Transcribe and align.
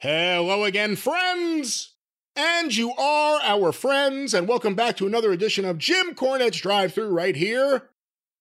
Hello 0.00 0.62
again, 0.62 0.94
friends! 0.94 1.96
And 2.36 2.76
you 2.76 2.92
are 2.92 3.40
our 3.42 3.72
friends, 3.72 4.32
and 4.32 4.46
welcome 4.46 4.76
back 4.76 4.96
to 4.98 5.08
another 5.08 5.32
edition 5.32 5.64
of 5.64 5.76
Jim 5.78 6.14
Cornette's 6.14 6.60
Drive 6.60 6.94
Through 6.94 7.08
right 7.08 7.34
here 7.34 7.90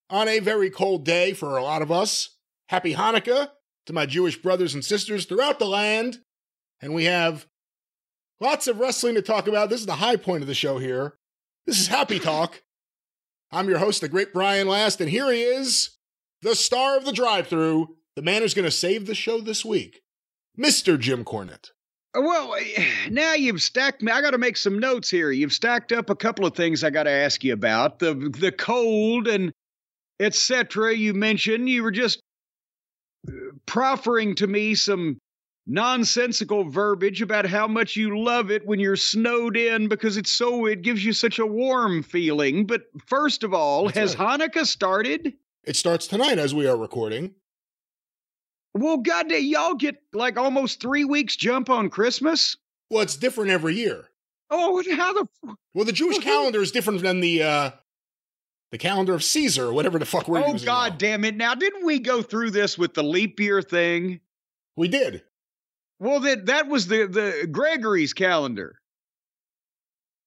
on 0.07 0.28
a 0.28 0.38
very 0.38 0.70
cold 0.70 1.04
day 1.04 1.33
for 1.33 1.57
a 1.57 1.63
lot 1.63 1.81
of 1.81 1.91
us. 1.91 2.38
Happy 2.70 2.93
Hanukkah 2.93 3.49
to 3.88 3.93
my 3.93 4.05
Jewish 4.05 4.39
brothers 4.39 4.75
and 4.75 4.85
sisters 4.85 5.25
throughout 5.25 5.57
the 5.57 5.65
land. 5.65 6.20
And 6.79 6.93
we 6.93 7.05
have 7.05 7.48
lots 8.39 8.68
of 8.68 8.80
wrestling 8.80 9.16
to 9.16 9.24
talk 9.24 9.48
about. 9.48 9.71
This 9.71 9.80
is 9.80 9.88
the 9.88 9.94
high 9.94 10.18
point 10.18 10.44
of 10.44 10.48
the 10.48 10.54
show 10.54 10.78
here. 10.78 11.16
This 11.66 11.80
is 11.80 11.88
Happy 11.88 12.20
Talk. 12.20 12.62
I'm 13.52 13.68
your 13.68 13.80
host, 13.80 14.02
the 14.02 14.10
great 14.10 14.32
Brian 14.32 14.68
Last, 14.68 15.02
and 15.02 15.10
here 15.10 15.32
he 15.32 15.42
is, 15.42 15.98
the 16.44 16.54
star 16.54 16.98
of 16.98 17.05
the 17.05 17.12
drive 17.12 17.48
through, 17.48 17.96
the 18.16 18.21
man 18.21 18.44
who's 18.44 18.54
going 18.54 18.66
to 18.66 18.70
save 18.70 19.08
the 19.08 19.16
show 19.16 19.42
this 19.42 19.66
week. 19.66 20.04
Mr. 20.60 21.00
Jim 21.00 21.24
Cornette. 21.24 21.71
Well, 22.16 22.55
now 23.10 23.34
you've 23.34 23.61
stacked 23.61 24.02
me. 24.02 24.11
I 24.11 24.21
got 24.21 24.32
to 24.32 24.38
make 24.38 24.57
some 24.57 24.79
notes 24.79 25.10
here. 25.10 25.32
You've 25.32 25.54
stacked 25.54 25.92
up 25.92 26.10
a 26.10 26.15
couple 26.15 26.46
of 26.46 26.56
things 26.56 26.84
I 26.84 26.89
got 26.89 27.04
to 27.04 27.11
ask 27.11 27.43
you 27.43 27.54
about 27.54 28.00
the 28.00 28.14
the 28.39 28.52
cold 28.52 29.28
and 29.28 29.51
etc. 30.20 30.96
You 30.96 31.14
mentioned 31.14 31.70
you 31.70 31.84
were 31.84 31.92
just 31.92 32.22
uh, 33.28 33.31
proffering 33.67 34.36
to 34.36 34.48
me 34.48 34.73
some 34.73 35.20
nonsensical 35.67 36.64
verbiage 36.64 37.22
about 37.22 37.45
how 37.45 37.67
much 37.67 37.95
you 37.95 38.17
love 38.17 38.50
it 38.50 38.66
when 38.66 38.80
you're 38.80 38.95
snowed 38.95 39.58
in 39.58 39.89
because 39.89 40.17
it's 40.17 40.31
so 40.31 40.66
it 40.66 40.81
gives 40.81 41.03
you 41.03 41.14
such 41.14 41.39
a 41.39 41.45
warm 41.45 42.02
feeling. 42.02 42.66
But 42.66 42.84
first 43.06 43.44
of 43.44 43.53
all, 43.53 43.86
That's 43.86 43.98
has 43.98 44.17
right. 44.17 44.39
Hanukkah 44.39 44.66
started? 44.66 45.34
It 45.66 45.76
starts 45.76 46.08
tonight 46.08 46.39
as 46.39 46.56
we 46.56 46.66
are 46.66 46.78
recording. 46.78 47.36
Well, 48.80 48.97
goddamn, 48.97 49.44
y'all 49.44 49.75
get 49.75 49.97
like 50.13 50.38
almost 50.38 50.81
three 50.81 51.05
weeks 51.05 51.36
jump 51.36 51.69
on 51.69 51.89
Christmas. 51.89 52.58
Well, 52.89 53.02
it's 53.02 53.17
different 53.17 53.52
every 53.52 53.75
year. 53.75 54.05
Oh, 54.50 54.81
how 54.95 55.14
the? 55.14 55.28
Well, 55.73 55.86
the 55.86 55.92
Jewish 55.92 56.19
calendar 56.19 56.61
is 56.61 56.72
different 56.72 57.02
than 57.02 57.19
the 57.19 57.44
uh 57.44 57.72
the 58.72 58.78
calendar 58.78 59.14
of 59.14 59.23
Caesar, 59.23 59.72
whatever 59.72 60.00
the 60.00 60.06
fuck 60.06 60.28
we're 60.28 60.39
oh, 60.39 60.53
using. 60.53 60.67
Oh 60.67 60.72
God 60.72 60.94
now. 60.94 60.97
damn 60.97 61.25
it! 61.25 61.36
Now, 61.36 61.56
didn't 61.56 61.86
we 61.86 62.00
go 62.00 62.22
through 62.22 62.52
this 62.52 62.78
with 62.78 62.94
the 62.94 63.03
leap 63.03 63.39
year 63.39 63.61
thing? 63.61 64.22
We 64.75 64.88
did. 64.88 65.23
Well, 66.00 66.19
that 66.22 66.45
that 66.45 66.67
was 66.67 66.88
the 66.88 67.08
the 67.08 67.47
Gregory's 67.52 68.14
calendar. 68.14 68.80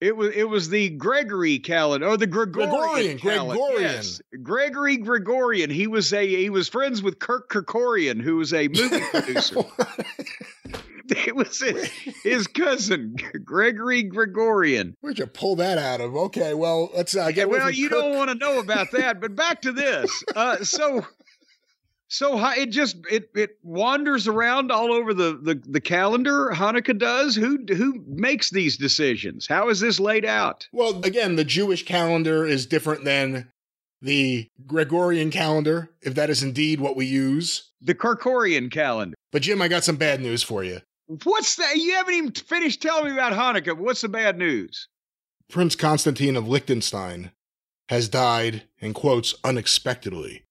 It 0.00 0.16
was 0.16 0.34
it 0.34 0.48
was 0.48 0.70
the 0.70 0.88
Gregory 0.90 1.58
calendar 1.58 2.06
or 2.06 2.16
the 2.16 2.26
Gregorian 2.26 3.18
Gregorian. 3.18 3.18
Gregorian. 3.18 3.82
Yes. 3.82 4.22
Gregory 4.42 4.96
Gregorian. 4.96 5.68
He 5.68 5.86
was 5.86 6.12
a 6.14 6.26
he 6.26 6.48
was 6.48 6.68
friends 6.70 7.02
with 7.02 7.18
Kirk 7.18 7.50
Kerkorian, 7.50 8.20
who 8.20 8.36
was 8.36 8.54
a 8.54 8.68
movie 8.68 9.00
producer. 9.10 9.60
it 11.10 11.36
was 11.36 11.60
his, 11.60 11.90
his, 12.22 12.46
cousin, 12.46 13.14
Gregory 13.44 14.04
Gregorian. 14.04 14.96
Where'd 15.00 15.18
you 15.18 15.26
pull 15.26 15.56
that 15.56 15.76
out 15.76 16.00
of? 16.00 16.16
Okay, 16.16 16.54
well, 16.54 16.90
let's 16.94 17.14
uh, 17.14 17.30
get. 17.30 17.50
Well, 17.50 17.70
you 17.70 17.90
Kirk. 17.90 17.98
don't 17.98 18.16
want 18.16 18.30
to 18.30 18.36
know 18.36 18.58
about 18.58 18.92
that, 18.92 19.20
but 19.20 19.34
back 19.34 19.62
to 19.62 19.72
this. 19.72 20.24
Uh, 20.34 20.64
so 20.64 21.04
so 22.10 22.44
it 22.50 22.70
just 22.70 22.96
it 23.08 23.30
it 23.36 23.56
wanders 23.62 24.26
around 24.26 24.72
all 24.72 24.92
over 24.92 25.14
the, 25.14 25.38
the 25.40 25.62
the 25.64 25.80
calendar. 25.80 26.50
Hanukkah 26.52 26.98
does. 26.98 27.36
Who 27.36 27.64
who 27.68 28.04
makes 28.06 28.50
these 28.50 28.76
decisions? 28.76 29.46
How 29.46 29.68
is 29.68 29.78
this 29.78 30.00
laid 30.00 30.24
out? 30.24 30.68
Well, 30.72 31.00
again, 31.04 31.36
the 31.36 31.44
Jewish 31.44 31.84
calendar 31.84 32.44
is 32.44 32.66
different 32.66 33.04
than 33.04 33.52
the 34.02 34.48
Gregorian 34.66 35.30
calendar, 35.30 35.90
if 36.02 36.14
that 36.16 36.30
is 36.30 36.42
indeed 36.42 36.80
what 36.80 36.96
we 36.96 37.06
use. 37.06 37.70
The 37.80 37.94
Kerkorian 37.94 38.72
calendar. 38.72 39.14
But 39.30 39.42
Jim, 39.42 39.62
I 39.62 39.68
got 39.68 39.84
some 39.84 39.96
bad 39.96 40.20
news 40.20 40.42
for 40.42 40.64
you. 40.64 40.80
What's 41.22 41.56
that? 41.56 41.76
You 41.76 41.92
haven't 41.94 42.14
even 42.14 42.32
finished 42.32 42.82
telling 42.82 43.04
me 43.04 43.12
about 43.12 43.32
Hanukkah. 43.32 43.76
What's 43.76 44.00
the 44.00 44.08
bad 44.08 44.36
news? 44.36 44.88
Prince 45.48 45.76
Constantine 45.76 46.36
of 46.36 46.48
Liechtenstein 46.48 47.30
has 47.88 48.08
died, 48.08 48.64
in 48.80 48.94
quotes, 48.94 49.34
unexpectedly 49.44 50.44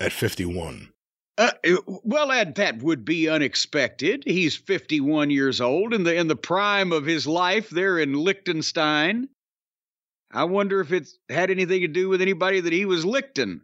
at 0.00 0.12
51. 0.12 0.90
Uh, 1.36 1.50
well, 1.86 2.28
that 2.28 2.54
that 2.54 2.80
would 2.82 3.04
be 3.04 3.28
unexpected. 3.28 4.22
He's 4.24 4.56
51 4.56 5.30
years 5.30 5.60
old 5.60 5.92
in 5.92 6.04
the 6.04 6.14
in 6.14 6.28
the 6.28 6.36
prime 6.36 6.92
of 6.92 7.06
his 7.06 7.26
life 7.26 7.70
there 7.70 7.98
in 7.98 8.14
Liechtenstein. 8.14 9.28
I 10.30 10.44
wonder 10.44 10.80
if 10.80 10.92
it 10.92 11.08
had 11.28 11.50
anything 11.50 11.80
to 11.80 11.88
do 11.88 12.08
with 12.08 12.22
anybody 12.22 12.60
that 12.60 12.72
he 12.72 12.84
was 12.84 13.04
Lichten. 13.04 13.62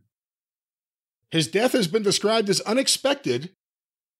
His 1.30 1.47
death 1.47 1.72
has 1.72 1.86
been 1.86 2.03
described 2.03 2.48
as 2.48 2.60
unexpected, 2.62 3.50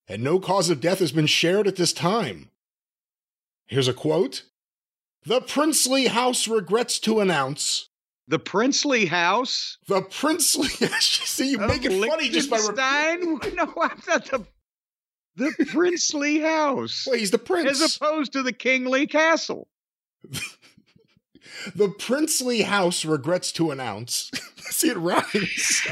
and 0.07 0.23
no 0.23 0.39
cause 0.39 0.71
of 0.71 0.81
death 0.81 1.01
has 1.01 1.13
been 1.13 1.27
shared 1.27 1.67
at 1.67 1.77
this 1.77 1.93
time. 1.93 2.51
Here's 3.67 3.89
a 3.89 3.93
quote 3.93 4.45
The 5.25 5.41
princely 5.41 6.07
house 6.07 6.47
regrets 6.47 7.01
to 7.01 7.19
announce 7.19 7.90
the 8.31 8.39
princely 8.39 9.07
house. 9.07 9.77
The 9.89 10.03
princely. 10.03 10.69
See, 11.01 11.51
you 11.51 11.59
make 11.59 11.85
it 11.85 12.09
funny 12.09 12.29
just 12.29 12.49
by 12.49 12.59
repeating. 12.59 13.41
no, 13.57 13.75
I'm 13.83 14.01
not 14.09 14.25
the. 14.27 14.47
The 15.37 15.67
princely 15.69 16.41
house. 16.41 17.07
Well, 17.07 17.19
he's 17.19 17.31
the 17.31 17.39
prince, 17.39 17.83
as 17.83 17.97
opposed 17.97 18.33
to 18.33 18.43
the 18.43 18.53
kingly 18.53 19.07
castle. 19.07 19.69
the 21.75 21.89
princely 21.99 22.63
house 22.63 23.05
regrets 23.05 23.53
to 23.53 23.71
announce. 23.71 24.31
See, 24.57 24.91
it 24.91 24.97
rhymes. 24.97 25.89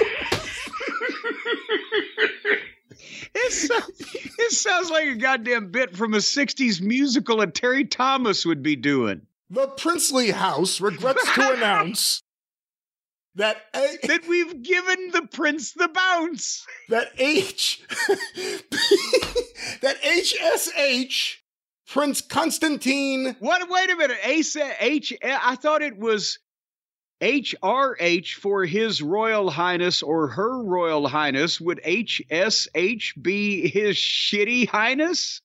It 3.35 3.53
sounds, 3.53 4.15
it 4.39 4.53
sounds 4.53 4.91
like 4.91 5.07
a 5.07 5.15
goddamn 5.15 5.71
bit 5.71 5.97
from 5.97 6.15
a 6.15 6.19
60s 6.19 6.81
musical 6.81 7.39
that 7.39 7.55
Terry 7.55 7.85
Thomas 7.85 8.45
would 8.45 8.63
be 8.63 8.77
doing. 8.77 9.23
The 9.51 9.69
princely 9.69 10.31
house 10.31 10.81
regrets 10.81 11.25
to 11.35 11.55
announce 11.55 12.23
that 13.39 13.57
a- 13.75 14.07
that 14.07 14.29
we've 14.29 14.63
given 14.63 15.11
the 15.13 15.23
prince 15.33 15.73
the 15.73 15.89
bounce. 15.89 16.67
That 16.91 17.09
H 17.19 17.83
that 19.81 19.97
HSH 20.03 21.37
Prince 21.89 22.21
Constantine. 22.21 23.37
What? 23.41 23.69
Wait 23.71 23.91
a 23.91 23.97
minute. 23.97 24.19
H 24.23 24.57
H. 24.81 25.13
I 25.25 25.57
thought 25.57 25.83
it 25.83 25.99
was 25.99 26.39
HRH 27.23 28.35
for 28.35 28.65
His 28.65 29.03
Royal 29.03 29.51
Highness 29.51 30.03
or 30.03 30.29
Her 30.29 30.63
Royal 30.63 31.09
Highness. 31.09 31.61
Would 31.61 31.81
HSH 31.85 33.23
be 33.23 33.69
His 33.69 33.97
Shitty 33.97 34.69
Highness? 34.69 35.41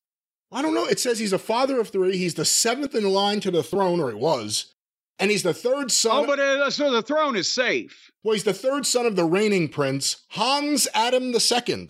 I 0.52 0.62
don't 0.62 0.76
know. 0.76 0.86
It 0.86 1.00
says 1.00 1.18
he's 1.18 1.34
a 1.34 1.40
father 1.40 1.80
of 1.80 1.90
three. 1.90 2.16
He's 2.18 2.36
the 2.36 2.46
seventh 2.46 2.94
in 2.94 3.06
line 3.10 3.40
to 3.40 3.50
the 3.50 3.64
throne, 3.64 4.00
or 4.00 4.10
he 4.10 4.16
was 4.16 4.73
and 5.20 5.32
he's 5.32 5.44
the 5.44 5.54
third 5.54 5.92
son. 5.92 6.24
Oh, 6.24 6.28
but 6.28 6.40
uh, 6.40 6.70
so 6.70 6.92
the 6.92 7.02
throne 7.02 7.36
is 7.36 7.52
safe. 7.52 8.12
Well, 8.24 8.34
he's 8.34 8.44
the 8.44 8.54
third 8.54 8.86
son 8.86 9.06
of 9.06 9.16
the 9.16 9.26
reigning 9.26 9.70
prince, 9.70 10.24
Hans 10.30 10.88
Adam 10.94 11.34
II. 11.34 11.90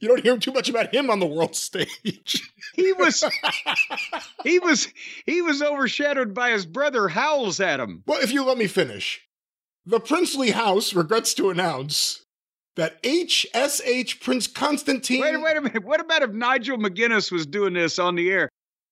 you 0.00 0.08
don't 0.08 0.22
hear 0.22 0.36
too 0.38 0.52
much 0.52 0.68
about 0.68 0.94
him 0.94 1.10
on 1.10 1.20
the 1.20 1.26
world 1.26 1.56
stage. 1.56 2.50
he 2.74 2.92
was 2.92 3.24
he 4.44 4.58
was 4.58 4.88
he 5.26 5.42
was 5.42 5.62
overshadowed 5.62 6.34
by 6.34 6.50
his 6.50 6.66
brother 6.66 7.08
Howls 7.08 7.60
Adam. 7.60 8.02
Well, 8.06 8.20
if 8.22 8.32
you 8.32 8.44
let 8.44 8.58
me 8.58 8.66
finish. 8.66 9.22
The 9.86 10.00
princely 10.00 10.50
house 10.50 10.94
regrets 10.94 11.32
to 11.34 11.48
announce 11.48 12.24
that 12.76 13.02
HSH 13.02 14.20
Prince 14.20 14.46
Constantine. 14.46 15.22
Wait, 15.22 15.40
wait 15.42 15.56
a 15.56 15.60
minute. 15.60 15.84
What 15.84 16.00
about 16.00 16.22
if 16.22 16.30
Nigel 16.30 16.76
McGuinness 16.78 17.32
was 17.32 17.46
doing 17.46 17.74
this 17.74 17.98
on 17.98 18.14
the 18.14 18.30
air? 18.30 18.50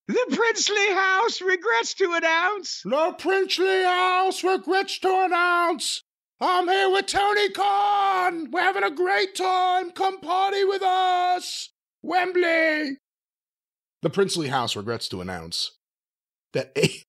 The 0.08 0.34
princely 0.34 0.92
house 0.94 1.42
regrets 1.42 1.92
to 1.94 2.14
announce. 2.14 2.80
The 2.82 3.14
princely 3.18 3.82
house 3.82 4.42
regrets 4.42 4.98
to 5.00 5.24
announce. 5.26 6.02
I'm 6.40 6.66
here 6.66 6.90
with 6.90 7.06
Tony 7.06 7.50
Khan. 7.50 8.50
We're 8.50 8.62
having 8.62 8.84
a 8.84 8.90
great 8.90 9.34
time. 9.34 9.90
Come 9.90 10.20
party 10.20 10.64
with 10.64 10.82
us. 10.82 11.70
Wembley. 12.02 12.96
The 14.00 14.10
princely 14.10 14.48
house 14.48 14.76
regrets 14.76 15.08
to 15.08 15.20
announce 15.20 15.72
that 16.54 16.72
A- 16.76 17.04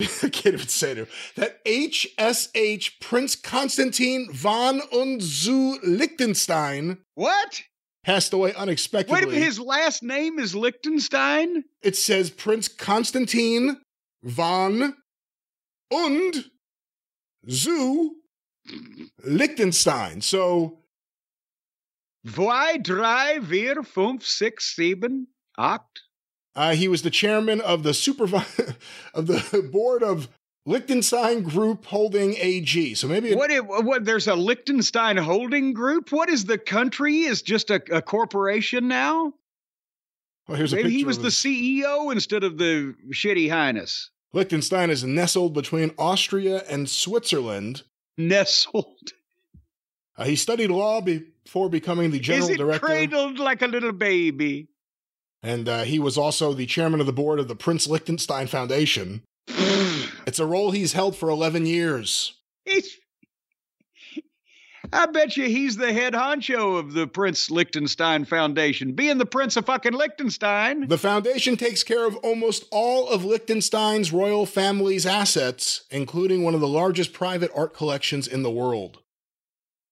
I 0.00 0.28
can't 0.30 0.54
even 0.54 0.66
say 0.66 0.92
it. 0.92 1.08
That 1.36 1.64
HSH 1.64 2.98
Prince 3.00 3.36
Constantine 3.36 4.28
von 4.32 4.80
und 4.90 5.22
zu 5.22 5.78
Liechtenstein. 5.84 6.98
What? 7.14 7.62
Passed 8.04 8.32
away 8.32 8.52
unexpectedly. 8.54 9.26
Wait, 9.26 9.36
if 9.36 9.42
his 9.42 9.60
last 9.60 10.02
name 10.02 10.38
is 10.38 10.54
Liechtenstein? 10.54 11.64
It 11.82 11.96
says 11.96 12.30
Prince 12.30 12.68
Constantine 12.68 13.80
von 14.24 14.94
und 15.90 16.50
zu 17.48 18.16
Liechtenstein. 19.24 20.20
So. 20.20 20.78
Zwei, 22.24 22.78
drei, 22.78 23.40
vier, 23.40 23.82
fünf, 23.82 24.24
six, 24.24 24.76
sieben, 24.76 25.26
acht. 25.58 26.02
Uh, 26.54 26.74
he 26.74 26.86
was 26.86 27.02
the 27.02 27.10
chairman 27.10 27.60
of 27.60 27.82
the 27.82 27.90
supervi- 27.90 28.76
of 29.14 29.26
the 29.26 29.68
board 29.72 30.02
of 30.02 30.28
Liechtenstein 30.64 31.42
Group 31.42 31.86
Holding 31.86 32.36
AG. 32.36 32.94
So 32.94 33.08
maybe 33.08 33.30
it, 33.30 33.36
what, 33.36 33.84
what? 33.84 34.04
There's 34.04 34.28
a 34.28 34.36
Liechtenstein 34.36 35.16
Holding 35.16 35.72
Group. 35.72 36.12
What 36.12 36.28
is 36.28 36.44
the 36.44 36.58
country? 36.58 37.22
Is 37.22 37.42
just 37.42 37.70
a, 37.70 37.82
a 37.90 38.00
corporation 38.00 38.86
now? 38.86 39.34
Well, 40.46 40.56
here's 40.56 40.72
a 40.72 40.76
Maybe 40.76 40.90
he 40.90 41.04
was 41.04 41.18
the 41.18 41.28
CEO 41.28 42.12
instead 42.12 42.44
of 42.44 42.58
the 42.58 42.94
shitty 43.12 43.50
highness. 43.50 44.10
Liechtenstein 44.32 44.90
is 44.90 45.04
nestled 45.04 45.52
between 45.52 45.92
Austria 45.98 46.62
and 46.68 46.88
Switzerland. 46.88 47.82
Nestled. 48.16 49.12
Uh, 50.16 50.24
he 50.24 50.36
studied 50.36 50.70
law 50.70 51.00
before 51.00 51.68
becoming 51.68 52.10
the 52.10 52.18
general 52.18 52.48
Is 52.48 52.54
it 52.54 52.58
director, 52.58 52.86
cradled 52.86 53.38
like 53.38 53.62
a 53.62 53.66
little 53.66 53.92
baby? 53.92 54.68
and 55.42 55.68
uh, 55.68 55.82
he 55.82 55.98
was 55.98 56.16
also 56.16 56.52
the 56.52 56.66
chairman 56.66 57.00
of 57.00 57.06
the 57.06 57.12
board 57.12 57.40
of 57.40 57.48
the 57.48 57.56
Prince 57.56 57.88
Liechtenstein 57.88 58.46
Foundation. 58.46 59.22
It's 60.32 60.38
a 60.38 60.46
role 60.46 60.70
he's 60.70 60.94
held 60.94 61.14
for 61.14 61.28
11 61.28 61.66
years. 61.66 62.32
He's, 62.64 62.96
I 64.90 65.04
bet 65.04 65.36
you 65.36 65.44
he's 65.44 65.76
the 65.76 65.92
head 65.92 66.14
honcho 66.14 66.78
of 66.78 66.94
the 66.94 67.06
Prince 67.06 67.50
Liechtenstein 67.50 68.24
Foundation, 68.24 68.94
being 68.94 69.18
the 69.18 69.26
Prince 69.26 69.58
of 69.58 69.66
fucking 69.66 69.92
Liechtenstein. 69.92 70.88
The 70.88 70.96
foundation 70.96 71.58
takes 71.58 71.84
care 71.84 72.06
of 72.06 72.16
almost 72.16 72.64
all 72.70 73.10
of 73.10 73.26
Liechtenstein's 73.26 74.10
royal 74.10 74.46
family's 74.46 75.04
assets, 75.04 75.84
including 75.90 76.42
one 76.42 76.54
of 76.54 76.62
the 76.62 76.66
largest 76.66 77.12
private 77.12 77.50
art 77.54 77.74
collections 77.74 78.26
in 78.26 78.42
the 78.42 78.50
world. 78.50 79.00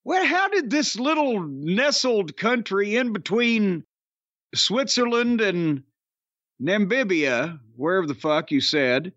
Well, 0.04 0.24
how 0.24 0.48
did 0.48 0.70
this 0.70 0.96
little 0.96 1.42
nestled 1.42 2.38
country 2.38 2.96
in 2.96 3.12
between 3.12 3.84
Switzerland 4.54 5.42
and 5.42 5.82
Namibia, 6.62 7.60
wherever 7.76 8.06
the 8.06 8.14
fuck 8.14 8.50
you 8.50 8.62
said, 8.62 9.12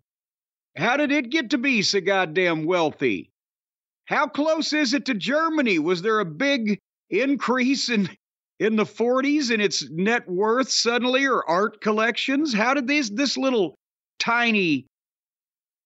how 0.76 0.96
did 0.96 1.12
it 1.12 1.30
get 1.30 1.50
to 1.50 1.58
be 1.58 1.82
so 1.82 2.00
goddamn 2.00 2.64
wealthy? 2.64 3.30
How 4.06 4.26
close 4.26 4.72
is 4.72 4.92
it 4.92 5.06
to 5.06 5.14
Germany? 5.14 5.78
Was 5.78 6.02
there 6.02 6.20
a 6.20 6.24
big 6.24 6.78
increase 7.10 7.88
in 7.88 8.08
in 8.60 8.76
the 8.76 8.84
40s 8.84 9.50
in 9.50 9.60
its 9.60 9.88
net 9.90 10.28
worth 10.28 10.70
suddenly 10.70 11.26
or 11.26 11.48
art 11.48 11.80
collections? 11.80 12.52
How 12.52 12.74
did 12.74 12.86
this 12.86 13.10
this 13.10 13.36
little 13.36 13.74
tiny 14.18 14.86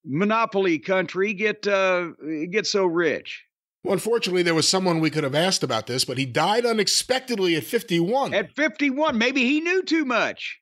monopoly 0.05 0.79
country 0.79 1.35
get 1.35 1.67
uh, 1.67 2.11
get 2.51 2.67
so 2.67 2.85
rich? 2.87 3.45
Well, 3.85 3.93
unfortunately, 3.93 4.43
there 4.43 4.55
was 4.55 4.69
someone 4.69 5.01
we 5.01 5.11
could 5.11 5.25
have 5.25 5.37
asked 5.37 5.63
about 5.63 5.87
this, 5.87 6.05
but 6.05 6.19
he 6.19 6.27
died 6.27 6.67
unexpectedly 6.67 7.55
at 7.57 7.63
51. 7.63 8.35
At 8.35 8.55
51, 8.57 9.17
maybe 9.17 9.45
he 9.45 9.61
knew 9.61 9.83
too 9.83 10.05
much. 10.05 10.59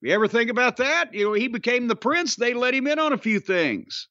You 0.00 0.12
ever 0.12 0.28
think 0.28 0.50
about 0.50 0.76
that? 0.76 1.12
You 1.12 1.24
know, 1.26 1.32
he 1.32 1.48
became 1.48 1.88
the 1.88 1.96
prince. 1.96 2.36
They 2.36 2.54
let 2.54 2.74
him 2.74 2.86
in 2.86 2.98
on 2.98 3.12
a 3.12 3.18
few 3.18 3.40
things. 3.40 4.08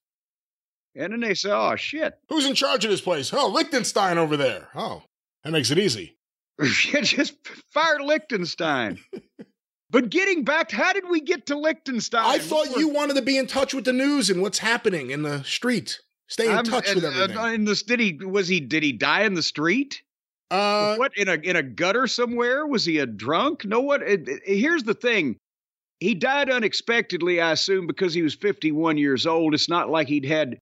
And 0.95 1.13
then 1.13 1.19
they 1.21 1.33
say, 1.33 1.51
oh, 1.51 1.75
shit. 1.75 2.15
Who's 2.29 2.45
in 2.45 2.55
charge 2.55 2.83
of 2.83 2.91
this 2.91 3.01
place? 3.01 3.31
Oh, 3.33 3.49
Liechtenstein 3.49 4.17
over 4.17 4.35
there. 4.35 4.69
Oh, 4.75 5.03
that 5.43 5.51
makes 5.51 5.71
it 5.71 5.77
easy. 5.79 6.17
Just 6.63 7.35
fire 7.71 7.99
Liechtenstein. 8.01 8.97
but 9.91 10.09
getting 10.09 10.43
back, 10.43 10.71
how 10.71 10.91
did 10.91 11.07
we 11.09 11.21
get 11.21 11.45
to 11.47 11.57
Liechtenstein? 11.57 12.25
I 12.25 12.39
thought 12.39 12.75
you 12.77 12.89
wanted 12.89 13.15
to 13.17 13.21
be 13.21 13.37
in 13.37 13.45
touch 13.47 13.73
with 13.73 13.85
the 13.85 13.93
news 13.93 14.29
and 14.29 14.41
what's 14.41 14.57
happening 14.59 15.11
in 15.11 15.21
the 15.21 15.43
street. 15.43 15.99
Stay 16.27 16.47
in 16.47 16.51
I'm- 16.51 16.65
touch 16.65 16.93
with 16.93 17.05
uh, 17.05 17.09
everything. 17.09 17.37
uh, 17.37 17.45
in 17.45 17.63
the 17.65 17.75
did 17.87 17.99
he 17.99 18.19
was 18.25 18.47
he 18.49 18.59
did 18.59 18.83
he 18.83 18.91
die 18.91 19.21
in 19.21 19.33
the 19.35 19.43
street? 19.43 20.01
Uh, 20.49 20.95
what 20.95 21.15
in 21.15 21.29
a 21.29 21.35
in 21.35 21.55
a 21.55 21.63
gutter 21.63 22.07
somewhere? 22.07 22.65
Was 22.67 22.83
he 22.83 22.97
a 22.97 23.05
drunk? 23.05 23.63
No. 23.63 23.79
What? 23.81 24.01
it- 24.01 24.27
it- 24.27 24.41
here's 24.45 24.83
the 24.83 24.93
thing. 24.93 25.37
He 25.99 26.13
died 26.13 26.49
unexpectedly, 26.49 27.41
I 27.41 27.53
assume, 27.53 27.87
because 27.87 28.13
he 28.13 28.21
was 28.21 28.35
51 28.35 28.97
years 28.97 29.25
old. 29.25 29.53
It's 29.53 29.69
not 29.69 29.89
like 29.89 30.07
he'd 30.07 30.25
had 30.25 30.59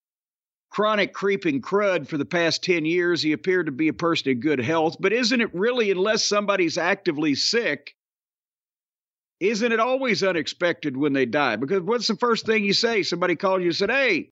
chronic 0.69 1.13
creeping 1.13 1.61
crud 1.61 2.07
for 2.07 2.17
the 2.17 2.25
past 2.25 2.63
10 2.63 2.85
years. 2.85 3.21
He 3.21 3.33
appeared 3.33 3.65
to 3.65 3.71
be 3.71 3.89
a 3.89 3.93
person 3.93 4.31
in 4.31 4.39
good 4.39 4.59
health. 4.59 4.97
But 4.99 5.13
isn't 5.13 5.41
it 5.41 5.53
really, 5.53 5.91
unless 5.91 6.23
somebody's 6.23 6.77
actively 6.77 7.35
sick, 7.35 7.95
isn't 9.39 9.71
it 9.71 9.79
always 9.79 10.23
unexpected 10.23 10.95
when 10.95 11.13
they 11.13 11.25
die? 11.25 11.57
Because 11.57 11.81
what's 11.81 12.07
the 12.07 12.15
first 12.15 12.45
thing 12.45 12.63
you 12.63 12.73
say? 12.73 13.03
Somebody 13.03 13.35
called 13.35 13.61
you 13.61 13.67
and 13.67 13.75
said, 13.75 13.91
Hey, 13.91 14.29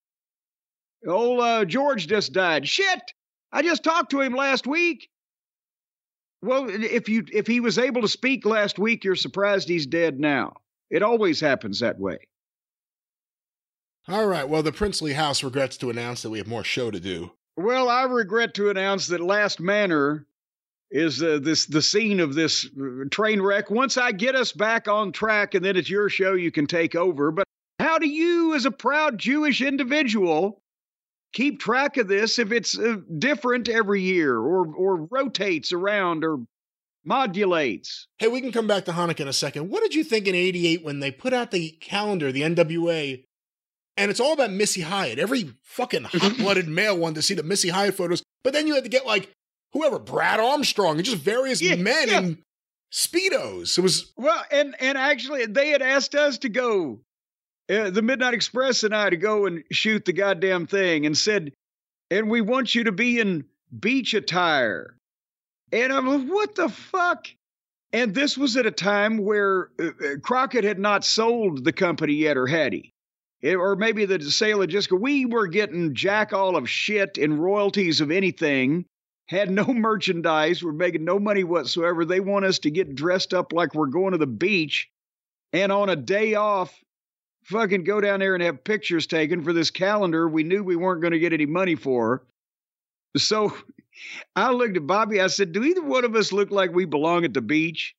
old 1.07 1.41
uh, 1.41 1.65
George 1.65 2.07
just 2.07 2.31
died. 2.31 2.67
Shit! 2.67 3.01
I 3.51 3.61
just 3.61 3.83
talked 3.83 4.11
to 4.11 4.21
him 4.21 4.33
last 4.33 4.65
week. 4.65 5.09
Well, 6.41 6.67
if 6.69 7.09
you 7.09 7.25
if 7.31 7.47
he 7.47 7.59
was 7.59 7.77
able 7.77 8.01
to 8.01 8.07
speak 8.07 8.45
last 8.45 8.79
week, 8.79 9.03
you're 9.03 9.15
surprised 9.15 9.67
he's 9.67 9.85
dead 9.85 10.19
now. 10.19 10.56
It 10.94 11.01
always 11.01 11.42
happens 11.42 11.80
that 11.80 12.00
way. 12.00 12.19
all 14.07 14.28
right. 14.28 14.48
Well, 14.48 14.62
the 14.62 14.72
princely 14.72 15.13
house 15.13 15.44
regrets 15.44 15.75
to 15.78 15.90
announce 15.90 16.22
that 16.22 16.30
we 16.30 16.38
have 16.38 16.45
more 16.45 16.63
show 16.63 16.92
to 16.92 17.00
do. 17.00 17.31
Well, 17.57 17.90
I 17.90 18.04
regret 18.04 18.54
to 18.56 18.69
announce 18.69 19.07
that 19.07 19.19
Last 19.19 19.60
Manor 19.60 20.28
is 20.92 21.24
uh, 21.24 21.40
this 21.42 21.66
the 21.66 21.81
scene 21.81 22.19
of 22.19 22.36
this 22.36 22.69
uh, 22.80 23.06
train 23.10 23.42
wreck. 23.42 23.72
Once 23.72 23.98
I 23.98 24.12
get 24.12 24.36
us 24.36 24.51
back 24.51 24.88
on 24.88 25.12
track, 25.12 25.56
and 25.56 25.66
then 25.66 25.78
it's 25.78 25.90
your 25.90 26.10
show, 26.10 26.34
you 26.34 26.51
can 26.51 26.68
take 26.68 26.94
over. 26.94 27.31
But 27.31 27.48
how 27.80 27.98
do 27.98 28.07
you, 28.07 28.54
as 28.54 28.66
a 28.66 28.72
proud 28.72 29.18
Jewish 29.18 29.62
individual, 29.62 30.62
keep 31.34 31.60
track 31.60 31.98
of 31.98 32.07
this 32.07 32.38
if 32.38 32.51
it's 32.51 32.78
uh, 32.78 32.98
different 33.18 33.68
every 33.68 34.01
year, 34.01 34.38
or 34.38 34.68
or 34.75 35.07
rotates 35.10 35.74
around, 35.74 36.24
or 36.24 36.38
modulates? 37.05 38.07
Hey, 38.17 38.27
we 38.27 38.41
can 38.41 38.51
come 38.51 38.67
back 38.67 38.85
to 38.85 38.91
Hanukkah 38.91 39.21
in 39.21 39.27
a 39.27 39.33
second. 39.33 39.69
What 39.69 39.83
did 39.83 39.95
you 39.95 40.03
think 40.03 40.27
in 40.27 40.35
88 40.35 40.83
when 40.83 41.00
they 41.00 41.11
put 41.11 41.33
out 41.33 41.51
the 41.51 41.71
calendar, 41.81 42.31
the 42.31 42.41
NWA, 42.41 43.23
and 43.97 44.09
it's 44.11 44.19
all 44.19 44.33
about 44.33 44.51
Missy 44.51 44.81
Hyatt? 44.81 45.19
Every 45.19 45.53
fucking 45.63 46.03
hot 46.11 46.38
blooded 46.38 46.67
male 46.67 46.97
wanted 46.97 47.15
to 47.15 47.21
see 47.21 47.33
the 47.33 47.44
Missy 47.44 47.69
Hyatt 47.69 47.95
photos, 47.95 48.23
but 48.44 48.53
then 48.53 48.67
you 48.67 48.75
had 48.75 48.83
to 48.83 48.89
get 48.89 49.05
like 49.05 49.31
whoever, 49.73 50.00
Brad 50.00 50.39
Armstrong, 50.39 50.97
and 50.97 51.05
just 51.05 51.17
various 51.17 51.61
Yeah, 51.61 51.75
men 51.75 52.07
yeah. 52.07 52.19
in 52.19 52.44
Speedos. 52.91 53.77
It 53.77 53.81
was, 53.81 54.13
Well, 54.17 54.44
and 54.51 54.75
and 54.79 54.97
actually, 54.97 55.45
they 55.47 55.69
had 55.69 55.81
asked 55.81 56.15
us 56.15 56.38
to 56.39 56.49
go, 56.49 57.01
uh, 57.69 57.89
the 57.89 58.01
Midnight 58.01 58.33
Express 58.35 58.83
and 58.83 58.94
I, 58.95 59.09
to 59.09 59.17
go 59.17 59.45
and 59.45 59.63
shoot 59.71 60.06
the 60.06 60.13
goddamn 60.13 60.67
thing, 60.67 61.06
and 61.06 61.17
said, 61.17 61.53
and 62.11 62.29
we 62.29 62.41
want 62.41 62.75
you 62.75 62.83
to 62.83 62.91
be 62.91 63.19
in 63.19 63.45
beach 63.79 64.13
attire. 64.13 64.95
And 65.73 65.91
I'm 65.91 66.07
like, 66.07 66.27
what 66.27 66.55
the 66.55 66.69
fuck? 66.69 67.27
And 67.91 68.13
this 68.13 68.37
was 68.37 68.55
at 68.57 68.65
a 68.65 68.71
time 68.71 69.17
where 69.17 69.71
uh, 69.79 69.87
uh, 69.87 70.17
Crockett 70.21 70.63
had 70.63 70.79
not 70.79 71.03
sold 71.03 71.65
the 71.65 71.73
company 71.73 72.13
yet, 72.13 72.37
or 72.37 72.47
had 72.47 72.73
he? 72.73 72.91
It- 73.41 73.55
or 73.55 73.75
maybe 73.75 74.05
the 74.05 74.21
sale 74.21 74.61
had 74.61 74.69
just. 74.69 74.91
We 74.91 75.25
were 75.25 75.47
getting 75.47 75.93
jack 75.95 76.31
all 76.31 76.55
of 76.55 76.69
shit 76.69 77.17
in 77.17 77.39
royalties 77.39 77.99
of 78.01 78.11
anything 78.11 78.85
had 79.27 79.49
no 79.49 79.65
merchandise. 79.73 80.63
We're 80.63 80.73
making 80.73 81.03
no 81.03 81.19
money 81.19 81.43
whatsoever. 81.43 82.05
They 82.05 82.19
want 82.19 82.45
us 82.45 82.59
to 82.59 82.71
get 82.71 82.95
dressed 82.95 83.33
up 83.33 83.51
like 83.51 83.73
we're 83.73 83.87
going 83.87 84.11
to 84.11 84.17
the 84.19 84.27
beach 84.27 84.89
and 85.53 85.71
on 85.71 85.89
a 85.89 85.95
day 85.95 86.35
off, 86.35 86.80
fucking 87.45 87.83
go 87.83 88.01
down 88.01 88.19
there 88.19 88.33
and 88.35 88.44
have 88.44 88.63
pictures 88.63 89.07
taken 89.07 89.44
for 89.44 89.53
this 89.53 89.69
calendar 89.71 90.27
we 90.27 90.44
knew 90.44 90.63
we 90.63 90.75
weren't 90.75 91.01
going 91.01 91.13
to 91.13 91.19
get 91.19 91.33
any 91.33 91.45
money 91.45 91.75
for. 91.75 92.23
So 93.18 93.56
I 94.35 94.52
looked 94.52 94.78
at 94.78 94.88
Bobby. 94.88 95.21
I 95.21 95.28
said, 95.28 95.52
Do 95.52 95.64
either 95.64 95.83
one 95.83 96.06
of 96.06 96.16
us 96.16 96.31
look 96.31 96.52
like 96.52 96.71
we 96.71 96.85
belong 96.85 97.26
at 97.26 97.33
the 97.33 97.42
beach? 97.42 97.95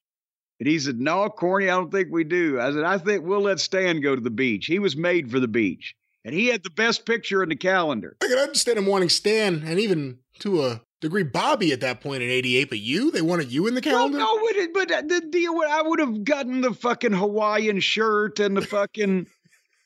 And 0.61 0.69
he 0.69 0.79
said, 0.79 1.01
No, 1.01 1.29
Corny, 1.29 1.67
I 1.67 1.75
don't 1.75 1.91
think 1.91 2.09
we 2.11 2.25
do. 2.25 2.61
I 2.61 2.73
said, 2.73 2.85
I 2.85 2.99
think 2.99 3.25
we'll 3.25 3.43
let 3.43 3.61
Stan 3.61 4.01
go 4.01 4.15
to 4.15 4.21
the 4.21 4.31
beach. 4.31 4.67
He 4.67 4.79
was 4.79 4.97
made 4.97 5.31
for 5.31 5.41
the 5.41 5.49
beach. 5.49 5.95
And 6.25 6.35
he 6.35 6.47
had 6.47 6.63
the 6.63 6.71
best 6.71 7.05
picture 7.05 7.43
in 7.43 7.51
the 7.51 7.57
calendar. 7.57 8.17
I 8.23 8.29
can 8.29 8.39
understand 8.39 8.79
him 8.79 8.87
wanting 8.87 9.11
Stan 9.11 9.63
and 9.67 9.79
even 9.79 10.19
to 10.41 10.65
a 10.65 10.81
degree 11.05 11.23
Bobby 11.23 11.73
at 11.73 11.81
that 11.81 12.01
point 12.01 12.23
in 12.23 12.31
88, 12.31 12.71
but 12.71 12.79
you, 12.79 13.11
they 13.11 13.21
wanted 13.21 13.53
you 13.53 13.67
in 13.67 13.75
the 13.75 13.83
calendar? 13.83 14.19
Well, 14.19 14.37
no, 14.37 14.73
but, 14.73 14.89
but 14.89 14.91
uh, 14.91 15.03
the 15.07 15.21
deal, 15.21 15.55
with 15.55 15.69
I 15.69 15.83
would 15.83 16.01
have 16.01 16.25
gotten 16.25 16.63
the 16.63 16.73
fucking 16.73 17.13
Hawaiian 17.13 17.81
shirt 17.81 18.41
and 18.41 18.57
the 18.57 18.63
fucking 18.63 19.27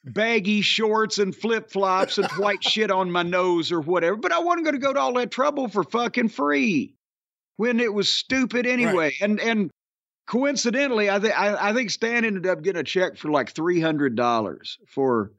baggy 0.05 0.61
shorts 0.63 1.19
and 1.19 1.35
flip 1.35 1.71
flops 1.71 2.19
and 2.19 2.29
white 2.33 2.63
shit 2.69 2.91
on 2.91 3.11
my 3.11 3.23
nose 3.23 3.73
or 3.73 3.81
whatever. 3.81 4.17
But 4.17 4.33
I 4.33 4.39
wasn't 4.39 4.65
going 4.65 4.75
to 4.75 4.81
go 4.81 4.93
to 4.93 5.01
all 5.01 5.13
that 5.15 5.31
trouble 5.31 5.69
for 5.69 5.85
fucking 5.85 6.29
free 6.31 6.95
when 7.57 7.81
it 7.81 7.93
was 7.93 8.09
stupid 8.09 8.67
anyway. 8.67 9.13
And 9.21 9.41
and 9.41 9.71
coincidentally, 10.27 11.11
I 11.11 11.19
think 11.19 11.39
I 11.39 11.73
think 11.73 11.91
Stan 11.91 12.25
ended 12.25 12.47
up 12.47 12.63
getting 12.63 12.81
a 12.81 12.85
check 12.85 13.17
for 13.17 13.31
like 13.31 13.51
three 13.51 13.81
hundred 13.81 14.17
dollars 14.17 14.79
for. 14.89 15.33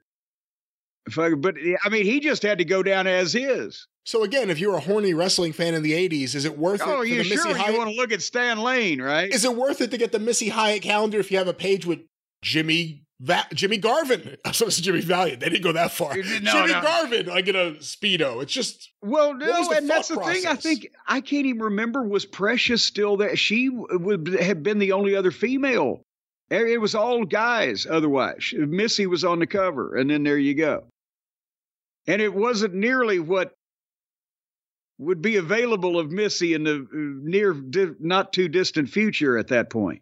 Fucking, 1.09 1.41
but 1.41 1.55
I 1.83 1.89
mean, 1.89 2.05
he 2.05 2.19
just 2.19 2.43
had 2.43 2.59
to 2.59 2.65
go 2.65 2.83
down 2.83 3.07
as 3.07 3.33
is. 3.33 3.87
So 4.05 4.23
again, 4.23 4.51
if 4.51 4.59
you're 4.59 4.75
a 4.75 4.79
horny 4.79 5.15
wrestling 5.15 5.53
fan 5.53 5.73
in 5.73 5.81
the 5.81 5.93
80s, 5.93 6.35
is 6.35 6.45
it 6.45 6.57
worth 6.57 6.81
it 6.81 6.87
Oh, 6.87 7.01
you 7.01 7.23
sure 7.23 7.35
Missy 7.37 7.49
you 7.49 7.55
Hyatt? 7.55 7.77
want 7.77 7.89
to 7.89 7.95
look 7.95 8.11
at 8.11 8.21
Stan 8.21 8.59
Lane, 8.59 9.01
right? 9.01 9.31
Is 9.31 9.43
it 9.43 9.55
worth 9.55 9.81
it 9.81 9.89
to 9.91 9.97
get 9.97 10.11
the 10.11 10.19
Missy 10.19 10.49
Hyatt 10.49 10.83
calendar 10.83 11.19
if 11.19 11.31
you 11.31 11.37
have 11.39 11.47
a 11.47 11.53
page 11.53 11.85
with 11.85 11.99
Jimmy 12.43 13.03
Va- 13.21 13.47
Jimmy 13.53 13.77
Garvin? 13.77 14.37
I 14.45 14.49
was 14.49 14.77
to 14.77 14.81
Jimmy 14.81 15.01
Valiant. 15.01 15.41
They 15.41 15.49
didn't 15.49 15.63
go 15.63 15.73
that 15.73 15.91
far. 15.91 16.15
No, 16.15 16.21
Jimmy 16.21 16.41
no. 16.71 16.81
Garvin, 16.81 17.25
like 17.25 17.47
in 17.47 17.55
a 17.55 17.71
speedo. 17.73 18.41
It's 18.41 18.53
just 18.53 18.91
Well, 19.01 19.33
no, 19.33 19.71
and 19.71 19.89
that's 19.89 20.07
the 20.07 20.15
thought 20.15 20.33
thing. 20.33 20.45
I 20.47 20.55
think 20.55 20.87
I 21.05 21.19
can't 21.19 21.45
even 21.45 21.61
remember. 21.63 22.03
Was 22.03 22.25
Precious 22.25 22.81
still 22.83 23.17
there? 23.17 23.35
She 23.35 23.69
would 23.69 24.27
have 24.39 24.63
been 24.63 24.79
the 24.79 24.93
only 24.93 25.15
other 25.15 25.31
female. 25.31 26.01
It 26.49 26.61
it 26.61 26.77
was 26.77 26.95
all 26.95 27.25
guys. 27.25 27.85
Otherwise, 27.85 28.53
Missy 28.55 29.05
was 29.05 29.25
on 29.25 29.39
the 29.39 29.47
cover, 29.47 29.95
and 29.97 30.09
then 30.09 30.23
there 30.23 30.37
you 30.37 30.55
go. 30.55 30.85
And 32.07 32.21
it 32.21 32.33
wasn't 32.33 32.73
nearly 32.73 33.19
what 33.19 33.53
would 34.97 35.21
be 35.21 35.35
available 35.35 35.99
of 35.99 36.11
Missy 36.11 36.53
in 36.53 36.63
the 36.63 36.75
uh, 36.75 36.87
near, 36.93 37.55
not 37.99 38.33
too 38.33 38.47
distant 38.47 38.89
future 38.89 39.37
at 39.37 39.47
that 39.49 39.69
point. 39.69 40.01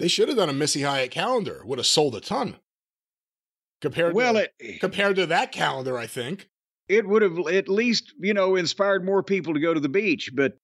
They 0.00 0.08
should 0.08 0.28
have 0.28 0.36
done 0.38 0.48
a 0.48 0.54
Missy 0.54 0.80
Hyatt 0.82 1.10
calendar. 1.10 1.62
Would 1.64 1.78
have 1.78 1.86
sold 1.86 2.16
a 2.16 2.20
ton. 2.20 2.56
Compared 3.82 4.14
well, 4.14 4.34
to, 4.34 4.50
it 4.58 4.80
compared 4.80 5.16
to 5.16 5.26
that 5.26 5.52
calendar, 5.52 5.96
I 5.96 6.06
think. 6.06 6.48
it 6.90 7.06
would 7.06 7.22
have 7.22 7.38
at 7.46 7.68
least 7.68 8.12
you 8.18 8.34
know 8.34 8.56
inspired 8.56 9.04
more 9.04 9.22
people 9.22 9.54
to 9.54 9.60
go 9.60 9.72
to 9.72 9.80
the 9.80 9.88
beach, 9.88 10.30
but 10.34 10.58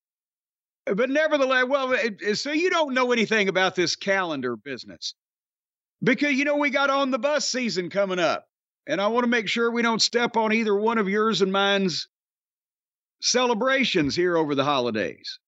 but 0.85 1.09
nevertheless, 1.09 1.65
well, 1.67 1.93
it, 1.93 2.37
so 2.37 2.51
you 2.51 2.69
don't 2.69 2.93
know 2.93 3.11
anything 3.11 3.47
about 3.47 3.75
this 3.75 3.95
calendar 3.95 4.55
business 4.55 5.15
because 6.03 6.33
you 6.33 6.45
know 6.45 6.57
we 6.57 6.69
got 6.69 6.89
on 6.89 7.11
the 7.11 7.19
bus 7.19 7.47
season 7.47 7.89
coming 7.89 8.19
up, 8.19 8.45
and 8.87 8.99
I 8.99 9.07
want 9.07 9.23
to 9.23 9.29
make 9.29 9.47
sure 9.47 9.71
we 9.71 9.81
don't 9.81 10.01
step 10.01 10.35
on 10.35 10.53
either 10.53 10.75
one 10.75 10.97
of 10.97 11.09
yours 11.09 11.41
and 11.41 11.51
mine's 11.51 12.07
celebrations 13.21 14.15
here 14.15 14.37
over 14.37 14.53
the 14.53 14.63
holidays. 14.63 15.39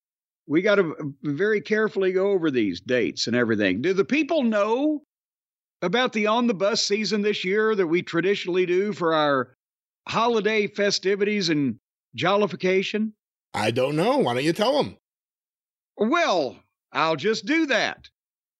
We 0.49 0.63
got 0.63 0.75
to 0.75 1.13
very 1.21 1.61
carefully 1.61 2.11
go 2.11 2.31
over 2.31 2.49
these 2.49 2.81
dates 2.81 3.27
and 3.27 3.35
everything. 3.35 3.83
Do 3.83 3.93
the 3.93 4.03
people 4.03 4.43
know 4.43 5.03
about 5.83 6.11
the 6.11 6.25
on 6.25 6.47
the 6.47 6.55
bus 6.55 6.81
season 6.81 7.21
this 7.21 7.45
year 7.45 7.75
that 7.75 7.85
we 7.85 8.01
traditionally 8.01 8.65
do 8.65 8.91
for 8.91 9.13
our 9.13 9.53
holiday 10.07 10.65
festivities 10.65 11.49
and 11.49 11.77
jollification? 12.17 13.13
I 13.53 13.69
don't 13.69 13.95
know. 13.95 14.17
Why 14.17 14.33
don't 14.33 14.43
you 14.43 14.53
tell 14.53 14.81
them? 14.81 14.97
Well, 15.97 16.57
I'll 16.91 17.15
just 17.15 17.45
do 17.45 17.67
that. 17.67 18.09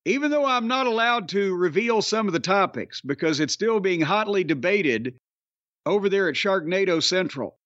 Even 0.05 0.29
though 0.29 0.45
I'm 0.45 0.67
not 0.67 0.85
allowed 0.85 1.29
to 1.29 1.55
reveal 1.55 2.03
some 2.03 2.27
of 2.27 2.33
the 2.33 2.39
topics 2.39 3.01
because 3.01 3.39
it's 3.39 3.53
still 3.53 3.79
being 3.79 4.01
hotly 4.01 4.43
debated 4.43 5.17
over 5.87 6.07
there 6.07 6.29
at 6.29 6.35
Sharknado 6.35 7.01
Central. 7.01 7.58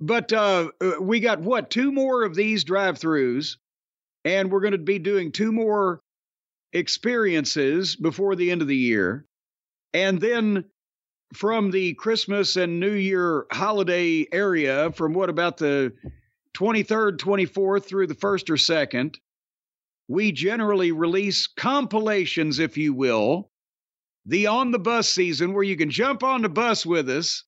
But 0.00 0.32
uh, 0.32 0.70
we 1.00 1.20
got 1.20 1.40
what, 1.40 1.70
two 1.70 1.92
more 1.92 2.24
of 2.24 2.34
these 2.34 2.64
drive 2.64 2.98
throughs, 2.98 3.56
and 4.24 4.50
we're 4.50 4.60
going 4.60 4.72
to 4.72 4.78
be 4.78 4.98
doing 4.98 5.30
two 5.30 5.52
more 5.52 6.00
experiences 6.72 7.96
before 7.96 8.34
the 8.34 8.50
end 8.50 8.62
of 8.62 8.68
the 8.68 8.76
year. 8.76 9.26
And 9.92 10.20
then 10.20 10.64
from 11.34 11.70
the 11.70 11.94
Christmas 11.94 12.56
and 12.56 12.80
New 12.80 12.92
Year 12.92 13.46
holiday 13.52 14.26
area, 14.32 14.90
from 14.92 15.12
what 15.12 15.28
about 15.28 15.58
the 15.58 15.92
23rd, 16.56 17.18
24th 17.18 17.84
through 17.84 18.06
the 18.06 18.14
1st 18.14 18.50
or 18.50 18.56
2nd, 18.56 19.16
we 20.08 20.32
generally 20.32 20.92
release 20.92 21.46
compilations, 21.46 22.58
if 22.58 22.76
you 22.76 22.94
will, 22.94 23.50
the 24.26 24.46
on 24.46 24.70
the 24.70 24.78
bus 24.78 25.08
season 25.08 25.52
where 25.52 25.62
you 25.62 25.76
can 25.76 25.90
jump 25.90 26.22
on 26.22 26.42
the 26.42 26.48
bus 26.48 26.84
with 26.84 27.08
us 27.08 27.44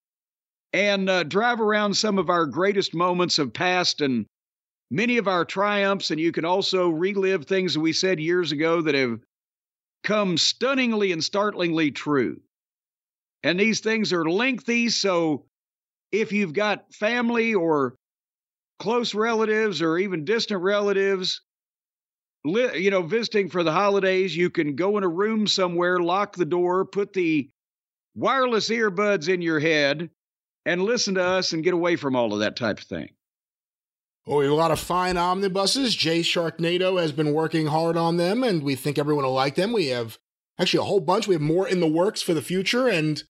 and 0.72 1.10
uh, 1.10 1.22
drive 1.24 1.60
around 1.60 1.94
some 1.94 2.18
of 2.18 2.30
our 2.30 2.46
greatest 2.46 2.94
moments 2.94 3.38
of 3.38 3.52
past 3.52 4.00
and 4.00 4.26
many 4.90 5.18
of 5.18 5.28
our 5.28 5.44
triumphs. 5.44 6.10
And 6.10 6.20
you 6.20 6.32
can 6.32 6.44
also 6.44 6.88
relive 6.88 7.44
things 7.44 7.74
that 7.74 7.80
we 7.80 7.92
said 7.92 8.20
years 8.20 8.52
ago 8.52 8.80
that 8.82 8.94
have 8.94 9.20
come 10.02 10.36
stunningly 10.36 11.12
and 11.12 11.22
startlingly 11.22 11.90
true. 11.90 12.40
And 13.42 13.58
these 13.58 13.80
things 13.80 14.12
are 14.12 14.28
lengthy. 14.28 14.88
So 14.88 15.46
if 16.10 16.32
you've 16.32 16.52
got 16.52 16.92
family 16.94 17.54
or 17.54 17.96
close 18.78 19.14
relatives 19.14 19.82
or 19.82 19.98
even 19.98 20.24
distant 20.24 20.62
relatives, 20.62 21.40
you 22.44 22.90
know, 22.90 23.02
visiting 23.02 23.48
for 23.48 23.62
the 23.62 23.72
holidays, 23.72 24.36
you 24.36 24.50
can 24.50 24.74
go 24.74 24.98
in 24.98 25.04
a 25.04 25.08
room 25.08 25.46
somewhere, 25.46 25.98
lock 25.98 26.34
the 26.34 26.44
door, 26.44 26.84
put 26.84 27.12
the 27.12 27.48
wireless 28.14 28.68
earbuds 28.68 29.28
in 29.28 29.40
your 29.40 29.60
head, 29.60 30.10
and 30.64 30.82
listen 30.82 31.14
to 31.14 31.24
us 31.24 31.52
and 31.52 31.64
get 31.64 31.74
away 31.74 31.96
from 31.96 32.16
all 32.16 32.32
of 32.32 32.40
that 32.40 32.56
type 32.56 32.78
of 32.78 32.84
thing. 32.84 33.10
Well, 34.26 34.38
we 34.38 34.44
have 34.44 34.52
a 34.52 34.56
lot 34.56 34.70
of 34.70 34.78
fine 34.78 35.16
omnibuses. 35.16 35.96
Jay 35.96 36.20
Sharknado 36.20 37.00
has 37.00 37.10
been 37.10 37.34
working 37.34 37.66
hard 37.66 37.96
on 37.96 38.18
them, 38.18 38.44
and 38.44 38.62
we 38.62 38.76
think 38.76 38.98
everyone 38.98 39.24
will 39.24 39.32
like 39.32 39.56
them. 39.56 39.72
We 39.72 39.88
have 39.88 40.18
actually 40.60 40.80
a 40.80 40.86
whole 40.86 41.00
bunch. 41.00 41.26
We 41.26 41.34
have 41.34 41.42
more 41.42 41.66
in 41.66 41.80
the 41.80 41.88
works 41.88 42.22
for 42.22 42.32
the 42.32 42.42
future, 42.42 42.86
and 42.86 43.22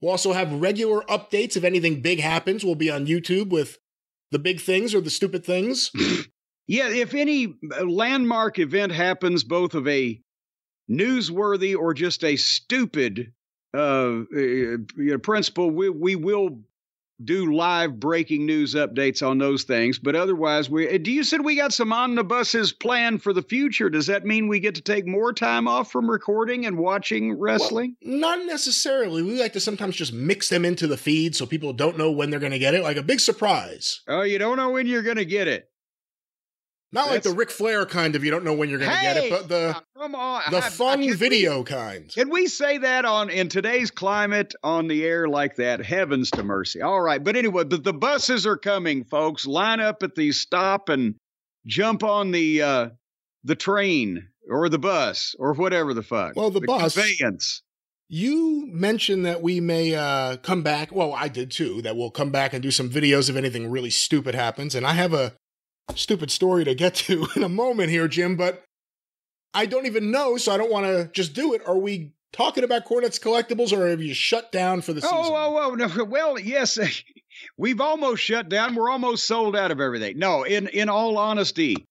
we'll 0.00 0.12
also 0.12 0.32
have 0.32 0.52
regular 0.52 1.02
updates. 1.02 1.56
If 1.56 1.64
anything 1.64 2.00
big 2.00 2.20
happens, 2.20 2.64
we'll 2.64 2.76
be 2.76 2.90
on 2.90 3.06
YouTube 3.06 3.50
with 3.50 3.78
the 4.30 4.38
big 4.38 4.60
things 4.60 4.94
or 4.94 5.02
the 5.02 5.10
stupid 5.10 5.44
things. 5.44 5.90
Yeah, 6.68 6.88
if 6.88 7.14
any 7.14 7.54
uh, 7.76 7.84
landmark 7.84 8.58
event 8.58 8.92
happens, 8.92 9.44
both 9.44 9.74
of 9.74 9.88
a 9.88 10.20
newsworthy 10.90 11.76
or 11.76 11.92
just 11.92 12.24
a 12.24 12.36
stupid 12.36 13.32
uh, 13.74 14.24
you 14.30 14.86
know, 14.96 15.18
principle, 15.18 15.70
we, 15.70 15.88
we 15.88 16.16
will 16.16 16.58
do 17.24 17.54
live 17.54 18.00
breaking 18.00 18.46
news 18.46 18.74
updates 18.74 19.26
on 19.26 19.38
those 19.38 19.64
things. 19.64 19.98
But 19.98 20.16
otherwise, 20.16 20.68
we 20.68 20.98
do 20.98 21.12
you 21.12 21.22
said 21.22 21.44
we 21.44 21.56
got 21.56 21.72
some 21.72 21.92
omnibuses 21.92 22.72
planned 22.72 23.22
for 23.22 23.32
the 23.32 23.42
future? 23.42 23.88
Does 23.88 24.06
that 24.06 24.24
mean 24.24 24.48
we 24.48 24.60
get 24.60 24.74
to 24.76 24.80
take 24.80 25.06
more 25.06 25.32
time 25.32 25.68
off 25.68 25.90
from 25.90 26.10
recording 26.10 26.66
and 26.66 26.78
watching 26.78 27.38
wrestling? 27.38 27.96
Well, 28.02 28.18
not 28.18 28.46
necessarily. 28.46 29.22
We 29.22 29.40
like 29.40 29.52
to 29.54 29.60
sometimes 29.60 29.96
just 29.96 30.12
mix 30.12 30.48
them 30.48 30.64
into 30.64 30.86
the 30.86 30.96
feed 30.96 31.36
so 31.36 31.46
people 31.46 31.72
don't 31.72 31.98
know 31.98 32.10
when 32.10 32.30
they're 32.30 32.40
going 32.40 32.52
to 32.52 32.58
get 32.58 32.74
it, 32.74 32.82
like 32.82 32.96
a 32.96 33.02
big 33.02 33.20
surprise. 33.20 34.00
Oh, 34.08 34.22
you 34.22 34.38
don't 34.38 34.56
know 34.56 34.70
when 34.70 34.86
you're 34.86 35.02
going 35.02 35.16
to 35.16 35.24
get 35.24 35.48
it. 35.48 35.68
Not 36.94 37.08
That's, 37.08 37.24
like 37.26 37.32
the 37.32 37.38
Ric 37.38 37.50
Flair 37.50 37.86
kind 37.86 38.14
of 38.14 38.22
you 38.22 38.30
don't 38.30 38.44
know 38.44 38.52
when 38.52 38.68
you're 38.68 38.78
going 38.78 38.90
to 38.90 38.96
hey, 38.96 39.14
get 39.14 39.24
it, 39.24 39.30
but 39.30 39.48
the 39.48 39.82
come 39.96 40.14
on, 40.14 40.42
the 40.50 40.60
fun 40.60 41.00
video 41.14 41.60
we, 41.60 41.64
kind. 41.64 42.10
Can 42.12 42.28
we 42.28 42.46
say 42.48 42.78
that 42.78 43.06
on 43.06 43.30
in 43.30 43.48
today's 43.48 43.90
climate 43.90 44.54
on 44.62 44.88
the 44.88 45.02
air 45.02 45.26
like 45.26 45.56
that? 45.56 45.82
Heavens 45.82 46.30
to 46.32 46.42
mercy. 46.42 46.82
All 46.82 47.00
right, 47.00 47.22
but 47.22 47.34
anyway, 47.34 47.64
but 47.64 47.82
the 47.82 47.94
buses 47.94 48.46
are 48.46 48.58
coming, 48.58 49.04
folks. 49.04 49.46
Line 49.46 49.80
up 49.80 50.02
at 50.02 50.14
the 50.14 50.32
stop 50.32 50.90
and 50.90 51.14
jump 51.66 52.04
on 52.04 52.30
the 52.30 52.60
uh 52.60 52.88
the 53.42 53.56
train 53.56 54.28
or 54.50 54.68
the 54.68 54.78
bus 54.78 55.34
or 55.38 55.54
whatever 55.54 55.94
the 55.94 56.02
fuck. 56.02 56.36
Well, 56.36 56.50
the, 56.50 56.60
the 56.60 56.66
bus 56.66 56.94
conveyance. 56.94 57.62
You 58.08 58.66
mentioned 58.70 59.24
that 59.24 59.40
we 59.40 59.60
may 59.60 59.94
uh, 59.94 60.36
come 60.36 60.62
back. 60.62 60.92
Well, 60.92 61.14
I 61.14 61.28
did 61.28 61.50
too. 61.50 61.80
That 61.80 61.96
we'll 61.96 62.10
come 62.10 62.30
back 62.30 62.52
and 62.52 62.62
do 62.62 62.70
some 62.70 62.90
videos 62.90 63.30
if 63.30 63.36
anything 63.36 63.70
really 63.70 63.88
stupid 63.88 64.34
happens. 64.34 64.74
And 64.74 64.86
I 64.86 64.92
have 64.92 65.14
a 65.14 65.32
stupid 65.96 66.30
story 66.30 66.64
to 66.64 66.74
get 66.74 66.94
to 66.94 67.26
in 67.36 67.42
a 67.42 67.48
moment 67.48 67.90
here, 67.90 68.08
Jim, 68.08 68.36
but 68.36 68.64
I 69.54 69.66
don't 69.66 69.86
even 69.86 70.10
know, 70.10 70.36
so 70.36 70.52
I 70.52 70.56
don't 70.56 70.70
want 70.70 70.86
to 70.86 71.10
just 71.12 71.34
do 71.34 71.54
it. 71.54 71.62
Are 71.66 71.78
we 71.78 72.12
talking 72.32 72.64
about 72.64 72.86
Cornette's 72.86 73.18
Collectibles 73.18 73.76
or 73.76 73.88
have 73.88 74.02
you 74.02 74.14
shut 74.14 74.50
down 74.50 74.80
for 74.80 74.92
the 74.92 75.00
oh, 75.04 75.08
season? 75.08 75.34
Oh, 75.36 75.56
oh, 75.56 75.70
oh 75.70 75.74
no. 75.74 76.04
Well, 76.12 76.38
yes. 76.38 76.78
We've 77.56 77.80
almost 77.80 78.22
shut 78.22 78.48
down. 78.48 78.74
We're 78.74 78.90
almost 78.90 79.26
sold 79.26 79.56
out 79.56 79.70
of 79.70 79.80
everything. 79.80 80.18
No, 80.18 80.44
in, 80.44 80.68
in 80.68 80.88
all 80.88 81.18
honesty, 81.18 81.86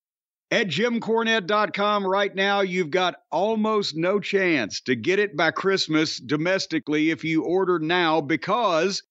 at 0.49 0.67
jimcornette.com 0.67 2.05
right 2.05 2.33
now, 2.33 2.61
you've 2.61 2.91
got 2.91 3.15
almost 3.31 3.95
no 3.95 4.19
chance 4.19 4.81
to 4.81 4.95
get 4.95 5.19
it 5.19 5.35
by 5.35 5.51
Christmas 5.51 6.17
domestically 6.17 7.09
if 7.09 7.23
you 7.23 7.43
order 7.43 7.79
now 7.79 8.21
because, 8.21 9.03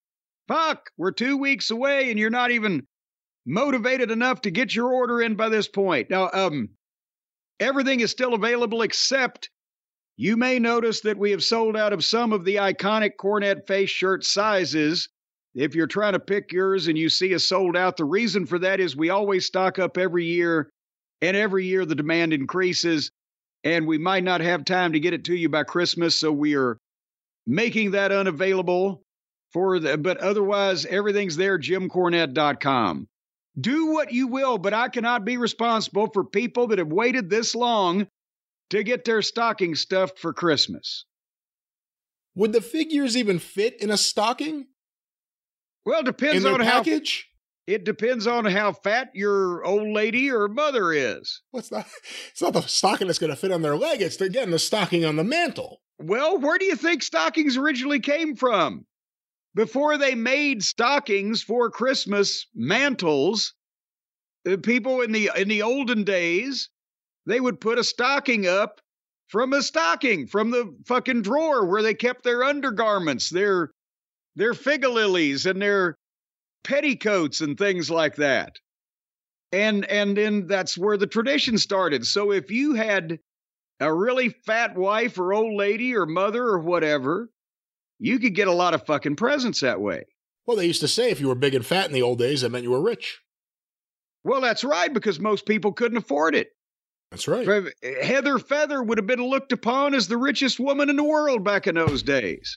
fuck, 0.49 0.90
we're 0.97 1.12
two 1.12 1.37
weeks 1.37 1.70
away 1.70 2.11
and 2.11 2.18
you're 2.18 2.30
not 2.30 2.50
even 2.50 2.87
motivated 3.47 4.11
enough 4.11 4.42
to 4.42 4.50
get 4.50 4.75
your 4.75 4.92
order 4.92 5.20
in 5.20 5.35
by 5.35 5.49
this 5.49 5.68
point. 5.68 6.11
Now, 6.11 6.30
um, 6.32 6.70
everything 7.59 8.00
is 8.00 8.11
still 8.11 8.35
available 8.35 8.82
except 8.82 9.50
you 10.16 10.37
may 10.37 10.59
notice 10.59 11.00
that 11.00 11.16
we 11.16 11.30
have 11.30 11.42
sold 11.42 11.76
out 11.76 11.92
of 11.92 12.04
some 12.04 12.32
of 12.32 12.44
the 12.44 12.56
iconic 12.56 13.12
Cornette 13.18 13.66
face 13.66 13.90
shirt 13.90 14.25
sizes. 14.25 15.09
If 15.54 15.75
you're 15.75 15.87
trying 15.87 16.12
to 16.12 16.20
pick 16.20 16.52
yours 16.52 16.88
and 16.88 16.99
you 16.99 17.09
see 17.09 17.35
us 17.35 17.47
sold 17.47 17.76
out, 17.76 17.97
the 17.97 18.04
reason 18.04 18.47
for 18.47 18.59
that 18.59 18.80
is 18.80 18.94
we 18.94 19.11
always 19.11 19.47
stock 19.47 19.78
up 19.78 19.97
every 19.97 20.26
year, 20.26 20.70
and 21.23 21.37
every 21.37 21.66
year 21.66 21.85
the 21.85 21.94
demand 21.94 22.32
increases, 22.32 23.11
and 23.64 23.87
we 23.87 23.99
might 23.99 24.23
not 24.23 24.42
have 24.42 24.64
time 24.64 24.92
to 24.92 25.00
get 25.00 25.14
it 25.14 25.25
to 25.25 25.35
you 25.35 25.49
by 25.49 25.64
Christmas, 25.64 26.14
so 26.14 26.30
we 26.30 26.54
are 26.54 26.78
making 27.47 27.92
that 27.92 28.12
unavailable 28.12 29.02
for 29.52 29.78
the 29.80 29.99
but 29.99 30.18
otherwise 30.18 30.87
everything's 30.87 31.37
there 31.37 31.59
jimcornette.com 31.59 33.09
do 33.59 33.87
what 33.87 34.12
you 34.12 34.28
will, 34.28 34.59
but 34.59 34.75
I 34.75 34.88
cannot 34.88 35.25
be 35.25 35.37
responsible 35.37 36.09
for 36.12 36.25
people 36.25 36.69
that 36.69 36.78
have 36.78 36.92
waited 36.92 37.30
this 37.30 37.54
long 37.54 38.07
to 38.71 38.83
get 38.83 39.04
their 39.04 39.23
stocking 39.23 39.75
stuffed 39.75 40.19
for 40.19 40.33
Christmas. 40.33 41.04
Would 42.37 42.52
the 42.52 42.61
figures 42.61 43.16
even 43.16 43.38
fit 43.38 43.80
in 43.83 43.90
a 43.90 43.97
stocking? 43.97 44.66
Well, 45.85 46.02
depends 46.02 46.45
on 46.45 46.61
package? 46.61 47.26
how 47.26 47.30
it 47.75 47.85
depends 47.85 48.26
on 48.26 48.47
how 48.47 48.73
fat 48.73 49.11
your 49.14 49.64
old 49.64 49.88
lady 49.88 50.30
or 50.30 50.49
mother 50.49 50.92
is. 50.92 51.42
Well, 51.52 51.61
it's 51.61 51.71
not 51.71 51.87
it's 52.30 52.42
not 52.42 52.52
the 52.52 52.62
stocking 52.62 53.07
that's 53.07 53.19
going 53.19 53.30
to 53.30 53.37
fit 53.37 53.52
on 53.52 53.62
their 53.62 53.76
leg. 53.76 54.02
It's 54.02 54.21
again 54.21 54.50
the 54.50 54.59
stocking 54.59 55.04
on 55.04 55.16
the 55.16 55.25
mantle. 55.25 55.80
Well, 55.99 56.38
where 56.38 56.59
do 56.59 56.64
you 56.64 56.76
think 56.76 57.02
stockings 57.02 57.57
originally 57.57 58.00
came 58.00 58.35
from? 58.35 58.87
Before 59.54 59.99
they 59.99 60.14
made 60.14 60.62
stockings 60.62 61.42
for 61.42 61.71
Christmas 61.71 62.47
mantles, 62.54 63.54
uh, 64.49 64.57
people 64.62 65.02
in 65.02 65.12
the 65.12 65.30
in 65.37 65.49
the 65.49 65.62
olden 65.62 66.04
days, 66.04 66.69
they 67.26 67.40
would 67.40 67.61
put 67.61 67.78
a 67.78 67.85
stocking 67.85 68.47
up 68.47 68.80
from 69.28 69.52
a 69.52 69.62
stocking 69.62 70.26
from 70.26 70.50
the 70.50 70.75
fucking 70.87 71.23
drawer 71.23 71.66
where 71.66 71.83
they 71.83 71.95
kept 71.95 72.23
their 72.23 72.45
undergarments, 72.45 73.30
their 73.30 73.73
their 74.37 74.54
fig 74.54 74.85
lilies 74.85 75.47
and 75.47 75.61
their 75.61 75.97
petticoats 76.64 77.40
and 77.40 77.59
things 77.59 77.90
like 77.90 78.16
that. 78.16 78.57
And 79.52 79.85
and 79.87 80.16
then 80.16 80.47
that's 80.47 80.78
where 80.78 80.97
the 80.97 81.07
tradition 81.07 81.59
started. 81.59 82.07
So 82.07 82.33
if 82.33 82.50
you 82.50 82.75
had 82.75 83.19
a 83.80 83.92
really 83.92 84.28
fat 84.28 84.76
wife 84.76 85.19
or 85.19 85.33
old 85.33 85.54
lady 85.54 85.97
or 85.97 86.07
mother 86.07 86.45
or 86.45 86.61
whatever, 86.61 87.30
you 88.00 88.19
could 88.19 88.35
get 88.35 88.49
a 88.49 88.52
lot 88.52 88.75
of 88.75 88.85
fucking 88.87 89.16
presents 89.16 89.61
that 89.61 89.80
way. 89.80 90.07
Well, 90.47 90.57
they 90.57 90.66
used 90.66 90.80
to 90.80 90.88
say 90.88 91.11
if 91.11 91.21
you 91.21 91.28
were 91.28 91.35
big 91.37 91.54
and 91.54 91.64
fat 91.64 91.87
in 91.87 91.92
the 91.92 92.02
old 92.02 92.19
days, 92.19 92.40
that 92.40 92.50
meant 92.50 92.64
you 92.64 92.71
were 92.71 92.83
rich. 92.83 93.21
Well, 94.25 94.40
that's 94.40 94.64
right, 94.64 94.92
because 94.92 95.21
most 95.21 95.47
people 95.47 95.73
couldn't 95.73 95.99
afford 95.99 96.35
it. 96.35 96.49
That's 97.11 97.28
right. 97.28 97.47
Heather 98.02 98.38
Feather 98.38 98.83
would 98.83 98.99
have 98.99 99.07
been 99.07 99.23
looked 99.23 99.52
upon 99.52 99.95
as 99.95 100.09
the 100.09 100.16
richest 100.16 100.59
woman 100.59 100.88
in 100.90 100.97
the 100.97 101.04
world 101.04 101.45
back 101.45 101.66
in 101.66 101.75
those 101.75 102.02
days. 102.02 102.57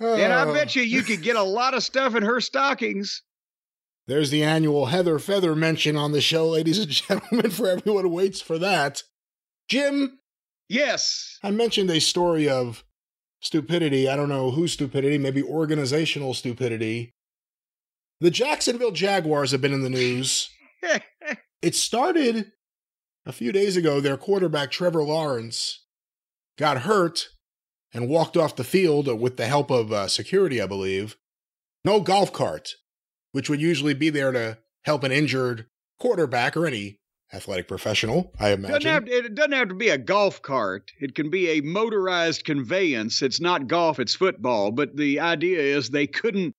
And 0.00 0.32
I 0.32 0.44
bet 0.52 0.76
you 0.76 0.82
you 0.82 1.02
could 1.02 1.22
get 1.22 1.36
a 1.36 1.42
lot 1.42 1.74
of 1.74 1.82
stuff 1.82 2.14
in 2.14 2.22
her 2.22 2.40
stockings. 2.40 3.22
There's 4.06 4.30
the 4.30 4.42
annual 4.42 4.86
Heather 4.86 5.18
Feather 5.18 5.54
mention 5.54 5.96
on 5.96 6.12
the 6.12 6.20
show, 6.20 6.48
ladies 6.48 6.78
and 6.78 6.88
gentlemen, 6.90 7.50
for 7.50 7.68
everyone 7.68 8.04
who 8.04 8.10
waits 8.10 8.40
for 8.40 8.58
that. 8.58 9.02
Jim? 9.68 10.18
Yes. 10.68 11.38
I 11.42 11.50
mentioned 11.50 11.90
a 11.90 12.00
story 12.00 12.48
of 12.48 12.84
stupidity. 13.40 14.08
I 14.08 14.16
don't 14.16 14.28
know 14.28 14.50
whose 14.50 14.72
stupidity, 14.72 15.18
maybe 15.18 15.42
organizational 15.42 16.34
stupidity. 16.34 17.12
The 18.20 18.30
Jacksonville 18.30 18.90
Jaguars 18.90 19.52
have 19.52 19.60
been 19.60 19.72
in 19.72 19.82
the 19.82 19.90
news. 19.90 20.50
it 21.62 21.74
started 21.74 22.52
a 23.24 23.32
few 23.32 23.52
days 23.52 23.76
ago. 23.76 24.00
Their 24.00 24.16
quarterback, 24.16 24.70
Trevor 24.70 25.04
Lawrence, 25.04 25.84
got 26.58 26.78
hurt 26.78 27.28
and 27.92 28.08
walked 28.08 28.36
off 28.36 28.56
the 28.56 28.64
field 28.64 29.20
with 29.20 29.36
the 29.36 29.46
help 29.46 29.70
of 29.70 29.92
uh, 29.92 30.08
security, 30.08 30.60
I 30.60 30.66
believe. 30.66 31.16
No 31.84 32.00
golf 32.00 32.32
cart, 32.32 32.74
which 33.32 33.48
would 33.48 33.60
usually 33.60 33.94
be 33.94 34.10
there 34.10 34.32
to 34.32 34.58
help 34.82 35.04
an 35.04 35.12
injured 35.12 35.66
quarterback 35.98 36.56
or 36.56 36.66
any 36.66 36.97
athletic 37.32 37.68
professional, 37.68 38.32
I 38.38 38.50
imagine. 38.50 38.82
Doesn't 38.82 38.90
have, 38.90 39.08
it 39.08 39.34
doesn't 39.34 39.52
have 39.52 39.68
to 39.68 39.74
be 39.74 39.90
a 39.90 39.98
golf 39.98 40.40
cart. 40.42 40.90
It 41.00 41.14
can 41.14 41.30
be 41.30 41.50
a 41.50 41.60
motorized 41.60 42.44
conveyance. 42.44 43.22
It's 43.22 43.40
not 43.40 43.66
golf, 43.66 43.98
it's 43.98 44.14
football. 44.14 44.70
But 44.70 44.96
the 44.96 45.20
idea 45.20 45.60
is 45.60 45.90
they 45.90 46.06
couldn't 46.06 46.54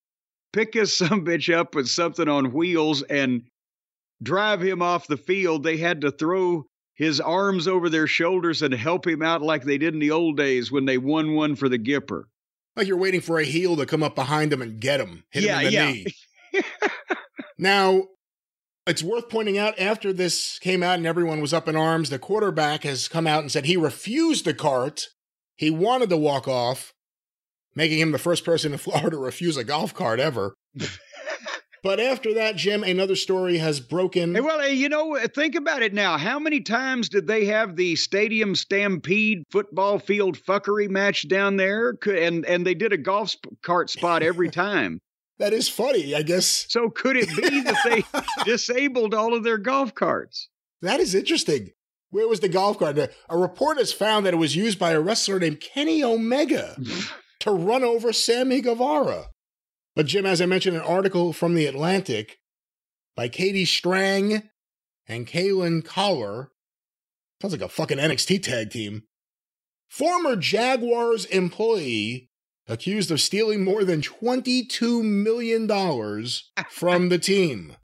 pick 0.53 0.73
his 0.73 0.95
some 0.97 1.25
bitch 1.25 1.53
up 1.53 1.75
with 1.75 1.87
something 1.87 2.27
on 2.27 2.53
wheels 2.53 3.01
and 3.03 3.43
drive 4.21 4.61
him 4.61 4.81
off 4.81 5.07
the 5.07 5.17
field. 5.17 5.63
They 5.63 5.77
had 5.77 6.01
to 6.01 6.11
throw 6.11 6.65
his 6.93 7.21
arms 7.21 7.67
over 7.67 7.89
their 7.89 8.07
shoulders 8.07 8.61
and 8.61 8.73
help 8.73 9.07
him 9.07 9.21
out 9.21 9.41
like 9.41 9.63
they 9.63 9.77
did 9.77 9.93
in 9.93 10.01
the 10.01 10.11
old 10.11 10.35
days 10.35 10.71
when 10.71 10.85
they 10.85 10.97
won 10.97 11.33
one 11.33 11.55
for 11.55 11.69
the 11.69 11.79
Gipper. 11.79 12.23
Like 12.75 12.87
you're 12.87 12.97
waiting 12.97 13.21
for 13.21 13.39
a 13.39 13.45
heel 13.45 13.77
to 13.77 13.85
come 13.85 14.03
up 14.03 14.15
behind 14.15 14.51
him 14.53 14.61
and 14.61 14.79
get 14.79 14.99
him, 14.99 15.23
hit 15.31 15.43
yeah, 15.43 15.59
him 15.59 15.65
in 15.65 15.65
the 15.65 15.71
yeah. 15.71 15.91
knee. 15.91 16.05
now, 17.57 18.03
it's 18.89 19.03
worth 19.03 19.29
pointing 19.29 19.57
out 19.57 19.79
after 19.79 20.11
this 20.11 20.59
came 20.59 20.83
out 20.83 20.97
and 20.97 21.05
everyone 21.05 21.41
was 21.41 21.53
up 21.53 21.67
in 21.67 21.75
arms, 21.75 22.09
the 22.09 22.19
quarterback 22.19 22.83
has 22.83 23.07
come 23.07 23.27
out 23.27 23.41
and 23.41 23.51
said 23.51 23.65
he 23.65 23.77
refused 23.77 24.45
the 24.45 24.53
cart. 24.53 25.07
He 25.55 25.69
wanted 25.69 26.09
to 26.09 26.17
walk 26.17 26.47
off, 26.47 26.93
making 27.75 27.99
him 27.99 28.11
the 28.11 28.17
first 28.17 28.43
person 28.43 28.71
in 28.71 28.77
Florida 28.79 29.11
to 29.11 29.17
refuse 29.17 29.57
a 29.57 29.63
golf 29.63 29.93
cart 29.93 30.19
ever. 30.19 30.55
But 31.81 31.99
after 31.99 32.33
that, 32.33 32.55
Jim, 32.57 32.83
another 32.83 33.15
story 33.15 33.57
has 33.57 33.79
broken. 33.79 34.35
Hey, 34.35 34.41
well, 34.41 34.67
you 34.67 34.89
know, 34.89 35.17
think 35.33 35.55
about 35.55 35.81
it 35.81 35.93
now. 35.93 36.17
How 36.17 36.37
many 36.39 36.61
times 36.61 37.09
did 37.09 37.27
they 37.27 37.45
have 37.45 37.75
the 37.75 37.95
Stadium 37.95 38.55
Stampede 38.55 39.43
football 39.49 39.99
field 39.99 40.37
fuckery 40.37 40.89
match 40.89 41.27
down 41.27 41.55
there? 41.55 41.95
And 42.05 42.45
and 42.45 42.65
they 42.65 42.73
did 42.73 42.91
a 42.91 42.97
golf 42.97 43.35
cart 43.61 43.89
spot 43.89 44.23
every 44.23 44.49
time. 44.51 44.99
That 45.39 45.53
is 45.53 45.69
funny, 45.69 46.13
I 46.13 46.21
guess. 46.21 46.65
So 46.69 46.89
could 46.89 47.15
it 47.15 47.29
be 47.29 47.61
that 47.61 47.77
they 47.85 48.03
disabled 48.45 49.13
all 49.13 49.33
of 49.33 49.43
their 49.43 49.57
golf 49.57 49.95
carts? 49.95 50.49
That 50.81 50.99
is 50.99 51.15
interesting. 51.15 51.71
Where 52.11 52.27
was 52.27 52.41
the 52.41 52.49
golf 52.49 52.79
cart? 52.79 52.97
A 52.97 53.37
report 53.37 53.77
has 53.77 53.93
found 53.93 54.25
that 54.25 54.33
it 54.33 54.37
was 54.37 54.55
used 54.55 54.79
by 54.79 54.91
a 54.91 54.99
wrestler 54.99 55.39
named 55.39 55.61
Kenny 55.61 56.03
Omega 56.03 56.77
to 57.39 57.51
run 57.51 57.83
over 57.83 58.11
Sammy 58.11 58.61
Guevara. 58.61 59.27
But, 59.95 60.07
Jim, 60.07 60.25
as 60.25 60.41
I 60.41 60.45
mentioned, 60.45 60.75
an 60.75 60.83
article 60.83 61.33
from 61.33 61.55
The 61.55 61.67
Athletic 61.67 62.39
by 63.15 63.27
Katie 63.27 63.65
Strang 63.65 64.43
and 65.07 65.27
Kaylin 65.27 65.83
Collar. 65.83 66.51
Sounds 67.41 67.53
like 67.53 67.61
a 67.61 67.69
fucking 67.69 67.97
NXT 67.97 68.43
tag 68.43 68.71
team. 68.71 69.03
Former 69.89 70.35
Jaguars 70.35 71.25
employee 71.25 72.28
accused 72.69 73.09
of 73.09 73.19
stealing 73.19 73.63
more 73.63 73.83
than 73.83 73.99
$22 74.01 75.03
million 75.03 75.67
from 76.69 77.09
the 77.09 77.17
team. 77.17 77.75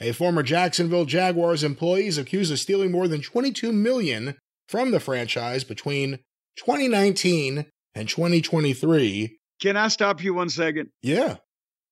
A 0.00 0.12
former 0.12 0.42
Jacksonville 0.42 1.06
Jaguars 1.06 1.64
employee 1.64 2.08
is 2.08 2.18
accused 2.18 2.52
of 2.52 2.58
stealing 2.58 2.90
more 2.90 3.08
than 3.08 3.22
22 3.22 3.72
million 3.72 4.36
from 4.68 4.90
the 4.90 5.00
franchise 5.00 5.64
between 5.64 6.18
2019 6.56 7.64
and 7.94 8.08
2023. 8.08 9.38
Can 9.62 9.76
I 9.76 9.88
stop 9.88 10.22
you 10.22 10.34
one 10.34 10.50
second? 10.50 10.90
Yeah. 11.02 11.36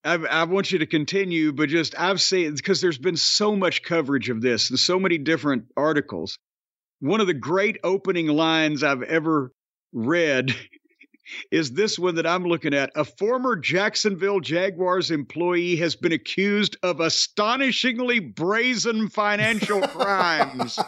I, 0.05 0.15
I, 0.17 0.45
want 0.45 0.71
you 0.71 0.81
to 0.81 0.87
continue, 0.87 1.53
but 1.53 1.71
just 1.71 1.99
I've 1.99 2.21
seen 2.21 2.55
because 2.55 2.83
there's 2.83 2.99
been 2.99 3.17
so 3.17 3.57
much 3.57 3.83
coverage 3.83 4.29
of 4.29 4.43
this 4.43 4.69
and 4.69 4.79
so 4.79 4.99
many 4.99 5.17
different 5.17 5.65
articles. 5.79 6.39
One 7.01 7.23
of 7.23 7.27
the 7.27 7.33
great 7.33 7.79
opening 7.83 8.27
lines 8.27 8.83
I've 8.83 9.03
ever 9.03 9.51
read 9.95 10.55
is 11.51 11.73
this 11.73 11.99
one 11.99 12.17
that 12.17 12.27
I'm 12.27 12.45
looking 12.45 12.75
at. 12.75 12.91
A 12.95 13.05
former 13.05 13.57
Jacksonville 13.57 14.41
Jaguars 14.41 15.11
employee 15.11 15.77
has 15.77 15.97
been 15.97 16.13
accused 16.13 16.77
of 16.83 17.01
astonishingly 17.01 18.21
brazen 18.21 19.09
financial 19.09 19.81
crimes. 19.89 20.79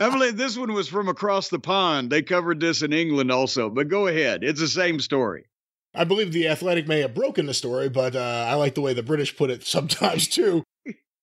I 0.00 0.10
believe 0.10 0.36
this 0.36 0.56
one 0.56 0.72
was 0.72 0.88
from 0.88 1.08
across 1.08 1.48
the 1.48 1.58
pond. 1.58 2.10
They 2.10 2.22
covered 2.22 2.60
this 2.60 2.82
in 2.82 2.92
England 2.92 3.32
also, 3.32 3.70
but 3.70 3.88
go 3.88 4.06
ahead. 4.06 4.44
It's 4.44 4.60
the 4.60 4.68
same 4.68 5.00
story. 5.00 5.44
I 5.94 6.04
believe 6.04 6.32
the 6.32 6.48
Athletic 6.48 6.86
may 6.86 7.00
have 7.00 7.14
broken 7.14 7.46
the 7.46 7.54
story, 7.54 7.88
but 7.88 8.14
uh, 8.14 8.46
I 8.48 8.54
like 8.54 8.74
the 8.74 8.80
way 8.80 8.92
the 8.92 9.02
British 9.02 9.36
put 9.36 9.50
it 9.50 9.62
sometimes 9.66 10.28
too. 10.28 10.62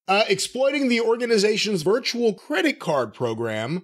Uh, 0.07 0.23
exploiting 0.27 0.87
the 0.87 1.01
organization's 1.01 1.81
virtual 1.81 2.33
credit 2.33 2.79
card 2.79 3.13
program, 3.13 3.83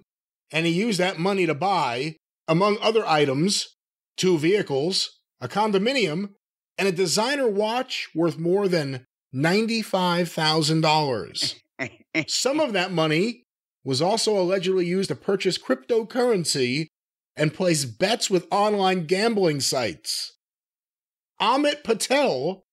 and 0.52 0.66
he 0.66 0.72
used 0.72 1.00
that 1.00 1.18
money 1.18 1.46
to 1.46 1.54
buy, 1.54 2.14
among 2.46 2.78
other 2.80 3.04
items, 3.06 3.74
two 4.16 4.38
vehicles, 4.38 5.18
a 5.40 5.48
condominium, 5.48 6.30
and 6.78 6.88
a 6.88 6.92
designer 6.92 7.48
watch 7.48 8.08
worth 8.14 8.38
more 8.38 8.68
than 8.68 9.06
$95,000. 9.34 11.54
Some 12.28 12.60
of 12.60 12.72
that 12.72 12.92
money 12.92 13.42
was 13.84 14.00
also 14.00 14.38
allegedly 14.38 14.86
used 14.86 15.08
to 15.08 15.16
purchase 15.16 15.58
cryptocurrency 15.58 16.86
and 17.36 17.54
place 17.54 17.84
bets 17.84 18.30
with 18.30 18.46
online 18.50 19.06
gambling 19.06 19.60
sites. 19.60 20.36
Amit 21.40 21.82
Patel, 21.82 22.64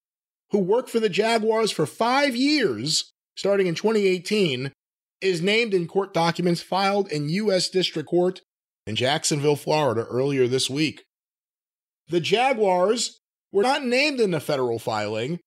who 0.50 0.58
worked 0.58 0.90
for 0.90 1.00
the 1.00 1.08
Jaguars 1.08 1.70
for 1.70 1.86
five 1.86 2.36
years, 2.36 3.12
starting 3.36 3.66
in 3.66 3.74
2018, 3.74 4.72
is 5.20 5.42
named 5.42 5.74
in 5.74 5.86
court 5.86 6.14
documents 6.14 6.62
filed 6.62 7.10
in 7.10 7.28
U.S. 7.28 7.68
District 7.68 8.08
Court 8.08 8.40
in 8.86 8.96
Jacksonville, 8.96 9.56
Florida, 9.56 10.06
earlier 10.08 10.46
this 10.46 10.70
week. 10.70 11.04
The 12.10 12.20
Jaguars 12.20 13.20
were 13.52 13.62
not 13.62 13.84
named 13.84 14.20
in 14.20 14.32
the 14.32 14.40
federal 14.40 14.78
filing. 14.78 15.38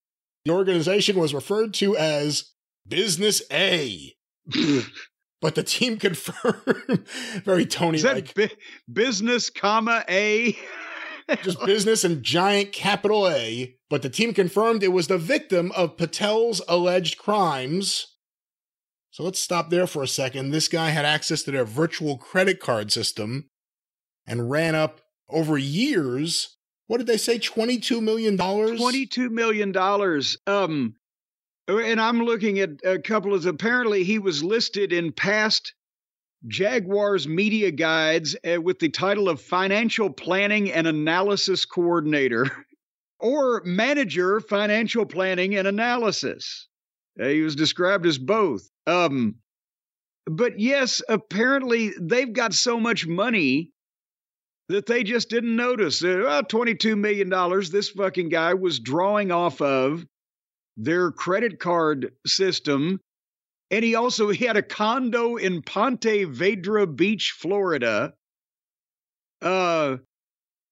The 0.46 0.52
organization 0.52 1.18
was 1.18 1.34
referred 1.34 1.74
to 1.76 1.96
as 1.98 2.52
Business 2.88 3.42
A. 3.52 4.14
but 5.42 5.56
the 5.56 5.64
team 5.64 5.98
confirmed 6.00 7.06
very 7.44 7.66
Tony 7.66 8.02
like. 8.02 8.34
Bi- 8.34 8.50
business, 8.92 9.50
comma 9.50 10.04
A? 10.10 10.58
just 11.44 11.64
business 11.66 12.04
and 12.04 12.24
giant 12.24 12.72
capital 12.72 13.30
A, 13.30 13.76
but 13.90 14.02
the 14.02 14.10
team 14.10 14.34
confirmed 14.34 14.84
it 14.84 14.90
was 14.90 15.08
the 15.08 15.18
victim 15.18 15.72
of 15.74 15.98
Patel's 15.98 16.62
alleged 16.68 17.18
crimes. 17.18 18.16
So 19.12 19.24
let's 19.24 19.40
stop 19.40 19.70
there 19.70 19.88
for 19.88 20.02
a 20.02 20.08
second. 20.08 20.52
This 20.52 20.68
guy 20.68 20.90
had 20.90 21.06
access 21.06 21.44
to 21.44 21.52
their 21.52 21.66
virtual 21.66 22.18
credit 22.18 22.60
card 22.60 22.92
system 22.92 23.48
and 24.26 24.50
ran 24.50 24.76
up 24.76 25.02
over 25.30 25.58
years. 25.58 26.58
What 26.88 26.98
did 26.98 27.08
they 27.08 27.18
say? 27.18 27.40
$22 27.40 28.02
million? 28.02 28.38
$22 28.38 29.32
million. 29.32 29.76
Um, 30.48 30.96
and 31.68 32.02
I'm 32.02 32.24
looking 32.24 32.60
at 32.60 32.70
a 32.84 33.00
couple 33.00 33.34
of, 33.34 33.46
apparently 33.46 34.04
he 34.04 34.20
was 34.20 34.44
listed 34.44 34.92
in 34.92 35.12
past 35.12 35.74
Jaguars 36.48 37.28
media 37.28 37.72
guides 37.72 38.36
uh, 38.46 38.62
with 38.62 38.80
the 38.80 38.90
title 38.90 39.30
of 39.30 39.42
Financial 39.42 40.10
Planning 40.10 40.72
and 40.72 40.88
Analysis 40.88 41.64
Coordinator 41.66 42.46
or 43.20 43.62
Manager 43.64 44.42
Financial 44.42 45.06
Planning 45.06 45.56
and 45.56 45.68
Analysis. 45.68 46.68
Uh, 47.20 47.28
he 47.28 47.42
was 47.42 47.56
described 47.56 48.06
as 48.06 48.18
both. 48.18 48.70
Um, 48.88 49.36
but 50.26 50.60
yes, 50.60 51.02
apparently 51.08 51.92
they've 52.00 52.32
got 52.32 52.54
so 52.54 52.80
much 52.80 53.08
money 53.08 53.73
that 54.70 54.86
they 54.86 55.04
just 55.04 55.30
didn't 55.30 55.56
notice. 55.56 56.04
Uh, 56.04 56.22
well, 56.24 56.44
$22 56.44 56.98
million 56.98 57.30
this 57.72 57.90
fucking 57.90 58.30
guy 58.30 58.54
was 58.54 58.80
drawing 58.80 59.32
off 59.32 59.62
of 59.62 60.06
their 60.78 61.12
credit 61.12 61.60
card 61.60 62.14
system 62.26 63.00
And 63.72 63.84
he 63.84 63.96
also 63.96 64.30
he 64.30 64.46
had 64.46 64.58
a 64.58 64.62
condo 64.62 65.36
in 65.36 65.62
Ponte 65.64 66.02
Vedra 66.02 66.86
Beach, 66.96 67.32
Florida. 67.38 68.14
Uh 69.42 69.98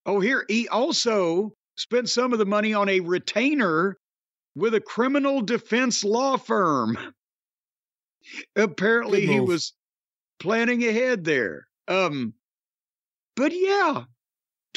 oh, 0.06 0.20
here 0.20 0.46
he 0.48 0.68
also 0.68 1.54
spent 1.78 2.10
some 2.10 2.32
of 2.34 2.40
the 2.40 2.46
money 2.46 2.74
on 2.74 2.90
a 2.90 3.00
retainer 3.00 3.98
with 4.56 4.76
a 4.76 4.82
criminal 4.82 5.42
defense 5.42 6.04
law 6.04 6.38
firm. 6.38 6.98
Apparently, 8.56 9.26
he 9.26 9.40
was 9.40 9.74
planning 10.40 10.84
ahead 10.86 11.24
there. 11.24 11.68
Um, 11.88 12.34
but 13.42 13.54
yeah, 13.56 14.04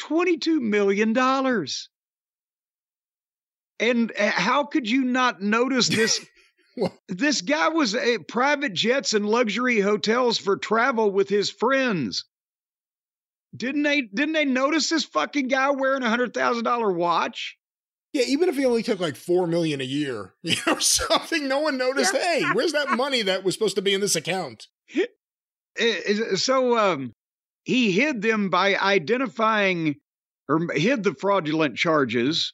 $22 0.01 0.59
million. 0.59 1.15
And 3.79 4.11
uh, 4.17 4.31
how 4.31 4.63
could 4.63 4.89
you 4.89 5.03
not 5.03 5.39
notice 5.39 5.87
this? 5.87 6.25
this 7.07 7.41
guy 7.41 7.67
was 7.67 7.93
a 7.93 8.17
private 8.17 8.73
jets 8.73 9.13
and 9.13 9.23
luxury 9.23 9.79
hotels 9.81 10.39
for 10.39 10.57
travel 10.57 11.11
with 11.11 11.29
his 11.29 11.51
friends. 11.51 12.25
Didn't 13.55 13.83
they 13.83 14.01
didn't 14.01 14.33
they 14.33 14.45
notice 14.45 14.89
this 14.89 15.05
fucking 15.05 15.47
guy 15.47 15.69
wearing 15.69 16.01
a 16.01 16.09
hundred 16.09 16.33
thousand 16.33 16.63
dollar 16.63 16.91
watch? 16.91 17.57
Yeah, 18.13 18.23
even 18.27 18.49
if 18.49 18.55
he 18.55 18.65
only 18.65 18.81
took 18.81 18.99
like 18.99 19.15
four 19.15 19.45
million 19.45 19.79
a 19.79 19.83
year, 19.85 20.33
you 20.41 20.55
know, 20.65 20.79
something 20.79 21.47
no 21.47 21.59
one 21.59 21.77
noticed. 21.77 22.15
hey, 22.15 22.41
where's 22.53 22.71
that 22.71 22.89
money 22.89 23.21
that 23.21 23.43
was 23.43 23.53
supposed 23.53 23.75
to 23.75 23.83
be 23.83 23.93
in 23.93 24.01
this 24.01 24.15
account? 24.15 24.65
So 26.37 26.77
um, 26.77 27.11
he 27.65 27.91
hid 27.91 28.21
them 28.21 28.49
by 28.49 28.77
identifying 28.77 29.95
or 30.47 30.67
hid 30.73 31.03
the 31.03 31.15
fraudulent 31.15 31.75
charges 31.75 32.53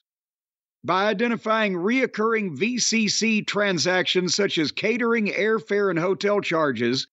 by 0.84 1.06
identifying 1.06 1.74
reoccurring 1.74 2.56
VCC 2.56 3.46
transactions 3.46 4.34
such 4.34 4.58
as 4.58 4.72
catering, 4.72 5.28
airfare, 5.28 5.90
and 5.90 5.98
hotel 5.98 6.40
charges, 6.40 7.06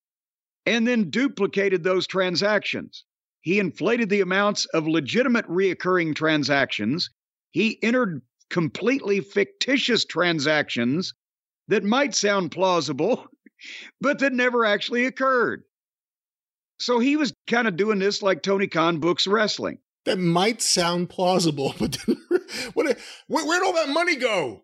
and 0.65 0.87
then 0.87 1.09
duplicated 1.11 1.83
those 1.83 2.07
transactions. 2.07 3.03
He 3.41 3.59
inflated 3.59 4.09
the 4.09 4.21
amounts 4.21 4.65
of 4.67 4.87
legitimate 4.87 5.47
reoccurring 5.47 6.15
transactions. 6.15 7.09
He 7.51 7.81
entered 7.83 8.21
completely 8.49 9.19
fictitious 9.19 10.05
transactions 10.05 11.13
that 11.67 11.83
might 11.83 12.15
sound 12.15 12.51
plausible, 12.51 13.27
but 14.01 14.19
that 14.19 14.33
never 14.33 14.65
actually 14.65 15.05
occurred. 15.05 15.63
So 16.79 16.99
he 16.99 17.17
was 17.17 17.33
kind 17.47 17.67
of 17.67 17.77
doing 17.77 17.99
this 17.99 18.21
like 18.21 18.41
Tony 18.41 18.67
Khan 18.67 18.99
books 18.99 19.27
wrestling. 19.27 19.79
That 20.05 20.17
might 20.17 20.61
sound 20.61 21.09
plausible, 21.09 21.75
but 21.79 21.97
what, 22.73 22.97
where, 23.27 23.45
would 23.45 23.63
all 23.63 23.73
that 23.73 23.89
money 23.89 24.15
go? 24.15 24.63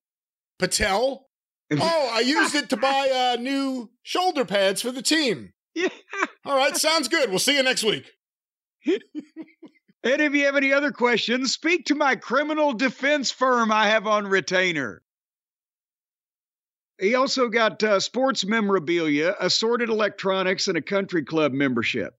Patel? 0.57 1.27
Oh, 1.71 2.11
I 2.13 2.19
used 2.19 2.55
it 2.55 2.69
to 2.69 2.77
buy 2.77 3.33
uh, 3.33 3.41
new 3.41 3.89
shoulder 4.03 4.45
pads 4.45 4.81
for 4.81 4.91
the 4.91 5.01
team. 5.01 5.53
Yeah. 5.73 5.89
All 6.45 6.55
right, 6.55 6.75
sounds 6.77 7.07
good. 7.07 7.29
We'll 7.29 7.39
see 7.39 7.57
you 7.57 7.63
next 7.63 7.83
week. 7.83 8.05
and 8.85 9.01
if 10.03 10.33
you 10.33 10.45
have 10.45 10.55
any 10.55 10.71
other 10.71 10.91
questions, 10.91 11.53
speak 11.53 11.85
to 11.85 11.95
my 11.95 12.15
criminal 12.15 12.73
defense 12.73 13.31
firm 13.31 13.71
I 13.71 13.87
have 13.87 14.05
on 14.05 14.27
retainer. 14.27 15.01
He 16.99 17.15
also 17.15 17.49
got 17.49 17.83
uh, 17.83 17.99
sports 17.99 18.45
memorabilia, 18.45 19.35
assorted 19.39 19.89
electronics, 19.89 20.67
and 20.67 20.77
a 20.77 20.81
country 20.81 21.23
club 21.23 21.51
membership, 21.51 22.13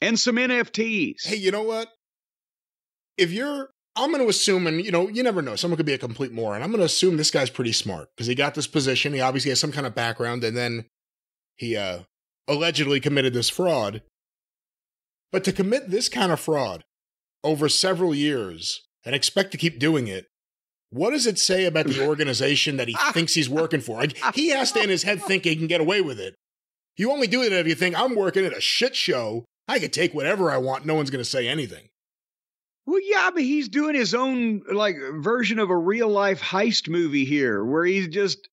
and 0.00 0.18
some 0.18 0.36
NFTs. 0.36 1.26
Hey, 1.26 1.36
you 1.36 1.50
know 1.50 1.62
what? 1.62 1.88
If 3.18 3.30
you're, 3.30 3.68
I'm 3.96 4.10
going 4.10 4.22
to 4.22 4.30
assume, 4.30 4.66
and 4.66 4.82
you 4.82 4.90
know, 4.90 5.08
you 5.08 5.22
never 5.22 5.42
know, 5.42 5.56
someone 5.56 5.76
could 5.76 5.84
be 5.84 5.92
a 5.92 5.98
complete 5.98 6.32
moron. 6.32 6.62
I'm 6.62 6.70
going 6.70 6.80
to 6.80 6.86
assume 6.86 7.18
this 7.18 7.30
guy's 7.30 7.50
pretty 7.50 7.72
smart 7.72 8.08
because 8.16 8.26
he 8.26 8.34
got 8.34 8.54
this 8.54 8.66
position. 8.66 9.12
He 9.12 9.20
obviously 9.20 9.50
has 9.50 9.60
some 9.60 9.72
kind 9.72 9.86
of 9.86 9.94
background, 9.94 10.44
and 10.44 10.56
then 10.56 10.86
he 11.56 11.76
uh, 11.76 12.00
allegedly 12.48 13.00
committed 13.00 13.34
this 13.34 13.50
fraud. 13.50 14.02
But 15.30 15.44
to 15.44 15.52
commit 15.52 15.90
this 15.90 16.08
kind 16.08 16.32
of 16.32 16.40
fraud 16.40 16.84
over 17.44 17.68
several 17.68 18.14
years 18.14 18.80
and 19.04 19.14
expect 19.14 19.52
to 19.52 19.58
keep 19.58 19.78
doing 19.78 20.08
it 20.08 20.26
what 20.90 21.10
does 21.10 21.26
it 21.26 21.38
say 21.38 21.64
about 21.64 21.86
the 21.86 22.06
organization 22.06 22.76
that 22.76 22.88
he 22.88 22.96
thinks 23.12 23.34
he's 23.34 23.48
working 23.48 23.80
for? 23.80 23.98
Like, 24.00 24.16
he 24.34 24.48
has 24.50 24.72
to 24.72 24.82
in 24.82 24.90
his 24.90 25.04
head 25.04 25.22
think 25.22 25.44
he 25.44 25.56
can 25.56 25.66
get 25.66 25.80
away 25.80 26.00
with 26.00 26.20
it. 26.20 26.34
You 26.96 27.10
only 27.12 27.28
do 27.28 27.42
it 27.42 27.52
if 27.52 27.66
you 27.66 27.74
think 27.74 27.98
I'm 27.98 28.14
working 28.14 28.44
at 28.44 28.56
a 28.56 28.60
shit 28.60 28.94
show. 28.94 29.44
I 29.66 29.78
can 29.78 29.90
take 29.90 30.12
whatever 30.12 30.50
I 30.50 30.58
want. 30.58 30.84
No 30.84 30.94
one's 30.94 31.10
going 31.10 31.24
to 31.24 31.30
say 31.30 31.48
anything. 31.48 31.88
Well, 32.86 33.00
yeah, 33.02 33.30
but 33.32 33.42
he's 33.42 33.68
doing 33.68 33.94
his 33.94 34.14
own 34.14 34.62
like 34.70 34.96
version 35.18 35.60
of 35.60 35.70
a 35.70 35.76
real 35.76 36.08
life 36.08 36.42
heist 36.42 36.88
movie 36.88 37.24
here, 37.24 37.64
where 37.64 37.84
he's 37.84 38.08
just 38.08 38.48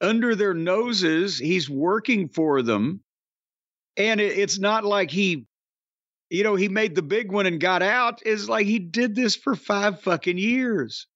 under 0.00 0.34
their 0.34 0.54
noses. 0.54 1.38
He's 1.38 1.70
working 1.70 2.28
for 2.28 2.60
them, 2.60 3.00
and 3.96 4.20
it, 4.20 4.38
it's 4.38 4.58
not 4.58 4.84
like 4.84 5.10
he, 5.10 5.46
you 6.28 6.44
know, 6.44 6.56
he 6.56 6.68
made 6.68 6.94
the 6.94 7.02
big 7.02 7.32
one 7.32 7.46
and 7.46 7.58
got 7.58 7.82
out. 7.82 8.20
Is 8.26 8.50
like 8.50 8.66
he 8.66 8.78
did 8.78 9.14
this 9.14 9.34
for 9.34 9.54
five 9.54 10.02
fucking 10.02 10.36
years 10.36 11.06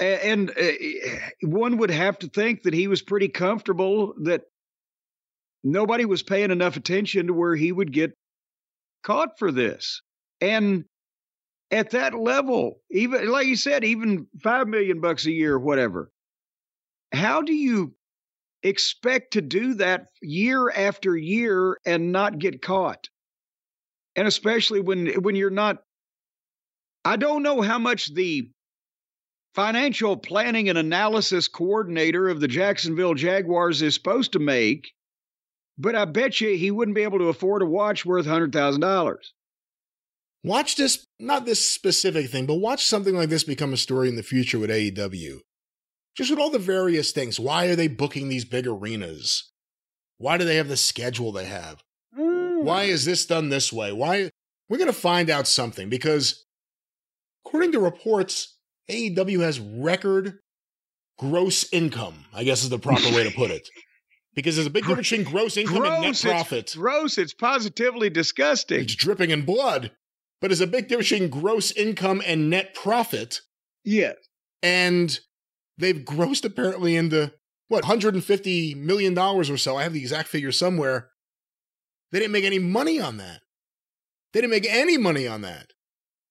and 0.00 0.50
uh, 0.50 0.72
one 1.42 1.76
would 1.76 1.90
have 1.90 2.18
to 2.20 2.28
think 2.28 2.62
that 2.62 2.74
he 2.74 2.88
was 2.88 3.02
pretty 3.02 3.28
comfortable 3.28 4.14
that 4.22 4.42
nobody 5.62 6.04
was 6.04 6.22
paying 6.22 6.50
enough 6.50 6.76
attention 6.76 7.26
to 7.26 7.34
where 7.34 7.54
he 7.54 7.70
would 7.70 7.92
get 7.92 8.12
caught 9.02 9.38
for 9.38 9.52
this. 9.52 10.00
And 10.40 10.84
at 11.70 11.90
that 11.90 12.14
level, 12.14 12.80
even 12.90 13.28
like 13.30 13.46
you 13.46 13.56
said, 13.56 13.84
even 13.84 14.26
five 14.42 14.68
million 14.68 15.00
bucks 15.00 15.26
a 15.26 15.32
year, 15.32 15.58
whatever. 15.58 16.10
How 17.12 17.42
do 17.42 17.52
you 17.52 17.94
expect 18.62 19.32
to 19.34 19.42
do 19.42 19.74
that 19.74 20.06
year 20.22 20.70
after 20.70 21.16
year 21.16 21.78
and 21.84 22.12
not 22.12 22.38
get 22.38 22.62
caught? 22.62 23.08
And 24.16 24.26
especially 24.26 24.80
when 24.80 25.08
when 25.22 25.36
you're 25.36 25.50
not 25.50 25.78
I 27.04 27.16
don't 27.16 27.42
know 27.42 27.62
how 27.62 27.78
much 27.78 28.12
the 28.14 28.50
financial 29.54 30.16
planning 30.16 30.68
and 30.68 30.78
analysis 30.78 31.48
coordinator 31.48 32.28
of 32.28 32.40
the 32.40 32.48
Jacksonville 32.48 33.14
Jaguars 33.14 33.82
is 33.82 33.94
supposed 33.94 34.32
to 34.32 34.38
make, 34.38 34.92
but 35.78 35.94
I 35.94 36.04
bet 36.04 36.40
you 36.40 36.56
he 36.56 36.70
wouldn't 36.70 36.94
be 36.94 37.02
able 37.02 37.18
to 37.18 37.28
afford 37.28 37.62
a 37.62 37.66
watch 37.66 38.04
worth 38.04 38.26
$100,000. 38.26 39.16
Watch 40.42 40.76
this, 40.76 41.06
not 41.18 41.44
this 41.44 41.68
specific 41.68 42.30
thing, 42.30 42.46
but 42.46 42.54
watch 42.54 42.86
something 42.86 43.14
like 43.14 43.28
this 43.28 43.44
become 43.44 43.72
a 43.72 43.78
story 43.78 44.08
in 44.08 44.16
the 44.16 44.22
future 44.22 44.58
with 44.58 44.70
AEW. 44.70 45.40
Just 46.16 46.30
with 46.30 46.38
all 46.38 46.50
the 46.50 46.58
various 46.58 47.12
things. 47.12 47.38
Why 47.38 47.66
are 47.66 47.76
they 47.76 47.88
booking 47.88 48.28
these 48.28 48.44
big 48.44 48.66
arenas? 48.66 49.50
Why 50.18 50.38
do 50.38 50.44
they 50.44 50.56
have 50.56 50.68
the 50.68 50.76
schedule 50.76 51.32
they 51.32 51.44
have? 51.44 51.82
Mm. 52.18 52.62
Why 52.62 52.84
is 52.84 53.04
this 53.04 53.26
done 53.26 53.48
this 53.48 53.72
way? 53.72 53.92
Why? 53.92 54.30
We're 54.68 54.78
going 54.78 54.86
to 54.86 54.92
find 54.92 55.30
out 55.30 55.46
something 55.46 55.88
because, 55.88 56.44
according 57.44 57.72
to 57.72 57.80
reports, 57.80 58.56
AEW 58.90 59.40
has 59.40 59.60
record 59.60 60.38
gross 61.18 61.70
income, 61.72 62.24
I 62.32 62.44
guess 62.44 62.62
is 62.62 62.70
the 62.70 62.78
proper 62.78 63.14
way 63.14 63.24
to 63.24 63.30
put 63.30 63.50
it. 63.50 63.68
Because 64.34 64.56
there's 64.56 64.66
a 64.66 64.70
big 64.70 64.86
difference 64.86 65.10
between 65.10 65.30
gross 65.30 65.56
income 65.56 65.78
gross, 65.78 65.92
and 65.92 66.02
net 66.02 66.20
profit. 66.20 66.58
It's 66.58 66.74
gross, 66.74 67.18
it's 67.18 67.34
positively 67.34 68.10
disgusting. 68.10 68.80
It's 68.80 68.94
dripping 68.94 69.30
in 69.30 69.44
blood. 69.44 69.90
But 70.40 70.48
there's 70.48 70.60
a 70.60 70.66
big 70.66 70.88
difference 70.88 71.10
between 71.10 71.30
gross 71.30 71.72
income 71.72 72.22
and 72.24 72.48
net 72.48 72.74
profit. 72.74 73.40
Yes. 73.84 74.16
And 74.62 75.18
they've 75.76 75.96
grossed 75.96 76.44
apparently 76.44 76.96
into 76.96 77.32
what, 77.68 77.84
$150 77.84 78.76
million 78.76 79.16
or 79.18 79.44
so. 79.44 79.76
I 79.76 79.82
have 79.82 79.92
the 79.92 80.00
exact 80.00 80.28
figure 80.28 80.52
somewhere. 80.52 81.10
They 82.12 82.18
didn't 82.18 82.32
make 82.32 82.44
any 82.44 82.58
money 82.58 83.00
on 83.00 83.18
that. 83.18 83.40
They 84.32 84.40
didn't 84.40 84.52
make 84.52 84.66
any 84.68 84.96
money 84.96 85.26
on 85.26 85.42
that. 85.42 85.66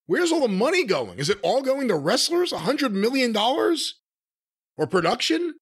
Where's 0.10 0.32
all 0.32 0.42
the 0.42 0.48
money 0.48 0.86
going? 0.86 1.20
Is 1.20 1.30
it 1.30 1.38
all 1.44 1.62
going 1.62 1.88
to 1.90 1.96
wrestlers? 1.96 2.52
$100 2.52 2.94
million? 2.94 3.38
Or 3.38 4.88
production? 4.88 5.54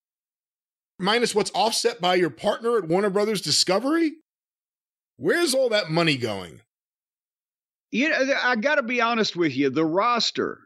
Minus 0.98 1.34
what's 1.34 1.50
offset 1.54 2.00
by 2.00 2.14
your 2.14 2.30
partner 2.30 2.78
at 2.78 2.88
Warner 2.88 3.10
Brothers 3.10 3.42
Discovery? 3.42 4.12
Where's 5.18 5.52
all 5.52 5.68
that 5.68 5.90
money 5.90 6.16
going? 6.16 6.62
You 7.90 8.08
know, 8.08 8.16
I 8.42 8.56
got 8.56 8.76
to 8.76 8.82
be 8.82 9.02
honest 9.02 9.36
with 9.36 9.54
you. 9.54 9.68
The 9.68 9.84
roster 9.84 10.60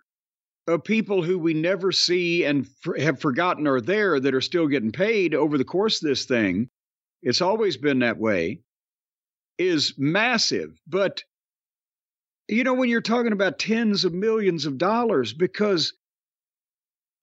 of 0.69 0.85
people 0.85 1.25
who 1.25 1.37
we 1.37 1.53
never 1.53 1.91
see 1.91 2.45
and 2.45 2.69
have 3.01 3.21
forgotten 3.21 3.67
are 3.67 3.81
there 3.81 4.21
that 4.21 4.33
are 4.33 4.41
still 4.41 4.69
getting 4.69 4.93
paid 4.93 5.35
over 5.35 5.59
the 5.59 5.65
course 5.65 6.01
of 6.01 6.09
this 6.09 6.25
thing, 6.25 6.69
it's 7.21 7.41
always 7.41 7.77
been 7.77 7.99
that 7.99 8.17
way, 8.17 8.61
is 9.59 9.95
massive. 9.99 10.71
But 10.87 11.25
you 12.53 12.65
know, 12.65 12.75
when 12.75 12.89
you're 12.89 13.01
talking 13.01 13.33
about 13.33 13.59
tens 13.59 14.05
of 14.05 14.13
millions 14.13 14.67
of 14.67 14.79
dollars, 14.79 15.33
because 15.33 15.95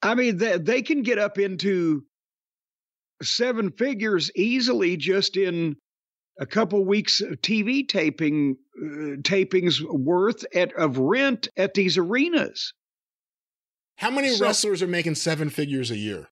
I 0.02 0.16
mean, 0.16 0.38
they, 0.38 0.58
they 0.58 0.82
can 0.82 1.02
get 1.04 1.20
up 1.20 1.38
into 1.38 2.04
seven 3.22 3.72
figures 3.72 4.32
easily 4.36 4.96
just 4.98 5.36
in 5.36 5.76
a 6.40 6.46
couple 6.46 6.86
weeks 6.86 7.20
of 7.20 7.42
TV 7.42 7.88
taping 7.88 8.56
uh, 8.82 9.20
tapings 9.22 9.82
worth 9.82 10.46
at, 10.56 10.74
of 10.74 10.98
rent 10.98 11.50
at 11.58 11.74
these 11.74 11.98
arenas. 11.98 12.74
How 13.98 14.10
many 14.10 14.30
so, 14.30 14.46
wrestlers 14.46 14.82
are 14.82 14.88
making 14.88 15.16
seven 15.16 15.50
figures 15.50 15.92
a 15.92 15.98
year? 15.98 16.30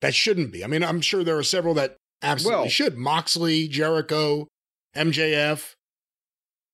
that 0.00 0.14
shouldn't 0.14 0.52
be. 0.52 0.64
I 0.64 0.66
mean, 0.66 0.82
I'm 0.82 1.00
sure 1.00 1.22
there 1.22 1.38
are 1.38 1.42
several 1.42 1.74
that 1.74 1.96
absolutely 2.22 2.62
Well- 2.62 2.68
should. 2.70 2.96
Moxley, 2.96 3.68
Jericho, 3.68 4.48
MJF, 4.96 5.74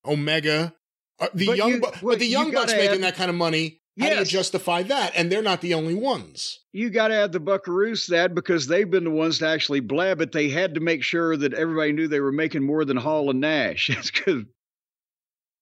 Omega. 0.04 0.74
Uh, 1.18 1.28
the 1.34 1.46
But 1.46 1.56
young, 1.56 1.70
you- 1.70 1.80
well, 1.80 1.92
but 2.02 2.18
the 2.18 2.26
you 2.26 2.32
young 2.32 2.50
bucks 2.50 2.72
gotta 2.72 2.76
making 2.78 2.96
add- 2.96 3.02
that 3.12 3.16
kind 3.16 3.30
of 3.30 3.36
money. 3.36 3.80
How 3.98 4.10
do 4.10 4.16
you 4.16 4.24
justify 4.26 4.82
that? 4.82 5.12
And 5.16 5.32
they're 5.32 5.40
not 5.40 5.62
the 5.62 5.72
only 5.72 5.94
ones. 5.94 6.60
You 6.74 6.90
got 6.90 7.08
to 7.08 7.14
add 7.14 7.32
the 7.32 7.40
Buckaroos 7.40 8.08
that 8.08 8.34
because 8.34 8.66
they've 8.66 8.90
been 8.90 9.04
the 9.04 9.10
ones 9.10 9.38
to 9.38 9.48
actually 9.48 9.80
blab 9.80 10.20
it. 10.20 10.32
They 10.32 10.50
had 10.50 10.74
to 10.74 10.80
make 10.80 11.02
sure 11.02 11.34
that 11.38 11.54
everybody 11.54 11.92
knew 11.92 12.06
they 12.06 12.20
were 12.20 12.30
making 12.30 12.62
more 12.62 12.84
than 12.84 12.98
Hall 12.98 13.30
and 13.30 13.40
Nash. 13.40 13.88
It's 13.98 14.10
because, 14.10 14.44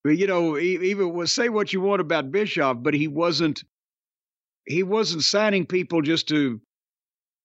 you 0.04 0.26
know, 0.26 0.58
even 0.58 1.24
say 1.28 1.48
what 1.48 1.72
you 1.72 1.80
want 1.80 2.00
about 2.00 2.32
Bischoff, 2.32 2.78
but 2.82 2.92
he 2.92 3.06
wasn't. 3.06 3.62
He 4.66 4.82
wasn't 4.82 5.22
signing 5.22 5.64
people 5.64 6.02
just 6.02 6.26
to, 6.28 6.60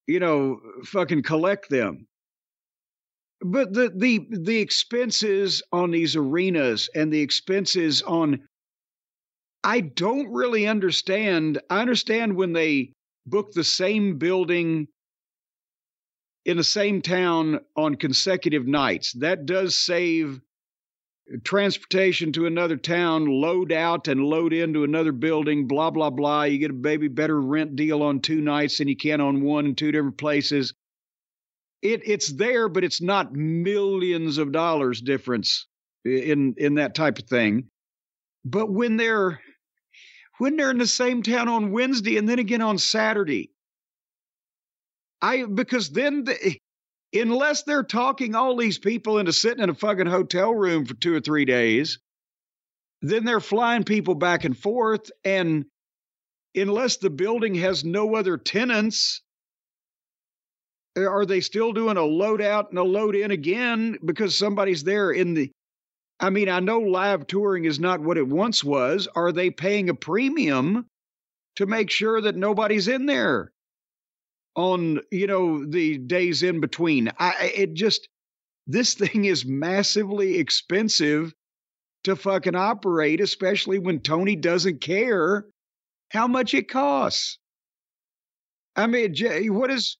you 0.07 0.19
know, 0.19 0.59
fucking 0.85 1.21
collect 1.21 1.69
them. 1.69 2.07
But 3.41 3.73
the 3.73 3.91
the 3.95 4.27
the 4.29 4.57
expenses 4.57 5.63
on 5.71 5.91
these 5.91 6.15
arenas 6.15 6.89
and 6.93 7.11
the 7.11 7.21
expenses 7.21 8.01
on 8.01 8.47
I 9.63 9.81
don't 9.81 10.31
really 10.31 10.67
understand. 10.67 11.59
I 11.69 11.81
understand 11.81 12.35
when 12.35 12.53
they 12.53 12.93
book 13.25 13.51
the 13.51 13.63
same 13.63 14.17
building 14.17 14.87
in 16.45 16.57
the 16.57 16.63
same 16.63 17.01
town 17.01 17.59
on 17.75 17.95
consecutive 17.95 18.65
nights. 18.65 19.13
That 19.13 19.45
does 19.45 19.75
save 19.75 20.41
transportation 21.43 22.31
to 22.33 22.45
another 22.45 22.77
town, 22.77 23.25
load 23.25 23.71
out 23.71 24.07
and 24.07 24.23
load 24.23 24.51
into 24.51 24.83
another 24.83 25.11
building, 25.11 25.67
blah, 25.67 25.91
blah, 25.91 26.09
blah. 26.09 26.43
You 26.43 26.57
get 26.57 26.71
a 26.71 26.73
baby 26.73 27.07
better 27.07 27.39
rent 27.39 27.75
deal 27.75 28.01
on 28.01 28.19
two 28.19 28.41
nights 28.41 28.77
than 28.77 28.87
you 28.87 28.95
can 28.95 29.21
on 29.21 29.41
one 29.41 29.67
in 29.67 29.75
two 29.75 29.91
different 29.91 30.17
places. 30.17 30.73
It 31.81 32.01
it's 32.05 32.31
there, 32.33 32.67
but 32.67 32.83
it's 32.83 33.01
not 33.01 33.33
millions 33.33 34.37
of 34.37 34.51
dollars 34.51 35.01
difference 35.01 35.67
in 36.05 36.55
in 36.57 36.75
that 36.75 36.95
type 36.95 37.19
of 37.19 37.25
thing. 37.25 37.69
But 38.45 38.71
when 38.71 38.97
they're 38.97 39.39
when 40.39 40.55
they're 40.55 40.71
in 40.71 40.77
the 40.77 40.87
same 40.87 41.23
town 41.23 41.47
on 41.47 41.71
Wednesday 41.71 42.17
and 42.17 42.27
then 42.27 42.39
again 42.39 42.61
on 42.61 42.77
Saturday, 42.77 43.51
I 45.21 45.45
because 45.45 45.89
then 45.89 46.25
the, 46.25 46.57
unless 47.13 47.63
they're 47.63 47.83
talking 47.83 48.35
all 48.35 48.55
these 48.55 48.77
people 48.77 49.17
into 49.19 49.33
sitting 49.33 49.63
in 49.63 49.69
a 49.69 49.75
fucking 49.75 50.07
hotel 50.07 50.53
room 50.53 50.85
for 50.85 50.93
two 50.95 51.15
or 51.15 51.21
three 51.21 51.45
days, 51.45 51.99
then 53.01 53.25
they're 53.25 53.39
flying 53.39 53.83
people 53.83 54.15
back 54.15 54.43
and 54.43 54.57
forth, 54.57 55.09
and 55.23 55.65
unless 56.55 56.97
the 56.97 57.09
building 57.09 57.55
has 57.55 57.85
no 57.85 58.15
other 58.15 58.37
tenants. 58.37 59.21
Are 61.05 61.25
they 61.25 61.41
still 61.41 61.73
doing 61.73 61.97
a 61.97 62.03
load 62.03 62.41
out 62.41 62.69
and 62.69 62.79
a 62.79 62.83
load 62.83 63.15
in 63.15 63.31
again 63.31 63.97
because 64.03 64.37
somebody's 64.37 64.83
there 64.83 65.11
in 65.11 65.33
the 65.33 65.51
I 66.19 66.29
mean, 66.29 66.49
I 66.49 66.59
know 66.59 66.79
live 66.79 67.27
touring 67.27 67.63
is 67.65 67.79
not 67.79 68.01
what 68.01 68.17
it 68.17 68.27
once 68.27 68.61
was. 68.63 69.07
Are 69.15 69.31
they 69.31 69.49
paying 69.51 69.89
a 69.89 69.93
premium 69.93 70.85
to 71.55 71.65
make 71.65 71.89
sure 71.89 72.19
that 72.19 72.35
nobody's 72.35 72.89
in 72.89 73.05
there 73.05 73.51
on, 74.55 74.99
you 75.11 75.27
know, 75.27 75.65
the 75.65 75.97
days 75.97 76.43
in 76.43 76.59
between? 76.59 77.09
I 77.17 77.53
it 77.55 77.73
just 77.73 78.09
this 78.67 78.93
thing 78.95 79.25
is 79.25 79.45
massively 79.45 80.37
expensive 80.37 81.33
to 82.03 82.15
fucking 82.15 82.55
operate, 82.55 83.21
especially 83.21 83.79
when 83.79 83.99
Tony 83.99 84.35
doesn't 84.35 84.81
care 84.81 85.45
how 86.11 86.27
much 86.27 86.53
it 86.53 86.69
costs. 86.69 87.37
I 88.75 88.87
mean, 88.87 89.13
what 89.53 89.71
is 89.71 89.97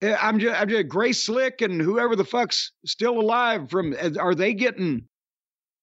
Eh, 0.00 0.16
I'm 0.20 0.38
just, 0.38 0.60
I'm 0.60 0.68
just 0.68 0.88
Grace 0.88 1.22
Slick 1.22 1.60
and 1.60 1.80
whoever 1.80 2.14
the 2.14 2.24
fuck's 2.24 2.72
still 2.86 3.20
alive 3.20 3.70
from 3.70 3.94
eh, 3.98 4.10
are 4.18 4.34
they 4.34 4.54
getting 4.54 5.06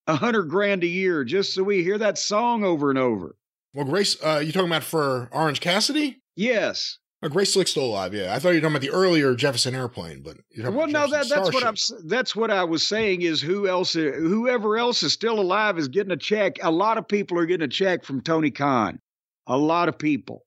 a 0.08 0.16
hundred 0.16 0.50
grand 0.50 0.84
a 0.84 0.88
year 0.88 1.24
just 1.24 1.54
so 1.54 1.64
we 1.64 1.84
hear 1.84 1.98
that 1.98 2.18
song 2.18 2.64
over 2.64 2.90
and 2.90 3.00
over. 3.00 3.36
Well, 3.74 3.86
Grace, 3.86 4.16
uh, 4.24 4.42
you 4.46 4.52
talking 4.52 4.70
about 4.70 4.84
for 4.84 5.28
Orange 5.32 5.60
Cassidy? 5.60 6.22
Yes. 6.36 6.98
Oh, 7.22 7.28
Grace 7.30 7.54
Slick's 7.54 7.72
still 7.72 7.86
alive. 7.86 8.14
Yeah, 8.14 8.34
I 8.34 8.40
thought 8.40 8.50
you 8.50 8.56
were 8.56 8.62
talking 8.62 8.76
about 8.76 8.82
the 8.82 8.92
earlier 8.92 9.36
Jefferson 9.36 9.74
Airplane, 9.74 10.22
but 10.22 10.38
you're 10.52 10.64
talking 10.66 10.78
Well, 10.78 10.90
about 10.90 11.10
no, 11.10 11.18
that, 11.18 11.28
that's 11.28 11.52
what 11.52 11.64
I'm. 11.66 11.76
That's 12.08 12.36
what 12.36 12.52
I 12.52 12.64
was 12.64 12.84
saying. 12.86 13.24
Is 13.24 13.42
who 13.42 13.68
else? 13.68 13.96
Eh, 13.96 14.12
whoever 14.12 14.78
else 14.78 15.02
is 15.02 15.12
still 15.12 15.40
alive 15.40 15.78
is 15.78 15.88
getting 15.88 16.12
a 16.12 16.18
check. 16.18 16.58
A 16.62 16.70
lot 16.72 16.98
of 16.98 17.08
people 17.08 17.40
are 17.40 17.46
getting 17.46 17.66
a 17.66 17.70
check 17.70 18.04
from 18.04 18.22
Tony 18.22 18.52
Khan. 18.52 19.00
A 19.48 19.58
lot 19.58 19.90
of 19.90 19.98
people, 19.98 20.44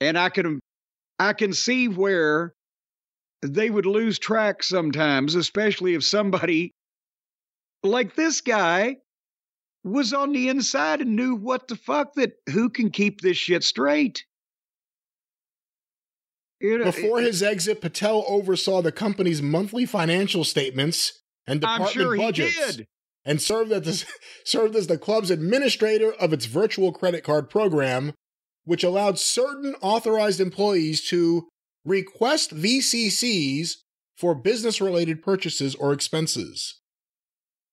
and 0.00 0.18
I 0.18 0.28
can, 0.30 0.60
I 1.18 1.32
can 1.32 1.52
see 1.52 1.88
where 1.88 2.54
they 3.42 3.70
would 3.70 3.86
lose 3.86 4.18
track 4.18 4.62
sometimes, 4.62 5.34
especially 5.34 5.94
if 5.94 6.04
somebody 6.04 6.72
like 7.82 8.14
this 8.14 8.40
guy 8.40 8.96
was 9.84 10.12
on 10.12 10.32
the 10.32 10.48
inside 10.48 11.02
and 11.02 11.14
knew 11.14 11.34
what 11.34 11.68
the 11.68 11.76
fuck 11.76 12.14
that 12.14 12.32
who 12.50 12.70
can 12.70 12.90
keep 12.90 13.20
this 13.20 13.36
shit 13.36 13.62
straight. 13.62 14.24
You 16.60 16.78
know, 16.78 16.84
Before 16.84 17.20
his 17.20 17.42
exit, 17.42 17.82
Patel 17.82 18.24
oversaw 18.26 18.80
the 18.80 18.92
company's 18.92 19.42
monthly 19.42 19.84
financial 19.84 20.44
statements 20.44 21.22
and 21.46 21.60
department 21.60 21.90
sure 21.90 22.16
budgets, 22.16 22.80
and 23.24 23.42
served 23.42 23.70
as 23.70 24.06
served 24.44 24.74
as 24.74 24.86
the 24.86 24.96
club's 24.96 25.30
administrator 25.30 26.12
of 26.12 26.32
its 26.32 26.46
virtual 26.46 26.90
credit 26.90 27.22
card 27.22 27.50
program, 27.50 28.14
which 28.64 28.84
allowed 28.84 29.18
certain 29.18 29.74
authorized 29.80 30.40
employees 30.40 31.06
to 31.08 31.48
request 31.84 32.54
VCCs 32.54 33.76
for 34.16 34.34
business-related 34.34 35.22
purchases 35.22 35.74
or 35.74 35.92
expenses, 35.92 36.80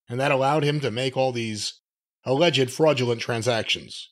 and 0.10 0.19
that 0.19 0.32
allowed 0.32 0.63
him 0.63 0.80
to 0.80 0.91
make 0.91 1.15
all 1.15 1.32
these 1.32 1.80
alleged 2.25 2.71
fraudulent 2.71 3.21
transactions. 3.21 4.10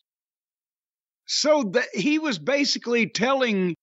So 1.26 1.64
that 1.74 1.88
he 1.94 2.18
was 2.18 2.40
basically 2.40 3.08
telling, 3.08 3.76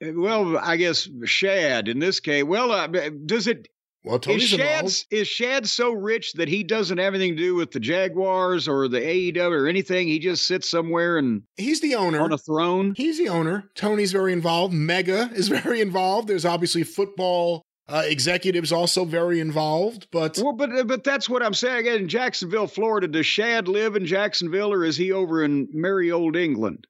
well, 0.00 0.58
I 0.58 0.76
guess 0.76 1.08
Shad 1.24 1.88
in 1.88 1.98
this 1.98 2.20
case. 2.20 2.44
Well, 2.44 2.72
uh, 2.72 2.88
does 3.26 3.46
it 3.46 3.68
Well, 4.04 4.16
is 4.16 4.20
Tony's 4.22 4.48
Shad 4.48 4.60
involved. 4.60 5.06
is 5.10 5.28
Shad 5.28 5.68
so 5.68 5.92
rich 5.92 6.32
that 6.34 6.48
he 6.48 6.62
doesn't 6.64 6.98
have 6.98 7.14
anything 7.14 7.36
to 7.36 7.42
do 7.42 7.54
with 7.54 7.70
the 7.72 7.80
Jaguars 7.80 8.66
or 8.66 8.88
the 8.88 9.00
AEW 9.00 9.50
or 9.52 9.66
anything? 9.68 10.08
He 10.08 10.18
just 10.18 10.46
sits 10.46 10.70
somewhere 10.70 11.18
and 11.18 11.42
He's 11.56 11.80
the 11.80 11.94
owner. 11.96 12.20
on 12.20 12.32
a 12.32 12.38
throne. 12.38 12.94
He's 12.96 13.18
the 13.18 13.28
owner. 13.28 13.70
Tony's 13.74 14.12
very 14.12 14.32
involved. 14.32 14.72
Megha 14.74 15.32
is 15.34 15.48
very 15.48 15.80
involved. 15.80 16.28
There's 16.28 16.46
obviously 16.46 16.82
football 16.82 17.62
uh, 17.88 18.02
executives 18.06 18.70
also 18.72 19.04
very 19.04 19.40
involved. 19.40 20.06
But 20.12 20.38
Well, 20.42 20.52
but 20.54 20.72
uh, 20.72 20.84
but 20.84 21.04
that's 21.04 21.28
what 21.28 21.42
I'm 21.42 21.54
saying. 21.54 21.86
In 21.86 22.08
Jacksonville, 22.08 22.68
Florida, 22.68 23.08
does 23.08 23.26
Shad 23.26 23.68
live 23.68 23.96
in 23.96 24.06
Jacksonville 24.06 24.72
or 24.72 24.84
is 24.84 24.96
he 24.96 25.12
over 25.12 25.44
in 25.44 25.68
merry 25.72 26.10
old 26.10 26.36
England? 26.36 26.86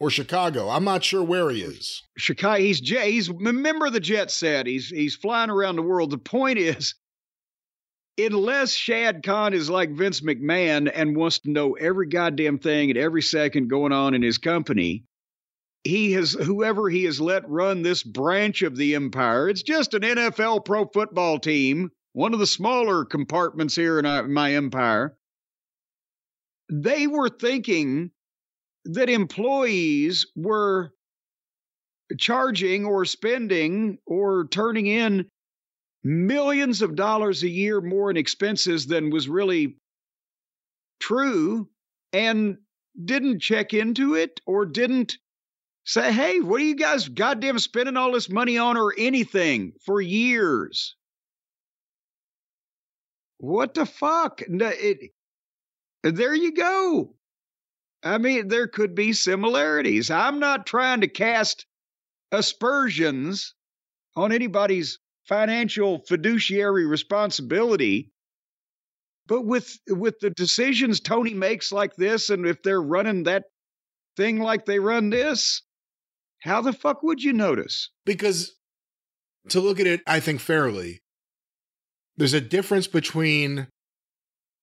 Or 0.00 0.10
Chicago, 0.10 0.68
I'm 0.68 0.84
not 0.84 1.04
sure 1.04 1.22
where 1.22 1.50
he 1.50 1.62
is. 1.62 2.02
Chicago. 2.18 2.60
He's 2.60 2.80
Jet. 2.80 3.06
He's 3.06 3.28
of 3.28 3.92
the 3.92 4.00
jet 4.00 4.30
set. 4.30 4.66
He's 4.66 4.88
he's 4.88 5.14
flying 5.14 5.50
around 5.50 5.76
the 5.76 5.82
world. 5.82 6.10
The 6.10 6.18
point 6.18 6.58
is, 6.58 6.94
unless 8.18 8.74
Shad 8.74 9.22
Khan 9.22 9.54
is 9.54 9.70
like 9.70 9.90
Vince 9.90 10.20
McMahon 10.20 10.90
and 10.92 11.16
wants 11.16 11.40
to 11.40 11.50
know 11.50 11.74
every 11.74 12.08
goddamn 12.08 12.58
thing 12.58 12.90
at 12.90 12.96
every 12.96 13.22
second 13.22 13.68
going 13.68 13.92
on 13.92 14.14
in 14.14 14.22
his 14.22 14.38
company, 14.38 15.04
he 15.84 16.12
has 16.12 16.32
whoever 16.32 16.88
he 16.88 17.04
has 17.04 17.20
let 17.20 17.48
run 17.48 17.82
this 17.82 18.02
branch 18.02 18.62
of 18.62 18.76
the 18.76 18.94
empire. 18.94 19.48
It's 19.48 19.62
just 19.62 19.94
an 19.94 20.02
NFL 20.02 20.64
pro 20.64 20.86
football 20.86 21.38
team, 21.38 21.90
one 22.12 22.32
of 22.32 22.40
the 22.40 22.46
smaller 22.46 23.04
compartments 23.04 23.76
here 23.76 23.98
in 23.98 24.06
uh, 24.06 24.22
my 24.24 24.54
empire. 24.54 25.16
They 26.70 27.06
were 27.06 27.28
thinking 27.28 28.10
that 28.84 29.08
employees 29.10 30.26
were 30.36 30.92
charging 32.18 32.84
or 32.84 33.04
spending 33.04 33.98
or 34.06 34.46
turning 34.48 34.86
in 34.86 35.26
millions 36.02 36.82
of 36.82 36.96
dollars 36.96 37.42
a 37.42 37.48
year 37.48 37.80
more 37.80 38.10
in 38.10 38.16
expenses 38.16 38.86
than 38.86 39.10
was 39.10 39.28
really 39.28 39.76
true 41.00 41.68
and 42.12 42.58
didn't 43.04 43.40
check 43.40 43.72
into 43.74 44.14
it 44.14 44.40
or 44.46 44.66
didn't 44.66 45.16
say, 45.84 46.12
hey, 46.12 46.40
what 46.40 46.60
are 46.60 46.64
you 46.64 46.76
guys 46.76 47.08
goddamn 47.08 47.58
spending 47.58 47.96
all 47.96 48.12
this 48.12 48.28
money 48.30 48.58
on 48.58 48.76
or 48.76 48.94
anything 48.96 49.72
for 49.84 50.00
years? 50.00 50.94
What 53.38 53.74
the 53.74 53.86
fuck? 53.86 54.42
It- 54.46 55.12
there 56.02 56.34
you 56.34 56.52
go. 56.52 57.14
I 58.04 58.18
mean, 58.18 58.48
there 58.48 58.68
could 58.68 58.94
be 58.94 59.14
similarities. 59.14 60.10
I'm 60.10 60.38
not 60.38 60.66
trying 60.66 61.00
to 61.00 61.08
cast 61.08 61.64
aspersions 62.30 63.54
on 64.14 64.30
anybody's 64.30 64.98
financial 65.26 66.04
fiduciary 66.06 66.86
responsibility. 66.86 68.12
But 69.26 69.46
with 69.46 69.78
with 69.88 70.18
the 70.20 70.28
decisions 70.28 71.00
Tony 71.00 71.32
makes 71.32 71.72
like 71.72 71.96
this, 71.96 72.28
and 72.28 72.46
if 72.46 72.62
they're 72.62 72.82
running 72.82 73.22
that 73.22 73.44
thing 74.16 74.38
like 74.38 74.66
they 74.66 74.78
run 74.78 75.08
this, 75.08 75.62
How 76.42 76.60
the 76.60 76.74
fuck 76.74 77.02
would 77.02 77.22
you 77.22 77.32
notice? 77.32 77.88
Because 78.04 78.54
to 79.48 79.60
look 79.60 79.80
at 79.80 79.86
it, 79.86 80.02
I 80.06 80.20
think 80.20 80.40
fairly, 80.40 81.00
there's 82.18 82.34
a 82.34 82.40
difference 82.40 82.86
between 82.86 83.68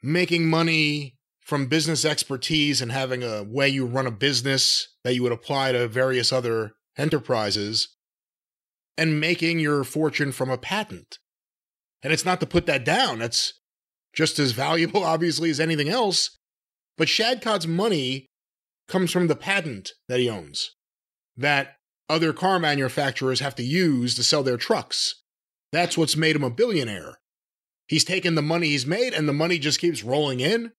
making 0.04 0.48
money 0.48 1.16
from 1.42 1.66
business 1.66 2.06
expertise 2.06 2.82
and 2.82 2.92
having 2.92 3.24
a 3.24 3.44
way 3.44 3.68
you 3.68 3.86
run 3.86 4.08
a 4.08 4.12
business 4.12 4.88
that 5.04 5.16
you 5.16 5.24
would 5.24 5.32
apply 5.32 5.72
to 5.72 5.88
various 5.88 6.32
other 6.32 6.74
enterprises 6.98 7.90
and 8.98 9.20
making 9.20 9.60
your 9.60 9.84
fortune 9.84 10.32
from 10.32 10.50
a 10.50 10.58
patent. 10.58 11.18
And 12.04 12.14
it's 12.14 12.26
not 12.26 12.40
to 12.40 12.46
put 12.46 12.66
that 12.68 12.86
down. 12.86 13.20
That's 13.20 13.54
just 14.14 14.40
as 14.40 14.52
valuable, 14.52 15.04
obviously, 15.04 15.50
as 15.50 15.60
anything 15.60 15.90
else. 15.90 16.38
But 16.98 17.10
Shad 17.10 17.42
Khan's 17.42 17.68
money 17.68 18.28
comes 18.88 19.12
from 19.12 19.28
the 19.28 19.36
patent 19.36 19.94
that 20.08 20.20
he 20.20 20.30
owns 20.30 20.72
that 21.38 21.78
other 22.10 22.34
car 22.34 22.60
manufacturers 22.60 23.40
have 23.40 23.56
to 23.56 23.64
use 23.64 24.16
to 24.16 24.24
sell 24.24 24.44
their 24.44 24.58
trucks. 24.58 25.16
That's 25.72 25.98
what's 25.98 26.18
made 26.18 26.36
him 26.36 26.44
a 26.44 26.50
billionaire. 26.50 27.20
He's 27.88 28.04
taken 28.04 28.36
the 28.36 28.42
money 28.42 28.68
he's 28.68 28.86
made, 28.86 29.14
and 29.14 29.28
the 29.28 29.34
money 29.34 29.58
just 29.58 29.80
keeps 29.80 30.04
rolling 30.04 30.42
in 30.42 30.74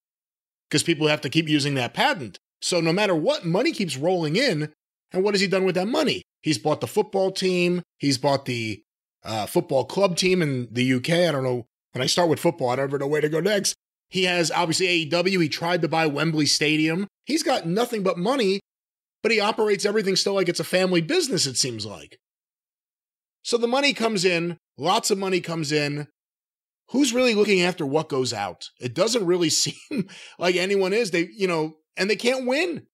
because 0.73 0.81
people 0.81 1.07
have 1.07 1.21
to 1.21 1.29
keep 1.29 1.47
using 1.47 1.75
that 1.75 1.93
patent. 1.93 2.39
So 2.59 2.81
no 2.81 2.91
matter 2.91 3.13
what, 3.13 3.45
money 3.45 3.71
keeps 3.73 3.95
rolling 3.95 4.35
in. 4.35 4.73
And 5.11 5.23
what 5.23 5.35
has 5.35 5.41
he 5.41 5.45
done 5.45 5.65
with 5.65 5.75
that 5.75 5.87
money? 5.87 6.23
He's 6.41 6.57
bought 6.57 6.81
the 6.81 6.87
football 6.87 7.29
team. 7.29 7.83
He's 7.99 8.17
bought 8.17 8.45
the 8.45 8.81
uh, 9.23 9.45
football 9.45 9.85
club 9.85 10.17
team 10.17 10.41
in 10.41 10.67
the 10.71 10.93
UK. 10.95 11.11
I 11.11 11.31
don't 11.31 11.43
know. 11.43 11.67
When 11.91 12.01
I 12.01 12.07
start 12.07 12.27
with 12.27 12.39
football, 12.39 12.71
I 12.71 12.77
don't 12.77 12.85
ever 12.85 12.97
know 12.97 13.05
where 13.05 13.21
to 13.21 13.29
go 13.29 13.39
next. 13.39 13.75
He 14.09 14.23
has 14.23 14.49
obviously 14.49 15.07
AEW. 15.07 15.43
He 15.43 15.47
tried 15.47 15.83
to 15.83 15.87
buy 15.87 16.07
Wembley 16.07 16.47
Stadium. 16.47 17.07
He's 17.27 17.43
got 17.43 17.67
nothing 17.67 18.01
but 18.01 18.17
money, 18.17 18.59
but 19.21 19.31
he 19.31 19.39
operates 19.39 19.85
everything 19.85 20.15
still 20.15 20.33
like 20.33 20.49
it's 20.49 20.59
a 20.59 20.63
family 20.63 21.01
business, 21.01 21.45
it 21.45 21.55
seems 21.55 21.85
like. 21.85 22.17
So 23.43 23.57
the 23.57 23.67
money 23.67 23.93
comes 23.93 24.25
in, 24.25 24.57
lots 24.75 25.11
of 25.11 25.19
money 25.19 25.39
comes 25.39 25.71
in. 25.71 26.07
Who's 26.89 27.13
really 27.13 27.33
looking 27.33 27.61
after 27.61 27.85
what 27.85 28.09
goes 28.09 28.33
out? 28.33 28.69
It 28.79 28.93
doesn't 28.93 29.25
really 29.25 29.49
seem 29.49 30.07
like 30.37 30.55
anyone 30.55 30.93
is. 30.93 31.11
They, 31.11 31.29
you 31.35 31.47
know, 31.47 31.75
and 31.97 32.09
they 32.09 32.15
can't 32.15 32.47
win. 32.47 32.87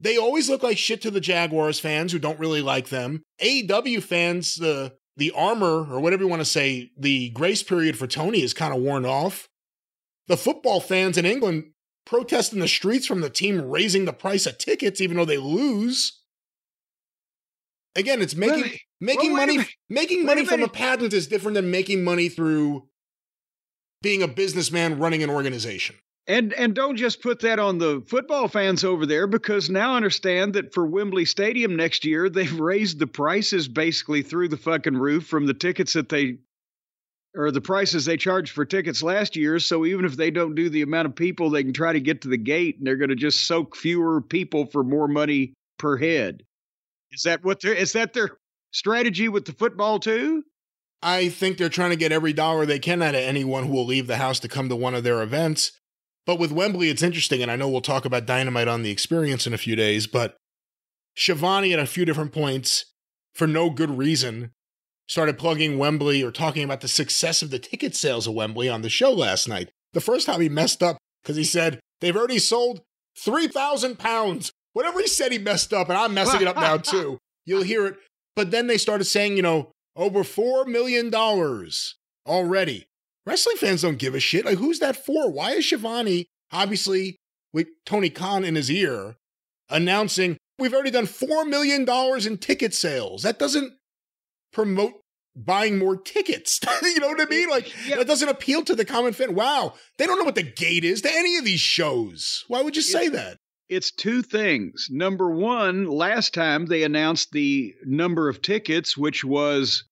They 0.00 0.16
always 0.16 0.48
look 0.48 0.62
like 0.62 0.78
shit 0.78 1.02
to 1.02 1.10
the 1.10 1.20
Jaguars 1.20 1.80
fans 1.80 2.12
who 2.12 2.20
don't 2.20 2.38
really 2.38 2.62
like 2.62 2.88
them. 2.88 3.22
AEW 3.42 4.02
fans, 4.02 4.54
the 4.54 4.94
the 5.16 5.32
armor 5.32 5.84
or 5.92 5.98
whatever 5.98 6.22
you 6.22 6.28
want 6.28 6.40
to 6.40 6.46
say, 6.46 6.92
the 6.96 7.30
grace 7.30 7.64
period 7.64 7.98
for 7.98 8.06
Tony 8.06 8.40
is 8.40 8.54
kind 8.54 8.72
of 8.72 8.80
worn 8.80 9.04
off. 9.04 9.48
The 10.28 10.36
football 10.36 10.80
fans 10.80 11.18
in 11.18 11.26
England 11.26 11.72
protest 12.06 12.52
in 12.52 12.60
the 12.60 12.68
streets 12.68 13.06
from 13.06 13.20
the 13.20 13.28
team 13.28 13.60
raising 13.60 14.04
the 14.04 14.12
price 14.12 14.46
of 14.46 14.56
tickets 14.58 15.00
even 15.00 15.16
though 15.16 15.24
they 15.24 15.36
lose. 15.36 16.22
Again, 17.96 18.22
it's 18.22 18.36
making 18.36 18.62
really? 18.62 18.82
making 19.00 19.32
well, 19.32 19.46
money 19.46 19.66
making 19.88 20.24
money 20.24 20.46
from 20.46 20.62
a 20.62 20.68
patent 20.68 21.12
is 21.12 21.26
different 21.26 21.56
than 21.56 21.70
making 21.70 22.04
money 22.04 22.28
through 22.28 22.88
being 24.02 24.22
a 24.22 24.28
businessman 24.28 24.98
running 24.98 25.22
an 25.22 25.30
organization. 25.30 25.96
And 26.26 26.52
and 26.52 26.74
don't 26.74 26.96
just 26.96 27.22
put 27.22 27.40
that 27.40 27.58
on 27.58 27.78
the 27.78 28.04
football 28.06 28.48
fans 28.48 28.84
over 28.84 29.06
there 29.06 29.26
because 29.26 29.70
now 29.70 29.96
understand 29.96 30.52
that 30.54 30.74
for 30.74 30.86
Wembley 30.86 31.24
Stadium 31.24 31.74
next 31.74 32.04
year 32.04 32.28
they've 32.28 32.60
raised 32.60 32.98
the 32.98 33.06
prices 33.06 33.66
basically 33.66 34.20
through 34.20 34.48
the 34.48 34.58
fucking 34.58 34.96
roof 34.96 35.26
from 35.26 35.46
the 35.46 35.54
tickets 35.54 35.94
that 35.94 36.10
they 36.10 36.36
or 37.34 37.50
the 37.50 37.62
prices 37.62 38.04
they 38.04 38.16
charged 38.16 38.52
for 38.52 38.66
tickets 38.66 39.02
last 39.02 39.36
year. 39.36 39.58
So 39.58 39.86
even 39.86 40.04
if 40.04 40.16
they 40.16 40.30
don't 40.30 40.54
do 40.54 40.68
the 40.68 40.82
amount 40.82 41.06
of 41.06 41.14
people, 41.14 41.48
they 41.48 41.62
can 41.62 41.72
try 41.72 41.92
to 41.92 42.00
get 42.00 42.22
to 42.22 42.28
the 42.28 42.36
gate 42.36 42.76
and 42.76 42.86
they're 42.86 42.96
going 42.96 43.10
to 43.10 43.14
just 43.14 43.46
soak 43.46 43.76
fewer 43.76 44.20
people 44.20 44.66
for 44.66 44.84
more 44.84 45.08
money 45.08 45.54
per 45.78 45.96
head. 45.96 46.42
Is 47.12 47.22
that 47.22 47.42
what 47.44 47.60
they're, 47.60 47.74
is 47.74 47.92
that 47.92 48.12
their 48.12 48.36
strategy 48.72 49.28
with 49.28 49.46
the 49.46 49.52
football 49.52 49.98
too? 49.98 50.42
I 51.02 51.28
think 51.28 51.58
they're 51.58 51.68
trying 51.68 51.90
to 51.90 51.96
get 51.96 52.12
every 52.12 52.32
dollar 52.32 52.66
they 52.66 52.78
can 52.78 53.02
out 53.02 53.14
of 53.14 53.20
anyone 53.20 53.64
who 53.64 53.72
will 53.72 53.86
leave 53.86 54.06
the 54.06 54.16
house 54.16 54.40
to 54.40 54.48
come 54.48 54.68
to 54.68 54.76
one 54.76 54.94
of 54.94 55.04
their 55.04 55.22
events. 55.22 55.72
But 56.26 56.38
with 56.38 56.52
Wembley, 56.52 56.90
it's 56.90 57.02
interesting, 57.02 57.40
and 57.40 57.50
I 57.50 57.56
know 57.56 57.68
we'll 57.68 57.80
talk 57.80 58.04
about 58.04 58.26
Dynamite 58.26 58.68
on 58.68 58.82
the 58.82 58.90
experience 58.90 59.46
in 59.46 59.54
a 59.54 59.58
few 59.58 59.76
days, 59.76 60.06
but 60.06 60.36
Schiavone 61.16 61.72
at 61.72 61.78
a 61.78 61.86
few 61.86 62.04
different 62.04 62.32
points, 62.32 62.84
for 63.34 63.46
no 63.46 63.70
good 63.70 63.96
reason, 63.96 64.50
started 65.06 65.38
plugging 65.38 65.78
Wembley 65.78 66.22
or 66.22 66.30
talking 66.30 66.64
about 66.64 66.80
the 66.80 66.88
success 66.88 67.42
of 67.42 67.50
the 67.50 67.58
ticket 67.58 67.96
sales 67.96 68.26
of 68.26 68.34
Wembley 68.34 68.68
on 68.68 68.82
the 68.82 68.90
show 68.90 69.10
last 69.10 69.48
night. 69.48 69.70
The 69.94 70.00
first 70.00 70.26
time 70.26 70.40
he 70.40 70.48
messed 70.48 70.82
up 70.82 70.98
because 71.22 71.36
he 71.36 71.44
said 71.44 71.80
they've 72.00 72.16
already 72.16 72.38
sold 72.38 72.82
3,000 73.16 73.98
pounds. 73.98 74.52
Whatever 74.74 75.00
he 75.00 75.06
said, 75.06 75.32
he 75.32 75.38
messed 75.38 75.72
up, 75.72 75.88
and 75.88 75.96
I'm 75.96 76.14
messing 76.14 76.42
it 76.42 76.46
up 76.46 76.56
now 76.56 76.76
too. 76.76 77.18
You'll 77.46 77.62
hear 77.62 77.86
it. 77.86 77.96
But 78.36 78.50
then 78.50 78.66
they 78.66 78.76
started 78.78 79.04
saying, 79.04 79.36
you 79.36 79.42
know, 79.42 79.70
over 79.98 80.22
$4 80.22 80.66
million 80.66 81.12
already. 82.26 82.86
Wrestling 83.26 83.56
fans 83.56 83.82
don't 83.82 83.98
give 83.98 84.14
a 84.14 84.20
shit. 84.20 84.46
Like, 84.46 84.56
who's 84.56 84.78
that 84.78 85.04
for? 85.04 85.30
Why 85.30 85.50
is 85.50 85.66
Schiavone, 85.66 86.26
obviously, 86.50 87.16
with 87.52 87.66
Tony 87.84 88.08
Khan 88.08 88.44
in 88.44 88.54
his 88.54 88.70
ear, 88.70 89.16
announcing 89.68 90.38
we've 90.58 90.72
already 90.72 90.92
done 90.92 91.06
$4 91.06 91.46
million 91.46 91.86
in 92.26 92.38
ticket 92.38 92.72
sales? 92.72 93.24
That 93.24 93.38
doesn't 93.38 93.74
promote 94.52 94.94
buying 95.36 95.78
more 95.78 95.96
tickets. 95.96 96.60
you 96.82 97.00
know 97.00 97.08
what 97.08 97.20
I 97.20 97.26
mean? 97.26 97.50
Like, 97.50 97.70
yeah. 97.86 97.96
that 97.96 98.06
doesn't 98.06 98.28
appeal 98.28 98.62
to 98.64 98.74
the 98.74 98.84
common 98.84 99.12
fan. 99.12 99.34
Wow, 99.34 99.74
they 99.98 100.06
don't 100.06 100.18
know 100.18 100.24
what 100.24 100.34
the 100.34 100.42
gate 100.42 100.84
is 100.84 101.02
to 101.02 101.12
any 101.12 101.36
of 101.36 101.44
these 101.44 101.60
shows. 101.60 102.44
Why 102.48 102.62
would 102.62 102.76
you 102.76 102.82
say 102.82 103.06
it's, 103.06 103.16
that? 103.16 103.36
It's 103.68 103.90
two 103.90 104.22
things. 104.22 104.88
Number 104.90 105.30
one, 105.30 105.84
last 105.84 106.32
time 106.32 106.66
they 106.66 106.84
announced 106.84 107.32
the 107.32 107.74
number 107.84 108.28
of 108.28 108.40
tickets, 108.40 108.96
which 108.96 109.24
was 109.24 109.84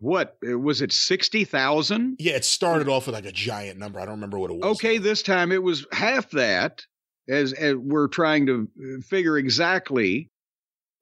what 0.00 0.36
was 0.42 0.80
it 0.80 0.92
60,000? 0.92 2.16
Yeah, 2.18 2.34
it 2.34 2.44
started 2.44 2.88
off 2.88 3.06
with 3.06 3.14
like 3.14 3.26
a 3.26 3.32
giant 3.32 3.78
number. 3.78 3.98
I 3.98 4.04
don't 4.04 4.14
remember 4.14 4.38
what 4.38 4.50
it 4.50 4.56
was. 4.56 4.76
Okay, 4.76 4.98
this 4.98 5.22
time 5.22 5.50
it 5.50 5.62
was 5.62 5.86
half 5.92 6.30
that 6.30 6.84
as, 7.28 7.52
as 7.52 7.74
we're 7.74 8.08
trying 8.08 8.46
to 8.46 8.68
uh, 8.80 9.00
figure 9.02 9.36
exactly, 9.36 10.30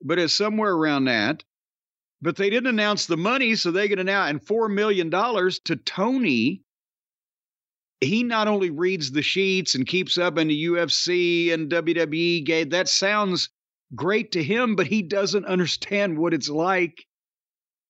but 0.03 0.19
it's 0.19 0.35
somewhere 0.35 0.73
around 0.73 1.05
that. 1.05 1.45
But 2.23 2.37
they 2.37 2.49
didn't 2.49 2.69
announce 2.71 3.07
the 3.07 3.19
money, 3.19 3.55
so 3.57 3.71
they 3.71 3.89
get 3.89 3.99
announce 3.99 4.31
and 4.31 4.41
$4 4.45 4.73
million 4.73 5.11
to 5.11 5.77
Tony. 5.85 6.63
He 8.01 8.23
not 8.23 8.49
only 8.49 8.71
reads 8.71 9.11
the 9.11 9.23
sheets 9.23 9.75
and 9.75 9.87
keeps 9.87 10.17
up 10.17 10.39
in 10.39 10.49
the 10.49 10.65
UFC 10.65 11.53
and 11.53 11.71
WWE 11.71 12.45
game. 12.45 12.71
That 12.71 12.89
sounds 12.89 13.51
great 13.95 14.33
to 14.33 14.43
him, 14.43 14.77
but 14.77 14.87
he 14.87 15.03
doesn't 15.03 15.45
understand 15.45 16.19
what 16.19 16.33
it's 16.33 16.49
like 16.49 17.05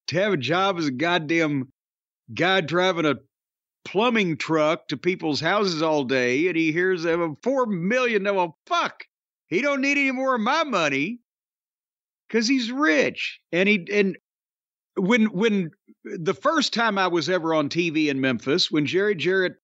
to 0.08 0.16
have 0.16 0.32
a 0.32 0.38
job 0.38 0.78
as 0.78 0.86
a 0.86 0.92
goddamn 0.92 1.72
guy 2.32 2.60
driving 2.60 3.06
a 3.06 3.16
plumbing 3.84 4.36
truck 4.36 4.88
to 4.88 4.96
people's 4.96 5.40
houses 5.40 5.80
all 5.80 6.04
day 6.04 6.48
and 6.48 6.56
he 6.56 6.72
hears 6.72 7.04
them 7.04 7.20
a 7.20 7.34
four 7.42 7.66
million 7.66 8.24
well 8.24 8.58
fuck! 8.66 9.04
He 9.48 9.62
don't 9.62 9.80
need 9.80 9.96
any 9.96 10.10
more 10.10 10.34
of 10.34 10.40
my 10.40 10.64
money 10.64 11.20
because 12.28 12.48
he's 12.48 12.72
rich. 12.72 13.40
And 13.52 13.68
he 13.68 13.86
and 13.92 14.16
when 14.96 15.26
when 15.26 15.70
the 16.04 16.34
first 16.34 16.72
time 16.72 16.98
i 16.98 17.06
was 17.06 17.28
ever 17.28 17.54
on 17.54 17.68
tv 17.68 18.06
in 18.06 18.20
memphis 18.20 18.70
when 18.70 18.86
jerry 18.86 19.14
jarrett 19.14 19.54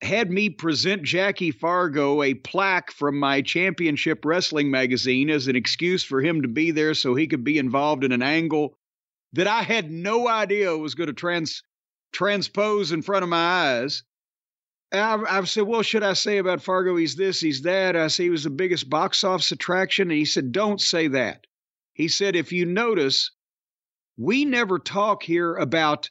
had 0.00 0.30
me 0.30 0.48
present 0.48 1.02
jackie 1.02 1.50
fargo 1.50 2.22
a 2.22 2.34
plaque 2.34 2.92
from 2.92 3.18
my 3.18 3.42
championship 3.42 4.24
wrestling 4.24 4.70
magazine 4.70 5.28
as 5.28 5.48
an 5.48 5.56
excuse 5.56 6.04
for 6.04 6.20
him 6.20 6.42
to 6.42 6.48
be 6.48 6.70
there 6.70 6.94
so 6.94 7.14
he 7.14 7.26
could 7.26 7.42
be 7.42 7.58
involved 7.58 8.04
in 8.04 8.12
an 8.12 8.22
angle 8.22 8.76
that 9.34 9.46
I 9.48 9.62
had 9.62 9.90
no 9.90 10.28
idea 10.28 10.76
was 10.76 10.94
going 10.94 11.08
to 11.08 11.12
trans 11.12 11.62
transpose 12.12 12.92
in 12.92 13.02
front 13.02 13.24
of 13.24 13.28
my 13.28 13.36
eyes. 13.36 14.04
I've, 14.92 15.24
I've, 15.28 15.50
said, 15.50 15.64
well, 15.64 15.82
should 15.82 16.04
I 16.04 16.12
say 16.12 16.38
about 16.38 16.62
Fargo? 16.62 16.94
He's 16.96 17.16
this, 17.16 17.40
he's 17.40 17.62
that. 17.62 17.96
I 17.96 18.06
said 18.06 18.22
he 18.22 18.30
was 18.30 18.44
the 18.44 18.50
biggest 18.50 18.88
box 18.88 19.24
office 19.24 19.50
attraction. 19.50 20.10
And 20.10 20.18
he 20.18 20.24
said, 20.24 20.52
don't 20.52 20.80
say 20.80 21.08
that. 21.08 21.46
He 21.94 22.06
said, 22.06 22.36
if 22.36 22.52
you 22.52 22.64
notice, 22.64 23.32
we 24.16 24.44
never 24.44 24.78
talk 24.78 25.24
here 25.24 25.56
about 25.56 26.08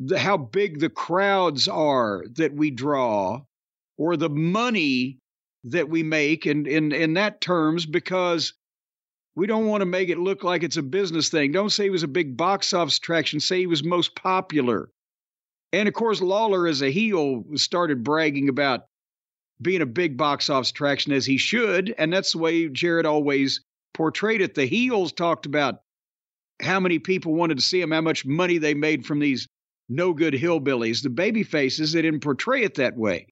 the, 0.00 0.18
how 0.18 0.36
big 0.36 0.80
the 0.80 0.90
crowds 0.90 1.68
are 1.68 2.24
that 2.32 2.52
we 2.52 2.72
draw 2.72 3.42
or 3.96 4.16
the 4.16 4.28
money 4.28 5.18
that 5.62 5.88
we 5.88 6.02
make 6.02 6.46
in, 6.46 6.66
in, 6.66 6.90
in 6.90 7.14
that 7.14 7.40
terms 7.40 7.86
because 7.86 8.54
we 9.36 9.46
don't 9.46 9.66
want 9.66 9.82
to 9.82 9.86
make 9.86 10.08
it 10.08 10.18
look 10.18 10.42
like 10.42 10.62
it's 10.62 10.78
a 10.78 10.82
business 10.82 11.28
thing. 11.28 11.52
Don't 11.52 11.70
say 11.70 11.84
he 11.84 11.90
was 11.90 12.02
a 12.02 12.08
big 12.08 12.36
box 12.36 12.72
office 12.72 12.96
attraction. 12.96 13.38
Say 13.38 13.60
he 13.60 13.66
was 13.66 13.84
most 13.84 14.16
popular. 14.16 14.88
And 15.72 15.86
of 15.86 15.94
course, 15.94 16.22
Lawler, 16.22 16.66
as 16.66 16.82
a 16.82 16.90
heel, 16.90 17.44
started 17.54 18.02
bragging 18.02 18.48
about 18.48 18.86
being 19.60 19.82
a 19.82 19.86
big 19.86 20.16
box 20.16 20.48
office 20.48 20.70
attraction 20.70 21.12
as 21.12 21.26
he 21.26 21.36
should. 21.36 21.94
And 21.98 22.10
that's 22.10 22.32
the 22.32 22.38
way 22.38 22.68
Jarrett 22.68 23.04
always 23.04 23.60
portrayed 23.92 24.40
it. 24.40 24.54
The 24.54 24.64
heels 24.64 25.12
talked 25.12 25.44
about 25.44 25.76
how 26.62 26.80
many 26.80 26.98
people 26.98 27.34
wanted 27.34 27.58
to 27.58 27.62
see 27.62 27.82
him, 27.82 27.90
how 27.90 28.00
much 28.00 28.24
money 28.24 28.56
they 28.56 28.72
made 28.72 29.04
from 29.04 29.18
these 29.18 29.46
no 29.90 30.14
good 30.14 30.32
hillbillies. 30.32 31.02
The 31.02 31.10
baby 31.10 31.42
faces, 31.42 31.92
they 31.92 32.00
didn't 32.00 32.20
portray 32.20 32.62
it 32.62 32.76
that 32.76 32.96
way. 32.96 33.26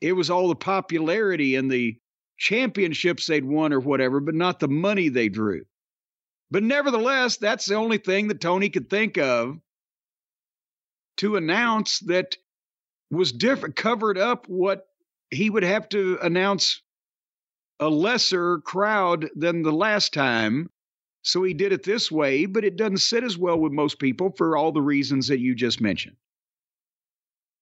It 0.00 0.12
was 0.12 0.30
all 0.30 0.46
the 0.48 0.54
popularity 0.54 1.56
and 1.56 1.68
the 1.68 1.98
championships 2.36 3.26
they'd 3.26 3.44
won 3.44 3.72
or 3.72 3.80
whatever, 3.80 4.20
but 4.20 4.34
not 4.34 4.60
the 4.60 4.68
money 4.68 5.08
they 5.08 5.28
drew. 5.28 5.64
But 6.50 6.62
nevertheless, 6.62 7.36
that's 7.38 7.66
the 7.66 7.74
only 7.74 7.98
thing 7.98 8.28
that 8.28 8.40
Tony 8.40 8.68
could 8.68 8.88
think 8.88 9.18
of 9.18 9.58
to 11.16 11.36
announce 11.36 12.00
that 12.00 12.36
was 13.10 13.32
different, 13.32 13.76
covered 13.76 14.18
up 14.18 14.48
what 14.48 14.86
he 15.30 15.50
would 15.50 15.62
have 15.62 15.88
to 15.90 16.18
announce 16.22 16.82
a 17.80 17.88
lesser 17.88 18.58
crowd 18.60 19.28
than 19.34 19.62
the 19.62 19.72
last 19.72 20.12
time. 20.12 20.70
So 21.22 21.42
he 21.42 21.54
did 21.54 21.72
it 21.72 21.82
this 21.82 22.10
way, 22.10 22.46
but 22.46 22.64
it 22.64 22.76
doesn't 22.76 22.98
sit 22.98 23.24
as 23.24 23.36
well 23.36 23.58
with 23.58 23.72
most 23.72 23.98
people 23.98 24.30
for 24.36 24.56
all 24.56 24.72
the 24.72 24.82
reasons 24.82 25.28
that 25.28 25.40
you 25.40 25.54
just 25.54 25.80
mentioned. 25.80 26.16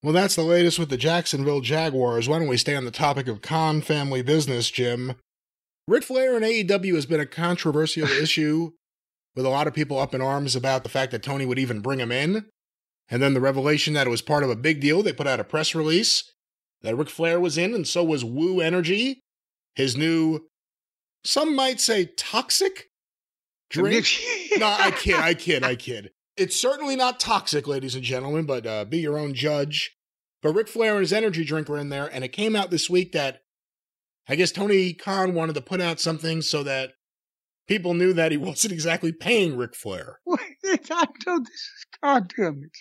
Well, 0.04 0.12
that's 0.12 0.36
the 0.36 0.42
latest 0.42 0.78
with 0.78 0.90
the 0.90 0.98
Jacksonville 0.98 1.62
Jaguars. 1.62 2.28
Why 2.28 2.38
don't 2.38 2.46
we 2.46 2.58
stay 2.58 2.76
on 2.76 2.84
the 2.84 2.90
topic 2.90 3.26
of 3.26 3.40
Khan 3.40 3.80
family 3.80 4.20
business, 4.20 4.70
Jim? 4.70 5.14
Ric 5.88 6.02
Flair 6.02 6.36
and 6.36 6.44
AEW 6.44 6.94
has 6.94 7.06
been 7.06 7.20
a 7.20 7.26
controversial 7.26 8.06
issue 8.22 8.72
with 9.34 9.46
a 9.46 9.48
lot 9.48 9.66
of 9.66 9.72
people 9.72 9.98
up 9.98 10.14
in 10.14 10.20
arms 10.20 10.54
about 10.54 10.82
the 10.82 10.90
fact 10.90 11.10
that 11.12 11.22
Tony 11.22 11.46
would 11.46 11.58
even 11.58 11.80
bring 11.80 12.00
him 12.00 12.12
in. 12.12 12.44
And 13.08 13.22
then 13.22 13.32
the 13.32 13.40
revelation 13.40 13.94
that 13.94 14.06
it 14.06 14.10
was 14.10 14.20
part 14.20 14.44
of 14.44 14.50
a 14.50 14.56
big 14.56 14.78
deal. 14.82 15.02
They 15.02 15.14
put 15.14 15.26
out 15.26 15.40
a 15.40 15.44
press 15.44 15.74
release 15.74 16.30
that 16.82 16.94
Ric 16.94 17.08
Flair 17.08 17.40
was 17.40 17.56
in, 17.56 17.72
and 17.72 17.88
so 17.88 18.04
was 18.04 18.22
Woo 18.22 18.60
Energy, 18.60 19.22
his 19.74 19.96
new, 19.96 20.40
some 21.24 21.56
might 21.56 21.80
say, 21.80 22.10
toxic 22.14 22.90
drink. 23.70 24.04
no, 24.58 24.66
I 24.66 24.90
kid, 24.90 25.16
I 25.16 25.32
kid, 25.32 25.64
I 25.64 25.76
kid. 25.76 26.10
It's 26.36 26.60
certainly 26.60 26.94
not 26.94 27.20
toxic, 27.20 27.66
ladies 27.66 27.94
and 27.94 28.04
gentlemen, 28.04 28.44
but 28.44 28.66
uh, 28.66 28.84
be 28.84 28.98
your 28.98 29.16
own 29.16 29.32
judge. 29.32 29.93
But 30.44 30.54
Ric 30.54 30.68
Flair 30.68 30.92
and 30.92 31.00
his 31.00 31.12
energy 31.14 31.42
drink 31.42 31.70
were 31.70 31.78
in 31.78 31.88
there, 31.88 32.06
and 32.06 32.22
it 32.22 32.28
came 32.28 32.54
out 32.54 32.70
this 32.70 32.90
week 32.90 33.12
that 33.12 33.40
I 34.28 34.36
guess 34.36 34.52
Tony 34.52 34.92
Khan 34.92 35.32
wanted 35.32 35.54
to 35.54 35.62
put 35.62 35.80
out 35.80 36.00
something 36.00 36.42
so 36.42 36.62
that 36.64 36.92
people 37.66 37.94
knew 37.94 38.12
that 38.12 38.30
he 38.30 38.36
wasn't 38.36 38.74
exactly 38.74 39.10
paying 39.10 39.56
Ric 39.56 39.74
Flair. 39.74 40.20
I 40.28 41.06
know 41.26 41.38
this 41.38 41.48
is 41.48 41.86
goddamn 42.02 42.62
it. 42.62 42.76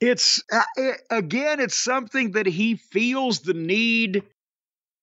It's 0.00 0.42
uh, 0.52 0.92
again, 1.10 1.60
it's 1.60 1.76
something 1.76 2.32
that 2.32 2.46
he 2.46 2.74
feels 2.74 3.40
the 3.40 3.54
need 3.54 4.24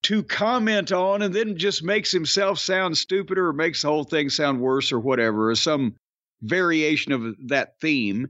to 0.03 0.23
comment 0.23 0.91
on 0.91 1.21
and 1.21 1.33
then 1.33 1.57
just 1.57 1.83
makes 1.83 2.11
himself 2.11 2.59
sound 2.59 2.97
stupider 2.97 3.47
or 3.47 3.53
makes 3.53 3.81
the 3.81 3.87
whole 3.87 4.03
thing 4.03 4.29
sound 4.29 4.59
worse 4.59 4.91
or 4.91 4.99
whatever, 4.99 5.51
or 5.51 5.55
some 5.55 5.95
variation 6.41 7.13
of 7.13 7.35
that 7.47 7.79
theme. 7.79 8.27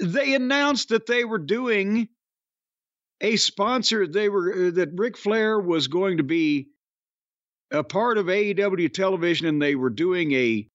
They 0.00 0.34
announced 0.34 0.88
that 0.90 1.06
they 1.06 1.24
were 1.24 1.38
doing 1.38 2.08
a 3.20 3.36
sponsor. 3.36 4.06
They 4.06 4.28
were 4.28 4.52
uh, 4.52 4.70
that 4.72 4.90
Ric 4.94 5.16
Flair 5.16 5.58
was 5.58 5.88
going 5.88 6.18
to 6.18 6.24
be 6.24 6.68
a 7.70 7.84
part 7.84 8.18
of 8.18 8.26
AEW 8.26 8.92
television, 8.92 9.46
and 9.46 9.60
they 9.60 9.74
were 9.74 9.90
doing 9.90 10.32
a 10.32 10.68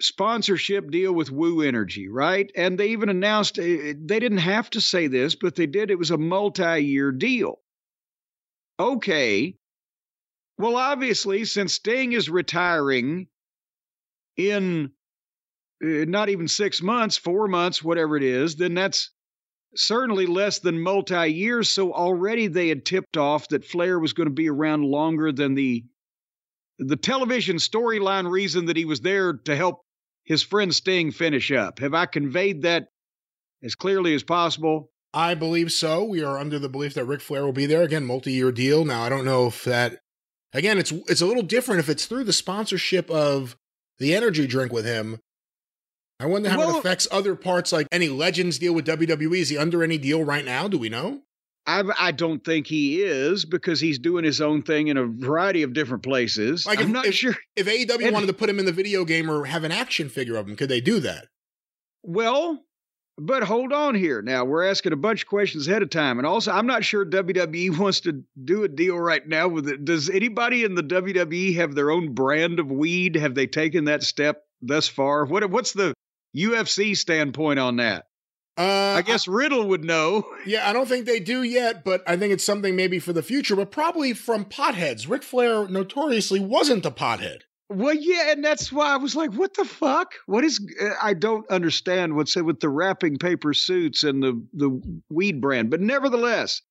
sponsorship 0.00 0.90
deal 0.90 1.12
with 1.12 1.30
Woo 1.30 1.62
Energy, 1.62 2.08
right? 2.08 2.50
And 2.54 2.78
they 2.78 2.88
even 2.88 3.08
announced 3.08 3.58
uh, 3.58 3.62
they 3.62 4.20
didn't 4.20 4.38
have 4.38 4.70
to 4.70 4.80
say 4.80 5.06
this, 5.06 5.34
but 5.34 5.56
they 5.56 5.66
did. 5.66 5.90
It 5.90 5.98
was 5.98 6.10
a 6.10 6.18
multi 6.18 6.80
year 6.80 7.12
deal. 7.12 7.60
Okay. 8.78 9.56
Well, 10.58 10.76
obviously, 10.76 11.44
since 11.44 11.74
Sting 11.74 12.12
is 12.12 12.28
retiring 12.28 13.28
in 14.36 14.92
Eh, 15.82 16.04
not 16.06 16.28
even 16.28 16.48
six 16.48 16.82
months, 16.82 17.16
four 17.16 17.48
months, 17.48 17.82
whatever 17.82 18.16
it 18.16 18.22
is, 18.22 18.56
then 18.56 18.74
that's 18.74 19.10
certainly 19.74 20.26
less 20.26 20.58
than 20.58 20.80
multi 20.80 21.28
years. 21.28 21.70
So 21.70 21.92
already 21.92 22.46
they 22.48 22.68
had 22.68 22.84
tipped 22.84 23.16
off 23.16 23.48
that 23.48 23.64
Flair 23.64 23.98
was 23.98 24.12
going 24.12 24.28
to 24.28 24.34
be 24.34 24.48
around 24.48 24.84
longer 24.84 25.32
than 25.32 25.54
the 25.54 25.84
the 26.78 26.96
television 26.96 27.56
storyline 27.56 28.30
reason 28.30 28.66
that 28.66 28.76
he 28.76 28.84
was 28.84 29.00
there 29.00 29.32
to 29.32 29.56
help 29.56 29.80
his 30.24 30.42
friend 30.42 30.72
Sting 30.72 31.10
finish 31.10 31.50
up. 31.50 31.80
Have 31.80 31.92
I 31.92 32.06
conveyed 32.06 32.62
that 32.62 32.86
as 33.64 33.74
clearly 33.74 34.14
as 34.14 34.22
possible? 34.22 34.90
I 35.12 35.34
believe 35.34 35.72
so. 35.72 36.04
We 36.04 36.22
are 36.22 36.38
under 36.38 36.58
the 36.58 36.68
belief 36.68 36.94
that 36.94 37.06
Ric 37.06 37.20
Flair 37.20 37.44
will 37.44 37.52
be 37.52 37.66
there 37.66 37.82
again, 37.82 38.04
multi-year 38.04 38.52
deal. 38.52 38.84
Now, 38.84 39.02
I 39.02 39.08
don't 39.08 39.24
know 39.24 39.46
if 39.48 39.64
that 39.64 39.98
again, 40.52 40.78
it's 40.78 40.92
it's 40.92 41.20
a 41.20 41.26
little 41.26 41.42
different 41.42 41.80
if 41.80 41.88
it's 41.88 42.06
through 42.06 42.24
the 42.24 42.32
sponsorship 42.32 43.10
of 43.10 43.56
the 43.98 44.14
energy 44.14 44.46
drink 44.46 44.72
with 44.72 44.84
him. 44.84 45.18
I 46.20 46.26
wonder 46.26 46.50
how 46.50 46.58
well, 46.58 46.76
it 46.76 46.78
affects 46.80 47.06
other 47.12 47.36
parts, 47.36 47.72
like 47.72 47.86
any 47.92 48.08
Legends 48.08 48.58
deal 48.58 48.74
with 48.74 48.86
WWE. 48.86 49.38
Is 49.38 49.50
he 49.50 49.58
under 49.58 49.84
any 49.84 49.98
deal 49.98 50.24
right 50.24 50.44
now? 50.44 50.66
Do 50.66 50.76
we 50.76 50.88
know? 50.88 51.22
I, 51.64 51.82
I 51.98 52.12
don't 52.12 52.42
think 52.42 52.66
he 52.66 53.02
is 53.02 53.44
because 53.44 53.78
he's 53.78 53.98
doing 53.98 54.24
his 54.24 54.40
own 54.40 54.62
thing 54.62 54.88
in 54.88 54.96
a 54.96 55.06
variety 55.06 55.62
of 55.62 55.74
different 55.74 56.02
places. 56.02 56.66
Like 56.66 56.78
I'm 56.78 56.86
if, 56.86 56.92
not 56.92 57.06
if, 57.06 57.14
sure 57.14 57.36
if 57.54 57.66
AEW 57.66 58.02
and, 58.04 58.14
wanted 58.14 58.26
to 58.26 58.32
put 58.32 58.48
him 58.48 58.58
in 58.58 58.64
the 58.64 58.72
video 58.72 59.04
game 59.04 59.30
or 59.30 59.44
have 59.44 59.64
an 59.64 59.70
action 59.70 60.08
figure 60.08 60.36
of 60.36 60.48
him, 60.48 60.56
could 60.56 60.70
they 60.70 60.80
do 60.80 60.98
that? 61.00 61.26
Well, 62.02 62.64
but 63.18 63.42
hold 63.42 63.72
on 63.72 63.94
here. 63.94 64.22
Now 64.22 64.44
we're 64.44 64.64
asking 64.64 64.94
a 64.94 64.96
bunch 64.96 65.22
of 65.22 65.28
questions 65.28 65.68
ahead 65.68 65.82
of 65.82 65.90
time, 65.90 66.18
and 66.18 66.26
also 66.26 66.50
I'm 66.52 66.66
not 66.66 66.84
sure 66.84 67.04
WWE 67.04 67.78
wants 67.78 68.00
to 68.00 68.24
do 68.42 68.64
a 68.64 68.68
deal 68.68 68.98
right 68.98 69.26
now 69.28 69.46
with 69.46 69.68
it. 69.68 69.84
Does 69.84 70.08
anybody 70.08 70.64
in 70.64 70.74
the 70.74 70.82
WWE 70.82 71.54
have 71.56 71.74
their 71.74 71.90
own 71.90 72.14
brand 72.14 72.58
of 72.58 72.72
weed? 72.72 73.14
Have 73.14 73.34
they 73.34 73.46
taken 73.46 73.84
that 73.84 74.02
step 74.02 74.42
thus 74.62 74.88
far? 74.88 75.26
What 75.26 75.48
what's 75.50 75.74
the 75.74 75.92
UFC 76.36 76.96
standpoint 76.96 77.58
on 77.58 77.76
that? 77.76 78.06
Uh, 78.58 78.94
I 78.96 79.02
guess 79.02 79.28
Riddle 79.28 79.68
would 79.68 79.84
know. 79.84 80.24
Yeah, 80.46 80.68
I 80.68 80.72
don't 80.72 80.88
think 80.88 81.04
they 81.04 81.20
do 81.20 81.42
yet, 81.42 81.84
but 81.84 82.02
I 82.06 82.16
think 82.16 82.32
it's 82.32 82.44
something 82.44 82.74
maybe 82.74 82.98
for 82.98 83.12
the 83.12 83.22
future, 83.22 83.54
but 83.54 83.70
probably 83.70 84.14
from 84.14 84.46
potheads. 84.46 85.08
Ric 85.08 85.22
Flair 85.22 85.68
notoriously 85.68 86.40
wasn't 86.40 86.86
a 86.86 86.90
pothead. 86.90 87.40
Well, 87.68 87.92
yeah, 87.92 88.32
and 88.32 88.42
that's 88.42 88.72
why 88.72 88.94
I 88.94 88.96
was 88.96 89.14
like, 89.14 89.34
"What 89.34 89.52
the 89.54 89.66
fuck? 89.66 90.14
What 90.24 90.42
is?" 90.44 90.58
Uh, 90.80 90.94
I 91.02 91.12
don't 91.12 91.46
understand 91.50 92.16
what's 92.16 92.34
with 92.34 92.60
the 92.60 92.70
wrapping 92.70 93.18
paper 93.18 93.52
suits 93.52 94.04
and 94.04 94.22
the 94.22 94.42
the 94.54 95.02
weed 95.10 95.42
brand, 95.42 95.68
but 95.68 95.82
nevertheless, 95.82 96.62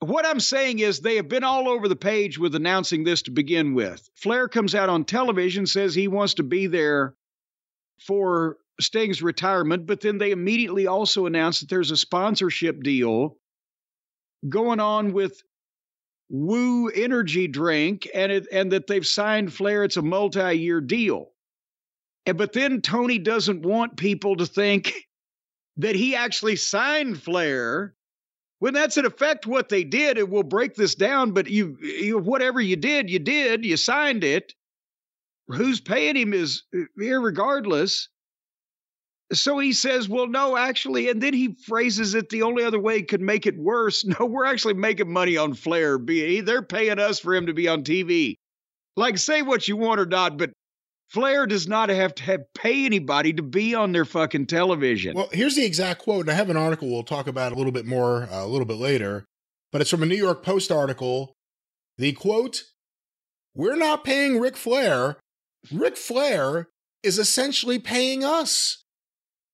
what 0.00 0.26
I'm 0.26 0.40
saying 0.40 0.80
is 0.80 1.00
they 1.00 1.16
have 1.16 1.28
been 1.28 1.44
all 1.44 1.66
over 1.66 1.88
the 1.88 1.96
page 1.96 2.38
with 2.38 2.54
announcing 2.54 3.04
this 3.04 3.22
to 3.22 3.30
begin 3.30 3.72
with. 3.72 4.06
Flair 4.16 4.48
comes 4.48 4.74
out 4.74 4.90
on 4.90 5.04
television, 5.04 5.66
says 5.66 5.94
he 5.94 6.08
wants 6.08 6.34
to 6.34 6.42
be 6.42 6.66
there 6.66 7.14
for 8.06 8.58
Sting's 8.80 9.22
retirement, 9.22 9.86
but 9.86 10.00
then 10.00 10.18
they 10.18 10.30
immediately 10.30 10.86
also 10.86 11.26
announced 11.26 11.60
that 11.60 11.68
there's 11.68 11.90
a 11.90 11.96
sponsorship 11.96 12.82
deal 12.82 13.36
going 14.48 14.80
on 14.80 15.12
with 15.12 15.42
Woo 16.30 16.88
Energy 16.88 17.46
Drink, 17.46 18.08
and 18.14 18.32
it, 18.32 18.46
and 18.50 18.72
that 18.72 18.86
they've 18.86 19.06
signed 19.06 19.52
Flair. 19.52 19.84
It's 19.84 19.98
a 19.98 20.02
multi-year 20.02 20.80
deal, 20.80 21.30
and 22.24 22.38
but 22.38 22.54
then 22.54 22.80
Tony 22.80 23.18
doesn't 23.18 23.66
want 23.66 23.98
people 23.98 24.36
to 24.36 24.46
think 24.46 24.94
that 25.76 25.94
he 25.94 26.16
actually 26.16 26.56
signed 26.56 27.22
Flair. 27.22 27.94
When 28.60 28.74
that's 28.74 28.96
in 28.96 29.04
effect 29.04 29.46
what 29.46 29.68
they 29.68 29.84
did, 29.84 30.18
it 30.18 30.28
will 30.28 30.44
break 30.44 30.74
this 30.74 30.94
down. 30.94 31.32
But 31.32 31.48
you, 31.50 31.76
you 31.80 32.18
whatever 32.18 32.60
you 32.60 32.76
did, 32.76 33.10
you 33.10 33.18
did. 33.18 33.64
You 33.64 33.76
signed 33.76 34.24
it. 34.24 34.54
Who's 35.48 35.80
paying 35.80 36.16
him 36.16 36.32
is 36.32 36.62
uh, 36.74 36.84
irregardless. 36.98 38.06
So 39.32 39.58
he 39.58 39.72
says, 39.72 40.08
Well, 40.08 40.26
no, 40.26 40.56
actually, 40.56 41.08
and 41.08 41.22
then 41.22 41.34
he 41.34 41.54
phrases 41.66 42.14
it 42.14 42.28
the 42.28 42.42
only 42.42 42.64
other 42.64 42.80
way 42.80 43.02
could 43.02 43.20
make 43.20 43.46
it 43.46 43.58
worse. 43.58 44.04
No, 44.20 44.26
we're 44.26 44.44
actually 44.44 44.74
making 44.74 45.10
money 45.10 45.36
on 45.36 45.54
Flair. 45.54 45.98
They're 45.98 46.62
paying 46.62 46.98
us 46.98 47.18
for 47.18 47.34
him 47.34 47.46
to 47.46 47.54
be 47.54 47.66
on 47.66 47.82
TV. 47.82 48.36
Like, 48.96 49.16
say 49.16 49.40
what 49.40 49.66
you 49.66 49.76
want 49.76 50.00
or 50.00 50.06
not, 50.06 50.36
but 50.36 50.50
Flair 51.08 51.46
does 51.46 51.66
not 51.66 51.88
have 51.88 52.14
to 52.16 52.22
have 52.24 52.40
pay 52.54 52.84
anybody 52.84 53.32
to 53.34 53.42
be 53.42 53.74
on 53.74 53.92
their 53.92 54.04
fucking 54.04 54.46
television. 54.46 55.14
Well, 55.14 55.28
here's 55.32 55.56
the 55.56 55.64
exact 55.64 56.02
quote, 56.02 56.22
and 56.22 56.30
I 56.30 56.34
have 56.34 56.50
an 56.50 56.56
article 56.56 56.90
we'll 56.90 57.02
talk 57.02 57.26
about 57.26 57.52
a 57.52 57.54
little 57.54 57.72
bit 57.72 57.86
more 57.86 58.24
uh, 58.24 58.44
a 58.44 58.46
little 58.46 58.66
bit 58.66 58.76
later, 58.78 59.24
but 59.70 59.80
it's 59.80 59.90
from 59.90 60.02
a 60.02 60.06
New 60.06 60.16
York 60.16 60.42
Post 60.42 60.70
article. 60.70 61.34
The 61.98 62.12
quote, 62.12 62.64
We're 63.54 63.76
not 63.76 64.04
paying 64.04 64.40
Ric 64.40 64.56
Flair. 64.56 65.18
Ric 65.70 65.96
Flair 65.96 66.68
is 67.02 67.18
essentially 67.18 67.78
paying 67.78 68.24
us. 68.24 68.81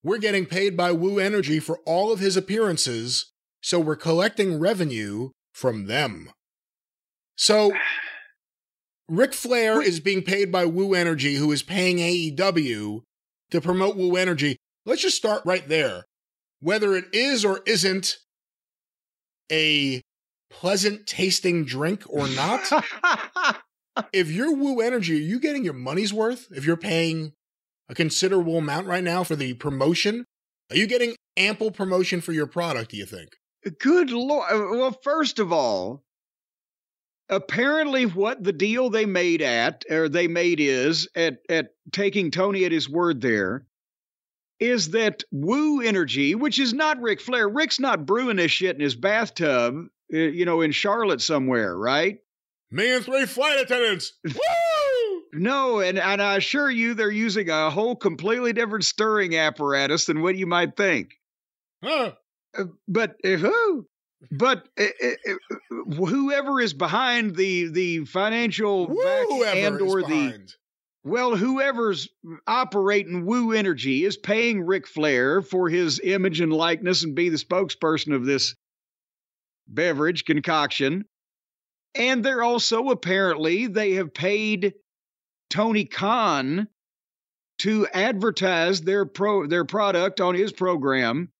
We're 0.02 0.18
getting 0.18 0.46
paid 0.46 0.76
by 0.76 0.92
Woo 0.92 1.18
Energy 1.18 1.58
for 1.58 1.78
all 1.84 2.12
of 2.12 2.20
his 2.20 2.36
appearances, 2.36 3.32
so 3.60 3.80
we're 3.80 3.96
collecting 3.96 4.58
revenue 4.58 5.30
from 5.52 5.86
them. 5.86 6.30
So, 7.36 7.72
Ric 9.08 9.34
Flair 9.34 9.82
is 9.82 10.00
being 10.00 10.22
paid 10.22 10.52
by 10.52 10.66
Woo 10.66 10.94
Energy, 10.94 11.34
who 11.34 11.50
is 11.50 11.62
paying 11.62 11.98
AEW 11.98 13.02
to 13.50 13.60
promote 13.60 13.96
Woo 13.96 14.16
Energy. 14.16 14.56
Let's 14.86 15.02
just 15.02 15.16
start 15.16 15.42
right 15.44 15.68
there. 15.68 16.04
Whether 16.60 16.94
it 16.94 17.06
is 17.12 17.44
or 17.44 17.60
isn't 17.66 18.18
a 19.50 20.00
pleasant 20.50 21.06
tasting 21.06 21.64
drink 21.64 22.04
or 22.08 22.28
not, 22.28 22.60
if 24.12 24.30
you're 24.30 24.54
Woo 24.54 24.80
Energy, 24.80 25.14
are 25.14 25.28
you 25.28 25.40
getting 25.40 25.64
your 25.64 25.74
money's 25.74 26.12
worth? 26.12 26.46
If 26.52 26.64
you're 26.64 26.76
paying 26.76 27.32
a 27.88 27.94
considerable 27.94 28.58
amount 28.58 28.86
right 28.86 29.04
now 29.04 29.24
for 29.24 29.36
the 29.36 29.54
promotion. 29.54 30.24
Are 30.70 30.76
you 30.76 30.86
getting 30.86 31.16
ample 31.36 31.70
promotion 31.70 32.20
for 32.20 32.32
your 32.32 32.46
product, 32.46 32.90
do 32.90 32.96
you 32.96 33.06
think? 33.06 33.30
Good 33.80 34.10
lord. 34.10 34.46
Uh, 34.50 34.76
well, 34.76 34.98
first 35.02 35.38
of 35.38 35.52
all, 35.52 36.04
apparently 37.28 38.04
what 38.04 38.42
the 38.42 38.52
deal 38.52 38.90
they 38.90 39.06
made 39.06 39.42
at 39.42 39.84
or 39.90 40.08
they 40.08 40.28
made 40.28 40.60
is 40.60 41.08
at 41.14 41.38
at 41.48 41.70
taking 41.92 42.30
Tony 42.30 42.64
at 42.64 42.72
his 42.72 42.88
word 42.88 43.20
there 43.20 43.66
is 44.60 44.90
that 44.90 45.22
Woo 45.30 45.80
Energy, 45.80 46.34
which 46.34 46.58
is 46.58 46.74
not 46.74 47.00
Ric 47.00 47.20
Flair. 47.20 47.48
Rick's 47.48 47.78
not 47.78 48.06
brewing 48.06 48.36
this 48.36 48.50
shit 48.50 48.74
in 48.74 48.82
his 48.82 48.96
bathtub, 48.96 49.86
uh, 50.12 50.16
you 50.16 50.44
know, 50.44 50.62
in 50.62 50.72
Charlotte 50.72 51.20
somewhere, 51.20 51.76
right? 51.76 52.18
Me 52.70 52.94
and 52.94 53.04
three 53.04 53.24
flight 53.24 53.60
attendants. 53.60 54.14
Woo! 54.24 54.32
No, 55.32 55.80
and, 55.80 55.98
and 55.98 56.22
I 56.22 56.36
assure 56.36 56.70
you 56.70 56.94
they're 56.94 57.10
using 57.10 57.50
a 57.50 57.70
whole 57.70 57.96
completely 57.96 58.52
different 58.52 58.84
stirring 58.84 59.36
apparatus 59.36 60.06
than 60.06 60.22
what 60.22 60.36
you 60.36 60.46
might 60.46 60.76
think. 60.76 61.10
Huh. 61.82 62.12
Uh, 62.56 62.64
but 62.86 63.16
uh, 63.24 63.36
who? 63.36 63.86
But 64.32 64.68
uh, 64.78 64.84
uh, 65.02 65.32
uh, 65.32 65.94
whoever 66.06 66.60
is 66.60 66.74
behind 66.74 67.36
the 67.36 67.68
the 67.68 68.04
financial 68.04 68.86
and 69.46 69.80
or 69.80 70.02
the 70.02 70.48
well, 71.04 71.36
whoever's 71.36 72.08
operating 72.46 73.24
Woo 73.24 73.52
Energy 73.52 74.04
is 74.04 74.16
paying 74.16 74.60
Ric 74.62 74.86
Flair 74.86 75.40
for 75.40 75.68
his 75.68 76.00
image 76.00 76.40
and 76.40 76.52
likeness 76.52 77.04
and 77.04 77.14
be 77.14 77.28
the 77.28 77.36
spokesperson 77.36 78.14
of 78.14 78.26
this 78.26 78.54
beverage 79.66 80.24
concoction. 80.24 81.04
And 81.94 82.24
they're 82.24 82.42
also 82.42 82.88
apparently 82.88 83.68
they 83.68 83.92
have 83.94 84.12
paid 84.12 84.74
Tony 85.50 85.84
Khan 85.84 86.68
to 87.58 87.86
advertise 87.88 88.82
their 88.82 89.04
pro 89.04 89.46
their 89.46 89.64
product 89.64 90.20
on 90.20 90.34
his 90.34 90.52
program. 90.52 91.30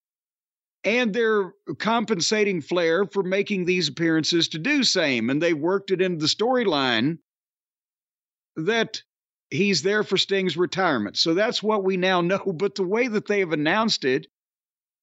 And 0.84 1.12
they're 1.12 1.52
compensating 1.78 2.60
Flair 2.60 3.04
for 3.04 3.22
making 3.22 3.64
these 3.64 3.88
appearances 3.88 4.48
to 4.50 4.58
do 4.58 4.84
same. 4.84 5.28
And 5.28 5.42
they 5.42 5.52
worked 5.52 5.90
it 5.90 6.00
into 6.00 6.20
the 6.20 6.26
storyline 6.26 7.18
that 8.56 9.02
he's 9.50 9.82
there 9.82 10.02
for 10.02 10.16
Sting's 10.16 10.56
retirement. 10.56 11.16
So 11.16 11.34
that's 11.34 11.62
what 11.62 11.84
we 11.84 11.96
now 11.96 12.20
know. 12.20 12.38
But 12.56 12.74
the 12.76 12.84
way 12.84 13.08
that 13.08 13.26
they 13.26 13.40
have 13.40 13.52
announced 13.52 14.04
it 14.04 14.28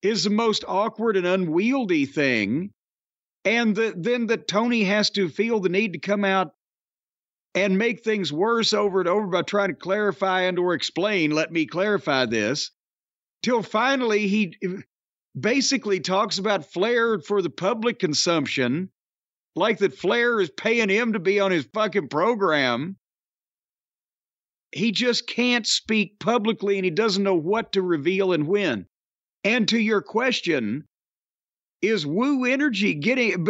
is 0.01 0.23
the 0.23 0.29
most 0.29 0.63
awkward 0.67 1.17
and 1.17 1.27
unwieldy 1.27 2.05
thing. 2.05 2.71
And 3.43 3.75
the, 3.75 3.93
then 3.95 4.27
that 4.27 4.47
Tony 4.47 4.83
has 4.83 5.09
to 5.11 5.29
feel 5.29 5.59
the 5.59 5.69
need 5.69 5.93
to 5.93 5.99
come 5.99 6.23
out 6.23 6.53
and 7.55 7.77
make 7.77 8.03
things 8.03 8.31
worse 8.31 8.73
over 8.73 8.99
and 8.99 9.09
over 9.09 9.27
by 9.27 9.41
trying 9.41 9.69
to 9.69 9.75
clarify 9.75 10.41
and 10.41 10.59
or 10.59 10.73
explain, 10.73 11.31
let 11.31 11.51
me 11.51 11.65
clarify 11.65 12.25
this, 12.25 12.71
till 13.41 13.63
finally 13.63 14.27
he 14.27 14.55
basically 15.39 15.99
talks 15.99 16.37
about 16.37 16.71
Flair 16.71 17.19
for 17.19 17.41
the 17.41 17.49
public 17.49 17.97
consumption, 17.97 18.89
like 19.55 19.79
that 19.79 19.97
Flair 19.97 20.39
is 20.39 20.49
paying 20.51 20.89
him 20.89 21.13
to 21.13 21.19
be 21.19 21.39
on 21.39 21.51
his 21.51 21.67
fucking 21.73 22.09
program 22.09 22.97
he 24.75 24.91
just 24.91 25.27
can't 25.27 25.65
speak 25.65 26.19
publicly 26.19 26.77
and 26.77 26.83
he 26.83 26.91
doesn't 26.91 27.23
know 27.23 27.35
what 27.35 27.71
to 27.71 27.81
reveal 27.81 28.33
and 28.33 28.45
when. 28.45 28.85
And 29.45 29.67
to 29.69 29.79
your 29.79 30.01
question, 30.01 30.83
is 31.81 32.05
Woo 32.05 32.45
Energy 32.45 32.93
getting. 32.93 33.45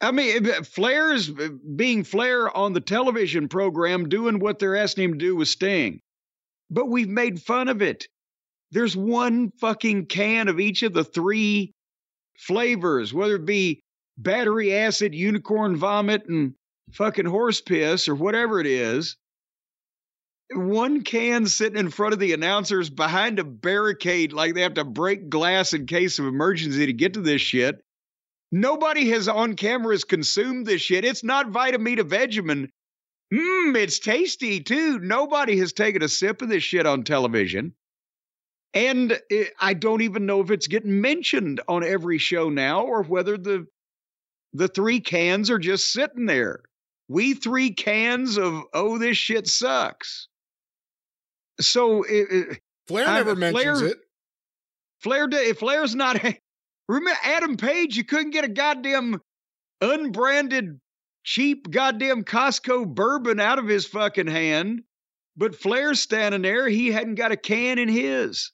I 0.00 0.10
mean, 0.10 0.44
Flair 0.64 1.12
is 1.12 1.30
uh, 1.30 1.48
being 1.76 2.04
Flair 2.04 2.54
on 2.54 2.72
the 2.72 2.80
television 2.80 3.48
program 3.48 4.08
doing 4.08 4.38
what 4.38 4.58
they're 4.58 4.76
asking 4.76 5.04
him 5.04 5.12
to 5.12 5.18
do 5.18 5.36
with 5.36 5.48
Sting. 5.48 6.00
But 6.70 6.86
we've 6.86 7.08
made 7.08 7.40
fun 7.40 7.68
of 7.68 7.80
it. 7.82 8.08
There's 8.70 8.96
one 8.96 9.52
fucking 9.60 10.06
can 10.06 10.48
of 10.48 10.58
each 10.58 10.82
of 10.82 10.92
the 10.92 11.04
three 11.04 11.72
flavors, 12.38 13.14
whether 13.14 13.36
it 13.36 13.46
be 13.46 13.82
battery 14.18 14.74
acid, 14.74 15.14
unicorn 15.14 15.76
vomit, 15.76 16.26
and 16.28 16.54
fucking 16.92 17.26
horse 17.26 17.60
piss 17.60 18.08
or 18.08 18.14
whatever 18.14 18.60
it 18.60 18.66
is 18.66 19.16
one 20.52 21.02
can 21.02 21.46
sitting 21.46 21.78
in 21.78 21.90
front 21.90 22.12
of 22.12 22.20
the 22.20 22.32
announcers 22.32 22.90
behind 22.90 23.38
a 23.38 23.44
barricade 23.44 24.32
like 24.32 24.54
they 24.54 24.62
have 24.62 24.74
to 24.74 24.84
break 24.84 25.28
glass 25.28 25.72
in 25.72 25.86
case 25.86 26.18
of 26.18 26.26
emergency 26.26 26.86
to 26.86 26.92
get 26.92 27.14
to 27.14 27.20
this 27.20 27.40
shit. 27.40 27.80
Nobody 28.56 29.08
has 29.08 29.26
on 29.26 29.56
cameras 29.56 30.04
consumed 30.04 30.64
this 30.64 30.80
shit. 30.80 31.04
It's 31.04 31.24
not 31.24 31.50
Vitameatavegamin. 31.50 32.68
Mmm, 33.32 33.76
it's 33.76 33.98
tasty 33.98 34.60
too. 34.60 35.00
Nobody 35.00 35.58
has 35.58 35.72
taken 35.72 36.02
a 36.04 36.08
sip 36.08 36.40
of 36.40 36.48
this 36.48 36.62
shit 36.62 36.86
on 36.86 37.02
television. 37.02 37.74
And 38.72 39.20
it, 39.28 39.54
I 39.58 39.74
don't 39.74 40.02
even 40.02 40.26
know 40.26 40.40
if 40.40 40.52
it's 40.52 40.68
getting 40.68 41.00
mentioned 41.00 41.62
on 41.66 41.82
every 41.82 42.18
show 42.18 42.48
now 42.48 42.82
or 42.82 43.02
whether 43.02 43.36
the 43.36 43.66
the 44.52 44.68
three 44.68 45.00
cans 45.00 45.50
are 45.50 45.58
just 45.58 45.92
sitting 45.92 46.26
there. 46.26 46.60
We 47.08 47.34
three 47.34 47.72
cans 47.72 48.36
of 48.36 48.62
oh 48.72 48.98
this 48.98 49.16
shit 49.16 49.48
sucks. 49.48 50.28
So 51.60 52.04
it, 52.04 52.26
it, 52.30 52.60
Flair 52.86 53.08
I- 53.08 53.16
never 53.16 53.34
mentions 53.34 53.80
Flair- 53.80 53.90
it. 53.90 53.98
Flair, 55.00 55.28
if 55.32 55.58
Flair's 55.58 55.96
not, 55.96 56.24
remember 56.88 57.18
Adam 57.22 57.56
Page, 57.56 57.96
you 57.96 58.04
couldn't 58.04 58.30
get 58.30 58.44
a 58.44 58.48
goddamn 58.48 59.20
unbranded, 59.80 60.80
cheap 61.22 61.70
goddamn 61.70 62.24
Costco 62.24 62.86
bourbon 62.94 63.40
out 63.40 63.58
of 63.58 63.66
his 63.66 63.86
fucking 63.86 64.26
hand. 64.26 64.82
But 65.36 65.56
Flair's 65.56 66.00
standing 66.00 66.42
there, 66.42 66.68
he 66.68 66.92
hadn't 66.92 67.16
got 67.16 67.32
a 67.32 67.36
can 67.36 67.78
in 67.78 67.88
his. 67.88 68.52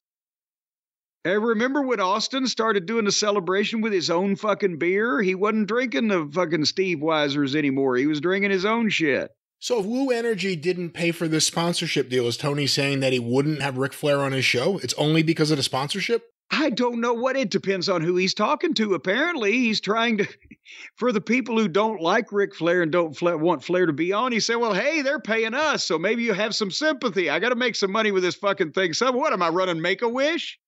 And 1.25 1.45
remember 1.45 1.83
when 1.83 2.01
Austin 2.01 2.47
started 2.47 2.87
doing 2.87 3.05
the 3.05 3.13
celebration 3.13 3.83
with 3.83 3.93
his 3.93 4.09
own 4.09 4.37
fucking 4.37 4.79
beer? 4.79 5.21
He 5.21 5.35
wasn't 5.35 5.69
drinking 5.69 6.09
the 6.09 6.31
fucking 6.33 6.63
Steveweisers 6.63 7.55
anymore. 7.55 7.97
He 7.97 8.07
was 8.07 8.23
drinking 8.23 8.53
his 8.53 8.65
own 8.65 8.89
shit. 8.89 9.31
So 9.59 9.81
if 9.81 9.85
Woo 9.85 10.11
Energy 10.11 10.57
didn't 10.57 10.93
pay 10.93 11.13
for 11.13 11.29
this 11.29 11.47
sponsorship 11.47 12.09
deal, 12.09 12.27
is 12.27 12.39
Tony 12.39 12.67
saying 12.67 13.01
that 13.01 13.13
he 13.13 13.19
wouldn't 13.19 13.61
have 13.61 13.77
Ric 13.77 13.93
Flair 13.93 14.21
on 14.21 14.33
his 14.33 14.47
show? 14.47 14.79
It's 14.79 14.95
only 14.95 15.23
because 15.23 15.51
of 15.51 15.59
the 15.59 15.63
sponsorship? 15.63 16.25
I 16.51 16.71
don't 16.71 17.01
know 17.01 17.15
what 17.15 17.37
it 17.37 17.51
depends 17.51 17.89
on 17.89 18.03
who 18.03 18.17
he's 18.17 18.35
talking 18.35 18.75
to. 18.75 18.95
Apparently, 18.95 19.53
he's 19.53 19.81
trying 19.81 20.19
to, 20.19 20.29
for 20.97 21.13
the 21.13 21.21
people 21.21 21.57
who 21.57 21.69
don't 21.69 22.01
like 22.01 22.33
Ric 22.33 22.55
Flair 22.55 22.83
and 22.83 22.91
don't 22.91 23.17
want 23.23 23.63
Flair 23.63 23.87
to 23.87 23.93
be 23.93 24.13
on, 24.13 24.33
he 24.33 24.41
said, 24.41 24.57
Well, 24.57 24.75
hey, 24.75 25.03
they're 25.03 25.21
paying 25.21 25.55
us, 25.55 25.85
so 25.85 25.99
maybe 25.99 26.25
you 26.25 26.33
have 26.33 26.55
some 26.55 26.71
sympathy. 26.71 27.31
I 27.31 27.39
got 27.39 27.51
to 27.51 27.57
make 27.57 27.77
some 27.77 27.93
money 27.93 28.11
with 28.11 28.25
this 28.25 28.35
fucking 28.35 28.73
thing. 28.73 28.95
So, 28.95 29.13
what 29.13 29.33
am 29.33 29.43
I 29.43 29.49
running 29.49 29.81
Make 29.81 30.03
a 30.03 30.09
Wish? 30.09 30.59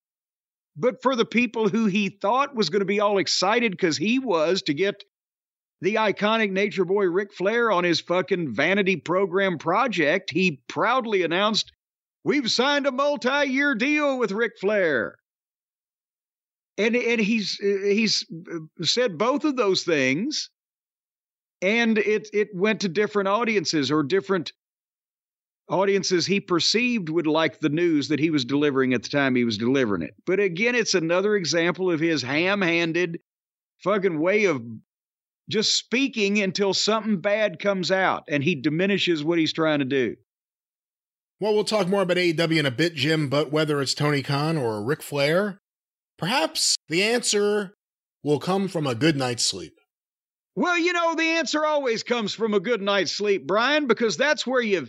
But 0.77 1.03
for 1.03 1.17
the 1.17 1.27
people 1.27 1.69
who 1.69 1.87
he 1.87 2.09
thought 2.09 2.55
was 2.55 2.71
going 2.71 2.81
to 2.81 2.87
be 2.87 3.01
all 3.01 3.19
excited 3.19 3.73
because 3.73 3.99
he 3.99 4.19
was 4.19 4.63
to 4.63 4.75
get 4.75 5.03
the 5.83 5.97
iconic 5.97 6.51
nature 6.53 6.85
boy 6.85 7.07
Ric 7.07 7.33
Flair 7.33 7.73
on 7.73 7.83
his 7.83 8.01
fucking 8.01 8.55
vanity 8.55 8.97
program 8.97 9.59
project, 9.59 10.31
he 10.31 10.63
proudly 10.69 11.25
announced, 11.25 11.73
We've 12.25 12.51
signed 12.51 12.87
a 12.87 12.93
multi 12.93 13.47
year 13.49 13.75
deal 13.75 14.17
with 14.17 14.31
Ric 14.31 14.53
Flair 14.61 15.17
and 16.79 16.97
and 16.97 17.21
he's 17.21 17.57
he's 17.57 18.27
said 18.83 19.19
both 19.19 19.45
of 19.45 19.57
those 19.57 19.85
things. 19.85 20.51
And 21.61 21.99
it 21.99 22.29
it 22.33 22.49
went 22.55 22.81
to 22.81 22.89
different 22.89 23.29
audiences 23.29 23.91
or 23.91 24.03
different 24.03 24.53
audiences 25.69 26.27
he 26.27 26.41
perceived 26.41 27.09
would 27.09 27.29
like 27.29 27.61
the 27.61 27.69
news 27.69 28.09
that 28.09 28.19
he 28.19 28.31
was 28.31 28.45
delivering 28.45 28.95
at 28.95 29.05
the 29.05 29.09
time 29.09 29.37
he 29.37 29.45
was 29.45 29.59
delivering 29.59 30.03
it. 30.03 30.15
But 30.27 30.41
again 30.41 30.75
it's 30.75 30.95
another 30.95 31.37
example 31.37 31.91
of 31.91 32.01
his 32.01 32.21
ham-handed 32.21 33.21
fucking 33.85 34.19
way 34.19 34.47
of 34.47 34.61
just 35.49 35.77
speaking 35.77 36.43
until 36.43 36.75
something 36.75 37.21
bad 37.21 37.61
comes 37.61 37.93
out 37.93 38.25
and 38.29 38.43
he 38.43 38.57
diminishes 38.57 39.23
what 39.23 39.39
he's 39.39 39.53
trying 39.53 39.79
to 39.79 39.85
do. 39.85 40.17
Well, 41.41 41.55
we'll 41.55 41.65
talk 41.65 41.89
more 41.89 42.03
about 42.03 42.17
AEW 42.17 42.59
in 42.59 42.67
a 42.67 42.71
bit, 42.71 42.95
Jim, 42.95 43.29
but 43.29 43.51
whether 43.51 43.81
it's 43.81 43.95
Tony 43.95 44.23
Khan 44.23 44.57
or 44.57 44.83
Ric 44.83 45.03
Flair, 45.03 45.62
perhaps 46.23 46.77
the 46.89 47.03
answer 47.03 47.75
will 48.23 48.39
come 48.39 48.69
from 48.69 48.87
a 48.87 48.95
good 48.95 49.17
night's 49.17 49.45
sleep. 49.45 49.75
Well, 50.55 50.79
you 50.79 50.93
know, 50.93 51.17
the 51.17 51.23
answer 51.23 51.67
always 51.67 52.05
comes 52.05 52.33
from 52.33 52.55
a 52.55 52.61
good 52.61 52.81
night's 52.81 53.11
sleep, 53.11 53.45
Brian, 53.45 53.89
because 53.89 54.17
that's 54.17 54.47
where 54.47 54.63
you 54.63 54.87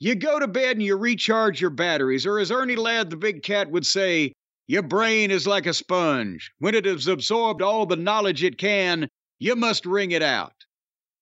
you 0.00 0.16
go 0.16 0.40
to 0.40 0.48
bed 0.48 0.72
and 0.72 0.82
you 0.82 0.96
recharge 0.96 1.60
your 1.60 1.70
batteries, 1.70 2.26
or 2.26 2.40
as 2.40 2.50
Ernie 2.50 2.74
Ladd 2.74 3.10
the 3.10 3.16
big 3.16 3.44
cat 3.44 3.70
would 3.70 3.86
say, 3.86 4.32
your 4.66 4.82
brain 4.82 5.30
is 5.30 5.46
like 5.46 5.66
a 5.66 5.74
sponge. 5.74 6.50
When 6.58 6.74
it 6.74 6.86
has 6.86 7.06
absorbed 7.06 7.62
all 7.62 7.86
the 7.86 7.94
knowledge 7.94 8.42
it 8.42 8.58
can, 8.58 9.08
you 9.38 9.54
must 9.54 9.86
wring 9.86 10.10
it 10.10 10.22
out. 10.22 10.54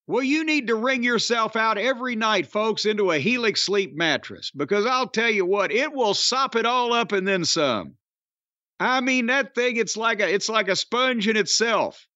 Well, 0.07 0.23
you 0.23 0.45
need 0.45 0.69
to 0.69 0.75
wring 0.75 1.03
yourself 1.03 1.55
out 1.55 1.77
every 1.77 2.17
night, 2.17 2.47
folks, 2.47 2.87
into 2.87 3.11
a 3.11 3.19
Helix 3.19 3.61
sleep 3.61 3.95
mattress, 3.95 4.51
because 4.57 4.87
I'll 4.87 5.09
tell 5.09 5.31
you 5.31 5.45
what, 5.45 5.71
it 5.71 5.93
will 5.93 6.15
sop 6.15 6.57
it 6.57 6.65
all 6.65 6.95
up 6.95 7.13
and 7.13 7.29
then 7.29 7.45
some. 7.45 7.97
I 8.81 9.01
mean, 9.03 9.27
that 9.27 9.55
thing, 9.55 9.77
it's 9.77 9.97
like 9.97 10.21
a 10.21 10.33
it's 10.33 10.49
like 10.49 10.69
a 10.69 10.75
sponge 10.77 11.29
in 11.29 11.37
itself. 11.37 12.07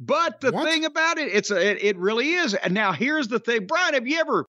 But 0.00 0.40
the 0.40 0.50
What? 0.50 0.64
thing 0.64 0.84
about 0.84 1.18
it, 1.18 1.28
it's 1.32 1.50
a, 1.50 1.70
it, 1.70 1.84
it 1.84 1.96
really 1.98 2.32
is. 2.32 2.54
And 2.54 2.74
now 2.74 2.92
here's 2.92 3.28
the 3.28 3.38
thing, 3.38 3.66
Brian. 3.66 3.94
Have 3.94 4.08
you 4.08 4.18
ever 4.18 4.46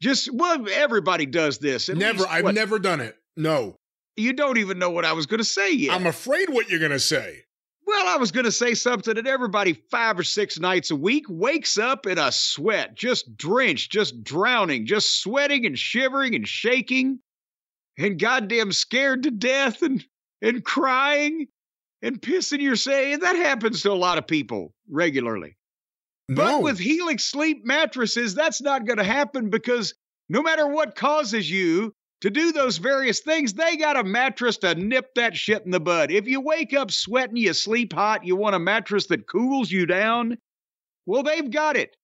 just 0.00 0.30
well, 0.32 0.66
everybody 0.68 1.26
does 1.26 1.58
this. 1.58 1.88
Never, 1.88 2.20
least, 2.20 2.30
I've 2.30 2.44
what, 2.44 2.54
never 2.54 2.78
done 2.78 3.00
it. 3.00 3.16
No. 3.36 3.76
You 4.16 4.32
don't 4.32 4.58
even 4.58 4.78
know 4.78 4.90
what 4.90 5.04
I 5.04 5.12
was 5.12 5.26
going 5.26 5.38
to 5.38 5.44
say 5.44 5.72
yet. 5.72 5.94
I'm 5.94 6.06
afraid 6.06 6.48
what 6.48 6.68
you're 6.68 6.80
going 6.80 6.90
to 6.90 6.98
say. 6.98 7.44
well, 7.86 8.04
Well, 8.04 8.14
I 8.14 8.18
was 8.18 8.32
going 8.32 8.44
to 8.44 8.52
say 8.52 8.74
something 8.74 9.14
that 9.14 9.26
everybody 9.26 9.74
five 9.90 10.18
or 10.18 10.24
six 10.24 10.58
nights 10.58 10.90
a 10.90 10.96
week 10.96 11.26
wakes 11.28 11.78
up 11.78 12.06
in 12.06 12.18
a 12.18 12.32
sweat, 12.32 12.94
just 12.96 13.36
drenched, 13.36 13.92
just 13.92 14.24
drowning, 14.24 14.86
just 14.86 15.22
sweating 15.22 15.66
and 15.66 15.78
shivering 15.78 16.34
and 16.34 16.48
shaking 16.48 17.20
and 17.98 18.18
goddamn 18.18 18.72
scared 18.72 19.22
to 19.24 19.30
death 19.30 19.82
and, 19.82 20.04
and 20.42 20.64
crying 20.64 21.46
and 22.02 22.20
pissing 22.20 22.60
your 22.60 22.76
say. 22.76 23.16
That 23.16 23.36
happens 23.36 23.82
to 23.82 23.92
a 23.92 23.94
lot 23.94 24.18
of 24.18 24.26
people 24.26 24.72
regularly. 24.88 25.56
No. 26.28 26.36
But 26.36 26.62
with 26.62 26.78
Helix 26.78 27.24
sleep 27.24 27.64
mattresses, 27.64 28.34
that's 28.34 28.62
not 28.62 28.86
going 28.86 28.98
to 28.98 29.04
happen 29.04 29.50
because 29.50 29.94
no 30.28 30.42
matter 30.42 30.66
what 30.66 30.94
causes 30.94 31.50
you 31.50 31.92
to 32.20 32.30
do 32.30 32.52
those 32.52 32.78
various 32.78 33.20
things, 33.20 33.54
they 33.54 33.76
got 33.76 33.98
a 33.98 34.04
mattress 34.04 34.58
to 34.58 34.74
nip 34.74 35.14
that 35.16 35.36
shit 35.36 35.64
in 35.64 35.70
the 35.70 35.80
bud. 35.80 36.10
If 36.10 36.28
you 36.28 36.40
wake 36.40 36.72
up 36.74 36.90
sweating, 36.90 37.36
you 37.36 37.52
sleep 37.52 37.92
hot, 37.92 38.24
you 38.24 38.36
want 38.36 38.54
a 38.54 38.60
mattress 38.60 39.06
that 39.06 39.26
cools 39.26 39.70
you 39.70 39.86
down, 39.86 40.38
well, 41.06 41.22
they've 41.22 41.50
got 41.50 41.76
it. 41.76 41.96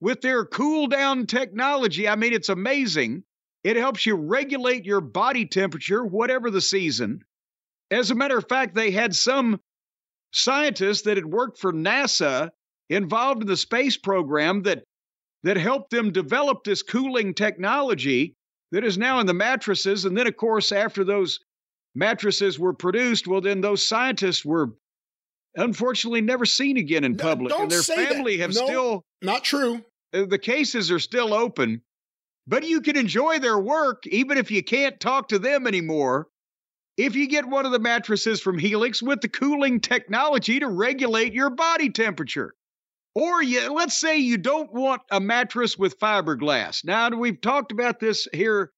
With 0.00 0.20
their 0.20 0.44
cool 0.44 0.86
down 0.86 1.26
technology, 1.26 2.08
I 2.08 2.16
mean, 2.16 2.32
it's 2.32 2.48
amazing. 2.48 3.24
It 3.62 3.76
helps 3.76 4.06
you 4.06 4.14
regulate 4.14 4.84
your 4.84 5.00
body 5.00 5.44
temperature, 5.44 6.04
whatever 6.04 6.50
the 6.50 6.60
season. 6.60 7.22
As 7.90 8.10
a 8.10 8.14
matter 8.14 8.36
of 8.36 8.48
fact, 8.48 8.74
they 8.74 8.90
had 8.90 9.14
some 9.14 9.60
scientists 10.32 11.02
that 11.02 11.16
had 11.16 11.26
worked 11.26 11.58
for 11.58 11.72
NASA 11.72 12.50
involved 12.90 13.42
in 13.42 13.48
the 13.48 13.56
space 13.56 13.96
program 13.96 14.62
that 14.62 14.84
that 15.44 15.56
helped 15.56 15.90
them 15.90 16.10
develop 16.12 16.64
this 16.64 16.82
cooling 16.82 17.32
technology 17.32 18.34
that 18.72 18.84
is 18.84 18.98
now 18.98 19.20
in 19.20 19.26
the 19.26 19.32
mattresses 19.34 20.04
and 20.04 20.16
then 20.18 20.26
of 20.26 20.36
course 20.36 20.72
after 20.72 21.04
those 21.04 21.38
mattresses 21.94 22.58
were 22.58 22.72
produced 22.74 23.26
well 23.26 23.40
then 23.40 23.60
those 23.60 23.86
scientists 23.86 24.44
were 24.44 24.70
unfortunately 25.56 26.20
never 26.20 26.44
seen 26.44 26.76
again 26.76 27.04
in 27.04 27.12
No, 27.12 27.22
public 27.24 27.50
don't 27.52 27.62
and 27.62 27.70
their 27.70 27.82
say 27.82 27.96
that. 28.04 28.12
family 28.14 28.36
have 28.38 28.54
No. 28.54 28.66
still 28.66 29.04
Not 29.22 29.44
true. 29.44 29.84
uh, 30.12 30.26
the 30.26 30.38
cases 30.38 30.90
are 30.90 30.98
still 30.98 31.32
open 31.32 31.80
but 32.46 32.66
you 32.66 32.80
can 32.80 32.96
enjoy 32.96 33.38
their 33.38 33.58
work 33.58 34.06
even 34.06 34.36
if 34.38 34.50
you 34.50 34.62
can't 34.62 34.98
talk 35.00 35.28
to 35.28 35.38
them 35.38 35.66
anymore 35.66 36.26
if 36.98 37.14
you 37.14 37.28
get 37.28 37.46
one 37.46 37.64
of 37.64 37.70
the 37.70 37.78
mattresses 37.78 38.40
from 38.40 38.58
Helix 38.58 39.00
with 39.00 39.20
the 39.20 39.28
cooling 39.28 39.80
technology 39.80 40.58
to 40.58 40.66
regulate 40.66 41.32
your 41.32 41.48
body 41.48 41.90
temperature. 41.90 42.56
Or 43.14 43.40
you, 43.40 43.72
let's 43.72 43.96
say 43.96 44.18
you 44.18 44.36
don't 44.36 44.72
want 44.74 45.02
a 45.10 45.20
mattress 45.20 45.78
with 45.78 46.00
fiberglass. 46.00 46.84
Now, 46.84 47.08
we've 47.10 47.40
talked 47.40 47.70
about 47.70 48.00
this 48.00 48.26
here 48.32 48.72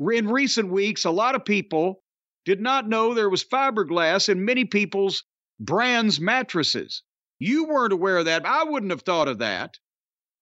in 0.00 0.28
recent 0.28 0.72
weeks. 0.72 1.04
A 1.04 1.10
lot 1.10 1.34
of 1.34 1.44
people 1.44 2.02
did 2.46 2.62
not 2.62 2.88
know 2.88 3.12
there 3.12 3.28
was 3.28 3.44
fiberglass 3.44 4.30
in 4.30 4.46
many 4.46 4.64
people's 4.64 5.22
brands 5.60 6.18
mattresses. 6.18 7.02
You 7.38 7.64
weren't 7.64 7.92
aware 7.92 8.18
of 8.18 8.24
that. 8.24 8.46
I 8.46 8.64
wouldn't 8.64 8.92
have 8.92 9.02
thought 9.02 9.28
of 9.28 9.38
that. 9.40 9.78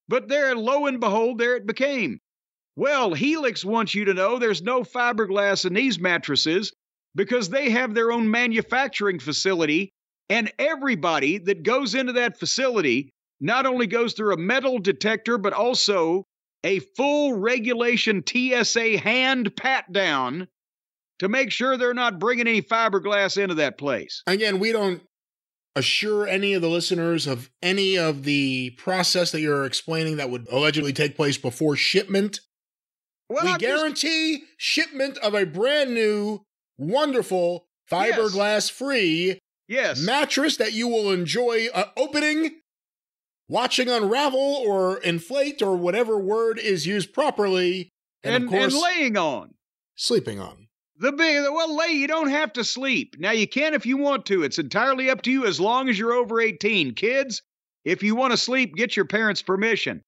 But 0.06 0.28
there, 0.28 0.54
lo 0.54 0.86
and 0.86 1.00
behold, 1.00 1.38
there 1.38 1.56
it 1.56 1.66
became. 1.66 2.20
Well, 2.76 3.12
Helix 3.12 3.64
wants 3.64 3.92
you 3.92 4.04
to 4.04 4.14
know 4.14 4.38
there's 4.38 4.62
no 4.62 4.84
fiberglass 4.84 5.66
in 5.66 5.74
these 5.74 5.98
mattresses 5.98 6.72
because 7.18 7.50
they 7.50 7.68
have 7.68 7.94
their 7.94 8.12
own 8.12 8.30
manufacturing 8.30 9.18
facility, 9.18 9.92
and 10.30 10.50
everybody 10.58 11.36
that 11.38 11.64
goes 11.64 11.96
into 11.96 12.12
that 12.12 12.38
facility 12.38 13.10
not 13.40 13.66
only 13.66 13.88
goes 13.88 14.14
through 14.14 14.32
a 14.32 14.38
metal 14.38 14.78
detector, 14.78 15.36
but 15.36 15.52
also 15.52 16.24
a 16.64 16.78
full 16.96 17.34
regulation 17.34 18.22
TSA 18.24 18.98
hand 18.98 19.54
pat 19.56 19.92
down 19.92 20.46
to 21.18 21.28
make 21.28 21.50
sure 21.50 21.76
they're 21.76 21.92
not 21.92 22.20
bringing 22.20 22.46
any 22.46 22.62
fiberglass 22.62 23.36
into 23.36 23.56
that 23.56 23.78
place. 23.78 24.22
Again, 24.28 24.60
we 24.60 24.70
don't 24.70 25.02
assure 25.74 26.26
any 26.26 26.54
of 26.54 26.62
the 26.62 26.68
listeners 26.68 27.26
of 27.26 27.50
any 27.62 27.98
of 27.98 28.22
the 28.22 28.70
process 28.78 29.32
that 29.32 29.40
you're 29.40 29.64
explaining 29.64 30.16
that 30.18 30.30
would 30.30 30.46
allegedly 30.50 30.92
take 30.92 31.16
place 31.16 31.36
before 31.36 31.74
shipment. 31.74 32.40
Well, 33.28 33.44
we 33.44 33.50
I'm 33.50 33.58
just- 33.60 33.76
guarantee 33.76 34.44
shipment 34.56 35.18
of 35.18 35.34
a 35.34 35.44
brand 35.44 35.94
new, 35.94 36.44
wonderful, 36.78 37.66
fiberglass 37.90 38.70
free 38.70 39.38
yes. 39.68 40.00
mattress 40.00 40.56
that 40.56 40.72
you 40.72 40.88
will 40.88 41.10
enjoy 41.10 41.66
uh, 41.74 41.84
opening, 41.96 42.60
watching 43.48 43.88
unravel 43.88 44.62
or 44.66 44.98
inflate 44.98 45.62
or 45.62 45.76
whatever 45.76 46.18
word 46.18 46.58
is 46.58 46.86
used 46.86 47.12
properly, 47.12 47.90
and, 48.22 48.34
and, 48.34 48.44
of 48.44 48.50
course, 48.50 48.74
and 48.74 48.82
laying 48.82 49.16
on. 49.16 49.54
sleeping 49.94 50.40
on. 50.40 50.68
The 51.00 51.12
big, 51.12 51.44
well, 51.44 51.76
lay, 51.76 51.92
you 51.92 52.08
don't 52.08 52.30
have 52.30 52.52
to 52.54 52.64
sleep. 52.64 53.16
Now, 53.20 53.30
you 53.30 53.46
can 53.46 53.72
if 53.72 53.86
you 53.86 53.96
want 53.98 54.26
to. 54.26 54.42
It's 54.42 54.58
entirely 54.58 55.10
up 55.10 55.22
to 55.22 55.30
you 55.30 55.46
as 55.46 55.60
long 55.60 55.88
as 55.88 55.96
you're 55.96 56.12
over 56.12 56.40
18. 56.40 56.94
Kids, 56.94 57.40
if 57.84 58.02
you 58.02 58.16
want 58.16 58.32
to 58.32 58.36
sleep, 58.36 58.74
get 58.74 58.96
your 58.96 59.04
parents' 59.04 59.42
permission. 59.42 60.02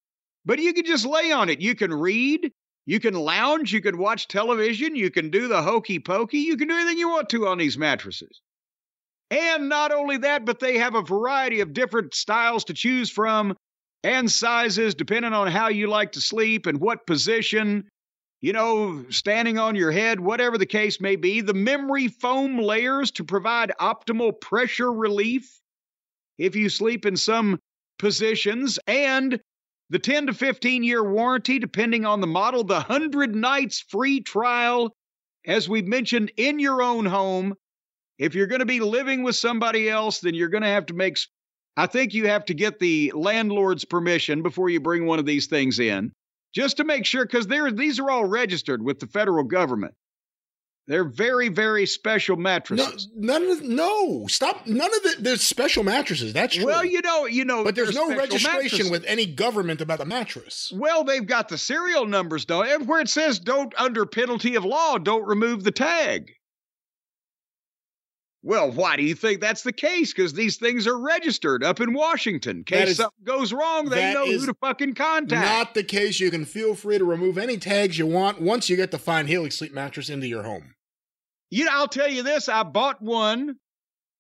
But 0.44 0.58
you 0.58 0.72
can 0.72 0.84
just 0.84 1.06
lay 1.06 1.30
on 1.30 1.48
it. 1.48 1.60
You 1.60 1.76
can 1.76 1.94
read, 1.94 2.50
you 2.86 3.00
can 3.00 3.14
lounge, 3.14 3.72
you 3.72 3.80
can 3.80 3.98
watch 3.98 4.28
television, 4.28 4.96
you 4.96 5.10
can 5.10 5.30
do 5.30 5.48
the 5.48 5.62
hokey 5.62 5.98
pokey, 5.98 6.38
you 6.38 6.56
can 6.56 6.68
do 6.68 6.74
anything 6.74 6.98
you 6.98 7.08
want 7.08 7.28
to 7.30 7.46
on 7.46 7.58
these 7.58 7.78
mattresses. 7.78 8.40
And 9.30 9.68
not 9.68 9.92
only 9.92 10.16
that, 10.18 10.44
but 10.44 10.58
they 10.58 10.78
have 10.78 10.94
a 10.94 11.02
variety 11.02 11.60
of 11.60 11.72
different 11.72 12.14
styles 12.14 12.64
to 12.64 12.74
choose 12.74 13.10
from 13.10 13.56
and 14.02 14.30
sizes 14.30 14.94
depending 14.94 15.32
on 15.32 15.46
how 15.46 15.68
you 15.68 15.86
like 15.86 16.12
to 16.12 16.20
sleep 16.20 16.66
and 16.66 16.80
what 16.80 17.06
position 17.06 17.88
you 18.40 18.52
know, 18.54 19.04
standing 19.10 19.58
on 19.58 19.74
your 19.74 19.90
head, 19.90 20.18
whatever 20.18 20.56
the 20.56 20.66
case 20.66 21.00
may 21.00 21.16
be, 21.16 21.40
the 21.40 21.54
memory 21.54 22.08
foam 22.08 22.58
layers 22.58 23.10
to 23.12 23.24
provide 23.24 23.72
optimal 23.80 24.38
pressure 24.40 24.90
relief 24.90 25.60
if 26.38 26.56
you 26.56 26.70
sleep 26.70 27.04
in 27.04 27.16
some 27.16 27.60
positions, 27.98 28.78
and 28.86 29.38
the 29.91 29.99
10 29.99 30.28
to 30.28 30.34
15 30.34 30.82
year 30.82 31.05
warranty, 31.05 31.59
depending 31.59 32.07
on 32.07 32.20
the 32.20 32.26
model, 32.26 32.64
the 32.64 32.74
100 32.74 33.34
nights 33.34 33.84
free 33.88 34.20
trial, 34.20 34.95
as 35.47 35.68
we 35.68 35.82
mentioned, 35.82 36.32
in 36.36 36.59
your 36.59 36.80
own 36.80 37.05
home. 37.05 37.55
If 38.18 38.34
you're 38.34 38.47
going 38.47 38.61
to 38.61 38.66
be 38.66 38.80
living 38.80 39.22
with 39.22 39.36
somebody 39.36 39.88
else, 39.88 40.20
then 40.20 40.34
you're 40.34 40.49
going 40.49 40.62
to 40.62 40.68
have 40.68 40.86
to 40.86 40.95
make, 40.95 41.16
I 41.76 41.86
think 41.86 42.14
you 42.14 42.28
have 42.28 42.45
to 42.47 42.55
get 42.55 42.78
the 42.78 43.12
landlord's 43.14 43.84
permission 43.84 44.43
before 44.43 44.70
you 44.70 44.80
bring 44.80 45.07
one 45.07 45.18
of 45.18 45.26
these 45.26 45.47
things 45.47 45.78
in 45.78 46.12
just 46.55 46.76
to 46.76 46.84
make 46.84 47.07
sure, 47.07 47.24
because 47.24 47.47
these 47.47 47.99
are 47.99 48.11
all 48.11 48.24
registered 48.24 48.82
with 48.82 48.99
the 48.99 49.07
federal 49.07 49.45
government. 49.45 49.95
They're 50.86 51.04
very, 51.04 51.48
very 51.48 51.86
special 51.86 52.36
No, 52.36 52.42
mattresses. 52.42 53.08
none 53.14 53.44
of 53.48 53.60
the, 53.60 53.68
no, 53.68 54.26
stop. 54.26 54.66
None 54.66 54.92
of 54.92 55.02
the 55.02 55.16
there's 55.20 55.40
special 55.42 55.84
mattresses. 55.84 56.32
That's 56.32 56.56
true. 56.56 56.66
well, 56.66 56.84
you 56.84 57.00
know, 57.02 57.26
you 57.26 57.44
know, 57.44 57.62
but 57.62 57.76
there's 57.76 57.94
no 57.94 58.08
registration 58.08 58.52
mattresses. 58.52 58.90
with 58.90 59.04
any 59.04 59.26
government 59.26 59.80
about 59.80 59.98
the 60.00 60.04
mattress. 60.04 60.72
Well, 60.74 61.04
they've 61.04 61.26
got 61.26 61.48
the 61.48 61.58
serial 61.58 62.06
numbers 62.06 62.44
though, 62.46 62.64
and 62.64 62.88
where 62.88 63.00
it 63.00 63.08
says 63.08 63.38
"don't 63.38 63.72
under 63.78 64.04
penalty 64.04 64.56
of 64.56 64.64
law, 64.64 64.98
don't 64.98 65.26
remove 65.26 65.62
the 65.62 65.70
tag." 65.70 66.32
Well, 68.43 68.70
why 68.70 68.97
do 68.97 69.03
you 69.03 69.14
think 69.14 69.41
that's 69.41 69.62
the 69.62 69.72
case? 69.72 70.14
Because 70.14 70.32
these 70.32 70.57
things 70.57 70.86
are 70.86 70.99
registered 70.99 71.62
up 71.62 71.78
in 71.80 71.93
Washington. 71.93 72.59
In 72.59 72.64
case 72.64 72.91
is- 72.91 72.97
something 72.97 73.24
goes 73.24 73.53
wrong, 73.53 73.86
they 73.86 74.14
know 74.14 74.24
who 74.26 74.47
to 74.47 74.55
fucking 74.55 74.95
contact. 74.95 75.45
Not 75.47 75.74
the 75.74 75.84
case. 75.84 76.20
You 76.20 76.30
can 76.30 76.47
feel 76.47 76.74
free 76.74 76.97
to 76.99 77.05
remove 77.05 77.36
any 77.36 77.59
tags 77.59 77.99
you 77.99 78.07
want 78.07 78.41
once 78.41 78.70
you 78.70 78.76
get 78.76 78.91
the 78.93 78.99
fine 78.99 79.26
Helix 79.26 79.57
sleep 79.57 79.72
mattress 79.74 80.09
into 80.09 80.26
your 80.26 80.43
home. 80.43 80.74
You 81.51 81.66
know, 81.66 81.72
I'll 81.74 81.88
tell 81.88 82.09
you 82.09 82.22
this. 82.22 82.49
I 82.49 82.62
bought 82.62 83.03
one 83.03 83.57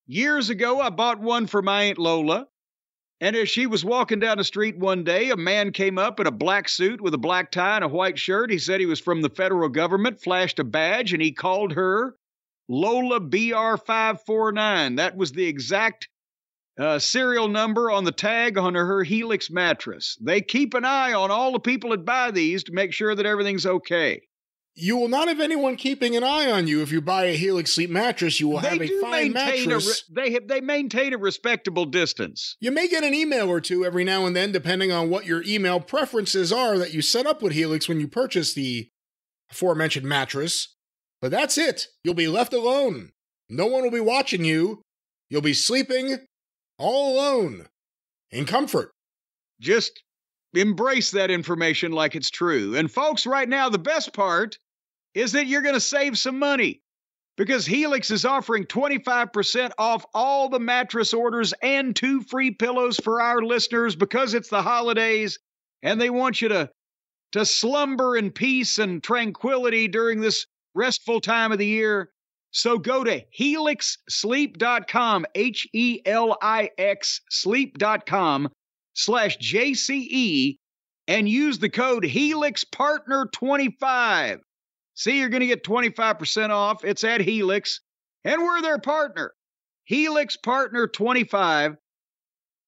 years 0.06 0.50
ago. 0.50 0.80
I 0.80 0.90
bought 0.90 1.20
one 1.20 1.46
for 1.46 1.62
my 1.62 1.84
Aunt 1.84 1.98
Lola. 1.98 2.46
And 3.22 3.36
as 3.36 3.48
she 3.48 3.66
was 3.66 3.84
walking 3.84 4.18
down 4.18 4.38
the 4.38 4.44
street 4.44 4.78
one 4.78 5.04
day, 5.04 5.30
a 5.30 5.36
man 5.36 5.72
came 5.72 5.98
up 5.98 6.20
in 6.20 6.26
a 6.26 6.30
black 6.32 6.68
suit 6.68 7.00
with 7.00 7.12
a 7.14 7.18
black 7.18 7.50
tie 7.50 7.76
and 7.76 7.84
a 7.84 7.88
white 7.88 8.18
shirt. 8.18 8.50
He 8.50 8.58
said 8.58 8.80
he 8.80 8.86
was 8.86 8.98
from 9.00 9.20
the 9.22 9.28
federal 9.30 9.68
government, 9.68 10.20
flashed 10.22 10.58
a 10.58 10.64
badge, 10.64 11.12
and 11.12 11.22
he 11.22 11.30
called 11.32 11.72
her 11.72 12.16
Lola 12.70 13.20
BR549. 13.20 14.98
That 14.98 15.16
was 15.16 15.32
the 15.32 15.44
exact 15.44 16.08
uh, 16.78 17.00
serial 17.00 17.48
number 17.48 17.90
on 17.90 18.04
the 18.04 18.12
tag 18.12 18.56
on 18.56 18.76
her 18.76 19.02
Helix 19.02 19.50
mattress. 19.50 20.16
They 20.20 20.40
keep 20.40 20.74
an 20.74 20.84
eye 20.84 21.12
on 21.12 21.32
all 21.32 21.50
the 21.52 21.58
people 21.58 21.90
that 21.90 22.04
buy 22.04 22.30
these 22.30 22.62
to 22.64 22.72
make 22.72 22.92
sure 22.92 23.14
that 23.14 23.26
everything's 23.26 23.66
okay. 23.66 24.22
You 24.76 24.96
will 24.96 25.08
not 25.08 25.26
have 25.26 25.40
anyone 25.40 25.74
keeping 25.74 26.14
an 26.14 26.22
eye 26.22 26.48
on 26.48 26.68
you 26.68 26.80
if 26.80 26.92
you 26.92 27.00
buy 27.00 27.24
a 27.24 27.36
Helix 27.36 27.72
sleep 27.72 27.90
mattress. 27.90 28.38
You 28.38 28.46
will 28.46 28.60
they 28.60 28.68
have 28.68 28.80
a 28.80 29.00
fine 29.00 29.32
maintain 29.32 29.64
a 29.72 29.74
re- 29.74 29.74
mattress. 29.74 30.04
they 30.08 30.32
have, 30.32 30.46
they 30.46 30.60
maintain 30.60 31.12
a 31.12 31.18
respectable 31.18 31.86
distance. 31.86 32.56
You 32.60 32.70
may 32.70 32.86
get 32.86 33.02
an 33.02 33.12
email 33.12 33.50
or 33.50 33.60
two 33.60 33.84
every 33.84 34.04
now 34.04 34.26
and 34.26 34.36
then, 34.36 34.52
depending 34.52 34.92
on 34.92 35.10
what 35.10 35.26
your 35.26 35.42
email 35.42 35.80
preferences 35.80 36.52
are 36.52 36.78
that 36.78 36.94
you 36.94 37.02
set 37.02 37.26
up 37.26 37.42
with 37.42 37.52
Helix 37.52 37.88
when 37.88 37.98
you 37.98 38.06
purchase 38.06 38.54
the 38.54 38.88
aforementioned 39.50 40.06
mattress. 40.06 40.76
But 41.20 41.30
that's 41.30 41.58
it. 41.58 41.86
You'll 42.02 42.14
be 42.14 42.28
left 42.28 42.52
alone. 42.52 43.10
No 43.48 43.66
one 43.66 43.82
will 43.82 43.90
be 43.90 44.00
watching 44.00 44.44
you. 44.44 44.82
You'll 45.28 45.42
be 45.42 45.54
sleeping 45.54 46.18
all 46.78 47.14
alone 47.14 47.66
in 48.30 48.46
comfort. 48.46 48.92
Just 49.60 50.02
embrace 50.54 51.10
that 51.12 51.30
information 51.30 51.92
like 51.92 52.14
it's 52.14 52.30
true. 52.30 52.76
And 52.76 52.90
folks, 52.90 53.26
right 53.26 53.48
now 53.48 53.68
the 53.68 53.78
best 53.78 54.12
part 54.12 54.58
is 55.14 55.32
that 55.32 55.46
you're 55.46 55.62
going 55.62 55.74
to 55.74 55.80
save 55.80 56.18
some 56.18 56.38
money 56.38 56.80
because 57.36 57.66
Helix 57.66 58.10
is 58.10 58.24
offering 58.24 58.64
25% 58.64 59.70
off 59.78 60.04
all 60.14 60.48
the 60.48 60.60
mattress 60.60 61.12
orders 61.12 61.52
and 61.62 61.94
two 61.94 62.22
free 62.22 62.50
pillows 62.50 62.98
for 62.98 63.20
our 63.20 63.42
listeners 63.42 63.96
because 63.96 64.34
it's 64.34 64.50
the 64.50 64.62
holidays 64.62 65.38
and 65.82 66.00
they 66.00 66.10
want 66.10 66.40
you 66.40 66.48
to 66.48 66.70
to 67.32 67.46
slumber 67.46 68.16
in 68.16 68.32
peace 68.32 68.78
and 68.78 69.02
tranquility 69.04 69.86
during 69.86 70.20
this 70.20 70.46
restful 70.74 71.20
time 71.20 71.52
of 71.52 71.58
the 71.58 71.66
year. 71.66 72.10
So 72.52 72.78
go 72.78 73.04
to 73.04 73.22
helixsleep.com, 73.38 75.26
H 75.34 75.68
E 75.72 76.00
L 76.04 76.36
I 76.42 76.70
X 76.78 77.20
sleep.com 77.30 78.48
slash 78.94 79.38
JCE 79.38 80.58
and 81.06 81.28
use 81.28 81.58
the 81.58 81.68
code 81.68 82.04
HelixPartner25. 82.04 84.40
See, 84.94 85.18
you're 85.18 85.28
going 85.28 85.40
to 85.40 85.46
get 85.46 85.62
25% 85.64 86.48
off. 86.50 86.84
It's 86.84 87.04
at 87.04 87.20
Helix, 87.20 87.80
and 88.24 88.42
we're 88.42 88.62
their 88.62 88.78
partner. 88.78 89.32
Helix 89.84 90.36
Partner 90.36 90.86
25 90.86 91.76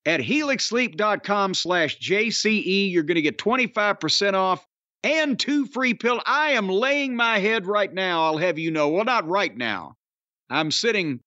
at 0.07 0.21
helixsleep.com 0.21 1.55
slash 1.55 2.01
JCE. 2.01 2.91
You're 2.91 3.05
going 3.05 3.15
to 3.17 3.23
get 3.23 3.39
25% 3.39 4.35
off 4.35 4.67
and 5.05 5.39
two 5.39 5.67
free 5.67 5.95
pills. 5.95 6.23
I 6.27 6.53
am 6.53 6.69
laying 6.69 7.17
my 7.17 7.39
head 7.39 7.67
right 7.67 7.93
now, 7.93 8.25
I'll 8.25 8.39
have 8.39 8.59
you 8.59 8.71
know. 8.71 8.89
Well, 8.89 9.05
not 9.05 9.29
right 9.29 9.57
now. 9.57 9.95
I'm 10.51 10.71
sitting 10.71 11.21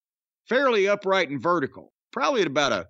fairly 0.48 0.88
upright 0.88 1.30
and 1.30 1.42
vertical, 1.42 1.92
probably 2.12 2.42
at 2.42 2.46
about 2.46 2.72
a, 2.72 2.86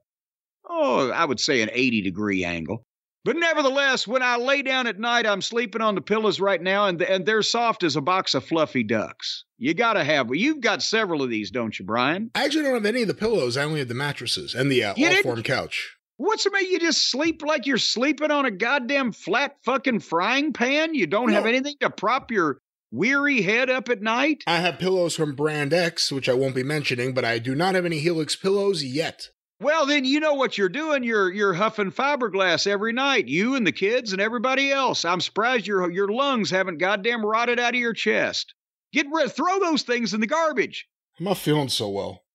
oh, 0.69 1.11
I 1.11 1.25
would 1.25 1.41
say 1.41 1.63
an 1.63 1.71
80 1.73 2.03
degree 2.03 2.45
angle. 2.45 2.83
But 3.25 3.37
nevertheless, 3.37 4.07
when 4.07 4.23
I 4.23 4.37
lay 4.37 4.63
down 4.63 4.87
at 4.87 5.01
night, 5.01 5.27
I'm 5.27 5.43
sleeping 5.43 5.83
on 5.83 5.97
the 5.97 6.01
pillows 6.01 6.39
right 6.39 6.63
now, 6.63 6.87
and, 6.87 7.03
and 7.03 7.27
they're 7.27 7.43
soft 7.43 7.83
as 7.83 7.97
a 7.97 8.01
box 8.01 8.35
of 8.35 8.45
fluffy 8.45 8.85
ducks. 8.85 9.45
You 9.59 9.75
got 9.75 9.95
to 9.95 10.05
have, 10.05 10.33
you've 10.33 10.61
got 10.61 10.81
several 10.81 11.25
of 11.25 11.31
these, 11.31 11.51
don't 11.51 11.77
you, 11.77 11.85
Brian? 11.85 12.31
I 12.37 12.45
actually 12.45 12.63
don't 12.63 12.75
have 12.75 12.87
any 12.87 13.03
of 13.03 13.09
the 13.09 13.15
pillows. 13.15 13.57
I 13.57 13.65
only 13.65 13.81
have 13.81 13.89
the 13.89 13.95
mattresses 13.95 14.55
and 14.55 14.71
the 14.71 14.85
uh, 14.85 14.95
Allform 14.95 15.43
couch. 15.45 15.96
What's 16.19 16.45
the 16.45 16.51
matter? 16.51 16.65
You 16.65 16.79
just 16.79 17.11
sleep 17.11 17.43
like 17.43 17.67
you're 17.67 17.79
sleeping 17.79 18.31
on 18.31 18.47
a 18.47 18.51
goddamn 18.51 19.13
flat 19.13 19.57
fucking 19.65 20.01
frying 20.01 20.53
pan? 20.53 20.95
You 20.95 21.07
don't 21.07 21.29
no. 21.29 21.35
have 21.35 21.47
anything 21.47 21.77
to 21.81 21.91
prop 21.91 22.31
your 22.31 22.59
weary 22.91 23.43
head 23.43 23.69
up 23.69 23.89
at 23.91 24.01
night? 24.01 24.43
I 24.47 24.57
have 24.59 24.79
pillows 24.79 25.15
from 25.15 25.35
Brand 25.35 25.75
X, 25.75 26.11
which 26.11 26.29
I 26.29 26.35
won't 26.35 26.55
be 26.55 26.63
mentioning, 26.63 27.13
but 27.13 27.25
I 27.25 27.39
do 27.39 27.55
not 27.55 27.75
have 27.75 27.85
any 27.85 27.99
Helix 27.99 28.35
pillows 28.35 28.83
yet. 28.83 29.29
Well, 29.61 29.87
then 29.87 30.05
you 30.05 30.21
know 30.21 30.35
what 30.35 30.59
you're 30.59 30.69
doing. 30.69 31.03
You're 31.03 31.33
you're 31.33 31.55
huffing 31.55 31.91
fiberglass 31.91 32.67
every 32.67 32.93
night. 32.93 33.27
You 33.27 33.55
and 33.55 33.67
the 33.67 33.73
kids 33.73 34.13
and 34.13 34.21
everybody 34.21 34.71
else. 34.71 35.05
I'm 35.05 35.21
surprised 35.21 35.67
your 35.67 35.91
your 35.91 36.09
lungs 36.09 36.51
haven't 36.51 36.79
goddamn 36.79 37.25
rotted 37.25 37.59
out 37.59 37.75
of 37.75 37.81
your 37.81 37.95
chest. 37.95 38.55
Get 38.93 39.07
rid. 39.11 39.33
Throw 39.33 39.59
those 39.59 39.83
things 39.83 40.13
in 40.13 40.21
the 40.21 40.27
garbage. 40.27 40.87
I'm 41.19 41.25
not 41.25 41.39
feeling 41.39 41.71
so 41.71 41.89
well. 41.89 42.26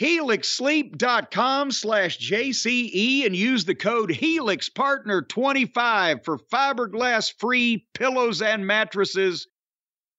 HelixSleep.com 0.00 1.70
slash 1.70 2.18
JCE 2.18 3.26
and 3.26 3.36
use 3.36 3.64
the 3.64 3.76
code 3.76 4.10
HelixPartner25 4.10 6.24
for 6.24 6.38
fiberglass 6.52 7.32
free 7.38 7.86
pillows 7.94 8.42
and 8.42 8.66
mattresses. 8.66 9.46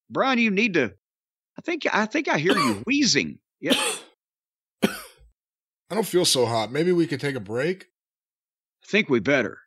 Brian, 0.10 0.40
you 0.40 0.52
need 0.52 0.76
to. 0.76 0.94
I 1.58 1.62
think 1.62 1.84
I 1.92 2.06
think 2.06 2.30
I 2.30 2.38
hear 2.38 2.58
you 2.58 2.74
wheezing. 2.86 3.40
Yeah. 3.60 3.74
I 4.84 5.96
don't 5.96 6.08
feel 6.08 6.26
so 6.26 6.46
hot. 6.46 6.72
Maybe 6.72 6.94
we 6.94 7.08
could 7.08 7.20
take 7.20 7.36
a 7.36 7.42
break. 7.42 7.88
I 8.84 8.88
think 8.88 9.10
we 9.10 9.20
better. 9.20 9.58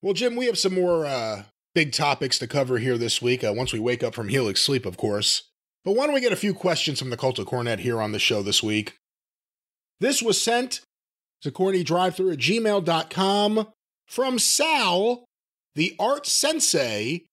Well, 0.00 0.14
Jim, 0.14 0.36
we 0.36 0.46
have 0.46 0.58
some 0.58 0.74
more 0.74 1.06
uh, 1.06 1.44
big 1.74 1.92
topics 1.92 2.38
to 2.38 2.46
cover 2.46 2.78
here 2.78 2.96
this 2.96 3.20
week. 3.20 3.44
Uh, 3.44 3.52
once 3.54 3.72
we 3.72 3.78
wake 3.78 4.02
up 4.02 4.14
from 4.14 4.28
Helix 4.28 4.60
sleep, 4.60 4.86
of 4.86 4.96
course. 4.96 5.50
But 5.84 5.96
why 5.96 6.06
don't 6.06 6.14
we 6.14 6.20
get 6.20 6.32
a 6.32 6.36
few 6.36 6.54
questions 6.54 6.98
from 6.98 7.10
the 7.10 7.16
Cult 7.16 7.38
of 7.38 7.46
Cornette 7.46 7.80
here 7.80 8.00
on 8.00 8.12
the 8.12 8.18
show 8.18 8.42
this 8.42 8.62
week? 8.62 8.98
This 10.04 10.22
was 10.22 10.38
sent 10.38 10.82
to 11.40 11.50
cornydrivethru 11.50 12.30
at 12.34 12.38
gmail.com 12.38 13.68
from 14.06 14.38
Sal, 14.38 15.24
the 15.76 15.96
art 15.98 16.26
sensei, 16.26 17.24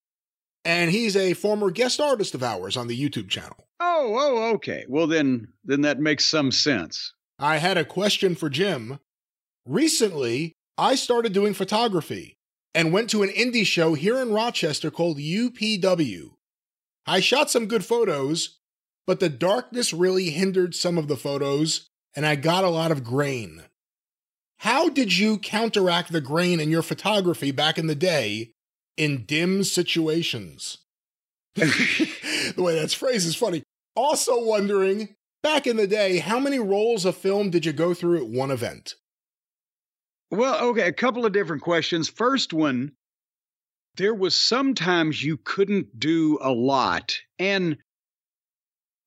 and 0.64 0.90
he's 0.90 1.14
a 1.14 1.34
former 1.34 1.70
guest 1.70 2.00
artist 2.00 2.34
of 2.34 2.42
ours 2.42 2.78
on 2.78 2.86
the 2.86 2.98
YouTube 2.98 3.28
channel. 3.28 3.66
Oh, 3.78 4.16
oh, 4.18 4.54
okay. 4.54 4.86
Well, 4.88 5.06
then, 5.06 5.48
then 5.62 5.82
that 5.82 6.00
makes 6.00 6.24
some 6.24 6.50
sense. 6.50 7.12
I 7.38 7.58
had 7.58 7.76
a 7.76 7.84
question 7.84 8.34
for 8.34 8.48
Jim. 8.48 8.98
Recently, 9.66 10.54
I 10.78 10.94
started 10.94 11.34
doing 11.34 11.52
photography 11.52 12.38
and 12.74 12.90
went 12.90 13.10
to 13.10 13.22
an 13.22 13.28
indie 13.28 13.66
show 13.66 13.92
here 13.92 14.16
in 14.16 14.32
Rochester 14.32 14.90
called 14.90 15.18
UPW. 15.18 16.30
I 17.06 17.20
shot 17.20 17.50
some 17.50 17.66
good 17.66 17.84
photos, 17.84 18.60
but 19.06 19.20
the 19.20 19.28
darkness 19.28 19.92
really 19.92 20.30
hindered 20.30 20.74
some 20.74 20.96
of 20.96 21.08
the 21.08 21.18
photos, 21.18 21.90
and 22.14 22.26
I 22.26 22.36
got 22.36 22.64
a 22.64 22.70
lot 22.70 22.90
of 22.90 23.04
grain. 23.04 23.62
How 24.58 24.88
did 24.88 25.16
you 25.16 25.38
counteract 25.38 26.12
the 26.12 26.20
grain 26.20 26.60
in 26.60 26.70
your 26.70 26.82
photography 26.82 27.50
back 27.50 27.78
in 27.78 27.86
the 27.86 27.94
day 27.94 28.52
in 28.96 29.24
dim 29.24 29.64
situations? 29.64 30.78
the 31.54 32.54
way 32.56 32.74
that's 32.74 32.94
phrased 32.94 33.26
is 33.26 33.34
funny. 33.34 33.62
Also 33.94 34.44
wondering 34.44 35.16
Back 35.42 35.66
in 35.66 35.76
the 35.76 35.88
day, 35.88 36.18
how 36.18 36.38
many 36.38 36.60
rolls 36.60 37.04
of 37.04 37.16
film 37.16 37.50
did 37.50 37.66
you 37.66 37.72
go 37.72 37.94
through 37.94 38.18
at 38.18 38.28
one 38.28 38.52
event? 38.52 38.94
Well, 40.30 40.68
okay, 40.68 40.86
a 40.86 40.92
couple 40.92 41.26
of 41.26 41.32
different 41.32 41.62
questions. 41.62 42.08
First 42.08 42.52
one, 42.52 42.92
there 43.96 44.14
was 44.14 44.36
sometimes 44.36 45.22
you 45.22 45.36
couldn't 45.36 45.98
do 45.98 46.38
a 46.40 46.52
lot. 46.52 47.18
And 47.40 47.78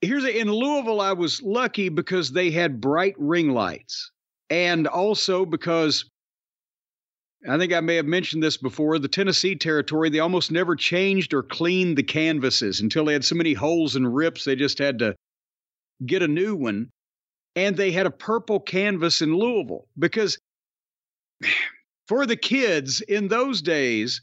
here's 0.01 0.23
a, 0.23 0.39
in 0.39 0.51
Louisville, 0.51 1.01
I 1.01 1.13
was 1.13 1.41
lucky 1.41 1.89
because 1.89 2.31
they 2.31 2.51
had 2.51 2.81
bright 2.81 3.15
ring 3.17 3.51
lights. 3.51 4.11
And 4.49 4.87
also 4.87 5.45
because 5.45 6.05
I 7.47 7.57
think 7.57 7.73
I 7.73 7.79
may 7.79 7.95
have 7.95 8.05
mentioned 8.05 8.41
this 8.41 8.57
before. 8.57 8.97
The 8.97 9.07
Tennessee 9.07 9.55
territory, 9.55 10.09
they 10.09 10.19
almost 10.19 10.51
never 10.51 10.75
changed 10.75 11.33
or 11.33 11.43
cleaned 11.43 11.97
the 11.97 12.03
canvases 12.03 12.79
until 12.79 13.05
they 13.05 13.13
had 13.13 13.25
so 13.25 13.35
many 13.35 13.53
holes 13.53 13.95
and 13.95 14.15
rips, 14.15 14.43
they 14.43 14.55
just 14.55 14.79
had 14.79 14.99
to 14.99 15.15
get 16.05 16.23
a 16.23 16.27
new 16.27 16.55
one. 16.55 16.89
And 17.55 17.77
they 17.77 17.91
had 17.91 18.05
a 18.05 18.11
purple 18.11 18.59
canvas 18.59 19.21
in 19.21 19.35
Louisville 19.35 19.87
because 19.97 20.37
for 22.07 22.25
the 22.25 22.35
kids 22.35 23.01
in 23.01 23.27
those 23.27 23.61
days, 23.61 24.21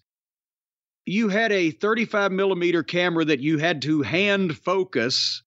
you 1.06 1.28
had 1.28 1.50
a 1.52 1.70
35 1.70 2.30
millimeter 2.30 2.82
camera 2.82 3.24
that 3.24 3.40
you 3.40 3.58
had 3.58 3.82
to 3.82 4.02
hand 4.02 4.56
focus 4.56 5.42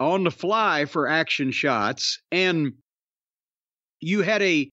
on 0.00 0.24
the 0.24 0.30
fly 0.30 0.84
for 0.84 1.08
action 1.08 1.50
shots. 1.50 2.20
And 2.30 2.74
you 4.00 4.22
had 4.22 4.42
a 4.42 4.70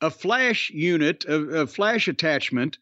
a 0.00 0.10
flash 0.10 0.70
unit, 0.70 1.24
a, 1.24 1.62
a 1.62 1.66
flash 1.66 2.06
attachment 2.06 2.78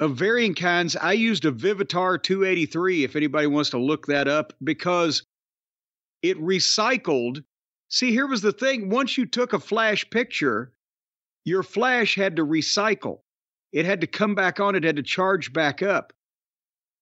of 0.00 0.16
varying 0.16 0.54
kinds. 0.54 0.94
I 0.96 1.12
used 1.12 1.44
a 1.44 1.52
Vivitar 1.52 2.22
283 2.22 3.04
if 3.04 3.16
anybody 3.16 3.46
wants 3.46 3.70
to 3.70 3.78
look 3.78 4.06
that 4.06 4.28
up 4.28 4.52
because 4.62 5.22
it 6.22 6.38
recycled. 6.38 7.42
See, 7.88 8.10
here 8.10 8.26
was 8.26 8.42
the 8.42 8.52
thing 8.52 8.90
once 8.90 9.16
you 9.16 9.26
took 9.26 9.52
a 9.52 9.58
flash 9.58 10.08
picture, 10.10 10.72
your 11.44 11.62
flash 11.62 12.14
had 12.14 12.36
to 12.36 12.44
recycle. 12.44 13.20
It 13.72 13.86
had 13.86 14.00
to 14.02 14.06
come 14.06 14.34
back 14.34 14.60
on, 14.60 14.74
it 14.74 14.84
had 14.84 14.96
to 14.96 15.02
charge 15.02 15.52
back 15.52 15.82
up. 15.82 16.12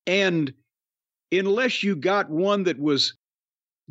And 0.06 0.52
unless 1.32 1.82
you 1.82 1.96
got 1.96 2.30
one 2.30 2.64
that 2.64 2.78
was 2.78 3.14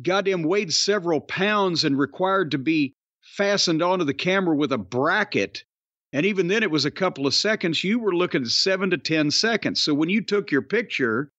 goddamn 0.02 0.42
weighed 0.42 0.72
several 0.72 1.20
pounds 1.20 1.84
and 1.84 1.98
required 1.98 2.50
to 2.52 2.58
be 2.58 2.94
fastened 3.22 3.82
onto 3.82 4.04
the 4.04 4.14
camera 4.14 4.54
with 4.54 4.72
a 4.72 4.78
bracket, 4.78 5.64
and 6.12 6.24
even 6.24 6.48
then 6.48 6.62
it 6.62 6.70
was 6.70 6.84
a 6.84 6.90
couple 6.90 7.26
of 7.26 7.34
seconds, 7.34 7.82
you 7.82 7.98
were 7.98 8.14
looking 8.14 8.42
at 8.42 8.48
seven 8.48 8.90
to 8.90 8.98
10 8.98 9.30
seconds. 9.30 9.82
So 9.82 9.92
when 9.92 10.08
you 10.08 10.22
took 10.22 10.50
your 10.50 10.62
picture, 10.62 11.30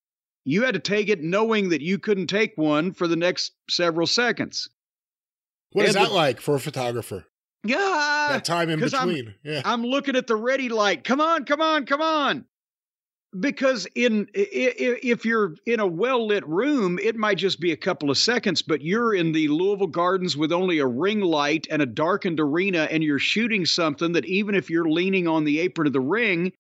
you 0.46 0.64
had 0.64 0.74
to 0.76 0.80
take 0.80 1.10
it 1.10 1.22
knowing 1.22 1.70
that 1.70 1.82
you 1.82 1.98
couldn't 1.98 2.28
take 2.28 2.54
one 2.56 2.94
for 2.94 3.08
the 3.08 3.16
next 3.16 3.54
several 3.70 4.08
seconds. 4.08 4.70
What 5.72 5.82
and 5.82 5.90
is 5.90 5.96
that 5.96 6.10
the, 6.10 6.14
like 6.14 6.40
for 6.40 6.56
a 6.56 6.60
photographer? 6.60 7.26
Yeah, 7.64 8.28
that 8.32 8.46
time 8.46 8.70
in 8.70 8.80
between. 8.80 9.28
I'm, 9.28 9.36
yeah. 9.44 9.62
I'm 9.66 9.84
looking 9.84 10.16
at 10.16 10.28
the 10.28 10.36
ready 10.36 10.70
light. 10.70 11.04
Come 11.04 11.20
on, 11.20 11.44
come 11.46 11.60
on, 11.60 11.86
come 11.86 12.02
on. 12.02 12.46
Because 13.40 13.88
in 13.94 14.28
if 14.34 15.26
you're 15.26 15.56
in 15.66 15.80
a 15.80 15.88
well 15.88 16.26
lit 16.28 16.48
room, 16.48 16.98
it 17.00 17.16
might 17.16 17.38
just 17.38 17.60
be 17.60 17.72
a 17.72 17.78
couple 17.78 18.10
of 18.10 18.18
seconds, 18.18 18.62
but 18.62 18.82
you're 18.82 19.14
in 19.14 19.32
the 19.32 19.50
Louisville 19.50 19.88
Gardens 19.88 20.38
with 20.38 20.52
only 20.52 20.80
a 20.80 20.88
ring 20.88 21.22
light 21.22 21.68
and 21.70 21.82
a 21.82 21.86
darkened 21.86 22.40
arena, 22.40 22.88
and 22.90 23.04
you're 23.04 23.20
shooting 23.20 23.66
something 23.66 24.14
that 24.14 24.26
even 24.26 24.56
if 24.56 24.70
you're 24.70 24.90
leaning 24.90 25.28
on 25.28 25.44
the 25.44 25.60
apron 25.60 25.88
of 25.88 25.94
the 25.94 26.00
ring, 26.00 26.54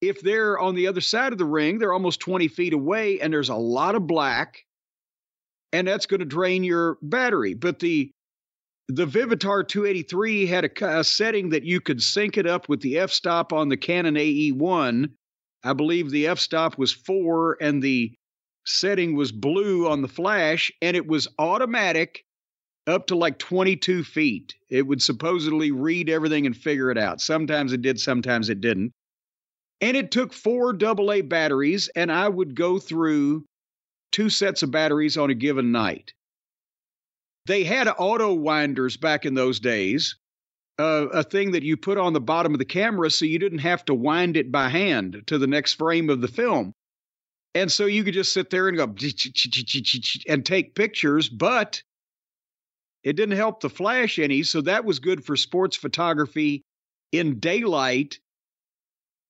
if 0.00 0.20
they're 0.20 0.58
on 0.58 0.74
the 0.74 0.88
other 0.88 1.00
side 1.00 1.32
of 1.32 1.38
the 1.38 1.44
ring, 1.44 1.78
they're 1.78 1.92
almost 1.92 2.20
20 2.20 2.48
feet 2.48 2.72
away 2.72 3.20
and 3.20 3.32
there's 3.32 3.48
a 3.48 3.54
lot 3.54 3.94
of 3.94 4.06
black, 4.06 4.64
and 5.72 5.86
that's 5.86 6.06
going 6.06 6.20
to 6.20 6.26
drain 6.26 6.64
your 6.64 6.98
battery. 7.02 7.54
But 7.54 7.78
the 7.78 8.10
the 8.88 9.06
Vivitar 9.06 9.66
283 9.66 10.46
had 10.46 10.64
a, 10.66 10.98
a, 10.98 11.04
setting 11.04 11.48
that 11.50 11.64
you 11.64 11.80
could 11.80 12.02
sync 12.02 12.36
it 12.36 12.46
up 12.46 12.68
with 12.68 12.80
the 12.82 12.98
f 12.98 13.10
stop 13.10 13.52
on 13.52 13.70
the 13.70 13.78
Canon 13.78 14.16
AE1. 14.16 15.08
I 15.64 15.72
believe 15.72 16.10
the 16.10 16.26
f 16.26 16.38
stop 16.38 16.78
was 16.78 16.92
four 16.92 17.56
and 17.60 17.82
the 17.82 18.12
setting 18.66 19.14
was 19.14 19.32
blue 19.32 19.88
on 19.88 20.02
the 20.02 20.08
flash, 20.08 20.70
and 20.80 20.96
it 20.96 21.06
was 21.06 21.28
automatic 21.38 22.22
up 22.86 23.06
to 23.06 23.16
like 23.16 23.38
22 23.38 24.04
feet. 24.04 24.54
It 24.68 24.86
would 24.86 25.02
supposedly 25.02 25.70
read 25.70 26.10
everything 26.10 26.46
and 26.46 26.56
figure 26.56 26.90
it 26.90 26.98
out. 26.98 27.20
Sometimes 27.20 27.72
it 27.72 27.82
did, 27.82 27.98
sometimes 27.98 28.50
it 28.50 28.60
didn't. 28.60 28.92
And 29.80 29.96
it 29.96 30.10
took 30.10 30.32
four 30.32 30.76
AA 30.82 31.22
batteries, 31.22 31.88
and 31.96 32.12
I 32.12 32.28
would 32.28 32.54
go 32.54 32.78
through 32.78 33.44
two 34.12 34.30
sets 34.30 34.62
of 34.62 34.70
batteries 34.70 35.16
on 35.16 35.30
a 35.30 35.34
given 35.34 35.72
night. 35.72 36.12
They 37.46 37.64
had 37.64 37.88
auto 37.88 38.32
winders 38.32 38.96
back 38.96 39.26
in 39.26 39.34
those 39.34 39.60
days, 39.60 40.16
uh, 40.78 41.06
a 41.12 41.22
thing 41.22 41.52
that 41.52 41.62
you 41.62 41.76
put 41.76 41.98
on 41.98 42.12
the 42.12 42.20
bottom 42.20 42.52
of 42.52 42.58
the 42.58 42.64
camera 42.64 43.10
so 43.10 43.24
you 43.24 43.38
didn't 43.38 43.58
have 43.58 43.84
to 43.84 43.94
wind 43.94 44.36
it 44.36 44.50
by 44.50 44.68
hand 44.68 45.22
to 45.26 45.38
the 45.38 45.46
next 45.46 45.74
frame 45.74 46.10
of 46.10 46.20
the 46.20 46.28
film. 46.28 46.72
And 47.54 47.70
so 47.70 47.86
you 47.86 48.02
could 48.02 48.14
just 48.14 48.32
sit 48.32 48.50
there 48.50 48.68
and 48.68 48.76
go 48.76 48.92
and 50.28 50.44
take 50.44 50.74
pictures, 50.74 51.28
but 51.28 51.82
it 53.04 53.14
didn't 53.14 53.36
help 53.36 53.60
the 53.60 53.70
flash 53.70 54.18
any. 54.18 54.42
So 54.42 54.60
that 54.62 54.84
was 54.84 54.98
good 54.98 55.24
for 55.24 55.36
sports 55.36 55.76
photography 55.76 56.62
in 57.12 57.38
daylight 57.38 58.18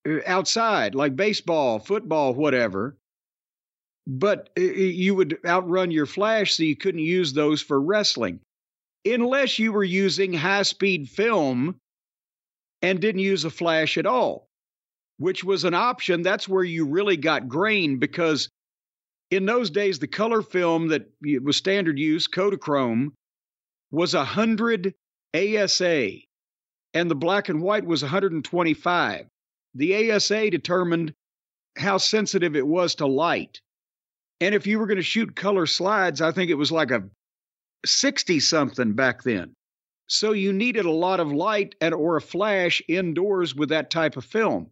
uh, 0.09 0.21
outside, 0.27 0.95
like 0.95 1.17
baseball, 1.17 1.79
football, 1.79 2.33
whatever. 2.33 2.97
But 4.07 4.49
uh, 4.59 4.63
you 4.63 5.15
would 5.15 5.39
outrun 5.45 5.91
your 5.91 6.07
flash, 6.07 6.55
so 6.55 6.63
you 6.63 6.77
couldn't 6.77 7.01
use 7.01 7.35
those 7.35 7.61
for 7.61 7.79
wrestling 7.79 8.41
unless 9.05 9.59
you 9.59 9.73
were 9.73 9.85
using 9.85 10.33
high 10.33 10.63
speed 10.63 11.09
film 11.09 11.77
and 12.83 13.01
didn't 13.01 13.21
use 13.21 13.45
a 13.45 13.51
flash 13.51 13.97
at 13.99 14.07
all, 14.07 14.49
which 15.19 15.45
was 15.45 15.65
an 15.65 15.75
option. 15.75 16.23
That's 16.23 16.49
where 16.49 16.65
you 16.65 16.87
really 16.87 17.17
got 17.17 17.49
grain 17.49 17.99
because 17.99 18.49
in 19.31 19.47
those 19.47 19.71
days, 19.71 19.99
the 19.99 20.07
color 20.07 20.43
film 20.43 20.89
that 20.89 21.07
was 21.43 21.57
standard 21.57 21.99
use, 21.99 22.29
Kodachrome, 22.29 23.13
was 23.91 24.15
100 24.15 24.95
ASA, 25.35 26.11
and 26.93 27.11
the 27.11 27.15
black 27.15 27.49
and 27.49 27.61
white 27.61 27.85
was 27.85 28.03
125. 28.03 29.27
The 29.75 30.13
ASA 30.13 30.51
determined 30.51 31.15
how 31.77 31.99
sensitive 31.99 32.55
it 32.55 32.67
was 32.67 32.97
to 32.97 33.07
light. 33.07 33.61
And 34.41 34.55
if 34.55 34.67
you 34.67 34.79
were 34.79 34.87
going 34.87 34.99
to 34.99 35.03
shoot 35.03 35.35
color 35.35 35.67
slides, 35.67 36.21
I 36.21 36.31
think 36.31 36.51
it 36.51 36.55
was 36.55 36.71
like 36.71 36.91
a 36.91 37.03
60 37.85 38.41
something 38.41 38.93
back 38.93 39.23
then. 39.23 39.55
So 40.07 40.33
you 40.33 40.53
needed 40.53 40.85
a 40.85 40.91
lot 40.91 41.21
of 41.21 41.33
light 41.33 41.75
and 41.81 41.95
or 41.95 42.17
a 42.17 42.21
flash 42.21 42.83
indoors 42.89 43.55
with 43.55 43.71
that 43.71 43.91
type 43.91 44.17
of 44.17 44.25
film. 44.25 44.71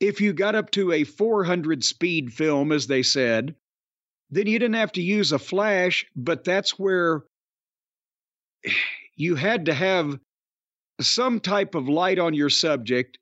If 0.00 0.20
you 0.20 0.32
got 0.32 0.54
up 0.54 0.70
to 0.72 0.92
a 0.92 1.04
400 1.04 1.84
speed 1.84 2.32
film 2.32 2.72
as 2.72 2.86
they 2.86 3.02
said, 3.02 3.54
then 4.30 4.46
you 4.46 4.58
didn't 4.58 4.76
have 4.76 4.92
to 4.92 5.02
use 5.02 5.32
a 5.32 5.38
flash, 5.38 6.06
but 6.16 6.44
that's 6.44 6.78
where 6.78 7.24
you 9.16 9.36
had 9.36 9.66
to 9.66 9.74
have 9.74 10.18
some 11.00 11.40
type 11.40 11.74
of 11.74 11.88
light 11.88 12.18
on 12.18 12.34
your 12.34 12.50
subject. 12.50 13.18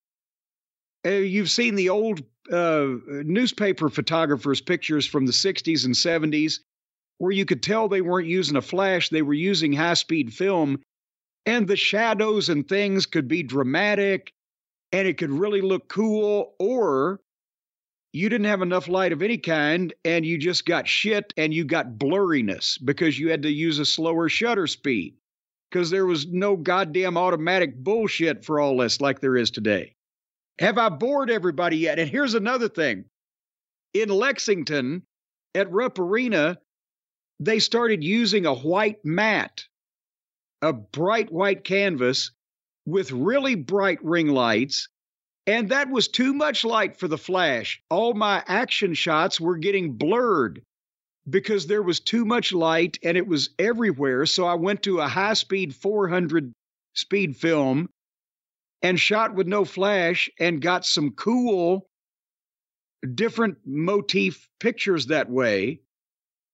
Uh, 1.06 1.10
you've 1.10 1.50
seen 1.50 1.74
the 1.74 1.88
old 1.88 2.22
uh, 2.52 2.88
newspaper 3.06 3.88
photographers' 3.88 4.60
pictures 4.60 5.06
from 5.06 5.26
the 5.26 5.32
60s 5.32 5.84
and 5.84 5.94
70s 5.94 6.60
where 7.20 7.30
you 7.30 7.44
could 7.44 7.62
tell 7.62 7.86
they 7.86 8.00
weren't 8.00 8.26
using 8.26 8.56
a 8.56 8.62
flash, 8.62 9.10
they 9.10 9.20
were 9.20 9.34
using 9.34 9.74
high 9.74 9.92
speed 9.92 10.32
film, 10.32 10.80
and 11.44 11.68
the 11.68 11.76
shadows 11.76 12.48
and 12.48 12.66
things 12.66 13.04
could 13.04 13.28
be 13.28 13.42
dramatic 13.42 14.32
and 14.90 15.06
it 15.06 15.18
could 15.18 15.30
really 15.30 15.60
look 15.60 15.86
cool, 15.86 16.54
or 16.58 17.20
you 18.14 18.30
didn't 18.30 18.46
have 18.46 18.62
enough 18.62 18.88
light 18.88 19.12
of 19.12 19.20
any 19.20 19.36
kind 19.36 19.92
and 20.02 20.24
you 20.24 20.38
just 20.38 20.64
got 20.64 20.88
shit 20.88 21.34
and 21.36 21.52
you 21.52 21.62
got 21.62 21.98
blurriness 21.98 22.82
because 22.82 23.18
you 23.18 23.28
had 23.28 23.42
to 23.42 23.50
use 23.50 23.78
a 23.78 23.84
slower 23.84 24.30
shutter 24.30 24.66
speed 24.66 25.14
because 25.70 25.90
there 25.90 26.06
was 26.06 26.26
no 26.26 26.56
goddamn 26.56 27.18
automatic 27.18 27.76
bullshit 27.76 28.46
for 28.46 28.58
all 28.58 28.78
this 28.78 28.98
like 28.98 29.20
there 29.20 29.36
is 29.36 29.50
today. 29.50 29.94
Have 30.58 30.78
I 30.78 30.88
bored 30.88 31.30
everybody 31.30 31.76
yet? 31.76 31.98
And 31.98 32.08
here's 32.08 32.34
another 32.34 32.70
thing. 32.70 33.04
In 33.92 34.08
Lexington 34.08 35.02
at 35.54 35.70
Rupp 35.70 35.98
Arena, 35.98 36.56
they 37.40 37.58
started 37.58 38.04
using 38.04 38.44
a 38.44 38.54
white 38.54 39.02
mat, 39.02 39.64
a 40.60 40.74
bright 40.74 41.32
white 41.32 41.64
canvas 41.64 42.30
with 42.84 43.10
really 43.10 43.54
bright 43.54 43.98
ring 44.04 44.28
lights. 44.28 44.88
And 45.46 45.70
that 45.70 45.90
was 45.90 46.06
too 46.06 46.34
much 46.34 46.64
light 46.64 46.98
for 46.98 47.08
the 47.08 47.18
flash. 47.18 47.82
All 47.88 48.12
my 48.12 48.44
action 48.46 48.92
shots 48.92 49.40
were 49.40 49.56
getting 49.56 49.94
blurred 49.94 50.62
because 51.28 51.66
there 51.66 51.82
was 51.82 51.98
too 51.98 52.26
much 52.26 52.52
light 52.52 52.98
and 53.02 53.16
it 53.16 53.26
was 53.26 53.50
everywhere. 53.58 54.26
So 54.26 54.44
I 54.44 54.54
went 54.54 54.82
to 54.82 55.00
a 55.00 55.08
high 55.08 55.32
speed 55.32 55.74
400 55.74 56.52
speed 56.94 57.36
film 57.36 57.88
and 58.82 59.00
shot 59.00 59.34
with 59.34 59.46
no 59.46 59.64
flash 59.64 60.28
and 60.38 60.60
got 60.60 60.84
some 60.84 61.12
cool, 61.12 61.86
different 63.14 63.58
motif 63.64 64.46
pictures 64.58 65.06
that 65.06 65.30
way. 65.30 65.80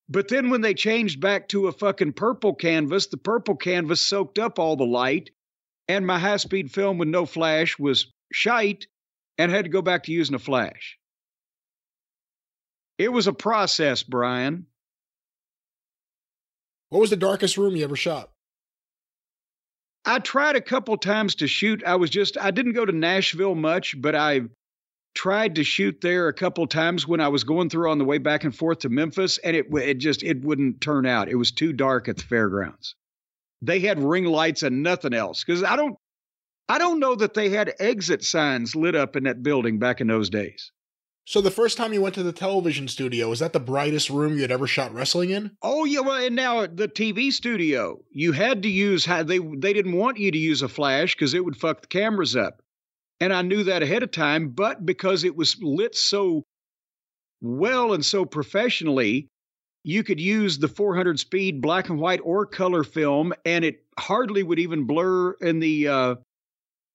But 0.09 0.29
then 0.29 0.51
when 0.51 0.61
they 0.61 0.75
changed 0.75 1.21
back 1.21 1.49
to 1.49 1.67
a 1.67 1.73
fucking 1.73 2.13
purple 2.13 2.55
canvas, 2.55 3.07
the 3.07 3.17
purple 3.17 3.57
canvas 3.57 4.01
soaked 4.01 4.39
up 4.39 4.59
all 4.59 4.77
the 4.77 4.85
light, 4.85 5.31
and 5.89 6.07
my 6.07 6.19
high 6.19 6.37
speed 6.37 6.71
film 6.71 6.99
with 6.99 7.09
no 7.09 7.27
flash 7.27 7.79
was 7.79 8.13
shite 8.33 8.87
and 9.39 9.51
had 9.51 9.65
to 9.65 9.71
go 9.71 9.83
back 9.83 10.05
to 10.05 10.13
using 10.13 10.35
a 10.35 10.41
flash. 10.41 10.99
It 12.99 13.13
was 13.13 13.27
a 13.27 13.33
process, 13.33 14.03
Brian. 14.03 14.67
What 16.89 17.01
was 17.01 17.11
the 17.11 17.17
darkest 17.17 17.57
room 17.57 17.77
you 17.77 17.85
ever 17.85 17.97
shot? 17.97 18.31
I 20.05 20.21
tried 20.21 20.55
a 20.55 20.61
couple 20.61 20.97
times 20.97 21.35
to 21.37 21.49
shoot. 21.49 21.83
I 21.85 21.97
was 21.97 22.11
just, 22.11 22.39
I 22.39 22.53
didn't 22.53 22.73
go 22.75 22.85
to 22.85 22.93
Nashville 22.93 23.57
much, 23.57 24.01
but 24.01 24.15
I 24.15 24.43
tried 25.17 25.57
to 25.57 25.65
shoot 25.65 26.01
there 26.01 26.29
a 26.29 26.35
couple 26.35 26.67
times 26.67 27.09
when 27.09 27.21
I 27.21 27.29
was 27.29 27.43
going 27.43 27.71
through 27.71 27.91
on 27.91 27.99
the 27.99 28.05
way 28.05 28.19
back 28.19 28.45
and 28.45 28.55
forth 28.55 28.81
to 28.81 28.89
Memphis, 28.89 29.39
and 29.39 29.57
it 29.57 29.67
it 29.73 29.95
just 29.95 30.23
it 30.23 30.43
wouldn't 30.43 30.81
turn 30.81 31.07
out. 31.07 31.29
It 31.29 31.35
was 31.35 31.51
too 31.51 31.73
dark 31.73 32.09
at 32.09 32.19
the 32.19 32.23
fairgrounds. 32.23 32.95
They 33.63 33.81
had 33.81 33.99
ring 33.99 34.25
lights 34.25 34.63
and 34.63 34.83
nothing 34.83 35.15
else 35.15 35.43
because 35.43 35.65
I 35.65 35.75
don't 35.75 35.97
I 36.69 36.79
don't 36.79 37.01
know 37.01 37.15
that 37.15 37.35
they 37.35 37.49
had 37.49 37.75
exit 37.81 38.23
signs 38.23 38.77
lit 38.77 38.95
up 38.95 39.17
in 39.17 39.25
that 39.25 39.43
building 39.43 39.79
back 39.79 40.01
in 40.01 40.07
those 40.07 40.31
days. 40.31 40.71
So 41.25 41.41
the 41.41 41.51
first 41.51 41.77
time 41.77 41.93
you 41.93 42.01
went 42.01 42.15
to 42.15 42.23
the 42.23 42.33
television 42.33 42.87
studio, 42.87 43.29
was 43.29 43.41
that 43.41 43.53
the 43.53 43.59
brightest 43.59 44.11
room 44.11 44.37
you 44.37 44.43
had 44.43 44.53
ever 44.53 44.69
shot 44.69 44.95
wrestling 44.95 45.31
in? 45.31 45.57
Oh 45.61 45.85
yeah, 45.85 46.01
well, 46.01 46.25
and 46.25 46.37
now 46.37 46.67
the 46.67 46.87
TV 46.87 47.33
studio, 47.33 47.99
you 48.11 48.31
had 48.31 48.63
to 48.63 48.69
use 48.69 49.05
how 49.05 49.25
they 49.25 49.39
they 49.39 49.73
didn't 49.73 49.97
want 49.97 50.19
you 50.19 50.31
to 50.31 50.39
use 50.39 50.63
a 50.63 50.69
flash 50.69 51.15
because 51.15 51.35
it 51.35 51.45
would 51.45 51.57
fuck 51.57 51.81
the 51.81 51.89
cameras 51.89 52.37
up. 52.37 52.63
And 53.21 53.33
I 53.33 53.43
knew 53.43 53.65
that 53.65 53.83
ahead 53.83 54.03
of 54.03 54.11
time, 54.11 54.51
but 54.51 54.85
because 54.85 55.25
it 55.25 55.37
was 55.37 55.57
lit 55.63 55.95
so 55.95 56.45
well 57.41 57.95
and 57.95 58.05
so 58.05 58.25
professionally, 58.25 59.29
you 59.85 60.03
could 60.03 60.21
use 60.21 60.59
the 60.59 60.69
400 60.69 61.19
speed 61.19 61.61
black 61.61 61.89
and 61.89 61.99
white 61.99 62.21
or 62.25 62.45
color 62.45 62.85
film, 62.85 63.33
and 63.45 63.65
it 63.65 63.85
hardly 63.99 64.43
would 64.43 64.59
even 64.59 64.85
blur 64.85 65.33
in 65.41 65.61
the 65.61 65.89
uh, 65.89 66.15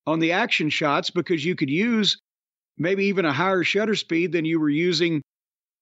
on 0.05 0.19
the 0.19 0.33
action 0.33 0.69
shots 0.69 1.09
because 1.09 1.45
you 1.45 1.55
could 1.55 1.69
use 1.69 2.17
maybe 2.77 3.05
even 3.05 3.25
a 3.25 3.33
higher 3.33 3.63
shutter 3.63 3.95
speed 3.95 4.31
than 4.31 4.45
you 4.45 4.59
were 4.59 4.69
using 4.69 5.21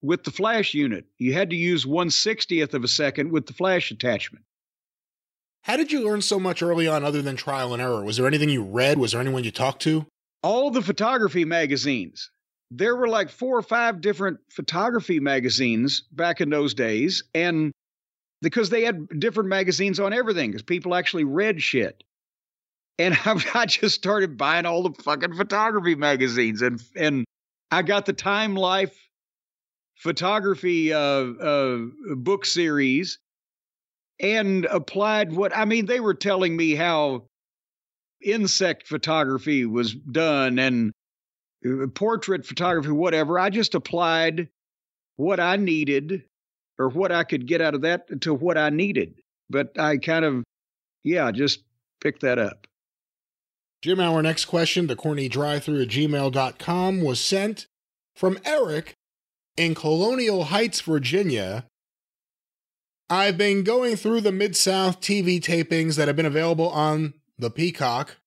with 0.01 0.23
the 0.23 0.31
flash 0.31 0.73
unit. 0.73 1.05
You 1.17 1.33
had 1.33 1.49
to 1.49 1.55
use 1.55 1.85
160th 1.85 2.73
of 2.73 2.83
a 2.83 2.87
second 2.87 3.31
with 3.31 3.47
the 3.47 3.53
flash 3.53 3.91
attachment. 3.91 4.45
How 5.63 5.75
did 5.75 5.91
you 5.91 6.01
learn 6.01 6.21
so 6.21 6.39
much 6.39 6.61
early 6.61 6.87
on 6.87 7.03
other 7.03 7.21
than 7.21 7.35
trial 7.35 7.73
and 7.73 7.81
error? 7.81 8.03
Was 8.03 8.17
there 8.17 8.27
anything 8.27 8.49
you 8.49 8.63
read? 8.63 8.97
Was 8.97 9.11
there 9.11 9.21
anyone 9.21 9.43
you 9.43 9.51
talked 9.51 9.81
to? 9.83 10.05
All 10.43 10.71
the 10.71 10.81
photography 10.81 11.45
magazines. 11.45 12.31
There 12.71 12.95
were 12.95 13.07
like 13.07 13.29
four 13.29 13.57
or 13.57 13.61
five 13.61 14.01
different 14.01 14.39
photography 14.51 15.19
magazines 15.19 16.03
back 16.11 16.39
in 16.39 16.49
those 16.49 16.73
days. 16.73 17.23
And 17.33 17.71
because 18.41 18.69
they 18.69 18.83
had 18.83 19.19
different 19.19 19.49
magazines 19.49 19.99
on 19.99 20.13
everything, 20.13 20.51
because 20.51 20.63
people 20.63 20.95
actually 20.95 21.23
read 21.23 21.61
shit. 21.61 22.03
And 22.97 23.17
I, 23.25 23.43
I 23.53 23.65
just 23.65 23.95
started 23.95 24.37
buying 24.37 24.65
all 24.65 24.83
the 24.83 25.03
fucking 25.03 25.35
photography 25.35 25.95
magazines. 25.95 26.61
And, 26.61 26.81
and 26.95 27.25
I 27.71 27.81
got 27.81 28.05
the 28.05 28.13
Time 28.13 28.55
Life 28.55 28.95
photography 29.95 30.93
uh, 30.93 30.99
uh, 30.99 31.79
book 32.15 32.45
series 32.45 33.19
and 34.19 34.65
applied 34.65 35.33
what 35.33 35.55
I 35.55 35.65
mean, 35.65 35.85
they 35.85 35.99
were 35.99 36.13
telling 36.13 36.55
me 36.55 36.75
how 36.75 37.25
insect 38.22 38.88
photography 38.88 39.65
was 39.65 39.93
done 39.93 40.59
and 40.59 40.91
uh, 41.65 41.88
portrait 41.93 42.45
photography, 42.45 42.91
whatever. 42.91 43.39
I 43.39 43.49
just 43.49 43.76
applied 43.76 44.49
what 45.15 45.39
I 45.39 45.57
needed 45.57 46.24
or 46.78 46.89
what 46.89 47.11
I 47.11 47.24
could 47.24 47.45
get 47.45 47.61
out 47.61 47.76
of 47.76 47.82
that 47.82 48.22
to 48.22 48.34
what 48.34 48.57
I 48.57 48.70
needed. 48.70 49.15
But 49.49 49.78
I 49.78 49.97
kind 49.97 50.26
of, 50.26 50.43
yeah, 51.03 51.32
just 51.32 51.63
picked 52.01 52.22
that 52.22 52.39
up. 52.39 52.67
Jim, 53.82 53.99
our 53.99 54.22
next 54.22 54.45
question, 54.45 54.88
the 54.88 54.95
corny 54.95 55.30
drive 55.30 55.63
through 55.63 55.82
at 55.82 55.88
gmail.com, 55.89 57.01
was 57.01 57.20
sent 57.20 57.67
from 58.15 58.38
Eric 58.45 58.93
in 59.55 59.74
Colonial 59.76 60.45
Heights, 60.45 60.82
Virginia. 60.82 61.65
I've 63.09 63.38
been 63.38 63.63
going 63.63 63.95
through 63.95 64.22
the 64.22 64.32
Mid 64.32 64.55
South 64.55 65.01
TV 65.01 65.41
tapings 65.41 65.95
that 65.95 66.07
have 66.07 66.15
been 66.15 66.26
available 66.26 66.70
on 66.70 67.13
the 67.39 67.49
Peacock, 67.49 68.17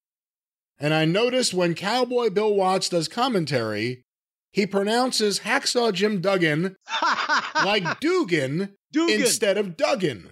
and 0.79 0.93
I 0.93 1.05
noticed 1.05 1.55
when 1.55 1.75
Cowboy 1.75 2.31
Bill 2.31 2.55
Watts 2.55 2.89
does 2.89 3.07
commentary, 3.07 4.05
he 4.53 4.67
pronounces 4.67 5.41
Hacksaw 5.41 5.93
Jim 5.93 6.21
Duggan 6.21 6.77
like 7.55 8.01
Dugan, 8.01 8.77
Dugan. 8.93 9.21
instead 9.21 9.57
of 9.59 9.77
Duggan. 9.77 10.31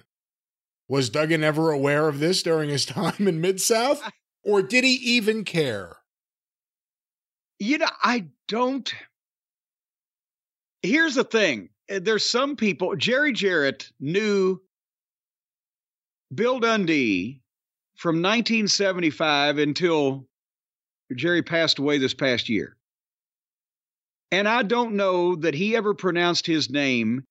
Was 0.88 1.08
Duggan 1.08 1.44
ever 1.44 1.70
aware 1.70 2.08
of 2.08 2.18
this 2.18 2.42
during 2.42 2.68
his 2.68 2.84
time 2.86 3.28
in 3.28 3.40
Mid 3.40 3.60
South? 3.60 4.02
Or 4.42 4.62
did 4.62 4.84
he 4.84 4.94
even 4.94 5.44
care? 5.44 5.98
You 7.58 7.78
know, 7.78 7.88
I 8.02 8.26
don't. 8.48 8.92
Here's 10.82 11.14
the 11.14 11.24
thing 11.24 11.68
uh, 11.90 12.00
there's 12.02 12.24
some 12.24 12.56
people, 12.56 12.96
Jerry 12.96 13.32
Jarrett 13.32 13.90
knew 14.00 14.60
Bill 16.34 16.58
Dundee 16.60 17.39
from 18.00 18.22
1975 18.22 19.58
until 19.58 20.26
Jerry 21.14 21.42
passed 21.42 21.78
away 21.78 21.98
this 21.98 22.14
past 22.14 22.48
year. 22.48 22.74
And 24.32 24.48
I 24.48 24.62
don't 24.62 24.94
know 24.94 25.36
that 25.36 25.52
he 25.52 25.76
ever 25.76 25.92
pronounced 25.92 26.46
his 26.46 26.70
name 26.70 27.24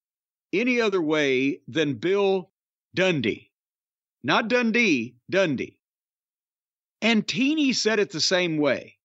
any 0.53 0.79
other 0.79 1.01
way 1.01 1.61
than 1.67 1.95
Bill 1.95 2.51
Dundee. 2.93 3.49
Not 4.21 4.47
Dundee, 4.47 5.15
Dundee. 5.27 5.79
And 7.01 7.27
Teeny 7.27 7.73
said 7.73 7.97
it 7.97 8.11
the 8.11 8.21
same 8.21 8.57
way. 8.57 8.95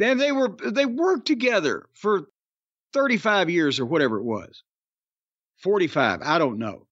And 0.00 0.20
they 0.20 0.32
were 0.32 0.48
they 0.48 0.86
worked 0.86 1.28
together 1.28 1.86
for 1.94 2.22
35 2.92 3.50
years 3.50 3.78
or 3.78 3.86
whatever 3.86 4.18
it 4.18 4.24
was. 4.24 4.64
45, 5.58 6.22
I 6.24 6.38
don't 6.38 6.58
know. 6.58 6.88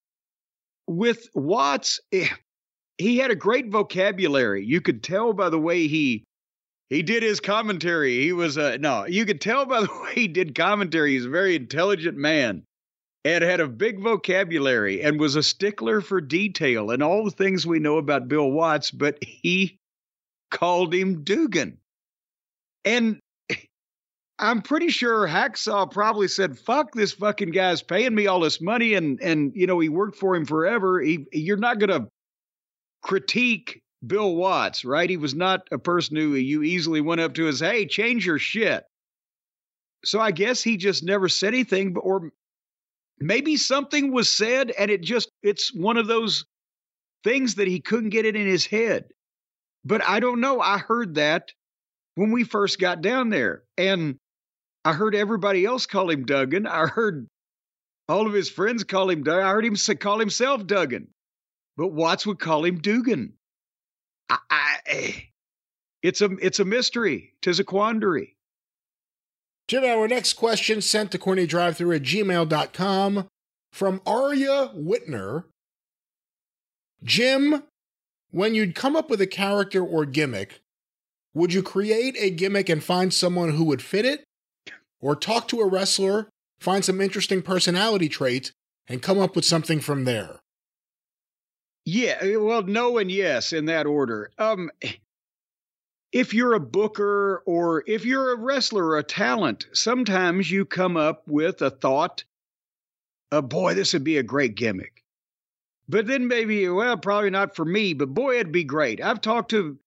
With 0.87 1.29
Watts, 1.35 1.99
eh, 2.13 2.29
he 2.99 3.17
had 3.17 3.31
a 3.31 3.37
great 3.37 3.69
vocabulary. 3.69 4.65
You 4.65 4.81
could 4.81 5.03
tell 5.03 5.33
by 5.33 5.49
the 5.49 5.59
way 5.59 5.87
he 5.87 6.25
he 6.91 7.03
did 7.03 7.23
his 7.23 7.41
commentary. 7.41 8.21
He 8.21 8.33
was 8.33 8.57
a 8.57 8.79
no, 8.79 9.07
you 9.07 9.25
could 9.25 9.41
tell 9.41 9.65
by 9.65 9.81
the 9.83 10.01
way 10.03 10.15
he 10.15 10.29
did 10.29 10.55
commentary. 10.55 11.13
He's 11.13 11.25
a 11.25 11.31
very 11.31 11.57
intelligent 11.57 12.19
man 12.19 12.65
and 13.25 13.45
had 13.45 13.61
a 13.61 13.69
big 13.69 14.01
vocabulary 14.01 15.03
and 15.03 15.21
was 15.21 15.37
a 15.37 15.43
stickler 15.43 16.01
for 16.01 16.21
detail 16.21 16.91
and 16.91 17.03
all 17.03 17.25
the 17.25 17.31
things 17.31 17.67
we 17.67 17.79
know 17.79 17.99
about 17.99 18.29
Bill 18.29 18.51
Watts, 18.51 18.91
but 18.91 19.19
he 19.23 19.77
called 20.51 20.95
him 20.95 21.25
Dugan. 21.25 21.79
And 22.85 23.19
I'm 24.39 24.63
pretty 24.63 24.89
sure 24.89 25.27
Hacksaw 25.27 25.91
probably 25.91 26.29
said, 26.29 26.59
"Fuck 26.59 26.93
this 26.95 27.13
fucking 27.13 27.51
guy's 27.51 27.83
paying 27.83 28.15
me 28.15 28.27
all 28.27 28.41
this 28.41 28.61
money, 28.61 28.95
and 28.95 29.21
and 29.21 29.53
you 29.55 29.69
know 29.69 29.79
he 29.79 29.89
worked 29.89 30.17
for 30.17 30.35
him 30.35 30.47
forever. 30.47 31.01
He, 31.01 31.27
you're 31.33 31.57
not 31.57 31.79
gonna 31.79 32.09
critique 33.03 33.83
Bill 34.07 34.35
Watts, 34.37 34.85
right? 34.85 35.11
He 35.11 35.17
was 35.17 35.35
not 35.35 35.67
a 35.73 35.79
person 35.79 36.17
who 36.17 36.35
you 36.35 36.63
easily 36.63 37.01
went 37.01 37.21
up 37.21 37.35
to 37.35 37.49
as, 37.49 37.61
hey, 37.61 37.87
change 37.87 38.25
your 38.25 38.39
shit. 38.39 38.85
So 40.05 40.21
I 40.21 40.31
guess 40.31 40.63
he 40.63 40.77
just 40.77 41.03
never 41.03 41.29
said 41.29 41.55
anything, 41.55 41.97
or 41.97 42.31
maybe 43.19 43.57
something 43.57 44.13
was 44.13 44.31
said 44.31 44.71
and 44.71 44.91
it 44.91 45.03
just, 45.03 45.31
it's 45.43 45.75
one 45.75 45.97
of 45.97 46.07
those 46.07 46.45
things 47.25 47.57
that 47.57 47.67
he 47.67 47.81
couldn't 47.81 48.11
get 48.11 48.25
it 48.25 48.37
in 48.37 48.47
his 48.47 48.65
head. 48.65 49.07
But 49.85 50.03
I 50.05 50.21
don't 50.21 50.41
know. 50.41 50.61
I 50.61 50.79
heard 50.79 51.17
that 51.17 51.51
when 52.15 52.31
we 52.31 52.45
first 52.45 52.79
got 52.79 53.03
down 53.03 53.31
there. 53.31 53.65
And 53.77 54.19
I 54.85 54.93
heard 54.93 55.15
everybody 55.17 55.65
else 55.65 55.87
call 55.87 56.11
him 56.11 56.25
Duggan. 56.25 56.67
I 56.67 56.87
heard 56.87 57.27
all 58.09 58.27
of 58.27 58.33
his 58.33 58.49
friends 58.49 58.85
call 58.85 59.11
him 59.11 59.25
Duggan. 59.25 59.45
I 59.45 59.51
heard 59.51 59.65
him 59.65 59.77
call 59.99 60.21
himself 60.21 60.67
Duggan 60.67 61.09
but 61.79 61.93
Watts 61.93 62.27
would 62.27 62.41
call 62.41 62.65
him 62.65 62.81
Dugan. 62.81 63.35
I, 64.29 64.39
I, 64.51 64.77
eh, 64.87 65.13
it's 66.03 66.21
a 66.21 66.27
it's 66.43 66.59
a 66.59 66.65
mystery. 66.65 67.33
Tis 67.41 67.61
a 67.61 67.65
quandary. 67.65 68.37
Jim, 69.69 69.85
our 69.85 70.09
next 70.09 70.35
question 70.35 70.83
sent 70.83 71.13
to 71.13 71.19
cornydrivethru 71.19 71.95
at 71.95 72.03
gmail.com 72.03 73.29
from 73.73 74.01
Arya 74.05 74.73
Whitner. 74.75 75.45
Jim, 77.05 77.63
when 78.31 78.55
you'd 78.55 78.75
come 78.75 78.97
up 78.97 79.09
with 79.09 79.21
a 79.21 79.27
character 79.27 79.85
or 79.85 80.05
gimmick, 80.05 80.61
would 81.33 81.53
you 81.53 81.63
create 81.63 82.17
a 82.19 82.31
gimmick 82.31 82.69
and 82.69 82.83
find 82.83 83.15
someone 83.15 83.51
who 83.51 83.65
would 83.65 83.83
fit 83.83 84.05
it? 84.05 84.25
Or 85.01 85.15
talk 85.15 85.47
to 85.49 85.61
a 85.61 85.69
wrestler, 85.69 86.29
find 86.59 86.85
some 86.85 87.01
interesting 87.01 87.41
personality 87.41 88.09
traits, 88.09 88.51
and 88.89 89.03
come 89.03 89.21
up 89.21 89.37
with 89.37 89.45
something 89.45 89.81
from 89.81 90.05
there? 90.05 90.41
Yeah, 91.91 92.19
eh, 92.21 92.37
well, 92.37 92.65
no 92.65 92.99
and 92.99 93.11
yes 93.11 93.55
in 93.55 93.65
that 93.65 93.87
order. 93.87 94.31
Um, 94.37 94.71
if 96.13 96.35
you're 96.35 96.53
a 96.53 96.61
booker 96.61 97.43
or 97.47 97.83
if 97.87 98.05
you're 98.05 98.35
a 98.35 98.37
wrestler 98.37 98.85
or 98.85 98.99
a 98.99 99.03
talent, 99.03 99.67
sometimes 99.73 100.51
you 100.51 100.67
come 100.67 100.99
up 100.99 101.27
with 101.27 101.63
a 101.63 101.71
thought, 101.71 102.25
oh, 103.33 103.41
boy, 103.41 103.73
this 103.73 103.95
would 103.95 104.05
be 104.05 104.19
a 104.19 104.23
great 104.23 104.55
gimmick. 104.55 105.03
But 105.89 106.07
then 106.07 106.29
maybe, 106.29 106.69
well, 106.69 106.99
probably 106.99 107.31
not 107.31 107.57
for 107.57 107.65
me, 107.65 107.95
but 107.95 108.13
boy, 108.13 108.35
it'd 108.35 108.53
be 108.53 108.65
great. 108.65 109.03
I've 109.03 109.23
talked 109.23 109.53
to 109.53 109.79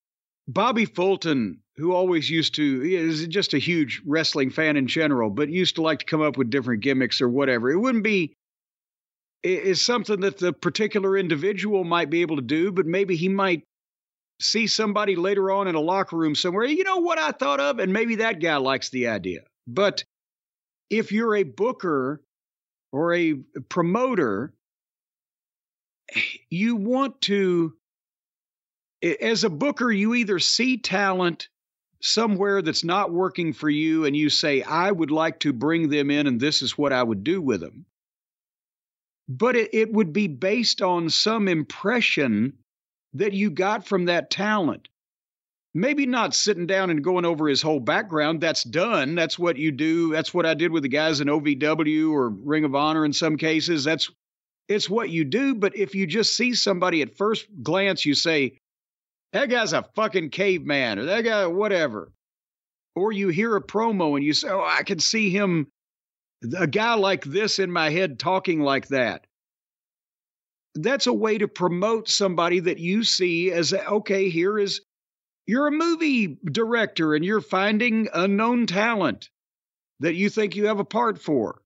Bobby 0.47 0.85
Fulton, 0.85 1.59
who 1.75 1.93
always 1.93 2.31
used 2.31 2.55
to, 2.55 2.81
is 2.83 3.27
just 3.27 3.53
a 3.53 3.59
huge 3.59 4.01
wrestling 4.07 4.49
fan 4.49 4.75
in 4.75 4.87
general, 4.87 5.29
but 5.29 5.49
used 5.49 5.75
to 5.75 5.83
like 5.83 5.99
to 5.99 6.05
come 6.05 6.23
up 6.23 6.35
with 6.35 6.49
different 6.49 6.81
gimmicks 6.81 7.21
or 7.21 7.29
whatever. 7.29 7.69
It 7.69 7.77
wouldn't 7.77 8.03
be 8.03 8.33
is 9.43 9.83
something 9.83 10.19
that 10.21 10.37
the 10.37 10.53
particular 10.53 11.17
individual 11.17 11.83
might 11.83 12.09
be 12.09 12.21
able 12.21 12.35
to 12.35 12.41
do, 12.41 12.71
but 12.71 12.85
maybe 12.85 13.15
he 13.15 13.29
might 13.29 13.63
see 14.39 14.67
somebody 14.67 15.15
later 15.15 15.51
on 15.51 15.67
in 15.67 15.75
a 15.75 15.79
locker 15.79 16.17
room 16.17 16.35
somewhere. 16.35 16.65
You 16.65 16.83
know 16.83 16.97
what 16.97 17.19
I 17.19 17.31
thought 17.31 17.59
of? 17.59 17.79
And 17.79 17.93
maybe 17.93 18.15
that 18.15 18.39
guy 18.39 18.57
likes 18.57 18.89
the 18.89 19.07
idea. 19.07 19.41
But 19.67 20.03
if 20.89 21.11
you're 21.11 21.35
a 21.35 21.43
booker 21.43 22.21
or 22.91 23.13
a 23.13 23.35
promoter, 23.69 24.53
you 26.49 26.75
want 26.75 27.21
to, 27.21 27.73
as 29.21 29.43
a 29.43 29.49
booker, 29.49 29.91
you 29.91 30.15
either 30.15 30.39
see 30.39 30.77
talent 30.77 31.49
somewhere 32.01 32.61
that's 32.61 32.83
not 32.83 33.11
working 33.11 33.53
for 33.53 33.69
you 33.69 34.05
and 34.05 34.17
you 34.17 34.29
say, 34.29 34.63
I 34.63 34.91
would 34.91 35.11
like 35.11 35.39
to 35.41 35.53
bring 35.53 35.89
them 35.89 36.09
in 36.09 36.27
and 36.27 36.39
this 36.39 36.61
is 36.61 36.77
what 36.77 36.91
I 36.93 37.03
would 37.03 37.23
do 37.23 37.41
with 37.41 37.61
them 37.61 37.85
but 39.37 39.55
it, 39.55 39.69
it 39.73 39.93
would 39.93 40.11
be 40.11 40.27
based 40.27 40.81
on 40.81 41.09
some 41.09 41.47
impression 41.47 42.53
that 43.13 43.33
you 43.33 43.49
got 43.49 43.85
from 43.85 44.05
that 44.05 44.29
talent. 44.29 44.87
Maybe 45.73 46.05
not 46.05 46.35
sitting 46.35 46.67
down 46.67 46.89
and 46.89 47.03
going 47.03 47.23
over 47.23 47.47
his 47.47 47.61
whole 47.61 47.79
background. 47.79 48.41
That's 48.41 48.63
done. 48.63 49.15
That's 49.15 49.39
what 49.39 49.55
you 49.55 49.71
do. 49.71 50.11
That's 50.11 50.33
what 50.33 50.45
I 50.45 50.53
did 50.53 50.71
with 50.71 50.83
the 50.83 50.89
guys 50.89 51.21
in 51.21 51.29
OVW 51.29 52.11
or 52.11 52.29
Ring 52.29 52.65
of 52.65 52.75
Honor 52.75 53.05
in 53.05 53.13
some 53.13 53.37
cases. 53.37 53.85
That's 53.85 54.11
it's 54.67 54.89
what 54.89 55.09
you 55.09 55.23
do. 55.23 55.55
But 55.55 55.77
if 55.77 55.95
you 55.95 56.05
just 56.07 56.35
see 56.35 56.53
somebody 56.53 57.01
at 57.01 57.15
first 57.15 57.47
glance, 57.63 58.05
you 58.05 58.15
say, 58.15 58.57
that 59.31 59.49
guy's 59.49 59.71
a 59.71 59.85
fucking 59.95 60.31
caveman 60.31 60.99
or 60.99 61.05
that 61.05 61.21
guy, 61.21 61.47
whatever. 61.47 62.11
Or 62.95 63.13
you 63.13 63.29
hear 63.29 63.55
a 63.55 63.63
promo 63.63 64.17
and 64.17 64.25
you 64.25 64.33
say, 64.33 64.49
oh, 64.49 64.65
I 64.67 64.83
can 64.83 64.99
see 64.99 65.29
him 65.29 65.67
a 66.57 66.67
guy 66.67 66.93
like 66.95 67.23
this 67.23 67.59
in 67.59 67.71
my 67.71 67.89
head 67.89 68.19
talking 68.19 68.61
like 68.61 68.87
that. 68.87 69.27
That's 70.75 71.07
a 71.07 71.13
way 71.13 71.37
to 71.37 71.47
promote 71.47 72.09
somebody 72.09 72.59
that 72.61 72.79
you 72.79 73.03
see 73.03 73.51
as 73.51 73.73
okay, 73.73 74.29
here 74.29 74.57
is 74.57 74.81
you're 75.45 75.67
a 75.67 75.71
movie 75.71 76.37
director 76.45 77.13
and 77.13 77.25
you're 77.25 77.41
finding 77.41 78.07
unknown 78.13 78.67
talent 78.67 79.29
that 79.99 80.15
you 80.15 80.29
think 80.29 80.55
you 80.55 80.67
have 80.67 80.79
a 80.79 80.85
part 80.85 81.21
for. 81.21 81.61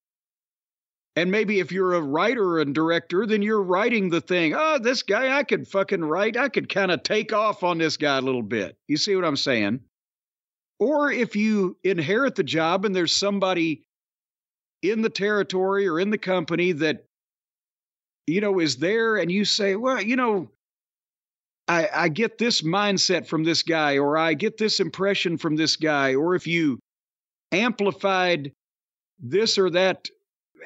And 1.16 1.32
maybe 1.32 1.60
if 1.60 1.72
you're 1.72 1.94
a 1.94 2.02
writer 2.02 2.60
and 2.60 2.76
director, 2.76 3.26
then 3.26 3.42
you're 3.42 3.62
writing 3.62 4.10
the 4.10 4.20
thing. 4.20 4.54
Oh, 4.54 4.80
this 4.80 5.04
guy, 5.04 5.38
I 5.38 5.44
could 5.44 5.68
fucking 5.68 6.04
write. 6.04 6.36
I 6.36 6.50
could 6.50 6.68
kind 6.68 6.92
of 6.92 7.04
take 7.04 7.32
off 7.32 7.64
on 7.64 7.78
this 7.78 7.96
guy 7.96 8.18
a 8.18 8.22
little 8.22 8.42
bit. 8.42 8.78
You 8.88 8.98
see 8.98 9.16
what 9.16 9.24
I'm 9.24 9.38
saying? 9.38 9.80
Or 10.78 11.10
if 11.10 11.38
you 11.38 11.78
inherit 11.86 12.36
the 12.36 12.44
job 12.44 12.84
and 12.84 12.94
there's 12.94 13.16
somebody 13.16 13.86
in 14.92 15.02
the 15.02 15.10
territory 15.10 15.88
or 15.88 16.00
in 16.00 16.10
the 16.10 16.18
company 16.18 16.72
that 16.72 17.06
you 18.28 18.42
know 18.42 18.60
is 18.60 18.78
there 18.78 19.18
and 19.18 19.32
you 19.32 19.46
say 19.46 19.76
well 19.76 20.02
you 20.02 20.16
know 20.16 20.50
I, 21.68 21.90
I 21.94 22.10
get 22.10 22.38
this 22.38 22.62
mindset 22.62 23.28
from 23.28 23.44
this 23.44 23.64
guy 23.64 23.98
or 23.98 24.18
i 24.18 24.34
get 24.34 24.58
this 24.58 24.80
impression 24.80 25.38
from 25.38 25.56
this 25.56 25.76
guy 25.76 26.16
or 26.16 26.36
if 26.36 26.48
you 26.48 26.80
amplified 27.52 28.52
this 29.20 29.58
or 29.58 29.70
that 29.72 30.08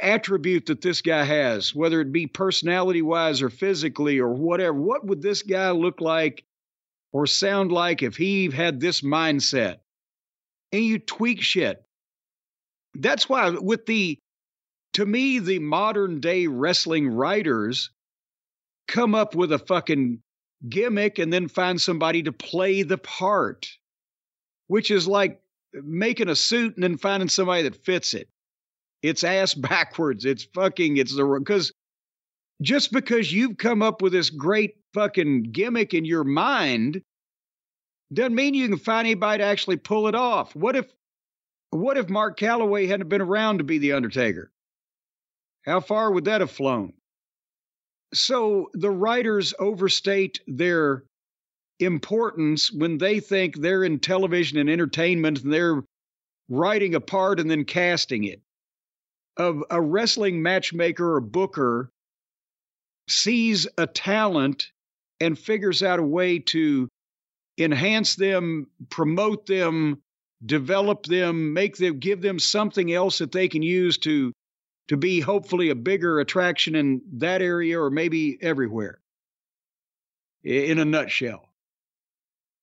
attribute 0.01 0.65
that 0.67 0.82
this 0.82 1.01
guy 1.01 1.24
has 1.24 1.76
whether 1.76 1.99
it 1.99 2.11
be 2.11 2.28
personality 2.28 3.01
wise 3.01 3.41
or 3.41 3.49
physically 3.49 4.20
or 4.20 4.30
whatever 4.30 4.74
what 4.74 5.05
would 5.05 5.22
this 5.22 5.41
guy 5.41 5.72
look 5.72 5.99
like 5.99 6.43
or 7.11 7.26
sound 7.26 7.72
like 7.72 8.03
if 8.03 8.15
he 8.15 8.49
had 8.51 8.80
this 8.80 9.01
mindset? 9.01 9.78
And 10.72 10.84
you 10.84 10.99
tweak 10.99 11.41
shit 11.41 11.84
that's 13.00 13.28
why 13.28 13.50
with 13.50 13.86
the 13.86 14.18
to 14.93 15.06
me 15.06 15.39
the 15.39 15.60
modern 15.60 16.20
day 16.20 16.47
wrestling 16.47 17.08
writers 17.08 17.91
come 18.88 19.16
up 19.16 19.36
with 19.36 19.52
a 19.52 19.60
fucking 19.60 20.22
gimmick 20.68 21.20
and 21.20 21.32
then 21.32 21.47
find 21.47 21.80
somebody 21.80 22.24
to 22.24 22.32
play 22.32 22.82
the 22.84 22.97
part 22.97 23.70
which 24.68 24.91
is 24.91 25.08
like 25.08 25.41
making 25.74 26.30
a 26.30 26.36
suit 26.36 26.76
and 26.76 26.84
then 26.84 26.97
finding 26.97 27.30
somebody 27.30 27.64
that 27.64 27.84
fits 27.84 28.14
it. 28.14 28.30
It's 29.02 29.24
ass 29.24 29.54
backwards. 29.56 30.26
It's 30.26 30.45
fucking 30.54 30.97
it's 30.97 31.16
the 31.16 31.26
because 31.26 31.74
just 32.62 32.91
because 32.91 33.32
you've 33.32 33.58
come 33.58 33.82
up 33.82 34.02
with 34.02 34.14
this 34.14 34.30
great 34.30 34.76
fucking 34.93 35.43
gimmick 35.52 35.93
in 35.93 36.06
your 36.06 36.24
mind 36.24 37.02
doesn't 38.12 38.36
mean 38.36 38.54
you 38.54 38.68
can 38.68 38.78
find 38.78 39.06
anybody 39.08 39.39
to 39.39 39.47
actually 39.47 39.78
pull 39.78 40.08
it 40.08 40.16
off. 40.16 40.56
What 40.56 40.76
if 40.76 40.88
what 41.72 41.97
if 41.97 42.09
Mark 42.09 42.39
Calaway 42.39 42.88
hadn't 42.88 43.09
been 43.09 43.22
around 43.22 43.59
to 43.59 43.63
be 43.63 43.78
the 43.78 43.93
Undertaker? 43.93 44.51
How 45.65 45.80
far 45.80 46.11
would 46.11 46.26
that 46.26 46.41
have 46.41 46.51
flown? 46.51 46.93
So 48.13 48.70
the 48.74 48.89
writers 48.89 49.53
overstate 49.59 50.39
their 50.47 51.03
importance 51.80 52.72
when 52.72 52.97
they 52.97 53.20
think 53.20 53.57
they're 53.57 53.84
in 53.84 53.99
television 53.99 54.57
and 54.57 54.70
entertainment 54.70 55.43
and 55.43 55.53
they're 55.53 55.84
writing 56.49 56.95
a 56.95 56.99
part 56.99 57.39
and 57.39 57.49
then 57.49 57.65
casting 57.65 58.24
it. 58.24 58.41
Of 59.38 59.63
a 59.70 59.82
wrestling 59.82 60.41
matchmaker 60.41 61.15
or 61.15 61.22
booker 61.22 61.91
sees 63.07 63.67
a 63.78 63.88
talent 63.88 64.72
and 65.22 65.38
figures 65.38 65.84
out 65.84 65.99
a 65.99 66.03
way 66.03 66.39
to 66.39 66.89
enhance 67.57 68.15
them, 68.15 68.67
promote 68.89 69.45
them, 69.45 70.01
develop 70.45 71.05
them, 71.05 71.53
make 71.53 71.77
them, 71.77 71.99
give 71.99 72.21
them 72.21 72.39
something 72.39 72.91
else 72.91 73.17
that 73.19 73.31
they 73.31 73.47
can 73.47 73.61
use 73.61 73.97
to 73.99 74.33
to 74.87 74.97
be 74.97 75.19
hopefully 75.19 75.69
a 75.69 75.75
bigger 75.75 76.19
attraction 76.19 76.75
in 76.75 77.01
that 77.13 77.43
area 77.43 77.79
or 77.79 77.91
maybe 77.91 78.37
everywhere. 78.41 78.99
In 80.43 80.79
a 80.79 80.85
nutshell. 80.85 81.45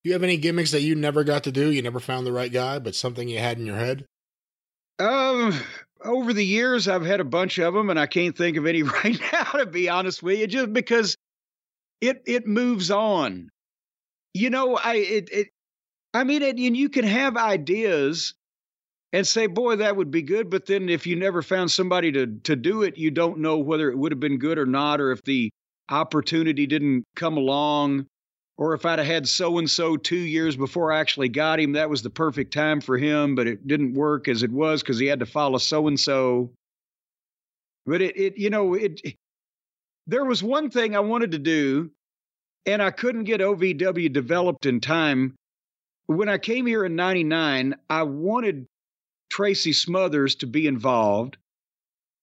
Do 0.03 0.09
you 0.09 0.13
have 0.15 0.23
any 0.23 0.37
gimmicks 0.37 0.73
that 0.73 0.83
you 0.83 0.95
never 0.95 1.25
got 1.25 1.45
to 1.45 1.53
do? 1.53 1.71
You 1.71 1.83
never 1.83 2.01
found 2.01 2.27
the 2.27 2.33
right 2.33 2.53
guy, 2.53 2.79
but 2.79 2.95
something 2.95 3.29
you 3.29 3.39
had 3.39 3.59
in 3.59 3.67
your 3.67 3.77
head? 3.77 4.07
Um, 4.99 5.53
over 6.05 6.33
the 6.33 6.45
years, 6.45 6.89
I've 6.89 7.05
had 7.05 7.21
a 7.21 7.25
bunch 7.25 7.59
of 7.59 7.75
them, 7.75 7.91
and 7.91 7.99
I 7.99 8.07
can't 8.07 8.37
think 8.37 8.57
of 8.57 8.67
any 8.67 8.83
right 9.05 9.21
now. 9.33 9.45
To 9.45 9.67
be 9.67 9.89
honest 9.89 10.23
with 10.23 10.39
you, 10.39 10.47
just 10.47 10.73
because 10.73 11.17
it 12.01 12.23
it 12.27 12.47
moves 12.47 12.91
on. 12.91 13.51
You 14.33 14.51
know, 14.51 14.77
I 14.77 14.95
it, 14.95 15.29
it 15.33 15.49
I 16.17 16.25
mean, 16.25 16.43
and 16.43 16.59
you 16.59 16.89
can 16.89 17.05
have 17.05 17.37
ideas 17.37 18.35
and 19.13 19.27
say, 19.27 19.47
boy, 19.47 19.77
that 19.77 19.97
would 19.97 20.11
be 20.11 20.23
good. 20.23 20.49
But 20.49 20.65
then 20.65 20.89
if 20.89 21.07
you 21.07 21.15
never 21.15 21.43
found 21.43 21.71
somebody 21.71 22.11
to, 22.13 22.27
to 22.45 22.57
do 22.57 22.83
it, 22.83 22.97
you 22.97 23.11
don't 23.11 23.39
know 23.39 23.59
whether 23.59 23.91
it 23.91 23.99
would 23.99 24.13
have 24.13 24.21
been 24.21 24.39
good 24.39 24.59
or 24.59 24.67
not, 24.67 25.01
or 25.01 25.13
if 25.13 25.23
the 25.25 25.51
opportunity 25.91 26.67
didn't 26.67 27.05
come 27.17 27.37
along, 27.37 28.07
or 28.57 28.73
if 28.73 28.87
I'd 28.87 28.99
have 28.99 29.07
had 29.07 29.29
so 29.29 29.59
and 29.59 29.69
so 29.69 29.99
two 29.99 30.17
years 30.17 30.57
before 30.57 30.91
I 30.91 31.01
actually 31.01 31.29
got 31.29 31.61
him, 31.61 31.73
that 31.73 31.91
was 31.91 32.01
the 32.01 32.11
perfect 32.11 32.53
time 32.53 32.81
for 32.81 32.97
him, 32.97 33.35
but 33.35 33.47
it 33.47 33.67
didn't 33.67 33.93
work 33.93 34.27
as 34.27 34.43
it 34.43 34.51
was 34.51 34.83
because 34.83 34.99
he 34.99 35.07
had 35.07 35.21
to 35.21 35.27
follow 35.27 35.59
so 35.59 35.87
and 35.87 36.01
so. 36.01 36.51
But 37.85 38.01
it, 38.01 38.17
it, 38.17 38.39
you 38.39 38.49
know, 38.49 38.73
it, 38.73 39.03
there 40.07 40.25
was 40.25 40.43
one 40.43 40.71
thing 40.71 40.97
I 40.97 41.01
wanted 41.01 41.33
to 41.33 41.39
do, 41.39 41.91
and 42.65 42.83
I 42.83 42.91
couldn't 42.91 43.25
get 43.25 43.43
OVW 43.43 44.11
developed 44.13 44.65
in 44.65 44.81
time 44.81 45.37
when 46.07 46.29
I 46.29 46.39
came 46.39 46.67
here 46.67 46.85
in 46.85 46.97
99, 46.97 47.75
I 47.91 48.03
wanted 48.05 48.67
Tracy 49.31 49.73
Smothers 49.73 50.37
to 50.37 50.47
be 50.47 50.67
involved 50.67 51.37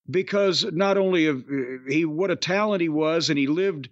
because 0.09 0.65
not 0.71 0.97
only 0.97 1.27
of 1.27 1.39
uh, 1.39 1.89
he 1.89 2.05
what 2.05 2.31
a 2.31 2.35
talent 2.35 2.81
he 2.81 2.89
was 2.89 3.29
and 3.29 3.37
he 3.37 3.47
lived 3.47 3.89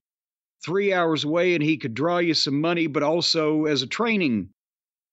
3 0.66 0.94
hours 0.94 1.24
away 1.24 1.56
and 1.56 1.64
he 1.64 1.78
could 1.78 1.94
draw 1.94 2.18
you 2.18 2.34
some 2.34 2.60
money 2.60 2.88
but 2.88 3.02
also 3.02 3.66
as 3.66 3.82
a 3.82 3.88
training 3.88 4.50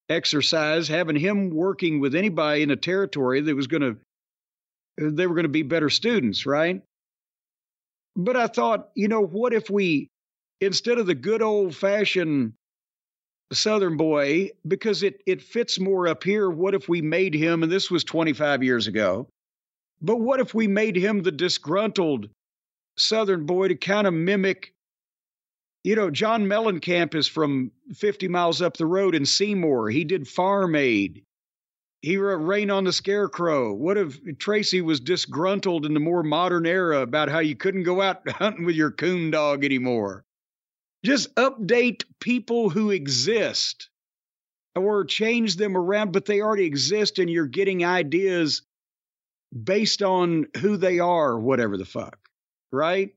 exercise 0.08 0.88
having 0.88 1.14
him 1.14 1.50
working 1.50 2.00
with 2.00 2.14
anybody 2.16 2.62
in 2.62 2.70
a 2.72 2.76
territory 2.76 3.40
that 3.40 3.54
was 3.54 3.68
going 3.68 3.82
to 3.82 3.96
uh, 5.00 5.10
they 5.12 5.26
were 5.26 5.34
going 5.34 5.44
to 5.44 5.48
be 5.48 5.62
better 5.62 5.90
students, 5.90 6.46
right? 6.46 6.82
But 8.16 8.36
I 8.36 8.48
thought, 8.48 8.88
you 8.94 9.08
know, 9.08 9.20
what 9.24 9.52
if 9.52 9.70
we 9.70 10.08
instead 10.60 10.98
of 10.98 11.06
the 11.06 11.14
good 11.14 11.42
old 11.42 11.76
fashioned 11.76 12.54
Southern 13.52 13.96
boy 13.96 14.50
because 14.66 15.02
it 15.02 15.22
it 15.26 15.40
fits 15.40 15.80
more 15.80 16.06
up 16.06 16.22
here. 16.22 16.50
What 16.50 16.74
if 16.74 16.88
we 16.88 17.00
made 17.00 17.34
him, 17.34 17.62
and 17.62 17.72
this 17.72 17.90
was 17.90 18.04
25 18.04 18.62
years 18.62 18.86
ago, 18.86 19.28
but 20.02 20.16
what 20.16 20.40
if 20.40 20.54
we 20.54 20.68
made 20.68 20.96
him 20.96 21.22
the 21.22 21.32
disgruntled 21.32 22.28
Southern 22.96 23.46
boy 23.46 23.68
to 23.68 23.74
kind 23.74 24.06
of 24.06 24.14
mimic? 24.14 24.74
You 25.84 25.96
know, 25.96 26.10
John 26.10 26.44
Mellencamp 26.44 27.14
is 27.14 27.26
from 27.26 27.70
50 27.94 28.28
miles 28.28 28.60
up 28.60 28.76
the 28.76 28.84
road 28.84 29.14
in 29.14 29.24
Seymour. 29.24 29.90
He 29.90 30.04
did 30.04 30.28
Farm 30.28 30.74
Aid. 30.74 31.22
He 32.02 32.16
wrote 32.16 32.36
Rain 32.36 32.70
on 32.70 32.84
the 32.84 32.92
Scarecrow. 32.92 33.72
What 33.72 33.96
if 33.96 34.20
Tracy 34.38 34.82
was 34.82 35.00
disgruntled 35.00 35.86
in 35.86 35.94
the 35.94 36.00
more 36.00 36.22
modern 36.22 36.66
era 36.66 37.00
about 37.00 37.28
how 37.28 37.38
you 37.38 37.56
couldn't 37.56 37.84
go 37.84 38.02
out 38.02 38.28
hunting 38.28 38.66
with 38.66 38.76
your 38.76 38.90
coon 38.90 39.30
dog 39.30 39.64
anymore? 39.64 40.24
Just 41.04 41.34
update 41.36 42.04
people 42.20 42.70
who 42.70 42.90
exist 42.90 43.88
or 44.74 45.04
change 45.04 45.56
them 45.56 45.76
around, 45.76 46.12
but 46.12 46.24
they 46.24 46.40
already 46.40 46.64
exist 46.64 47.18
and 47.18 47.30
you're 47.30 47.46
getting 47.46 47.84
ideas 47.84 48.62
based 49.64 50.02
on 50.02 50.46
who 50.60 50.76
they 50.76 50.98
are, 50.98 51.38
whatever 51.38 51.76
the 51.76 51.84
fuck, 51.84 52.18
right? 52.72 53.10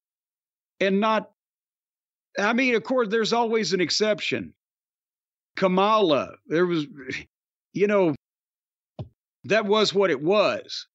And 0.80 1.00
not, 1.00 1.32
I 2.40 2.54
mean, 2.54 2.76
of 2.76 2.84
course, 2.84 3.10
there's 3.10 3.34
always 3.34 3.74
an 3.74 3.82
exception. 3.82 4.54
Kamala, 5.56 6.36
there 6.48 6.66
was, 6.66 6.88
you 7.74 7.88
know, 7.88 8.16
that 9.46 9.66
was 9.66 9.94
what 9.94 10.12
it 10.12 10.22
was. 10.22 10.88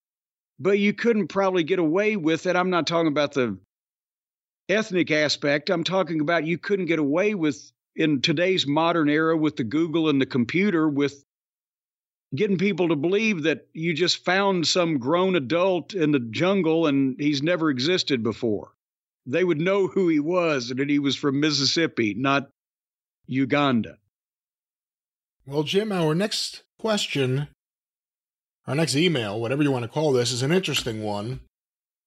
But 0.59 0.78
you 0.78 0.95
couldn't 0.95 1.28
probably 1.28 1.64
get 1.64 1.78
away 1.78 2.16
with 2.16 2.47
it. 2.47 2.57
I'm 2.57 2.70
not 2.70 2.87
talking 2.87 3.09
about 3.09 3.34
the 3.34 3.59
ethnic 4.69 5.11
aspect. 5.11 5.71
I'm 5.71 5.85
talking 5.85 6.21
about 6.21 6.47
you 6.47 6.59
couldn't 6.59 6.87
get 6.87 6.99
away 6.99 7.35
with 7.35 7.73
in 7.95 8.21
today's 8.21 8.67
modern 8.67 9.09
era 9.09 9.37
with 9.37 9.57
the 9.57 9.64
Google 9.64 10.09
and 10.09 10.21
the 10.21 10.27
computer 10.27 10.89
with 10.89 11.25
getting 12.35 12.59
people 12.59 12.89
to 12.89 12.97
believe 12.97 13.45
that 13.45 13.67
you 13.73 13.95
just 13.95 14.25
found 14.25 14.67
some 14.67 14.99
grown 14.99 15.37
adult 15.37 15.95
in 15.95 16.12
the 16.12 16.19
jungle 16.19 16.87
and 16.87 17.17
he's 17.19 17.43
never 17.43 17.71
existed 17.71 18.23
before. 18.23 18.73
They 19.25 19.45
would 19.45 19.61
know 19.61 19.87
who 19.87 20.09
he 20.09 20.21
was 20.21 20.71
and 20.71 20.81
that 20.81 20.91
he 20.91 20.99
was 20.99 21.17
from 21.17 21.41
Mississippi, 21.41 22.14
not 22.14 22.49
Uganda. 23.27 23.99
Well, 25.47 25.63
Jim, 25.63 25.93
our 25.93 26.14
next 26.14 26.63
question, 26.79 27.49
our 28.67 28.75
next 28.75 28.97
email, 28.97 29.41
whatever 29.41 29.63
you 29.63 29.71
want 29.71 29.84
to 29.84 29.88
call 29.91 30.13
this, 30.13 30.33
is 30.33 30.43
an 30.43 30.53
interesting 30.53 31.03
one. 31.03 31.41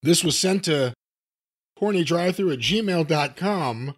This 0.03 0.23
was 0.23 0.38
sent 0.38 0.65
to 0.65 0.94
cornydrivethru 1.80 2.53
at 2.53 2.60
gmail.com 2.60 3.95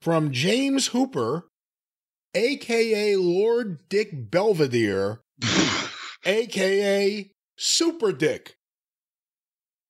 from 0.00 0.30
James 0.30 0.88
Hooper, 0.88 1.48
aka 2.34 3.16
Lord 3.16 3.88
Dick 3.88 4.30
Belvedere, 4.30 5.20
aka 6.24 7.30
Super 7.56 8.12
Dick. 8.12 8.56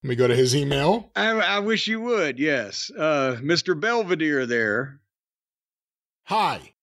Let 0.03 0.09
me 0.09 0.17
go 0.17 0.29
to 0.29 0.37
his 0.37 0.55
email. 0.55 1.11
I, 1.17 1.31
I 1.31 1.59
wish 1.59 1.89
you 1.89 2.01
would, 2.01 2.39
yes. 2.39 2.91
Uh, 2.97 3.39
Mr. 3.41 3.79
Belvedere 3.79 4.47
there. 4.47 5.01
Hi, 6.27 6.75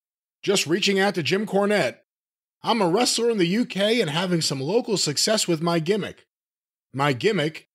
just 0.41 0.67
reaching 0.67 0.99
out 0.99 1.15
to 1.15 1.23
Jim 1.23 1.45
Cornette. 1.45 1.97
I'm 2.61 2.81
a 2.81 2.89
wrestler 2.89 3.29
in 3.29 3.37
the 3.37 3.57
UK 3.57 3.77
and 3.77 4.09
having 4.09 4.41
some 4.41 4.61
local 4.61 4.97
success 4.97 5.47
with 5.47 5.61
my 5.61 5.79
gimmick. 5.79 6.27
My 6.93 7.11
gimmick 7.13 7.67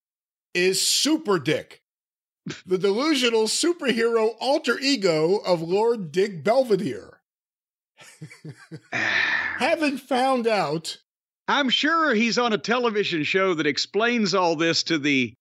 is 0.55 0.81
Super 0.81 1.39
Dick 1.39 1.83
the 2.67 2.79
delusional 2.79 3.45
superhero 3.45 4.35
alter 4.41 4.79
ego 4.79 5.37
of 5.37 5.63
Lord 5.63 6.13
Dick 6.13 6.43
Belvedere. 6.45 7.21
Haven't 8.93 9.99
found 9.99 10.47
out. 10.47 10.99
I'm 11.49 11.71
sure 11.71 12.15
he's 12.15 12.39
on 12.39 12.53
a 12.53 12.59
television 12.59 13.25
show 13.25 13.55
that 13.55 13.67
explains 13.67 14.35
all 14.35 14.55
this 14.55 14.83
to 14.85 14.99
the 14.99 15.35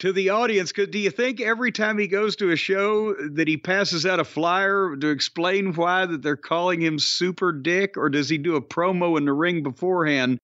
to 0.00 0.12
the 0.12 0.30
audience. 0.30 0.72
Cause 0.72 0.88
do 0.88 0.98
you 0.98 1.10
think 1.10 1.40
every 1.40 1.72
time 1.72 1.98
he 1.98 2.08
goes 2.08 2.36
to 2.36 2.50
a 2.50 2.56
show 2.56 3.14
that 3.14 3.48
he 3.48 3.56
passes 3.56 4.04
out 4.04 4.20
a 4.20 4.24
flyer 4.24 4.96
to 4.96 5.08
explain 5.08 5.72
why 5.72 6.04
that 6.04 6.22
they're 6.22 6.36
calling 6.36 6.80
him 6.80 6.98
Super 6.98 7.52
Dick, 7.52 7.96
or 7.96 8.08
does 8.10 8.28
he 8.28 8.38
do 8.38 8.56
a 8.56 8.62
promo 8.62 9.16
in 9.16 9.24
the 9.24 9.32
ring 9.32 9.62
beforehand 9.62 10.38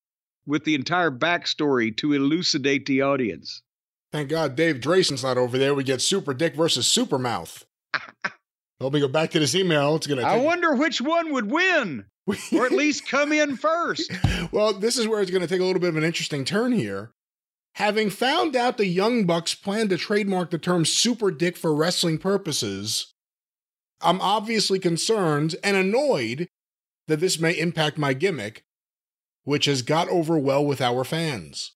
with 0.46 0.64
the 0.64 0.74
entire 0.74 1.10
backstory 1.10 1.94
to 1.98 2.12
elucidate 2.12 2.86
the 2.86 3.02
audience? 3.02 3.62
Thank 4.12 4.28
God 4.28 4.56
Dave 4.56 4.80
Drayson's 4.80 5.22
not 5.22 5.38
over 5.38 5.56
there. 5.56 5.74
We 5.74 5.84
get 5.84 6.00
Super 6.00 6.34
Dick 6.34 6.54
versus 6.54 6.86
Super 6.86 7.18
Mouth. 7.18 7.64
Let 8.80 8.92
me 8.92 9.00
go 9.00 9.08
back 9.08 9.30
to 9.32 9.38
this 9.38 9.54
email. 9.54 9.96
It's 9.96 10.06
gonna. 10.06 10.22
I 10.22 10.38
wonder 10.38 10.74
which 10.74 11.00
one 11.00 11.32
would 11.32 11.50
win. 11.50 12.06
or 12.52 12.66
at 12.66 12.72
least 12.72 13.08
come 13.08 13.32
in 13.32 13.56
first. 13.56 14.10
well, 14.52 14.72
this 14.72 14.98
is 14.98 15.08
where 15.08 15.20
it's 15.20 15.30
going 15.30 15.42
to 15.42 15.48
take 15.48 15.60
a 15.60 15.64
little 15.64 15.80
bit 15.80 15.88
of 15.88 15.96
an 15.96 16.04
interesting 16.04 16.44
turn 16.44 16.72
here. 16.72 17.10
Having 17.74 18.10
found 18.10 18.56
out 18.56 18.76
the 18.76 18.86
Young 18.86 19.24
Bucks 19.24 19.54
plan 19.54 19.88
to 19.88 19.96
trademark 19.96 20.50
the 20.50 20.58
term 20.58 20.84
super 20.84 21.30
dick 21.30 21.56
for 21.56 21.74
wrestling 21.74 22.18
purposes, 22.18 23.12
I'm 24.00 24.20
obviously 24.20 24.78
concerned 24.78 25.56
and 25.62 25.76
annoyed 25.76 26.48
that 27.06 27.20
this 27.20 27.38
may 27.38 27.52
impact 27.52 27.96
my 27.96 28.12
gimmick, 28.12 28.64
which 29.44 29.66
has 29.66 29.82
got 29.82 30.08
over 30.08 30.38
well 30.38 30.64
with 30.64 30.80
our 30.80 31.04
fans. 31.04 31.72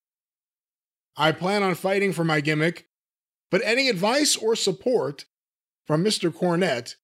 I 1.16 1.32
plan 1.32 1.62
on 1.62 1.74
fighting 1.74 2.12
for 2.12 2.24
my 2.24 2.40
gimmick, 2.40 2.86
but 3.50 3.62
any 3.64 3.88
advice 3.88 4.36
or 4.36 4.56
support 4.56 5.26
from 5.86 6.04
Mr. 6.04 6.32
Cornette, 6.32 6.94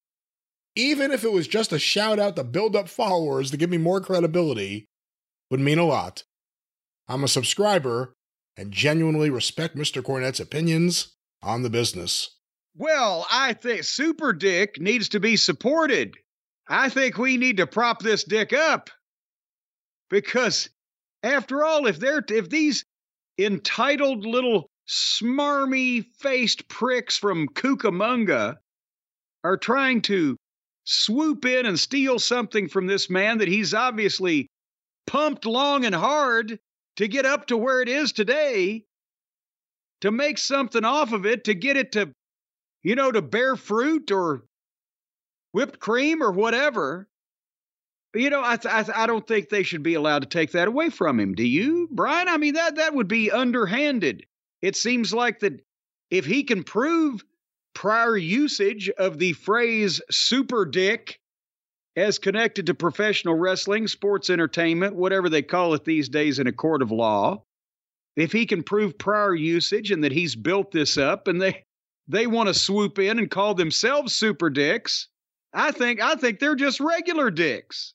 even 0.74 1.12
if 1.12 1.24
it 1.24 1.32
was 1.32 1.46
just 1.46 1.72
a 1.72 1.78
shout 1.78 2.18
out 2.18 2.36
to 2.36 2.44
build 2.44 2.74
up 2.74 2.88
followers 2.88 3.50
to 3.50 3.56
give 3.56 3.70
me 3.70 3.78
more 3.78 4.00
credibility, 4.00 4.88
would 5.50 5.60
mean 5.60 5.78
a 5.78 5.84
lot. 5.84 6.24
I'm 7.08 7.24
a 7.24 7.28
subscriber 7.28 8.14
and 8.56 8.72
genuinely 8.72 9.30
respect 9.30 9.76
Mr. 9.76 10.02
Cornette's 10.02 10.40
opinions 10.40 11.16
on 11.42 11.62
the 11.62 11.70
business. 11.70 12.36
Well, 12.76 13.26
I 13.30 13.52
think 13.54 13.84
Super 13.84 14.32
Dick 14.32 14.80
needs 14.80 15.08
to 15.10 15.20
be 15.20 15.36
supported. 15.36 16.16
I 16.68 16.88
think 16.88 17.18
we 17.18 17.36
need 17.36 17.56
to 17.56 17.66
prop 17.66 18.00
this 18.00 18.24
dick 18.24 18.52
up. 18.52 18.90
Because 20.08 20.70
after 21.22 21.64
all, 21.64 21.86
if 21.86 21.98
they're 21.98 22.24
if 22.28 22.48
these 22.48 22.84
entitled 23.44 24.24
little 24.24 24.70
smarmy 24.88 26.04
faced 26.18 26.68
pricks 26.68 27.16
from 27.16 27.48
Cucamonga 27.48 28.56
are 29.44 29.56
trying 29.56 30.02
to 30.02 30.36
swoop 30.84 31.44
in 31.44 31.66
and 31.66 31.78
steal 31.78 32.18
something 32.18 32.68
from 32.68 32.86
this 32.86 33.08
man 33.08 33.38
that 33.38 33.48
he's 33.48 33.74
obviously 33.74 34.48
pumped 35.06 35.46
long 35.46 35.84
and 35.84 35.94
hard 35.94 36.58
to 36.96 37.08
get 37.08 37.24
up 37.24 37.46
to 37.46 37.56
where 37.56 37.80
it 37.80 37.88
is 37.88 38.12
today, 38.12 38.84
to 40.00 40.10
make 40.10 40.38
something 40.38 40.84
off 40.84 41.12
of 41.12 41.26
it, 41.26 41.44
to 41.44 41.54
get 41.54 41.76
it 41.76 41.92
to, 41.92 42.12
you 42.82 42.94
know, 42.94 43.12
to 43.12 43.22
bear 43.22 43.56
fruit 43.56 44.10
or 44.10 44.44
whipped 45.52 45.78
cream 45.78 46.22
or 46.22 46.32
whatever. 46.32 47.08
You 48.14 48.28
know, 48.30 48.40
I, 48.40 48.58
I, 48.64 48.84
I 48.94 49.06
don't 49.06 49.26
think 49.26 49.48
they 49.48 49.62
should 49.62 49.82
be 49.82 49.94
allowed 49.94 50.22
to 50.22 50.28
take 50.28 50.52
that 50.52 50.68
away 50.68 50.90
from 50.90 51.20
him. 51.20 51.34
Do 51.34 51.44
you, 51.44 51.88
Brian? 51.92 52.28
I 52.28 52.38
mean, 52.38 52.54
that 52.54 52.76
that 52.76 52.94
would 52.94 53.08
be 53.08 53.30
underhanded. 53.30 54.26
It 54.62 54.76
seems 54.76 55.14
like 55.14 55.40
that 55.40 55.64
if 56.10 56.26
he 56.26 56.42
can 56.42 56.64
prove 56.64 57.24
prior 57.74 58.16
usage 58.16 58.90
of 58.90 59.18
the 59.18 59.32
phrase 59.34 60.00
super 60.10 60.64
dick 60.64 61.20
as 61.96 62.18
connected 62.18 62.66
to 62.66 62.74
professional 62.74 63.34
wrestling, 63.34 63.86
sports 63.86 64.28
entertainment, 64.28 64.96
whatever 64.96 65.28
they 65.28 65.42
call 65.42 65.74
it 65.74 65.84
these 65.84 66.08
days 66.08 66.38
in 66.38 66.46
a 66.46 66.52
court 66.52 66.82
of 66.82 66.90
law, 66.90 67.42
if 68.16 68.32
he 68.32 68.44
can 68.44 68.62
prove 68.62 68.98
prior 68.98 69.34
usage 69.34 69.90
and 69.90 70.02
that 70.04 70.12
he's 70.12 70.34
built 70.34 70.72
this 70.72 70.98
up 70.98 71.28
and 71.28 71.40
they 71.40 71.64
they 72.08 72.26
want 72.26 72.48
to 72.48 72.54
swoop 72.54 72.98
in 72.98 73.20
and 73.20 73.30
call 73.30 73.54
themselves 73.54 74.14
super 74.14 74.50
dicks, 74.50 75.08
I 75.52 75.70
think 75.70 76.00
I 76.00 76.16
think 76.16 76.40
they're 76.40 76.56
just 76.56 76.80
regular 76.80 77.30
dicks. 77.30 77.94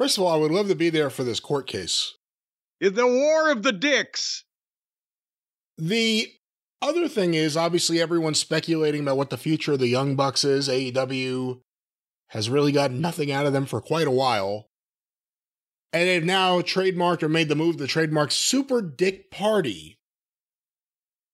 First 0.00 0.16
of 0.16 0.24
all, 0.24 0.32
I 0.32 0.38
would 0.38 0.50
love 0.50 0.68
to 0.68 0.74
be 0.74 0.88
there 0.88 1.10
for 1.10 1.24
this 1.24 1.40
court 1.40 1.66
case. 1.66 2.14
The 2.80 3.06
War 3.06 3.50
of 3.50 3.62
the 3.62 3.72
Dicks. 3.72 4.44
The 5.76 6.26
other 6.80 7.06
thing 7.06 7.34
is 7.34 7.54
obviously 7.54 8.00
everyone's 8.00 8.40
speculating 8.40 9.02
about 9.02 9.18
what 9.18 9.28
the 9.28 9.36
future 9.36 9.74
of 9.74 9.78
the 9.78 9.88
Young 9.88 10.16
Bucks 10.16 10.42
is. 10.42 10.70
AEW 10.70 11.60
has 12.28 12.48
really 12.48 12.72
got 12.72 12.92
nothing 12.92 13.30
out 13.30 13.44
of 13.44 13.52
them 13.52 13.66
for 13.66 13.82
quite 13.82 14.06
a 14.06 14.10
while. 14.10 14.70
And 15.92 16.08
they've 16.08 16.24
now 16.24 16.62
trademarked 16.62 17.22
or 17.22 17.28
made 17.28 17.50
the 17.50 17.54
move 17.54 17.76
to 17.76 17.86
trademark 17.86 18.30
Super 18.30 18.80
Dick 18.80 19.30
Party. 19.30 19.98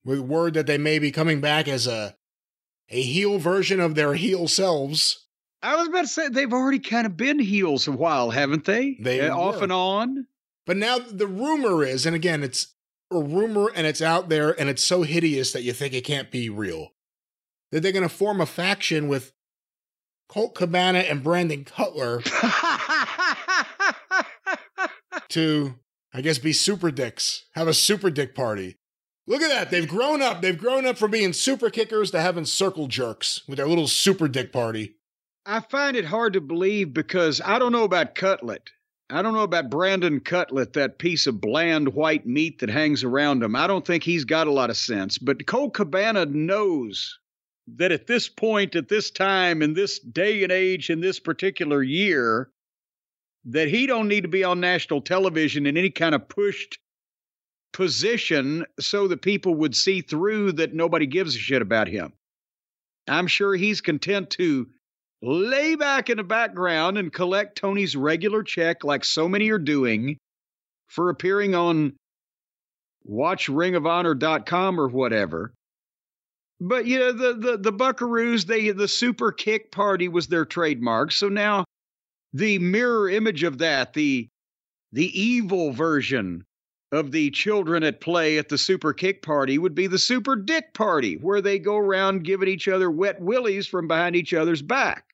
With 0.04 0.18
word 0.18 0.54
that 0.54 0.66
they 0.66 0.78
may 0.78 0.98
be 0.98 1.12
coming 1.12 1.40
back 1.40 1.68
as 1.68 1.86
a 1.86 2.16
a 2.88 3.00
heel 3.00 3.38
version 3.38 3.78
of 3.78 3.94
their 3.94 4.14
heel 4.14 4.48
selves. 4.48 5.25
I 5.62 5.76
was 5.76 5.88
about 5.88 6.02
to 6.02 6.08
say 6.08 6.28
they've 6.28 6.52
already 6.52 6.78
kind 6.78 7.06
of 7.06 7.16
been 7.16 7.38
heels 7.38 7.88
a 7.88 7.92
while, 7.92 8.30
haven't 8.30 8.64
they? 8.64 8.96
They 9.00 9.20
uh, 9.20 9.36
off 9.36 9.62
and 9.62 9.72
on. 9.72 10.26
But 10.66 10.76
now 10.76 10.98
the 10.98 11.26
rumor 11.26 11.84
is, 11.84 12.06
and 12.06 12.14
again, 12.14 12.42
it's 12.42 12.74
a 13.10 13.18
rumor 13.18 13.70
and 13.74 13.86
it's 13.86 14.02
out 14.02 14.28
there 14.28 14.58
and 14.58 14.68
it's 14.68 14.84
so 14.84 15.02
hideous 15.02 15.52
that 15.52 15.62
you 15.62 15.72
think 15.72 15.94
it 15.94 16.04
can't 16.04 16.30
be 16.30 16.50
real. 16.50 16.90
That 17.72 17.82
they're 17.82 17.92
going 17.92 18.08
to 18.08 18.14
form 18.14 18.40
a 18.40 18.46
faction 18.46 19.08
with 19.08 19.32
Colt 20.28 20.54
Cabana 20.54 21.00
and 21.00 21.22
Brandon 21.22 21.64
Cutler 21.64 22.20
to, 25.30 25.74
I 26.12 26.20
guess, 26.20 26.38
be 26.38 26.52
super 26.52 26.90
dicks, 26.90 27.46
have 27.54 27.68
a 27.68 27.74
super 27.74 28.10
dick 28.10 28.34
party. 28.34 28.76
Look 29.28 29.42
at 29.42 29.48
that. 29.48 29.70
They've 29.70 29.88
grown 29.88 30.22
up. 30.22 30.40
They've 30.40 30.58
grown 30.58 30.86
up 30.86 30.98
from 30.98 31.10
being 31.10 31.32
super 31.32 31.68
kickers 31.70 32.12
to 32.12 32.20
having 32.20 32.44
circle 32.44 32.86
jerks 32.86 33.42
with 33.48 33.56
their 33.56 33.66
little 33.66 33.88
super 33.88 34.28
dick 34.28 34.52
party. 34.52 34.95
I 35.48 35.60
find 35.60 35.96
it 35.96 36.04
hard 36.04 36.32
to 36.32 36.40
believe 36.40 36.92
because 36.92 37.40
I 37.40 37.60
don't 37.60 37.70
know 37.70 37.84
about 37.84 38.16
Cutlet. 38.16 38.70
I 39.08 39.22
don't 39.22 39.34
know 39.34 39.44
about 39.44 39.70
Brandon 39.70 40.18
Cutlet, 40.18 40.72
that 40.72 40.98
piece 40.98 41.28
of 41.28 41.40
bland 41.40 41.94
white 41.94 42.26
meat 42.26 42.58
that 42.58 42.68
hangs 42.68 43.04
around 43.04 43.44
him. 43.44 43.54
I 43.54 43.68
don't 43.68 43.86
think 43.86 44.02
he's 44.02 44.24
got 44.24 44.48
a 44.48 44.52
lot 44.52 44.70
of 44.70 44.76
sense. 44.76 45.18
But 45.18 45.46
Colt 45.46 45.74
Cabana 45.74 46.26
knows 46.26 47.16
that 47.76 47.92
at 47.92 48.08
this 48.08 48.28
point, 48.28 48.74
at 48.74 48.88
this 48.88 49.12
time, 49.12 49.62
in 49.62 49.74
this 49.74 50.00
day 50.00 50.42
and 50.42 50.50
age, 50.50 50.90
in 50.90 51.00
this 51.00 51.20
particular 51.20 51.80
year, 51.80 52.50
that 53.44 53.68
he 53.68 53.86
don't 53.86 54.08
need 54.08 54.22
to 54.22 54.28
be 54.28 54.42
on 54.42 54.58
national 54.58 55.02
television 55.02 55.66
in 55.66 55.76
any 55.76 55.90
kind 55.90 56.16
of 56.16 56.28
pushed 56.28 56.80
position 57.72 58.64
so 58.80 59.06
that 59.06 59.22
people 59.22 59.54
would 59.54 59.76
see 59.76 60.00
through 60.00 60.50
that 60.52 60.74
nobody 60.74 61.06
gives 61.06 61.36
a 61.36 61.38
shit 61.38 61.62
about 61.62 61.86
him. 61.86 62.12
I'm 63.06 63.28
sure 63.28 63.54
he's 63.54 63.80
content 63.80 64.30
to 64.30 64.66
lay 65.22 65.74
back 65.76 66.10
in 66.10 66.18
the 66.18 66.24
background 66.24 66.98
and 66.98 67.12
collect 67.12 67.56
Tony's 67.56 67.96
regular 67.96 68.42
check 68.42 68.84
like 68.84 69.04
so 69.04 69.28
many 69.28 69.50
are 69.50 69.58
doing 69.58 70.18
for 70.88 71.10
appearing 71.10 71.54
on 71.54 71.94
watchringofhonor.com 73.08 74.80
or 74.80 74.88
whatever. 74.88 75.52
But 76.60 76.86
you 76.86 76.98
know, 76.98 77.12
the, 77.12 77.34
the, 77.34 77.56
the 77.58 77.72
Buckaroos, 77.72 78.46
they 78.46 78.70
the 78.70 78.88
super 78.88 79.30
kick 79.30 79.70
party 79.70 80.08
was 80.08 80.26
their 80.26 80.44
trademark. 80.44 81.12
So 81.12 81.28
now 81.28 81.64
the 82.32 82.58
mirror 82.58 83.10
image 83.10 83.42
of 83.42 83.58
that, 83.58 83.92
the 83.92 84.28
the 84.92 85.20
evil 85.20 85.72
version 85.72 86.44
of 86.92 87.10
the 87.10 87.30
children 87.30 87.82
at 87.82 88.00
play 88.00 88.38
at 88.38 88.48
the 88.48 88.56
super 88.56 88.92
kick 88.94 89.20
party 89.20 89.58
would 89.58 89.74
be 89.74 89.86
the 89.86 89.98
super 89.98 90.36
dick 90.36 90.72
party, 90.72 91.16
where 91.16 91.42
they 91.42 91.58
go 91.58 91.76
around 91.76 92.24
giving 92.24 92.48
each 92.48 92.68
other 92.68 92.90
wet 92.90 93.20
willies 93.20 93.66
from 93.66 93.88
behind 93.88 94.16
each 94.16 94.32
other's 94.32 94.62
back 94.62 95.05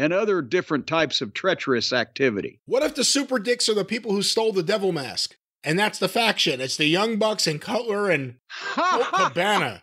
and 0.00 0.14
other 0.14 0.40
different 0.40 0.86
types 0.86 1.20
of 1.20 1.34
treacherous 1.34 1.92
activity. 1.92 2.58
What 2.64 2.82
if 2.82 2.94
the 2.94 3.04
super 3.04 3.38
dicks 3.38 3.68
are 3.68 3.74
the 3.74 3.84
people 3.84 4.12
who 4.12 4.22
stole 4.22 4.50
the 4.50 4.62
devil 4.62 4.92
mask? 4.92 5.36
And 5.62 5.78
that's 5.78 5.98
the 5.98 6.08
faction. 6.08 6.58
It's 6.62 6.78
the 6.78 6.86
Young 6.86 7.18
Bucks 7.18 7.46
and 7.46 7.60
Cutler 7.60 8.08
and 8.08 8.36
Cabana. 8.74 9.82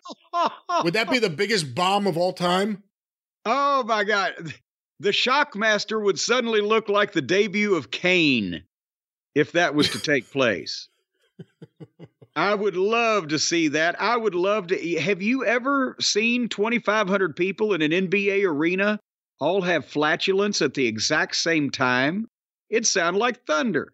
Would 0.83 0.95
that 0.95 1.11
be 1.11 1.19
the 1.19 1.29
biggest 1.29 1.75
bomb 1.75 2.07
of 2.07 2.17
all 2.17 2.33
time? 2.33 2.81
Oh 3.45 3.83
my 3.83 4.03
God. 4.03 4.55
The 4.99 5.11
Shockmaster 5.11 6.03
would 6.03 6.19
suddenly 6.19 6.61
look 6.61 6.89
like 6.89 7.11
the 7.11 7.21
debut 7.21 7.75
of 7.75 7.91
Kane 7.91 8.63
if 9.35 9.51
that 9.51 9.75
was 9.75 9.91
to 9.91 9.99
take 9.99 10.31
place. 10.31 10.89
I 12.35 12.55
would 12.55 12.75
love 12.75 13.27
to 13.27 13.37
see 13.37 13.67
that. 13.67 14.01
I 14.01 14.17
would 14.17 14.33
love 14.33 14.67
to. 14.67 14.99
Have 14.99 15.21
you 15.21 15.45
ever 15.45 15.95
seen 15.99 16.49
2,500 16.49 17.35
people 17.35 17.73
in 17.73 17.83
an 17.83 17.91
NBA 17.91 18.47
arena 18.47 18.99
all 19.39 19.61
have 19.61 19.85
flatulence 19.85 20.61
at 20.61 20.73
the 20.73 20.85
exact 20.85 21.35
same 21.35 21.69
time? 21.69 22.29
It 22.69 22.85
sounded 22.85 23.19
like 23.19 23.45
thunder. 23.45 23.93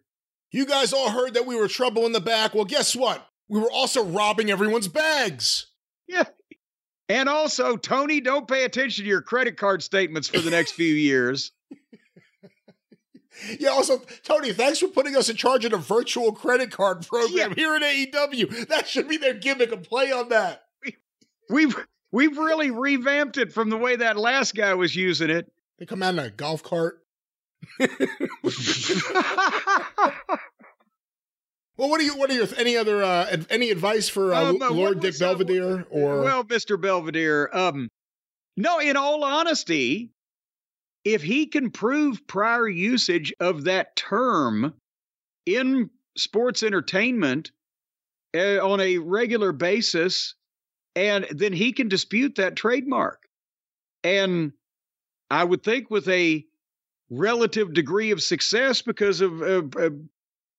You 0.50 0.66
guys 0.66 0.92
all 0.92 1.10
heard 1.10 1.34
that 1.34 1.46
we 1.46 1.56
were 1.56 1.68
trouble 1.68 2.06
in 2.06 2.12
the 2.12 2.20
back. 2.20 2.54
Well, 2.54 2.64
guess 2.64 2.94
what? 2.94 3.26
We 3.48 3.60
were 3.60 3.70
also 3.70 4.04
robbing 4.04 4.50
everyone's 4.50 4.88
bags. 4.88 5.66
Yeah. 6.08 6.24
And 7.08 7.28
also, 7.28 7.76
Tony, 7.76 8.20
don't 8.20 8.48
pay 8.48 8.64
attention 8.64 9.04
to 9.04 9.08
your 9.08 9.20
credit 9.20 9.56
card 9.56 9.82
statements 9.82 10.28
for 10.28 10.38
the 10.38 10.50
next 10.50 10.72
few 10.72 10.94
years. 10.94 11.52
Yeah, 13.58 13.70
also, 13.70 14.00
Tony, 14.22 14.52
thanks 14.52 14.78
for 14.78 14.88
putting 14.88 15.16
us 15.16 15.28
in 15.28 15.36
charge 15.36 15.64
of 15.64 15.72
the 15.72 15.76
virtual 15.76 16.32
credit 16.32 16.70
card 16.70 17.06
program 17.06 17.50
yeah. 17.50 17.54
here 17.54 17.74
at 17.74 17.82
AEW. 17.82 18.68
That 18.68 18.86
should 18.86 19.08
be 19.08 19.16
their 19.16 19.34
gimmick, 19.34 19.72
a 19.72 19.76
play 19.76 20.12
on 20.12 20.28
that. 20.28 20.62
We've 21.50 21.76
we've 22.14 22.38
really 22.38 22.70
revamped 22.70 23.36
it 23.38 23.52
from 23.52 23.68
the 23.68 23.76
way 23.76 23.96
that 23.96 24.16
last 24.16 24.54
guy 24.54 24.72
was 24.74 24.94
using 24.94 25.30
it. 25.30 25.50
They 25.78 25.86
come 25.86 26.02
out 26.02 26.14
in 26.14 26.20
a 26.20 26.30
golf 26.30 26.62
cart. 26.62 27.00
well, 27.78 27.88
what 31.76 31.98
do 31.98 32.04
you? 32.04 32.16
What 32.16 32.30
are 32.30 32.34
your 32.34 32.46
any 32.56 32.76
other 32.76 33.02
uh, 33.02 33.36
any 33.50 33.70
advice 33.70 34.08
for 34.08 34.32
uh, 34.32 34.50
um, 34.50 34.62
uh, 34.62 34.70
Lord 34.70 35.00
Dick 35.00 35.18
Belvedere 35.18 35.86
or? 35.90 36.20
Well, 36.20 36.44
Mister 36.48 36.76
Belvedere. 36.76 37.50
Um, 37.52 37.88
no, 38.56 38.78
in 38.78 38.96
all 38.96 39.24
honesty, 39.24 40.12
if 41.04 41.22
he 41.22 41.46
can 41.46 41.70
prove 41.70 42.26
prior 42.26 42.68
usage 42.68 43.32
of 43.40 43.64
that 43.64 43.96
term 43.96 44.74
in 45.46 45.90
sports 46.16 46.62
entertainment 46.62 47.50
uh, 48.36 48.64
on 48.64 48.80
a 48.80 48.98
regular 48.98 49.52
basis, 49.52 50.34
and 50.96 51.26
then 51.30 51.52
he 51.52 51.72
can 51.72 51.88
dispute 51.88 52.36
that 52.36 52.56
trademark. 52.56 53.22
And 54.02 54.52
I 55.30 55.44
would 55.44 55.62
think 55.62 55.90
with 55.90 56.08
a 56.08 56.44
relative 57.10 57.72
degree 57.72 58.10
of 58.10 58.22
success 58.22 58.82
because 58.82 59.20
of 59.20 59.42
uh, 59.42 59.90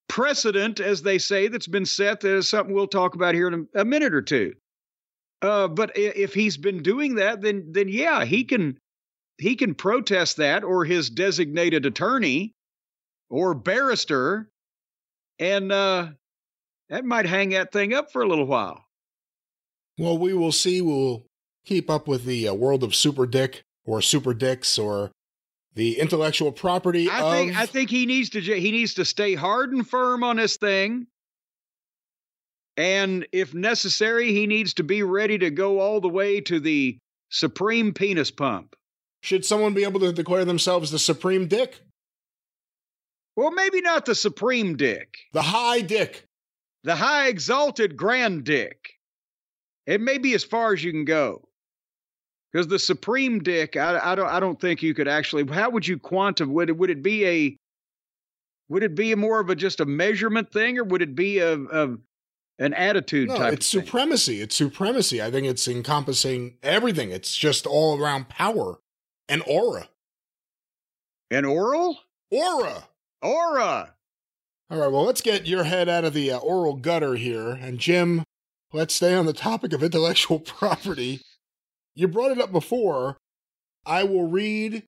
precedent, 0.08 0.80
as 0.80 1.02
they 1.02 1.18
say, 1.18 1.48
that's 1.48 1.68
been 1.68 1.86
set. 1.86 2.22
That 2.22 2.36
is 2.36 2.50
something 2.50 2.74
we'll 2.74 2.88
talk 2.88 3.16
about 3.16 3.36
here 3.36 3.48
in 3.48 3.68
a, 3.76 3.82
a 3.82 3.86
minute 3.86 4.14
or 4.14 4.22
two. 4.22 4.54
Uh, 5.42 5.68
but 5.68 5.92
if 5.96 6.34
he's 6.34 6.58
been 6.58 6.82
doing 6.82 7.16
that, 7.16 7.42
then 7.42 7.68
then 7.72 7.88
yeah, 7.90 8.26
he 8.26 8.44
can 8.44 8.78
he 9.38 9.56
can 9.56 9.76
protest 9.76 10.38
that, 10.38 10.64
or 10.64 10.86
his 10.86 11.10
designated 11.10 11.86
attorney, 11.86 12.54
or 13.30 13.54
barrister, 13.54 14.50
and 15.40 15.72
uh, 15.72 16.08
that 16.90 17.06
might 17.06 17.26
hang 17.26 17.50
that 17.50 17.72
thing 17.72 17.94
up 17.94 18.12
for 18.12 18.22
a 18.22 18.28
little 18.28 18.46
while. 18.46 18.85
Well, 19.98 20.18
we 20.18 20.34
will 20.34 20.52
see. 20.52 20.82
We'll 20.82 21.26
keep 21.66 21.90
up 21.90 22.08
with 22.08 22.26
the 22.26 22.48
uh, 22.48 22.54
world 22.54 22.84
of 22.84 22.96
Super 22.96 23.26
Dick 23.26 23.64
or 23.86 24.02
Super 24.02 24.34
Dicks 24.34 24.78
or 24.78 25.12
the 25.74 26.00
intellectual 26.00 26.52
property. 26.52 27.10
I 27.10 27.22
of... 27.22 27.32
think 27.32 27.58
I 27.58 27.66
think 27.66 27.90
he 27.90 28.06
needs 28.06 28.30
to 28.32 28.42
he 28.42 28.72
needs 28.72 28.96
to 28.96 29.06
stay 29.06 29.36
hard 29.36 29.72
and 29.72 29.88
firm 29.88 30.24
on 30.24 30.38
this 30.38 30.58
thing. 30.58 31.08
And 32.78 33.26
if 33.32 33.54
necessary, 33.54 34.34
he 34.34 34.48
needs 34.48 34.74
to 34.76 34.84
be 34.84 35.02
ready 35.02 35.38
to 35.38 35.50
go 35.50 35.80
all 35.80 36.02
the 36.02 36.10
way 36.10 36.42
to 36.42 36.60
the 36.60 36.98
supreme 37.30 37.94
penis 37.94 38.32
pump. 38.32 38.76
Should 39.22 39.46
someone 39.46 39.74
be 39.74 39.84
able 39.84 40.02
to 40.02 40.12
declare 40.12 40.46
themselves 40.46 40.92
the 40.92 41.00
supreme 41.00 41.48
dick? 41.48 41.82
Well, 43.38 43.52
maybe 43.52 43.82
not 43.82 44.06
the 44.06 44.16
supreme 44.16 44.76
dick. 44.78 45.18
The 45.34 45.42
high 45.42 45.82
dick. 45.82 46.26
The 46.84 46.96
high 46.96 47.28
exalted 47.28 47.98
grand 47.98 48.44
dick. 48.44 48.95
It 49.86 50.02
may 50.02 50.18
be 50.18 50.34
as 50.34 50.44
far 50.44 50.74
as 50.74 50.84
you 50.84 50.92
can 50.92 51.06
go. 51.06 51.48
Because 52.52 52.68
the 52.68 52.80
supreme 52.80 53.40
dick, 53.40 53.76
I, 53.76 54.00
I, 54.02 54.16
don't, 54.16 54.30
I 54.30 54.40
don't 54.40 54.60
think 54.60 54.82
you 54.82 54.94
could 54.94 55.08
actually. 55.08 55.46
How 55.46 55.70
would 55.70 55.88
you 55.88 56.00
quantify? 56.00 56.48
Would 56.48 56.70
it, 56.70 56.78
would 56.78 56.90
it 56.90 57.04
be 57.04 57.26
a? 57.26 57.58
Would 58.70 58.82
it 58.82 58.96
be 58.96 59.14
more 59.14 59.40
of 59.40 59.50
a 59.50 59.56
just 59.56 59.80
a 59.80 59.86
measurement 59.86 60.52
thing, 60.52 60.80
or 60.80 60.84
would 60.86 61.02
it 61.02 61.16
be 61.16 61.40
a, 61.40 61.54
a 61.54 61.98
an 62.58 62.74
attitude 62.74 63.28
no, 63.28 63.38
type? 63.38 63.54
It's 63.54 63.68
supremacy. 63.68 64.42
It's 64.42 64.56
supremacy. 64.56 65.22
I 65.22 65.30
think 65.30 65.46
it's 65.46 65.68
encompassing 65.68 66.58
everything. 66.64 67.12
It's 67.12 67.36
just 67.36 67.68
all 67.68 68.02
around 68.02 68.30
power 68.30 68.80
and 69.28 69.44
aura. 69.46 69.90
An 71.30 71.46
oral? 71.46 72.00
Aura. 72.32 72.88
Aura. 73.22 73.94
All 74.70 74.80
right. 74.80 74.92
Well, 74.92 75.04
let's 75.04 75.22
get 75.22 75.46
your 75.46 75.66
head 75.66 75.90
out 75.90 76.06
of 76.06 76.14
the 76.14 76.32
uh, 76.32 76.38
oral 76.38 76.76
gutter 76.76 77.16
here, 77.16 77.50
and 77.52 77.80
Jim, 77.80 78.24
let's 78.74 78.96
stay 78.96 79.14
on 79.14 79.26
the 79.26 79.34
topic 79.34 79.74
of 79.74 79.84
intellectual 79.84 80.40
property. 80.40 81.22
You 81.96 82.08
brought 82.08 82.32
it 82.32 82.42
up 82.42 82.52
before. 82.52 83.18
I 83.86 84.04
will 84.04 84.28
read 84.28 84.84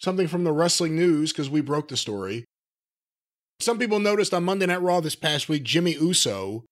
something 0.00 0.28
from 0.28 0.44
the 0.44 0.52
wrestling 0.52 0.96
news 0.96 1.32
because 1.32 1.50
we 1.50 1.60
broke 1.60 1.88
the 1.88 1.96
story. 1.96 2.44
Some 3.60 3.78
people 3.78 3.98
noticed 3.98 4.32
on 4.32 4.44
Monday 4.44 4.66
Night 4.66 4.80
Raw 4.80 5.00
this 5.00 5.16
past 5.16 5.48
week, 5.48 5.64
Jimmy 5.64 5.92
Uso, 5.94 6.64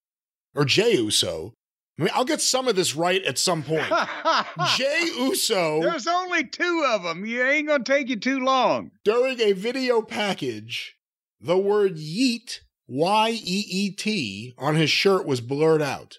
or 0.54 0.64
Jey 0.64 0.94
Uso. 0.94 1.52
I 1.98 2.02
mean, 2.02 2.10
I'll 2.14 2.24
get 2.24 2.40
some 2.40 2.68
of 2.68 2.76
this 2.76 2.94
right 2.94 3.22
at 3.24 3.38
some 3.38 3.62
point. 3.62 3.90
Jey 4.76 5.08
Uso. 5.18 5.80
There's 5.80 6.06
only 6.06 6.44
two 6.44 6.84
of 6.88 7.02
them. 7.02 7.24
You 7.24 7.42
ain't 7.42 7.66
going 7.66 7.82
to 7.82 7.92
take 7.92 8.08
you 8.08 8.16
too 8.16 8.38
long. 8.38 8.92
During 9.04 9.40
a 9.40 9.52
video 9.52 10.02
package, 10.02 10.94
the 11.40 11.58
word 11.58 11.96
yeet, 11.96 12.60
Y 12.86 13.30
E 13.30 13.64
E 13.68 13.90
T, 13.90 14.54
on 14.58 14.76
his 14.76 14.90
shirt 14.90 15.26
was 15.26 15.40
blurred 15.40 15.82
out 15.82 16.18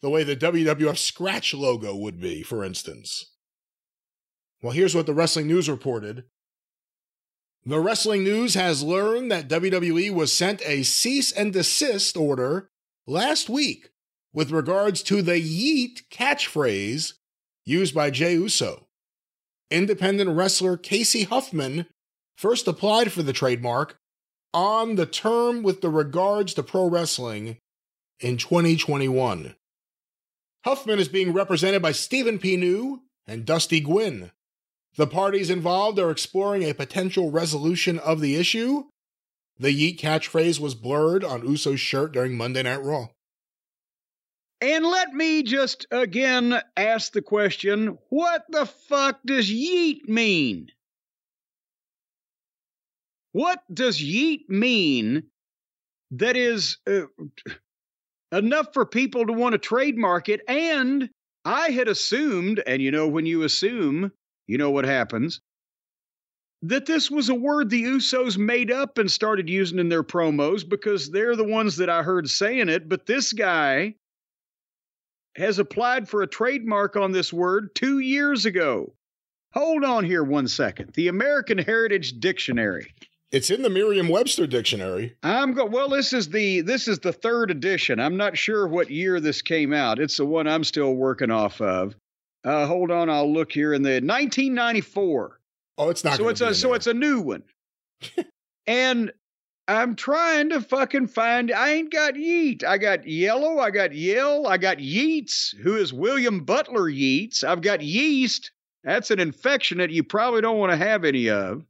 the 0.00 0.10
way 0.10 0.24
the 0.24 0.36
WWF 0.36 0.96
scratch 0.98 1.54
logo 1.54 1.94
would 1.94 2.20
be, 2.20 2.42
for 2.42 2.64
instance. 2.64 3.32
Well, 4.62 4.72
here's 4.72 4.94
what 4.94 5.06
the 5.06 5.14
Wrestling 5.14 5.46
News 5.46 5.68
reported. 5.68 6.24
The 7.64 7.80
Wrestling 7.80 8.24
News 8.24 8.54
has 8.54 8.82
learned 8.82 9.30
that 9.30 9.48
WWE 9.48 10.12
was 10.12 10.32
sent 10.32 10.62
a 10.64 10.82
cease 10.82 11.30
and 11.30 11.52
desist 11.52 12.16
order 12.16 12.70
last 13.06 13.48
week 13.48 13.90
with 14.32 14.50
regards 14.50 15.02
to 15.04 15.22
the 15.22 15.40
Yeet 15.40 16.02
catchphrase 16.10 17.14
used 17.64 17.94
by 17.94 18.10
Jey 18.10 18.34
Uso. 18.34 18.86
Independent 19.70 20.30
wrestler 20.30 20.76
Casey 20.76 21.24
Huffman 21.24 21.86
first 22.36 22.66
applied 22.66 23.12
for 23.12 23.22
the 23.22 23.32
trademark 23.32 23.96
on 24.52 24.96
the 24.96 25.06
term 25.06 25.62
with 25.62 25.80
the 25.80 25.88
regards 25.88 26.54
to 26.54 26.62
pro 26.62 26.88
wrestling 26.88 27.58
in 28.20 28.36
2021. 28.36 29.54
Huffman 30.64 30.98
is 30.98 31.08
being 31.08 31.32
represented 31.32 31.82
by 31.82 31.92
Stephen 31.92 32.38
P. 32.38 32.56
New 32.56 33.02
and 33.26 33.44
Dusty 33.44 33.80
Gwinn. 33.80 34.30
The 34.96 35.06
parties 35.06 35.50
involved 35.50 35.98
are 35.98 36.10
exploring 36.10 36.62
a 36.62 36.74
potential 36.74 37.30
resolution 37.30 37.98
of 37.98 38.20
the 38.20 38.36
issue. 38.36 38.84
The 39.58 39.68
Yeet 39.68 39.98
catchphrase 39.98 40.60
was 40.60 40.74
blurred 40.74 41.24
on 41.24 41.46
Uso's 41.46 41.80
shirt 41.80 42.12
during 42.12 42.36
Monday 42.36 42.62
Night 42.62 42.82
Raw. 42.82 43.08
And 44.60 44.86
let 44.86 45.12
me 45.12 45.42
just 45.42 45.86
again 45.90 46.60
ask 46.76 47.12
the 47.12 47.22
question 47.22 47.98
what 48.10 48.44
the 48.48 48.66
fuck 48.66 49.18
does 49.26 49.50
yeet 49.50 50.08
mean? 50.08 50.68
What 53.32 53.60
does 53.72 53.98
yeet 53.98 54.48
mean 54.48 55.24
that 56.12 56.36
is 56.36 56.78
uh, 56.86 57.06
enough 58.32 58.68
for 58.72 58.84
people 58.84 59.26
to 59.26 59.32
want 59.32 59.52
to 59.52 59.58
trademark 59.58 60.28
it. 60.28 60.40
And 60.48 61.10
I 61.44 61.70
had 61.70 61.88
assumed, 61.88 62.62
and 62.66 62.82
you 62.82 62.90
know, 62.90 63.06
when 63.06 63.26
you 63.26 63.42
assume, 63.42 64.12
you 64.46 64.58
know 64.58 64.70
what 64.70 64.84
happens, 64.84 65.40
that 66.62 66.86
this 66.86 67.10
was 67.10 67.28
a 67.28 67.34
word 67.34 67.70
the 67.70 67.82
Usos 67.82 68.38
made 68.38 68.70
up 68.70 68.98
and 68.98 69.10
started 69.10 69.48
using 69.48 69.78
in 69.78 69.88
their 69.88 70.04
promos 70.04 70.68
because 70.68 71.10
they're 71.10 71.36
the 71.36 71.44
ones 71.44 71.76
that 71.76 71.90
I 71.90 72.02
heard 72.02 72.28
saying 72.28 72.68
it. 72.68 72.88
But 72.88 73.06
this 73.06 73.32
guy 73.32 73.96
has 75.36 75.58
applied 75.58 76.08
for 76.08 76.22
a 76.22 76.26
trademark 76.26 76.96
on 76.96 77.12
this 77.12 77.32
word 77.32 77.74
two 77.74 77.98
years 77.98 78.46
ago. 78.46 78.94
Hold 79.54 79.84
on 79.84 80.04
here 80.04 80.22
one 80.22 80.46
second. 80.46 80.92
The 80.94 81.08
American 81.08 81.58
Heritage 81.58 82.20
Dictionary. 82.20 82.94
It's 83.32 83.48
in 83.48 83.62
the 83.62 83.70
Merriam-Webster 83.70 84.46
dictionary. 84.46 85.16
I'm 85.22 85.54
go 85.54 85.64
well 85.64 85.88
this 85.88 86.12
is 86.12 86.28
the 86.28 86.60
this 86.60 86.86
is 86.86 86.98
the 86.98 87.14
third 87.14 87.50
edition. 87.50 87.98
I'm 87.98 88.18
not 88.18 88.36
sure 88.36 88.68
what 88.68 88.90
year 88.90 89.20
this 89.20 89.40
came 89.40 89.72
out. 89.72 89.98
It's 89.98 90.18
the 90.18 90.26
one 90.26 90.46
I'm 90.46 90.64
still 90.64 90.94
working 90.94 91.30
off 91.30 91.60
of. 91.62 91.96
Uh, 92.44 92.66
hold 92.66 92.90
on, 92.90 93.08
I'll 93.08 93.32
look 93.32 93.50
here 93.50 93.72
in 93.72 93.82
the 93.82 94.00
1994. 94.02 95.40
Oh, 95.78 95.88
it's 95.88 96.04
not. 96.04 96.18
So 96.18 96.28
it's 96.28 96.42
a 96.42 96.54
so 96.54 96.68
there. 96.68 96.76
it's 96.76 96.86
a 96.86 96.94
new 96.94 97.22
one. 97.22 97.42
and 98.66 99.10
I'm 99.66 99.96
trying 99.96 100.50
to 100.50 100.60
fucking 100.60 101.06
find. 101.06 101.50
I 101.52 101.70
ain't 101.70 101.90
got 101.90 102.14
Yeet. 102.14 102.64
I 102.64 102.76
got 102.76 103.06
Yellow. 103.06 103.60
I 103.60 103.70
got 103.70 103.94
Yell. 103.94 104.46
I 104.46 104.58
got 104.58 104.78
Yeats, 104.78 105.54
who 105.62 105.76
is 105.76 105.92
William 105.92 106.44
Butler 106.44 106.90
Yeats. 106.90 107.44
I've 107.44 107.62
got 107.62 107.80
Yeast. 107.80 108.50
That's 108.84 109.10
an 109.10 109.20
infection 109.20 109.78
that 109.78 109.90
you 109.90 110.04
probably 110.04 110.42
don't 110.42 110.58
want 110.58 110.72
to 110.72 110.76
have 110.76 111.04
any 111.04 111.30
of. 111.30 111.64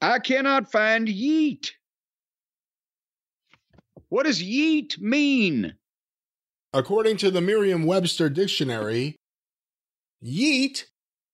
I 0.00 0.18
cannot 0.18 0.70
find 0.70 1.08
yeet. 1.08 1.70
What 4.08 4.24
does 4.24 4.42
yeet 4.42 4.98
mean? 5.00 5.74
According 6.72 7.16
to 7.18 7.30
the 7.30 7.40
Merriam 7.40 7.84
Webster 7.84 8.28
dictionary, 8.28 9.16
yeet 10.22 10.84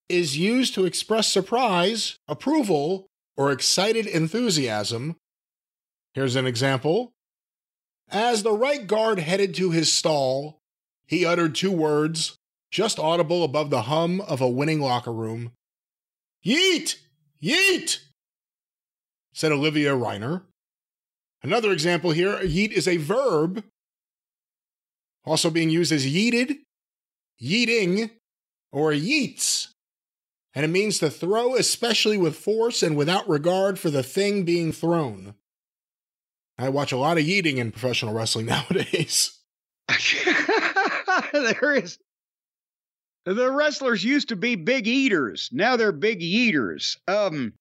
is 0.09 0.37
used 0.37 0.75
to 0.75 0.85
express 0.85 1.29
surprise, 1.29 2.17
approval, 2.29 3.07
or 3.37 3.51
excited 3.51 4.07
enthusiasm. 4.07 5.17
Here's 6.15 6.37
an 6.37 6.47
example. 6.47 7.13
As 8.11 8.43
the 8.43 8.53
right 8.53 8.87
guard 8.87 9.19
headed 9.19 9.55
to 9.57 9.71
his 9.71 9.93
stall, 9.93 10.59
he 11.07 11.25
uttered 11.25 11.55
two 11.55 11.73
words, 11.73 12.37
just 12.71 12.99
audible 12.99 13.43
above 13.43 13.71
the 13.71 13.83
hum 13.83 14.21
of 14.21 14.41
a 14.41 14.49
winning 14.49 14.81
locker 14.81 15.13
room 15.13 15.53
Yeet! 16.45 16.97
Yeet! 17.43 17.99
Said 19.33 19.53
Olivia 19.53 19.93
Reiner. 19.93 20.43
Another 21.43 21.73
example 21.73 22.13
here 22.13 22.39
yeet 22.39 22.71
is 22.71 22.87
a 22.87 22.99
verb, 22.99 23.65
also 25.25 25.51
being 25.51 25.71
used 25.71 25.93
as 25.93 26.07
yeeted, 26.07 26.59
yeeting, 27.43 28.11
or 28.71 28.93
yeets. 28.93 29.69
And 30.55 30.65
it 30.65 30.69
means 30.69 30.99
to 30.99 31.11
throw, 31.11 31.55
especially 31.57 32.19
with 32.19 32.37
force 32.37 32.83
and 32.83 32.97
without 32.97 33.29
regard 33.29 33.79
for 33.79 33.91
the 33.91 34.03
thing 34.03 34.45
being 34.45 34.71
thrown. 34.71 35.35
I 36.59 36.69
watch 36.69 36.93
a 36.93 36.97
lot 36.97 37.19
of 37.19 37.25
yeeting 37.25 37.57
in 37.57 37.73
professional 37.73 38.15
wrestling 38.15 38.47
nowadays. 38.47 39.39
there 41.33 41.75
is 41.75 41.99
The 43.25 43.51
wrestlers 43.51 44.05
used 44.05 44.29
to 44.29 44.37
be 44.37 44.55
big 44.55 44.87
eaters. 44.87 45.49
Now 45.53 45.77
they're 45.77 45.93
big 45.93 46.23
eaters. 46.23 46.99
Um, 47.09 47.55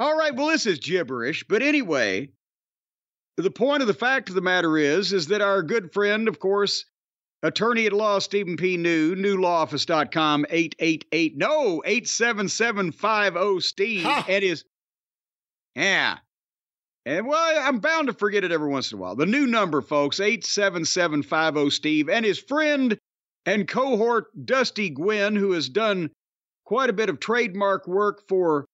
all 0.00 0.16
right, 0.16 0.34
well, 0.34 0.48
this 0.48 0.66
is 0.66 0.78
gibberish. 0.78 1.44
But 1.48 1.62
anyway, 1.62 2.30
the 3.36 3.50
point 3.50 3.82
of 3.82 3.86
the 3.88 3.94
fact 3.94 4.28
of 4.28 4.34
the 4.34 4.40
matter 4.40 4.76
is, 4.78 5.12
is 5.12 5.26
that 5.28 5.40
our 5.40 5.62
good 5.62 5.92
friend, 5.92 6.28
of 6.28 6.38
course, 6.38 6.84
attorney 7.42 7.86
at 7.86 7.92
law 7.92 8.18
Stephen 8.18 8.56
P. 8.56 8.76
New, 8.76 9.14
newlawoffice.com, 9.14 10.46
888, 10.50 11.36
no, 11.36 11.82
87750 11.84 13.60
Steve, 13.60 14.04
Huh. 14.04 14.22
and 14.28 14.42
his, 14.44 14.64
yeah. 15.74 16.18
And 17.04 17.26
well, 17.26 17.62
I'm 17.62 17.78
bound 17.78 18.08
to 18.08 18.12
forget 18.14 18.42
it 18.42 18.50
every 18.52 18.68
once 18.68 18.90
in 18.90 18.98
a 18.98 19.00
while. 19.00 19.14
The 19.14 19.26
new 19.26 19.46
number, 19.46 19.80
folks, 19.80 20.18
87750 20.18 21.70
Steve, 21.70 22.08
and 22.08 22.24
his 22.24 22.38
friend 22.38 22.98
and 23.44 23.68
cohort 23.68 24.26
Dusty 24.44 24.90
Gwynn, 24.90 25.36
who 25.36 25.52
has 25.52 25.68
done 25.68 26.10
quite 26.64 26.90
a 26.90 26.94
bit 26.94 27.08
of 27.08 27.20
trademark 27.20 27.86
work 27.86 28.26
for 28.28 28.65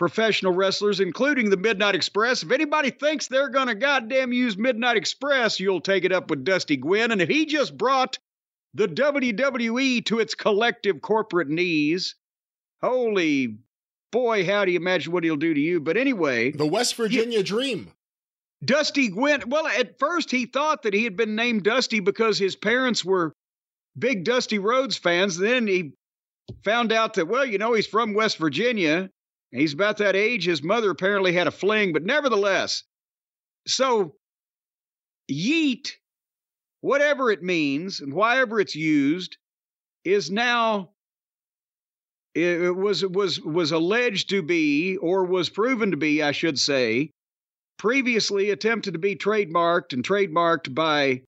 professional 0.00 0.54
wrestlers, 0.54 0.98
including 0.98 1.50
the 1.50 1.58
Midnight 1.58 1.94
Express. 1.94 2.42
If 2.42 2.50
anybody 2.50 2.88
thinks 2.88 3.28
they're 3.28 3.50
going 3.50 3.66
to 3.66 3.74
goddamn 3.74 4.32
use 4.32 4.56
Midnight 4.56 4.96
Express, 4.96 5.60
you'll 5.60 5.82
take 5.82 6.06
it 6.06 6.10
up 6.10 6.30
with 6.30 6.42
Dusty 6.42 6.78
Gwynn. 6.78 7.10
And 7.10 7.20
if 7.20 7.28
he 7.28 7.44
just 7.44 7.76
brought 7.76 8.18
the 8.72 8.88
WWE 8.88 10.02
to 10.06 10.18
its 10.18 10.34
collective 10.34 11.02
corporate 11.02 11.50
knees, 11.50 12.14
holy 12.80 13.58
boy, 14.10 14.46
how 14.46 14.64
do 14.64 14.72
you 14.72 14.78
imagine 14.78 15.12
what 15.12 15.22
he'll 15.22 15.36
do 15.36 15.52
to 15.52 15.60
you? 15.60 15.80
But 15.80 15.98
anyway, 15.98 16.52
The 16.52 16.64
West 16.64 16.94
Virginia 16.94 17.42
Dream. 17.42 17.92
Dusty 18.64 19.08
Gwynn, 19.08 19.42
well, 19.48 19.66
at 19.66 19.98
first 19.98 20.30
he 20.30 20.46
thought 20.46 20.84
that 20.84 20.94
he 20.94 21.04
had 21.04 21.18
been 21.18 21.36
named 21.36 21.64
Dusty 21.64 22.00
because 22.00 22.38
his 22.38 22.56
parents 22.56 23.04
were 23.04 23.34
big 23.98 24.24
Dusty 24.24 24.58
Rhodes 24.58 24.96
fans. 24.96 25.36
Then 25.36 25.66
he 25.66 25.92
found 26.64 26.90
out 26.90 27.14
that, 27.14 27.28
well, 27.28 27.44
you 27.44 27.58
know, 27.58 27.74
he's 27.74 27.86
from 27.86 28.14
West 28.14 28.38
Virginia. 28.38 29.10
He's 29.52 29.72
about 29.72 29.98
that 29.98 30.14
age. 30.14 30.46
His 30.46 30.62
mother 30.62 30.90
apparently 30.90 31.32
had 31.32 31.46
a 31.46 31.52
fling, 31.52 31.92
but 31.92 32.04
nevertheless. 32.04 32.84
So, 33.66 34.16
yeet, 35.30 35.92
whatever 36.80 37.30
it 37.30 37.42
means 37.42 38.00
and 38.00 38.12
however 38.12 38.60
it's 38.60 38.76
used, 38.76 39.36
is 40.04 40.30
now 40.30 40.90
it 42.34 42.62
it 42.62 42.76
was 42.76 43.04
was 43.04 43.40
was 43.40 43.72
alleged 43.72 44.30
to 44.30 44.42
be 44.42 44.96
or 44.98 45.24
was 45.24 45.48
proven 45.48 45.90
to 45.90 45.96
be, 45.96 46.22
I 46.22 46.32
should 46.32 46.58
say, 46.58 47.10
previously 47.76 48.50
attempted 48.50 48.92
to 48.92 49.00
be 49.00 49.16
trademarked 49.16 49.92
and 49.92 50.04
trademarked 50.04 50.74
by 50.74 51.22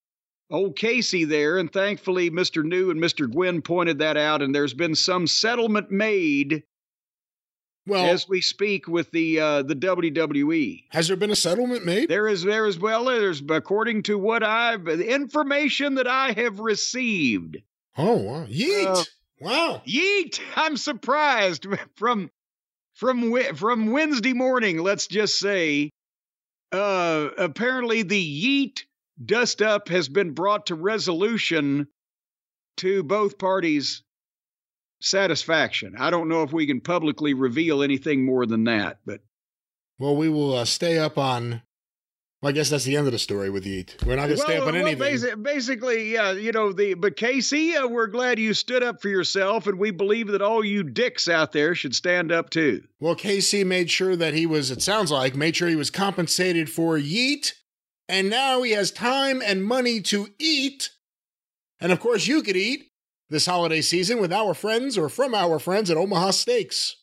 old 0.49 0.77
Casey 0.77 1.25
there, 1.25 1.59
and 1.59 1.73
thankfully 1.73 2.31
Mr. 2.31 2.63
New 2.63 2.91
and 2.91 3.01
Mr. 3.01 3.31
Gwynn 3.31 3.63
pointed 3.63 3.99
that 3.99 4.17
out, 4.17 4.43
and 4.43 4.55
there's 4.55 4.75
been 4.75 4.95
some 4.95 5.27
settlement 5.27 5.91
made 5.91 6.63
Well, 7.87 8.07
as 8.07 8.29
we 8.29 8.41
speak 8.41 8.87
with 8.87 9.11
the 9.11 9.41
uh, 9.41 9.63
the 9.63 9.75
WWE. 9.75 10.85
has 10.91 11.09
there 11.09 11.17
been 11.17 11.31
a 11.33 11.37
settlement 11.37 11.85
made? 11.85 12.09
There 12.09 12.29
is 12.29 12.43
there 12.43 12.67
is 12.67 12.79
well, 12.79 13.07
there's 13.07 13.43
according 13.49 14.05
to 14.05 14.17
what 14.17 14.45
I've 14.45 14.85
the 14.85 15.13
information 15.13 15.97
that 15.97 16.07
I 16.07 16.33
have 16.33 16.61
received. 16.61 17.57
oh, 17.99 18.17
wow. 18.17 18.47
Yeet. 18.47 18.87
Uh, 18.87 19.05
wow. 19.41 19.83
Yeet! 19.87 20.41
I'm 20.55 20.77
surprised 20.77 21.67
from 21.97 22.31
from 22.95 23.35
from 23.57 23.91
Wednesday 23.91 24.33
morning. 24.33 24.79
Let's 24.79 25.09
just 25.09 25.41
say, 25.41 25.91
uh, 26.71 27.31
apparently 27.37 28.03
the 28.03 28.23
Yeet 28.23 28.85
dust 29.25 29.61
up 29.61 29.89
has 29.89 30.09
been 30.09 30.33
brought 30.35 30.67
to 30.67 30.77
resolution 30.77 31.89
to 32.79 33.03
both 33.03 33.39
parties' 33.39 34.03
satisfaction. 35.03 35.95
I 35.99 36.11
don't 36.11 36.29
know 36.29 36.43
if 36.43 36.53
we 36.53 36.67
can 36.67 36.81
publicly 36.81 37.35
reveal 37.35 37.83
anything 37.83 38.25
more 38.25 38.47
than 38.47 38.65
that, 38.65 38.99
but 39.05 39.21
Well, 39.99 40.17
we 40.17 40.29
will 40.29 40.55
uh, 40.55 40.65
stay 40.65 40.99
up 40.99 41.19
on. 41.19 41.63
Well, 42.41 42.51
I 42.51 42.53
guess 42.53 42.71
that's 42.71 42.83
the 42.85 42.97
end 42.97 43.07
of 43.07 43.13
the 43.13 43.21
story 43.21 43.51
with 43.51 43.65
Yeet. 43.65 44.05
We're 44.05 44.17
not 44.17 44.27
going 44.27 44.37
to 44.37 44.43
stay 44.43 44.57
up 44.57 44.67
on 44.67 44.75
well, 44.75 44.87
anything. 44.87 45.01
basi- 45.01 45.41
basically, 45.41 46.13
yeah, 46.13 46.33
you 46.33 46.51
know 46.51 46.73
the. 46.73 46.95
But 46.95 47.17
Casey, 47.17 47.77
uh, 47.77 47.87
we're 47.87 48.09
glad 48.09 48.41
you 48.41 48.53
stood 48.53 48.83
up 48.83 49.01
for 49.01 49.09
yourself, 49.09 49.69
and 49.69 49.79
we 49.79 49.93
believe 49.93 50.27
that 50.29 50.43
all 50.43 50.65
you 50.65 50.83
dicks 50.83 51.29
out 51.29 51.53
there 51.53 51.77
should 51.77 51.95
stand 51.95 52.33
up 52.33 52.51
too. 52.51 52.83
Well, 52.99 53.15
Casey 53.15 53.63
made 53.63 53.93
sure 53.93 54.17
that 54.17 54.35
he 54.35 54.45
was, 54.45 54.73
it 54.73 54.83
sounds 54.83 55.13
like, 55.13 55.37
made 55.37 55.55
sure 55.55 55.69
he 55.69 55.77
was 55.77 55.91
compensated 55.91 56.69
for 56.69 56.99
Yeet, 56.99 57.53
and 58.09 58.29
now 58.29 58.63
he 58.63 58.73
has 58.73 58.91
time 58.91 59.41
and 59.41 59.65
money 59.65 60.01
to 60.01 60.29
eat. 60.41 60.91
And 61.79 61.93
of 61.93 62.01
course, 62.01 62.27
you 62.27 62.43
could 62.43 62.57
eat 62.57 62.92
this 63.33 63.47
holiday 63.47 63.81
season 63.81 64.21
with 64.21 64.33
our 64.33 64.55
friends 64.55 64.99
or 64.99 65.09
from 65.09 65.35
our 65.35 65.59
friends 65.59 65.91
at 65.91 65.97
Omaha 65.97 66.31
Steaks. 66.31 66.97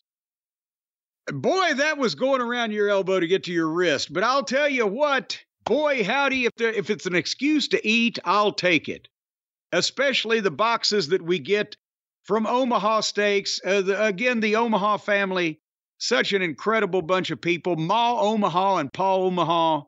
Boy, 1.27 1.73
that 1.73 1.97
was 1.97 2.15
going 2.15 2.41
around 2.41 2.71
your 2.71 2.89
elbow 2.89 3.19
to 3.19 3.27
get 3.27 3.43
to 3.45 3.51
your 3.51 3.67
wrist. 3.67 4.13
But 4.13 4.23
I'll 4.23 4.43
tell 4.43 4.69
you 4.69 4.87
what, 4.87 5.39
boy, 5.65 6.03
howdy, 6.03 6.45
if 6.45 6.53
there, 6.55 6.71
if 6.71 6.89
it's 6.89 7.05
an 7.05 7.15
excuse 7.15 7.67
to 7.69 7.87
eat, 7.87 8.19
I'll 8.23 8.53
take 8.53 8.87
it. 8.87 9.07
Especially 9.71 10.39
the 10.39 10.51
boxes 10.51 11.09
that 11.09 11.21
we 11.21 11.39
get 11.39 11.75
from 12.23 12.45
Omaha 12.45 13.01
Steaks. 13.01 13.59
Uh, 13.65 13.81
the, 13.81 14.05
again, 14.05 14.39
the 14.39 14.55
Omaha 14.55 14.97
family, 14.97 15.59
such 15.97 16.33
an 16.33 16.41
incredible 16.41 17.01
bunch 17.01 17.31
of 17.31 17.41
people. 17.41 17.75
Ma 17.75 18.19
Omaha 18.19 18.77
and 18.77 18.93
Paul 18.93 19.23
Omaha 19.23 19.81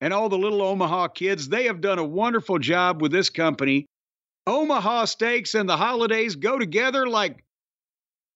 and 0.00 0.12
all 0.12 0.28
the 0.28 0.38
little 0.38 0.62
Omaha 0.62 1.08
kids, 1.08 1.48
they 1.48 1.64
have 1.64 1.80
done 1.80 1.98
a 1.98 2.04
wonderful 2.04 2.58
job 2.58 3.02
with 3.02 3.10
this 3.10 3.30
company. 3.30 3.86
Omaha 4.48 5.04
Steaks 5.04 5.54
and 5.54 5.68
the 5.68 5.76
holidays 5.76 6.36
go 6.36 6.58
together 6.58 7.06
like 7.06 7.44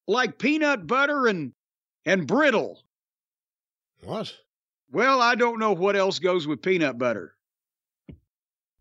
like 0.07 0.39
peanut 0.39 0.87
butter 0.87 1.27
and 1.27 1.53
and 2.05 2.27
brittle. 2.27 2.83
What? 4.05 4.35
Well, 4.91 5.23
I 5.23 5.37
don't 5.37 5.59
know 5.59 5.73
what 5.73 5.97
else 5.97 6.19
goes 6.19 6.47
with 6.47 6.61
peanut 6.61 6.99
butter. 6.99 7.35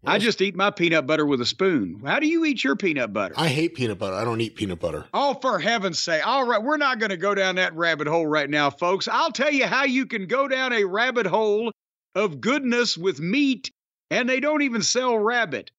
I 0.03 0.17
just 0.17 0.41
eat 0.41 0.55
my 0.55 0.71
peanut 0.71 1.05
butter 1.05 1.25
with 1.25 1.41
a 1.41 1.45
spoon. 1.45 2.01
How 2.03 2.19
do 2.19 2.27
you 2.27 2.43
eat 2.43 2.63
your 2.63 2.75
peanut 2.75 3.13
butter? 3.13 3.35
I 3.37 3.47
hate 3.47 3.75
peanut 3.75 3.99
butter. 3.99 4.15
I 4.15 4.25
don't 4.25 4.41
eat 4.41 4.55
peanut 4.55 4.79
butter. 4.79 5.05
Oh, 5.13 5.35
for 5.35 5.59
heaven's 5.59 5.99
sake. 5.99 6.25
All 6.25 6.45
right, 6.45 6.61
we're 6.61 6.77
not 6.77 6.99
going 6.99 7.11
to 7.11 7.17
go 7.17 7.35
down 7.35 7.55
that 7.55 7.75
rabbit 7.75 8.07
hole 8.07 8.25
right 8.25 8.49
now, 8.49 8.71
folks. 8.71 9.07
I'll 9.07 9.31
tell 9.31 9.51
you 9.51 9.67
how 9.67 9.83
you 9.83 10.07
can 10.07 10.25
go 10.25 10.47
down 10.47 10.73
a 10.73 10.85
rabbit 10.85 11.27
hole 11.27 11.71
of 12.15 12.41
goodness 12.41 12.97
with 12.97 13.19
meat, 13.21 13.71
and 14.09 14.27
they 14.27 14.39
don't 14.39 14.63
even 14.63 14.81
sell 14.81 15.17
rabbit. 15.17 15.69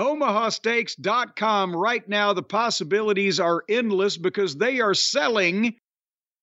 OmahaSteaks.com 0.00 1.76
right 1.76 2.08
now, 2.08 2.32
the 2.32 2.42
possibilities 2.42 3.38
are 3.38 3.62
endless 3.68 4.16
because 4.16 4.56
they 4.56 4.80
are 4.80 4.94
selling 4.94 5.76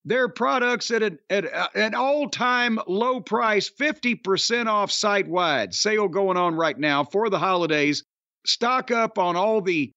their 0.05 0.29
products 0.29 0.91
at 0.91 1.01
an, 1.01 1.17
at 1.29 1.45
a- 1.45 1.77
an 1.77 1.95
all-time 1.95 2.79
low 2.87 3.19
price, 3.19 3.69
50% 3.69 4.67
off 4.67 4.91
site-wide. 4.91 5.73
Sale 5.73 6.07
going 6.07 6.37
on 6.37 6.55
right 6.55 6.77
now 6.77 7.03
for 7.03 7.29
the 7.29 7.39
holidays. 7.39 8.03
Stock 8.45 8.91
up 8.91 9.17
on 9.17 9.35
all 9.35 9.61
the 9.61 9.91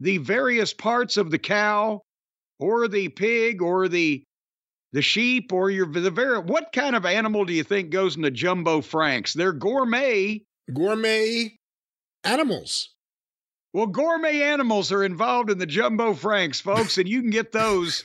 the 0.00 0.16
various 0.18 0.72
parts 0.72 1.16
of 1.16 1.30
the 1.30 1.38
cow 1.38 2.00
or 2.58 2.88
the 2.88 3.08
pig 3.08 3.62
or 3.62 3.86
the 3.86 4.22
the 4.92 5.02
sheep 5.02 5.52
or 5.52 5.70
your 5.70 5.86
the 5.86 6.10
very 6.10 6.38
what 6.38 6.72
kind 6.72 6.96
of 6.96 7.06
animal 7.06 7.44
do 7.44 7.52
you 7.52 7.62
think 7.62 7.90
goes 7.90 8.16
into 8.16 8.30
jumbo 8.30 8.80
franks? 8.80 9.32
They're 9.32 9.52
gourmet. 9.52 10.42
Gourmet 10.72 11.52
animals. 12.24 12.90
Well, 13.72 13.86
gourmet 13.86 14.42
animals 14.42 14.90
are 14.90 15.04
involved 15.04 15.50
in 15.50 15.58
the 15.58 15.66
jumbo 15.66 16.14
franks, 16.14 16.60
folks, 16.60 16.98
and 16.98 17.08
you 17.08 17.20
can 17.20 17.30
get 17.30 17.52
those 17.52 18.04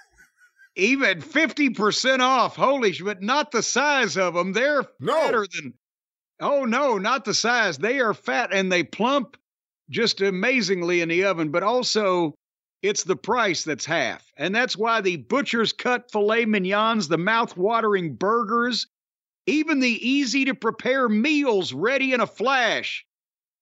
even 0.76 1.20
50% 1.22 2.20
off. 2.20 2.56
Holy 2.56 2.92
sh- 2.92 3.02
but 3.02 3.22
not 3.22 3.50
the 3.50 3.62
size 3.62 4.16
of 4.16 4.34
them. 4.34 4.52
They're 4.52 4.84
No. 5.00 5.14
fatter 5.14 5.46
than 5.54 5.74
Oh 6.42 6.64
no, 6.64 6.96
not 6.96 7.26
the 7.26 7.34
size. 7.34 7.76
They 7.76 8.00
are 8.00 8.14
fat 8.14 8.50
and 8.52 8.72
they 8.72 8.82
plump 8.82 9.36
just 9.90 10.22
amazingly 10.22 11.02
in 11.02 11.10
the 11.10 11.24
oven, 11.24 11.50
but 11.50 11.62
also 11.62 12.34
it's 12.82 13.04
the 13.04 13.16
price 13.16 13.62
that's 13.64 13.84
half. 13.84 14.24
And 14.38 14.54
that's 14.54 14.74
why 14.76 15.02
the 15.02 15.16
butcher's 15.18 15.74
cut 15.74 16.10
filet 16.10 16.46
mignons, 16.46 17.08
the 17.08 17.18
mouth-watering 17.18 18.14
burgers, 18.14 18.86
even 19.46 19.80
the 19.80 20.08
easy 20.08 20.46
to 20.46 20.54
prepare 20.54 21.10
meals 21.10 21.74
ready 21.74 22.14
in 22.14 22.20
a 22.20 22.26
flash. 22.26 23.04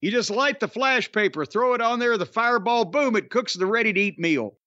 You 0.01 0.11
just 0.11 0.29
light 0.29 0.59
the 0.59 0.67
flash 0.67 1.11
paper, 1.11 1.45
throw 1.45 1.73
it 1.73 1.81
on 1.81 1.99
there, 1.99 2.17
the 2.17 2.25
fireball, 2.25 2.85
boom, 2.85 3.15
it 3.15 3.29
cooks 3.29 3.53
the 3.53 3.65
ready 3.65 3.91
to 3.91 3.99
eat 3.99 4.17
meal. 4.19 4.57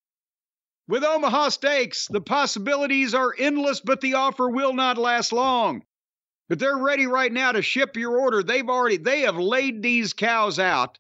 With 0.89 1.05
Omaha 1.05 1.51
Steaks, 1.51 2.07
the 2.09 2.21
possibilities 2.21 3.15
are 3.15 3.35
endless, 3.39 3.81
but 3.81 4.01
the 4.01 4.15
offer 4.15 4.49
will 4.49 4.75
not 4.75 4.99
last 4.99 5.33
long. 5.33 5.85
But 6.49 6.59
they're 6.59 6.77
ready 6.77 7.07
right 7.07 7.33
now 7.33 7.53
to 7.53 7.63
ship 7.63 7.97
your 7.97 8.19
order. 8.19 8.43
They've 8.43 8.69
already 8.69 8.99
they 8.99 9.21
have 9.21 9.39
laid 9.39 9.83
these 9.83 10.13
cows 10.13 10.59
out. 10.59 10.99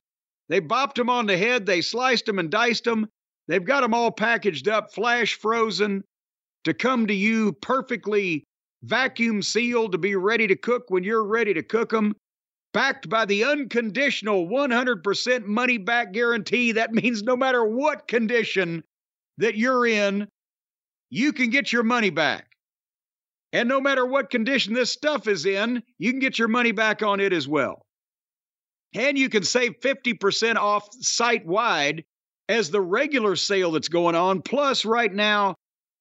They 0.48 0.60
bopped 0.60 0.94
them 0.94 1.10
on 1.10 1.26
the 1.26 1.36
head, 1.36 1.66
they 1.66 1.82
sliced 1.82 2.26
them 2.26 2.38
and 2.38 2.50
diced 2.50 2.84
them. 2.84 3.08
They've 3.48 3.64
got 3.64 3.82
them 3.82 3.92
all 3.92 4.10
packaged 4.10 4.68
up, 4.68 4.94
flash 4.94 5.34
frozen 5.34 6.04
to 6.64 6.72
come 6.72 7.06
to 7.08 7.14
you 7.14 7.52
perfectly 7.52 8.44
vacuum 8.82 9.42
sealed 9.42 9.92
to 9.92 9.98
be 9.98 10.16
ready 10.16 10.46
to 10.46 10.56
cook 10.56 10.84
when 10.88 11.04
you're 11.04 11.24
ready 11.24 11.52
to 11.54 11.62
cook 11.62 11.90
them. 11.90 12.14
Backed 12.72 13.08
by 13.08 13.24
the 13.24 13.44
unconditional 13.44 14.46
100% 14.46 15.44
money 15.44 15.78
back 15.78 16.12
guarantee. 16.12 16.72
That 16.72 16.92
means 16.92 17.22
no 17.22 17.36
matter 17.36 17.64
what 17.64 18.08
condition 18.08 18.82
that 19.38 19.56
you're 19.56 19.86
in, 19.86 20.28
you 21.10 21.32
can 21.32 21.50
get 21.50 21.72
your 21.72 21.82
money 21.82 22.10
back. 22.10 22.46
And 23.52 23.68
no 23.68 23.80
matter 23.80 24.06
what 24.06 24.30
condition 24.30 24.72
this 24.72 24.90
stuff 24.90 25.28
is 25.28 25.44
in, 25.44 25.82
you 25.98 26.10
can 26.10 26.20
get 26.20 26.38
your 26.38 26.48
money 26.48 26.72
back 26.72 27.02
on 27.02 27.20
it 27.20 27.32
as 27.32 27.46
well. 27.46 27.84
And 28.94 29.18
you 29.18 29.28
can 29.28 29.42
save 29.42 29.80
50% 29.80 30.56
off 30.56 30.88
site 31.00 31.46
wide 31.46 32.04
as 32.48 32.70
the 32.70 32.80
regular 32.80 33.36
sale 33.36 33.72
that's 33.72 33.88
going 33.88 34.14
on. 34.14 34.42
Plus, 34.42 34.84
right 34.84 35.12
now, 35.12 35.54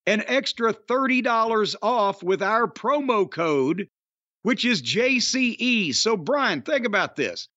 an 0.05 0.23
extra 0.27 0.73
$30 0.73 1.75
off 1.81 2.23
with 2.23 2.41
our 2.41 2.67
promo 2.67 3.29
code, 3.29 3.87
which 4.43 4.65
is 4.65 4.81
JCE. 4.81 5.93
So, 5.95 6.17
Brian, 6.17 6.61
think 6.61 6.85
about 6.85 7.15
this. 7.15 7.47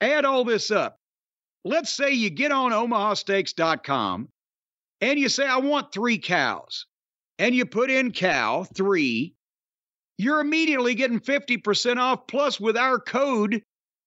Add 0.00 0.24
all 0.24 0.44
this 0.44 0.70
up. 0.70 0.96
Let's 1.64 1.92
say 1.92 2.12
you 2.12 2.30
get 2.30 2.52
on 2.52 2.72
omahasteaks.com 2.72 4.28
and 5.00 5.18
you 5.18 5.28
say, 5.28 5.46
I 5.46 5.58
want 5.58 5.92
three 5.92 6.18
cows 6.18 6.86
and 7.38 7.54
you 7.54 7.66
put 7.66 7.90
in 7.90 8.12
cow 8.12 8.64
three, 8.64 9.34
you're 10.18 10.40
immediately 10.40 10.94
getting 10.94 11.20
50% 11.20 11.96
off. 11.96 12.26
Plus, 12.26 12.60
with 12.60 12.76
our 12.76 12.98
code, 12.98 13.62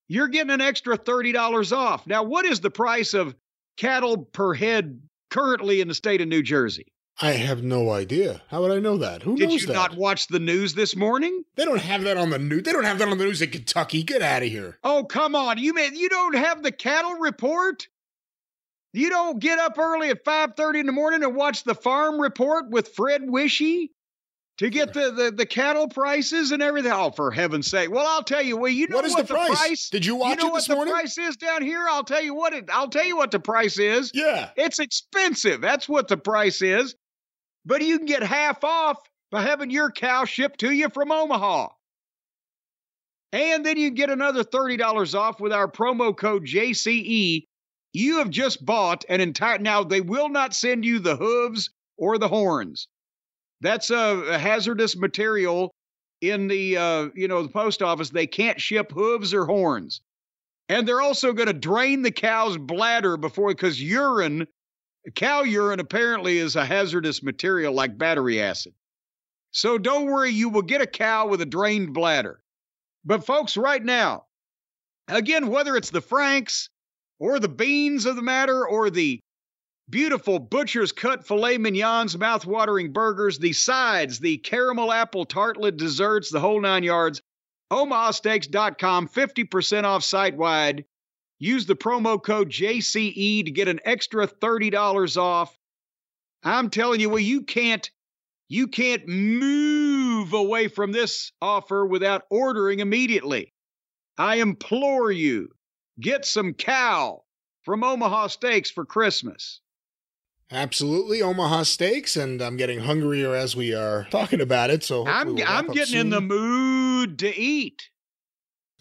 you're 0.07 0.27
getting 0.27 0.51
an 0.51 0.61
extra 0.61 0.97
$30 0.97 1.75
off. 1.75 2.05
Now, 2.05 2.23
what 2.23 2.45
is 2.45 2.59
the 2.59 2.69
price 2.69 3.15
of 3.15 3.35
cattle 3.77 4.25
per 4.25 4.53
head 4.53 5.01
currently 5.31 5.81
in 5.81 5.87
the 5.87 5.95
state 5.95 6.21
of 6.21 6.27
New 6.27 6.43
Jersey? 6.43 6.92
I 7.21 7.33
have 7.33 7.61
no 7.63 7.91
idea. 7.91 8.41
How 8.47 8.61
would 8.61 8.71
I 8.71 8.79
know 8.79 8.97
that? 8.97 9.21
Who 9.21 9.35
Did 9.37 9.49
knows 9.49 9.61
you 9.61 9.67
that? 9.67 9.73
not 9.73 9.95
watch 9.95 10.27
the 10.27 10.39
news 10.39 10.73
this 10.73 10.95
morning? 10.95 11.43
They 11.55 11.63
don't 11.65 11.79
have 11.79 12.03
that 12.03 12.17
on 12.17 12.31
the 12.31 12.39
news. 12.39 12.63
They 12.63 12.73
don't 12.73 12.85
have 12.85 12.97
that 12.97 13.07
on 13.07 13.17
the 13.17 13.23
news 13.23 13.41
in 13.41 13.51
Kentucky. 13.51 14.01
Get 14.03 14.21
out 14.21 14.41
of 14.41 14.49
here. 14.49 14.79
Oh, 14.83 15.03
come 15.03 15.35
on. 15.35 15.59
You 15.59 15.73
mean 15.73 15.95
you 15.95 16.09
don't 16.09 16.35
have 16.35 16.63
the 16.63 16.71
cattle 16.71 17.13
report? 17.13 17.87
You 18.93 19.09
don't 19.09 19.39
get 19.39 19.59
up 19.59 19.77
early 19.77 20.09
at 20.09 20.23
5:30 20.25 20.79
in 20.79 20.85
the 20.85 20.91
morning 20.91 21.23
and 21.23 21.35
watch 21.35 21.63
the 21.63 21.75
farm 21.75 22.19
report 22.19 22.69
with 22.69 22.95
Fred 22.95 23.21
Wiche 23.21 23.89
to 24.59 24.69
get 24.69 24.93
the, 24.93 25.11
the, 25.11 25.31
the 25.31 25.45
cattle 25.45 25.87
prices 25.87 26.51
and 26.51 26.61
everything. 26.61 26.91
Oh, 26.91 27.11
for 27.11 27.31
heaven's 27.31 27.69
sake. 27.69 27.89
Well, 27.91 28.05
I'll 28.07 28.23
tell 28.23 28.41
you, 28.43 28.57
well, 28.57 28.71
you 28.71 28.87
know 28.87 28.97
What 28.97 29.05
is 29.05 29.13
what 29.13 29.27
the 29.27 29.33
price? 29.33 29.89
Did 29.89 30.05
you 30.05 30.15
watch 30.15 30.37
you 30.37 30.43
know 30.43 30.49
it 30.49 30.51
what 30.51 30.67
this 30.67 30.77
the 30.77 30.85
price 30.85 31.17
is 31.17 31.37
down 31.37 31.61
here? 31.63 31.85
I'll 31.89 32.03
tell 32.03 32.23
you 32.23 32.35
what 32.35 32.53
it 32.53 32.69
I'll 32.71 32.89
tell 32.89 33.05
you 33.05 33.17
what 33.17 33.31
the 33.31 33.39
price 33.39 33.77
is. 33.79 34.11
Yeah. 34.13 34.49
It's 34.55 34.79
expensive. 34.79 35.61
That's 35.61 35.87
what 35.89 36.07
the 36.07 36.17
price 36.17 36.61
is. 36.61 36.95
But 37.65 37.81
you 37.81 37.97
can 37.97 38.05
get 38.05 38.23
half 38.23 38.63
off 38.63 38.97
by 39.31 39.41
having 39.41 39.71
your 39.71 39.91
cow 39.91 40.25
shipped 40.25 40.59
to 40.61 40.71
you 40.71 40.89
from 40.89 41.11
Omaha. 41.11 41.69
And 43.31 43.65
then 43.65 43.77
you 43.77 43.89
get 43.89 44.11
another 44.11 44.43
$30 44.43 45.15
off 45.17 45.39
with 45.39 45.51
our 45.51 45.67
promo 45.67 46.15
code 46.15 46.45
JCE. 46.45 47.47
You 47.93 48.17
have 48.19 48.29
just 48.29 48.63
bought 48.63 49.05
an 49.09 49.21
entire. 49.21 49.57
Now, 49.57 49.83
they 49.83 50.01
will 50.01 50.29
not 50.29 50.53
send 50.53 50.85
you 50.85 50.99
the 50.99 51.15
hooves 51.15 51.71
or 51.97 52.17
the 52.17 52.27
horns. 52.27 52.87
That's 53.61 53.89
a, 53.89 54.23
a 54.29 54.37
hazardous 54.37 54.95
material 54.95 55.73
in 56.21 56.47
the, 56.47 56.77
uh, 56.77 57.09
you 57.15 57.27
know, 57.27 57.41
the 57.41 57.49
post 57.49 57.81
office. 57.81 58.09
They 58.09 58.27
can't 58.27 58.61
ship 58.61 58.91
hooves 58.91 59.33
or 59.33 59.45
horns. 59.45 60.01
And 60.69 60.87
they're 60.87 61.01
also 61.01 61.33
going 61.33 61.47
to 61.47 61.53
drain 61.53 62.03
the 62.03 62.11
cow's 62.11 62.57
bladder 62.57 63.17
before, 63.17 63.49
because 63.49 63.81
urine, 63.81 64.47
cow 65.11 65.43
urine 65.43 65.79
apparently 65.79 66.37
is 66.37 66.55
a 66.55 66.65
hazardous 66.65 67.21
material 67.21 67.73
like 67.73 67.97
battery 67.97 68.41
acid. 68.41 68.73
So 69.51 69.77
don't 69.77 70.05
worry, 70.05 70.31
you 70.31 70.49
will 70.49 70.61
get 70.61 70.81
a 70.81 70.87
cow 70.87 71.27
with 71.27 71.41
a 71.41 71.45
drained 71.45 71.93
bladder. 71.93 72.41
But 73.05 73.25
folks, 73.25 73.57
right 73.57 73.83
now, 73.83 74.25
again, 75.07 75.47
whether 75.47 75.75
it's 75.75 75.89
the 75.89 76.01
Franks 76.01 76.69
or 77.19 77.39
the 77.39 77.49
beans 77.49 78.05
of 78.05 78.15
the 78.15 78.21
matter 78.21 78.67
or 78.67 78.89
the 78.89 79.19
beautiful 79.89 80.39
butcher's 80.39 80.91
cut 80.91 81.27
filet 81.27 81.57
mignons, 81.57 82.17
mouth-watering 82.17 82.93
burgers, 82.93 83.37
the 83.37 83.53
sides, 83.53 84.19
the 84.19 84.37
caramel 84.37 84.91
apple 84.91 85.25
tartlet 85.25 85.77
desserts, 85.77 86.31
the 86.31 86.39
whole 86.39 86.61
nine 86.61 86.83
yards, 86.83 87.21
omahasteaks.com, 87.71 89.07
50% 89.09 89.83
off 89.83 90.03
site 90.03 90.37
wide. 90.37 90.85
Use 91.39 91.65
the 91.65 91.75
promo 91.75 92.21
code 92.21 92.49
JCE 92.49 93.45
to 93.45 93.51
get 93.51 93.67
an 93.67 93.79
extra 93.83 94.27
$30 94.27 95.17
off. 95.17 95.57
I'm 96.43 96.69
telling 96.69 96.99
you, 96.99 97.09
well, 97.09 97.19
you 97.19 97.41
can't 97.41 97.89
you 98.49 98.67
can't 98.67 99.07
move 99.07 100.33
away 100.33 100.67
from 100.67 100.91
this 100.91 101.31
offer 101.41 101.85
without 101.85 102.23
ordering 102.29 102.79
immediately. 102.79 103.53
I 104.17 104.35
implore 104.35 105.11
you, 105.11 105.49
get 105.99 106.25
some 106.25 106.53
cow 106.53 107.23
from 107.63 107.83
Omaha 107.83 108.27
Steaks 108.27 108.69
for 108.69 108.85
Christmas. 108.85 109.59
Absolutely, 110.51 111.21
Omaha 111.21 111.63
Steaks, 111.63 112.15
and 112.15 112.41
I'm 112.41 112.57
getting 112.57 112.81
hungrier 112.81 113.33
as 113.33 113.55
we 113.55 113.73
are 113.73 114.05
talking 114.11 114.39
about 114.39 114.69
it. 114.69 114.83
So 114.83 115.07
I'm 115.07 115.33
we'll 115.33 115.45
I'm 115.47 115.67
getting 115.67 115.99
in 115.99 116.09
the 116.11 116.21
mood 116.21 117.17
to 117.19 117.35
eat. 117.35 117.89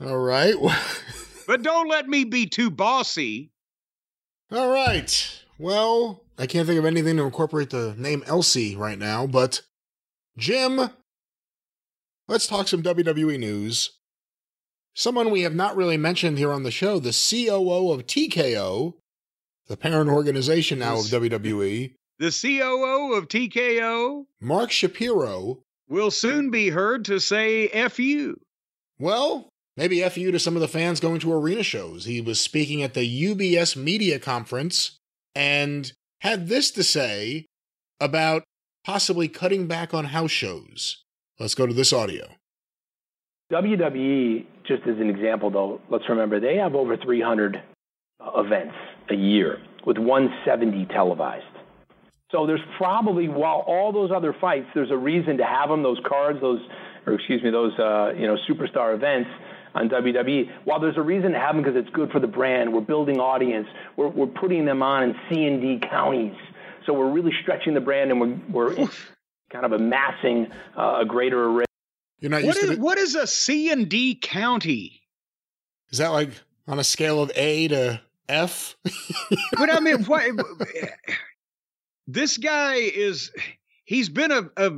All 0.01 0.19
right. 0.19 0.55
But 1.47 1.63
don't 1.63 1.89
let 1.89 2.09
me 2.09 2.25
be 2.25 2.47
too 2.47 2.71
bossy. 2.71 3.51
All 4.51 4.71
right. 4.71 5.43
Well, 5.59 6.25
I 6.39 6.47
can't 6.47 6.67
think 6.67 6.79
of 6.79 6.85
anything 6.85 7.17
to 7.17 7.23
incorporate 7.25 7.71
the 7.71 7.95
name 7.97 8.23
Elsie 8.27 8.77
right 8.77 8.99
now, 8.99 9.27
but 9.27 9.63
Jim, 10.37 10.91
let's 12.29 12.47
talk 12.47 12.69
some 12.69 12.83
WWE 12.83 13.39
news. 13.39 13.93
Someone 14.95 15.31
we 15.31 15.43
have 15.43 15.55
not 15.55 15.77
really 15.77 15.97
mentioned 15.97 16.39
here 16.39 16.53
on 16.53 16.65
the 16.65 16.71
show, 16.71 16.99
the 16.99 17.11
COO 17.13 17.93
of 17.93 18.07
TKO, 18.07 18.95
the 19.69 19.77
parent 19.77 20.11
organization 20.11 20.81
now 20.81 20.99
of 20.99 21.05
WWE, 21.07 21.95
The 22.19 22.31
COO 22.31 23.15
of 23.15 23.29
TKO 23.29 24.25
Mark 24.41 24.71
Shapiro. 24.71 25.63
will 25.89 26.11
soon 26.11 26.51
be 26.51 26.69
heard 26.69 27.05
to 27.07 27.21
say 27.21 27.69
F 27.69 27.99
you. 27.99 28.39
Well, 28.99 29.49
maybe 29.77 30.03
F 30.03 30.17
you 30.17 30.31
to 30.31 30.39
some 30.39 30.55
of 30.57 30.61
the 30.61 30.69
fans 30.69 31.01
going 31.01 31.21
to 31.21 31.33
arena 31.33 31.63
shows. 31.63 32.05
He 32.05 32.21
was 32.21 32.41
speaking 32.41 32.83
at 32.83 32.95
the 32.95 33.35
UBS 33.35 33.77
media 33.77 34.19
conference 34.19 34.99
and 35.35 35.93
had 36.21 36.49
this 36.49 36.71
to 36.73 36.85
say 36.85 37.47
about 38.01 38.45
possibly 38.85 39.29
cutting 39.29 39.67
back 39.67 39.95
on 39.95 40.07
house 40.07 40.31
shows. 40.31 41.05
Let's 41.39 41.55
go 41.55 41.67
to 41.67 41.75
this 41.75 41.93
audio. 41.93 42.29
WWE, 43.53 44.47
just 44.67 44.83
as 44.87 44.99
an 44.99 45.11
example, 45.11 45.51
though, 45.51 45.81
let's 45.91 46.09
remember 46.09 46.41
they 46.41 46.57
have 46.57 46.75
over 46.75 46.97
300 46.97 47.63
events 48.37 48.75
a 49.11 49.15
year 49.15 49.59
with 49.87 49.99
170 49.99 50.87
televised. 50.87 51.45
So 52.31 52.47
there's 52.47 52.63
probably, 52.79 53.29
while 53.29 53.63
all 53.67 53.93
those 53.93 54.11
other 54.11 54.35
fights, 54.41 54.67
there's 54.75 54.91
a 54.91 54.97
reason 54.97 55.37
to 55.37 55.45
have 55.45 55.69
them, 55.69 55.83
those 55.83 56.01
cards, 56.09 56.41
those, 56.41 56.61
or 57.07 57.15
excuse 57.15 57.43
me, 57.43 57.51
those, 57.51 57.79
uh, 57.79 58.13
you 58.17 58.27
know, 58.27 58.37
superstar 58.49 58.95
events 58.95 59.29
on 59.75 59.89
WWE. 59.89 60.51
While 60.65 60.81
there's 60.81 60.97
a 60.97 61.03
reason 61.03 61.33
to 61.33 61.39
have 61.39 61.55
them 61.55 61.65
because 61.65 61.79
it's 61.79 61.91
good 61.91 62.11
for 62.11 62.21
the 62.21 62.27
brand, 62.27 62.73
we're 62.73 62.81
building 62.81 63.19
audience, 63.21 63.67
we're, 63.97 64.09
we're 64.09 64.27
putting 64.27 64.65
them 64.65 64.83
on 64.83 65.03
in 65.05 65.15
C 65.29 65.45
and 65.47 65.61
D 65.61 65.81
counties. 65.89 66.35
So 66.87 66.93
we're 66.93 67.11
really 67.11 67.33
stretching 67.43 67.75
the 67.75 67.81
brand 67.81 68.11
and 68.11 68.21
we're, 68.21 68.75
we're 68.75 68.89
kind 69.53 69.65
of 69.65 69.73
amassing 69.73 70.49
uh, 70.77 70.99
a 71.03 71.05
greater 71.05 71.45
array. 71.45 71.65
You're 72.19 72.31
not 72.31 72.43
What 72.43 72.57
used 72.57 72.59
is, 72.59 72.67
to 72.71 72.73
it. 72.75 72.79
what 72.81 72.99
is 72.99 73.15
a 73.15 73.27
C 73.27 73.71
and 73.71 73.89
D 73.89 74.15
county? 74.15 75.03
Is 75.91 75.99
that 75.99 76.09
like 76.09 76.31
on 76.67 76.79
a 76.79 76.85
scale 76.85 77.23
of 77.23 77.31
A 77.35 77.69
to 77.69 78.01
F? 78.29 78.77
But 79.57 79.71
I 79.71 79.81
mean, 79.81 80.05
what? 80.07 80.25
this 82.07 82.39
guy 82.39 82.75
is, 82.75 83.31
he's 83.85 84.09
been 84.09 84.33
a, 84.33 84.51
a 84.57 84.73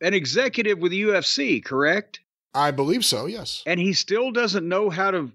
an 0.00 0.14
executive 0.14 0.78
with 0.78 0.90
the 0.90 1.02
UFC, 1.02 1.64
correct? 1.64 2.20
I 2.54 2.70
believe 2.70 3.04
so, 3.04 3.26
yes. 3.26 3.62
And 3.66 3.80
he 3.80 3.92
still 3.92 4.30
doesn't 4.30 4.68
know 4.68 4.90
how 4.90 5.10
to 5.10 5.32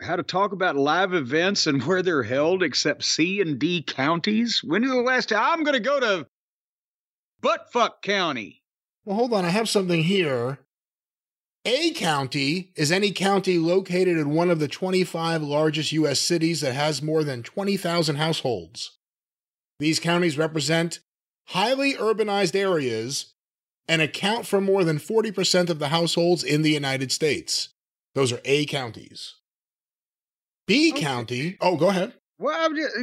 how 0.00 0.16
to 0.16 0.22
talk 0.22 0.52
about 0.52 0.76
live 0.76 1.12
events 1.12 1.66
and 1.66 1.82
where 1.86 2.02
they're 2.02 2.22
held 2.22 2.62
except 2.62 3.04
C 3.04 3.40
and 3.40 3.58
D 3.58 3.82
counties. 3.82 4.62
When 4.64 4.84
is 4.84 4.90
the 4.90 4.96
last 4.96 5.28
time 5.28 5.42
I'm 5.42 5.64
going 5.64 5.74
to 5.74 5.80
go 5.80 6.00
to 6.00 6.26
Buttfuck 7.42 8.02
County? 8.02 8.62
Well, 9.04 9.16
hold 9.16 9.32
on. 9.32 9.44
I 9.44 9.50
have 9.50 9.68
something 9.68 10.02
here. 10.02 10.58
A 11.66 11.90
county 11.90 12.72
is 12.74 12.90
any 12.90 13.12
county 13.12 13.58
located 13.58 14.16
in 14.16 14.30
one 14.30 14.50
of 14.50 14.60
the 14.60 14.68
25 14.68 15.42
largest 15.42 15.92
U.S. 15.92 16.18
cities 16.18 16.62
that 16.62 16.72
has 16.72 17.02
more 17.02 17.22
than 17.22 17.42
20,000 17.42 18.16
households. 18.16 18.98
These 19.78 20.00
counties 20.00 20.38
represent 20.38 21.00
highly 21.48 21.94
urbanized 21.94 22.54
areas 22.54 23.34
and 23.90 24.00
account 24.00 24.46
for 24.46 24.60
more 24.60 24.84
than 24.84 24.98
40% 24.98 25.68
of 25.68 25.80
the 25.80 25.88
households 25.88 26.44
in 26.44 26.62
the 26.62 26.70
United 26.70 27.10
States. 27.10 27.70
Those 28.14 28.32
are 28.32 28.40
A 28.44 28.64
counties. 28.66 29.34
B 30.68 30.92
Okay. 30.92 31.00
county, 31.00 31.56
oh, 31.60 31.76
go 31.76 31.88
ahead. 31.88 32.14
Well, 32.38 32.56
I'm 32.56 32.76
just, 32.76 32.94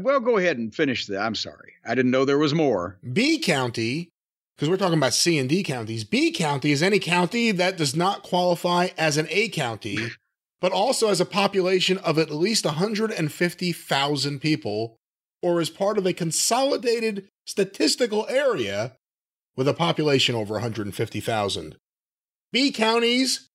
well, 0.00 0.18
go 0.18 0.38
ahead 0.38 0.56
and 0.56 0.74
finish 0.74 1.04
that. 1.06 1.20
I'm 1.20 1.34
sorry, 1.34 1.74
I 1.84 1.94
didn't 1.94 2.10
know 2.10 2.24
there 2.24 2.38
was 2.38 2.54
more. 2.54 2.98
B 3.12 3.38
county, 3.38 4.08
because 4.56 4.70
we're 4.70 4.78
talking 4.78 4.96
about 4.96 5.12
C 5.12 5.36
and 5.38 5.46
D 5.48 5.62
counties. 5.62 6.04
B 6.04 6.32
county 6.32 6.72
is 6.72 6.82
any 6.82 6.98
county 6.98 7.50
that 7.52 7.76
does 7.76 7.94
not 7.94 8.22
qualify 8.22 8.88
as 8.96 9.18
an 9.18 9.26
A 9.28 9.50
county, 9.50 9.98
but 10.62 10.72
also 10.72 11.08
has 11.08 11.20
a 11.20 11.26
population 11.26 11.98
of 11.98 12.18
at 12.18 12.30
least 12.30 12.64
150,000 12.64 14.40
people, 14.40 14.96
or 15.42 15.60
is 15.60 15.68
part 15.68 15.98
of 15.98 16.06
a 16.06 16.14
consolidated 16.14 17.28
statistical 17.46 18.26
area 18.30 18.96
with 19.56 19.68
a 19.68 19.74
population 19.74 20.34
over 20.34 20.54
150,000. 20.54 21.76
B 22.52 22.72
counties 22.72 23.48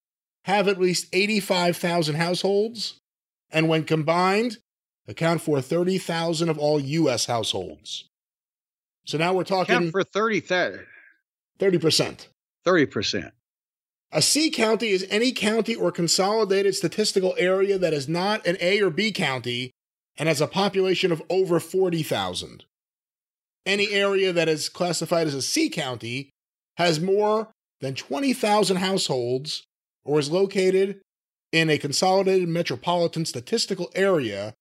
have 0.46 0.68
at 0.68 0.80
least 0.80 1.08
85,000 1.12 2.16
households, 2.16 3.00
and 3.52 3.68
when 3.68 3.84
combined, 3.84 4.58
account 5.08 5.42
for 5.42 5.62
30,000 5.62 6.50
of 6.50 6.58
all 6.58 6.80
U.S. 6.80 7.26
households. 7.26 8.06
So 9.06 9.18
now 9.18 9.34
we're 9.34 9.44
talking. 9.44 9.76
Count 9.76 9.92
for 9.92 10.04
30,000. 10.04 10.86
30%. 11.60 12.28
30%. 12.66 13.32
A 14.12 14.22
C 14.22 14.50
county 14.50 14.90
is 14.90 15.06
any 15.10 15.32
county 15.32 15.76
or 15.76 15.92
consolidated 15.92 16.76
statistical 16.76 17.36
area 17.38 17.78
that 17.78 17.94
is 17.94 18.08
not 18.08 18.46
an 18.48 18.58
A 18.62 18.82
or 18.82 18.90
B 18.90 19.12
county 19.12 19.72
and 20.18 20.30
has 20.30 20.42
a 20.42 20.48
population 20.48 21.12
of 21.12 21.22
over 21.30 21.60
40,000. 21.60 22.64
Any 23.66 23.90
area 23.92 24.32
that 24.32 24.48
is 24.48 24.70
classified 24.70 25.28
as 25.28 25.34
a 25.34 25.42
C 25.42 25.70
county 25.70 26.30
has 26.78 27.00
more 27.00 27.50
than 27.82 27.96
20,000 27.96 28.78
households 28.78 29.64
or 30.04 30.20
is 30.20 30.30
located 30.30 31.02
in 31.52 31.70
a 31.70 31.78
consolidated 31.78 32.48
metropolitan 32.50 33.26
statistical 33.26 33.92
area 33.96 34.54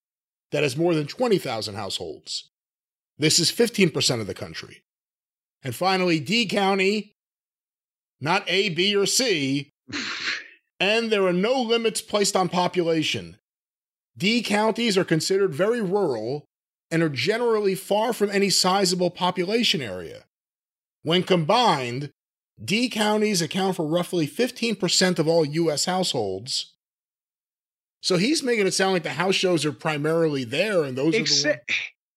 that 0.53 0.63
has 0.63 0.77
more 0.77 0.95
than 0.95 1.07
20,000 1.07 1.75
households. 1.75 2.49
This 3.19 3.39
is 3.39 3.51
15% 3.51 4.21
of 4.21 4.27
the 4.27 4.35
country. 4.35 4.81
And 5.63 5.75
finally, 5.75 6.21
D 6.21 6.47
County 6.47 7.15
not 8.25 8.43
A, 8.49 8.71
B, 8.71 8.97
or 8.97 9.07
C, 9.07 9.71
and 10.81 11.11
there 11.13 11.27
are 11.27 11.33
no 11.33 11.61
limits 11.61 12.01
placed 12.01 12.35
on 12.35 12.49
population. 12.49 13.37
D 14.17 14.43
counties 14.43 14.97
are 14.97 15.05
considered 15.05 15.55
very 15.55 15.83
rural 15.83 16.47
and 16.95 17.03
are 17.03 17.09
generally 17.09 17.75
far 17.75 18.13
from 18.13 18.31
any 18.31 18.49
sizable 18.49 19.11
population 19.11 19.83
area. 19.83 20.27
When 21.03 21.25
combined, 21.25 22.13
D 22.65 22.89
counties 22.89 23.43
account 23.43 23.75
for 23.75 23.85
roughly 23.85 24.29
15% 24.29 25.19
of 25.19 25.27
all 25.27 25.45
U.S. 25.45 25.87
households. 25.87 26.75
So 28.01 28.17
he's 28.17 28.45
making 28.45 28.69
it 28.69 28.75
sound 28.75 28.93
like 28.93 29.03
the 29.03 29.11
house 29.11 29.35
shows 29.35 29.65
are 29.65 29.73
primarily 29.73 30.45
there, 30.45 30.85
and 30.85 30.97
those 30.97 31.17
Except, 31.17 31.69
are 31.69 31.75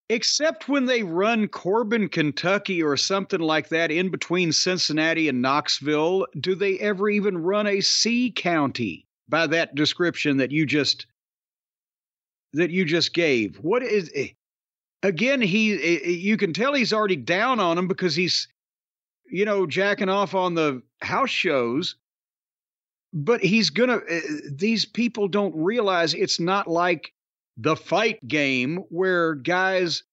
the. 0.09 0.15
Except 0.15 0.69
when 0.69 0.85
they 0.85 1.01
run 1.01 1.47
Corbin, 1.47 2.07
Kentucky, 2.07 2.83
or 2.83 2.97
something 2.97 3.39
like 3.39 3.69
that 3.69 3.89
in 3.89 4.09
between 4.09 4.51
Cincinnati 4.51 5.27
and 5.27 5.41
Knoxville, 5.41 6.27
do 6.39 6.53
they 6.53 6.77
ever 6.77 7.09
even 7.09 7.39
run 7.39 7.65
a 7.65 7.81
C 7.81 8.29
county 8.29 9.07
by 9.27 9.47
that 9.47 9.73
description 9.73 10.37
that 10.37 10.51
you 10.51 10.67
just 10.67 11.07
that 12.53 12.69
you 12.69 12.85
just 12.85 13.15
gave? 13.15 13.55
What 13.57 13.81
is 13.81 14.11
eh, 14.13 14.27
again? 15.03 15.41
He 15.41 15.73
eh, 15.73 15.99
eh, 16.03 16.09
you 16.09 16.37
can 16.37 16.53
tell 16.53 16.73
he's 16.73 16.93
already 16.93 17.15
down 17.15 17.59
on 17.59 17.77
him 17.77 17.87
because 17.87 18.15
he's 18.15 18.47
you 19.29 19.45
know 19.45 19.65
jacking 19.65 20.09
off 20.09 20.35
on 20.35 20.55
the 20.55 20.81
house 21.01 21.29
shows. 21.29 21.95
But 23.13 23.41
he's 23.41 23.69
gonna. 23.69 24.01
These 24.51 24.85
people 24.85 25.27
don't 25.27 25.55
realize 25.55 26.13
it's 26.13 26.39
not 26.39 26.67
like 26.67 27.13
the 27.57 27.75
fight 27.75 28.25
game 28.27 28.77
where 28.89 29.35
guys 29.35 30.03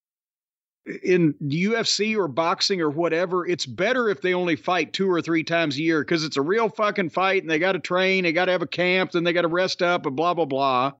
in 1.02 1.34
UFC 1.42 2.16
or 2.16 2.28
boxing 2.28 2.80
or 2.80 2.90
whatever, 2.90 3.46
it's 3.46 3.66
better 3.66 4.08
if 4.08 4.20
they 4.20 4.34
only 4.34 4.56
fight 4.56 4.92
two 4.92 5.10
or 5.10 5.22
three 5.22 5.42
times 5.42 5.76
a 5.76 5.82
year 5.82 6.02
because 6.02 6.24
it's 6.24 6.36
a 6.36 6.42
real 6.42 6.68
fucking 6.68 7.10
fight 7.10 7.42
and 7.42 7.50
they 7.50 7.58
got 7.58 7.72
to 7.72 7.78
train, 7.78 8.24
they 8.24 8.32
got 8.32 8.46
to 8.46 8.52
have 8.52 8.62
a 8.62 8.66
camp, 8.66 9.12
then 9.12 9.24
they 9.24 9.32
got 9.32 9.42
to 9.42 9.48
rest 9.48 9.82
up 9.82 10.04
and 10.06 10.14
blah, 10.14 10.34
blah, 10.34 10.44
blah. 10.44 10.92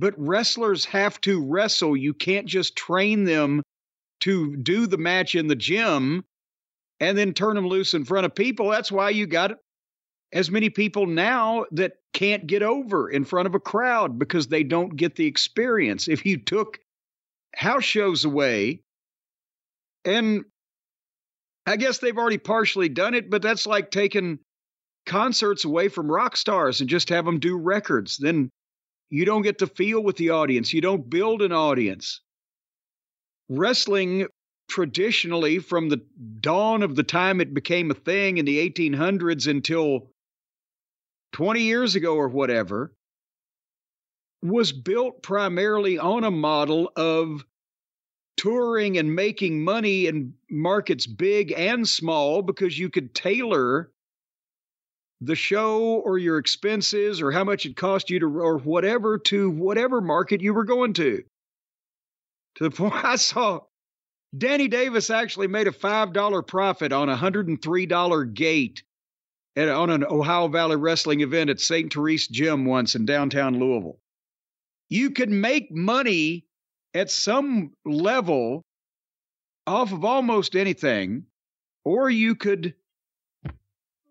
But 0.00 0.14
wrestlers 0.16 0.86
have 0.86 1.20
to 1.20 1.44
wrestle. 1.44 1.94
You 1.94 2.14
can't 2.14 2.46
just 2.46 2.74
train 2.74 3.24
them 3.24 3.62
to 4.20 4.56
do 4.56 4.86
the 4.86 4.96
match 4.96 5.34
in 5.34 5.46
the 5.46 5.54
gym 5.54 6.24
and 7.00 7.18
then 7.18 7.34
turn 7.34 7.54
them 7.54 7.66
loose 7.68 7.92
in 7.92 8.06
front 8.06 8.24
of 8.24 8.34
people. 8.34 8.70
That's 8.70 8.90
why 8.90 9.10
you 9.10 9.26
got 9.26 9.52
as 10.32 10.50
many 10.50 10.70
people 10.70 11.06
now 11.06 11.66
that 11.72 11.96
can't 12.14 12.46
get 12.46 12.62
over 12.62 13.10
in 13.10 13.26
front 13.26 13.46
of 13.46 13.54
a 13.54 13.60
crowd 13.60 14.18
because 14.18 14.48
they 14.48 14.62
don't 14.62 14.96
get 14.96 15.16
the 15.16 15.26
experience. 15.26 16.08
If 16.08 16.24
you 16.24 16.38
took 16.38 16.78
house 17.54 17.84
shows 17.84 18.24
away, 18.24 18.80
and 20.06 20.44
I 21.66 21.76
guess 21.76 21.98
they've 21.98 22.16
already 22.16 22.38
partially 22.38 22.88
done 22.88 23.12
it, 23.12 23.28
but 23.28 23.42
that's 23.42 23.66
like 23.66 23.90
taking 23.90 24.38
concerts 25.04 25.66
away 25.66 25.88
from 25.88 26.10
rock 26.10 26.38
stars 26.38 26.80
and 26.80 26.88
just 26.88 27.10
have 27.10 27.26
them 27.26 27.38
do 27.38 27.54
records. 27.58 28.16
Then 28.16 28.50
you 29.10 29.24
don't 29.24 29.42
get 29.42 29.58
to 29.58 29.66
feel 29.66 30.02
with 30.02 30.16
the 30.16 30.30
audience, 30.30 30.72
you 30.72 30.80
don't 30.80 31.10
build 31.10 31.42
an 31.42 31.52
audience. 31.52 32.20
Wrestling 33.48 34.28
traditionally 34.68 35.58
from 35.58 35.88
the 35.88 36.00
dawn 36.40 36.82
of 36.82 36.94
the 36.94 37.02
time 37.02 37.40
it 37.40 37.52
became 37.52 37.90
a 37.90 37.94
thing 37.94 38.38
in 38.38 38.44
the 38.44 38.70
1800s 38.70 39.50
until 39.50 40.10
20 41.32 41.62
years 41.62 41.96
ago 41.96 42.14
or 42.14 42.28
whatever, 42.28 42.92
was 44.42 44.72
built 44.72 45.22
primarily 45.22 45.98
on 45.98 46.24
a 46.24 46.30
model 46.30 46.90
of 46.96 47.44
touring 48.36 48.96
and 48.96 49.14
making 49.14 49.62
money 49.62 50.06
in 50.06 50.32
markets 50.48 51.06
big 51.06 51.52
and 51.52 51.86
small 51.86 52.40
because 52.40 52.78
you 52.78 52.88
could 52.88 53.14
tailor 53.14 53.90
the 55.20 55.34
show 55.34 56.00
or 56.00 56.18
your 56.18 56.38
expenses 56.38 57.20
or 57.20 57.30
how 57.30 57.44
much 57.44 57.66
it 57.66 57.76
cost 57.76 58.10
you 58.10 58.20
to 58.20 58.26
or 58.26 58.58
whatever 58.58 59.18
to 59.18 59.50
whatever 59.50 60.00
market 60.00 60.40
you 60.40 60.54
were 60.54 60.64
going 60.64 60.94
to. 60.94 61.22
To 62.56 62.64
the 62.64 62.70
point 62.70 62.94
I 63.04 63.16
saw 63.16 63.60
Danny 64.36 64.68
Davis 64.68 65.10
actually 65.10 65.48
made 65.48 65.66
a 65.66 65.72
$5 65.72 66.46
profit 66.46 66.92
on 66.92 67.08
a 67.08 67.16
$103 67.16 68.34
gate 68.34 68.82
at, 69.56 69.68
on 69.68 69.90
an 69.90 70.04
Ohio 70.04 70.48
Valley 70.48 70.76
wrestling 70.76 71.20
event 71.20 71.50
at 71.50 71.60
St. 71.60 71.92
Therese 71.92 72.28
Gym 72.28 72.64
once 72.64 72.94
in 72.94 73.04
downtown 73.04 73.58
Louisville. 73.58 73.98
You 74.88 75.10
could 75.10 75.30
make 75.30 75.70
money 75.70 76.46
at 76.94 77.10
some 77.10 77.72
level 77.84 78.62
off 79.66 79.92
of 79.92 80.04
almost 80.04 80.56
anything, 80.56 81.24
or 81.84 82.10
you 82.10 82.34
could, 82.34 82.74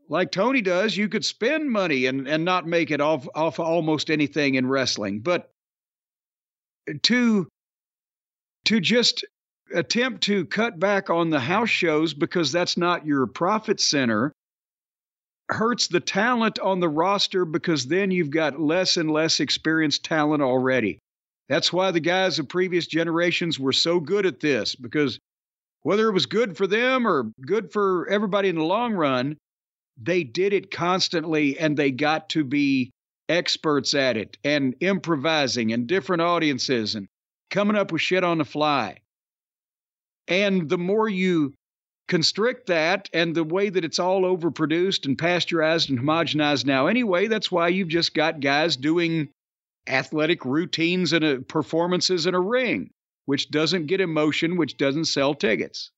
like 0.09 0.31
Tony 0.31 0.61
does, 0.61 0.97
you 0.97 1.07
could 1.07 1.23
spend 1.23 1.69
money 1.71 2.07
and, 2.07 2.27
and 2.27 2.43
not 2.43 2.67
make 2.67 2.91
it 2.91 2.99
off 2.99 3.27
off 3.35 3.59
almost 3.59 4.09
anything 4.09 4.55
in 4.55 4.67
wrestling. 4.67 5.19
But 5.19 5.49
to 7.03 7.47
to 8.65 8.79
just 8.79 9.23
attempt 9.73 10.23
to 10.23 10.45
cut 10.45 10.79
back 10.79 11.11
on 11.11 11.29
the 11.29 11.39
house 11.39 11.69
shows 11.69 12.13
because 12.13 12.51
that's 12.51 12.75
not 12.75 13.05
your 13.05 13.27
profit 13.27 13.79
center 13.79 14.33
hurts 15.49 15.87
the 15.87 15.99
talent 15.99 16.59
on 16.59 16.79
the 16.79 16.89
roster 16.89 17.45
because 17.45 17.85
then 17.85 18.11
you've 18.11 18.29
got 18.29 18.59
less 18.59 18.97
and 18.97 19.11
less 19.11 19.39
experienced 19.39 20.03
talent 20.03 20.43
already. 20.43 20.99
That's 21.47 21.73
why 21.73 21.89
the 21.91 21.99
guys 21.99 22.37
of 22.37 22.47
previous 22.47 22.85
generations 22.85 23.59
were 23.59 23.73
so 23.73 23.99
good 23.99 24.25
at 24.25 24.39
this 24.39 24.75
because 24.75 25.19
whether 25.81 26.07
it 26.07 26.13
was 26.13 26.25
good 26.25 26.57
for 26.57 26.67
them 26.67 27.07
or 27.07 27.31
good 27.41 27.71
for 27.71 28.07
everybody 28.09 28.49
in 28.49 28.55
the 28.55 28.63
long 28.63 28.93
run, 28.93 29.37
they 30.01 30.23
did 30.23 30.53
it 30.53 30.71
constantly 30.71 31.57
and 31.59 31.75
they 31.75 31.91
got 31.91 32.29
to 32.29 32.43
be 32.43 32.91
experts 33.27 33.93
at 33.93 34.17
it 34.17 34.37
and 34.43 34.75
improvising 34.79 35.71
and 35.71 35.87
different 35.87 36.21
audiences 36.21 36.95
and 36.95 37.07
coming 37.49 37.75
up 37.75 37.91
with 37.91 38.01
shit 38.01 38.23
on 38.23 38.37
the 38.37 38.45
fly. 38.45 38.97
And 40.27 40.69
the 40.69 40.77
more 40.77 41.09
you 41.09 41.53
constrict 42.09 42.67
that 42.67 43.07
and 43.13 43.35
the 43.35 43.43
way 43.43 43.69
that 43.69 43.85
it's 43.85 43.99
all 43.99 44.23
overproduced 44.23 45.05
and 45.05 45.17
pasteurized 45.17 45.91
and 45.91 45.99
homogenized 45.99 46.65
now 46.65 46.87
anyway 46.87 47.27
that's 47.27 47.51
why 47.51 47.67
you've 47.67 47.87
just 47.87 48.15
got 48.15 48.39
guys 48.39 48.75
doing 48.75 49.29
athletic 49.87 50.43
routines 50.43 51.13
and 51.13 51.23
uh, 51.23 51.37
performances 51.47 52.25
in 52.25 52.33
a 52.33 52.39
ring 52.39 52.89
which 53.27 53.51
doesn't 53.51 53.85
get 53.85 54.01
emotion 54.01 54.57
which 54.57 54.75
doesn't 54.75 55.05
sell 55.05 55.35
tickets 55.35 55.91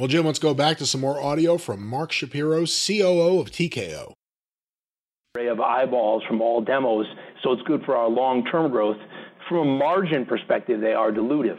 well 0.00 0.08
jim 0.08 0.24
let's 0.24 0.38
go 0.38 0.54
back 0.54 0.78
to 0.78 0.86
some 0.86 1.02
more 1.02 1.20
audio 1.22 1.58
from 1.58 1.86
mark 1.86 2.10
shapiro 2.10 2.60
coo 2.60 3.38
of 3.38 3.50
tko 3.50 4.14
array 5.36 5.46
of 5.46 5.60
eyeballs 5.60 6.22
from 6.26 6.40
all 6.40 6.62
demos 6.62 7.04
so 7.42 7.52
it's 7.52 7.60
good 7.64 7.82
for 7.84 7.94
our 7.94 8.08
long-term 8.08 8.70
growth 8.70 8.96
from 9.46 9.58
a 9.58 9.64
margin 9.64 10.24
perspective 10.24 10.80
they 10.80 10.94
are 10.94 11.12
dilutive 11.12 11.58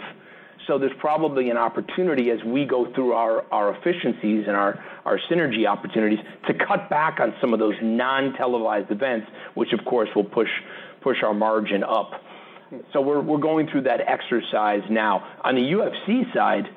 so 0.65 0.79
there's 0.79 0.91
probably 0.99 1.51
an 1.51 1.57
opportunity 1.57 2.31
as 2.31 2.39
we 2.43 2.65
go 2.65 2.91
through 2.95 3.13
our, 3.13 3.45
our 3.51 3.75
efficiencies 3.75 4.45
and 4.47 4.55
our, 4.55 4.83
our 5.05 5.19
synergy 5.29 5.67
opportunities 5.67 6.19
to 6.47 6.53
cut 6.53 6.89
back 6.89 7.19
on 7.19 7.33
some 7.41 7.51
of 7.51 7.59
those 7.59 7.73
non-televised 7.81 8.91
events, 8.91 9.25
which 9.55 9.73
of 9.73 9.83
course 9.85 10.07
will 10.15 10.23
push 10.23 10.49
push 11.01 11.17
our 11.23 11.33
margin 11.33 11.83
up. 11.83 12.11
So 12.93 13.01
we're 13.01 13.21
we're 13.21 13.39
going 13.39 13.69
through 13.69 13.81
that 13.81 14.01
exercise 14.01 14.83
now. 14.89 15.27
On 15.43 15.55
the 15.55 15.61
UFC 15.61 16.31
side. 16.31 16.69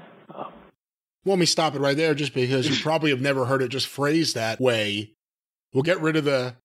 Well, 1.24 1.34
let 1.34 1.40
me 1.40 1.46
stop 1.46 1.74
it 1.74 1.80
right 1.80 1.96
there, 1.96 2.14
just 2.14 2.34
because 2.34 2.68
you 2.68 2.76
probably 2.82 3.10
have 3.10 3.20
never 3.20 3.46
heard 3.46 3.62
it 3.62 3.68
just 3.68 3.86
phrased 3.86 4.34
that 4.34 4.60
way. 4.60 5.12
We'll 5.72 5.82
get 5.82 6.00
rid 6.00 6.16
of 6.16 6.24
the 6.24 6.56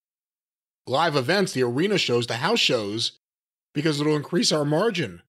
live 0.86 1.15
events, 1.15 1.53
the 1.53 1.64
arena 1.64 1.98
shows, 1.98 2.27
the 2.27 2.36
house 2.36 2.60
shows, 2.60 3.19
because 3.73 3.99
it'll 3.99 4.15
increase 4.15 4.52
our 4.52 4.65
margin. 4.65 5.22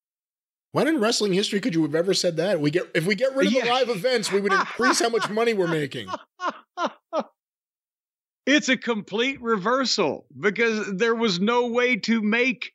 When 0.72 0.86
in 0.86 1.00
wrestling 1.00 1.32
history 1.32 1.60
could 1.60 1.74
you 1.74 1.82
have 1.82 1.94
ever 1.94 2.14
said 2.14 2.36
that? 2.36 2.60
We 2.60 2.70
get 2.70 2.90
if 2.94 3.06
we 3.06 3.14
get 3.14 3.34
rid 3.34 3.48
of 3.48 3.52
yeah. 3.52 3.64
the 3.64 3.70
live 3.70 3.88
events, 3.88 4.30
we 4.30 4.40
would 4.40 4.52
increase 4.52 5.00
how 5.00 5.08
much 5.08 5.28
money 5.28 5.52
we're 5.52 5.66
making. 5.66 6.08
It's 8.46 8.68
a 8.68 8.76
complete 8.76 9.40
reversal 9.40 10.26
because 10.38 10.96
there 10.96 11.14
was 11.14 11.38
no 11.38 11.68
way 11.68 11.94
to 11.96 12.20
make 12.20 12.72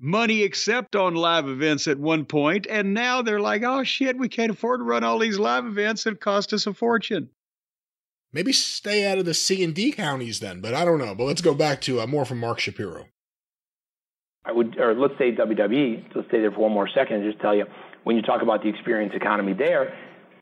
money 0.00 0.42
except 0.42 0.96
on 0.96 1.14
live 1.14 1.48
events 1.48 1.86
at 1.86 1.98
one 1.98 2.24
point, 2.24 2.66
and 2.68 2.94
now 2.94 3.22
they're 3.22 3.40
like, 3.40 3.62
"Oh 3.62 3.84
shit, 3.84 4.16
we 4.18 4.28
can't 4.28 4.50
afford 4.50 4.80
to 4.80 4.84
run 4.84 5.04
all 5.04 5.18
these 5.18 5.38
live 5.38 5.66
events; 5.66 6.06
it 6.06 6.20
cost 6.20 6.52
us 6.52 6.66
a 6.66 6.74
fortune." 6.74 7.30
Maybe 8.32 8.52
stay 8.52 9.06
out 9.10 9.18
of 9.18 9.24
the 9.24 9.34
C 9.34 9.62
and 9.64 9.74
D 9.74 9.92
counties 9.92 10.40
then, 10.40 10.60
but 10.60 10.74
I 10.74 10.84
don't 10.84 10.98
know. 10.98 11.14
But 11.14 11.24
let's 11.24 11.42
go 11.42 11.54
back 11.54 11.80
to 11.82 12.00
uh, 12.00 12.06
more 12.06 12.24
from 12.24 12.38
Mark 12.38 12.60
Shapiro. 12.60 13.06
I 14.44 14.52
would, 14.52 14.78
or 14.78 14.94
let's 14.94 15.18
say 15.18 15.32
WWE. 15.32 16.04
Let's 16.14 16.28
stay 16.28 16.40
there 16.40 16.50
for 16.50 16.60
one 16.60 16.72
more 16.72 16.88
second 16.88 17.16
and 17.16 17.30
just 17.30 17.40
tell 17.42 17.54
you 17.54 17.66
when 18.04 18.16
you 18.16 18.22
talk 18.22 18.42
about 18.42 18.62
the 18.62 18.68
experience 18.68 19.12
economy 19.14 19.52
there. 19.52 19.96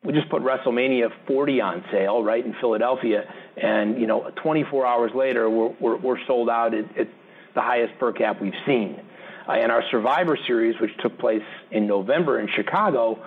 We 0.05 0.13
just 0.13 0.31
put 0.31 0.43
WrestleMania 0.43 1.09
40 1.27 1.61
on 1.61 1.85
sale, 1.91 2.23
right, 2.23 2.45
in 2.45 2.55
Philadelphia, 2.61 3.25
and 3.61 4.01
you 4.01 4.07
know, 4.07 4.31
24 4.43 4.87
hours 4.87 5.11
later, 5.15 5.51
we're 5.51 5.75
we're, 5.81 5.97
we're 5.97 6.27
sold 6.27 6.49
out 6.49 6.73
at, 6.75 6.85
at 6.97 7.09
the 7.55 7.61
highest 7.61 7.99
per 7.99 8.13
cap 8.13 8.41
we've 8.41 8.53
seen. 8.65 9.01
Uh, 9.49 9.53
and 9.53 9.73
our 9.73 9.83
Survivor 9.91 10.37
Series, 10.47 10.79
which 10.81 10.91
took 10.99 11.19
place 11.19 11.43
in 11.71 11.87
November 11.87 12.39
in 12.39 12.49
Chicago, 12.55 13.25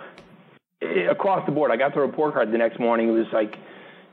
eh, 0.82 1.10
across 1.10 1.46
the 1.46 1.52
board, 1.52 1.72
I 1.72 1.78
got 1.78 1.94
the 1.94 2.02
report 2.02 2.34
card 2.34 2.52
the 2.52 2.58
next 2.58 2.80
morning. 2.80 3.10
It 3.10 3.14
was 3.14 3.28
like 3.34 3.58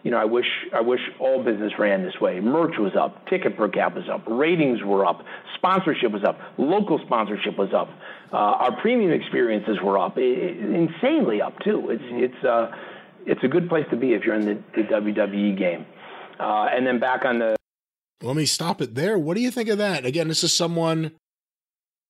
you 0.03 0.13
know, 0.13 0.19
I 0.19 0.25
wish 0.25 0.47
I 0.73 0.81
wish 0.81 1.01
all 1.19 1.43
business 1.43 1.73
ran 1.79 2.05
this 2.05 2.21
way. 2.21 2.41
Merch 2.41 2.79
was 2.79 2.95
up, 2.97 3.27
ticket 3.29 3.57
per 3.57 3.69
cap 3.69 3.95
was 3.95 4.09
up, 4.09 4.23
ratings 4.27 4.83
were 4.83 5.05
up, 5.05 5.25
sponsorship 5.57 6.13
was 6.13 6.25
up, 6.25 6.39
local 6.57 6.99
sponsorship 7.05 7.59
was 7.59 7.75
up, 7.75 7.89
uh, 8.33 8.37
our 8.37 8.81
premium 8.81 9.13
experiences 9.13 9.79
were 9.83 9.99
up, 9.99 10.17
it, 10.17 10.59
insanely 10.59 11.43
up 11.43 11.59
too. 11.61 11.91
It's 11.91 12.03
it's 12.07 12.45
uh, 12.45 12.71
it's 13.27 13.43
a 13.43 13.49
good 13.49 13.69
place 13.69 13.87
to 13.91 13.97
be 13.97 14.15
if 14.15 14.23
you're 14.25 14.37
in 14.37 14.47
the, 14.47 14.63
the 14.75 14.83
WWE 14.83 15.59
game. 15.59 15.85
Uh, 16.39 16.69
and 16.73 16.87
then 16.87 17.01
back 17.01 17.25
on 17.25 17.41
the. 17.41 17.57
Let 18.23 18.37
me 18.37 18.47
stop 18.47 18.81
it 18.81 18.95
there. 18.95 19.19
What 19.19 19.37
do 19.37 19.43
you 19.43 19.51
think 19.51 19.69
of 19.69 19.79
that? 19.79 20.05
Again, 20.05 20.29
this 20.29 20.43
is 20.43 20.53
someone 20.53 21.13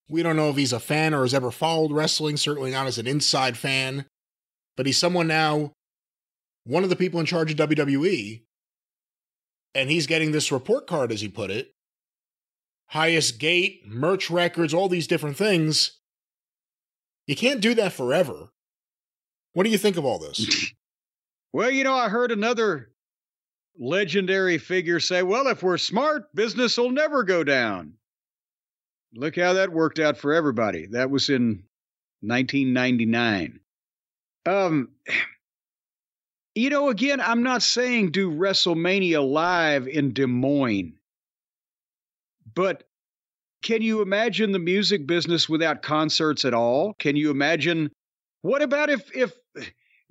we 0.09 0.23
don't 0.23 0.37
know 0.37 0.51
if 0.51 0.57
he's 0.57 0.73
a 0.73 0.81
fan 0.81 1.15
or 1.15 1.23
has 1.23 1.35
ever 1.35 1.51
followed 1.51 1.93
wrestling. 1.93 2.37
Certainly 2.37 2.71
not 2.71 2.87
as 2.87 2.99
an 2.99 3.07
inside 3.07 3.57
fan, 3.57 4.07
but 4.77 4.87
he's 4.87 4.99
someone 4.99 5.27
now 5.27 5.73
one 6.69 6.85
of 6.85 6.91
the 6.91 6.97
people 6.97 7.19
in 7.19 7.25
charge 7.25 7.51
of 7.51 7.69
WWE, 7.69 8.43
and 9.75 9.91
he's 9.91 10.07
getting 10.07 10.33
this 10.33 10.53
report 10.53 10.87
card, 10.87 11.11
as 11.11 11.23
he 11.23 11.29
put 11.29 11.51
it. 11.51 11.73
Highest 12.89 13.39
gate, 13.39 13.87
merch 13.87 14.31
records, 14.31 14.75
all 14.75 14.89
these 14.89 15.07
different 15.07 15.39
things. 15.39 15.99
You 17.27 17.37
can't 17.37 17.63
do 17.63 17.75
that 17.75 17.95
forever. 17.95 18.51
What 19.55 19.65
do 19.65 19.71
you 19.71 19.79
think 19.79 19.97
of 19.97 20.05
all 20.05 20.19
this? 20.19 20.73
well, 21.53 21.71
you 21.71 21.85
know, 21.85 21.95
I 21.95 22.11
heard 22.11 22.33
another 22.33 22.91
legendary 23.79 24.59
figure 24.59 25.01
say, 25.01 25.23
well, 25.23 25.47
if 25.49 25.63
we're 25.63 25.79
smart, 25.79 26.35
business 26.35 26.77
will 26.77 26.91
never 26.91 27.25
go 27.25 27.45
down. 27.45 27.95
Look 29.15 29.37
how 29.37 29.55
that 29.55 29.73
worked 29.73 29.99
out 29.99 30.19
for 30.19 30.35
everybody. 30.35 30.87
That 30.87 31.11
was 31.11 31.31
in 31.31 31.65
1999. 32.21 33.61
Um, 34.47 34.91
you 36.55 36.71
know, 36.71 36.89
again, 36.89 37.21
I'm 37.21 37.43
not 37.43 37.63
saying 37.63 38.11
do 38.11 38.31
WrestleMania 38.31 39.27
live 39.27 39.87
in 39.87 40.13
Des 40.13 40.27
Moines, 40.27 40.95
but 42.55 42.85
can 43.63 43.83
you 43.83 44.03
imagine 44.03 44.53
the 44.53 44.59
music 44.59 45.07
business 45.07 45.49
without 45.49 45.83
concerts 45.83 46.45
at 46.45 46.55
all? 46.55 46.95
Can 46.99 47.17
you 47.17 47.31
imagine 47.31 47.91
what 48.43 48.63
about 48.63 48.91
if 48.91 49.15
if 49.15 49.33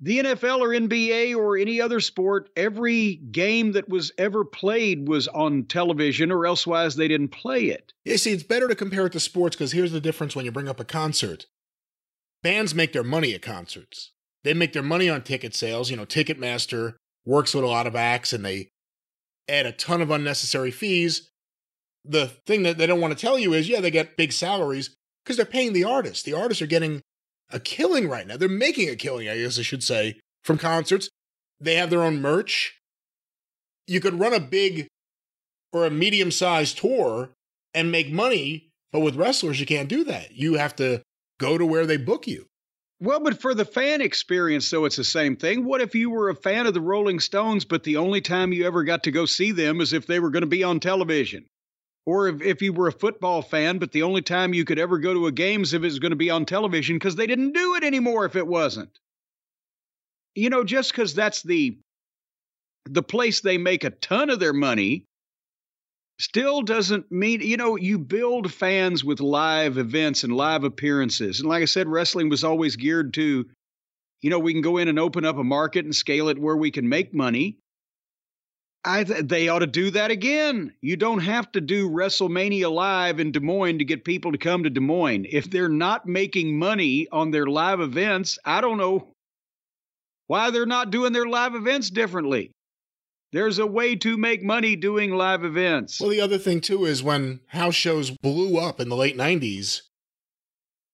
the 0.00 0.18
NFL 0.20 0.60
or 0.60 0.68
NBA 0.68 1.36
or 1.36 1.56
any 1.56 1.80
other 1.80 2.00
sport, 2.00 2.50
every 2.56 3.16
game 3.16 3.72
that 3.72 3.88
was 3.88 4.12
ever 4.16 4.44
played 4.44 5.08
was 5.08 5.26
on 5.28 5.64
television 5.64 6.30
or 6.30 6.46
elsewise 6.46 6.94
they 6.94 7.08
didn't 7.08 7.28
play 7.28 7.64
it. 7.64 7.92
You 8.04 8.18
see, 8.18 8.32
it's 8.32 8.44
better 8.44 8.68
to 8.68 8.76
compare 8.76 9.06
it 9.06 9.12
to 9.12 9.20
sports 9.20 9.56
because 9.56 9.72
here's 9.72 9.92
the 9.92 10.00
difference 10.00 10.36
when 10.36 10.44
you 10.44 10.52
bring 10.52 10.68
up 10.68 10.78
a 10.78 10.84
concert. 10.84 11.46
Bands 12.42 12.74
make 12.74 12.92
their 12.92 13.02
money 13.02 13.34
at 13.34 13.42
concerts. 13.42 14.12
They 14.44 14.54
make 14.54 14.72
their 14.72 14.82
money 14.82 15.08
on 15.08 15.22
ticket 15.22 15.54
sales. 15.54 15.90
You 15.90 15.96
know, 15.96 16.06
Ticketmaster 16.06 16.94
works 17.24 17.52
with 17.52 17.64
a 17.64 17.68
lot 17.68 17.88
of 17.88 17.96
acts 17.96 18.32
and 18.32 18.44
they 18.44 18.70
add 19.48 19.66
a 19.66 19.72
ton 19.72 20.00
of 20.00 20.10
unnecessary 20.10 20.70
fees. 20.70 21.28
The 22.04 22.28
thing 22.46 22.62
that 22.62 22.78
they 22.78 22.86
don't 22.86 23.00
want 23.00 23.18
to 23.18 23.20
tell 23.20 23.38
you 23.38 23.52
is, 23.52 23.68
yeah, 23.68 23.80
they 23.80 23.90
get 23.90 24.16
big 24.16 24.32
salaries 24.32 24.94
because 25.24 25.36
they're 25.36 25.44
paying 25.44 25.72
the 25.72 25.84
artists. 25.84 26.22
The 26.22 26.34
artists 26.34 26.62
are 26.62 26.66
getting 26.66 27.02
a 27.50 27.60
killing 27.60 28.08
right 28.08 28.26
now. 28.26 28.36
They're 28.36 28.48
making 28.48 28.88
a 28.88 28.96
killing, 28.96 29.28
I 29.28 29.38
guess 29.38 29.58
I 29.58 29.62
should 29.62 29.82
say, 29.82 30.18
from 30.42 30.58
concerts. 30.58 31.08
They 31.60 31.74
have 31.76 31.90
their 31.90 32.02
own 32.02 32.20
merch. 32.20 32.74
You 33.86 34.00
could 34.00 34.20
run 34.20 34.34
a 34.34 34.40
big 34.40 34.86
or 35.72 35.84
a 35.84 35.90
medium 35.90 36.30
sized 36.30 36.78
tour 36.78 37.30
and 37.74 37.92
make 37.92 38.10
money, 38.10 38.70
but 38.92 39.00
with 39.00 39.16
wrestlers, 39.16 39.60
you 39.60 39.66
can't 39.66 39.88
do 39.88 40.04
that. 40.04 40.32
You 40.32 40.54
have 40.54 40.76
to 40.76 41.02
go 41.38 41.58
to 41.58 41.66
where 41.66 41.86
they 41.86 41.96
book 41.96 42.26
you. 42.26 42.46
Well, 43.00 43.20
but 43.20 43.40
for 43.40 43.54
the 43.54 43.64
fan 43.64 44.00
experience, 44.00 44.68
though, 44.70 44.84
it's 44.84 44.96
the 44.96 45.04
same 45.04 45.36
thing. 45.36 45.64
What 45.64 45.80
if 45.80 45.94
you 45.94 46.10
were 46.10 46.30
a 46.30 46.34
fan 46.34 46.66
of 46.66 46.74
the 46.74 46.80
Rolling 46.80 47.20
Stones, 47.20 47.64
but 47.64 47.84
the 47.84 47.96
only 47.96 48.20
time 48.20 48.52
you 48.52 48.66
ever 48.66 48.82
got 48.82 49.04
to 49.04 49.12
go 49.12 49.24
see 49.24 49.52
them 49.52 49.80
is 49.80 49.92
if 49.92 50.06
they 50.06 50.18
were 50.18 50.30
going 50.30 50.42
to 50.42 50.48
be 50.48 50.64
on 50.64 50.80
television? 50.80 51.46
Or 52.08 52.26
if, 52.26 52.40
if 52.40 52.62
you 52.62 52.72
were 52.72 52.88
a 52.88 52.92
football 52.92 53.42
fan, 53.42 53.76
but 53.76 53.92
the 53.92 54.02
only 54.02 54.22
time 54.22 54.54
you 54.54 54.64
could 54.64 54.78
ever 54.78 54.96
go 54.96 55.12
to 55.12 55.26
a 55.26 55.32
game 55.32 55.60
is 55.60 55.74
if 55.74 55.82
it 55.82 55.84
was 55.84 55.98
going 55.98 56.12
to 56.12 56.16
be 56.16 56.30
on 56.30 56.46
television 56.46 56.96
because 56.96 57.16
they 57.16 57.26
didn't 57.26 57.52
do 57.52 57.74
it 57.74 57.84
anymore 57.84 58.24
if 58.24 58.34
it 58.34 58.46
wasn't. 58.46 58.98
You 60.34 60.48
know, 60.48 60.64
just 60.64 60.90
because 60.90 61.12
that's 61.12 61.42
the 61.42 61.78
the 62.86 63.02
place 63.02 63.42
they 63.42 63.58
make 63.58 63.84
a 63.84 63.90
ton 63.90 64.30
of 64.30 64.40
their 64.40 64.54
money 64.54 65.04
still 66.18 66.62
doesn't 66.62 67.12
mean 67.12 67.42
you 67.42 67.58
know 67.58 67.76
you 67.76 67.98
build 67.98 68.50
fans 68.54 69.04
with 69.04 69.20
live 69.20 69.76
events 69.76 70.24
and 70.24 70.32
live 70.32 70.64
appearances 70.64 71.40
and 71.40 71.48
like 71.48 71.60
i 71.60 71.66
said 71.66 71.86
wrestling 71.86 72.30
was 72.30 72.42
always 72.42 72.76
geared 72.76 73.12
to 73.12 73.44
you 74.22 74.30
know 74.30 74.38
we 74.38 74.54
can 74.54 74.62
go 74.62 74.78
in 74.78 74.88
and 74.88 74.98
open 74.98 75.26
up 75.26 75.36
a 75.36 75.44
market 75.44 75.84
and 75.84 75.94
scale 75.94 76.28
it 76.28 76.38
where 76.38 76.56
we 76.56 76.70
can 76.70 76.88
make 76.88 77.12
money 77.12 77.58
I 78.84 79.04
th- 79.04 79.26
they 79.26 79.48
ought 79.48 79.58
to 79.58 79.66
do 79.66 79.90
that 79.90 80.10
again. 80.10 80.72
You 80.80 80.96
don't 80.96 81.20
have 81.20 81.50
to 81.52 81.60
do 81.60 81.90
WrestleMania 81.90 82.70
live 82.72 83.20
in 83.20 83.32
Des 83.32 83.40
Moines 83.40 83.78
to 83.78 83.84
get 83.84 84.04
people 84.04 84.32
to 84.32 84.38
come 84.38 84.62
to 84.62 84.70
Des 84.70 84.80
Moines. 84.80 85.26
If 85.28 85.50
they're 85.50 85.68
not 85.68 86.06
making 86.06 86.58
money 86.58 87.08
on 87.10 87.30
their 87.30 87.46
live 87.46 87.80
events, 87.80 88.38
I 88.44 88.60
don't 88.60 88.78
know 88.78 89.08
why 90.26 90.50
they're 90.50 90.66
not 90.66 90.90
doing 90.90 91.12
their 91.12 91.26
live 91.26 91.54
events 91.54 91.90
differently. 91.90 92.52
There's 93.32 93.58
a 93.58 93.66
way 93.66 93.96
to 93.96 94.16
make 94.16 94.42
money 94.42 94.74
doing 94.76 95.10
live 95.10 95.44
events. 95.44 96.00
Well, 96.00 96.10
the 96.10 96.20
other 96.20 96.38
thing 96.38 96.60
too 96.60 96.84
is 96.86 97.02
when 97.02 97.40
house 97.48 97.74
shows 97.74 98.10
blew 98.10 98.56
up 98.58 98.80
in 98.80 98.88
the 98.88 98.96
late 98.96 99.16
90s, 99.16 99.82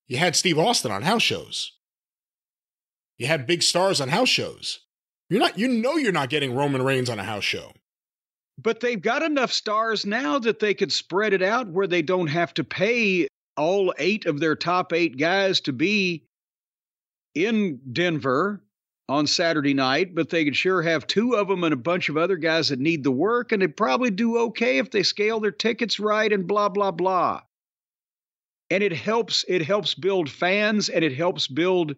you 0.08 0.18
had 0.18 0.34
Steve 0.34 0.58
Austin 0.58 0.90
on 0.90 1.02
house 1.02 1.22
shows. 1.22 1.72
You 3.18 3.28
had 3.28 3.46
big 3.46 3.62
stars 3.62 4.00
on 4.00 4.08
house 4.08 4.28
shows. 4.28 4.80
You're 5.30 5.40
not 5.40 5.58
you 5.58 5.68
know 5.68 5.96
you're 5.96 6.12
not 6.12 6.28
getting 6.28 6.54
Roman 6.54 6.82
Reigns 6.82 7.08
on 7.10 7.18
a 7.18 7.24
house 7.24 7.44
show. 7.44 7.72
But 8.58 8.80
they've 8.80 9.00
got 9.00 9.22
enough 9.22 9.52
stars 9.52 10.06
now 10.06 10.38
that 10.38 10.60
they 10.60 10.74
could 10.74 10.92
spread 10.92 11.32
it 11.32 11.42
out 11.42 11.68
where 11.68 11.86
they 11.86 12.02
don't 12.02 12.28
have 12.28 12.54
to 12.54 12.64
pay 12.64 13.26
all 13.56 13.92
8 13.98 14.26
of 14.26 14.38
their 14.38 14.54
top 14.54 14.92
8 14.92 15.16
guys 15.16 15.60
to 15.62 15.72
be 15.72 16.24
in 17.34 17.80
Denver 17.92 18.62
on 19.08 19.26
Saturday 19.26 19.74
night, 19.74 20.14
but 20.14 20.30
they 20.30 20.44
could 20.44 20.56
sure 20.56 20.82
have 20.82 21.06
two 21.06 21.34
of 21.34 21.48
them 21.48 21.64
and 21.64 21.74
a 21.74 21.76
bunch 21.76 22.08
of 22.08 22.16
other 22.16 22.36
guys 22.36 22.68
that 22.68 22.78
need 22.78 23.04
the 23.04 23.10
work, 23.10 23.52
and 23.52 23.60
they'd 23.60 23.76
probably 23.76 24.10
do 24.10 24.38
okay 24.38 24.78
if 24.78 24.90
they 24.90 25.02
scale 25.02 25.40
their 25.40 25.50
tickets 25.50 26.00
right 26.00 26.32
and 26.32 26.46
blah 26.46 26.68
blah 26.68 26.90
blah. 26.90 27.40
And 28.70 28.82
it 28.82 28.92
helps 28.92 29.44
it 29.48 29.62
helps 29.62 29.94
build 29.94 30.30
fans 30.30 30.88
and 30.88 31.04
it 31.04 31.14
helps 31.14 31.46
build 31.46 31.96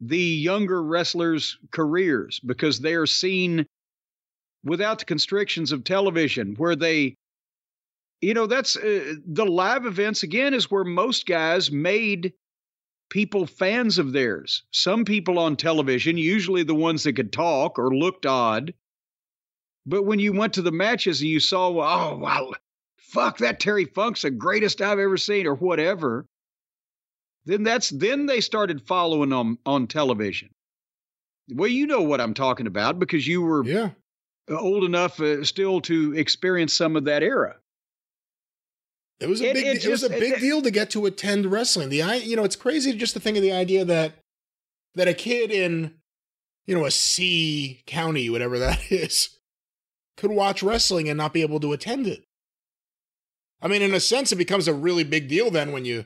the 0.00 0.18
younger 0.18 0.82
wrestlers' 0.82 1.58
careers 1.70 2.40
because 2.40 2.80
they 2.80 2.94
are 2.94 3.06
seen 3.06 3.66
without 4.64 4.98
the 4.98 5.04
constrictions 5.04 5.72
of 5.72 5.84
television 5.84 6.54
where 6.56 6.76
they 6.76 7.14
you 8.20 8.34
know 8.34 8.46
that's 8.46 8.76
uh, 8.76 9.14
the 9.26 9.46
live 9.46 9.86
events 9.86 10.22
again 10.22 10.54
is 10.54 10.70
where 10.70 10.84
most 10.84 11.26
guys 11.26 11.70
made 11.70 12.32
people 13.08 13.46
fans 13.46 13.98
of 13.98 14.12
theirs. 14.12 14.64
Some 14.70 15.04
people 15.04 15.38
on 15.38 15.56
television, 15.56 16.16
usually 16.18 16.62
the 16.62 16.74
ones 16.74 17.04
that 17.04 17.14
could 17.14 17.32
talk 17.32 17.78
or 17.78 17.94
looked 17.94 18.26
odd. 18.26 18.74
But 19.84 20.02
when 20.02 20.18
you 20.18 20.32
went 20.32 20.54
to 20.54 20.62
the 20.62 20.72
matches 20.72 21.20
and 21.20 21.30
you 21.30 21.38
saw, 21.38 21.68
oh, 21.68 22.16
wow, 22.16 22.52
fuck, 22.96 23.38
that 23.38 23.60
Terry 23.60 23.84
Funk's 23.84 24.22
the 24.22 24.30
greatest 24.30 24.82
I've 24.82 24.98
ever 24.98 25.16
seen, 25.16 25.46
or 25.46 25.54
whatever, 25.54 26.26
then 27.46 27.62
that's 27.62 27.90
then 27.90 28.26
they 28.26 28.40
started 28.40 28.82
following 28.86 29.30
them 29.30 29.58
on 29.64 29.86
television. 29.86 30.50
Well, 31.48 31.68
you 31.70 31.86
know 31.86 32.02
what 32.02 32.20
I'm 32.20 32.34
talking 32.34 32.66
about 32.66 32.98
because 32.98 33.26
you 33.26 33.40
were 33.40 33.64
yeah. 33.64 33.90
old 34.50 34.84
enough 34.84 35.20
uh, 35.20 35.44
still 35.44 35.80
to 35.82 36.12
experience 36.16 36.74
some 36.74 36.96
of 36.96 37.04
that 37.04 37.22
era. 37.22 37.56
It 39.20 39.28
was 39.28 39.40
a 39.40 39.50
It- 39.50 39.54
big. 39.54 39.66
it 39.66 39.84
It, 39.84 39.88
was 39.90 40.02
a 40.02 40.10
big 40.10 40.34
it- 40.34 40.40
deal 40.40 40.60
to 40.62 40.70
get 40.70 40.90
to 40.90 41.06
attend 41.06 41.46
wrestling. 41.46 41.88
The 41.88 42.02
I, 42.02 42.16
you 42.16 42.36
know, 42.36 42.44
it's 42.44 42.56
crazy 42.56 42.92
just 42.94 43.14
to 43.14 43.20
think 43.20 43.36
of 43.36 43.42
the 43.42 43.52
idea 43.52 43.84
that 43.84 44.14
that 44.94 45.08
a 45.08 45.14
kid 45.14 45.50
in, 45.50 45.94
you 46.66 46.74
know, 46.74 46.84
a 46.84 46.90
C 46.90 47.82
county, 47.86 48.28
whatever 48.30 48.58
that 48.58 48.80
is, 48.90 49.38
could 50.16 50.30
watch 50.30 50.62
wrestling 50.62 51.08
and 51.08 51.16
not 51.18 51.32
be 51.32 51.42
able 51.42 51.60
to 51.60 51.72
attend 51.72 52.06
it. 52.06 52.24
I 53.62 53.68
mean, 53.68 53.82
in 53.82 53.94
a 53.94 54.00
sense, 54.00 54.32
it 54.32 54.36
becomes 54.36 54.68
a 54.68 54.74
really 54.74 55.04
big 55.04 55.28
deal 55.28 55.50
then 55.50 55.72
when 55.72 55.84
you, 55.84 56.04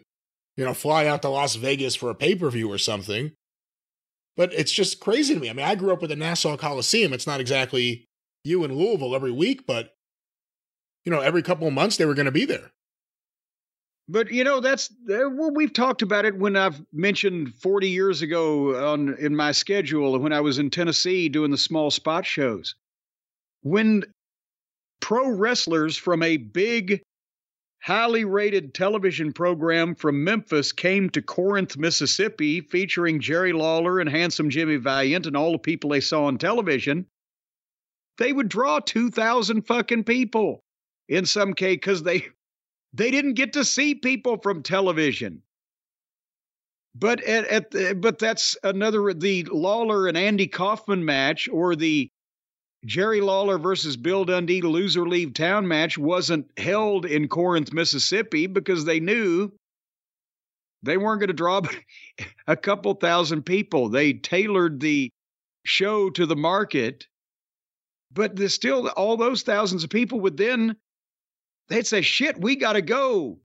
you 0.61 0.67
know, 0.67 0.75
fly 0.75 1.07
out 1.07 1.23
to 1.23 1.29
Las 1.31 1.55
Vegas 1.55 1.97
for 1.97 2.11
a 2.11 2.15
pay 2.15 2.35
per 2.35 2.51
view 2.51 2.71
or 2.71 2.77
something. 2.77 3.33
But 4.37 4.53
it's 4.53 4.71
just 4.71 5.01
crazy 5.01 5.33
to 5.33 5.41
me. 5.41 5.49
I 5.49 5.55
mean, 5.55 5.65
I 5.65 5.75
grew 5.75 5.91
up 5.91 6.03
with 6.03 6.11
the 6.11 6.17
Nassau 6.17 6.59
Coliseum. 6.59 7.15
It's 7.15 7.27
not 7.27 7.41
exactly 7.41 8.05
you 8.45 8.63
in 8.65 8.77
Louisville 8.77 9.15
every 9.15 9.33
week, 9.33 9.67
but 9.67 9.95
you 11.07 11.11
know, 11.11 11.21
every 11.21 11.43
couple 11.43 11.67
of 11.67 11.73
months 11.73 11.97
they 11.97 12.05
were 12.05 12.13
going 12.13 12.27
to 12.27 12.31
be 12.31 12.45
there. 12.45 12.73
But 14.07 14.31
you 14.31 14.45
know 14.45 14.61
that's 14.61 14.91
uh, 14.91 15.31
well, 15.31 15.51
we've 15.55 15.73
talked 15.73 16.03
about 16.03 16.27
it 16.27 16.37
when 16.37 16.57
I've 16.57 16.85
mentioned 16.93 17.55
40 17.55 17.89
years 17.89 18.21
ago 18.21 18.93
on 18.93 19.17
in 19.19 19.35
my 19.35 19.53
schedule 19.53 20.19
when 20.19 20.35
I 20.35 20.43
was 20.43 20.59
in 20.59 20.69
Tennessee 20.69 21.31
doing 21.31 21.53
the 21.53 21.57
small 21.57 21.91
spot 21.91 22.27
shows. 22.27 22.75
When 23.63 24.05
pro 25.01 25.31
wrestlers 25.31 25.97
from 25.97 26.23
a 26.23 26.37
big 26.37 27.01
highly 27.83 28.25
rated 28.25 28.75
television 28.75 29.33
program 29.33 29.95
from 29.95 30.23
Memphis 30.23 30.73
came 30.73 31.09
to 31.11 31.23
Corinth, 31.23 31.77
Mississippi 31.77 32.61
featuring 32.61 33.21
Jerry 33.21 33.53
Lawler 33.53 34.01
and 34.01 34.09
handsome 34.09 34.51
Jimmy 34.51 34.77
Valiant 34.77 35.27
and 35.27 35.37
all 35.37 35.53
the 35.53 35.59
people 35.59 35.91
they 35.91 36.01
saw 36.01 36.25
on 36.25 36.39
television, 36.39 37.07
they 38.19 38.33
would 38.33 38.49
draw 38.49 38.81
2000 38.81 39.63
fucking 39.67 40.05
people 40.05 40.63
in 41.09 41.25
some 41.25 41.55
case 41.55 41.79
cuz 41.83 42.03
they 42.03 42.27
they 42.93 43.11
didn't 43.11 43.35
get 43.35 43.53
to 43.55 43.65
see 43.65 43.95
people 43.95 44.37
from 44.39 44.63
television. 44.63 45.43
But 46.95 47.23
at, 47.23 47.47
at 47.47 47.71
the, 47.71 47.95
but 47.95 48.19
that's 48.19 48.57
another 48.65 49.15
the 49.15 49.45
Lawler 49.45 50.09
and 50.09 50.17
Andy 50.17 50.49
Kaufman 50.49 51.05
match 51.05 51.49
or 51.49 51.77
the 51.77 52.11
Jerry 52.85 53.21
Lawler 53.21 53.59
versus 53.59 53.97
Bill 53.97 54.25
Dundee 54.25 54.63
loser 54.63 55.07
leave 55.07 55.35
town 55.35 55.69
match 55.69 55.99
wasn't 55.99 56.51
held 56.59 57.05
in 57.05 57.29
Corinth, 57.29 57.73
Mississippi 57.73 58.47
because 58.47 58.85
they 58.85 59.01
knew 59.01 59.53
they 60.83 60.97
weren't 60.97 61.21
going 61.21 61.29
to 61.29 61.35
draw 61.35 61.61
a 62.47 62.57
couple 62.57 62.95
thousand 62.95 63.43
people. 63.43 63.91
They 63.91 64.15
tailored 64.15 64.81
the 64.81 65.11
show 65.65 66.09
to 66.11 66.25
the 66.25 66.37
market, 66.37 67.07
but 68.13 68.35
there's 68.35 68.55
still 68.55 68.89
all 68.89 69.17
those 69.19 69.43
thousands 69.43 69.85
of 69.85 69.91
people 69.91 70.21
would 70.21 70.39
then 70.39 70.77
they'd 71.69 71.87
say, 71.87 72.01
shit, 72.01 72.41
we 72.41 72.57
got 72.57 72.73
to 72.75 72.83
go 72.83 73.39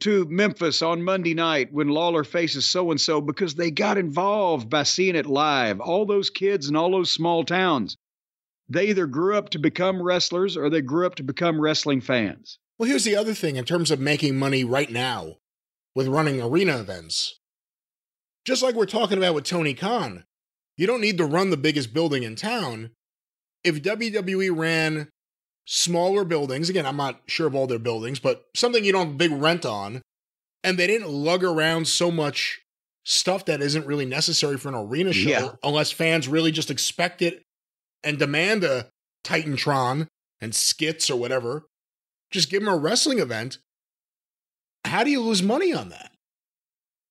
to 0.00 0.24
Memphis 0.26 0.80
on 0.82 1.02
Monday 1.04 1.34
night 1.34 1.72
when 1.72 1.88
Lawler 1.88 2.24
faces 2.24 2.66
so 2.66 2.90
and 2.90 3.00
so 3.00 3.20
because 3.20 3.54
they 3.54 3.70
got 3.70 3.98
involved 3.98 4.68
by 4.68 4.82
seeing 4.82 5.16
it 5.16 5.26
live. 5.26 5.80
All 5.80 6.06
those 6.06 6.30
kids 6.30 6.68
in 6.68 6.76
all 6.76 6.90
those 6.90 7.10
small 7.10 7.44
towns, 7.44 7.96
they 8.68 8.86
either 8.88 9.06
grew 9.06 9.36
up 9.36 9.50
to 9.50 9.58
become 9.58 10.02
wrestlers 10.02 10.56
or 10.56 10.70
they 10.70 10.80
grew 10.80 11.06
up 11.06 11.14
to 11.16 11.22
become 11.22 11.60
wrestling 11.60 12.00
fans. 12.00 12.58
Well, 12.78 12.88
here's 12.88 13.04
the 13.04 13.16
other 13.16 13.34
thing 13.34 13.56
in 13.56 13.64
terms 13.64 13.90
of 13.90 14.00
making 14.00 14.36
money 14.36 14.64
right 14.64 14.90
now 14.90 15.36
with 15.94 16.08
running 16.08 16.40
arena 16.42 16.78
events. 16.78 17.38
Just 18.44 18.62
like 18.62 18.74
we're 18.74 18.86
talking 18.86 19.18
about 19.18 19.34
with 19.34 19.44
Tony 19.44 19.74
Khan, 19.74 20.24
you 20.76 20.86
don't 20.86 21.00
need 21.00 21.18
to 21.18 21.24
run 21.24 21.50
the 21.50 21.56
biggest 21.56 21.94
building 21.94 22.22
in 22.22 22.36
town. 22.36 22.90
If 23.62 23.82
WWE 23.82 24.54
ran 24.54 25.08
smaller 25.66 26.24
buildings, 26.24 26.68
again, 26.68 26.84
I'm 26.84 26.96
not 26.96 27.20
sure 27.26 27.46
of 27.46 27.54
all 27.54 27.66
their 27.66 27.78
buildings, 27.78 28.18
but 28.18 28.44
something 28.54 28.84
you 28.84 28.92
don't 28.92 29.08
have 29.08 29.18
big 29.18 29.32
rent 29.32 29.64
on, 29.64 30.02
and 30.62 30.76
they 30.76 30.86
didn't 30.86 31.08
lug 31.08 31.42
around 31.44 31.86
so 31.88 32.10
much 32.10 32.60
stuff 33.04 33.44
that 33.46 33.62
isn't 33.62 33.86
really 33.86 34.04
necessary 34.06 34.58
for 34.58 34.68
an 34.68 34.74
arena 34.74 35.12
show 35.12 35.28
Yeah. 35.28 35.48
unless 35.62 35.90
fans 35.90 36.26
really 36.28 36.50
just 36.52 36.70
expect 36.70 37.22
it 37.22 37.42
and 38.04 38.18
demand 38.18 38.64
a 38.64 38.90
Titantron 39.24 40.08
and 40.40 40.54
skits 40.54 41.10
or 41.10 41.18
whatever. 41.18 41.68
Just 42.30 42.50
give 42.50 42.62
them 42.62 42.72
a 42.72 42.76
wrestling 42.76 43.18
event. 43.18 43.58
How 44.84 45.04
do 45.04 45.10
you 45.10 45.20
lose 45.20 45.42
money 45.42 45.72
on 45.72 45.88
that? 45.90 46.12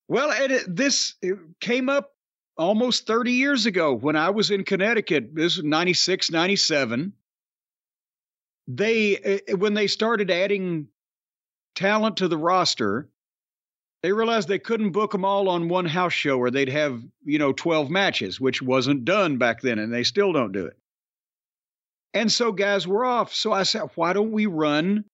Well, 0.07 0.31
this 0.67 1.15
it 1.21 1.37
came 1.59 1.89
up 1.89 2.11
almost 2.57 3.07
30 3.07 3.31
years 3.31 3.65
ago 3.65 3.93
when 3.93 4.15
I 4.15 4.29
was 4.29 4.51
in 4.51 4.63
Connecticut. 4.63 5.33
This 5.33 5.57
was 5.57 5.65
96, 5.65 6.29
97. 6.29 7.13
They, 8.67 9.17
eh, 9.17 9.53
when 9.53 9.73
they 9.73 9.87
started 9.87 10.29
adding 10.29 10.87
talent 11.75 12.17
to 12.17 12.27
the 12.27 12.37
roster, 12.37 13.09
they 14.03 14.11
realized 14.11 14.47
they 14.47 14.59
couldn't 14.59 14.91
book 14.91 15.11
them 15.11 15.25
all 15.25 15.49
on 15.49 15.69
one 15.69 15.85
house 15.85 16.13
show 16.13 16.37
or 16.37 16.51
they'd 16.51 16.69
have, 16.69 17.01
you 17.23 17.39
know, 17.39 17.53
12 17.53 17.89
matches, 17.89 18.39
which 18.39 18.61
wasn't 18.61 19.05
done 19.05 19.37
back 19.37 19.61
then, 19.61 19.79
and 19.79 19.93
they 19.93 20.03
still 20.03 20.33
don't 20.33 20.51
do 20.51 20.65
it. 20.65 20.77
And 22.13 22.31
so 22.31 22.51
guys 22.51 22.87
were 22.87 23.05
off. 23.05 23.33
So 23.33 23.51
I 23.51 23.63
said, 23.63 23.89
why 23.95 24.13
don't 24.13 24.31
we 24.31 24.45
run 24.45 25.05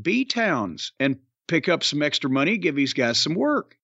B 0.00 0.24
towns 0.24 0.92
and 1.00 1.18
pick 1.48 1.68
up 1.68 1.82
some 1.82 2.02
extra 2.02 2.28
money, 2.28 2.58
give 2.58 2.76
these 2.76 2.92
guys 2.92 3.18
some 3.18 3.34
work? 3.34 3.76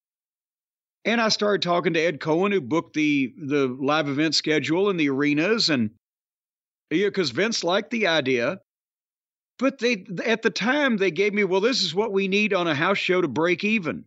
And 1.04 1.20
I 1.20 1.30
started 1.30 1.62
talking 1.62 1.94
to 1.94 2.00
Ed 2.00 2.20
Cohen, 2.20 2.52
who 2.52 2.60
booked 2.60 2.94
the 2.94 3.32
the 3.38 3.66
live 3.68 4.08
event 4.08 4.34
schedule 4.34 4.90
and 4.90 5.00
the 5.00 5.08
arenas, 5.08 5.70
and 5.70 5.90
yeah, 6.90 7.06
because 7.06 7.30
Vince 7.30 7.64
liked 7.64 7.90
the 7.90 8.08
idea. 8.08 8.60
But 9.58 9.78
they 9.78 10.04
at 10.26 10.42
the 10.42 10.50
time 10.50 10.98
they 10.98 11.10
gave 11.10 11.32
me, 11.32 11.44
well, 11.44 11.62
this 11.62 11.82
is 11.82 11.94
what 11.94 12.12
we 12.12 12.28
need 12.28 12.52
on 12.52 12.66
a 12.66 12.74
house 12.74 12.98
show 12.98 13.22
to 13.22 13.28
break 13.28 13.64
even. 13.64 14.04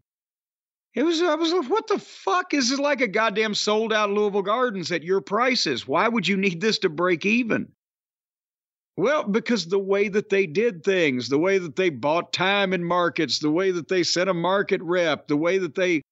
It 0.94 1.02
was 1.02 1.20
I 1.24 1.34
was 1.34 1.52
like, 1.52 1.70
what 1.70 1.88
the 1.88 1.98
fuck? 1.98 2.54
Is 2.54 2.70
this 2.70 2.80
like 2.80 3.02
a 3.02 3.08
goddamn 3.08 3.56
sold 3.56 3.92
out 3.92 4.12
Louisville 4.12 4.44
Gardens 4.44 4.92
at 4.92 5.04
your 5.04 5.22
prices? 5.22 5.88
Why 5.88 6.08
would 6.08 6.28
you 6.28 6.38
need 6.38 6.62
this 6.62 6.78
to 6.80 6.90
break 6.90 7.26
even? 7.26 7.72
Well, 8.96 9.24
because 9.24 9.68
the 9.68 9.80
way 9.80 10.08
that 10.10 10.30
they 10.30 10.46
did 10.46 10.84
things, 10.84 11.30
the 11.30 11.40
way 11.40 11.58
that 11.58 11.76
they 11.76 11.90
bought 11.90 12.32
time 12.34 12.74
in 12.74 12.84
markets, 12.84 13.40
the 13.40 13.52
way 13.52 13.72
that 13.72 13.88
they 13.88 14.04
set 14.04 14.28
a 14.28 14.34
market 14.34 14.82
rep, 14.84 15.28
the 15.28 15.38
way 15.38 15.58
that 15.58 15.76
they 15.76 16.04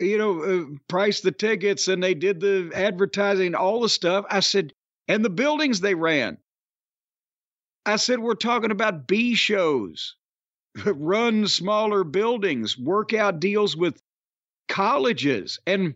you 0.00 0.18
know, 0.18 0.42
uh, 0.42 0.64
priced 0.88 1.22
the 1.22 1.32
tickets 1.32 1.88
and 1.88 2.02
they 2.02 2.14
did 2.14 2.40
the 2.40 2.70
advertising, 2.74 3.54
all 3.54 3.80
the 3.80 3.88
stuff. 3.88 4.24
I 4.30 4.40
said, 4.40 4.72
and 5.08 5.24
the 5.24 5.30
buildings 5.30 5.80
they 5.80 5.94
ran. 5.94 6.38
I 7.86 7.96
said, 7.96 8.18
we're 8.20 8.34
talking 8.34 8.70
about 8.70 9.06
B 9.06 9.34
shows, 9.34 10.16
run 10.86 11.48
smaller 11.48 12.04
buildings, 12.04 12.78
work 12.78 13.14
out 13.14 13.40
deals 13.40 13.76
with 13.76 14.00
colleges, 14.68 15.60
and 15.66 15.94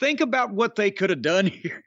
think 0.00 0.20
about 0.20 0.52
what 0.52 0.76
they 0.76 0.90
could 0.90 1.10
have 1.10 1.22
done 1.22 1.46
here. 1.62 1.82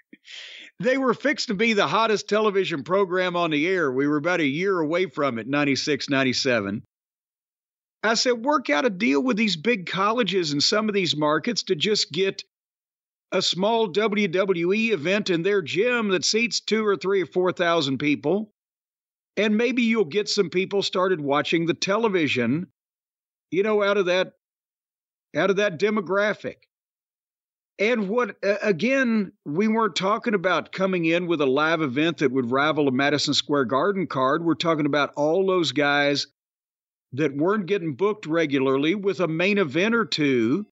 They 0.82 0.98
were 0.98 1.14
fixed 1.14 1.50
to 1.50 1.54
be 1.54 1.74
the 1.74 1.88
hottest 1.88 2.30
television 2.30 2.84
program 2.84 3.36
on 3.36 3.52
the 3.52 3.68
air. 3.68 3.92
We 3.92 4.08
were 4.08 4.18
about 4.18 4.40
a 4.40 4.46
year 4.46 4.80
away 4.80 5.08
from 5.08 5.38
it, 5.38 5.48
96, 5.48 6.10
97. 6.10 6.84
I 8.02 8.14
said, 8.14 8.46
work 8.46 8.70
out 8.70 8.86
a 8.86 8.90
deal 8.90 9.22
with 9.22 9.36
these 9.36 9.58
big 9.58 9.88
colleges 9.88 10.54
in 10.54 10.62
some 10.62 10.88
of 10.88 10.96
these 10.96 11.18
markets 11.18 11.64
to 11.64 11.76
just 11.76 12.12
get 12.14 12.46
a 13.34 13.42
small 13.42 13.92
WWE 13.92 14.92
event 14.92 15.30
in 15.30 15.44
their 15.44 15.62
gym 15.62 16.10
that 16.10 16.24
seats 16.24 16.62
two 16.62 16.86
or 16.86 16.96
three 16.96 17.22
or 17.22 17.26
four 17.26 17.52
thousand 17.52 17.98
people. 17.98 18.54
And 19.36 19.58
maybe 19.58 19.84
you'll 19.84 20.06
get 20.06 20.30
some 20.30 20.50
people 20.50 20.82
started 20.82 21.22
watching 21.22 21.66
the 21.66 21.74
television, 21.74 22.68
you 23.52 23.64
know, 23.64 23.84
out 23.84 23.98
of 23.98 24.08
that 24.08 24.34
out 25.36 25.50
of 25.50 25.58
that 25.58 25.78
demographic. 25.78 26.69
And 27.80 28.10
what 28.10 28.36
again, 28.44 29.32
we 29.46 29.70
weren't 29.70 29.96
talking 29.96 30.34
about 30.34 30.74
coming 30.74 31.06
in 31.06 31.28
with 31.28 31.40
a 31.40 31.46
live 31.46 31.82
event 31.82 32.18
that 32.18 32.32
would 32.32 32.52
rival 32.52 32.90
a 32.90 32.92
Madison 32.92 33.34
Square 33.34 33.66
Garden 33.66 34.06
card. 34.06 34.44
We're 34.44 34.56
talking 34.56 34.86
about 34.86 35.14
all 35.16 35.48
those 35.48 35.72
guys 35.72 36.28
that 37.14 37.36
weren't 37.36 37.68
getting 37.68 37.96
booked 37.96 38.26
regularly 38.26 38.96
with 38.96 39.22
a 39.22 39.28
main 39.28 39.58
event 39.58 39.96
or 39.96 40.06
two 40.06 40.66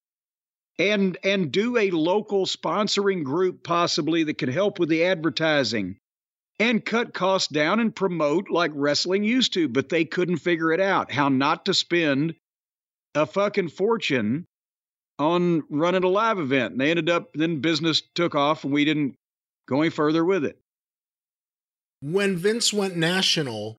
and 0.77 1.17
and 1.23 1.51
do 1.51 1.77
a 1.77 1.91
local 1.91 2.45
sponsoring 2.45 3.23
group 3.23 3.63
possibly 3.63 4.23
that 4.25 4.38
could 4.38 4.49
help 4.49 4.77
with 4.77 4.89
the 4.89 5.05
advertising 5.05 5.97
and 6.59 6.85
cut 6.85 7.13
costs 7.13 7.47
down 7.47 7.79
and 7.79 7.95
promote 7.95 8.49
like 8.49 8.71
wrestling 8.75 9.23
used 9.23 9.53
to 9.53 9.67
but 9.67 9.89
they 9.89 10.05
couldn't 10.05 10.38
figure 10.38 10.71
it 10.71 10.79
out 10.79 11.11
how 11.11 11.29
not 11.29 11.65
to 11.65 11.73
spend 11.73 12.35
a 13.15 13.25
fucking 13.25 13.69
fortune 13.69 14.45
on 15.19 15.64
running 15.69 16.03
a 16.03 16.07
live 16.07 16.39
event 16.39 16.73
and 16.73 16.81
they 16.81 16.89
ended 16.89 17.10
up 17.10 17.30
then 17.34 17.60
business 17.60 18.03
took 18.15 18.35
off 18.35 18.64
and 18.64 18.73
we 18.73 18.85
didn't 18.85 19.15
go 19.68 19.81
any 19.81 19.89
further 19.89 20.23
with 20.23 20.45
it 20.45 20.57
When 22.02 22.38
Vince 22.38 22.72
went 22.72 22.95
national, 22.95 23.77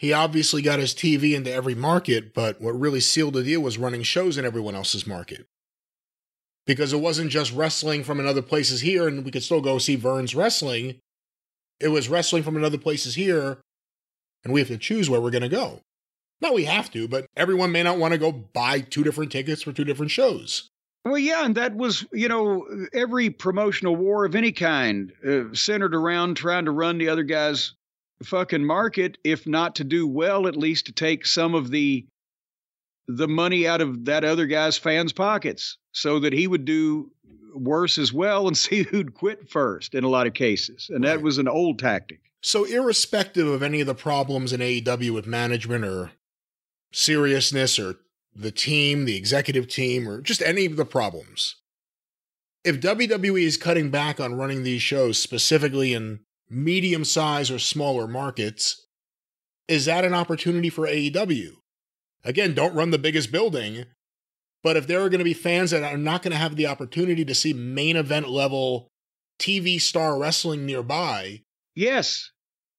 he 0.00 0.14
obviously 0.14 0.62
got 0.62 0.78
his 0.78 0.94
TV 0.94 1.34
into 1.34 1.52
every 1.52 1.74
market, 1.74 2.32
but 2.32 2.60
what 2.60 2.78
really 2.78 3.00
sealed 3.00 3.34
the 3.34 3.42
deal 3.42 3.60
was 3.60 3.78
running 3.78 4.02
shows 4.02 4.38
in 4.38 4.46
everyone 4.46 4.74
else's 4.74 5.06
market. 5.06 5.46
Because 6.66 6.92
it 6.94 7.00
wasn't 7.00 7.30
just 7.30 7.52
wrestling 7.52 8.04
from 8.04 8.20
another 8.20 8.42
places 8.42 8.80
here, 8.80 9.08
and 9.08 9.24
we 9.26 9.30
could 9.30 9.42
still 9.42 9.60
go 9.60 9.78
see 9.78 9.96
Vern's 9.96 10.34
wrestling. 10.34 11.00
It 11.80 11.88
was 11.88 12.08
wrestling 12.08 12.42
from 12.42 12.56
another 12.56 12.78
places 12.78 13.14
here, 13.14 13.58
and 14.44 14.54
we 14.54 14.60
have 14.60 14.68
to 14.68 14.78
choose 14.78 15.10
where 15.10 15.20
we're 15.20 15.30
going 15.30 15.42
to 15.42 15.48
go. 15.50 15.80
No, 16.40 16.52
we 16.52 16.64
have 16.64 16.90
to, 16.92 17.06
but 17.06 17.26
everyone 17.36 17.72
may 17.72 17.82
not 17.82 17.98
want 17.98 18.12
to 18.12 18.18
go 18.18 18.32
buy 18.32 18.80
two 18.80 19.04
different 19.04 19.30
tickets 19.30 19.62
for 19.62 19.72
two 19.72 19.84
different 19.84 20.10
shows. 20.10 20.70
Well, 21.04 21.18
yeah, 21.18 21.44
and 21.44 21.54
that 21.54 21.74
was, 21.74 22.04
you 22.12 22.28
know, 22.28 22.66
every 22.92 23.30
promotional 23.30 23.96
war 23.96 24.24
of 24.24 24.34
any 24.34 24.52
kind 24.52 25.12
uh, 25.26 25.54
centered 25.54 25.94
around 25.94 26.36
trying 26.36 26.66
to 26.66 26.70
run 26.70 26.98
the 26.98 27.08
other 27.08 27.22
guy's 27.22 27.72
fucking 28.22 28.64
market, 28.64 29.16
if 29.24 29.46
not 29.46 29.76
to 29.76 29.84
do 29.84 30.06
well, 30.06 30.46
at 30.46 30.56
least 30.56 30.86
to 30.86 30.92
take 30.92 31.26
some 31.26 31.54
of 31.54 31.70
the 31.70 32.06
the 33.08 33.26
money 33.26 33.66
out 33.66 33.80
of 33.80 34.04
that 34.04 34.24
other 34.24 34.46
guy's 34.46 34.78
fans' 34.78 35.12
pockets 35.12 35.78
so 35.90 36.20
that 36.20 36.32
he 36.32 36.46
would 36.46 36.64
do 36.64 37.10
worse 37.54 37.98
as 37.98 38.12
well 38.12 38.46
and 38.46 38.56
see 38.58 38.82
who'd 38.84 39.14
quit 39.14 39.50
first 39.50 39.94
in 39.94 40.04
a 40.04 40.08
lot 40.08 40.26
of 40.26 40.34
cases. 40.34 40.90
And 40.92 41.02
right. 41.02 41.16
that 41.16 41.22
was 41.22 41.38
an 41.38 41.48
old 41.48 41.78
tactic. 41.78 42.20
So, 42.42 42.64
irrespective 42.64 43.46
of 43.46 43.62
any 43.62 43.80
of 43.80 43.86
the 43.86 43.94
problems 43.94 44.52
in 44.52 44.60
AEW 44.60 45.12
with 45.12 45.26
management 45.26 45.84
or 45.84 46.12
seriousness 46.92 47.78
or 47.78 47.96
the 48.34 48.50
team, 48.50 49.04
the 49.04 49.16
executive 49.16 49.68
team, 49.68 50.08
or 50.08 50.20
just 50.20 50.42
any 50.42 50.66
of 50.66 50.76
the 50.76 50.84
problems, 50.84 51.56
if 52.64 52.80
WWE 52.80 53.42
is 53.42 53.56
cutting 53.56 53.90
back 53.90 54.20
on 54.20 54.34
running 54.34 54.62
these 54.62 54.82
shows 54.82 55.18
specifically 55.18 55.94
in 55.94 56.20
medium 56.48 57.04
size 57.04 57.50
or 57.50 57.58
smaller 57.58 58.06
markets, 58.06 58.86
is 59.68 59.84
that 59.86 60.04
an 60.04 60.14
opportunity 60.14 60.68
for 60.68 60.86
AEW? 60.86 61.52
Again, 62.24 62.54
don't 62.54 62.74
run 62.74 62.90
the 62.90 62.98
biggest 62.98 63.32
building, 63.32 63.84
but 64.62 64.76
if 64.76 64.86
there 64.86 65.00
are 65.00 65.08
going 65.08 65.20
to 65.20 65.24
be 65.24 65.32
fans 65.32 65.70
that 65.70 65.82
are 65.82 65.96
not 65.96 66.22
going 66.22 66.32
to 66.32 66.38
have 66.38 66.56
the 66.56 66.66
opportunity 66.66 67.24
to 67.24 67.34
see 67.34 67.52
main 67.52 67.96
event 67.96 68.28
level 68.28 68.88
TV 69.38 69.80
star 69.80 70.18
wrestling 70.18 70.66
nearby, 70.66 71.42
yes, 71.74 72.30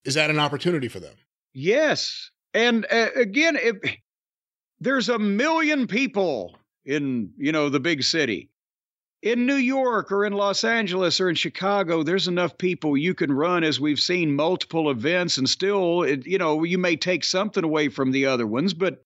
is 0.05 0.13
that 0.13 0.29
an 0.29 0.39
opportunity 0.39 0.87
for 0.87 0.99
them? 0.99 1.15
Yes. 1.53 2.29
And 2.53 2.85
uh, 2.91 3.09
again, 3.15 3.55
if, 3.55 3.77
there's 4.79 5.09
a 5.09 5.19
million 5.19 5.87
people 5.87 6.57
in, 6.85 7.31
you 7.37 7.51
know, 7.51 7.69
the 7.69 7.79
big 7.79 8.03
city. 8.03 8.49
In 9.21 9.45
New 9.45 9.55
York 9.55 10.11
or 10.11 10.25
in 10.25 10.33
Los 10.33 10.63
Angeles 10.63 11.21
or 11.21 11.29
in 11.29 11.35
Chicago, 11.35 12.01
there's 12.01 12.27
enough 12.27 12.57
people 12.57 12.97
you 12.97 13.13
can 13.13 13.31
run 13.31 13.63
as 13.63 13.79
we've 13.79 13.99
seen 13.99 14.35
multiple 14.35 14.89
events 14.89 15.37
and 15.37 15.47
still, 15.47 16.01
it, 16.01 16.25
you 16.25 16.39
know, 16.39 16.63
you 16.63 16.79
may 16.79 16.95
take 16.95 17.23
something 17.23 17.63
away 17.63 17.87
from 17.89 18.11
the 18.11 18.25
other 18.25 18.47
ones, 18.47 18.73
but 18.73 19.05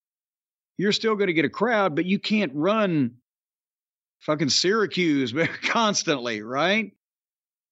you're 0.77 0.93
still 0.93 1.15
going 1.15 1.27
to 1.27 1.33
get 1.33 1.43
a 1.43 1.49
crowd, 1.49 1.95
but 1.95 2.05
you 2.05 2.17
can't 2.17 2.53
run 2.55 3.15
fucking 4.19 4.49
Syracuse 4.49 5.33
constantly, 5.63 6.41
right? 6.41 6.93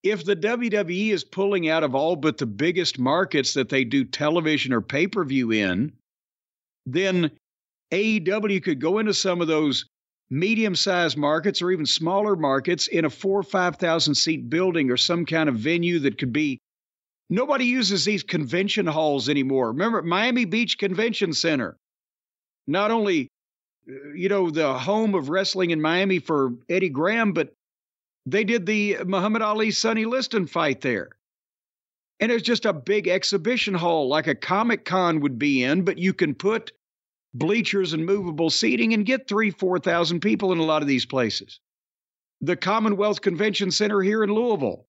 If 0.03 0.25
the 0.25 0.35
WWE 0.35 1.11
is 1.11 1.23
pulling 1.23 1.69
out 1.69 1.83
of 1.83 1.95
all 1.95 2.15
but 2.15 2.37
the 2.37 2.45
biggest 2.45 2.99
markets 2.99 3.53
that 3.53 3.69
they 3.69 3.83
do 3.85 4.03
television 4.03 4.73
or 4.73 4.81
pay 4.81 5.07
per 5.07 5.23
view 5.23 5.51
in, 5.51 5.93
then 6.85 7.31
AEW 7.91 8.61
could 8.61 8.81
go 8.81 8.99
into 8.99 9.13
some 9.13 9.39
of 9.39 9.47
those 9.47 9.85
medium 10.29 10.75
sized 10.75 11.17
markets 11.17 11.61
or 11.61 11.71
even 11.71 11.85
smaller 11.85 12.35
markets 12.35 12.87
in 12.87 13.05
a 13.05 13.09
four 13.09 13.39
or 13.39 13.43
5,000 13.43 14.15
seat 14.15 14.49
building 14.49 14.91
or 14.91 14.97
some 14.97 15.25
kind 15.25 15.47
of 15.47 15.55
venue 15.55 15.99
that 15.99 16.17
could 16.17 16.33
be. 16.33 16.59
Nobody 17.29 17.65
uses 17.65 18.03
these 18.03 18.23
convention 18.23 18.85
halls 18.85 19.29
anymore. 19.29 19.67
Remember 19.67 20.01
Miami 20.01 20.45
Beach 20.45 20.77
Convention 20.77 21.33
Center? 21.33 21.77
not 22.67 22.91
only 22.91 23.29
uh, 23.89 24.13
you 24.13 24.29
know 24.29 24.49
the 24.49 24.73
home 24.73 25.15
of 25.15 25.29
wrestling 25.29 25.71
in 25.71 25.81
Miami 25.81 26.19
for 26.19 26.53
Eddie 26.69 26.89
Graham, 26.89 27.33
but 27.33 27.53
they 28.25 28.43
did 28.43 28.65
the 28.65 28.97
Muhammad 29.05 29.41
Ali 29.41 29.71
Sonny 29.71 30.05
Liston 30.05 30.47
fight 30.47 30.81
there. 30.81 31.09
And 32.19 32.31
it's 32.31 32.43
just 32.43 32.65
a 32.65 32.73
big 32.73 33.07
exhibition 33.07 33.73
hall 33.73 34.07
like 34.07 34.27
a 34.27 34.35
Comic 34.35 34.85
Con 34.85 35.19
would 35.19 35.37
be 35.37 35.63
in, 35.63 35.83
but 35.83 35.97
you 35.97 36.13
can 36.13 36.35
put 36.35 36.71
bleachers 37.33 37.93
and 37.93 38.05
movable 38.05 38.49
seating 38.49 38.93
and 38.93 39.05
get 39.05 39.27
three, 39.27 39.51
4,000 39.51 40.21
people 40.21 40.51
in 40.51 40.59
a 40.59 40.63
lot 40.63 40.81
of 40.81 40.87
these 40.87 41.05
places. 41.05 41.59
The 42.41 42.55
Commonwealth 42.55 43.21
Convention 43.21 43.71
Center 43.71 44.01
here 44.01 44.23
in 44.23 44.31
Louisville, 44.31 44.87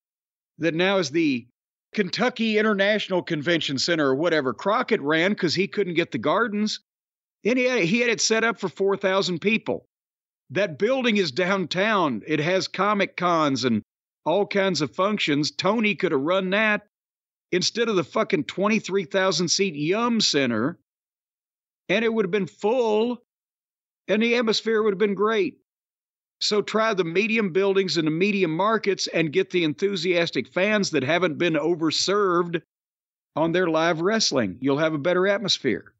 that 0.59 0.74
now 0.74 0.98
is 0.98 1.11
the 1.11 1.47
Kentucky 1.94 2.59
International 2.59 3.23
Convention 3.23 3.78
Center 3.78 4.09
or 4.09 4.15
whatever 4.15 4.52
Crockett 4.52 5.01
ran 5.01 5.31
because 5.31 5.55
he 5.55 5.66
couldn't 5.66 5.94
get 5.94 6.11
the 6.11 6.19
gardens. 6.19 6.81
And 7.44 7.59
he 7.59 7.65
had, 7.65 7.85
he 7.85 8.01
had 8.01 8.11
it 8.11 8.20
set 8.20 8.44
up 8.44 8.59
for 8.59 8.69
4,000 8.69 9.40
people. 9.40 9.86
That 10.51 10.79
building 10.79 11.16
is 11.16 11.33
downtown. 11.33 12.23
It 12.27 12.41
has 12.41 12.69
comic 12.69 13.16
cons 13.16 13.65
and 13.65 13.83
all 14.25 14.47
kinds 14.47 14.81
of 14.81 14.95
functions. 14.95 15.51
Tony 15.51 15.95
could 15.95 16.12
have 16.12 16.21
run 16.21 16.51
that 16.51 16.87
instead 17.53 17.89
of 17.89 17.97
the 17.97 18.05
fucking 18.05 18.45
23,000 18.45 19.49
seat 19.49 19.75
Yum 19.75 20.21
Center, 20.21 20.79
and 21.89 22.05
it 22.05 22.12
would 22.12 22.25
have 22.25 22.31
been 22.31 22.47
full, 22.47 23.23
and 24.09 24.23
the 24.23 24.37
atmosphere 24.37 24.83
would 24.83 24.93
have 24.93 24.99
been 24.99 25.15
great. 25.15 25.59
So 26.41 26.61
try 26.61 26.93
the 26.93 27.05
medium 27.05 27.53
buildings 27.53 27.97
and 27.97 28.07
the 28.07 28.11
medium 28.11 28.55
markets 28.55 29.07
and 29.07 29.33
get 29.33 29.51
the 29.51 29.65
enthusiastic 29.65 30.53
fans 30.53 30.91
that 30.91 31.05
haven't 31.05 31.39
been 31.39 31.55
overserved 31.55 32.61
on 33.37 33.53
their 33.53 33.69
live 33.69 34.01
wrestling. 34.01 34.59
You'll 34.61 34.79
have 34.79 34.95
a 34.95 34.99
better 34.99 35.27
atmosphere. 35.27 35.94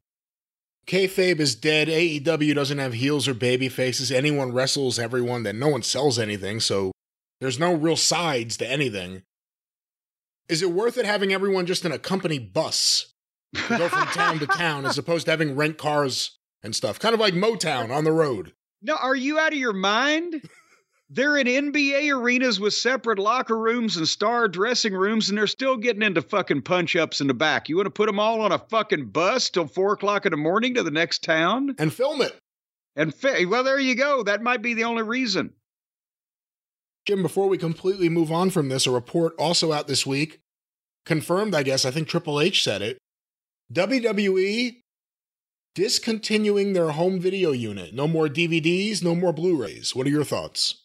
Kayfabe 0.87 1.39
is 1.39 1.55
dead. 1.55 1.87
AEW 1.87 2.53
doesn't 2.53 2.77
have 2.77 2.93
heels 2.93 3.27
or 3.27 3.33
baby 3.33 3.69
faces. 3.69 4.11
Anyone 4.11 4.53
wrestles 4.53 4.99
everyone, 4.99 5.43
then 5.43 5.57
no 5.57 5.67
one 5.67 5.81
sells 5.81 6.19
anything, 6.19 6.59
so 6.59 6.91
there's 7.41 7.59
no 7.59 7.73
real 7.73 7.95
sides 7.97 8.57
to 8.57 8.69
anything. 8.69 9.23
Is 10.47 10.61
it 10.61 10.71
worth 10.71 10.97
it 10.97 11.05
having 11.05 11.33
everyone 11.33 11.65
just 11.65 11.85
in 11.85 11.91
a 11.91 11.97
company 11.97 12.37
bus 12.37 13.11
to 13.55 13.77
go 13.77 13.89
from 13.89 14.07
town 14.07 14.39
to 14.39 14.47
town 14.47 14.85
as 14.85 14.97
opposed 14.99 15.25
to 15.25 15.31
having 15.31 15.55
rent 15.55 15.77
cars 15.79 16.37
and 16.61 16.75
stuff? 16.75 16.99
Kind 16.99 17.15
of 17.15 17.19
like 17.19 17.33
Motown 17.33 17.89
on 17.89 18.03
the 18.03 18.11
road. 18.11 18.53
No, 18.81 18.95
are 18.95 19.15
you 19.15 19.39
out 19.39 19.53
of 19.53 19.59
your 19.59 19.73
mind? 19.73 20.47
They're 21.09 21.37
in 21.37 21.45
NBA 21.45 22.11
arenas 22.11 22.59
with 22.59 22.73
separate 22.73 23.19
locker 23.19 23.57
rooms 23.57 23.95
and 23.95 24.07
star 24.07 24.47
dressing 24.47 24.93
rooms, 24.93 25.29
and 25.29 25.37
they're 25.37 25.45
still 25.45 25.77
getting 25.77 26.01
into 26.01 26.23
fucking 26.23 26.63
punch 26.63 26.95
ups 26.95 27.21
in 27.21 27.27
the 27.27 27.33
back. 27.33 27.69
You 27.69 27.75
want 27.75 27.85
to 27.85 27.91
put 27.91 28.07
them 28.07 28.19
all 28.19 28.41
on 28.41 28.51
a 28.51 28.57
fucking 28.57 29.09
bus 29.09 29.51
till 29.51 29.67
four 29.67 29.93
o'clock 29.93 30.25
in 30.25 30.31
the 30.31 30.37
morning 30.37 30.73
to 30.73 30.83
the 30.83 30.89
next 30.91 31.23
town 31.23 31.75
and 31.77 31.93
film 31.93 32.21
it? 32.21 32.35
And 32.95 33.13
fi- 33.13 33.45
well, 33.45 33.63
there 33.63 33.79
you 33.79 33.95
go. 33.95 34.23
That 34.23 34.41
might 34.41 34.63
be 34.63 34.73
the 34.73 34.85
only 34.85 35.03
reason. 35.03 35.53
Jim, 37.05 37.21
before 37.21 37.47
we 37.47 37.59
completely 37.59 38.09
move 38.09 38.31
on 38.31 38.49
from 38.49 38.69
this, 38.69 38.87
a 38.87 38.91
report 38.91 39.35
also 39.37 39.71
out 39.71 39.87
this 39.87 40.07
week 40.07 40.39
confirmed, 41.05 41.53
I 41.53 41.61
guess, 41.61 41.85
I 41.85 41.91
think 41.91 42.07
Triple 42.07 42.41
H 42.41 42.63
said 42.63 42.81
it. 42.81 42.97
WWE 43.71 44.77
discontinuing 45.75 46.73
their 46.73 46.91
home 46.91 47.19
video 47.19 47.51
unit. 47.51 47.93
No 47.93 48.07
more 48.07 48.27
DVDs, 48.27 49.03
no 49.03 49.13
more 49.13 49.33
Blu 49.33 49.55
rays. 49.55 49.95
What 49.95 50.07
are 50.07 50.11
your 50.11 50.23
thoughts? 50.23 50.84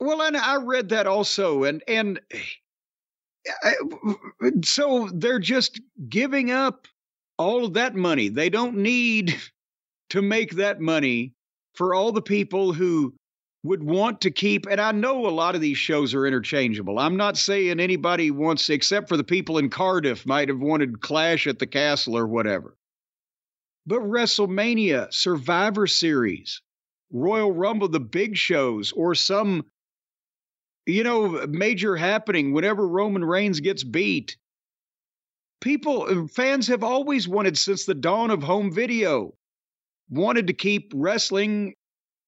Well, 0.00 0.22
and 0.22 0.36
I 0.36 0.56
read 0.56 0.90
that 0.90 1.06
also, 1.06 1.64
and 1.64 1.82
and 1.88 2.20
I, 3.62 3.74
so 4.64 5.08
they're 5.12 5.38
just 5.38 5.80
giving 6.08 6.50
up 6.50 6.86
all 7.36 7.64
of 7.64 7.74
that 7.74 7.94
money. 7.94 8.28
They 8.28 8.50
don't 8.50 8.76
need 8.76 9.36
to 10.10 10.22
make 10.22 10.52
that 10.52 10.80
money 10.80 11.34
for 11.74 11.94
all 11.94 12.12
the 12.12 12.22
people 12.22 12.72
who 12.72 13.14
would 13.64 13.82
want 13.82 14.20
to 14.20 14.30
keep 14.30 14.66
and 14.66 14.80
I 14.80 14.92
know 14.92 15.26
a 15.26 15.30
lot 15.30 15.54
of 15.54 15.60
these 15.60 15.76
shows 15.78 16.14
are 16.14 16.26
interchangeable. 16.26 16.98
I'm 16.98 17.16
not 17.16 17.36
saying 17.36 17.80
anybody 17.80 18.30
wants 18.30 18.70
except 18.70 19.08
for 19.08 19.16
the 19.16 19.24
people 19.24 19.58
in 19.58 19.68
Cardiff 19.68 20.24
might 20.24 20.48
have 20.48 20.60
wanted 20.60 21.00
Clash 21.00 21.46
at 21.46 21.58
the 21.58 21.66
Castle 21.66 22.16
or 22.16 22.26
whatever. 22.26 22.76
But 23.86 24.00
WrestleMania, 24.00 25.12
Survivor 25.12 25.86
Series, 25.86 26.62
Royal 27.10 27.52
Rumble, 27.52 27.88
the 27.88 28.00
big 28.00 28.36
shows 28.36 28.92
or 28.92 29.14
some 29.14 29.64
you 30.88 31.04
know, 31.04 31.46
major 31.46 31.96
happening 31.96 32.52
whenever 32.52 32.88
Roman 32.88 33.22
Reigns 33.22 33.60
gets 33.60 33.84
beat. 33.84 34.38
People, 35.60 36.06
uh, 36.08 36.26
fans 36.28 36.68
have 36.68 36.82
always 36.82 37.28
wanted 37.28 37.58
since 37.58 37.84
the 37.84 37.94
dawn 37.94 38.30
of 38.30 38.42
home 38.42 38.72
video, 38.72 39.34
wanted 40.08 40.46
to 40.46 40.54
keep 40.54 40.92
wrestling 40.94 41.74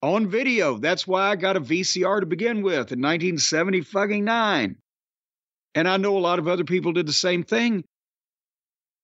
on 0.03 0.29
video. 0.29 0.77
That's 0.77 1.07
why 1.07 1.31
I 1.31 1.37
got 1.37 1.57
a 1.57 1.61
VCR 1.61 2.21
to 2.21 2.27
begin 2.27 2.63
with 2.63 2.93
in 2.93 3.01
1970 3.01 3.81
fucking 3.81 4.25
nine. 4.25 4.77
And 5.75 5.89
I 5.89 5.97
know 5.97 6.19
a 6.19 6.21
lot 6.21 6.39
of 6.39 6.47
other 6.47 6.65
people 6.65 6.93
did 6.93 7.07
the 7.07 7.15
same 7.15 7.45
thing. 7.45 7.85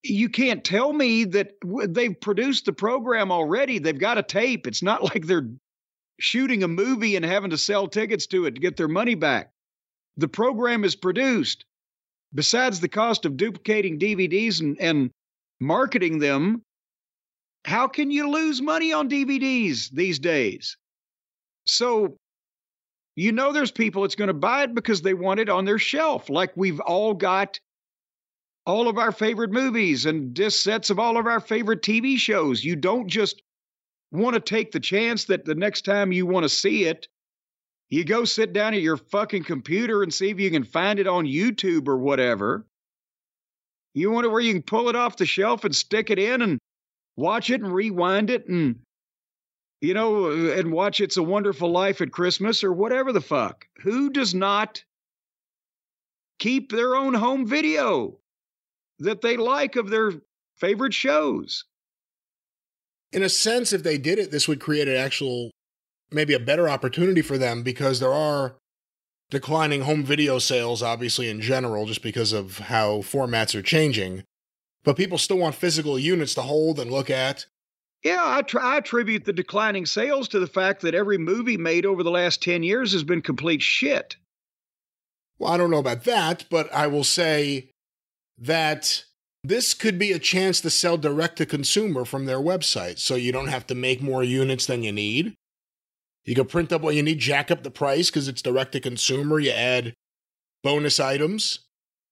You 0.03 0.29
can't 0.29 0.63
tell 0.63 0.93
me 0.93 1.23
that 1.23 1.53
they've 1.63 2.19
produced 2.19 2.65
the 2.65 2.73
program 2.73 3.31
already. 3.31 3.79
They've 3.79 3.97
got 3.97 4.19
a 4.19 4.23
tape. 4.23 4.67
It's 4.67 4.83
not 4.83 5.03
like 5.15 5.25
they're 5.25 5.49
shooting 6.19 6.63
a 6.63 6.67
movie 6.67 7.15
and 7.15 7.25
having 7.25 7.51
to 7.51 7.57
sell 7.57 7.87
tickets 7.87 8.27
to 8.27 8.45
it 8.45 8.55
to 8.55 8.61
get 8.61 8.77
their 8.77 8.87
money 8.87 9.15
back. 9.15 9.51
The 10.17 10.27
program 10.27 10.83
is 10.83 10.95
produced. 10.95 11.65
Besides 12.33 12.79
the 12.79 12.89
cost 12.89 13.25
of 13.25 13.37
duplicating 13.37 13.99
DVDs 13.99 14.59
and, 14.59 14.79
and 14.81 15.11
marketing 15.59 16.19
them, 16.19 16.63
how 17.65 17.87
can 17.87 18.11
you 18.11 18.29
lose 18.29 18.61
money 18.61 18.93
on 18.93 19.09
DVDs 19.09 19.89
these 19.91 20.19
days? 20.19 20.77
So, 21.65 22.17
you 23.15 23.31
know, 23.31 23.51
there's 23.51 23.71
people 23.71 24.01
that's 24.01 24.15
going 24.15 24.29
to 24.29 24.33
buy 24.33 24.63
it 24.63 24.75
because 24.75 25.01
they 25.01 25.13
want 25.13 25.39
it 25.39 25.49
on 25.49 25.65
their 25.65 25.79
shelf, 25.79 26.29
like 26.29 26.51
we've 26.55 26.79
all 26.79 27.13
got 27.13 27.59
all 28.65 28.89
of 28.89 28.97
our 28.97 29.11
favorite 29.11 29.51
movies 29.51 30.05
and 30.05 30.33
disc 30.33 30.61
sets 30.61 30.89
of 30.89 30.99
all 30.99 31.17
of 31.17 31.25
our 31.25 31.39
favorite 31.39 31.81
TV 31.81 32.17
shows. 32.17 32.63
You 32.63 32.75
don't 32.75 33.07
just 33.07 33.41
want 34.11 34.35
to 34.35 34.39
take 34.39 34.71
the 34.71 34.79
chance 34.79 35.25
that 35.25 35.45
the 35.45 35.55
next 35.55 35.83
time 35.83 36.11
you 36.11 36.25
want 36.25 36.43
to 36.43 36.49
see 36.49 36.85
it, 36.85 37.07
you 37.89 38.03
go 38.03 38.25
sit 38.25 38.53
down 38.53 38.73
at 38.73 38.81
your 38.81 38.97
fucking 38.97 39.43
computer 39.43 40.03
and 40.03 40.13
see 40.13 40.29
if 40.29 40.39
you 40.39 40.51
can 40.51 40.63
find 40.63 40.99
it 40.99 41.07
on 41.07 41.25
YouTube 41.25 41.87
or 41.87 41.97
whatever. 41.97 42.65
You 43.93 44.11
want 44.11 44.25
it 44.25 44.29
where 44.29 44.41
you 44.41 44.53
can 44.53 44.61
pull 44.61 44.89
it 44.89 44.95
off 44.95 45.17
the 45.17 45.25
shelf 45.25 45.63
and 45.63 45.75
stick 45.75 46.09
it 46.09 46.19
in 46.19 46.41
and 46.41 46.59
watch 47.15 47.49
it 47.49 47.61
and 47.61 47.73
rewind 47.73 48.29
it 48.29 48.47
and 48.47 48.79
you 49.81 49.93
know 49.93 50.29
and 50.29 50.71
watch 50.71 51.01
It's 51.01 51.17
a 51.17 51.23
Wonderful 51.23 51.71
Life 51.71 52.01
at 52.01 52.11
Christmas 52.11 52.63
or 52.63 52.73
whatever 52.73 53.11
the 53.11 53.21
fuck. 53.21 53.65
Who 53.81 54.09
does 54.09 54.35
not 54.35 54.83
keep 56.39 56.71
their 56.71 56.95
own 56.95 57.13
home 57.13 57.47
video 57.47 58.19
that 58.99 59.21
they 59.21 59.37
like 59.37 59.75
of 59.75 59.89
their 59.89 60.13
favorite 60.55 60.93
shows? 60.93 61.63
In 63.11 63.23
a 63.23 63.29
sense, 63.29 63.71
if 63.71 63.83
they 63.83 63.97
did 63.97 64.19
it, 64.19 64.31
this 64.31 64.47
would 64.47 64.59
create 64.59 64.87
an 64.87 64.95
actual, 64.95 65.51
maybe 66.11 66.33
a 66.33 66.39
better 66.39 66.67
opportunity 66.67 67.21
for 67.21 67.37
them 67.37 67.63
because 67.63 67.99
there 67.99 68.13
are 68.13 68.55
declining 69.29 69.81
home 69.81 70.03
video 70.03 70.39
sales, 70.39 70.83
obviously, 70.83 71.29
in 71.29 71.41
general, 71.41 71.85
just 71.85 72.01
because 72.01 72.33
of 72.33 72.59
how 72.59 72.97
formats 72.97 73.55
are 73.55 73.61
changing. 73.61 74.23
But 74.83 74.97
people 74.97 75.17
still 75.17 75.37
want 75.37 75.55
physical 75.55 75.99
units 75.99 76.33
to 76.35 76.41
hold 76.41 76.79
and 76.79 76.91
look 76.91 77.09
at. 77.09 77.45
Yeah, 78.03 78.21
I, 78.21 78.41
tr- 78.41 78.59
I 78.59 78.77
attribute 78.77 79.25
the 79.25 79.33
declining 79.33 79.85
sales 79.85 80.27
to 80.29 80.39
the 80.39 80.47
fact 80.47 80.81
that 80.81 80.95
every 80.95 81.17
movie 81.17 81.57
made 81.57 81.85
over 81.85 82.03
the 82.03 82.11
last 82.11 82.41
10 82.41 82.63
years 82.63 82.93
has 82.93 83.03
been 83.03 83.21
complete 83.21 83.61
shit. 83.61 84.15
Well, 85.39 85.51
I 85.51 85.57
don't 85.57 85.71
know 85.71 85.79
about 85.79 86.03
that, 86.05 86.45
but 86.49 86.71
I 86.73 86.87
will 86.87 87.03
say 87.03 87.71
that 88.37 89.03
this 89.43 89.73
could 89.73 89.97
be 89.97 90.11
a 90.11 90.19
chance 90.19 90.61
to 90.61 90.69
sell 90.69 90.97
direct 90.97 91.37
to 91.37 91.45
consumer 91.45 92.05
from 92.05 92.25
their 92.25 92.39
website 92.39 92.99
so 92.99 93.15
you 93.15 93.31
don't 93.31 93.47
have 93.47 93.67
to 93.67 93.75
make 93.75 94.01
more 94.01 94.23
units 94.23 94.65
than 94.65 94.83
you 94.83 94.91
need. 94.91 95.35
You 96.25 96.35
can 96.35 96.45
print 96.45 96.73
up 96.73 96.81
what 96.81 96.95
you 96.95 97.03
need, 97.03 97.19
jack 97.19 97.49
up 97.49 97.63
the 97.63 97.71
price 97.71 98.09
because 98.09 98.27
it's 98.27 98.41
direct 98.41 98.73
to 98.73 98.81
consumer. 98.81 99.39
You 99.39 99.51
add 99.51 99.93
bonus 100.63 100.99
items. 100.99 101.59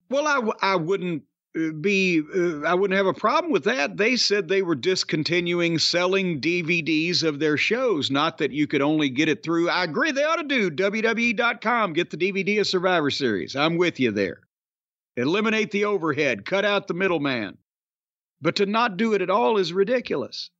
Well, 0.08 0.26
I, 0.26 0.36
w- 0.36 0.54
I 0.62 0.76
wouldn't 0.76 1.24
uh, 1.54 1.72
be, 1.72 2.22
uh, 2.34 2.62
I 2.62 2.72
wouldn't 2.72 2.96
have 2.96 3.06
a 3.06 3.12
problem 3.12 3.52
with 3.52 3.64
that. 3.64 3.98
They 3.98 4.16
said 4.16 4.48
they 4.48 4.62
were 4.62 4.74
discontinuing 4.74 5.78
selling 5.78 6.40
DVDs 6.40 7.22
of 7.22 7.40
their 7.40 7.58
shows, 7.58 8.10
not 8.10 8.38
that 8.38 8.52
you 8.52 8.66
could 8.66 8.80
only 8.80 9.10
get 9.10 9.28
it 9.28 9.42
through. 9.42 9.68
I 9.68 9.84
agree, 9.84 10.12
they 10.12 10.24
ought 10.24 10.36
to 10.36 10.44
do 10.44 10.70
WWE.com, 10.70 11.92
get 11.92 12.08
the 12.08 12.16
DVD 12.16 12.60
of 12.60 12.66
Survivor 12.66 13.10
Series. 13.10 13.54
I'm 13.56 13.76
with 13.76 14.00
you 14.00 14.12
there. 14.12 14.45
Eliminate 15.16 15.70
the 15.70 15.86
overhead, 15.86 16.44
cut 16.44 16.64
out 16.64 16.88
the 16.88 16.94
middleman. 16.94 17.56
But 18.42 18.56
to 18.56 18.66
not 18.66 18.98
do 18.98 19.14
it 19.14 19.22
at 19.22 19.30
all 19.30 19.56
is 19.56 19.72
ridiculous. 19.72 20.50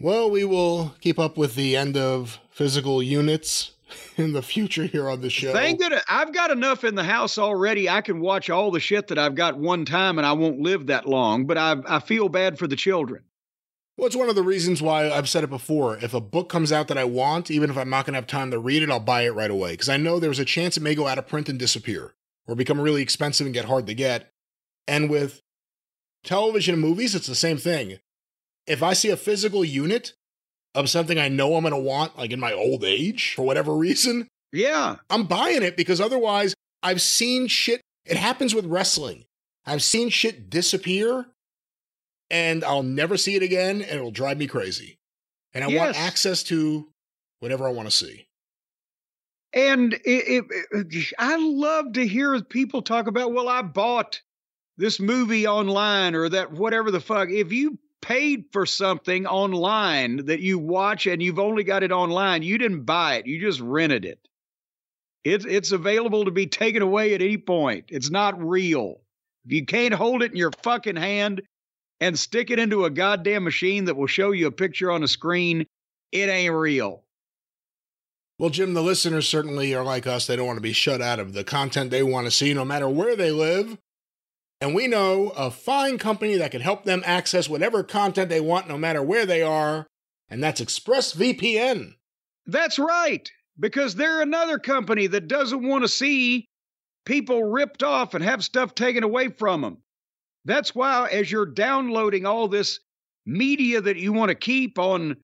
Well, 0.00 0.30
we 0.30 0.44
will 0.44 0.94
keep 1.00 1.18
up 1.18 1.36
with 1.36 1.54
the 1.54 1.76
end 1.76 1.96
of 1.96 2.38
physical 2.50 3.02
units 3.02 3.72
in 4.16 4.32
the 4.32 4.42
future 4.42 4.84
here 4.84 5.08
on 5.10 5.20
the 5.20 5.30
show. 5.30 5.52
Thank 5.52 5.80
goodness. 5.80 6.04
I've 6.08 6.32
got 6.32 6.50
enough 6.50 6.84
in 6.84 6.94
the 6.94 7.04
house 7.04 7.38
already. 7.38 7.88
I 7.88 8.00
can 8.00 8.20
watch 8.20 8.48
all 8.48 8.70
the 8.70 8.80
shit 8.80 9.08
that 9.08 9.18
I've 9.18 9.34
got 9.34 9.58
one 9.58 9.84
time 9.84 10.18
and 10.18 10.26
I 10.26 10.32
won't 10.32 10.60
live 10.60 10.86
that 10.86 11.06
long, 11.06 11.46
but 11.46 11.58
I, 11.58 11.76
I 11.86 12.00
feel 12.00 12.28
bad 12.28 12.58
for 12.58 12.66
the 12.66 12.76
children. 12.76 13.24
Well, 13.96 14.06
it's 14.06 14.16
one 14.16 14.28
of 14.28 14.34
the 14.34 14.42
reasons 14.42 14.82
why 14.82 15.10
I've 15.10 15.28
said 15.28 15.44
it 15.44 15.50
before. 15.50 15.96
If 15.98 16.12
a 16.12 16.20
book 16.20 16.50
comes 16.50 16.70
out 16.70 16.88
that 16.88 16.98
I 16.98 17.04
want, 17.04 17.50
even 17.50 17.70
if 17.70 17.78
I'm 17.78 17.88
not 17.88 18.04
going 18.04 18.12
to 18.12 18.18
have 18.18 18.26
time 18.26 18.50
to 18.50 18.58
read 18.58 18.82
it, 18.82 18.90
I'll 18.90 19.00
buy 19.00 19.22
it 19.22 19.30
right 19.30 19.50
away 19.50 19.72
because 19.72 19.88
I 19.88 19.96
know 19.96 20.18
there's 20.18 20.38
a 20.38 20.44
chance 20.44 20.76
it 20.76 20.82
may 20.82 20.94
go 20.94 21.06
out 21.06 21.18
of 21.18 21.26
print 21.26 21.48
and 21.48 21.58
disappear 21.58 22.12
or 22.46 22.54
become 22.54 22.80
really 22.80 23.02
expensive 23.02 23.46
and 23.46 23.54
get 23.54 23.64
hard 23.64 23.86
to 23.86 23.94
get. 23.94 24.30
And 24.88 25.10
with 25.10 25.40
television 26.24 26.74
and 26.74 26.82
movies, 26.82 27.14
it's 27.14 27.26
the 27.26 27.34
same 27.34 27.56
thing 27.56 27.98
if 28.66 28.82
I 28.82 28.92
see 28.92 29.10
a 29.10 29.16
physical 29.16 29.64
unit 29.64 30.14
of 30.74 30.90
something 30.90 31.18
I 31.18 31.28
know 31.28 31.56
I'm 31.56 31.62
going 31.62 31.72
to 31.72 31.78
want, 31.78 32.18
like 32.18 32.32
in 32.32 32.40
my 32.40 32.52
old 32.52 32.84
age 32.84 33.34
for 33.34 33.42
whatever 33.42 33.74
reason, 33.74 34.28
yeah, 34.52 34.96
I'm 35.08 35.24
buying 35.24 35.62
it 35.62 35.76
because 35.76 36.00
otherwise 36.00 36.54
I've 36.82 37.00
seen 37.00 37.46
shit. 37.46 37.80
It 38.04 38.16
happens 38.16 38.54
with 38.54 38.66
wrestling. 38.66 39.24
I've 39.64 39.82
seen 39.82 40.10
shit 40.10 40.50
disappear 40.50 41.26
and 42.30 42.62
I'll 42.64 42.82
never 42.82 43.16
see 43.16 43.34
it 43.34 43.42
again 43.42 43.82
and 43.82 43.90
it'll 43.90 44.10
drive 44.10 44.38
me 44.38 44.46
crazy. 44.46 44.96
And 45.54 45.64
I 45.64 45.68
yes. 45.68 45.78
want 45.78 46.00
access 46.00 46.42
to 46.44 46.88
whatever 47.40 47.66
I 47.66 47.72
want 47.72 47.88
to 47.88 47.96
see. 47.96 48.25
And 49.56 49.94
it, 50.04 50.44
it, 50.70 51.14
I 51.18 51.36
love 51.36 51.94
to 51.94 52.06
hear 52.06 52.40
people 52.42 52.82
talk 52.82 53.08
about, 53.08 53.32
well, 53.32 53.48
I 53.48 53.62
bought 53.62 54.20
this 54.76 55.00
movie 55.00 55.48
online 55.48 56.14
or 56.14 56.28
that 56.28 56.52
whatever 56.52 56.92
the 56.92 57.00
fuck. 57.00 57.30
If 57.30 57.52
you 57.52 57.78
paid 58.06 58.44
for 58.52 58.66
something 58.66 59.26
online 59.26 60.26
that 60.26 60.38
you 60.38 60.58
watch 60.58 61.06
and 61.06 61.20
you've 61.20 61.40
only 61.40 61.64
got 61.64 61.82
it 61.82 61.90
online. 61.90 62.42
You 62.42 62.56
didn't 62.56 62.84
buy 62.84 63.16
it, 63.16 63.26
you 63.26 63.40
just 63.40 63.60
rented 63.60 64.04
it. 64.04 64.20
It's 65.24 65.44
it's 65.44 65.72
available 65.72 66.24
to 66.24 66.30
be 66.30 66.46
taken 66.46 66.82
away 66.82 67.14
at 67.14 67.22
any 67.22 67.38
point. 67.38 67.86
It's 67.88 68.10
not 68.10 68.40
real. 68.40 69.00
If 69.44 69.52
you 69.52 69.66
can't 69.66 69.94
hold 69.94 70.22
it 70.22 70.30
in 70.30 70.36
your 70.36 70.52
fucking 70.62 70.94
hand 70.94 71.42
and 71.98 72.16
stick 72.16 72.50
it 72.50 72.60
into 72.60 72.84
a 72.84 72.90
goddamn 72.90 73.42
machine 73.42 73.86
that 73.86 73.96
will 73.96 74.06
show 74.06 74.30
you 74.30 74.46
a 74.46 74.52
picture 74.52 74.92
on 74.92 75.02
a 75.02 75.08
screen, 75.08 75.66
it 76.12 76.28
ain't 76.28 76.54
real. 76.54 77.02
Well, 78.38 78.50
Jim, 78.50 78.74
the 78.74 78.82
listeners 78.82 79.26
certainly 79.26 79.74
are 79.74 79.84
like 79.84 80.06
us. 80.06 80.26
They 80.26 80.36
don't 80.36 80.46
want 80.46 80.58
to 80.58 80.62
be 80.62 80.74
shut 80.74 81.00
out 81.00 81.18
of 81.18 81.32
the 81.32 81.42
content 81.42 81.90
they 81.90 82.02
want 82.02 82.26
to 82.26 82.30
see, 82.30 82.52
no 82.52 82.66
matter 82.66 82.88
where 82.88 83.16
they 83.16 83.30
live. 83.30 83.78
And 84.60 84.74
we 84.74 84.88
know 84.88 85.30
a 85.30 85.50
fine 85.50 85.96
company 85.96 86.36
that 86.36 86.50
can 86.50 86.60
help 86.60 86.84
them 86.84 87.02
access 87.06 87.48
whatever 87.48 87.82
content 87.82 88.28
they 88.28 88.40
want 88.40 88.68
no 88.68 88.76
matter 88.76 89.02
where 89.02 89.24
they 89.24 89.42
are, 89.42 89.86
and 90.28 90.42
that's 90.42 90.60
ExpressVPN. 90.60 91.94
That's 92.46 92.78
right, 92.78 93.30
because 93.58 93.94
they're 93.94 94.22
another 94.22 94.58
company 94.58 95.06
that 95.08 95.28
doesn't 95.28 95.66
want 95.66 95.84
to 95.84 95.88
see 95.88 96.46
people 97.06 97.42
ripped 97.42 97.82
off 97.82 98.14
and 98.14 98.22
have 98.22 98.44
stuff 98.44 98.74
taken 98.74 99.02
away 99.02 99.28
from 99.28 99.62
them. 99.62 99.78
That's 100.44 100.74
why, 100.74 101.08
as 101.08 101.30
you're 101.30 101.46
downloading 101.46 102.26
all 102.26 102.48
this 102.48 102.80
media 103.24 103.80
that 103.80 103.96
you 103.96 104.12
want 104.12 104.28
to 104.28 104.34
keep 104.34 104.78
on 104.78 105.16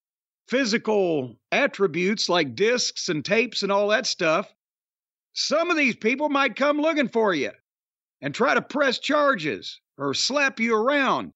physical 0.49 1.39
attributes 1.51 2.29
like 2.29 2.55
discs 2.55 3.09
and 3.09 3.25
tapes 3.25 3.63
and 3.63 3.73
all 3.73 3.89
that 3.89 4.07
stuff, 4.07 4.53
some 5.33 5.71
of 5.71 5.77
these 5.77 5.97
people 5.97 6.29
might 6.29 6.57
come 6.57 6.79
looking 6.79 7.09
for 7.09 7.33
you 7.33 7.51
and 8.21 8.35
try 8.35 8.55
to 8.55 8.63
press 8.63 8.99
charges 8.99 9.81
or 9.99 10.15
slap 10.15 10.61
you 10.61 10.75
around. 10.75 11.33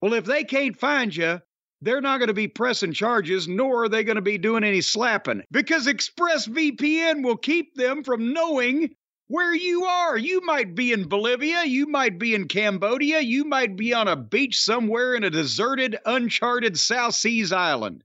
Well, 0.00 0.14
if 0.14 0.24
they 0.24 0.44
can't 0.44 0.78
find 0.78 1.14
you, 1.14 1.40
they're 1.82 2.00
not 2.00 2.18
going 2.18 2.28
to 2.28 2.34
be 2.34 2.48
pressing 2.48 2.92
charges, 2.92 3.48
nor 3.48 3.84
are 3.84 3.88
they 3.88 4.04
going 4.04 4.16
to 4.16 4.22
be 4.22 4.36
doing 4.36 4.64
any 4.64 4.82
slapping 4.82 5.42
because 5.50 5.86
ExpressVPN 5.86 7.22
will 7.22 7.36
keep 7.36 7.74
them 7.74 8.04
from 8.04 8.32
knowing 8.32 8.94
where 9.28 9.54
you 9.54 9.84
are. 9.84 10.18
You 10.18 10.42
might 10.42 10.74
be 10.74 10.92
in 10.92 11.08
Bolivia, 11.08 11.64
you 11.64 11.86
might 11.86 12.18
be 12.18 12.34
in 12.34 12.48
Cambodia, 12.48 13.20
you 13.20 13.44
might 13.44 13.76
be 13.76 13.94
on 13.94 14.08
a 14.08 14.16
beach 14.16 14.60
somewhere 14.60 15.14
in 15.14 15.24
a 15.24 15.30
deserted, 15.30 15.96
uncharted 16.04 16.78
South 16.78 17.14
Seas 17.14 17.52
island. 17.52 18.02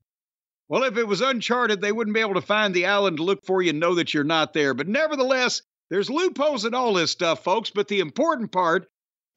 Well, 0.67 0.83
if 0.83 0.97
it 0.97 1.07
was 1.07 1.21
uncharted, 1.21 1.81
they 1.81 1.91
wouldn't 1.91 2.15
be 2.15 2.21
able 2.21 2.33
to 2.35 2.41
find 2.41 2.73
the 2.73 2.87
island 2.87 3.17
to 3.17 3.23
look 3.23 3.45
for 3.45 3.61
you 3.61 3.69
and 3.69 3.79
know 3.79 3.95
that 3.95 4.13
you're 4.13 4.23
not 4.23 4.53
there. 4.53 4.73
But 4.73 4.87
nevertheless, 4.87 5.61
there's 5.89 6.09
loopholes 6.09 6.65
in 6.65 6.73
all 6.73 6.93
this 6.93 7.11
stuff, 7.11 7.43
folks, 7.43 7.69
but 7.69 7.87
the 7.87 7.99
important 7.99 8.51
part 8.51 8.87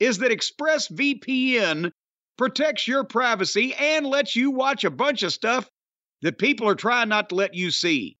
is 0.00 0.18
that 0.18 0.30
ExpressVPN 0.30 1.92
protects 2.38 2.88
your 2.88 3.04
privacy 3.04 3.74
and 3.74 4.06
lets 4.06 4.36
you 4.36 4.50
watch 4.50 4.84
a 4.84 4.90
bunch 4.90 5.22
of 5.22 5.32
stuff 5.32 5.68
that 6.22 6.38
people 6.38 6.68
are 6.68 6.74
trying 6.74 7.08
not 7.10 7.28
to 7.28 7.34
let 7.34 7.54
you 7.54 7.70
see. 7.70 8.16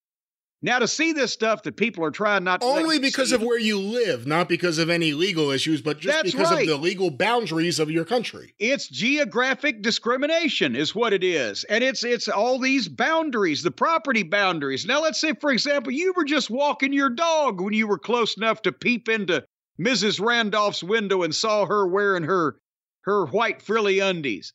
Now, 0.61 0.81
to 0.81 0.89
see 0.89 1.13
this 1.13 1.33
stuff 1.33 1.63
that 1.63 1.77
people 1.77 2.05
are 2.05 2.11
trying 2.11 2.43
not 2.43 2.63
to 2.63 2.67
only 2.67 2.99
because 2.99 3.29
see, 3.29 3.35
of 3.37 3.43
where 3.43 3.61
you 3.61 3.79
live, 3.79 4.27
not 4.27 4.49
because 4.49 4.79
of 4.79 4.91
any 4.91 5.13
legal 5.13 5.51
issues, 5.51 5.81
but 5.81 6.01
just 6.01 6.25
because 6.25 6.51
right. 6.51 6.63
of 6.63 6.67
the 6.67 6.77
legal 6.77 7.13
boundaries 7.13 7.79
of 7.79 7.93
your 7.93 8.05
country. 8.05 8.55
It's 8.59 8.89
geographic 8.89 9.83
discrimination, 9.83 10.75
is 10.75 10.97
what 10.97 11.13
it 11.13 11.23
is, 11.23 11.63
and 11.65 11.85
it's 11.85 12.03
it's 12.03 12.27
all 12.27 12.59
these 12.59 12.89
boundaries, 12.89 13.63
the 13.63 13.71
property 13.71 14.25
boundaries. 14.25 14.85
Now, 14.85 15.01
let's 15.01 15.21
say, 15.21 15.33
for 15.35 15.53
example, 15.53 15.93
you 15.93 16.13
were 16.17 16.25
just 16.25 16.51
walking 16.51 16.93
your 16.93 17.11
dog 17.11 17.61
when 17.61 17.73
you 17.73 17.87
were 17.87 17.99
close 17.99 18.37
enough 18.37 18.63
to 18.63 18.73
peep 18.73 19.09
into 19.09 19.45
Mrs. 19.81 20.21
Randolph's 20.21 20.83
window 20.83 21.23
and 21.23 21.33
saw 21.33 21.67
her 21.67 21.87
wearing 21.87 22.25
her 22.25 22.59
her 23.03 23.27
white 23.27 23.63
frilly 23.63 24.01
undies. 24.01 24.53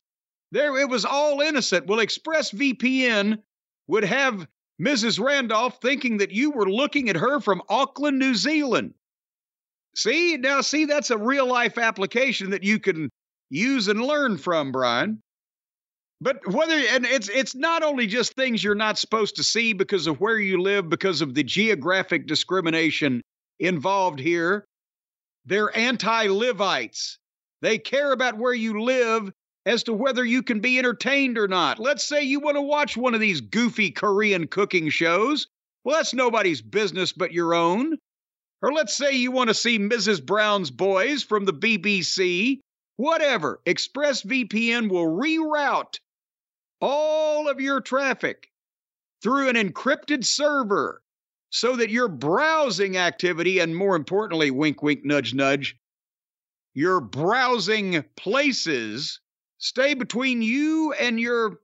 There, 0.52 0.78
it 0.78 0.88
was 0.90 1.06
all 1.06 1.40
innocent. 1.40 1.86
Well, 1.86 1.98
ExpressVPN 1.98 3.38
would 3.86 4.04
have 4.04 4.46
Mrs. 4.80 5.20
Randolph 5.20 5.78
thinking 5.80 6.18
that 6.18 6.32
you 6.32 6.50
were 6.50 6.70
looking 6.70 7.08
at 7.08 7.16
her 7.16 7.40
from 7.40 7.62
Auckland, 7.68 8.18
New 8.18 8.34
Zealand. 8.34 8.94
See, 9.96 10.36
now, 10.36 10.60
see, 10.60 10.86
that's 10.86 11.10
a 11.10 11.18
real 11.18 11.46
life 11.46 11.78
application 11.78 12.50
that 12.50 12.64
you 12.64 12.80
can 12.80 13.10
use 13.50 13.88
and 13.88 14.02
learn 14.02 14.38
from, 14.38 14.72
Brian. 14.72 15.22
But 16.20 16.46
whether, 16.48 16.74
and 16.74 17.06
it's, 17.06 17.28
it's 17.28 17.54
not 17.54 17.82
only 17.82 18.06
just 18.06 18.34
things 18.34 18.64
you're 18.64 18.74
not 18.74 18.98
supposed 18.98 19.36
to 19.36 19.44
see 19.44 19.72
because 19.72 20.06
of 20.06 20.20
where 20.20 20.38
you 20.38 20.60
live, 20.62 20.88
because 20.88 21.20
of 21.20 21.34
the 21.34 21.44
geographic 21.44 22.26
discrimination 22.26 23.22
involved 23.60 24.18
here, 24.18 24.64
They're 25.44 25.76
anti 25.76 26.26
Livites. 26.28 27.18
They 27.62 27.78
care 27.78 28.12
about 28.12 28.38
where 28.38 28.54
you 28.54 28.82
live 28.82 29.30
as 29.66 29.82
to 29.84 29.92
whether 29.92 30.24
you 30.24 30.42
can 30.42 30.60
be 30.60 30.78
entertained 30.78 31.38
or 31.38 31.48
not. 31.48 31.78
Let's 31.78 32.06
say 32.06 32.22
you 32.22 32.40
want 32.40 32.56
to 32.56 32.62
watch 32.62 32.96
one 32.96 33.14
of 33.14 33.20
these 33.20 33.40
goofy 33.40 33.90
Korean 33.90 34.46
cooking 34.46 34.88
shows. 34.90 35.46
Well, 35.84 35.96
that's 35.96 36.14
nobody's 36.14 36.62
business 36.62 37.12
but 37.12 37.32
your 37.32 37.54
own. 37.54 37.98
Or 38.62 38.72
let's 38.72 38.96
say 38.96 39.12
you 39.12 39.30
want 39.30 39.48
to 39.48 39.54
see 39.54 39.78
Mrs. 39.78 40.24
Brown's 40.24 40.70
Boys 40.70 41.22
from 41.22 41.44
the 41.44 41.52
BBC. 41.52 42.60
Whatever, 42.96 43.60
ExpressVPN 43.66 44.88
will 44.88 45.06
reroute 45.06 45.98
all 46.80 47.48
of 47.48 47.60
your 47.60 47.80
traffic 47.80 48.48
through 49.22 49.48
an 49.48 49.56
encrypted 49.56 50.24
server 50.24 51.02
so 51.50 51.76
that 51.76 51.90
your 51.90 52.08
browsing 52.08 52.96
activity, 52.96 53.58
and 53.58 53.76
more 53.76 53.96
importantly, 53.96 54.50
wink, 54.50 54.82
wink, 54.82 55.04
nudge, 55.04 55.34
nudge, 55.34 55.76
your 56.74 57.00
browsing 57.00 58.04
places 58.16 59.20
stay 59.58 59.94
between 59.94 60.42
you 60.42 60.92
and 60.92 61.18
your 61.18 61.58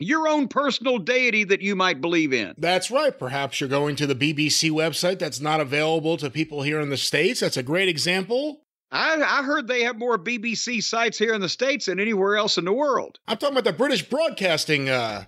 your 0.00 0.28
own 0.28 0.46
personal 0.46 0.98
deity 0.98 1.44
that 1.44 1.60
you 1.60 1.74
might 1.74 2.00
believe 2.00 2.32
in. 2.32 2.54
That's 2.56 2.90
right. 2.90 3.16
Perhaps 3.18 3.60
you're 3.60 3.68
going 3.68 3.96
to 3.96 4.06
the 4.06 4.14
BBC 4.14 4.70
website 4.70 5.18
that's 5.18 5.40
not 5.40 5.60
available 5.60 6.16
to 6.18 6.30
people 6.30 6.62
here 6.62 6.80
in 6.80 6.88
the 6.88 6.96
States. 6.96 7.40
That's 7.40 7.56
a 7.56 7.64
great 7.64 7.88
example. 7.88 8.60
I, 8.90 9.20
I 9.20 9.42
heard 9.42 9.66
they 9.66 9.82
have 9.82 9.98
more 9.98 10.18
BBC 10.18 10.82
sites 10.82 11.18
here 11.18 11.34
in 11.34 11.40
the 11.40 11.48
States 11.48 11.86
than 11.86 12.00
anywhere 12.00 12.36
else 12.36 12.58
in 12.58 12.64
the 12.64 12.72
world. 12.72 13.18
I'm 13.26 13.36
talking 13.36 13.54
about 13.56 13.64
the 13.64 13.76
British 13.76 14.08
Broadcasting 14.08 14.88
uh, 14.88 15.24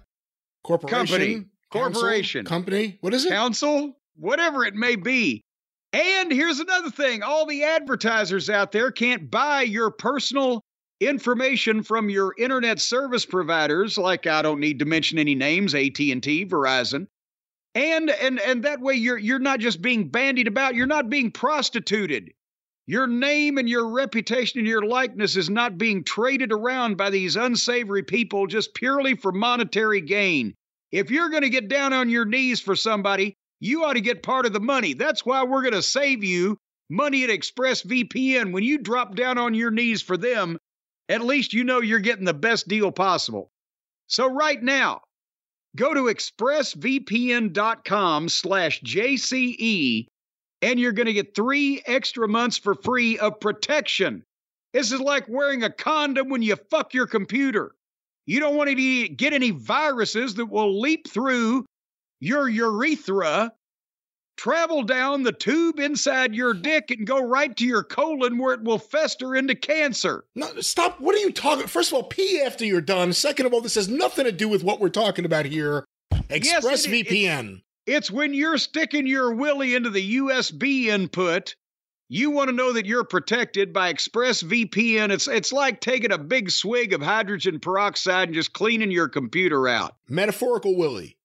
Corporation. 0.62 0.96
Company. 0.96 1.34
Council, 1.72 2.00
Corporation. 2.00 2.44
Company. 2.46 2.98
What 3.00 3.14
is 3.14 3.26
it? 3.26 3.30
Council, 3.30 3.96
whatever 4.16 4.64
it 4.64 4.74
may 4.74 4.96
be. 4.96 5.44
And 5.92 6.32
here's 6.32 6.60
another 6.60 6.90
thing 6.90 7.22
all 7.22 7.46
the 7.46 7.64
advertisers 7.64 8.48
out 8.48 8.72
there 8.72 8.92
can't 8.92 9.30
buy 9.30 9.62
your 9.62 9.90
personal 9.90 10.62
information 11.00 11.82
from 11.82 12.10
your 12.10 12.34
internet 12.38 12.78
service 12.78 13.24
providers 13.24 13.96
like 13.96 14.26
I 14.26 14.42
don't 14.42 14.60
need 14.60 14.78
to 14.80 14.84
mention 14.84 15.18
any 15.18 15.34
names 15.34 15.74
AT&T, 15.74 16.46
Verizon. 16.46 17.06
And 17.74 18.10
and 18.10 18.40
and 18.40 18.64
that 18.64 18.80
way 18.80 18.94
you're 18.94 19.18
you're 19.18 19.38
not 19.38 19.60
just 19.60 19.80
being 19.80 20.08
bandied 20.08 20.48
about, 20.48 20.74
you're 20.74 20.86
not 20.86 21.08
being 21.08 21.30
prostituted. 21.30 22.32
Your 22.86 23.06
name 23.06 23.56
and 23.58 23.68
your 23.68 23.88
reputation 23.88 24.58
and 24.58 24.66
your 24.66 24.82
likeness 24.82 25.36
is 25.36 25.48
not 25.48 25.78
being 25.78 26.02
traded 26.02 26.52
around 26.52 26.96
by 26.96 27.10
these 27.10 27.36
unsavory 27.36 28.02
people 28.02 28.48
just 28.48 28.74
purely 28.74 29.14
for 29.14 29.30
monetary 29.30 30.00
gain. 30.00 30.54
If 30.90 31.12
you're 31.12 31.28
going 31.28 31.44
to 31.44 31.48
get 31.48 31.68
down 31.68 31.92
on 31.92 32.10
your 32.10 32.24
knees 32.24 32.60
for 32.60 32.74
somebody, 32.74 33.36
you 33.60 33.84
ought 33.84 33.92
to 33.92 34.00
get 34.00 34.24
part 34.24 34.46
of 34.46 34.52
the 34.52 34.58
money. 34.58 34.94
That's 34.94 35.24
why 35.24 35.44
we're 35.44 35.62
going 35.62 35.74
to 35.74 35.82
save 35.82 36.24
you 36.24 36.58
money 36.88 37.22
at 37.22 37.30
ExpressVPN. 37.30 38.52
When 38.52 38.64
you 38.64 38.78
drop 38.78 39.14
down 39.14 39.38
on 39.38 39.54
your 39.54 39.70
knees 39.70 40.02
for 40.02 40.16
them, 40.16 40.58
at 41.10 41.22
least 41.22 41.52
you 41.52 41.64
know 41.64 41.80
you're 41.80 41.98
getting 41.98 42.24
the 42.24 42.32
best 42.32 42.68
deal 42.68 42.92
possible. 42.92 43.50
So 44.06 44.32
right 44.32 44.62
now, 44.62 45.00
go 45.76 45.92
to 45.92 46.02
expressvpn.com 46.02 48.28
slash 48.28 48.80
JCE 48.82 50.06
and 50.62 50.78
you're 50.78 50.92
going 50.92 51.06
to 51.06 51.12
get 51.12 51.34
three 51.34 51.82
extra 51.86 52.28
months 52.28 52.58
for 52.58 52.74
free 52.74 53.18
of 53.18 53.40
protection. 53.40 54.22
This 54.72 54.92
is 54.92 55.00
like 55.00 55.28
wearing 55.28 55.64
a 55.64 55.70
condom 55.70 56.28
when 56.28 56.42
you 56.42 56.54
fuck 56.70 56.94
your 56.94 57.08
computer. 57.08 57.74
You 58.26 58.38
don't 58.38 58.56
want 58.56 58.70
to 58.70 59.08
get 59.08 59.32
any 59.32 59.50
viruses 59.50 60.34
that 60.34 60.46
will 60.46 60.80
leap 60.80 61.08
through 61.08 61.64
your 62.20 62.48
urethra 62.48 63.50
travel 64.40 64.82
down 64.82 65.22
the 65.22 65.32
tube 65.32 65.78
inside 65.78 66.34
your 66.34 66.54
dick 66.54 66.90
and 66.90 67.06
go 67.06 67.22
right 67.22 67.54
to 67.54 67.66
your 67.66 67.84
colon 67.84 68.38
where 68.38 68.54
it 68.54 68.62
will 68.62 68.78
fester 68.78 69.36
into 69.36 69.54
cancer. 69.54 70.24
No, 70.34 70.48
stop. 70.60 70.98
What 70.98 71.14
are 71.14 71.18
you 71.18 71.30
talking? 71.30 71.66
First 71.66 71.90
of 71.90 71.96
all, 71.96 72.04
pee 72.04 72.40
after 72.40 72.64
you're 72.64 72.80
done. 72.80 73.12
Second 73.12 73.44
of 73.44 73.52
all, 73.52 73.60
this 73.60 73.74
has 73.74 73.90
nothing 73.90 74.24
to 74.24 74.32
do 74.32 74.48
with 74.48 74.64
what 74.64 74.80
we're 74.80 74.88
talking 74.88 75.26
about 75.26 75.44
here. 75.44 75.84
ExpressVPN. 76.30 77.50
Yes, 77.50 77.60
it's 77.86 78.10
when 78.10 78.32
you're 78.32 78.56
sticking 78.56 79.06
your 79.06 79.34
willy 79.34 79.74
into 79.74 79.90
the 79.90 80.16
USB 80.16 80.86
input. 80.86 81.54
You 82.08 82.30
want 82.30 82.48
to 82.48 82.56
know 82.56 82.72
that 82.72 82.86
you're 82.86 83.04
protected 83.04 83.74
by 83.74 83.92
ExpressVPN. 83.92 85.10
It's 85.10 85.28
it's 85.28 85.52
like 85.52 85.80
taking 85.80 86.12
a 86.12 86.18
big 86.18 86.50
swig 86.50 86.94
of 86.94 87.02
hydrogen 87.02 87.60
peroxide 87.60 88.28
and 88.28 88.34
just 88.34 88.54
cleaning 88.54 88.90
your 88.90 89.08
computer 89.08 89.68
out. 89.68 89.96
Metaphorical 90.08 90.78
Willie. 90.78 91.18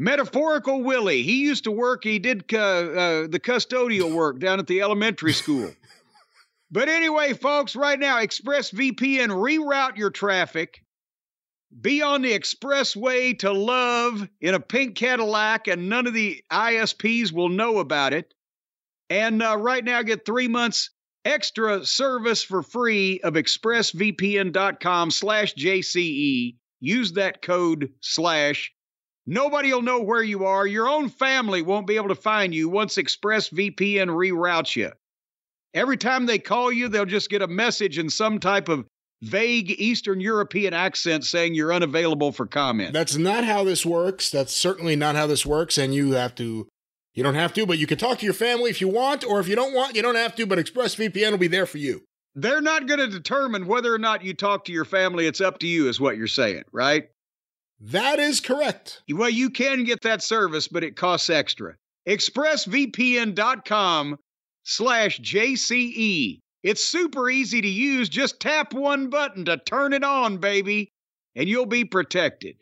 Metaphorical 0.00 0.84
Willie. 0.84 1.24
He 1.24 1.42
used 1.42 1.64
to 1.64 1.72
work, 1.72 2.04
he 2.04 2.20
did 2.20 2.44
uh, 2.54 2.58
uh, 2.58 3.26
the 3.26 3.40
custodial 3.40 4.14
work 4.14 4.38
down 4.38 4.60
at 4.60 4.68
the 4.68 4.80
elementary 4.80 5.32
school. 5.32 5.72
but 6.70 6.88
anyway, 6.88 7.32
folks, 7.34 7.74
right 7.74 7.98
now, 7.98 8.18
ExpressVPN 8.18 9.30
reroute 9.30 9.96
your 9.96 10.10
traffic. 10.10 10.84
Be 11.80 12.00
on 12.00 12.22
the 12.22 12.32
expressway 12.32 13.36
to 13.40 13.52
love 13.52 14.26
in 14.40 14.54
a 14.54 14.60
pink 14.60 14.94
Cadillac, 14.94 15.66
and 15.66 15.88
none 15.88 16.06
of 16.06 16.14
the 16.14 16.44
ISPs 16.50 17.32
will 17.32 17.48
know 17.48 17.78
about 17.78 18.12
it. 18.12 18.32
And 19.10 19.42
uh, 19.42 19.56
right 19.56 19.84
now, 19.84 20.02
get 20.02 20.24
three 20.24 20.48
months 20.48 20.90
extra 21.24 21.84
service 21.84 22.44
for 22.44 22.62
free 22.62 23.20
of 23.20 23.34
expressvpn.com 23.34 25.10
slash 25.10 25.54
JCE. 25.54 26.54
Use 26.80 27.12
that 27.14 27.42
code 27.42 27.92
slash 28.00 28.72
Nobody 29.30 29.74
will 29.74 29.82
know 29.82 30.00
where 30.00 30.22
you 30.22 30.46
are. 30.46 30.66
Your 30.66 30.88
own 30.88 31.10
family 31.10 31.60
won't 31.60 31.86
be 31.86 31.96
able 31.96 32.08
to 32.08 32.14
find 32.14 32.54
you 32.54 32.70
once 32.70 32.96
ExpressVPN 32.96 34.08
reroutes 34.08 34.74
you. 34.74 34.90
Every 35.74 35.98
time 35.98 36.24
they 36.24 36.38
call 36.38 36.72
you, 36.72 36.88
they'll 36.88 37.04
just 37.04 37.28
get 37.28 37.42
a 37.42 37.46
message 37.46 37.98
in 37.98 38.08
some 38.08 38.38
type 38.38 38.70
of 38.70 38.86
vague 39.20 39.70
Eastern 39.72 40.18
European 40.18 40.72
accent 40.72 41.26
saying 41.26 41.54
you're 41.54 41.74
unavailable 41.74 42.32
for 42.32 42.46
comment. 42.46 42.94
That's 42.94 43.16
not 43.16 43.44
how 43.44 43.64
this 43.64 43.84
works. 43.84 44.30
That's 44.30 44.54
certainly 44.54 44.96
not 44.96 45.14
how 45.14 45.26
this 45.26 45.44
works. 45.44 45.76
And 45.76 45.94
you 45.94 46.12
have 46.12 46.34
to, 46.36 46.66
you 47.12 47.22
don't 47.22 47.34
have 47.34 47.52
to, 47.52 47.66
but 47.66 47.76
you 47.76 47.86
can 47.86 47.98
talk 47.98 48.20
to 48.20 48.24
your 48.24 48.32
family 48.32 48.70
if 48.70 48.80
you 48.80 48.88
want, 48.88 49.26
or 49.26 49.40
if 49.40 49.48
you 49.48 49.56
don't 49.56 49.74
want, 49.74 49.94
you 49.94 50.00
don't 50.00 50.14
have 50.14 50.36
to, 50.36 50.46
but 50.46 50.58
ExpressVPN 50.58 51.32
will 51.32 51.38
be 51.38 51.48
there 51.48 51.66
for 51.66 51.76
you. 51.76 52.02
They're 52.34 52.62
not 52.62 52.86
going 52.86 53.00
to 53.00 53.08
determine 53.08 53.66
whether 53.66 53.92
or 53.92 53.98
not 53.98 54.24
you 54.24 54.32
talk 54.32 54.64
to 54.64 54.72
your 54.72 54.86
family. 54.86 55.26
It's 55.26 55.42
up 55.42 55.58
to 55.58 55.66
you, 55.66 55.90
is 55.90 56.00
what 56.00 56.16
you're 56.16 56.28
saying, 56.28 56.62
right? 56.72 57.10
That 57.80 58.18
is 58.18 58.40
correct. 58.40 59.02
Well, 59.12 59.30
you 59.30 59.50
can 59.50 59.84
get 59.84 60.02
that 60.02 60.22
service, 60.22 60.68
but 60.68 60.82
it 60.82 60.96
costs 60.96 61.30
extra. 61.30 61.76
ExpressVPN.com 62.08 64.16
slash 64.64 65.20
JCE. 65.20 66.40
It's 66.64 66.84
super 66.84 67.30
easy 67.30 67.60
to 67.60 67.68
use. 67.68 68.08
Just 68.08 68.40
tap 68.40 68.74
one 68.74 69.10
button 69.10 69.44
to 69.44 69.58
turn 69.58 69.92
it 69.92 70.02
on, 70.02 70.38
baby, 70.38 70.90
and 71.36 71.48
you'll 71.48 71.66
be 71.66 71.84
protected. 71.84 72.56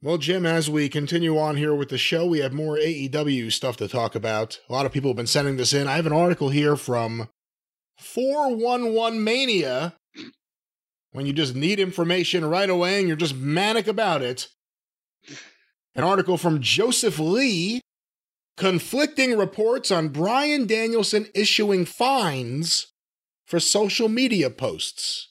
Well, 0.00 0.18
Jim, 0.18 0.46
as 0.46 0.70
we 0.70 0.88
continue 0.88 1.36
on 1.38 1.56
here 1.56 1.74
with 1.74 1.88
the 1.88 1.98
show, 1.98 2.26
we 2.26 2.40
have 2.40 2.52
more 2.52 2.76
AEW 2.76 3.52
stuff 3.52 3.76
to 3.78 3.88
talk 3.88 4.14
about. 4.14 4.60
A 4.68 4.72
lot 4.72 4.86
of 4.86 4.92
people 4.92 5.10
have 5.10 5.16
been 5.16 5.26
sending 5.26 5.56
this 5.56 5.72
in. 5.72 5.88
I 5.88 5.96
have 5.96 6.06
an 6.06 6.12
article 6.12 6.50
here 6.50 6.76
from 6.76 7.28
411 7.98 9.22
Mania 9.22 9.94
when 11.12 11.26
you 11.26 11.32
just 11.32 11.54
need 11.54 11.78
information 11.78 12.44
right 12.44 12.68
away 12.68 12.98
and 12.98 13.06
you're 13.06 13.16
just 13.16 13.36
manic 13.36 13.86
about 13.86 14.22
it. 14.22 14.48
An 15.94 16.04
article 16.04 16.38
from 16.38 16.60
Joseph 16.60 17.18
Lee 17.18 17.80
conflicting 18.56 19.36
reports 19.36 19.90
on 19.90 20.08
Bryan 20.08 20.66
Danielson 20.66 21.26
issuing 21.34 21.84
fines 21.84 22.88
for 23.46 23.60
social 23.60 24.08
media 24.08 24.50
posts. 24.50 25.28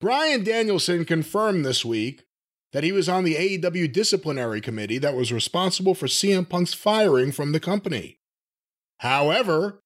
Bryan 0.00 0.44
Danielson 0.44 1.04
confirmed 1.04 1.64
this 1.64 1.84
week 1.84 2.24
that 2.72 2.84
he 2.84 2.92
was 2.92 3.08
on 3.08 3.24
the 3.24 3.36
AEW 3.36 3.92
disciplinary 3.92 4.60
committee 4.60 4.98
that 4.98 5.14
was 5.14 5.32
responsible 5.32 5.94
for 5.94 6.06
CM 6.06 6.48
Punk's 6.48 6.74
firing 6.74 7.32
from 7.32 7.52
the 7.52 7.60
company. 7.60 8.18
However, 8.98 9.80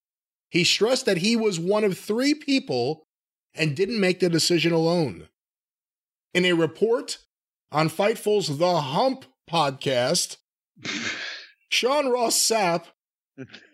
he 0.49 0.63
stressed 0.63 1.05
that 1.05 1.17
he 1.17 1.35
was 1.35 1.59
one 1.59 1.83
of 1.83 1.97
three 1.97 2.33
people 2.33 3.03
and 3.57 3.75
didn't 3.75 3.99
make 3.99 4.19
the 4.19 4.29
decision 4.29 4.73
alone. 4.73 5.27
In 6.33 6.45
a 6.45 6.53
report 6.53 7.17
on 7.71 7.89
Fightful's 7.89 8.57
The 8.57 8.81
Hump 8.81 9.25
podcast, 9.49 10.37
Sean 11.69 12.09
Ross 12.09 12.37
Sapp 12.37 12.85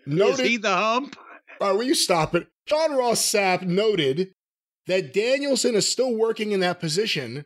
noted. 0.05 0.39
Is 0.45 0.49
he 0.51 0.57
the 0.57 0.75
hump? 0.75 1.15
Uh, 1.59 1.73
will 1.75 1.83
you 1.83 1.95
stop 1.95 2.35
it? 2.35 2.47
Sean 2.67 2.93
Ross 2.93 3.21
Sapp 3.21 3.63
noted 3.63 4.33
that 4.87 5.13
Danielson 5.13 5.75
is 5.75 5.89
still 5.89 6.15
working 6.15 6.51
in 6.51 6.59
that 6.61 6.79
position, 6.79 7.45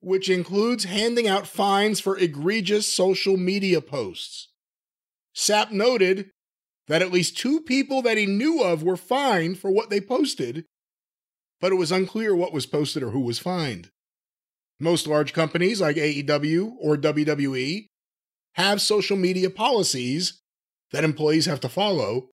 which 0.00 0.28
includes 0.28 0.84
handing 0.84 1.26
out 1.26 1.46
fines 1.46 2.00
for 2.00 2.16
egregious 2.16 2.92
social 2.92 3.36
media 3.36 3.80
posts. 3.80 4.48
Sapp 5.34 5.70
noted 5.70 6.30
that 6.88 7.02
at 7.02 7.12
least 7.12 7.36
two 7.36 7.60
people 7.60 8.02
that 8.02 8.16
he 8.16 8.26
knew 8.26 8.62
of 8.62 8.82
were 8.82 8.96
fined 8.96 9.58
for 9.58 9.70
what 9.70 9.90
they 9.90 10.00
posted, 10.00 10.64
but 11.60 11.72
it 11.72 11.76
was 11.76 11.92
unclear 11.92 12.34
what 12.34 12.52
was 12.52 12.66
posted 12.66 13.02
or 13.02 13.10
who 13.10 13.20
was 13.20 13.38
fined. 13.38 13.90
Most 14.80 15.06
large 15.06 15.32
companies 15.32 15.80
like 15.80 15.96
AEW 15.96 16.74
or 16.80 16.96
WWE 16.96 17.86
have 18.54 18.80
social 18.80 19.16
media 19.16 19.50
policies 19.50 20.40
that 20.92 21.04
employees 21.04 21.46
have 21.46 21.60
to 21.60 21.68
follow, 21.68 22.28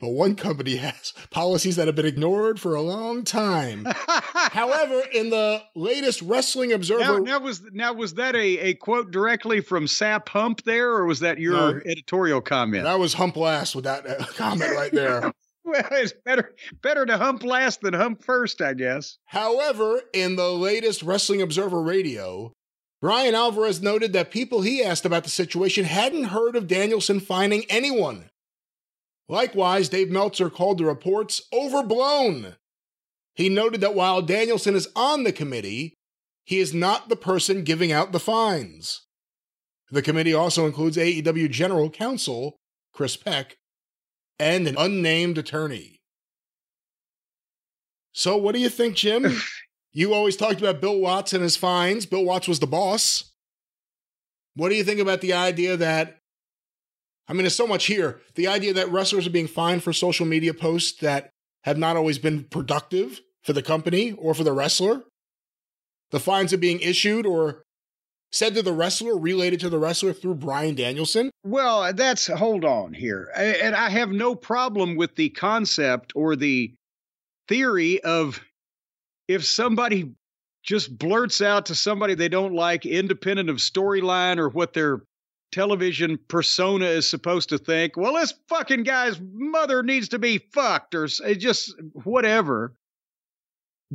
but 0.00 0.10
one 0.10 0.36
company 0.36 0.76
has 0.76 1.12
policies 1.30 1.76
that 1.76 1.86
have 1.86 1.96
been 1.96 2.06
ignored 2.06 2.60
for 2.60 2.74
a 2.74 2.82
long 2.82 3.24
time. 3.24 3.86
However, 4.08 5.02
in 5.12 5.30
the 5.30 5.62
latest 5.74 6.22
Wrestling 6.22 6.72
Observer, 6.72 7.20
now, 7.20 7.38
now, 7.38 7.38
was 7.40 7.62
now 7.72 7.92
was 7.92 8.14
that 8.14 8.34
a, 8.36 8.58
a 8.58 8.74
quote 8.74 9.10
directly 9.10 9.60
from 9.60 9.86
Sapp 9.86 10.28
Hump 10.28 10.62
there, 10.64 10.90
or 10.90 11.06
was 11.06 11.20
that 11.20 11.38
your 11.38 11.52
no, 11.52 11.80
editorial 11.86 12.40
comment? 12.40 12.84
That 12.84 12.98
was 12.98 13.14
Hump 13.14 13.36
last 13.36 13.74
with 13.74 13.84
that 13.84 14.06
uh, 14.06 14.24
comment 14.36 14.72
right 14.74 14.92
there. 14.92 15.32
well, 15.66 15.86
it's 15.92 16.12
better 16.24 16.54
better 16.82 17.06
to 17.06 17.16
hump 17.16 17.42
last 17.42 17.80
than 17.80 17.94
hump 17.94 18.22
first, 18.22 18.60
I 18.60 18.74
guess. 18.74 19.18
However, 19.26 20.02
in 20.12 20.36
the 20.36 20.50
latest 20.50 21.02
Wrestling 21.02 21.40
Observer 21.40 21.80
Radio, 21.82 22.52
Bryan 23.00 23.34
Alvarez 23.34 23.80
noted 23.80 24.12
that 24.12 24.30
people 24.30 24.62
he 24.62 24.82
asked 24.82 25.06
about 25.06 25.24
the 25.24 25.30
situation 25.30 25.84
hadn't 25.84 26.24
heard 26.24 26.54
of 26.54 26.66
Danielson 26.66 27.18
finding 27.18 27.64
anyone. 27.68 28.30
Likewise, 29.28 29.88
Dave 29.88 30.10
Meltzer 30.10 30.50
called 30.50 30.78
the 30.78 30.84
reports 30.84 31.42
overblown. 31.52 32.56
He 33.34 33.48
noted 33.48 33.80
that 33.80 33.94
while 33.94 34.20
Danielson 34.20 34.76
is 34.76 34.88
on 34.94 35.24
the 35.24 35.32
committee, 35.32 35.94
he 36.44 36.60
is 36.60 36.74
not 36.74 37.08
the 37.08 37.16
person 37.16 37.64
giving 37.64 37.90
out 37.90 38.12
the 38.12 38.20
fines. 38.20 39.02
The 39.90 40.02
committee 40.02 40.34
also 40.34 40.66
includes 40.66 40.98
AEW 40.98 41.50
General 41.50 41.88
Counsel 41.88 42.56
Chris 42.92 43.16
Peck 43.16 43.56
and 44.38 44.66
an 44.66 44.76
unnamed 44.78 45.38
attorney. 45.38 46.00
So, 48.12 48.36
what 48.36 48.54
do 48.54 48.60
you 48.60 48.68
think, 48.68 48.96
Jim? 48.96 49.40
you 49.92 50.14
always 50.14 50.36
talked 50.36 50.60
about 50.60 50.80
Bill 50.80 50.98
Watts 50.98 51.32
and 51.32 51.42
his 51.42 51.56
fines. 51.56 52.06
Bill 52.06 52.24
Watts 52.24 52.48
was 52.48 52.60
the 52.60 52.66
boss. 52.66 53.32
What 54.54 54.68
do 54.68 54.76
you 54.76 54.84
think 54.84 55.00
about 55.00 55.20
the 55.20 55.32
idea 55.32 55.76
that, 55.76 56.18
I 57.26 57.32
mean, 57.32 57.42
there's 57.42 57.56
so 57.56 57.66
much 57.66 57.86
here. 57.86 58.20
The 58.36 58.46
idea 58.46 58.72
that 58.74 58.90
wrestlers 58.90 59.26
are 59.26 59.30
being 59.30 59.48
fined 59.48 59.82
for 59.82 59.92
social 59.92 60.26
media 60.26 60.54
posts 60.54 61.00
that 61.00 61.30
have 61.64 61.76
not 61.76 61.96
always 61.96 62.18
been 62.18 62.44
productive 62.44 63.20
for 63.42 63.52
the 63.52 63.62
company 63.62 64.12
or 64.12 64.32
for 64.34 64.44
the 64.44 64.52
wrestler. 64.52 65.02
The 66.10 66.20
fines 66.20 66.52
are 66.52 66.58
being 66.58 66.80
issued 66.80 67.26
or 67.26 67.64
said 68.34 68.52
to 68.54 68.62
the 68.62 68.72
wrestler, 68.72 69.16
related 69.16 69.60
to 69.60 69.70
the 69.70 69.78
wrestler 69.78 70.12
through 70.12 70.34
Bryan 70.34 70.74
Danielson? 70.74 71.30
Well, 71.44 71.92
that's 71.92 72.26
hold 72.26 72.64
on 72.64 72.92
here. 72.92 73.30
And 73.36 73.76
I 73.76 73.88
have 73.90 74.10
no 74.10 74.34
problem 74.34 74.96
with 74.96 75.14
the 75.14 75.28
concept 75.30 76.12
or 76.16 76.34
the 76.34 76.74
theory 77.46 78.02
of 78.02 78.40
if 79.28 79.44
somebody 79.44 80.12
just 80.64 80.98
blurts 80.98 81.42
out 81.42 81.66
to 81.66 81.76
somebody 81.76 82.14
they 82.14 82.28
don't 82.28 82.54
like, 82.54 82.84
independent 82.84 83.50
of 83.50 83.58
storyline 83.58 84.38
or 84.38 84.48
what 84.48 84.72
their 84.72 85.02
television 85.52 86.18
persona 86.26 86.86
is 86.86 87.08
supposed 87.08 87.50
to 87.50 87.58
think, 87.58 87.96
well, 87.96 88.14
this 88.14 88.34
fucking 88.48 88.82
guy's 88.82 89.20
mother 89.32 89.84
needs 89.84 90.08
to 90.08 90.18
be 90.18 90.38
fucked 90.52 90.96
or 90.96 91.06
just 91.06 91.72
whatever 92.02 92.74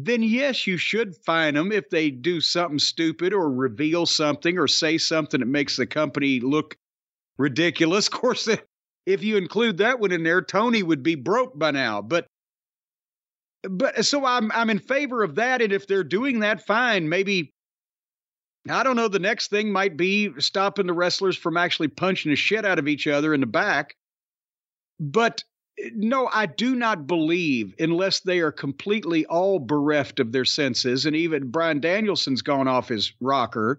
then 0.05 0.21
yes, 0.21 0.67
you 0.67 0.77
should 0.77 1.15
fine 1.15 1.55
them 1.55 1.71
if 1.71 1.89
they 1.89 2.11
do 2.11 2.41
something 2.41 2.79
stupid 2.79 3.33
or 3.33 3.49
reveal 3.49 4.05
something 4.05 4.57
or 4.57 4.67
say 4.67 4.97
something 4.97 5.39
that 5.39 5.45
makes 5.45 5.77
the 5.77 5.87
company 5.87 6.39
look 6.39 6.77
ridiculous. 7.37 8.07
Of 8.09 8.13
course, 8.13 8.47
if 9.05 9.23
you 9.23 9.37
include 9.37 9.77
that 9.77 9.99
one 9.99 10.11
in 10.11 10.23
there, 10.23 10.41
Tony 10.41 10.83
would 10.83 11.01
be 11.01 11.15
broke 11.15 11.57
by 11.57 11.71
now. 11.71 12.01
But 12.01 12.27
but 13.63 14.05
so 14.05 14.25
I'm 14.25 14.51
I'm 14.51 14.69
in 14.69 14.79
favor 14.79 15.23
of 15.23 15.35
that. 15.35 15.61
And 15.61 15.73
if 15.73 15.87
they're 15.87 16.03
doing 16.03 16.39
that, 16.39 16.65
fine. 16.65 17.09
Maybe 17.09 17.51
I 18.69 18.83
don't 18.83 18.95
know. 18.95 19.07
The 19.07 19.19
next 19.19 19.49
thing 19.49 19.71
might 19.71 19.97
be 19.97 20.29
stopping 20.39 20.87
the 20.87 20.93
wrestlers 20.93 21.37
from 21.37 21.57
actually 21.57 21.87
punching 21.87 22.29
the 22.29 22.35
shit 22.35 22.65
out 22.65 22.79
of 22.79 22.87
each 22.87 23.07
other 23.07 23.33
in 23.33 23.39
the 23.39 23.47
back. 23.47 23.95
But 24.99 25.43
no, 25.93 26.27
I 26.31 26.45
do 26.45 26.75
not 26.75 27.07
believe, 27.07 27.73
unless 27.79 28.19
they 28.19 28.39
are 28.39 28.51
completely 28.51 29.25
all 29.25 29.59
bereft 29.59 30.19
of 30.19 30.31
their 30.31 30.45
senses, 30.45 31.05
and 31.05 31.15
even 31.15 31.51
Bryan 31.51 31.79
Danielson's 31.79 32.41
gone 32.41 32.67
off 32.67 32.89
his 32.89 33.13
rocker, 33.19 33.77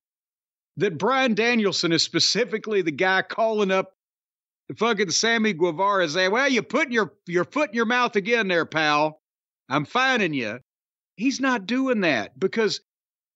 that 0.77 0.99
Bryan 0.99 1.35
Danielson 1.35 1.93
is 1.93 2.03
specifically 2.03 2.83
the 2.83 2.91
guy 2.91 3.23
calling 3.23 3.71
up 3.71 3.93
fucking 4.77 5.11
Sammy 5.11 5.53
Guevara 5.53 6.05
and 6.05 6.13
saying, 6.13 6.31
Well, 6.31 6.49
you 6.49 6.63
put 6.63 6.91
your, 6.91 7.15
your 7.27 7.45
foot 7.45 7.71
in 7.71 7.77
your 7.77 7.87
mouth 7.87 8.17
again 8.17 8.49
there, 8.49 8.67
pal. 8.67 9.21
I'm 9.69 9.85
fining 9.85 10.33
you. 10.33 10.61
He's 11.17 11.41
not 11.41 11.67
doing 11.67 12.01
that 12.01 12.39
because 12.39 12.81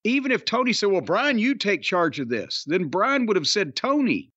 even 0.05 0.33
if 0.33 0.45
Tony 0.45 0.73
said, 0.73 0.91
Well, 0.91 1.01
Brian, 1.01 1.39
you 1.39 1.55
take 1.55 1.83
charge 1.83 2.21
of 2.21 2.29
this, 2.29 2.65
then 2.67 2.89
Brian 2.89 3.27
would 3.27 3.37
have 3.37 3.49
said, 3.49 3.77
Tony, 3.77 4.31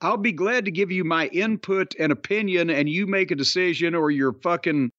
I'll 0.00 0.16
be 0.16 0.32
glad 0.32 0.64
to 0.64 0.70
give 0.70 0.90
you 0.92 1.04
my 1.04 1.26
input 1.28 1.94
and 1.98 2.12
opinion, 2.12 2.70
and 2.70 2.88
you 2.88 3.06
make 3.06 3.30
a 3.30 3.36
decision, 3.36 3.94
or 3.94 4.10
your 4.10 4.32
fucking 4.32 4.90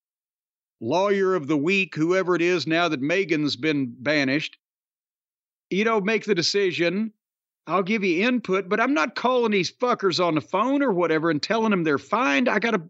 lawyer 0.82 1.36
of 1.36 1.48
the 1.48 1.58
week, 1.58 1.96
whoever 1.96 2.36
it 2.36 2.42
is 2.42 2.68
now 2.68 2.90
that 2.90 3.02
Megha's 3.02 3.56
been 3.56 3.96
banished, 4.00 4.58
you 5.70 5.84
know, 5.84 6.02
make 6.02 6.26
the 6.26 6.36
decision. 6.36 7.14
I'll 7.68 7.84
give 7.84 8.04
you 8.04 8.26
input, 8.28 8.68
but 8.68 8.80
I'm 8.80 8.94
not 8.94 9.16
calling 9.16 9.52
these 9.52 9.72
fuckers 9.72 10.24
on 10.24 10.36
the 10.36 10.42
phone 10.42 10.82
or 10.82 10.92
whatever 10.92 11.30
and 11.30 11.42
telling 11.42 11.70
them 11.70 11.84
they're 11.84 11.98
fined. 11.98 12.50
I 12.50 12.60
got 12.60 12.72
to 12.72 12.82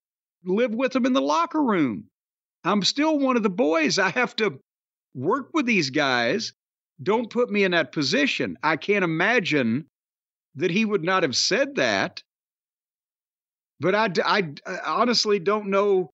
live 0.46 0.74
with 0.74 0.94
them 0.94 1.06
in 1.06 1.14
the 1.14 1.22
locker 1.22 1.62
room. 1.62 2.06
I'm 2.64 2.82
still 2.84 3.20
one 3.20 3.36
of 3.36 3.44
the 3.44 3.50
boys. 3.50 4.00
I 4.00 4.10
have 4.10 4.36
to 4.38 4.60
work 5.14 5.50
with 5.54 5.66
these 5.66 5.90
guys. 5.90 6.54
Don't 7.02 7.30
put 7.30 7.50
me 7.50 7.64
in 7.64 7.72
that 7.72 7.92
position. 7.92 8.58
I 8.64 8.78
can't 8.78 9.04
imagine 9.04 9.86
that 10.56 10.72
he 10.72 10.86
would 10.86 11.04
not 11.04 11.24
have 11.24 11.36
said 11.36 11.76
that. 11.76 12.24
But 13.80 13.96
I, 13.96 14.10
I, 14.26 14.50
honestly 14.86 15.40
don't 15.40 15.68
know 15.68 16.12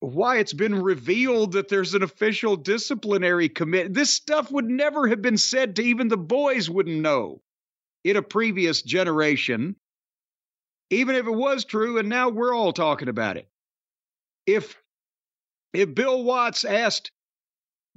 why 0.00 0.38
it's 0.38 0.52
been 0.52 0.82
revealed 0.82 1.52
that 1.52 1.68
there's 1.68 1.94
an 1.94 2.02
official 2.02 2.56
disciplinary 2.56 3.48
commit. 3.48 3.94
This 3.94 4.10
stuff 4.10 4.50
would 4.50 4.68
never 4.68 5.06
have 5.08 5.22
been 5.22 5.36
said 5.36 5.76
to 5.76 5.82
even 5.82 6.08
the 6.08 6.16
boys 6.16 6.68
wouldn't 6.68 7.00
know 7.00 7.40
in 8.04 8.16
a 8.16 8.22
previous 8.22 8.82
generation, 8.82 9.76
even 10.90 11.14
if 11.14 11.26
it 11.26 11.34
was 11.34 11.64
true, 11.64 11.98
and 11.98 12.08
now 12.08 12.28
we're 12.28 12.54
all 12.54 12.72
talking 12.72 13.08
about 13.08 13.36
it. 13.36 13.48
If 14.46 14.76
if 15.72 15.94
Bill 15.94 16.24
Watts 16.24 16.64
asked 16.64 17.12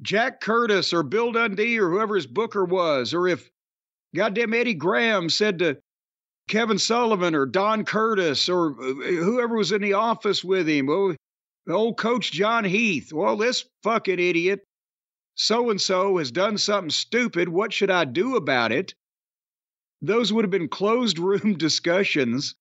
Jack 0.01 0.41
Curtis 0.41 0.93
or 0.93 1.03
Bill 1.03 1.31
Dundee 1.31 1.79
or 1.79 1.89
whoever 1.89 2.15
his 2.15 2.27
booker 2.27 2.63
was, 2.63 3.13
or 3.13 3.27
if 3.27 3.49
Goddamn 4.15 4.53
Eddie 4.53 4.73
Graham 4.73 5.29
said 5.29 5.59
to 5.59 5.77
Kevin 6.47 6.79
Sullivan 6.79 7.35
or 7.35 7.45
Don 7.45 7.83
Curtis 7.83 8.47
or 8.47 8.71
uh, 8.71 8.93
whoever 8.93 9.55
was 9.55 9.71
in 9.71 9.81
the 9.81 9.93
office 9.93 10.43
with 10.43 10.67
him, 10.67 10.89
oh, 10.89 11.15
old 11.69 11.97
coach 11.97 12.31
John 12.31 12.63
Heath, 12.63 13.11
well, 13.11 13.35
this 13.35 13.65
fucking 13.83 14.19
idiot, 14.19 14.63
so 15.35 15.69
and 15.69 15.81
so 15.81 16.17
has 16.17 16.31
done 16.31 16.57
something 16.57 16.89
stupid. 16.89 17.49
What 17.49 17.73
should 17.73 17.91
I 17.91 18.05
do 18.05 18.35
about 18.35 18.71
it? 18.71 18.93
Those 20.01 20.31
would 20.31 20.45
have 20.45 20.51
been 20.51 20.69
closed 20.69 21.19
room 21.19 21.57
discussions. 21.57 22.55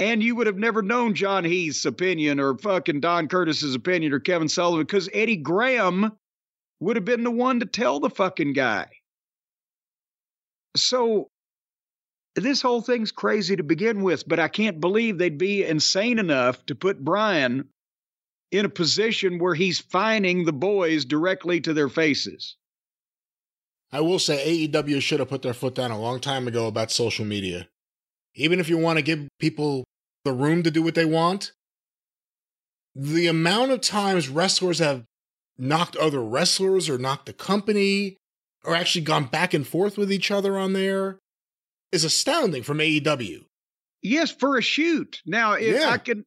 And 0.00 0.24
you 0.24 0.34
would 0.34 0.48
have 0.48 0.58
never 0.58 0.82
known 0.82 1.14
John 1.14 1.44
Heath's 1.44 1.84
opinion 1.84 2.40
or 2.40 2.58
fucking 2.58 2.98
Don 2.98 3.28
Curtis's 3.28 3.76
opinion 3.76 4.12
or 4.12 4.18
Kevin 4.18 4.48
Sullivan 4.48 4.84
because 4.84 5.08
Eddie 5.12 5.36
Graham 5.36 6.10
would 6.80 6.96
have 6.96 7.04
been 7.04 7.22
the 7.22 7.30
one 7.30 7.60
to 7.60 7.66
tell 7.66 8.00
the 8.00 8.10
fucking 8.10 8.54
guy. 8.54 8.88
So 10.76 11.30
this 12.34 12.62
whole 12.62 12.80
thing's 12.80 13.12
crazy 13.12 13.56
to 13.56 13.62
begin 13.62 14.02
with, 14.02 14.28
but 14.28 14.40
I 14.40 14.48
can't 14.48 14.80
believe 14.80 15.18
they'd 15.18 15.38
be 15.38 15.64
insane 15.64 16.18
enough 16.18 16.64
to 16.66 16.74
put 16.74 17.04
Brian 17.04 17.68
in 18.50 18.64
a 18.64 18.68
position 18.70 19.38
where 19.38 19.54
he's 19.54 19.80
fining 19.80 20.44
the 20.44 20.52
boys 20.52 21.04
directly 21.04 21.60
to 21.60 21.74
their 21.74 21.88
faces. 21.88 22.56
I 23.92 24.00
will 24.00 24.18
say 24.18 24.68
AEW 24.68 25.00
should 25.00 25.20
have 25.20 25.28
put 25.28 25.42
their 25.42 25.54
foot 25.54 25.74
down 25.74 25.92
a 25.92 26.00
long 26.00 26.18
time 26.18 26.48
ago 26.48 26.66
about 26.66 26.90
social 26.90 27.24
media. 27.24 27.68
Even 28.34 28.58
if 28.58 28.68
you 28.68 28.76
want 28.76 28.98
to 28.98 29.02
give 29.02 29.28
people 29.38 29.84
the 30.24 30.32
room 30.32 30.64
to 30.64 30.70
do 30.70 30.82
what 30.82 30.96
they 30.96 31.04
want, 31.04 31.52
the 32.96 33.28
amount 33.28 33.70
of 33.70 33.80
times 33.80 34.28
wrestlers 34.28 34.80
have 34.80 35.04
knocked 35.56 35.94
other 35.96 36.22
wrestlers 36.22 36.88
or 36.88 36.98
knocked 36.98 37.26
the 37.26 37.32
company 37.32 38.16
or 38.64 38.74
actually 38.74 39.04
gone 39.04 39.26
back 39.26 39.54
and 39.54 39.66
forth 39.66 39.98
with 39.98 40.12
each 40.12 40.30
other 40.30 40.58
on 40.58 40.72
there 40.72 41.18
is 41.92 42.04
astounding 42.04 42.62
from 42.62 42.78
AEW. 42.78 43.40
Yes, 44.02 44.30
for 44.30 44.56
a 44.56 44.62
shoot. 44.62 45.20
Now, 45.26 45.56
yeah. 45.56 45.88
I 45.88 45.98
can 45.98 46.24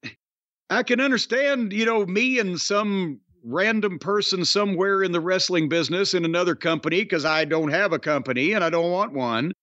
I 0.69 0.83
can 0.83 0.99
understand, 0.99 1.73
you 1.73 1.85
know, 1.85 2.05
me 2.05 2.39
and 2.39 2.59
some 2.59 3.21
random 3.43 3.99
person 3.99 4.43
somewhere 4.43 5.03
in 5.03 5.11
the 5.11 5.21
wrestling 5.21 5.69
business 5.69 6.13
in 6.13 6.25
another 6.25 6.55
company 6.55 7.03
because 7.03 7.23
I 7.23 7.45
don't 7.45 7.69
have 7.69 7.93
a 7.93 7.99
company 7.99 8.53
and 8.53 8.63
I 8.63 8.69
don't 8.69 8.91
want 8.91 9.13
one 9.13 9.53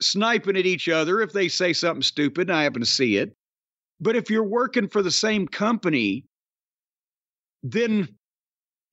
sniping 0.00 0.56
at 0.56 0.66
each 0.66 0.88
other 0.88 1.20
if 1.20 1.32
they 1.32 1.48
say 1.48 1.72
something 1.72 2.02
stupid 2.02 2.48
and 2.48 2.56
I 2.56 2.62
happen 2.64 2.80
to 2.80 2.86
see 2.86 3.16
it. 3.16 3.34
But 4.00 4.16
if 4.16 4.30
you're 4.30 4.44
working 4.44 4.88
for 4.88 5.02
the 5.02 5.10
same 5.10 5.46
company, 5.46 6.24
then 7.62 8.08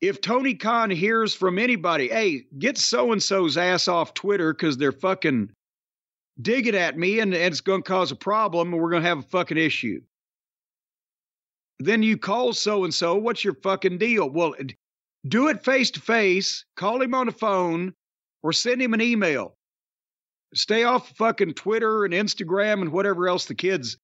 if 0.01 0.21
Tony 0.21 0.53
Khan 0.55 0.89
hears 0.89 1.33
from 1.33 1.57
anybody, 1.57 2.09
hey, 2.09 2.45
get 2.59 2.77
so 2.77 3.11
and 3.11 3.21
so's 3.21 3.57
ass 3.57 3.87
off 3.87 4.13
Twitter 4.13 4.53
because 4.53 4.77
they're 4.77 4.91
fucking 4.91 5.49
digging 6.41 6.75
at 6.75 6.97
me 6.97 7.19
and, 7.19 7.33
and 7.33 7.53
it's 7.53 7.61
going 7.61 7.81
to 7.81 7.87
cause 7.87 8.11
a 8.11 8.15
problem 8.15 8.73
and 8.73 8.81
we're 8.81 8.89
going 8.89 9.03
to 9.03 9.09
have 9.09 9.19
a 9.19 9.23
fucking 9.23 9.57
issue. 9.57 10.01
then 11.79 12.03
you 12.03 12.17
call 12.17 12.53
so 12.53 12.83
and 12.83 12.93
so. 12.93 13.15
What's 13.15 13.43
your 13.43 13.55
fucking 13.55 13.97
deal? 13.97 14.29
Well, 14.29 14.53
do 15.27 15.47
it 15.47 15.63
face 15.63 15.91
to 15.91 15.99
face, 16.01 16.65
call 16.75 17.01
him 17.01 17.13
on 17.13 17.25
the 17.25 17.31
phone, 17.31 17.93
or 18.43 18.53
send 18.53 18.81
him 18.81 18.93
an 18.93 19.01
email. 19.01 19.55
Stay 20.53 20.83
off 20.83 21.09
fucking 21.17 21.53
Twitter 21.53 22.05
and 22.05 22.13
Instagram 22.13 22.81
and 22.81 22.91
whatever 22.91 23.27
else 23.27 23.45
the 23.45 23.55
kids 23.55 23.97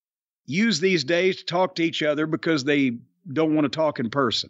use 0.45 0.79
these 0.79 1.03
days 1.03 1.37
to 1.37 1.45
talk 1.45 1.75
to 1.75 1.83
each 1.83 2.01
other 2.01 2.25
because 2.25 2.63
they 2.63 2.91
don't 3.31 3.55
want 3.55 3.65
to 3.65 3.69
talk 3.69 3.99
in 3.99 4.09
person. 4.09 4.49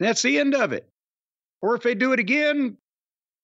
That's 0.00 0.22
the 0.22 0.38
end 0.38 0.54
of 0.54 0.72
it. 0.72 0.88
Or 1.60 1.74
if 1.74 1.82
they 1.82 1.94
do 1.94 2.12
it 2.12 2.20
again, 2.20 2.76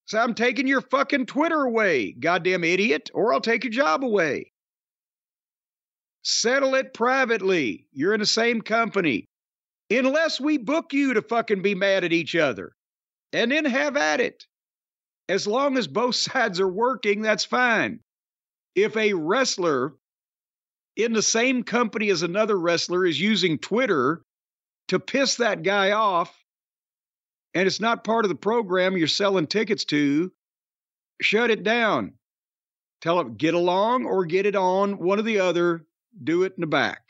say, 0.07 0.19
I'm 0.19 0.33
taking 0.33 0.67
your 0.67 0.81
fucking 0.81 1.25
Twitter 1.25 1.61
away, 1.61 2.13
goddamn 2.13 2.63
idiot, 2.63 3.11
or 3.13 3.33
I'll 3.33 3.41
take 3.41 3.63
your 3.63 3.73
job 3.73 4.03
away. 4.03 4.51
Settle 6.23 6.75
it 6.75 6.93
privately. 6.93 7.87
You're 7.91 8.13
in 8.13 8.19
the 8.19 8.25
same 8.25 8.61
company. 8.61 9.25
Unless 9.91 10.39
we 10.39 10.57
book 10.57 10.93
you 10.93 11.13
to 11.13 11.21
fucking 11.21 11.61
be 11.61 11.75
mad 11.75 12.03
at 12.03 12.13
each 12.13 12.35
other. 12.35 12.71
And 13.33 13.51
then 13.51 13.65
have 13.65 13.97
at 13.97 14.21
it. 14.21 14.45
As 15.27 15.45
long 15.45 15.77
as 15.77 15.87
both 15.87 16.15
sides 16.15 16.59
are 16.59 16.67
working, 16.67 17.21
that's 17.21 17.45
fine. 17.45 17.99
If 18.75 18.95
a 18.97 19.13
wrestler 19.13 19.93
in 20.95 21.13
the 21.13 21.21
same 21.21 21.63
company 21.63 22.09
as 22.09 22.23
another 22.23 22.57
wrestler 22.57 23.05
is 23.05 23.19
using 23.19 23.57
Twitter 23.57 24.21
to 24.87 24.99
piss 24.99 25.35
that 25.35 25.63
guy 25.63 25.91
off, 25.91 26.44
and 27.55 27.65
it's 27.65 27.79
not 27.79 28.03
part 28.03 28.25
of 28.25 28.29
the 28.29 28.35
program 28.35 28.97
you're 28.97 29.07
selling 29.07 29.47
tickets 29.47 29.85
to, 29.85 30.31
shut 31.21 31.49
it 31.49 31.63
down. 31.63 32.13
Tell 33.01 33.17
them 33.17 33.35
get 33.35 33.53
along 33.53 34.05
or 34.05 34.25
get 34.25 34.45
it 34.45 34.55
on, 34.55 34.99
one 34.99 35.19
or 35.19 35.23
the 35.23 35.39
other, 35.39 35.85
do 36.21 36.43
it 36.43 36.53
in 36.57 36.61
the 36.61 36.67
back. 36.67 37.01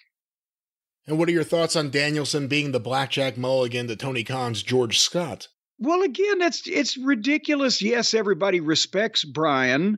And 1.07 1.17
what 1.17 1.27
are 1.29 1.33
your 1.33 1.43
thoughts 1.43 1.75
on 1.75 1.89
Danielson 1.89 2.47
being 2.47 2.71
the 2.71 2.79
blackjack 2.79 3.37
mulligan 3.37 3.87
to 3.87 3.95
Tony 3.95 4.23
Khan's 4.23 4.63
George 4.63 4.99
Scott? 4.99 5.47
Well, 5.79 6.03
again, 6.03 6.39
that's 6.39 6.67
it's 6.67 6.95
ridiculous. 6.97 7.81
Yes, 7.81 8.13
everybody 8.13 8.59
respects 8.59 9.23
Brian, 9.23 9.97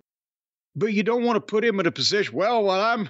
but 0.75 0.93
you 0.93 1.03
don't 1.03 1.23
want 1.23 1.35
to 1.35 1.41
put 1.41 1.63
him 1.63 1.79
in 1.79 1.85
a 1.85 1.91
position. 1.91 2.35
Well, 2.35 2.63
well, 2.63 2.81
I'm 2.81 3.09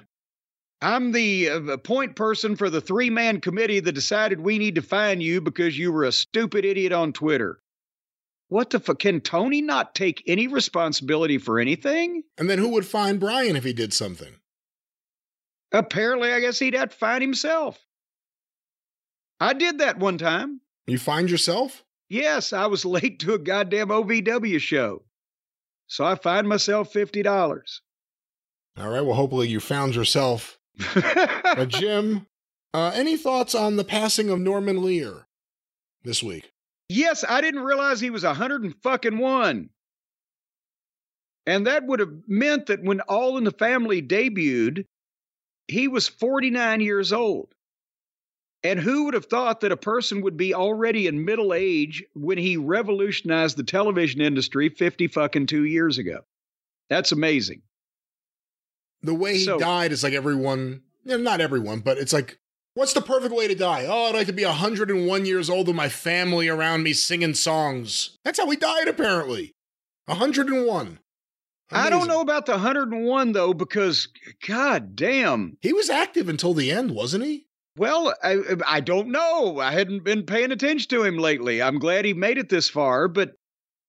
I'm 0.81 1.11
the 1.11 1.49
uh, 1.49 1.77
point 1.77 2.15
person 2.15 2.55
for 2.55 2.69
the 2.69 2.81
three 2.81 3.09
man 3.09 3.41
committee 3.41 3.79
that 3.79 3.91
decided 3.93 4.39
we 4.39 4.59
need 4.59 4.75
to 4.75 4.81
fine 4.81 5.21
you 5.21 5.41
because 5.41 5.77
you 5.77 5.91
were 5.91 6.03
a 6.03 6.11
stupid 6.11 6.65
idiot 6.65 6.91
on 6.91 7.13
Twitter. 7.13 7.59
What 8.49 8.69
the 8.69 8.79
fuck? 8.79 8.99
Can 8.99 9.19
Tony 9.19 9.61
not 9.61 9.95
take 9.95 10.23
any 10.27 10.47
responsibility 10.47 11.37
for 11.37 11.59
anything? 11.59 12.23
And 12.37 12.49
then 12.49 12.59
who 12.59 12.69
would 12.69 12.85
fine 12.85 13.17
Brian 13.17 13.55
if 13.55 13.63
he 13.63 13.73
did 13.73 13.93
something? 13.93 14.35
Apparently, 15.71 16.31
I 16.31 16.39
guess 16.39 16.59
he'd 16.59 16.75
have 16.75 16.89
to 16.89 16.95
find 16.95 17.21
himself. 17.21 17.77
I 19.39 19.53
did 19.53 19.79
that 19.79 19.99
one 19.99 20.17
time. 20.17 20.61
You 20.85 20.97
find 20.97 21.29
yourself? 21.29 21.83
Yes, 22.09 22.53
I 22.53 22.67
was 22.67 22.85
late 22.85 23.19
to 23.19 23.33
a 23.33 23.39
goddamn 23.39 23.89
OVW 23.89 24.59
show. 24.59 25.03
So 25.87 26.05
I 26.05 26.15
fined 26.15 26.47
myself 26.47 26.93
$50. 26.93 27.79
All 28.77 28.89
right. 28.89 29.01
Well, 29.01 29.15
hopefully 29.15 29.47
you 29.47 29.59
found 29.59 29.95
yourself. 29.95 30.59
Jim, 31.67 32.27
uh, 32.73 32.91
any 32.93 33.17
thoughts 33.17 33.55
on 33.55 33.75
the 33.75 33.83
passing 33.83 34.29
of 34.29 34.39
Norman 34.39 34.83
Lear 34.83 35.27
this 36.03 36.21
week? 36.21 36.51
Yes, 36.89 37.25
I 37.27 37.41
didn't 37.41 37.63
realize 37.63 37.99
he 37.99 38.09
was 38.09 38.23
a 38.23 38.33
hundred 38.33 38.63
and 38.63 38.75
fucking 38.81 39.17
one. 39.17 39.69
And 41.45 41.65
that 41.65 41.85
would 41.85 41.99
have 41.99 42.13
meant 42.27 42.67
that 42.67 42.83
when 42.83 42.99
All 43.01 43.37
in 43.37 43.45
the 43.45 43.51
Family 43.51 44.01
debuted, 44.01 44.85
he 45.67 45.87
was 45.87 46.07
49 46.07 46.81
years 46.81 47.13
old. 47.13 47.53
And 48.63 48.79
who 48.79 49.05
would 49.05 49.13
have 49.13 49.27
thought 49.27 49.61
that 49.61 49.71
a 49.71 49.77
person 49.77 50.21
would 50.21 50.35
be 50.35 50.53
already 50.53 51.07
in 51.07 51.23
middle 51.23 51.53
age 51.53 52.03
when 52.15 52.37
he 52.37 52.57
revolutionized 52.57 53.55
the 53.55 53.63
television 53.63 54.19
industry 54.19 54.69
50 54.69 55.07
fucking 55.07 55.45
two 55.45 55.63
years 55.63 55.97
ago? 55.97 56.19
That's 56.89 57.11
amazing. 57.11 57.61
The 59.03 59.13
way 59.13 59.37
he 59.37 59.45
so, 59.45 59.59
died 59.59 59.91
is 59.91 60.03
like 60.03 60.13
everyone, 60.13 60.81
not 61.05 61.41
everyone, 61.41 61.79
but 61.79 61.97
it's 61.97 62.13
like, 62.13 62.39
what's 62.73 62.93
the 62.93 63.01
perfect 63.01 63.33
way 63.33 63.47
to 63.47 63.55
die? 63.55 63.85
Oh, 63.87 64.05
I'd 64.05 64.15
like 64.15 64.27
to 64.27 64.33
be 64.33 64.45
101 64.45 65.25
years 65.25 65.49
old 65.49 65.67
with 65.67 65.75
my 65.75 65.89
family 65.89 66.47
around 66.47 66.83
me 66.83 66.93
singing 66.93 67.33
songs. 67.33 68.17
That's 68.23 68.39
how 68.39 68.49
he 68.49 68.57
died, 68.57 68.87
apparently. 68.87 69.53
101. 70.05 70.99
Amazing. 71.69 71.85
I 71.85 71.89
don't 71.89 72.07
know 72.07 72.21
about 72.21 72.45
the 72.45 72.53
101 72.53 73.33
though, 73.33 73.53
because 73.53 74.07
God 74.47 74.95
damn. 74.95 75.57
He 75.61 75.73
was 75.73 75.89
active 75.89 76.29
until 76.29 76.53
the 76.53 76.71
end, 76.71 76.91
wasn't 76.91 77.25
he? 77.25 77.45
Well, 77.77 78.13
I, 78.23 78.37
I 78.65 78.79
don't 78.79 79.09
know. 79.09 79.59
I 79.59 79.71
hadn't 79.71 80.03
been 80.03 80.23
paying 80.23 80.51
attention 80.51 80.89
to 80.89 81.03
him 81.03 81.17
lately. 81.17 81.61
I'm 81.61 81.77
glad 81.77 82.05
he 82.05 82.13
made 82.13 82.37
it 82.37 82.49
this 82.49 82.69
far, 82.69 83.07
but 83.07 83.33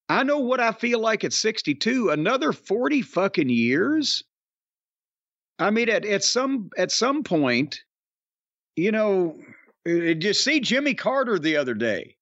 I 0.08 0.24
know 0.24 0.38
what 0.38 0.60
I 0.60 0.72
feel 0.72 0.98
like 1.00 1.24
at 1.24 1.32
62. 1.32 2.10
Another 2.10 2.52
40 2.52 3.02
fucking 3.02 3.48
years? 3.48 4.24
I 5.58 5.70
mean, 5.70 5.88
at, 5.88 6.04
at 6.04 6.22
some 6.22 6.70
at 6.76 6.92
some 6.92 7.22
point, 7.22 7.80
you 8.76 8.92
know, 8.92 9.36
uh, 9.86 9.90
did 9.90 10.24
you 10.24 10.34
see 10.34 10.60
Jimmy 10.60 10.94
Carter 10.94 11.38
the 11.38 11.56
other 11.56 11.74
day? 11.74 12.16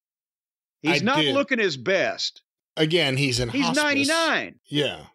He's 0.82 1.02
I 1.02 1.04
not 1.04 1.20
did. 1.20 1.34
looking 1.34 1.58
his 1.58 1.76
best. 1.76 2.42
Again, 2.76 3.16
he's 3.16 3.40
in. 3.40 3.48
He's 3.48 3.74
99. 3.74 4.58
Yeah. 4.66 5.06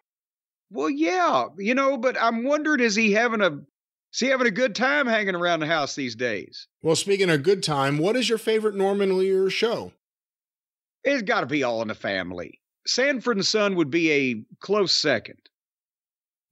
Well, 0.70 0.90
yeah, 0.90 1.46
you 1.58 1.74
know, 1.74 1.96
but 1.96 2.16
I'm 2.20 2.44
wondering 2.44 2.80
is 2.80 2.94
he 2.94 3.12
having 3.12 3.42
a 3.42 3.60
is 4.12 4.20
he 4.20 4.26
having 4.26 4.46
a 4.46 4.52
good 4.52 4.74
time 4.74 5.06
hanging 5.06 5.34
around 5.34 5.60
the 5.60 5.66
house 5.66 5.94
these 5.94 6.14
days? 6.14 6.66
Well, 6.82 6.96
speaking 6.96 7.30
of 7.30 7.42
good 7.42 7.62
time, 7.62 7.98
what 7.98 8.16
is 8.16 8.28
your 8.28 8.38
favorite 8.38 8.74
Norman 8.74 9.18
Lear 9.18 9.50
show? 9.50 9.92
It's 11.04 11.22
got 11.22 11.40
to 11.40 11.46
be 11.46 11.62
All 11.62 11.82
in 11.82 11.88
the 11.88 11.94
Family. 11.94 12.60
Sanford 12.86 13.36
and 13.36 13.46
Son 13.46 13.74
would 13.76 13.90
be 13.90 14.12
a 14.12 14.44
close 14.60 14.94
second. 14.94 15.38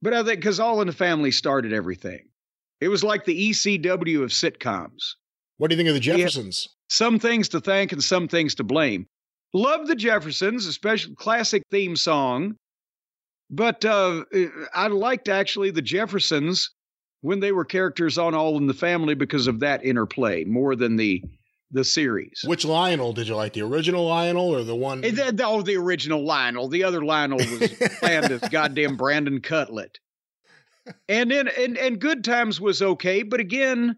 But 0.01 0.13
I 0.13 0.23
think 0.23 0.39
because 0.39 0.59
All 0.59 0.81
in 0.81 0.87
the 0.87 0.93
Family 0.93 1.31
started 1.31 1.73
everything. 1.73 2.27
It 2.79 2.87
was 2.87 3.03
like 3.03 3.25
the 3.25 3.51
ECW 3.51 4.23
of 4.23 4.31
sitcoms. 4.31 5.15
What 5.57 5.69
do 5.69 5.75
you 5.75 5.77
think 5.77 5.89
of 5.89 5.95
the 5.95 5.99
Jeffersons? 5.99 6.67
some 6.89 7.19
things 7.19 7.47
to 7.49 7.61
thank 7.61 7.93
and 7.93 8.03
some 8.03 8.27
things 8.27 8.55
to 8.55 8.63
blame. 8.63 9.07
Love 9.53 9.87
the 9.87 9.95
Jeffersons, 9.95 10.65
especially 10.65 11.15
classic 11.15 11.63
theme 11.71 11.95
song. 11.95 12.55
But 13.49 13.83
uh, 13.85 14.23
I 14.73 14.87
liked 14.87 15.29
actually 15.29 15.71
the 15.71 15.81
Jeffersons 15.81 16.71
when 17.21 17.39
they 17.39 17.51
were 17.51 17.65
characters 17.65 18.17
on 18.17 18.33
All 18.33 18.57
in 18.57 18.67
the 18.67 18.73
Family 18.73 19.13
because 19.13 19.47
of 19.47 19.59
that 19.59 19.85
interplay 19.85 20.43
more 20.43 20.75
than 20.75 20.95
the 20.95 21.23
the 21.71 21.83
series. 21.83 22.41
Which 22.45 22.65
Lionel 22.65 23.13
did 23.13 23.27
you 23.27 23.35
like? 23.35 23.53
The 23.53 23.61
original 23.61 24.05
Lionel 24.05 24.53
or 24.53 24.63
the 24.63 24.75
one? 24.75 25.01
The, 25.01 25.41
oh, 25.45 25.61
the 25.61 25.77
original 25.77 26.25
Lionel. 26.25 26.67
The 26.67 26.83
other 26.83 27.03
Lionel 27.03 27.37
was 27.37 27.71
playing 27.99 28.27
this 28.27 28.47
goddamn 28.49 28.97
Brandon 28.97 29.41
Cutlet. 29.41 29.97
And 31.07 31.29
then 31.29 31.47
and 31.47 31.77
and 31.77 31.99
Good 31.99 32.23
Times 32.23 32.59
was 32.59 32.81
okay, 32.81 33.21
but 33.21 33.39
again, 33.39 33.97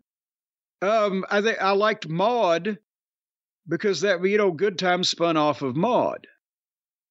um, 0.82 1.24
I 1.32 1.41
think 1.41 1.58
I 1.62 1.72
liked 1.72 2.10
Maude 2.10 2.78
because 3.70 4.02
that 4.02 4.22
you 4.26 4.38
know 4.38 4.52
Good 4.52 4.78
Times 4.78 5.08
spun 5.08 5.38
off 5.38 5.62
of 5.62 5.78
Maude. 5.78 6.28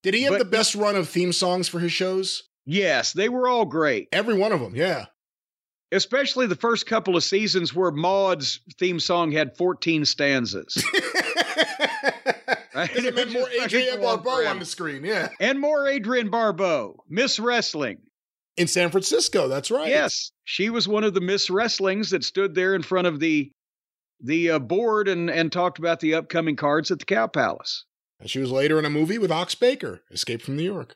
Did 0.03 0.13
he 0.13 0.21
have 0.23 0.33
but, 0.33 0.37
the 0.37 0.45
best 0.45 0.75
run 0.75 0.95
of 0.95 1.09
theme 1.09 1.33
songs 1.33 1.67
for 1.67 1.79
his 1.79 1.91
shows? 1.91 2.43
Yes, 2.67 3.13
they 3.13 3.29
were 3.29 3.47
all 3.47 3.65
great. 3.65 4.09
Every 4.11 4.37
one 4.37 4.51
of 4.51 4.59
them, 4.59 4.75
yeah. 4.75 5.05
Especially 5.93 6.47
the 6.47 6.55
first 6.55 6.85
couple 6.85 7.15
of 7.15 7.23
seasons 7.23 7.73
where 7.73 7.91
Maude's 7.91 8.59
theme 8.79 8.99
song 8.99 9.31
had 9.31 9.55
14 9.55 10.05
stanzas. 10.05 10.83
right? 12.75 12.95
It 12.95 13.15
meant 13.15 13.31
more 13.31 13.47
Adrienne 13.63 14.01
Barbeau 14.01 14.45
on 14.45 14.59
the 14.59 14.65
screen, 14.65 15.03
yeah. 15.03 15.29
And 15.39 15.59
more 15.59 15.87
Adrienne 15.87 16.29
Barbeau, 16.29 17.03
Miss 17.09 17.39
Wrestling. 17.39 17.99
In 18.55 18.67
San 18.67 18.91
Francisco, 18.91 19.47
that's 19.47 19.71
right. 19.71 19.87
Yes, 19.87 20.31
she 20.43 20.69
was 20.69 20.87
one 20.87 21.03
of 21.03 21.15
the 21.15 21.21
Miss 21.21 21.49
Wrestlings 21.49 22.11
that 22.11 22.23
stood 22.23 22.53
there 22.53 22.75
in 22.75 22.83
front 22.83 23.07
of 23.07 23.19
the 23.19 23.51
the 24.19 24.51
uh, 24.51 24.59
board 24.59 25.07
and 25.07 25.29
and 25.29 25.51
talked 25.51 25.79
about 25.79 25.99
the 25.99 26.13
upcoming 26.13 26.55
cards 26.55 26.91
at 26.91 26.99
the 26.99 27.05
Cow 27.05 27.25
Palace. 27.25 27.85
And 28.19 28.29
she 28.29 28.39
was 28.39 28.51
later 28.51 28.77
in 28.77 28.85
a 28.85 28.91
movie 28.91 29.17
with 29.17 29.31
Ox 29.31 29.55
Baker, 29.55 30.01
Escape 30.11 30.43
from 30.43 30.55
New 30.55 30.63
York. 30.63 30.95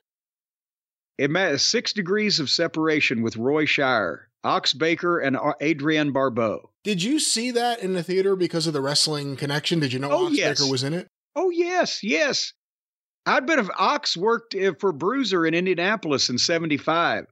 It 1.17 1.31
met 1.31 1.59
six 1.59 1.93
degrees 1.93 2.39
of 2.39 2.47
separation 2.47 3.23
with 3.23 3.37
Roy 3.37 3.65
Shire, 3.65 4.26
Ox 4.43 4.73
Baker, 4.73 5.19
and 5.19 5.37
Adrienne 5.61 6.11
Barbeau. 6.11 6.69
Did 6.83 7.03
you 7.03 7.19
see 7.19 7.51
that 7.51 7.79
in 7.79 7.93
the 7.93 8.03
theater 8.03 8.35
because 8.35 8.67
of 8.67 8.73
the 8.73 8.81
wrestling 8.81 9.35
connection? 9.35 9.79
Did 9.79 9.93
you 9.93 9.99
know 9.99 10.11
oh, 10.11 10.25
Ox 10.27 10.37
yes. 10.37 10.59
Baker 10.59 10.71
was 10.71 10.83
in 10.83 10.93
it? 10.93 11.07
Oh 11.35 11.49
yes, 11.49 12.03
yes. 12.03 12.53
I'd 13.25 13.45
been 13.45 13.59
if 13.59 13.69
Ox 13.77 14.15
worked 14.15 14.55
eh, 14.55 14.71
for 14.79 14.91
Bruiser 14.93 15.45
in 15.45 15.53
Indianapolis 15.53 16.29
in 16.29 16.37
'75. 16.37 17.25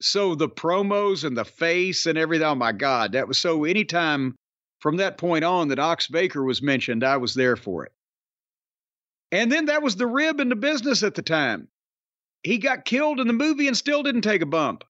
So 0.00 0.34
the 0.34 0.48
promos 0.48 1.24
and 1.24 1.36
the 1.36 1.44
face 1.44 2.06
and 2.06 2.18
everything. 2.18 2.46
Oh 2.46 2.54
my 2.54 2.72
God, 2.72 3.12
that 3.12 3.28
was 3.28 3.38
so. 3.38 3.64
Anytime 3.64 4.36
from 4.80 4.96
that 4.98 5.18
point 5.18 5.44
on 5.44 5.68
that 5.68 5.78
Ox 5.78 6.06
Baker 6.06 6.44
was 6.44 6.62
mentioned, 6.62 7.02
I 7.02 7.16
was 7.16 7.34
there 7.34 7.56
for 7.56 7.84
it. 7.84 7.92
And 9.32 9.50
then 9.50 9.66
that 9.66 9.82
was 9.82 9.96
the 9.96 10.06
rib 10.06 10.38
in 10.38 10.48
the 10.48 10.56
business 10.56 11.02
at 11.02 11.14
the 11.14 11.22
time. 11.22 11.68
He 12.42 12.58
got 12.58 12.84
killed 12.84 13.18
in 13.18 13.26
the 13.26 13.32
movie 13.32 13.66
and 13.66 13.76
still 13.76 14.02
didn't 14.02 14.20
take 14.20 14.42
a 14.42 14.46
bump. 14.46 14.84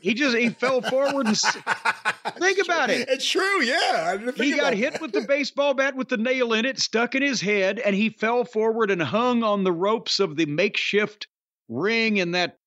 He 0.00 0.14
just 0.14 0.36
he 0.36 0.50
fell 0.50 0.80
forward 0.80 1.26
and 1.26 1.38
think 2.38 2.58
about 2.64 2.90
it. 2.90 3.08
It's 3.08 3.28
true, 3.28 3.62
yeah. 3.62 4.18
he 4.36 4.56
got 4.56 4.74
hit 4.74 4.94
that. 4.94 5.02
with 5.02 5.12
the 5.12 5.22
baseball 5.22 5.74
bat 5.74 5.96
with 5.96 6.08
the 6.08 6.16
nail 6.16 6.52
in 6.52 6.64
it, 6.64 6.78
stuck 6.78 7.14
in 7.14 7.22
his 7.22 7.40
head, 7.40 7.78
and 7.78 7.94
he 7.94 8.10
fell 8.10 8.44
forward 8.44 8.90
and 8.90 9.02
hung 9.02 9.42
on 9.42 9.64
the 9.64 9.72
ropes 9.72 10.20
of 10.20 10.36
the 10.36 10.46
makeshift 10.46 11.28
ring 11.68 12.16
in 12.16 12.32
that, 12.32 12.58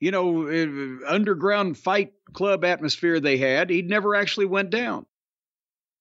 you 0.00 0.10
know, 0.10 0.48
uh, 0.48 1.10
underground 1.10 1.78
fight 1.78 2.12
club 2.32 2.64
atmosphere 2.64 3.20
they 3.20 3.36
had. 3.36 3.70
He 3.70 3.82
never 3.82 4.14
actually 4.14 4.46
went 4.46 4.70
down. 4.70 5.06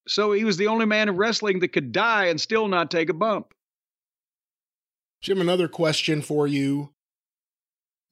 So 0.07 0.34
he 0.34 0.44
was 0.44 0.57
the 0.57 0.68
only 0.68 0.86
man 0.86 1.07
in 1.07 1.15
wrestling 1.15 1.60
that 1.60 1.70
could 1.70 1.91
die 1.91 2.26
and 2.26 2.40
still 2.40 2.68
not 2.68 2.91
take 2.91 3.10
a 3.10 3.14
bump. 3.14 3.53
Jim, 5.22 5.40
another 5.40 5.70
question 5.70 6.22
for 6.22 6.45
you. 6.45 6.93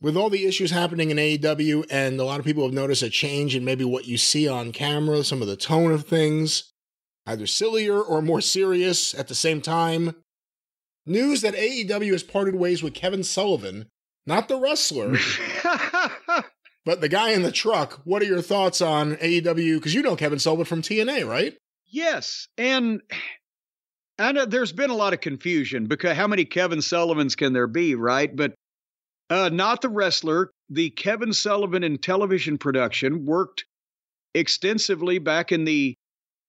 With 0.02 0.18
all 0.18 0.32
the 0.32 0.48
issues 0.48 0.72
happening 0.72 1.12
in 1.12 1.18
AEW, 1.18 1.86
and 1.92 2.20
a 2.20 2.24
lot 2.24 2.40
of 2.40 2.46
people 2.46 2.64
have 2.64 2.74
noticed 2.74 3.04
a 3.04 3.10
change 3.10 3.56
in 3.56 3.64
maybe 3.64 3.86
what 3.86 4.08
you 4.08 4.18
see 4.18 4.48
on 4.48 4.72
camera, 4.72 5.24
some 5.24 5.44
of 5.44 5.48
the 5.48 5.56
tone 5.56 5.92
of 5.92 6.06
things, 6.06 6.72
either 7.28 7.46
sillier 7.46 8.02
or 8.02 8.20
more 8.24 8.42
serious 8.42 9.14
at 9.14 9.28
the 9.28 9.36
same 9.36 9.62
time. 9.62 10.16
News 11.06 11.42
that 11.42 11.54
AEW 11.54 12.14
has 12.14 12.24
parted 12.24 12.56
ways 12.56 12.82
with 12.82 12.96
Kevin 12.96 13.24
Sullivan, 13.24 13.90
not 14.26 14.48
the 14.48 14.58
wrestler, 14.58 15.18
but 16.86 17.02
the 17.02 17.10
guy 17.10 17.30
in 17.30 17.44
the 17.44 17.52
truck. 17.52 18.02
What 18.04 18.24
are 18.24 18.26
your 18.26 18.42
thoughts 18.42 18.82
on 18.82 19.18
AEW? 19.18 19.76
Because 19.76 19.94
you 19.94 20.02
know 20.02 20.16
Kevin 20.16 20.40
Sullivan 20.40 20.66
from 20.66 20.82
TNA, 20.82 21.28
right? 21.28 21.56
Yes. 21.88 22.48
And 22.58 23.02
I 24.18 24.32
know 24.32 24.46
there's 24.46 24.72
been 24.72 24.90
a 24.90 24.96
lot 24.96 25.14
of 25.14 25.22
confusion 25.22 25.86
because 25.86 26.16
how 26.16 26.28
many 26.28 26.46
Kevin 26.46 26.82
Sullivans 26.82 27.36
can 27.36 27.54
there 27.54 27.68
be, 27.68 27.94
right? 27.94 28.36
But 28.36 28.54
uh, 29.32 29.50
not 29.50 29.82
the 29.82 29.90
wrestler. 29.90 30.52
The 30.70 30.90
Kevin 30.92 31.32
Sullivan 31.32 31.84
in 31.84 31.98
television 31.98 32.58
production 32.58 33.26
worked 33.26 33.66
extensively 34.36 35.20
back 35.20 35.52
in 35.54 35.64
the 35.64 35.96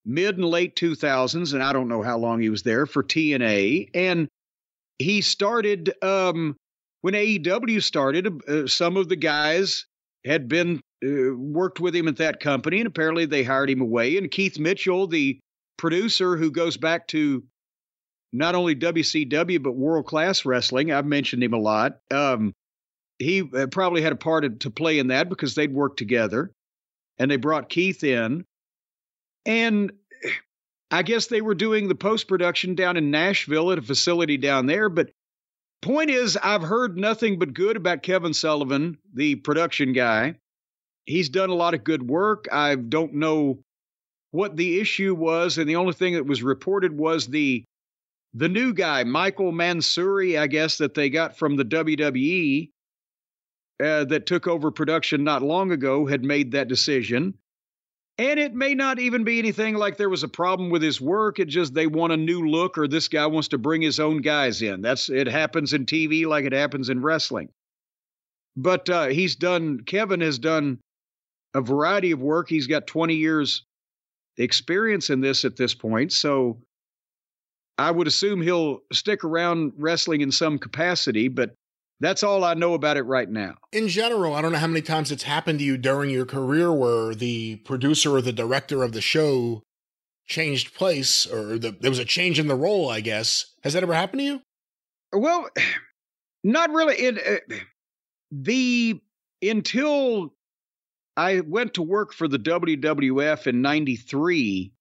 mid 0.04 0.36
and 0.36 0.44
late 0.44 0.74
2000s, 0.74 1.54
and 1.54 1.62
I 1.62 1.72
don't 1.72 1.88
know 1.88 2.02
how 2.02 2.18
long 2.18 2.40
he 2.40 2.50
was 2.50 2.64
there 2.64 2.86
for 2.86 3.04
TNA. 3.04 3.88
And 3.94 4.28
he 4.98 5.20
started 5.20 5.94
um, 6.02 6.56
when 7.02 7.14
AEW 7.14 7.82
started. 7.82 8.42
Uh, 8.48 8.66
some 8.66 8.96
of 8.96 9.08
the 9.08 9.16
guys 9.16 9.86
had 10.24 10.48
been 10.48 10.80
uh, 11.04 11.36
worked 11.36 11.78
with 11.78 11.94
him 11.94 12.08
at 12.08 12.16
that 12.16 12.40
company, 12.40 12.78
and 12.78 12.88
apparently 12.88 13.26
they 13.26 13.44
hired 13.44 13.70
him 13.70 13.80
away. 13.80 14.16
And 14.16 14.28
Keith 14.28 14.58
Mitchell, 14.58 15.06
the 15.06 15.38
producer 15.76 16.36
who 16.36 16.50
goes 16.50 16.76
back 16.76 17.06
to 17.08 17.44
not 18.32 18.56
only 18.56 18.74
WCW 18.74 19.62
but 19.62 19.76
World 19.76 20.06
Class 20.06 20.44
Wrestling, 20.44 20.90
I've 20.90 21.06
mentioned 21.06 21.44
him 21.44 21.52
a 21.52 21.58
lot. 21.58 21.98
Um, 22.10 22.52
he 23.22 23.48
uh, 23.54 23.66
probably 23.68 24.02
had 24.02 24.12
a 24.12 24.16
part 24.16 24.60
to 24.60 24.70
play 24.70 24.98
in 24.98 25.08
that 25.08 25.28
because 25.28 25.54
they'd 25.54 25.72
worked 25.72 25.98
together, 25.98 26.50
and 27.18 27.30
they 27.30 27.36
brought 27.36 27.68
Keith 27.68 28.04
in, 28.04 28.44
and 29.46 29.92
I 30.90 31.02
guess 31.02 31.26
they 31.26 31.40
were 31.40 31.54
doing 31.54 31.88
the 31.88 31.94
post 31.94 32.28
production 32.28 32.74
down 32.74 32.96
in 32.96 33.10
Nashville 33.10 33.72
at 33.72 33.78
a 33.78 33.82
facility 33.82 34.36
down 34.36 34.66
there. 34.66 34.88
But 34.88 35.10
point 35.80 36.10
is, 36.10 36.36
I've 36.36 36.62
heard 36.62 36.98
nothing 36.98 37.38
but 37.38 37.54
good 37.54 37.76
about 37.76 38.02
Kevin 38.02 38.34
Sullivan, 38.34 38.98
the 39.14 39.36
production 39.36 39.92
guy. 39.92 40.36
He's 41.06 41.28
done 41.28 41.50
a 41.50 41.54
lot 41.54 41.74
of 41.74 41.82
good 41.82 42.08
work. 42.08 42.46
I 42.52 42.76
don't 42.76 43.14
know 43.14 43.58
what 44.30 44.56
the 44.56 44.80
issue 44.80 45.14
was, 45.14 45.58
and 45.58 45.68
the 45.68 45.76
only 45.76 45.92
thing 45.94 46.14
that 46.14 46.26
was 46.26 46.42
reported 46.42 46.96
was 46.96 47.26
the 47.26 47.64
the 48.34 48.48
new 48.48 48.72
guy, 48.72 49.04
Michael 49.04 49.52
Mansury, 49.52 50.38
I 50.38 50.46
guess 50.46 50.78
that 50.78 50.94
they 50.94 51.10
got 51.10 51.36
from 51.36 51.56
the 51.56 51.66
WWE 51.66 52.70
uh, 53.82 54.04
that 54.04 54.26
took 54.26 54.46
over 54.46 54.70
production 54.70 55.24
not 55.24 55.42
long 55.42 55.72
ago 55.72 56.06
had 56.06 56.24
made 56.24 56.52
that 56.52 56.68
decision. 56.68 57.34
And 58.18 58.38
it 58.38 58.54
may 58.54 58.74
not 58.74 58.98
even 58.98 59.24
be 59.24 59.38
anything 59.38 59.74
like 59.74 59.96
there 59.96 60.10
was 60.10 60.22
a 60.22 60.28
problem 60.28 60.70
with 60.70 60.82
his 60.82 61.00
work. 61.00 61.38
It 61.40 61.48
just 61.48 61.72
they 61.74 61.86
want 61.86 62.12
a 62.12 62.16
new 62.16 62.46
look 62.46 62.76
or 62.76 62.86
this 62.86 63.08
guy 63.08 63.26
wants 63.26 63.48
to 63.48 63.58
bring 63.58 63.80
his 63.80 63.98
own 63.98 64.20
guys 64.20 64.60
in. 64.60 64.82
That's 64.82 65.08
it 65.08 65.26
happens 65.26 65.72
in 65.72 65.86
TV 65.86 66.26
like 66.26 66.44
it 66.44 66.52
happens 66.52 66.90
in 66.90 67.02
wrestling. 67.02 67.48
But 68.54 68.88
uh, 68.90 69.06
he's 69.06 69.36
done 69.36 69.80
Kevin 69.80 70.20
has 70.20 70.38
done 70.38 70.78
a 71.54 71.62
variety 71.62 72.10
of 72.10 72.20
work. 72.20 72.48
He's 72.48 72.66
got 72.66 72.86
20 72.86 73.14
years 73.14 73.64
experience 74.36 75.10
in 75.10 75.20
this 75.20 75.44
at 75.44 75.56
this 75.56 75.74
point. 75.74 76.12
So 76.12 76.60
I 77.78 77.90
would 77.90 78.06
assume 78.06 78.42
he'll 78.42 78.80
stick 78.92 79.24
around 79.24 79.72
wrestling 79.78 80.20
in 80.20 80.30
some 80.30 80.58
capacity, 80.58 81.28
but 81.28 81.54
that's 82.02 82.22
all 82.22 82.42
I 82.44 82.54
know 82.54 82.74
about 82.74 82.96
it 82.96 83.02
right 83.02 83.28
now. 83.28 83.54
In 83.72 83.88
general, 83.88 84.34
I 84.34 84.42
don't 84.42 84.52
know 84.52 84.58
how 84.58 84.66
many 84.66 84.82
times 84.82 85.12
it's 85.12 85.22
happened 85.22 85.60
to 85.60 85.64
you 85.64 85.76
during 85.76 86.10
your 86.10 86.26
career 86.26 86.72
where 86.72 87.14
the 87.14 87.56
producer 87.64 88.16
or 88.16 88.20
the 88.20 88.32
director 88.32 88.82
of 88.82 88.92
the 88.92 89.00
show 89.00 89.62
changed 90.26 90.74
place 90.74 91.26
or 91.26 91.58
the, 91.58 91.76
there 91.80 91.90
was 91.90 91.98
a 91.98 92.04
change 92.04 92.38
in 92.38 92.48
the 92.48 92.56
role, 92.56 92.90
I 92.90 93.00
guess. 93.00 93.54
Has 93.62 93.74
that 93.74 93.82
ever 93.82 93.94
happened 93.94 94.20
to 94.20 94.24
you? 94.24 94.40
Well, 95.12 95.48
not 96.44 96.70
really. 96.70 96.96
It, 96.96 97.18
uh, 97.18 97.54
the 98.32 99.00
until 99.40 100.34
I 101.16 101.40
went 101.40 101.74
to 101.74 101.82
work 101.82 102.14
for 102.14 102.26
the 102.26 102.38
WWF 102.38 103.46
in 103.46 103.60
93, 103.62 104.72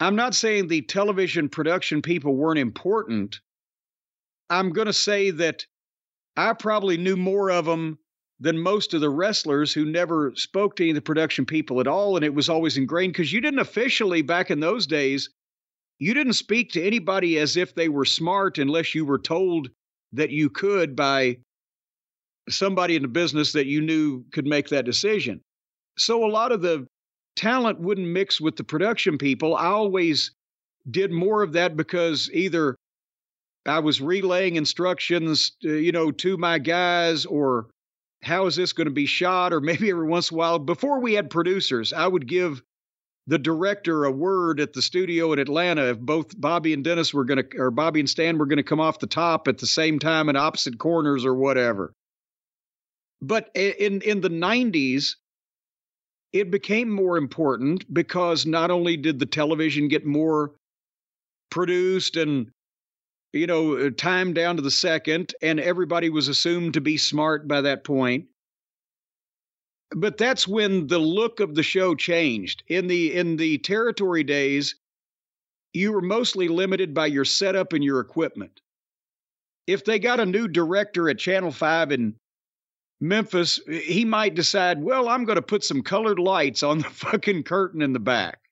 I'm 0.00 0.14
not 0.14 0.34
saying 0.34 0.68
the 0.68 0.82
television 0.82 1.48
production 1.48 2.02
people 2.02 2.36
weren't 2.36 2.58
important. 2.58 3.40
I'm 4.50 4.70
going 4.70 4.86
to 4.86 4.92
say 4.92 5.30
that 5.30 5.66
I 6.38 6.52
probably 6.52 6.96
knew 6.96 7.16
more 7.16 7.50
of 7.50 7.64
them 7.64 7.98
than 8.38 8.58
most 8.58 8.94
of 8.94 9.00
the 9.00 9.10
wrestlers 9.10 9.72
who 9.72 9.84
never 9.84 10.32
spoke 10.36 10.76
to 10.76 10.84
any 10.84 10.90
of 10.90 10.94
the 10.94 11.02
production 11.02 11.44
people 11.44 11.80
at 11.80 11.88
all. 11.88 12.14
And 12.14 12.24
it 12.24 12.32
was 12.32 12.48
always 12.48 12.76
ingrained 12.76 13.12
because 13.12 13.32
you 13.32 13.40
didn't 13.40 13.58
officially, 13.58 14.22
back 14.22 14.48
in 14.50 14.60
those 14.60 14.86
days, 14.86 15.30
you 15.98 16.14
didn't 16.14 16.34
speak 16.34 16.70
to 16.72 16.82
anybody 16.82 17.38
as 17.38 17.56
if 17.56 17.74
they 17.74 17.88
were 17.88 18.04
smart 18.04 18.58
unless 18.58 18.94
you 18.94 19.04
were 19.04 19.18
told 19.18 19.68
that 20.12 20.30
you 20.30 20.48
could 20.48 20.94
by 20.94 21.38
somebody 22.48 22.94
in 22.94 23.02
the 23.02 23.08
business 23.08 23.50
that 23.52 23.66
you 23.66 23.80
knew 23.80 24.24
could 24.32 24.46
make 24.46 24.68
that 24.68 24.84
decision. 24.84 25.40
So 25.98 26.24
a 26.24 26.30
lot 26.30 26.52
of 26.52 26.62
the 26.62 26.86
talent 27.34 27.80
wouldn't 27.80 28.06
mix 28.06 28.40
with 28.40 28.54
the 28.54 28.64
production 28.64 29.18
people. 29.18 29.56
I 29.56 29.66
always 29.66 30.30
did 30.88 31.10
more 31.10 31.42
of 31.42 31.52
that 31.54 31.76
because 31.76 32.30
either 32.32 32.76
I 33.68 33.78
was 33.80 34.00
relaying 34.00 34.56
instructions, 34.56 35.52
uh, 35.64 35.70
you 35.70 35.92
know, 35.92 36.10
to 36.10 36.36
my 36.36 36.58
guys, 36.58 37.26
or 37.26 37.68
how 38.22 38.46
is 38.46 38.56
this 38.56 38.72
going 38.72 38.86
to 38.86 38.92
be 38.92 39.06
shot, 39.06 39.52
or 39.52 39.60
maybe 39.62 39.90
every 39.90 40.06
once 40.06 40.30
in 40.30 40.36
a 40.36 40.38
while, 40.38 40.58
before 40.58 41.00
we 41.00 41.14
had 41.14 41.30
producers, 41.30 41.92
I 41.92 42.06
would 42.06 42.26
give 42.26 42.62
the 43.26 43.38
director 43.38 44.04
a 44.04 44.10
word 44.10 44.58
at 44.58 44.72
the 44.72 44.80
studio 44.80 45.34
in 45.34 45.38
Atlanta 45.38 45.90
if 45.90 46.00
both 46.00 46.40
Bobby 46.40 46.72
and 46.72 46.82
Dennis 46.82 47.12
were 47.12 47.24
going 47.24 47.44
to, 47.44 47.58
or 47.58 47.70
Bobby 47.70 48.00
and 48.00 48.08
Stan 48.08 48.38
were 48.38 48.46
going 48.46 48.56
to 48.56 48.62
come 48.62 48.80
off 48.80 49.00
the 49.00 49.06
top 49.06 49.48
at 49.48 49.58
the 49.58 49.66
same 49.66 49.98
time 49.98 50.30
in 50.30 50.36
opposite 50.36 50.78
corners 50.78 51.26
or 51.26 51.34
whatever. 51.34 51.92
But 53.20 53.50
in 53.54 54.00
in 54.02 54.20
the 54.20 54.30
90s, 54.30 55.16
it 56.32 56.50
became 56.50 56.88
more 56.88 57.18
important 57.18 57.92
because 57.92 58.46
not 58.46 58.70
only 58.70 58.96
did 58.96 59.18
the 59.18 59.26
television 59.26 59.88
get 59.88 60.06
more 60.06 60.52
produced 61.50 62.16
and 62.16 62.50
you 63.32 63.46
know, 63.46 63.76
uh, 63.76 63.90
time 63.90 64.32
down 64.32 64.56
to 64.56 64.62
the 64.62 64.70
second, 64.70 65.34
and 65.42 65.60
everybody 65.60 66.08
was 66.08 66.28
assumed 66.28 66.74
to 66.74 66.80
be 66.80 66.96
smart 66.96 67.46
by 67.46 67.60
that 67.60 67.84
point. 67.84 68.26
But 69.94 70.18
that's 70.18 70.46
when 70.46 70.86
the 70.86 70.98
look 70.98 71.40
of 71.40 71.54
the 71.54 71.62
show 71.62 71.94
changed. 71.94 72.62
In 72.68 72.86
the 72.88 73.14
in 73.14 73.36
the 73.36 73.58
territory 73.58 74.22
days, 74.22 74.74
you 75.72 75.92
were 75.92 76.02
mostly 76.02 76.48
limited 76.48 76.94
by 76.94 77.06
your 77.06 77.24
setup 77.24 77.72
and 77.72 77.84
your 77.84 78.00
equipment. 78.00 78.60
If 79.66 79.84
they 79.84 79.98
got 79.98 80.20
a 80.20 80.26
new 80.26 80.48
director 80.48 81.10
at 81.10 81.18
Channel 81.18 81.52
5 81.52 81.92
in 81.92 82.16
Memphis, 83.00 83.60
he 83.68 84.04
might 84.04 84.34
decide, 84.34 84.82
well, 84.82 85.08
I'm 85.08 85.24
going 85.24 85.36
to 85.36 85.42
put 85.42 85.62
some 85.62 85.82
colored 85.82 86.18
lights 86.18 86.62
on 86.62 86.78
the 86.78 86.84
fucking 86.90 87.42
curtain 87.44 87.82
in 87.82 87.92
the 87.92 88.00
back 88.00 88.47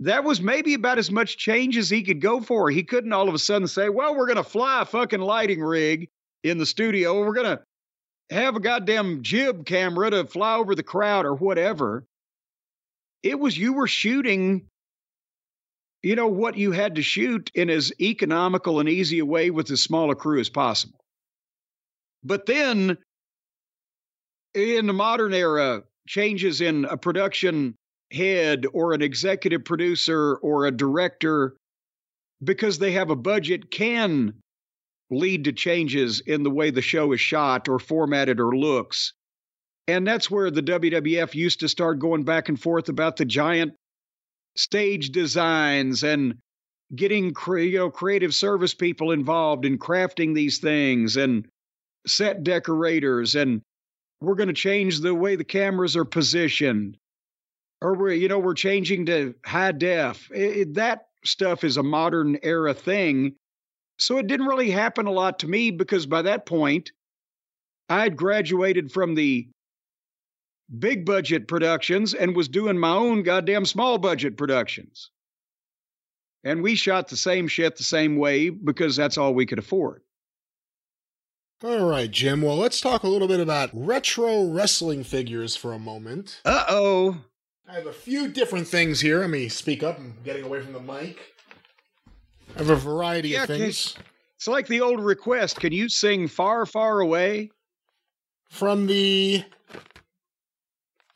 that 0.00 0.24
was 0.24 0.40
maybe 0.40 0.74
about 0.74 0.98
as 0.98 1.10
much 1.10 1.36
change 1.36 1.76
as 1.76 1.90
he 1.90 2.02
could 2.02 2.20
go 2.20 2.40
for. 2.40 2.70
He 2.70 2.82
couldn't 2.82 3.12
all 3.12 3.28
of 3.28 3.34
a 3.34 3.38
sudden 3.38 3.68
say, 3.68 3.90
well, 3.90 4.16
we're 4.16 4.26
going 4.26 4.36
to 4.36 4.44
fly 4.44 4.82
a 4.82 4.86
fucking 4.86 5.20
lighting 5.20 5.60
rig 5.60 6.08
in 6.42 6.56
the 6.56 6.66
studio. 6.66 7.20
We're 7.20 7.34
going 7.34 7.58
to 7.58 8.34
have 8.34 8.56
a 8.56 8.60
goddamn 8.60 9.22
jib 9.22 9.66
camera 9.66 10.10
to 10.10 10.24
fly 10.24 10.56
over 10.56 10.74
the 10.74 10.82
crowd 10.82 11.26
or 11.26 11.34
whatever. 11.34 12.04
It 13.22 13.38
was 13.38 13.58
you 13.58 13.74
were 13.74 13.86
shooting, 13.86 14.66
you 16.02 16.16
know, 16.16 16.28
what 16.28 16.56
you 16.56 16.72
had 16.72 16.94
to 16.94 17.02
shoot 17.02 17.50
in 17.54 17.68
as 17.68 17.92
economical 18.00 18.80
and 18.80 18.88
easy 18.88 19.18
a 19.18 19.26
way 19.26 19.50
with 19.50 19.70
as 19.70 19.82
small 19.82 20.10
a 20.10 20.14
crew 20.14 20.40
as 20.40 20.48
possible. 20.48 20.98
But 22.24 22.46
then 22.46 22.96
in 24.54 24.86
the 24.86 24.94
modern 24.94 25.34
era, 25.34 25.82
changes 26.08 26.62
in 26.62 26.86
a 26.86 26.96
production 26.96 27.76
head 28.12 28.66
or 28.72 28.92
an 28.92 29.02
executive 29.02 29.64
producer 29.64 30.36
or 30.36 30.66
a 30.66 30.70
director, 30.70 31.56
because 32.42 32.78
they 32.78 32.92
have 32.92 33.10
a 33.10 33.16
budget, 33.16 33.70
can 33.70 34.34
lead 35.10 35.44
to 35.44 35.52
changes 35.52 36.20
in 36.20 36.42
the 36.42 36.50
way 36.50 36.70
the 36.70 36.82
show 36.82 37.12
is 37.12 37.20
shot 37.20 37.68
or 37.68 37.78
formatted 37.78 38.40
or 38.40 38.56
looks. 38.56 39.12
And 39.88 40.06
that's 40.06 40.30
where 40.30 40.50
the 40.50 40.62
WWF 40.62 41.34
used 41.34 41.60
to 41.60 41.68
start 41.68 41.98
going 41.98 42.22
back 42.24 42.48
and 42.48 42.60
forth 42.60 42.88
about 42.88 43.16
the 43.16 43.24
giant 43.24 43.74
stage 44.56 45.10
designs 45.10 46.04
and 46.04 46.38
getting 46.94 47.34
you 47.48 47.78
know, 47.78 47.90
creative 47.90 48.34
service 48.34 48.74
people 48.74 49.12
involved 49.12 49.64
in 49.64 49.78
crafting 49.78 50.34
these 50.34 50.58
things 50.58 51.16
and 51.16 51.46
set 52.06 52.42
decorators 52.42 53.34
and 53.34 53.62
we're 54.20 54.34
going 54.34 54.48
to 54.48 54.54
change 54.54 55.00
the 55.00 55.14
way 55.14 55.36
the 55.36 55.44
cameras 55.44 55.96
are 55.96 56.04
positioned 56.04 56.96
or 57.80 57.94
we're 57.94 58.12
you 58.12 58.28
know 58.28 58.38
we're 58.38 58.54
changing 58.54 59.06
to 59.06 59.34
high 59.44 59.72
def 59.72 60.30
it, 60.32 60.56
it, 60.56 60.74
that 60.74 61.06
stuff 61.24 61.64
is 61.64 61.76
a 61.76 61.82
modern 61.82 62.38
era 62.42 62.74
thing 62.74 63.34
so 63.98 64.16
it 64.18 64.26
didn't 64.26 64.46
really 64.46 64.70
happen 64.70 65.06
a 65.06 65.12
lot 65.12 65.38
to 65.38 65.48
me 65.48 65.70
because 65.70 66.06
by 66.06 66.22
that 66.22 66.46
point 66.46 66.92
i 67.88 68.02
had 68.02 68.16
graduated 68.16 68.90
from 68.90 69.14
the 69.14 69.48
big 70.78 71.04
budget 71.04 71.48
productions 71.48 72.14
and 72.14 72.36
was 72.36 72.48
doing 72.48 72.78
my 72.78 72.92
own 72.92 73.22
goddamn 73.22 73.64
small 73.64 73.98
budget 73.98 74.36
productions 74.36 75.10
and 76.44 76.62
we 76.62 76.74
shot 76.74 77.08
the 77.08 77.16
same 77.16 77.48
shit 77.48 77.76
the 77.76 77.84
same 77.84 78.16
way 78.16 78.50
because 78.50 78.96
that's 78.96 79.18
all 79.18 79.34
we 79.34 79.46
could 79.46 79.58
afford 79.58 80.02
all 81.62 81.84
right, 81.84 82.10
Jim. 82.10 82.40
Well, 82.40 82.56
let's 82.56 82.80
talk 82.80 83.02
a 83.02 83.08
little 83.08 83.28
bit 83.28 83.38
about 83.38 83.68
retro 83.74 84.44
wrestling 84.44 85.04
figures 85.04 85.56
for 85.56 85.74
a 85.74 85.78
moment. 85.78 86.40
Uh 86.42 86.64
oh. 86.70 87.18
I 87.70 87.74
have 87.74 87.86
a 87.86 87.92
few 87.92 88.26
different 88.26 88.66
things 88.66 89.00
here. 89.00 89.20
Let 89.20 89.30
me 89.30 89.48
speak 89.48 89.84
up. 89.84 89.96
I'm 89.96 90.14
getting 90.24 90.44
away 90.44 90.60
from 90.60 90.72
the 90.72 90.80
mic. 90.80 91.20
I 92.56 92.58
have 92.58 92.70
a 92.70 92.74
variety 92.74 93.28
yeah, 93.28 93.42
of 93.42 93.46
things. 93.46 93.96
It's 94.36 94.48
like 94.48 94.66
the 94.66 94.80
old 94.80 94.98
request. 94.98 95.60
Can 95.60 95.72
you 95.72 95.88
sing 95.88 96.26
Far, 96.26 96.66
Far 96.66 96.98
Away? 96.98 97.50
From 98.50 98.88
the. 98.88 99.44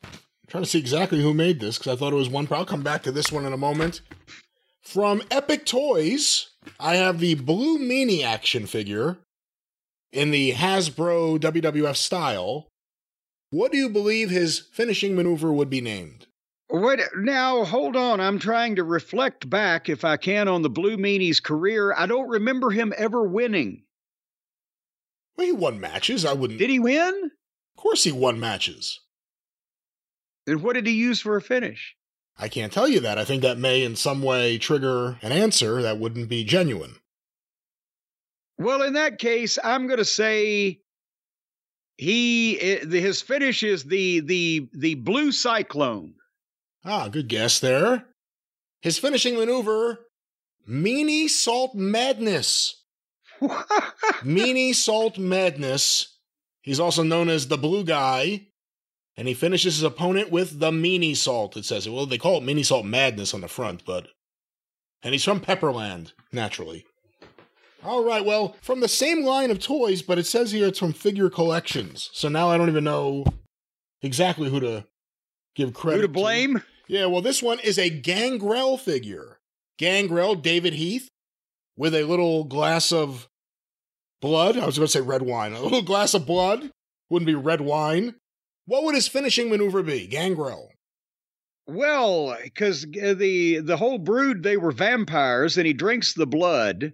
I'm 0.05 0.11
trying 0.47 0.63
to 0.63 0.69
see 0.69 0.79
exactly 0.79 1.21
who 1.21 1.33
made 1.33 1.59
this 1.59 1.77
because 1.77 1.91
I 1.91 1.99
thought 1.99 2.13
it 2.13 2.17
was 2.17 2.29
one. 2.29 2.47
I'll 2.49 2.63
come 2.63 2.83
back 2.83 3.03
to 3.03 3.11
this 3.11 3.33
one 3.33 3.45
in 3.45 3.51
a 3.51 3.57
moment. 3.57 3.99
From 4.81 5.23
Epic 5.29 5.65
Toys, 5.65 6.51
I 6.79 6.95
have 6.95 7.19
the 7.19 7.35
Blue 7.35 7.77
Meanie 7.77 8.23
action 8.23 8.65
figure 8.65 9.17
in 10.13 10.31
the 10.31 10.53
Hasbro 10.53 11.37
WWF 11.37 11.97
style, 11.97 12.69
what 13.49 13.73
do 13.73 13.77
you 13.77 13.89
believe 13.89 14.29
his 14.29 14.59
finishing 14.71 15.15
maneuver 15.15 15.51
would 15.51 15.69
be 15.69 15.81
named? 15.81 16.27
Wait, 16.69 16.99
now 17.17 17.63
hold 17.63 17.95
on. 17.95 18.19
I'm 18.19 18.39
trying 18.39 18.75
to 18.75 18.83
reflect 18.83 19.49
back, 19.49 19.87
if 19.87 20.03
I 20.03 20.17
can, 20.17 20.47
on 20.47 20.61
the 20.61 20.69
Blue 20.69 20.97
Meanie's 20.97 21.39
career. 21.39 21.93
I 21.93 22.05
don't 22.05 22.27
remember 22.27 22.71
him 22.71 22.93
ever 22.97 23.23
winning. 23.23 23.83
Well, 25.37 25.47
he 25.47 25.53
won 25.53 25.79
matches. 25.79 26.25
I 26.25 26.33
wouldn't. 26.33 26.59
Did 26.59 26.69
he 26.69 26.79
win? 26.79 27.31
Of 27.77 27.81
course, 27.81 28.03
he 28.03 28.11
won 28.11 28.39
matches. 28.39 29.01
Then 30.45 30.61
what 30.61 30.73
did 30.73 30.87
he 30.87 30.93
use 30.93 31.21
for 31.21 31.35
a 31.35 31.41
finish? 31.41 31.95
I 32.37 32.49
can't 32.49 32.71
tell 32.71 32.87
you 32.87 32.99
that. 33.01 33.17
I 33.17 33.25
think 33.25 33.41
that 33.43 33.57
may 33.57 33.83
in 33.83 33.95
some 33.95 34.21
way 34.21 34.57
trigger 34.57 35.17
an 35.21 35.31
answer 35.31 35.81
that 35.81 35.99
wouldn't 35.99 36.29
be 36.29 36.43
genuine. 36.43 36.95
Well, 38.57 38.81
in 38.81 38.93
that 38.93 39.19
case, 39.19 39.57
I'm 39.63 39.87
going 39.87 39.99
to 39.99 40.05
say 40.05 40.81
he 41.97 42.59
eh, 42.59 42.85
his 42.85 43.21
finish 43.21 43.63
is 43.63 43.83
the 43.83 44.21
the 44.21 44.69
the 44.73 44.95
blue 44.95 45.31
cyclone. 45.31 46.15
Ah, 46.85 47.07
good 47.07 47.27
guess 47.27 47.59
there. 47.59 48.05
His 48.81 48.99
finishing 48.99 49.35
maneuver, 49.35 50.05
Meaniesault 50.69 51.73
madness. 51.73 52.83
Meaniesault 53.41 55.17
madness. 55.17 56.19
He's 56.61 56.79
also 56.79 57.01
known 57.01 57.29
as 57.29 57.47
the 57.47 57.57
blue 57.57 57.83
guy, 57.83 58.47
and 59.17 59.27
he 59.27 59.33
finishes 59.33 59.77
his 59.77 59.83
opponent 59.83 60.31
with 60.31 60.59
the 60.59 60.69
Meaniesault. 60.71 61.57
It 61.57 61.65
says 61.65 61.89
well, 61.89 62.05
they 62.05 62.19
call 62.19 62.37
it 62.37 62.43
Meaniesault 62.43 62.85
madness 62.85 63.33
on 63.33 63.41
the 63.41 63.47
front, 63.47 63.83
but 63.83 64.09
and 65.01 65.13
he's 65.13 65.23
from 65.23 65.41
Pepperland, 65.41 66.13
naturally. 66.31 66.85
All 67.83 68.03
right, 68.03 68.25
well, 68.25 68.55
from 68.61 68.79
the 68.79 68.87
same 68.87 69.23
line 69.23 69.51
of 69.51 69.59
toys, 69.59 70.01
but 70.01 70.17
it 70.17 70.25
says 70.25 70.51
here 70.51 70.67
it's 70.67 70.79
from 70.79 70.93
Figure 70.93 71.29
Collections. 71.29 72.09
So 72.13 72.29
now 72.29 72.49
I 72.49 72.57
don't 72.57 72.69
even 72.69 72.83
know 72.83 73.25
exactly 74.01 74.49
who 74.49 74.59
to 74.59 74.85
give 75.55 75.73
credit 75.73 75.97
to. 75.97 76.01
Who 76.01 76.07
to 76.07 76.13
blame? 76.13 76.55
To. 76.55 76.63
Yeah, 76.87 77.07
well, 77.07 77.21
this 77.21 77.41
one 77.41 77.59
is 77.59 77.79
a 77.79 77.89
Gangrel 77.89 78.77
figure. 78.77 79.39
Gangrel, 79.77 80.35
David 80.35 80.73
Heath, 80.73 81.09
with 81.75 81.93
a 81.95 82.03
little 82.03 82.43
glass 82.43 82.91
of 82.91 83.27
blood. 84.21 84.57
I 84.57 84.65
was 84.65 84.77
going 84.77 84.87
to 84.87 84.91
say 84.91 85.01
red 85.01 85.21
wine. 85.21 85.53
A 85.53 85.61
little 85.61 85.81
glass 85.81 86.13
of 86.13 86.25
blood. 86.25 86.71
Wouldn't 87.09 87.27
be 87.27 87.35
red 87.35 87.61
wine. 87.61 88.15
What 88.65 88.83
would 88.83 88.95
his 88.95 89.07
finishing 89.07 89.49
maneuver 89.49 89.83
be? 89.83 90.07
Gangrel. 90.07 90.71
Well, 91.67 92.37
because 92.43 92.81
the 92.83 93.59
the 93.59 93.77
whole 93.77 93.97
brood 93.97 94.43
they 94.43 94.57
were 94.57 94.71
vampires, 94.71 95.57
and 95.57 95.65
he 95.65 95.73
drinks 95.73 96.13
the 96.13 96.27
blood, 96.27 96.93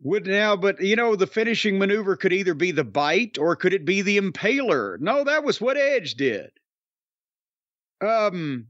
would 0.00 0.26
now, 0.26 0.56
but 0.56 0.80
you 0.80 0.96
know, 0.96 1.16
the 1.16 1.26
finishing 1.26 1.78
maneuver 1.78 2.16
could 2.16 2.32
either 2.32 2.54
be 2.54 2.70
the 2.70 2.84
bite 2.84 3.38
or 3.38 3.56
could 3.56 3.72
it 3.72 3.84
be 3.84 4.02
the 4.02 4.18
impaler? 4.18 4.98
No, 5.00 5.24
that 5.24 5.44
was 5.44 5.60
what 5.60 5.76
Edge 5.76 6.14
did. 6.14 6.50
Um, 8.02 8.68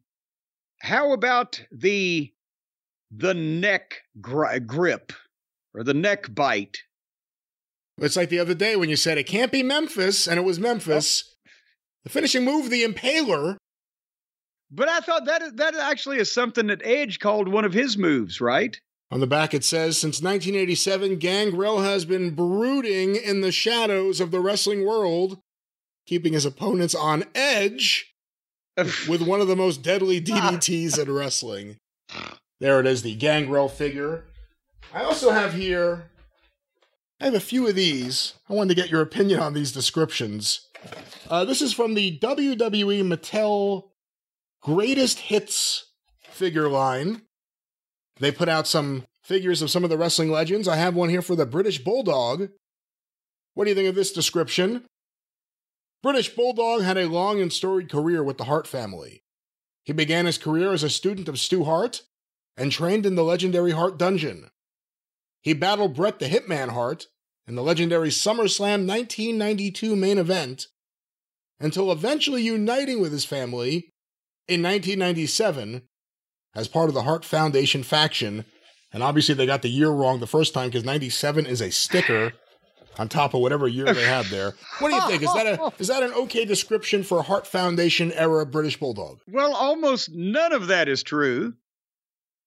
how 0.81 1.13
about 1.13 1.65
the 1.71 2.33
the 3.11 3.35
neck 3.35 4.03
gri- 4.21 4.61
grip 4.61 5.13
or 5.75 5.83
the 5.83 5.95
neck 5.95 6.35
bite? 6.35 6.79
It's 7.99 8.17
like 8.17 8.29
the 8.29 8.39
other 8.39 8.55
day 8.55 8.77
when 8.77 8.89
you 8.89 8.97
said 8.97 9.19
it 9.19 9.27
can't 9.27 9.53
be 9.53 9.63
Memphis, 9.63 10.27
and 10.27 10.39
it 10.39 10.45
was 10.45 10.59
Memphis. 10.59 11.25
Oh. 11.25 11.51
The 12.05 12.11
finishing 12.11 12.45
move, 12.45 12.69
the 12.69 12.85
impaler. 12.85 13.57
But 14.71 14.89
I 14.89 15.01
thought 15.01 15.27
that 15.27 15.57
that 15.57 15.77
actually 15.77 16.19
is 16.19 16.33
something 16.33 16.67
that 16.67 16.81
Edge 16.85 17.19
called 17.21 17.49
one 17.49 17.65
of 17.65 17.73
his 17.73 17.97
moves, 17.97 18.41
right? 18.41 18.79
On 19.11 19.21
the 19.21 19.27
back, 19.27 19.55
it 19.55 19.65
says 19.65 19.99
Since 19.99 20.23
1987, 20.23 21.19
Gangrel 21.19 21.83
has 21.83 22.05
been 22.05 22.35
brooding 22.35 23.15
in 23.15 23.43
the 23.43 23.53
shadows 23.53 24.21
of 24.21 24.31
the 24.31 24.41
wrestling 24.41 24.87
world, 24.87 25.39
keeping 26.07 26.33
his 26.33 26.47
opponents 26.47 26.95
on 26.95 27.25
edge 27.35 28.12
with 28.77 29.23
one 29.23 29.41
of 29.41 29.49
the 29.49 29.57
most 29.57 29.83
deadly 29.83 30.21
DDTs 30.23 30.99
in 30.99 31.13
wrestling. 31.13 31.77
There 32.61 32.81
it 32.81 32.87
is, 32.87 33.03
the 33.03 33.15
Gangrel 33.15 33.69
figure. 33.69 34.25
I 34.95 35.03
also 35.05 35.31
have 35.31 35.55
here, 35.55 36.11
I 37.23 37.27
have 37.27 37.35
a 37.35 37.41
few 37.41 37.69
of 37.69 37.77
these. 37.77 38.35
I 38.51 38.53
wanted 38.53 38.75
to 38.75 38.81
get 38.83 38.91
your 38.91 39.01
opinion 39.01 39.39
on 39.39 39.55
these 39.55 39.71
descriptions. 39.71 40.67
Uh, 41.31 41.45
this 41.45 41.63
is 41.63 41.73
from 41.73 41.95
the 41.95 42.19
WWE 42.19 43.05
Mattel 43.05 43.91
Greatest 44.61 45.21
Hits 45.21 45.87
figure 46.25 46.69
line. 46.69 47.23
They 48.19 48.33
put 48.33 48.49
out 48.49 48.67
some 48.67 49.05
figures 49.23 49.63
of 49.63 49.71
some 49.71 49.85
of 49.85 49.91
the 49.91 49.97
wrestling 49.97 50.31
legends. 50.31 50.67
I 50.67 50.77
have 50.77 50.97
one 50.97 51.11
here 51.11 51.23
for 51.23 51.37
the 51.37 51.47
British 51.47 51.79
Bulldog. 51.79 52.49
What 53.55 53.65
do 53.65 53.71
you 53.71 53.77
think 53.77 53.89
of 53.89 53.95
this 53.95 54.13
description? 54.13 54.85
British 56.03 56.35
Bulldog 56.35 56.83
had 56.83 56.99
a 56.99 57.09
long 57.09 57.41
and 57.41 57.53
storied 57.53 57.91
career 57.91 58.25
with 58.25 58.37
the 58.37 58.45
Hart 58.45 58.67
family. 58.67 59.23
He 59.85 59.93
began 59.93 60.27
his 60.27 60.39
career 60.39 60.73
as 60.73 60.83
a 60.83 60.91
student 60.91 61.29
of 61.29 61.39
Stu 61.39 61.65
Hart 61.65 62.03
and 62.57 62.73
trained 62.73 63.07
in 63.07 63.15
the 63.15 63.25
legendary 63.25 63.71
Hart 63.71 63.99
Dungeon. 63.99 64.51
He 65.41 65.55
battled 65.55 65.95
Bret 65.95 66.19
the 66.19 66.29
Hitman 66.29 66.71
Hart 66.71 67.07
in 67.47 67.55
the 67.55 67.63
legendary 67.63 68.09
SummerSlam 68.09 68.87
1992 68.87 69.97
main 69.97 70.19
event 70.19 70.67
until 71.61 71.93
eventually 71.93 72.43
uniting 72.43 73.01
with 73.01 73.13
his 73.13 73.25
family 73.25 73.93
in 74.49 74.63
1997 74.63 75.83
as 76.55 76.69
part 76.69 76.89
of 76.89 76.95
the 76.95 77.03
Hart 77.03 77.25
Foundation 77.25 77.83
faction. 77.83 78.45
And 78.93 79.03
obviously, 79.03 79.35
they 79.35 79.47
got 79.47 79.63
the 79.63 79.69
year 79.69 79.91
wrong 79.91 80.21
the 80.21 80.27
first 80.27 80.53
time 80.53 80.69
because 80.69 80.85
97 80.85 81.47
is 81.47 81.61
a 81.61 81.71
sticker 81.71 82.33
on 82.99 83.09
top 83.09 83.35
of 83.35 83.41
whatever 83.41 83.67
year 83.69 83.93
they 83.93 84.05
had 84.05 84.27
there. 84.27 84.53
What 84.79 84.91
do 84.91 84.95
you 84.95 85.07
think? 85.07 85.23
Is 85.23 85.33
that 85.33 85.47
a 85.47 85.73
is 85.79 85.89
that 85.89 86.03
an 86.03 86.13
okay 86.13 86.45
description 86.45 87.03
for 87.03 87.19
a 87.19 87.23
Hart 87.23 87.47
Foundation 87.47 88.13
era 88.13 88.45
British 88.47 88.79
Bulldog? 88.79 89.21
Well, 89.29 89.55
almost 89.55 90.11
none 90.13 90.53
of 90.53 90.69
that 90.69 90.89
is 90.89 91.03
true. 91.03 91.55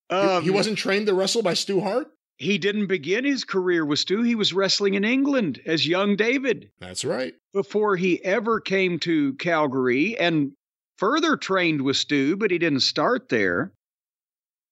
Um, 0.09 0.41
he, 0.43 0.49
he 0.49 0.51
wasn't 0.51 0.77
trained 0.77 1.07
to 1.07 1.14
wrestle 1.14 1.41
by 1.41 1.56
Stu 1.56 1.82
Hart? 1.82 2.07
He 2.38 2.57
didn't 2.57 2.88
begin 2.88 3.24
his 3.24 3.45
career 3.45 3.85
with 3.85 3.99
Stu. 3.99 4.22
He 4.22 4.35
was 4.35 4.53
wrestling 4.53 4.95
in 4.95 5.06
England 5.06 5.61
as 5.65 5.88
young 5.88 6.17
David. 6.17 6.69
That's 6.80 7.06
right. 7.06 7.33
Before 7.53 7.95
he 7.95 8.24
ever 8.24 8.59
came 8.59 8.99
to 8.99 9.33
Calgary 9.35 10.17
and 10.19 10.51
further 10.98 11.38
trained 11.38 11.82
with 11.82 11.95
Stu, 11.95 12.35
but 12.35 12.51
he 12.51 12.57
didn't 12.57 12.82
start 12.82 13.30
there. 13.30 13.72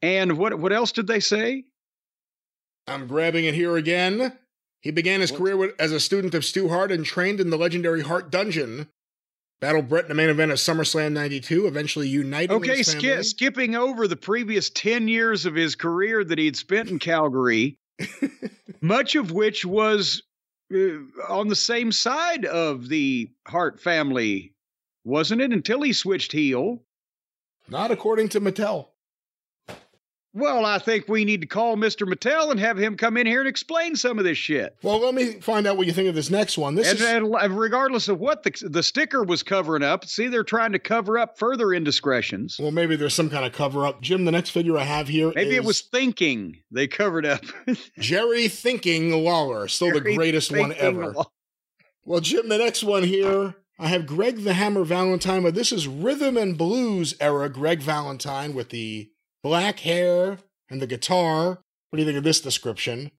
And 0.01 0.37
what 0.37 0.59
what 0.59 0.73
else 0.73 0.91
did 0.91 1.07
they 1.07 1.21
say? 1.21 1.63
I'm 2.87 3.07
grabbing 3.07 3.45
it 3.45 3.53
here 3.53 3.77
again. 3.77 4.37
He 4.83 4.91
began 4.91 5.21
his 5.21 5.31
career 5.31 5.55
with, 5.55 5.79
as 5.79 5.93
a 5.93 5.99
student 5.99 6.33
of 6.33 6.43
Stu 6.43 6.67
Hart 6.67 6.91
and 6.91 7.05
trained 7.05 7.39
in 7.39 7.49
the 7.49 7.57
legendary 7.57 8.01
Hart 8.01 8.29
Dungeon. 8.29 8.89
Battled 9.61 9.87
Bret 9.87 10.03
in 10.03 10.09
the 10.09 10.15
main 10.15 10.29
event 10.29 10.51
of 10.51 10.57
SummerSlam 10.57 11.13
92, 11.13 11.67
eventually 11.67 12.09
uniting 12.09 12.57
Okay, 12.57 12.83
sk- 12.83 13.23
skipping 13.23 13.75
over 13.75 14.09
the 14.09 14.17
previous 14.17 14.69
10 14.69 15.07
years 15.07 15.45
of 15.45 15.55
his 15.55 15.75
career 15.75 16.21
that 16.25 16.37
he'd 16.37 16.57
spent 16.57 16.89
in 16.89 16.99
Calgary, 16.99 17.77
much 18.81 19.15
of 19.15 19.31
which 19.31 19.65
was 19.65 20.21
uh, 20.73 20.99
on 21.29 21.47
the 21.47 21.55
same 21.55 21.93
side 21.93 22.43
of 22.43 22.89
the 22.89 23.31
Hart 23.47 23.79
family, 23.79 24.53
wasn't 25.05 25.39
it? 25.39 25.53
Until 25.53 25.81
he 25.81 25.93
switched 25.93 26.33
heel. 26.33 26.83
Not 27.69 27.89
according 27.89 28.27
to 28.29 28.41
Mattel. 28.41 28.89
Well, 30.35 30.65
I 30.65 30.79
think 30.79 31.07
we 31.07 31.25
need 31.25 31.41
to 31.41 31.47
call 31.47 31.75
Mr. 31.75 32.11
Mattel 32.11 32.49
and 32.49 32.59
have 32.59 32.77
him 32.77 32.97
come 32.97 33.17
in 33.17 33.27
here 33.27 33.41
and 33.41 33.47
explain 33.47 33.95
some 33.95 34.17
of 34.17 34.25
this 34.25 34.37
shit. 34.37 34.75
Well, 34.81 34.99
let 34.99 35.13
me 35.13 35.33
find 35.33 35.67
out 35.67 35.77
what 35.77 35.85
you 35.85 35.93
think 35.93 36.09
of 36.09 36.15
this 36.15 36.31
next 36.31 36.57
one. 36.57 36.73
This 36.73 36.89
and, 36.89 36.99
is 36.99 37.05
and 37.05 37.35
uh, 37.35 37.49
regardless 37.49 38.07
of 38.07 38.19
what 38.19 38.41
the, 38.41 38.51
the 38.67 38.81
sticker 38.81 39.23
was 39.23 39.43
covering 39.43 39.83
up, 39.83 40.05
see, 40.05 40.27
they're 40.27 40.43
trying 40.43 40.71
to 40.71 40.79
cover 40.79 41.19
up 41.19 41.37
further 41.37 41.71
indiscretions. 41.71 42.57
well, 42.59 42.71
maybe 42.71 42.95
there's 42.95 43.13
some 43.13 43.29
kind 43.29 43.45
of 43.45 43.53
cover 43.53 43.85
up. 43.85 44.01
Jim, 44.01 44.25
the 44.25 44.31
next 44.31 44.49
figure 44.49 44.77
I 44.77 44.83
have 44.83 45.07
here 45.07 45.31
Maybe 45.35 45.55
it 45.55 45.63
was 45.63 45.81
thinking 45.81 46.57
they 46.71 46.87
covered 46.87 47.27
up. 47.27 47.43
Jerry 47.99 48.47
Thinking 48.47 49.11
Lawler, 49.11 49.67
still 49.67 49.91
the 49.91 50.01
greatest 50.01 50.51
one 50.51 50.73
ever. 50.73 51.13
Well, 52.05 52.21
Jim, 52.21 52.49
the 52.49 52.57
next 52.57 52.83
one 52.83 53.03
here, 53.03 53.55
I 53.79 53.87
have 53.87 54.05
Greg 54.05 54.43
the 54.43 54.53
Hammer 54.53 54.83
Valentine, 54.83 55.43
but 55.43 55.55
this 55.55 55.71
is 55.71 55.87
rhythm 55.87 56.37
and 56.37 56.57
blues 56.57 57.15
era 57.21 57.49
Greg 57.49 57.81
Valentine 57.81 58.53
with 58.53 58.69
the 58.69 59.09
black 59.43 59.80
hair 59.80 60.39
and 60.69 60.81
the 60.81 60.88
guitar. 60.88 61.59
What 61.89 61.97
do 61.97 61.99
you 61.99 62.05
think 62.05 62.17
of 62.17 62.23
this 62.23 62.41
description? 62.41 63.11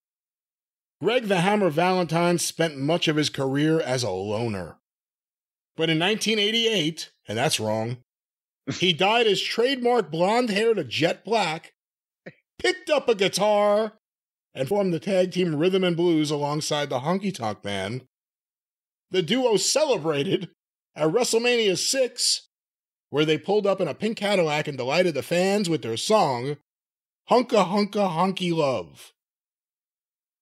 Greg 1.01 1.29
the 1.29 1.41
Hammer 1.41 1.71
Valentine 1.71 2.39
spent 2.39 2.79
much 2.79 3.09
of 3.09 3.17
his 3.17 3.29
career 3.29 3.81
as 3.81 4.03
a 4.03 4.11
loner. 4.11 4.79
But 5.77 5.91
in 5.91 5.99
1988, 5.99 7.11
and 7.29 7.37
that's 7.37 7.61
wrong, 7.61 7.99
he 8.79 8.93
dyed 8.93 9.27
his 9.27 9.43
trademark 9.43 10.11
blonde 10.11 10.51
hair 10.51 10.75
to 10.75 10.85
jet 10.85 11.25
black, 11.25 11.73
picked 12.59 12.89
up 12.89 13.09
a 13.09 13.15
guitar, 13.15 13.99
and 14.55 14.69
formed 14.69 14.95
the 14.95 15.01
tag 15.01 15.33
team 15.33 15.57
Rhythm 15.57 15.85
and 15.85 15.97
Blues 15.97 16.31
alongside 16.31 16.89
the 16.89 17.01
Honky 17.01 17.35
Tonk 17.35 17.65
Man. 17.65 18.03
The 19.11 19.23
duo 19.23 19.57
celebrated 19.57 20.51
at 20.97 21.09
WrestleMania 21.09 21.77
6, 21.77 22.49
where 23.15 23.25
they 23.25 23.39
pulled 23.39 23.65
up 23.65 23.81
in 23.81 23.87
a 23.87 23.95
pink 23.95 24.17
Cadillac 24.17 24.67
and 24.67 24.77
delighted 24.77 25.15
the 25.15 25.23
fans 25.23 25.71
with 25.71 25.83
their 25.83 25.97
song, 25.97 26.57
Hunka 27.31 27.65
Hunka 27.65 28.11
Honky 28.11 28.53
Love. 28.53 29.13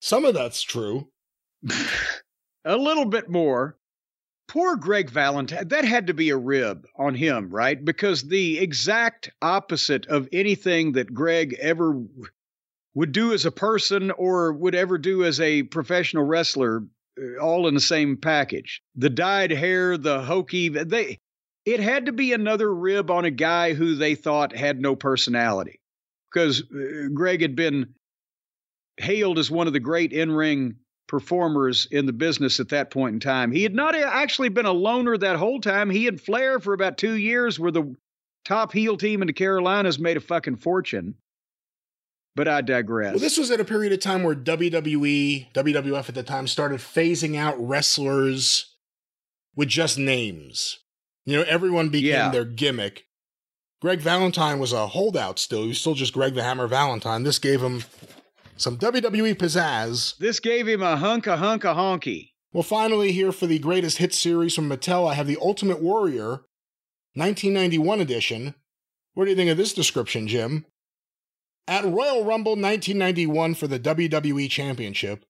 Some 0.01 0.25
of 0.25 0.33
that's 0.33 0.63
true. 0.63 1.09
a 2.65 2.79
little 2.79 3.05
bit 3.05 3.29
more. 3.29 3.77
Poor 4.49 4.77
Greg 4.77 5.11
Valentine. 5.11 5.69
That 5.69 5.85
had 5.85 6.07
to 6.07 6.15
be 6.15 6.31
a 6.31 6.37
rib 6.39 6.87
on 6.97 7.15
him, 7.15 7.51
right? 7.51 7.85
Because 7.85 8.23
the 8.23 8.59
exact 8.59 9.29
opposite 9.43 10.07
of 10.07 10.27
anything 10.33 10.93
that 10.93 11.13
Greg 11.13 11.55
ever 11.61 12.03
would 12.95 13.13
do 13.13 13.35
as 13.35 13.45
a 13.45 13.53
person 13.53 14.11
or 14.13 14.51
would 14.51 14.75
ever 14.75 14.97
do 14.97 15.25
as 15.25 15.39
a 15.41 15.65
professional 15.65 16.25
wrestler, 16.25 16.85
uh, 17.21 17.39
all 17.39 17.69
in 17.69 17.75
the 17.75 17.81
same 17.81 18.17
package. 18.17 18.81
The 18.97 19.11
dyed 19.11 19.51
hair, 19.51 19.99
the 19.99 20.23
hokey, 20.23 20.71
they 20.71 21.19
it 21.65 21.81
had 21.81 22.07
to 22.07 22.13
be 22.13 22.33
another 22.33 22.73
rib 22.73 23.11
on 23.11 23.25
a 23.25 23.31
guy 23.31 23.75
who 23.75 23.95
they 23.95 24.15
thought 24.15 24.55
had 24.55 24.81
no 24.81 24.97
personality. 24.97 25.81
Because 26.33 26.63
uh, 26.63 27.09
Greg 27.13 27.43
had 27.43 27.55
been 27.55 27.95
hailed 28.99 29.39
as 29.39 29.51
one 29.51 29.67
of 29.67 29.73
the 29.73 29.81
great 29.81 30.13
in-ring 30.13 30.77
performers 31.09 31.87
in 31.91 32.07
the 32.07 32.13
business 32.13 32.59
at 32.59 32.71
that 32.71 32.91
point 32.91 33.15
in 33.15 33.21
time. 33.21 33.53
He 33.53 33.63
had 33.63 33.75
not 33.75 33.95
actually 33.95 34.49
been 34.49 34.67
a 34.67 34.73
loner 34.73 35.17
that 35.19 35.37
whole 35.37 35.61
time. 35.61 35.91
He 35.91 36.09
and 36.09 36.21
Flair 36.21 36.59
for 36.59 36.73
about 36.73 36.97
two 36.97 37.15
years 37.15 37.59
were 37.59 37.71
the 37.71 37.95
top 38.45 38.73
heel 38.73 38.97
team 38.97 39.21
in 39.21 39.27
the 39.27 39.33
Carolinas, 39.33 39.99
made 39.99 40.17
a 40.17 40.21
fucking 40.21 40.57
fortune. 40.57 41.15
But 42.35 42.49
I 42.49 42.63
digress. 42.63 43.13
Well, 43.13 43.21
this 43.21 43.37
was 43.37 43.51
at 43.51 43.61
a 43.61 43.65
period 43.65 43.93
of 43.93 44.01
time 44.01 44.23
where 44.23 44.35
WWE, 44.35 45.53
WWF 45.53 46.09
at 46.09 46.15
the 46.15 46.23
time, 46.23 46.47
started 46.47 46.81
phasing 46.81 47.37
out 47.37 47.57
wrestlers 47.59 48.75
with 49.55 49.69
just 49.69 49.99
names. 49.99 50.79
You 51.25 51.39
know, 51.39 51.45
everyone 51.45 51.89
became 51.89 52.09
Yeah. 52.11 52.31
their 52.31 52.45
gimmick. 52.45 53.05
Greg 53.81 54.01
Valentine 54.01 54.59
was 54.59 54.73
a 54.73 54.89
holdout 54.89 55.39
still. 55.39 55.63
He 55.63 55.69
was 55.69 55.81
still 55.81 55.95
just 55.95 56.13
Greg 56.13 56.35
the 56.35 56.43
Hammer 56.43 56.67
Valentine. 56.69 57.23
This 57.25 57.39
gave 57.39 57.61
him 57.63 57.85
some 58.57 58.77
WWE 58.77 59.35
pizzazz. 59.35 60.17
this 60.19 60.39
gave 60.41 60.69
him 60.69 60.83
a 60.83 60.97
hunk 60.97 61.27
a 61.27 61.37
hunk 61.37 61.65
a 61.65 61.75
honky. 61.75 62.31
Well, 62.53 62.63
finally, 62.63 63.13
here 63.13 63.33
for 63.33 63.47
the 63.47 63.59
greatest 63.59 63.99
hit 63.99 64.13
series 64.15 64.55
from 64.55 64.69
Mattel, 64.69 65.11
I 65.11 65.15
have 65.15 65.27
the 65.27 65.39
Ultimate 65.41 65.81
Warrior 65.81 66.43
1991 67.15 68.01
edition. 68.01 68.55
What 69.15 69.25
do 69.25 69.31
you 69.31 69.37
think 69.37 69.51
of 69.51 69.57
this 69.57 69.73
description, 69.73 70.29
Jim? 70.29 70.67
At 71.67 71.85
Royal 71.85 72.25
Rumble 72.25 72.53
1991 72.53 73.55
for 73.55 73.67
the 73.67 73.79
WWE 73.79 74.51
Championship, 74.51 75.25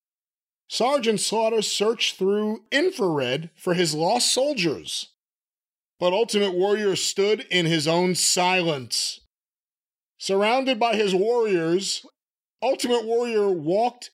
Sergeant 0.69 1.21
Slaughter 1.21 1.63
searched 1.63 2.17
through 2.17 2.65
infrared 2.73 3.51
for 3.57 3.75
his 3.75 3.95
lost 3.95 4.33
soldiers. 4.33 5.09
But 6.03 6.15
Ultimate 6.15 6.55
Warrior 6.55 6.97
stood 6.97 7.47
in 7.49 7.65
his 7.65 7.87
own 7.87 8.17
silence. 8.17 9.21
Surrounded 10.19 10.81
by 10.81 10.97
his 10.97 11.15
warriors, 11.15 12.05
Ultimate 12.61 13.05
Warrior 13.05 13.49
walked 13.49 14.11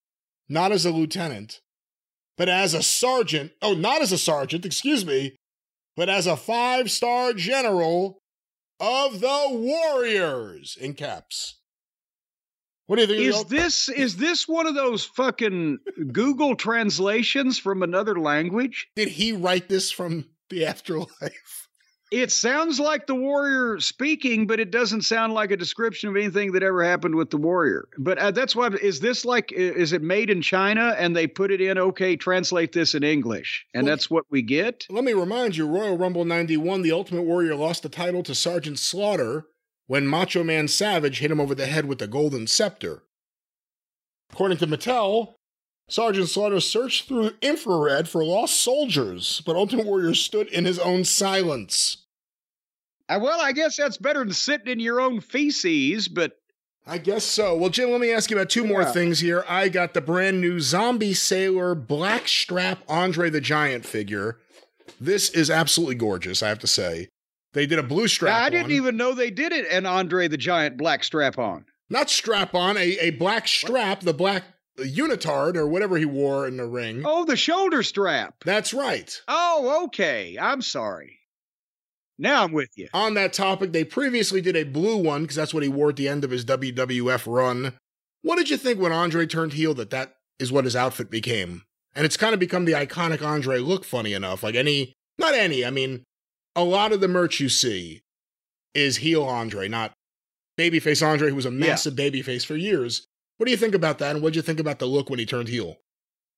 not 0.51 0.71
as 0.71 0.85
a 0.85 0.91
lieutenant, 0.91 1.63
but 2.37 2.47
as 2.47 2.75
a 2.75 2.83
sergeant. 2.83 3.53
Oh, 3.63 3.73
not 3.73 4.03
as 4.03 4.13
a 4.13 4.19
sergeant, 4.19 4.67
excuse 4.67 5.07
me, 5.07 5.39
but 5.97 6.11
as 6.11 6.27
a 6.27 6.37
five 6.37 6.91
star 6.91 7.33
general 7.33 8.19
of 8.79 9.21
the 9.21 9.47
Warriors 9.49 10.77
in 10.79 10.93
caps. 10.93 11.57
What 12.87 12.97
do 12.97 13.01
you 13.01 13.07
think? 13.07 13.21
Is 13.21 13.45
this 13.45 13.89
is 13.89 14.17
this 14.19 14.47
one 14.47 14.67
of 14.67 14.75
those 14.75 15.07
fucking 15.07 15.79
Google 16.13 16.55
translations 16.55 17.59
from 17.59 17.83
another 17.83 18.21
language? 18.21 18.89
Did 18.95 19.09
he 19.09 19.33
write 19.33 19.71
this 19.71 19.91
from 19.91 20.27
the 20.51 20.67
afterlife? 20.67 21.68
It 22.11 22.33
sounds 22.33 22.81
like 22.81 23.07
the 23.07 23.15
warrior 23.15 23.81
speaking, 23.81 24.47
but 24.47 24.61
it 24.61 24.71
doesn't 24.71 25.03
sound 25.03 25.35
like 25.35 25.51
a 25.51 25.57
description 25.57 26.09
of 26.09 26.17
anything 26.17 26.53
that 26.53 26.63
ever 26.63 26.83
happened 26.83 27.15
with 27.15 27.31
the 27.31 27.37
warrior. 27.37 27.89
But 27.99 28.19
uh, 28.19 28.31
that's 28.31 28.57
why 28.57 28.69
is 28.69 29.01
this 29.01 29.25
like 29.25 29.53
is 29.53 29.93
it 29.93 30.03
made 30.03 30.31
in 30.31 30.41
China 30.41 30.95
and 30.99 31.15
they 31.15 31.27
put 31.27 31.51
it 31.51 31.61
in 31.61 31.77
okay, 31.77 32.17
translate 32.17 32.73
this 32.73 32.95
in 32.95 33.03
English. 33.05 33.67
And 33.75 33.85
Well- 33.85 33.93
that's 33.93 34.11
what 34.11 34.25
we 34.31 34.43
get? 34.43 34.87
Let 34.89 35.05
me 35.05 35.13
remind 35.13 35.57
you 35.57 35.67
Royal 35.67 35.99
Rumble 35.99 36.25
91, 36.25 36.83
the 36.83 36.93
Ultimate 36.93 37.23
Warrior 37.23 37.55
lost 37.55 37.83
the 37.83 37.89
title 37.89 38.23
to 38.23 38.35
Sergeant 38.35 38.79
Slaughter 38.79 39.47
when 39.87 40.07
Macho 40.07 40.43
Man 40.45 40.69
Savage 40.69 41.19
hit 41.19 41.31
him 41.31 41.41
over 41.41 41.55
the 41.55 41.67
head 41.67 41.87
with 41.87 41.99
the 41.99 42.07
Golden 42.07 42.47
Scepter. 42.47 43.03
According 44.33 44.59
to 44.59 44.67
Mattel, 44.67 45.35
Sergeant 45.89 46.29
Slaughter 46.29 46.61
searched 46.61 47.09
through 47.09 47.33
infrared 47.41 48.09
for 48.09 48.23
lost 48.23 48.61
soldiers, 48.61 49.43
but 49.47 49.57
Ultimate 49.57 49.87
Warrior 49.87 50.15
stood 50.15 50.47
in 50.49 50.65
his 50.67 50.79
own 50.79 51.05
silence. 51.05 52.05
Uh, 53.09 53.19
well, 53.23 53.41
I 53.41 53.53
guess 53.53 53.77
that's 53.77 53.97
better 53.97 54.21
than 54.21 54.35
sitting 54.35 54.69
in 54.69 54.81
your 54.81 55.01
own 55.01 55.21
feces, 55.21 56.09
but 56.09 56.33
I 56.87 56.99
guess 56.99 57.25
so. 57.25 57.57
Well, 57.57 57.71
Jim, 57.71 57.91
let 57.91 58.01
me 58.03 58.13
ask 58.13 58.31
you 58.31 58.37
about 58.37 58.51
two 58.51 58.65
more 58.67 58.85
things 58.85 59.21
here. 59.21 59.45
I 59.49 59.69
got 59.71 59.95
the 59.95 60.01
brand 60.03 60.41
new 60.43 60.61
Zombie 60.61 61.15
Sailor 61.15 61.75
Black 61.75 62.29
Strap 62.29 62.81
Andre 62.89 63.31
the 63.31 63.41
Giant 63.41 63.87
figure. 63.87 64.39
This 65.01 65.31
is 65.31 65.51
absolutely 65.51 65.95
gorgeous, 65.97 66.43
I 66.43 66.49
have 66.49 66.59
to 66.61 66.67
say. 66.67 67.09
They 67.55 67.67
did 67.67 67.79
a 67.79 67.83
blue 67.83 68.09
strap. 68.09 68.43
I 68.43 68.51
didn't 68.51 68.67
on. 68.67 68.73
even 68.73 68.97
know 68.99 69.15
they 69.15 69.31
did 69.31 69.53
it 69.53 69.67
and 69.71 69.87
Andre 69.87 70.29
the 70.29 70.37
Giant 70.37 70.77
black 70.77 71.03
strap 71.03 71.39
on. 71.39 71.65
not 71.89 72.11
strap 72.11 72.55
on, 72.55 72.77
a, 72.77 72.99
a 73.01 73.11
black 73.11 73.49
strap, 73.49 74.01
the 74.01 74.13
black 74.13 74.45
unitard 74.79 75.57
or 75.57 75.67
whatever 75.67 75.97
he 75.97 76.05
wore 76.05 76.47
in 76.47 76.57
the 76.57 76.67
ring. 76.67 77.03
Oh, 77.05 77.25
the 77.25 77.37
shoulder 77.37 77.83
strap. 77.83 78.35
That's 78.45 78.73
right. 78.73 79.21
Oh, 79.29 79.85
okay. 79.87 80.39
I'm 80.41 80.63
sorry. 80.63 81.19
Now 82.19 82.45
I'm 82.45 82.53
with 82.53 82.71
you. 82.77 82.89
On 82.93 83.15
that 83.15 83.33
topic, 83.33 83.73
they 83.73 83.85
previously 83.85 84.41
did 84.41 84.57
a 84.57 84.65
blue 84.65 84.97
one 84.97 85.23
because 85.23 85.37
that's 85.37 85.55
what 85.55 85.63
he 85.63 85.69
wore 85.69 85.91
at 85.91 85.97
the 85.97 86.09
end 86.09 86.25
of 86.25 86.31
his 86.31 86.45
WWF 86.45 87.33
run. 87.33 87.75
What 88.23 88.37
did 88.37 88.51
you 88.51 88.57
think 88.57 88.81
when 88.81 88.93
Andre 88.93 89.27
turned 89.27 89.53
heel 89.53 89.75
that 89.75 89.91
that 89.91 90.17
is 90.39 90.51
what 90.51 90.65
his 90.65 90.75
outfit 90.75 91.11
became? 91.11 91.63
And 91.95 92.05
it's 92.05 92.17
kind 92.17 92.35
of 92.35 92.41
become 92.41 92.65
the 92.65 92.73
iconic 92.73 93.23
Andre 93.23 93.59
look, 93.59 93.85
funny 93.85 94.13
enough. 94.13 94.43
Like 94.43 94.57
any, 94.57 94.95
not 95.17 95.35
any, 95.35 95.65
I 95.65 95.71
mean, 95.71 96.03
a 96.57 96.65
lot 96.65 96.93
of 96.93 97.01
the 97.01 97.09
merch 97.09 97.41
you 97.41 97.49
see 97.49 98.03
is 98.75 98.99
heel 98.99 99.25
Andre, 99.25 99.69
not 99.69 99.93
babyface 100.59 101.07
Andre, 101.07 101.31
who 101.31 101.37
was 101.37 101.47
a 101.47 101.51
massive 101.51 101.95
babyface 101.95 102.45
for 102.45 102.57
years. 102.57 103.07
What 103.39 103.47
do 103.47 103.53
you 103.53 103.57
think 103.57 103.75
about 103.75 103.99
that? 103.99 104.15
And 104.15 104.23
what 104.23 104.31
did 104.31 104.37
you 104.37 104.43
think 104.43 104.61
about 104.61 104.79
the 104.79 104.87
look 104.87 105.09
when 105.09 105.19
he 105.19 105.27
turned 105.27 105.49
heel? 105.49 105.79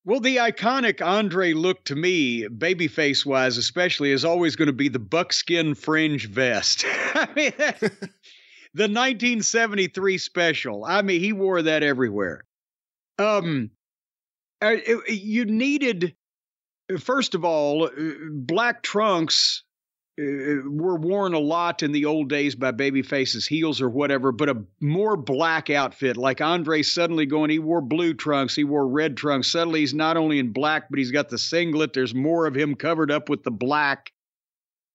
Well, 0.05 0.19
the 0.19 0.37
iconic 0.37 1.05
Andre 1.05 1.53
look 1.53 1.83
to 1.85 1.95
me, 1.95 2.47
babyface 2.47 3.25
wise, 3.25 3.57
especially, 3.57 4.11
is 4.11 4.25
always 4.25 4.55
going 4.55 4.67
to 4.67 4.73
be 4.73 4.87
the 4.87 4.99
buckskin 4.99 5.75
fringe 5.75 6.27
vest. 6.27 6.85
I 7.13 7.27
mean, 7.35 7.53
the 7.59 8.87
1973 8.87 10.17
special. 10.17 10.85
I 10.85 11.01
mean, 11.01 11.19
he 11.19 11.33
wore 11.33 11.61
that 11.61 11.83
everywhere. 11.83 12.45
Um, 13.19 13.71
uh, 14.61 14.77
you 15.07 15.45
needed, 15.45 16.15
first 16.99 17.35
of 17.35 17.45
all, 17.45 17.85
uh, 17.85 17.89
black 18.31 18.81
trunks 18.81 19.63
Uh, 20.19 20.59
were 20.65 20.97
worn 20.97 21.33
a 21.33 21.39
lot 21.39 21.83
in 21.83 21.93
the 21.93 22.03
old 22.03 22.27
days 22.27 22.53
by 22.53 22.73
babyface's 22.73 23.47
heels 23.47 23.79
or 23.79 23.89
whatever, 23.89 24.33
but 24.33 24.49
a 24.49 24.61
more 24.81 25.15
black 25.15 25.69
outfit. 25.69 26.17
Like 26.17 26.41
Andre 26.41 26.81
suddenly 26.81 27.25
going, 27.25 27.49
he 27.49 27.59
wore 27.59 27.79
blue 27.79 28.13
trunks, 28.13 28.53
he 28.53 28.65
wore 28.65 28.85
red 28.85 29.15
trunks. 29.15 29.47
Suddenly 29.47 29.79
he's 29.79 29.93
not 29.93 30.17
only 30.17 30.37
in 30.37 30.51
black, 30.51 30.89
but 30.89 30.99
he's 30.99 31.11
got 31.11 31.29
the 31.29 31.37
singlet. 31.37 31.93
There's 31.93 32.13
more 32.13 32.45
of 32.45 32.55
him 32.55 32.75
covered 32.75 33.09
up 33.09 33.29
with 33.29 33.43
the 33.43 33.51
black. 33.51 34.11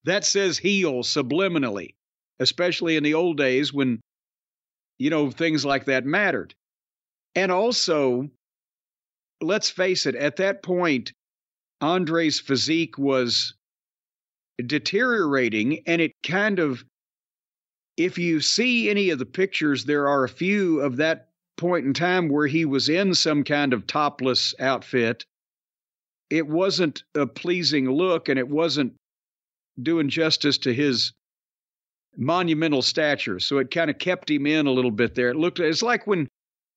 That 0.04 0.26
says 0.26 0.58
heel 0.58 1.02
subliminally, 1.02 1.94
especially 2.38 2.96
in 2.96 3.02
the 3.02 3.14
old 3.14 3.38
days 3.38 3.72
when, 3.72 4.00
you 4.98 5.08
know, 5.08 5.30
things 5.30 5.64
like 5.64 5.86
that 5.86 6.04
mattered. 6.04 6.54
And 7.34 7.50
also, 7.50 8.28
let's 9.40 9.70
face 9.70 10.04
it, 10.04 10.14
at 10.14 10.36
that 10.36 10.62
point, 10.62 11.12
Andre's 11.80 12.38
physique 12.38 12.98
was 12.98 13.54
deteriorating 14.64 15.82
and 15.86 16.00
it 16.00 16.12
kind 16.22 16.58
of 16.58 16.84
if 17.96 18.18
you 18.18 18.40
see 18.40 18.90
any 18.90 19.10
of 19.10 19.18
the 19.18 19.26
pictures 19.26 19.84
there 19.84 20.08
are 20.08 20.24
a 20.24 20.28
few 20.28 20.80
of 20.80 20.96
that 20.96 21.28
point 21.56 21.86
in 21.86 21.94
time 21.94 22.28
where 22.28 22.46
he 22.46 22.64
was 22.64 22.88
in 22.88 23.14
some 23.14 23.42
kind 23.42 23.72
of 23.72 23.86
topless 23.86 24.54
outfit. 24.60 25.24
It 26.28 26.46
wasn't 26.46 27.02
a 27.14 27.26
pleasing 27.26 27.90
look 27.90 28.28
and 28.28 28.38
it 28.38 28.48
wasn't 28.48 28.94
doing 29.82 30.08
justice 30.08 30.58
to 30.58 30.72
his 30.72 31.12
monumental 32.18 32.80
stature 32.80 33.38
so 33.38 33.58
it 33.58 33.70
kind 33.70 33.90
of 33.90 33.98
kept 33.98 34.30
him 34.30 34.46
in 34.46 34.66
a 34.66 34.72
little 34.72 34.90
bit 34.90 35.14
there. 35.14 35.30
It 35.30 35.36
looked 35.36 35.60
it's 35.60 35.82
like 35.82 36.06
when 36.06 36.28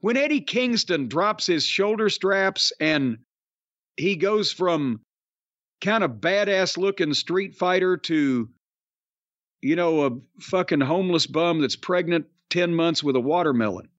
when 0.02 0.18
Eddie 0.18 0.42
Kingston 0.42 1.08
drops 1.08 1.46
his 1.46 1.66
shoulder 1.66 2.10
straps 2.10 2.72
and 2.80 3.18
he 3.98 4.16
goes 4.16 4.52
from 4.52 5.02
kind 5.82 6.04
of 6.04 6.12
badass 6.14 6.78
looking 6.78 7.14
street 7.14 7.56
fighter 7.56 7.98
to, 7.98 8.50
you 9.62 9.76
know, 9.76 10.06
a 10.06 10.42
fucking 10.42 10.82
homeless 10.82 11.28
bum 11.28 11.62
that's 11.62 11.76
pregnant 11.76 12.26
10 12.50 12.74
months 12.74 13.04
with 13.04 13.16
a 13.16 13.22
watermelon. 13.22 13.90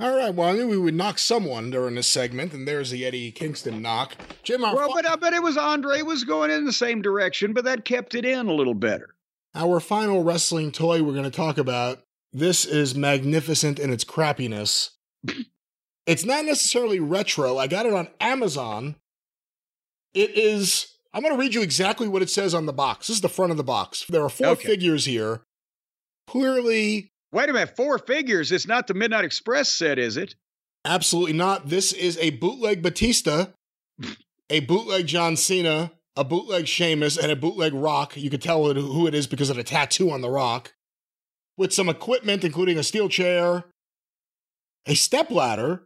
All 0.00 0.16
right. 0.16 0.34
Well, 0.34 0.48
I 0.48 0.52
knew 0.54 0.66
we 0.66 0.76
would 0.76 0.94
knock 0.94 1.20
someone 1.20 1.70
during 1.70 1.94
this 1.94 2.08
segment, 2.08 2.52
and 2.52 2.66
there's 2.66 2.90
the 2.90 3.06
Eddie 3.06 3.30
Kingston 3.30 3.80
knock. 3.80 4.16
Jim, 4.42 4.62
well, 4.62 4.90
but 4.92 5.06
uh, 5.06 5.12
I 5.12 5.16
bet 5.16 5.32
it 5.34 5.42
was 5.42 5.56
Andre 5.56 6.02
was 6.02 6.24
going 6.24 6.50
in 6.50 6.64
the 6.64 6.72
same 6.72 7.00
direction, 7.00 7.52
but 7.52 7.64
that 7.64 7.84
kept 7.84 8.16
it 8.16 8.24
in 8.24 8.48
a 8.48 8.52
little 8.52 8.74
better. 8.74 9.14
Our 9.54 9.78
final 9.78 10.24
wrestling 10.24 10.72
toy 10.72 11.02
we're 11.02 11.12
going 11.12 11.22
to 11.24 11.30
talk 11.30 11.58
about. 11.58 12.00
This 12.32 12.64
is 12.64 12.96
magnificent 12.96 13.78
in 13.78 13.92
its 13.92 14.02
crappiness. 14.02 14.90
it's 16.06 16.24
not 16.24 16.44
necessarily 16.44 16.98
retro. 16.98 17.56
I 17.56 17.68
got 17.68 17.86
it 17.86 17.94
on 17.94 18.08
Amazon 18.18 18.96
it 20.14 20.30
is. 20.36 20.86
I'm 21.12 21.22
going 21.22 21.34
to 21.34 21.40
read 21.40 21.54
you 21.54 21.62
exactly 21.62 22.08
what 22.08 22.22
it 22.22 22.30
says 22.30 22.54
on 22.54 22.66
the 22.66 22.72
box. 22.72 23.06
This 23.06 23.16
is 23.16 23.20
the 23.20 23.28
front 23.28 23.52
of 23.52 23.56
the 23.56 23.64
box. 23.64 24.04
There 24.08 24.22
are 24.24 24.28
four 24.28 24.48
okay. 24.48 24.66
figures 24.66 25.04
here. 25.04 25.42
Clearly. 26.26 27.10
Wait 27.32 27.48
a 27.48 27.52
minute, 27.52 27.76
four 27.76 27.98
figures. 27.98 28.52
It's 28.52 28.66
not 28.66 28.86
the 28.86 28.94
Midnight 28.94 29.24
Express 29.24 29.68
set, 29.68 29.98
is 29.98 30.16
it? 30.16 30.34
Absolutely 30.84 31.32
not. 31.32 31.68
This 31.68 31.92
is 31.92 32.18
a 32.18 32.30
bootleg 32.30 32.82
Batista, 32.82 33.46
a 34.50 34.60
bootleg 34.60 35.06
John 35.06 35.36
Cena, 35.36 35.92
a 36.16 36.24
bootleg 36.24 36.68
Sheamus, 36.68 37.16
and 37.16 37.32
a 37.32 37.36
bootleg 37.36 37.74
Rock. 37.74 38.16
You 38.16 38.30
could 38.30 38.42
tell 38.42 38.72
who 38.72 39.06
it 39.06 39.14
is 39.14 39.26
because 39.26 39.50
of 39.50 39.56
the 39.56 39.64
tattoo 39.64 40.10
on 40.10 40.20
the 40.20 40.30
Rock. 40.30 40.74
With 41.56 41.72
some 41.72 41.88
equipment, 41.88 42.44
including 42.44 42.78
a 42.78 42.82
steel 42.82 43.08
chair, 43.08 43.64
a 44.86 44.94
step 44.94 45.30
ladder, 45.30 45.84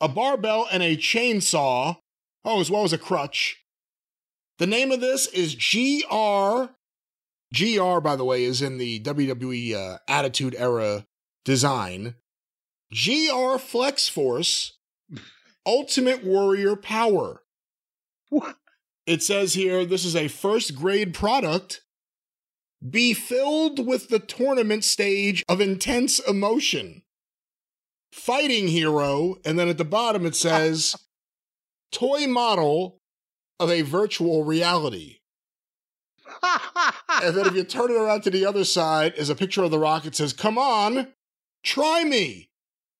a 0.00 0.08
barbell, 0.08 0.66
and 0.70 0.82
a 0.82 0.96
chainsaw 0.96 1.96
Oh, 2.44 2.60
as 2.60 2.70
well 2.70 2.84
as 2.84 2.92
a 2.92 2.98
crutch. 2.98 3.58
The 4.58 4.66
name 4.66 4.92
of 4.92 5.00
this 5.00 5.26
is 5.28 5.54
GR. 5.54 6.72
GR, 7.54 8.00
by 8.00 8.16
the 8.16 8.24
way, 8.24 8.44
is 8.44 8.62
in 8.62 8.78
the 8.78 9.00
WWE 9.00 9.74
uh, 9.74 9.98
Attitude 10.08 10.54
Era 10.58 11.06
design. 11.44 12.14
GR 12.90 13.58
Flex 13.58 14.08
Force 14.08 14.78
Ultimate 15.66 16.24
Warrior 16.24 16.76
Power. 16.76 17.42
What? 18.28 18.56
It 19.06 19.22
says 19.22 19.54
here 19.54 19.84
this 19.84 20.04
is 20.04 20.16
a 20.16 20.28
first 20.28 20.74
grade 20.74 21.14
product. 21.14 21.82
Be 22.88 23.14
filled 23.14 23.86
with 23.86 24.08
the 24.08 24.18
tournament 24.18 24.84
stage 24.84 25.44
of 25.48 25.60
intense 25.60 26.18
emotion. 26.18 27.02
Fighting 28.12 28.68
hero, 28.68 29.36
and 29.44 29.58
then 29.58 29.68
at 29.68 29.78
the 29.78 29.84
bottom 29.84 30.26
it 30.26 30.36
says 30.36 30.96
toy 31.92 32.26
model 32.26 32.98
of 33.60 33.70
a 33.70 33.82
virtual 33.82 34.44
reality. 34.44 35.18
and 37.22 37.36
then 37.36 37.46
if 37.46 37.54
you 37.54 37.64
turn 37.64 37.90
it 37.90 37.96
around 37.96 38.22
to 38.22 38.30
the 38.30 38.44
other 38.44 38.64
side 38.64 39.14
is 39.16 39.30
a 39.30 39.34
picture 39.34 39.62
of 39.62 39.70
the 39.70 39.78
rock. 39.78 40.04
It 40.04 40.16
says, 40.16 40.32
Come 40.32 40.58
on, 40.58 41.08
try 41.62 42.04
me, 42.04 42.50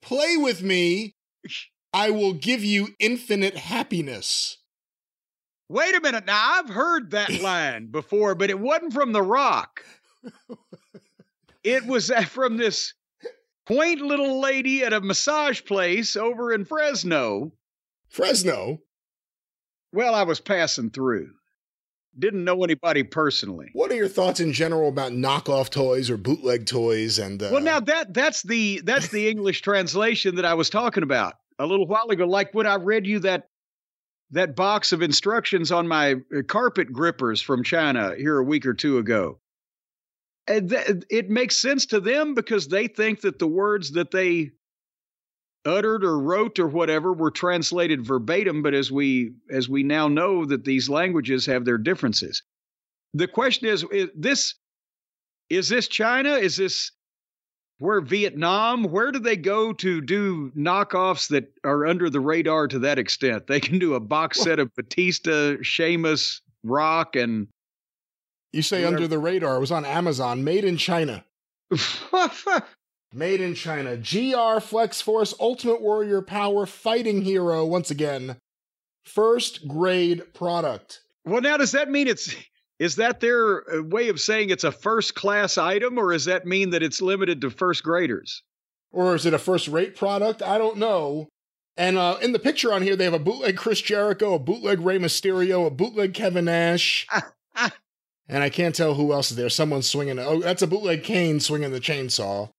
play 0.01 0.37
with 0.37 0.63
me. 0.63 1.15
I 1.93 2.11
will 2.11 2.33
give 2.33 2.65
you 2.65 2.89
infinite 2.99 3.57
happiness. 3.57 4.59
Wait 5.69 5.95
a 5.95 6.01
minute. 6.01 6.27
Now, 6.27 6.59
I've 6.59 6.69
heard 6.69 7.11
that 7.11 7.41
line 7.43 7.87
before, 7.87 8.35
but 8.35 8.51
it 8.51 8.59
wasn't 8.59 8.93
from 8.93 9.13
The 9.13 9.23
Rock. 9.23 9.85
it 11.65 11.87
was 11.87 12.11
uh, 12.11 12.23
from 12.23 12.57
this 12.57 12.95
quaint 13.67 14.01
little 14.01 14.41
lady 14.41 14.85
at 14.85 14.93
a 14.93 15.01
massage 15.01 15.65
place 15.65 16.17
over 16.17 16.53
in 16.53 16.65
Fresno 16.65 17.53
Fresno? 18.13 18.79
Well, 19.93 20.15
I 20.15 20.23
was 20.25 20.39
passing 20.39 20.91
through. 20.91 21.31
Didn't 22.19 22.45
know 22.45 22.63
anybody 22.63 23.05
personally. 23.05 23.71
What 23.73 23.91
are 23.91 23.97
your 23.97 24.09
thoughts 24.09 24.39
in 24.39 24.53
general 24.53 24.91
about 24.91 25.13
knockoff 25.13 25.71
toys 25.71 26.11
or 26.11 26.19
bootleg 26.19 26.67
toys? 26.67 27.19
And 27.19 27.43
uh... 27.43 27.49
well, 27.51 27.63
now 27.63 27.81
that 27.81 28.13
that's 28.13 28.43
the 28.43 28.83
that's 28.85 29.09
the 29.09 29.31
English 29.31 29.63
translation 29.63 30.35
that 30.37 30.45
I 30.45 30.53
was 30.53 30.69
talking 30.69 31.03
about 31.03 31.37
a 31.59 31.65
little 31.65 31.87
while 31.87 32.11
ago. 32.11 32.27
Like 32.27 32.53
when 32.53 32.67
I 32.67 32.75
read 32.75 33.07
you 33.07 33.21
that 33.21 33.49
that 34.33 34.57
box 34.57 34.93
of 34.93 35.01
instructions 35.01 35.73
on 35.73 35.89
my 35.89 36.13
uh, 36.15 36.43
carpet 36.47 36.93
grippers 36.93 37.41
from 37.41 37.65
China 37.65 38.15
here 38.15 38.39
a 38.39 38.45
week 38.45 38.67
or 38.67 38.75
two 38.75 38.99
ago. 38.99 39.39
And 40.47 40.69
th- 40.69 41.05
it 41.09 41.31
makes 41.31 41.57
sense 41.57 41.87
to 41.87 42.01
them 42.01 42.35
because 42.35 42.69
they 42.69 42.89
think 42.89 43.23
that 43.23 43.39
the 43.39 43.47
words 43.47 43.93
that 43.93 44.11
they 44.11 44.51
uttered 45.65 46.05
or 46.05 46.19
wrote 46.19 46.59
or 46.59 46.67
whatever 46.67 47.13
were 47.13 47.31
translated 47.31 48.05
verbatim 48.05 48.63
but 48.63 48.75
as 48.75 48.91
we 48.91 49.33
as 49.51 49.69
we 49.69 49.83
now 49.83 50.09
know 50.09 50.45
that 50.45 50.65
these 50.65 50.89
languages 50.89 51.47
have 51.47 51.65
their 51.65 51.79
differences. 51.79 52.43
The 53.15 53.29
question 53.29 53.69
is, 53.69 53.85
is 53.93 54.09
this 54.15 54.55
is 55.51 55.69
this 55.69 55.89
china? 55.89 56.31
Is 56.31 56.57
this 56.57 56.93
where 57.79 58.01
vietnam? 58.01 58.85
Where 58.85 59.13
do 59.13 59.19
they 59.19 59.37
go 59.37 59.73
to 59.75 60.01
do 60.01 60.51
knockoffs 60.57 61.29
that 61.29 61.53
are 61.65 61.87
under 61.87 62.09
the 62.09 62.21
radar 62.21 62.69
to 62.69 62.79
that 62.81 62.99
extent? 62.99 63.47
They 63.47 63.61
can 63.61 63.79
do 63.79 63.95
a 63.95 64.01
box 64.01 64.41
set 64.41 64.59
of 64.59 64.75
batista 64.75 65.57
Sheamus, 65.63 66.41
rock 66.65 67.17
and 67.17 67.49
you 68.53 68.63
say 68.63 68.79
whatever. 68.79 68.97
under 68.97 69.09
the 69.09 69.19
radar. 69.19 69.57
It 69.57 69.61
was 69.61 69.73
on 69.73 69.85
amazon 69.85 70.43
made 70.45 70.65
in 70.65 70.77
china 70.77 71.25
Made 73.13 73.41
in 73.41 73.55
China. 73.55 73.97
GR 73.97 74.61
Flex 74.61 75.01
Force 75.01 75.35
Ultimate 75.39 75.83
Warrior 75.83 76.23
Power 76.23 76.65
Fighting 76.65 77.23
Hero, 77.23 77.67
once 77.67 77.91
again. 77.91 78.37
First 79.05 79.69
grade 79.69 80.33
product. 80.33 81.03
Well, 81.25 81.43
now, 81.43 81.57
does 81.57 81.73
that 81.73 81.91
mean 81.91 82.09
it's. 82.09 82.35
Is 82.79 82.97
that 82.97 83.21
their 83.21 83.71
uh, 83.71 83.83
way 83.83 84.09
of 84.09 84.21
saying 84.21 84.51
it's 84.51 84.65
a 84.65 84.73
first 84.73 85.15
class 85.15 85.59
item, 85.59 85.99
or 85.99 86.13
does 86.13 86.25
that 86.25 86.47
mean 86.47 86.71
that 86.71 86.83
it's 86.83 87.03
limited 87.03 87.41
to 87.43 87.51
first 87.51 87.85
graders? 87.85 88.43
Or 88.91 89.15
is 89.15 89.27
it 89.27 89.35
a 89.35 89.39
first 89.39 89.69
rate 89.69 89.95
product? 89.95 90.43
I 90.43 90.59
don't 90.59 90.79
know. 90.79 91.29
And 91.77 91.97
uh, 91.97 92.19
in 92.21 92.33
the 92.33 92.39
picture 92.39 92.73
on 92.73 92.83
here, 92.83 92.97
they 92.97 93.05
have 93.05 93.15
a 93.15 93.19
bootleg 93.19 93.57
Chris 93.57 93.81
Jericho, 93.81 94.35
a 94.35 94.39
bootleg 94.39 94.81
Rey 94.81 94.99
Mysterio, 94.99 95.67
a 95.67 95.71
bootleg 95.71 96.13
Kevin 96.13 96.47
Nash. 96.47 97.07
and 98.29 98.43
I 98.43 98.51
can't 98.51 98.75
tell 98.75 98.95
who 98.95 99.13
else 99.13 99.31
is 99.31 99.37
there. 99.37 99.49
Someone's 99.49 99.89
swinging. 99.89 100.19
Oh, 100.19 100.41
that's 100.41 100.63
a 100.63 100.67
bootleg 100.67 101.05
Kane 101.05 101.41
swinging 101.41 101.73
the 101.73 101.81
chainsaw. 101.81 102.51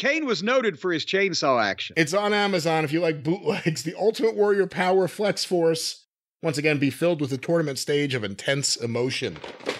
Kane 0.00 0.24
was 0.24 0.42
noted 0.42 0.80
for 0.80 0.92
his 0.92 1.04
chainsaw 1.04 1.62
action. 1.62 1.92
It's 1.94 2.14
on 2.14 2.32
Amazon 2.32 2.84
if 2.84 2.92
you 2.92 3.00
like 3.00 3.22
bootlegs. 3.22 3.82
The 3.90 3.94
Ultimate 3.98 4.34
Warrior 4.34 4.66
Power 4.66 5.06
Flex 5.06 5.44
Force. 5.44 6.06
Once 6.42 6.56
again, 6.56 6.78
be 6.78 6.88
filled 6.88 7.20
with 7.20 7.30
a 7.34 7.36
tournament 7.36 7.78
stage 7.78 8.14
of 8.14 8.24
intense 8.24 8.76
emotion. 8.76 9.36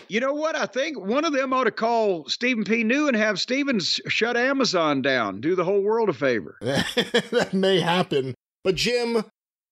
You 0.08 0.20
know 0.20 0.34
what? 0.34 0.56
I 0.56 0.66
think 0.66 1.00
one 1.00 1.24
of 1.24 1.32
them 1.32 1.54
ought 1.54 1.64
to 1.64 1.70
call 1.70 2.28
Stephen 2.28 2.64
P. 2.64 2.84
New 2.84 3.08
and 3.08 3.16
have 3.16 3.40
Stephen 3.40 3.80
shut 3.80 4.36
Amazon 4.36 5.00
down. 5.00 5.40
Do 5.40 5.56
the 5.56 5.64
whole 5.64 5.80
world 5.80 6.10
a 6.10 6.12
favor. 6.12 6.58
that 6.60 7.50
may 7.54 7.80
happen. 7.80 8.34
But 8.62 8.74
Jim, 8.74 9.24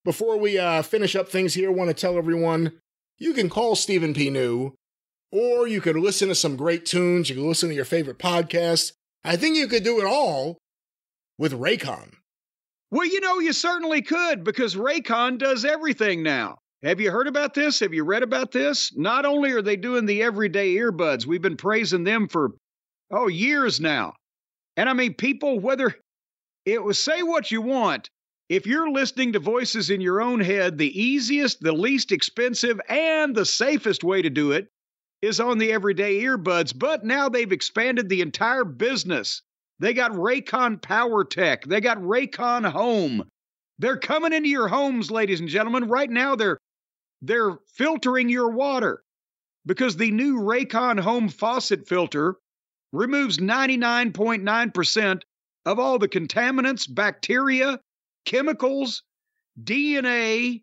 before 0.07 0.39
we 0.39 0.59
uh, 0.59 0.81
finish 0.81 1.15
up 1.15 1.29
things 1.29 1.53
here, 1.53 1.69
I 1.69 1.75
want 1.75 1.89
to 1.89 1.95
tell 1.95 2.17
everyone 2.17 2.73
you 3.19 3.35
can 3.35 3.51
call 3.51 3.77
Stephen 3.77 4.15
P. 4.15 4.31
New, 4.31 4.73
or 5.31 5.69
you 5.69 5.83
can 5.83 6.01
listen 6.01 6.29
to 6.29 6.35
some 6.35 6.57
great 6.57 6.87
tunes. 6.87 7.29
You 7.29 7.37
can 7.37 7.49
listen 7.49 7.69
to 7.69 7.75
your 7.75 7.85
favorite 7.85 8.19
podcast. 8.19 8.93
I 9.25 9.37
think 9.37 9.57
you 9.57 9.69
could 9.69 9.85
do 9.85 10.01
it 10.01 10.07
all 10.07 10.59
with 11.39 11.53
Raycon. 11.53 12.13
Well, 12.91 13.07
you 13.07 13.21
know, 13.21 13.39
you 13.39 13.53
certainly 13.53 14.03
could 14.03 14.45
because 14.45 14.75
Raycon 14.75 15.39
does 15.39 15.65
everything 15.65 16.23
now. 16.23 16.57
Have 16.83 17.01
you 17.01 17.11
heard 17.11 17.27
about 17.27 17.55
this? 17.55 17.81
Have 17.81 17.93
you 17.93 18.05
read 18.05 18.23
about 18.23 18.53
this? 18.53 18.97
Not 18.97 19.27
only 19.27 19.51
are 19.51 19.63
they 19.63 19.77
doing 19.77 20.07
the 20.07 20.23
everyday 20.23 20.77
earbuds, 20.77 21.27
we've 21.27 21.43
been 21.43 21.57
praising 21.57 22.05
them 22.05 22.29
for, 22.29 22.53
oh, 23.11 23.27
years 23.27 23.81
now. 23.81 24.15
And 24.77 24.89
I 24.89 24.93
mean, 24.93 25.15
people, 25.15 25.59
whether 25.59 25.95
it 26.65 26.83
was 26.83 26.99
say 26.99 27.23
what 27.23 27.51
you 27.51 27.61
want, 27.61 28.09
if 28.49 28.67
you're 28.67 28.91
listening 28.91 29.33
to 29.33 29.41
voices 29.41 29.91
in 29.91 30.01
your 30.01 30.23
own 30.23 30.41
head, 30.41 30.79
the 30.79 30.99
easiest, 30.99 31.61
the 31.61 31.73
least 31.73 32.13
expensive, 32.13 32.81
and 32.89 33.35
the 33.35 33.45
safest 33.45 34.05
way 34.05 34.23
to 34.23 34.31
do 34.31 34.53
it 34.53 34.69
is 35.23 35.41
on 35.41 35.59
the 35.59 35.73
everyday 35.73 36.23
earbuds. 36.23 36.77
But 36.77 37.05
now 37.05 37.29
they've 37.29 37.51
expanded 37.53 38.09
the 38.09 38.21
entire 38.21 38.65
business. 38.65 39.43
They 39.81 39.95
got 39.95 40.13
Raycon 40.13 40.83
Power 40.83 41.25
Tech, 41.25 41.65
they 41.65 41.81
got 41.81 41.99
Raycon 41.99 42.71
Home. 42.71 43.29
They're 43.81 43.97
coming 43.97 44.33
into 44.33 44.49
your 44.49 44.67
homes, 44.67 45.11
ladies 45.11 45.39
and 45.39 45.49
gentlemen. 45.49 45.89
Right 45.89 46.11
now, 46.11 46.35
they're 46.35 46.59
they're 47.23 47.59
filtering 47.75 48.29
your 48.29 48.51
water 48.51 49.03
because 49.67 49.97
the 49.97 50.11
new 50.11 50.41
Raycon 50.41 50.99
home 50.99 51.29
faucet 51.29 51.87
filter 51.87 52.37
removes 52.93 53.39
99.9% 53.39 55.23
of 55.67 55.79
all 55.79 55.99
the 55.99 56.09
contaminants, 56.09 56.93
bacteria, 56.93 57.79
chemicals, 58.25 59.03
DNA, 59.63 60.63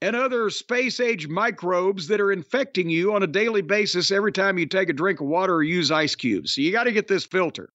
and 0.00 0.14
other 0.14 0.48
space 0.50 1.00
age 1.00 1.26
microbes 1.26 2.06
that 2.08 2.20
are 2.20 2.30
infecting 2.30 2.88
you 2.88 3.14
on 3.14 3.22
a 3.22 3.26
daily 3.26 3.62
basis 3.62 4.10
every 4.10 4.32
time 4.32 4.58
you 4.58 4.66
take 4.66 4.88
a 4.88 4.92
drink 4.92 5.20
of 5.20 5.26
water 5.26 5.56
or 5.56 5.62
use 5.62 5.90
ice 5.90 6.14
cubes. 6.14 6.54
So 6.54 6.60
you 6.60 6.70
got 6.70 6.84
to 6.84 6.92
get 6.92 7.08
this 7.08 7.24
filter. 7.24 7.68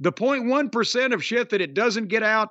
The 0.00 0.12
0.1% 0.12 1.14
of 1.14 1.24
shit 1.24 1.50
that 1.50 1.62
it 1.62 1.72
doesn't 1.72 2.08
get 2.08 2.22
out, 2.22 2.50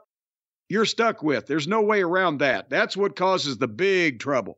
you're 0.69 0.85
stuck 0.85 1.21
with. 1.21 1.45
There's 1.45 1.67
no 1.67 1.83
way 1.83 2.01
around 2.01 2.39
that. 2.39 2.69
That's 2.69 2.97
what 2.97 3.15
causes 3.15 3.57
the 3.57 3.67
big 3.67 4.19
trouble. 4.19 4.57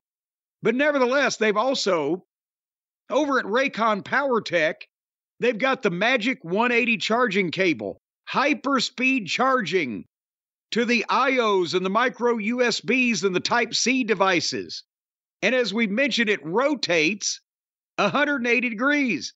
But 0.63 0.75
nevertheless, 0.75 1.35
they've 1.35 1.57
also, 1.57 2.25
over 3.09 3.39
at 3.39 3.45
Raycon 3.45 4.03
PowerTech, 4.03 4.75
they've 5.41 5.57
got 5.57 5.81
the 5.81 5.89
Magic 5.89 6.43
180 6.45 6.97
charging 6.97 7.51
cable, 7.51 8.01
hyper 8.25 8.79
speed 8.79 9.27
charging 9.27 10.05
to 10.71 10.85
the 10.85 11.05
IOs 11.09 11.73
and 11.73 11.85
the 11.85 11.89
micro 11.89 12.35
USBs 12.35 13.23
and 13.23 13.35
the 13.35 13.39
Type 13.39 13.73
C 13.73 14.03
devices. 14.03 14.83
And 15.41 15.53
as 15.53 15.73
we 15.73 15.87
mentioned, 15.87 16.29
it 16.29 16.45
rotates 16.45 17.41
180 17.97 18.69
degrees. 18.69 19.33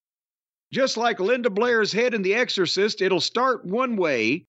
Just 0.72 0.96
like 0.96 1.20
Linda 1.20 1.50
Blair's 1.50 1.92
head 1.92 2.14
in 2.14 2.22
The 2.22 2.34
Exorcist, 2.34 3.02
it'll 3.02 3.20
start 3.20 3.64
one 3.64 3.96
way 3.96 4.46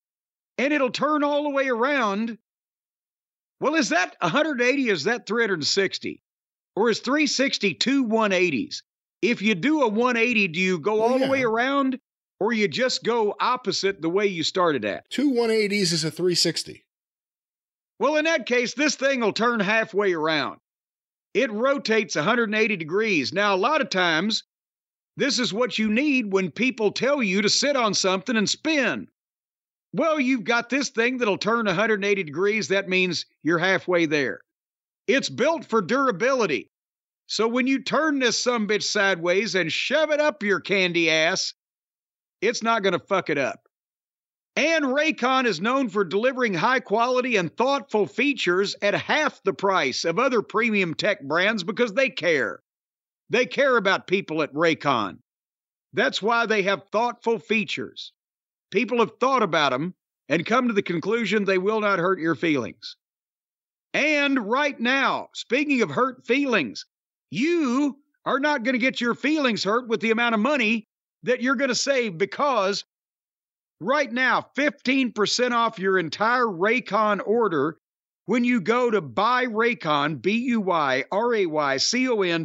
and 0.58 0.74
it'll 0.74 0.92
turn 0.92 1.24
all 1.24 1.44
the 1.44 1.50
way 1.50 1.68
around. 1.68 2.38
Well, 3.60 3.76
is 3.76 3.90
that 3.90 4.16
180? 4.22 4.90
Is 4.90 5.04
that 5.04 5.26
360? 5.26 6.24
or 6.76 6.90
is 6.90 7.00
360 7.00 7.74
two 7.76 8.06
180s? 8.06 8.82
If 9.22 9.42
you 9.42 9.56
do 9.56 9.84
a 9.84 9.88
180, 9.88 10.50
do 10.50 10.60
you 10.60 10.80
go 10.80 11.02
all 11.02 11.20
yeah. 11.20 11.26
the 11.26 11.32
way 11.32 11.44
around 11.44 12.00
or 12.40 12.54
you 12.54 12.68
just 12.68 13.04
go 13.04 13.36
opposite 13.40 14.02
the 14.02 14.10
way 14.10 14.28
you 14.28 14.44
started 14.44 14.86
at? 14.86 15.10
Two 15.10 15.32
180s 15.32 15.94
is 15.94 16.04
a 16.04 16.12
360. 16.12 16.84
Well, 18.00 18.16
in 18.16 18.26
that 18.26 18.46
case, 18.46 18.74
this 18.74 18.96
thing 18.96 19.22
will 19.22 19.34
turn 19.34 19.60
halfway 19.60 20.14
around. 20.14 20.60
It 21.34 21.52
rotates 21.52 22.16
180 22.16 22.76
degrees. 22.76 23.34
Now, 23.34 23.56
a 23.56 23.58
lot 23.58 23.82
of 23.82 23.90
times, 23.90 24.44
this 25.16 25.40
is 25.40 25.54
what 25.54 25.78
you 25.78 25.90
need 25.90 26.32
when 26.32 26.52
people 26.52 26.92
tell 26.92 27.24
you 27.24 27.42
to 27.42 27.50
sit 27.50 27.76
on 27.76 27.94
something 27.94 28.36
and 28.36 28.50
spin. 28.50 29.08
Well, 29.94 30.20
you've 30.20 30.44
got 30.44 30.70
this 30.70 30.90
thing 30.90 31.20
that'll 31.20 31.38
turn 31.38 31.66
180 31.66 32.24
degrees. 32.24 32.68
That 32.68 32.90
means 32.90 33.26
you're 33.44 33.60
halfway 33.60 34.06
there. 34.06 34.42
It's 35.08 35.30
built 35.30 35.66
for 35.66 35.82
durability. 35.82 36.72
So 37.28 37.48
when 37.48 37.68
you 37.68 37.82
turn 37.82 38.20
this 38.20 38.42
some 38.42 38.68
bitch 38.68 38.84
sideways 38.84 39.56
and 39.56 39.72
shove 39.72 40.12
it 40.12 40.20
up 40.20 40.44
your 40.44 40.60
candy 40.60 41.10
ass, 41.10 41.54
it's 42.48 42.64
not 42.64 42.84
going 42.84 42.94
to 42.94 43.00
fuck 43.00 43.30
it 43.30 43.38
up. 43.38 43.68
And 44.56 44.86
Raycon 44.86 45.46
is 45.46 45.62
known 45.62 45.90
for 45.90 46.04
delivering 46.04 46.54
high 46.54 46.80
quality 46.80 47.38
and 47.38 47.56
thoughtful 47.56 48.06
features 48.06 48.76
at 48.82 48.94
half 48.94 49.42
the 49.44 49.54
price 49.54 50.06
of 50.06 50.20
other 50.20 50.44
premium 50.44 50.94
tech 50.94 51.24
brands 51.24 51.64
because 51.64 51.94
they 51.94 52.10
care. 52.10 52.60
They 53.32 53.48
care 53.48 53.78
about 53.78 54.06
people 54.06 54.44
at 54.44 54.54
Raycon. 54.54 55.18
That's 55.94 56.22
why 56.22 56.46
they 56.46 56.64
have 56.64 56.84
thoughtful 56.92 57.40
features. 57.40 58.12
People 58.70 59.00
have 59.00 59.18
thought 59.20 59.42
about 59.42 59.72
them 59.72 59.96
and 60.30 60.46
come 60.46 60.68
to 60.68 60.74
the 60.74 60.84
conclusion 60.84 61.46
they 61.46 61.58
will 61.58 61.80
not 61.80 62.00
hurt 62.00 62.20
your 62.20 62.36
feelings. 62.36 62.96
And 63.94 64.40
right 64.40 64.80
now, 64.80 65.30
speaking 65.34 65.82
of 65.82 65.90
hurt 65.90 66.26
feelings, 66.26 66.86
you 67.32 67.98
are 68.26 68.40
not 68.40 68.64
going 68.64 68.74
to 68.74 68.80
get 68.80 69.02
your 69.02 69.16
feelings 69.16 69.64
hurt 69.64 69.88
with 69.88 70.00
the 70.00 70.12
amount 70.12 70.36
of 70.36 70.42
money 70.42 70.88
that 71.24 71.42
you're 71.42 71.56
going 71.56 71.70
to 71.70 71.76
save 71.76 72.18
because 72.18 72.84
right 73.80 74.12
now, 74.12 74.46
15% 74.58 75.52
off 75.52 75.80
your 75.80 75.98
entire 75.98 76.46
Raycon 76.46 77.22
order 77.26 77.78
when 78.26 78.44
you 78.44 78.62
go 78.62 78.90
to 78.92 79.02
buyraycon, 79.02 80.22
B-U-Y-R-A-Y-C-O-N 80.22 81.10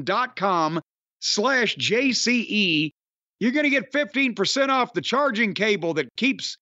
dot 0.04 0.36
com 0.36 0.80
slash 1.20 1.76
JCE. 1.76 2.90
You're 3.40 3.52
going 3.52 3.64
to 3.64 3.70
get 3.70 3.92
15% 3.92 4.68
off 4.68 4.92
the 4.92 5.00
charging 5.00 5.54
cable 5.54 5.94
that 5.94 6.08
keeps 6.16 6.58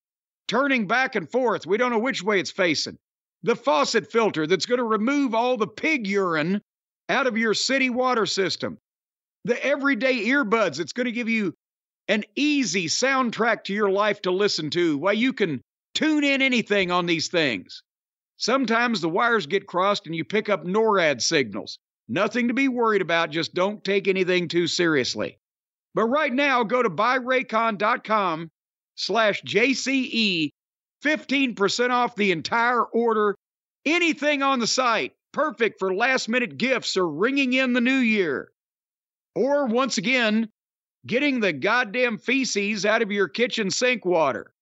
turning 0.48 0.86
back 0.86 1.14
and 1.14 1.30
forth. 1.30 1.66
We 1.66 1.78
don't 1.78 1.90
know 1.90 1.98
which 1.98 2.22
way 2.22 2.38
it's 2.40 2.50
facing 2.50 2.98
the 3.46 3.56
faucet 3.56 4.10
filter 4.10 4.46
that's 4.46 4.66
going 4.66 4.78
to 4.78 4.84
remove 4.84 5.34
all 5.34 5.56
the 5.56 5.68
pig 5.68 6.06
urine 6.06 6.60
out 7.08 7.26
of 7.26 7.38
your 7.38 7.54
city 7.54 7.90
water 7.90 8.26
system, 8.26 8.76
the 9.44 9.64
everyday 9.64 10.26
earbuds 10.26 10.76
that's 10.78 10.92
going 10.92 11.04
to 11.04 11.12
give 11.12 11.28
you 11.28 11.54
an 12.08 12.24
easy 12.34 12.86
soundtrack 12.86 13.64
to 13.64 13.74
your 13.74 13.90
life 13.90 14.22
to 14.22 14.30
listen 14.30 14.70
to 14.70 14.98
while 14.98 15.14
you 15.14 15.32
can 15.32 15.60
tune 15.94 16.24
in 16.24 16.42
anything 16.42 16.90
on 16.90 17.06
these 17.06 17.28
things. 17.28 17.82
Sometimes 18.36 19.00
the 19.00 19.08
wires 19.08 19.46
get 19.46 19.66
crossed 19.66 20.06
and 20.06 20.14
you 20.14 20.24
pick 20.24 20.48
up 20.48 20.64
NORAD 20.64 21.22
signals. 21.22 21.78
Nothing 22.08 22.48
to 22.48 22.54
be 22.54 22.68
worried 22.68 23.02
about, 23.02 23.30
just 23.30 23.54
don't 23.54 23.82
take 23.82 24.06
anything 24.06 24.46
too 24.46 24.66
seriously. 24.66 25.38
But 25.94 26.04
right 26.04 26.32
now, 26.32 26.62
go 26.62 26.82
to 26.82 26.90
buyraycon.com 26.90 28.50
slash 28.94 29.42
JCE 29.42 30.50
15% 31.04 31.90
off 31.90 32.14
the 32.14 32.32
entire 32.32 32.82
order. 32.82 33.34
Anything 33.84 34.42
on 34.42 34.58
the 34.58 34.66
site, 34.66 35.14
perfect 35.32 35.78
for 35.78 35.94
last 35.94 36.28
minute 36.28 36.58
gifts 36.58 36.96
or 36.96 37.08
ringing 37.08 37.54
in 37.54 37.72
the 37.72 37.80
new 37.80 37.96
year. 37.96 38.50
Or 39.34 39.66
once 39.66 39.98
again, 39.98 40.48
getting 41.06 41.40
the 41.40 41.52
goddamn 41.52 42.18
feces 42.18 42.84
out 42.84 43.02
of 43.02 43.12
your 43.12 43.28
kitchen 43.28 43.70
sink 43.70 44.04
water. 44.04 44.52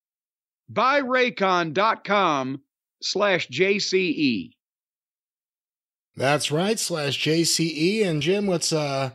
Buyraycon.com 0.72 2.60
slash 3.02 3.48
JCE. 3.48 4.50
That's 6.16 6.50
right, 6.50 6.78
slash 6.78 7.22
JCE. 7.22 8.04
And 8.04 8.22
Jim, 8.22 8.46
let's 8.46 8.72
uh 8.72 9.10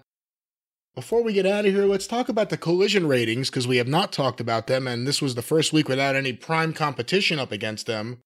before 0.95 1.23
we 1.23 1.31
get 1.31 1.45
out 1.45 1.65
of 1.65 1.73
here, 1.73 1.85
let's 1.85 2.07
talk 2.07 2.27
about 2.27 2.49
the 2.49 2.57
collision 2.57 3.07
ratings 3.07 3.49
because 3.49 3.67
we 3.67 3.77
have 3.77 3.87
not 3.87 4.11
talked 4.11 4.41
about 4.41 4.67
them, 4.67 4.85
and 4.85 5.07
this 5.07 5.21
was 5.21 5.33
the 5.33 5.41
first 5.41 5.71
week 5.71 5.87
without 5.87 6.15
any 6.15 6.33
prime 6.33 6.73
competition 6.73 7.39
up 7.39 7.53
against 7.53 7.85
them. 7.85 8.19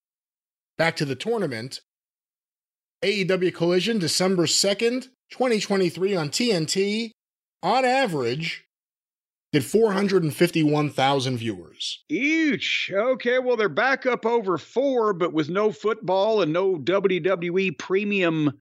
Back 0.76 0.96
to 0.96 1.06
the 1.06 1.16
tournament. 1.16 1.82
AEW 3.04 3.54
Collision, 3.54 4.00
December 4.00 4.48
2nd, 4.48 5.10
2023 5.30 6.16
on 6.16 6.30
TNT, 6.30 7.12
on 7.62 7.86
average, 7.86 8.66
did 9.54 9.64
451,000 9.64 11.38
viewers. 11.38 12.04
Each. 12.10 12.92
Okay, 12.92 13.38
well, 13.38 13.56
they're 13.56 13.70
back 13.70 14.08
up 14.08 14.26
over 14.26 14.58
four, 14.58 15.14
but 15.14 15.32
with 15.32 15.48
no 15.48 15.72
football 15.72 16.42
and 16.42 16.52
no 16.52 16.78
WWE 16.78 17.78
premium 17.78 18.52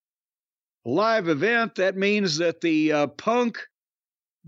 live 0.85 1.29
event. 1.29 1.77
That 1.77 1.97
means 1.97 2.37
that 2.39 2.61
the 2.61 2.93
uh, 2.93 3.07
Punk 3.07 3.59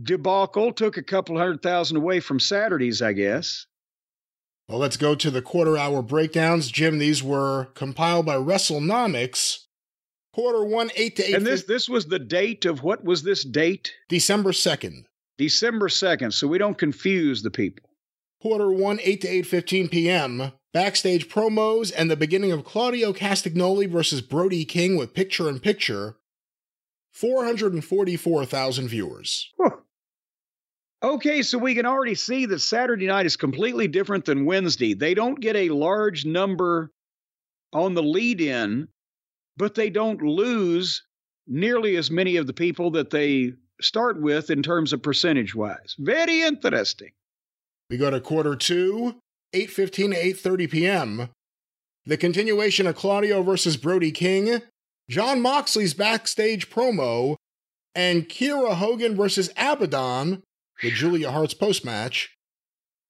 debacle 0.02 0.72
took 0.72 0.98
a 0.98 1.02
couple 1.02 1.38
hundred 1.38 1.62
thousand 1.62 1.96
away 1.96 2.20
from 2.20 2.38
Saturdays, 2.38 3.00
I 3.00 3.14
guess. 3.14 3.66
Well, 4.68 4.78
let's 4.78 4.98
go 4.98 5.14
to 5.14 5.30
the 5.30 5.42
quarter 5.42 5.78
hour 5.78 6.02
breakdowns. 6.02 6.70
Jim, 6.70 6.98
these 6.98 7.22
were 7.22 7.68
compiled 7.74 8.26
by 8.26 8.36
WrestleNomics. 8.36 9.60
Quarter 10.34 10.64
one, 10.64 10.90
eight 10.96 11.16
to 11.16 11.24
eight. 11.24 11.36
And 11.36 11.46
this 11.46 11.64
this 11.64 11.88
was 11.88 12.06
the 12.06 12.18
date 12.18 12.66
of 12.66 12.82
what 12.82 13.02
was 13.02 13.22
this 13.22 13.44
date? 13.44 13.94
December 14.10 14.52
second. 14.52 15.06
December 15.38 15.88
second, 15.88 16.32
so 16.32 16.46
we 16.46 16.58
don't 16.58 16.78
confuse 16.78 17.42
the 17.42 17.50
people. 17.50 17.90
Quarter 18.40 18.72
one, 18.72 18.98
eight 19.02 19.22
to 19.22 19.28
eight 19.28 19.46
fifteen 19.46 19.88
p.m. 19.88 20.52
Backstage 20.72 21.28
promos 21.28 21.92
and 21.96 22.10
the 22.10 22.16
beginning 22.16 22.50
of 22.50 22.64
Claudio 22.64 23.12
Castagnoli 23.12 23.88
versus 23.88 24.20
Brody 24.20 24.64
King 24.64 24.96
with 24.96 25.14
picture 25.14 25.48
in 25.48 25.60
picture 25.60 26.16
444,000 27.14 28.88
viewers. 28.88 29.52
Okay, 31.00 31.42
so 31.42 31.58
we 31.58 31.74
can 31.76 31.86
already 31.86 32.16
see 32.16 32.46
that 32.46 32.58
Saturday 32.58 33.06
night 33.06 33.26
is 33.26 33.36
completely 33.36 33.86
different 33.86 34.24
than 34.24 34.46
Wednesday. 34.46 34.94
They 34.94 35.14
don't 35.14 35.40
get 35.40 35.54
a 35.54 35.68
large 35.68 36.24
number 36.24 36.90
on 37.72 37.94
the 37.94 38.02
lead 38.02 38.40
in, 38.40 38.88
but 39.56 39.76
they 39.76 39.90
don't 39.90 40.22
lose 40.22 41.04
nearly 41.46 41.96
as 41.96 42.10
many 42.10 42.36
of 42.36 42.46
the 42.48 42.52
people 42.52 42.92
that 42.92 43.10
they 43.10 43.52
start 43.80 44.20
with 44.20 44.50
in 44.50 44.62
terms 44.62 44.92
of 44.92 45.02
percentage 45.02 45.54
wise. 45.54 45.94
Very 45.98 46.42
interesting. 46.42 47.10
We 47.90 47.96
go 47.96 48.10
to 48.10 48.20
quarter 48.20 48.56
two, 48.56 49.16
8.15 49.54 49.92
to 49.92 50.48
8.30 50.48 50.70
p.m. 50.70 51.28
The 52.06 52.16
continuation 52.16 52.86
of 52.86 52.96
Claudio 52.96 53.42
versus 53.42 53.76
Brody 53.76 54.10
King, 54.10 54.62
Jon 55.08 55.40
Moxley's 55.40 55.94
backstage 55.94 56.70
promo, 56.70 57.36
and 57.94 58.28
Kiera 58.28 58.74
Hogan 58.74 59.16
versus 59.16 59.50
Abaddon 59.56 60.42
the 60.82 60.90
Julia 60.90 61.30
Hart's 61.30 61.54
post 61.54 61.84
match. 61.84 62.30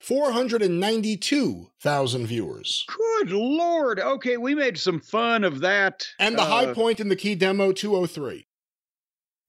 492,000 0.01 2.27
viewers. 2.27 2.85
Good 2.89 3.31
lord. 3.31 3.99
Okay, 3.99 4.37
we 4.37 4.55
made 4.55 4.77
some 4.77 5.01
fun 5.01 5.45
of 5.45 5.61
that. 5.61 6.07
And 6.19 6.37
the 6.37 6.43
uh, 6.43 6.47
high 6.47 6.75
point 6.75 7.01
in 7.01 7.09
the 7.09 7.17
key 7.17 7.35
demo 7.35 7.73
203. 7.73 8.45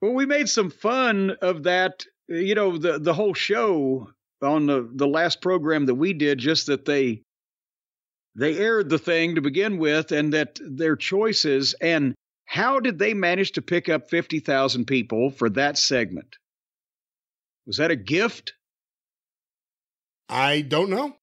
Well, 0.02 0.14
we 0.14 0.26
made 0.26 0.50
some 0.50 0.70
fun 0.70 1.32
of 1.42 1.64
that. 1.64 2.06
You 2.28 2.56
know, 2.56 2.78
the 2.78 3.00
the 3.00 3.14
whole 3.14 3.34
show 3.34 4.10
on 4.42 4.66
the 4.66 4.90
the 4.94 5.08
last 5.08 5.42
program 5.42 5.86
that 5.86 5.96
we 5.96 6.14
did, 6.14 6.40
just 6.40 6.68
that 6.68 6.86
they 6.86 7.22
they 8.36 8.58
aired 8.58 8.90
the 8.90 9.00
thing 9.00 9.36
to 9.36 9.42
begin 9.42 9.78
with, 9.78 10.12
and 10.12 10.34
that 10.34 10.60
their 10.62 10.96
choices 10.96 11.76
and 11.82 12.16
how 12.46 12.80
did 12.80 13.00
they 13.00 13.14
manage 13.14 13.54
to 13.54 13.62
pick 13.62 13.90
up 13.90 14.10
fifty 14.10 14.40
thousand 14.40 14.86
people 14.86 15.30
for 15.30 15.50
that 15.50 15.78
segment? 15.78 16.38
Was 17.66 17.78
that 17.78 17.92
a 17.92 17.96
gift? 17.96 18.54
I 20.30 20.62
don't 20.62 20.90
know. 20.90 21.16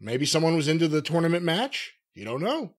Maybe 0.00 0.26
someone 0.26 0.56
was 0.56 0.68
into 0.68 0.88
the 0.88 1.02
tournament 1.02 1.44
match. 1.44 1.94
You 2.14 2.24
don't 2.24 2.42
know. 2.42 2.74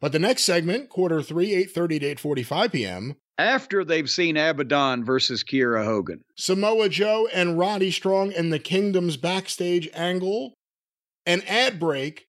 But 0.00 0.12
the 0.12 0.18
next 0.18 0.44
segment, 0.44 0.88
quarter 0.90 1.22
three, 1.22 1.50
8.30 1.66 2.00
to 2.00 2.14
8.45 2.16 2.72
p.m. 2.72 3.16
After 3.38 3.84
they've 3.84 4.08
seen 4.08 4.36
Abaddon 4.36 5.04
versus 5.04 5.44
Kiera 5.44 5.84
Hogan. 5.84 6.22
Samoa 6.36 6.88
Joe 6.88 7.28
and 7.32 7.58
Roddy 7.58 7.90
Strong 7.90 8.32
in 8.32 8.50
the 8.50 8.58
Kingdom's 8.58 9.16
backstage 9.16 9.88
angle. 9.94 10.54
An 11.24 11.42
ad 11.46 11.78
break. 11.78 12.26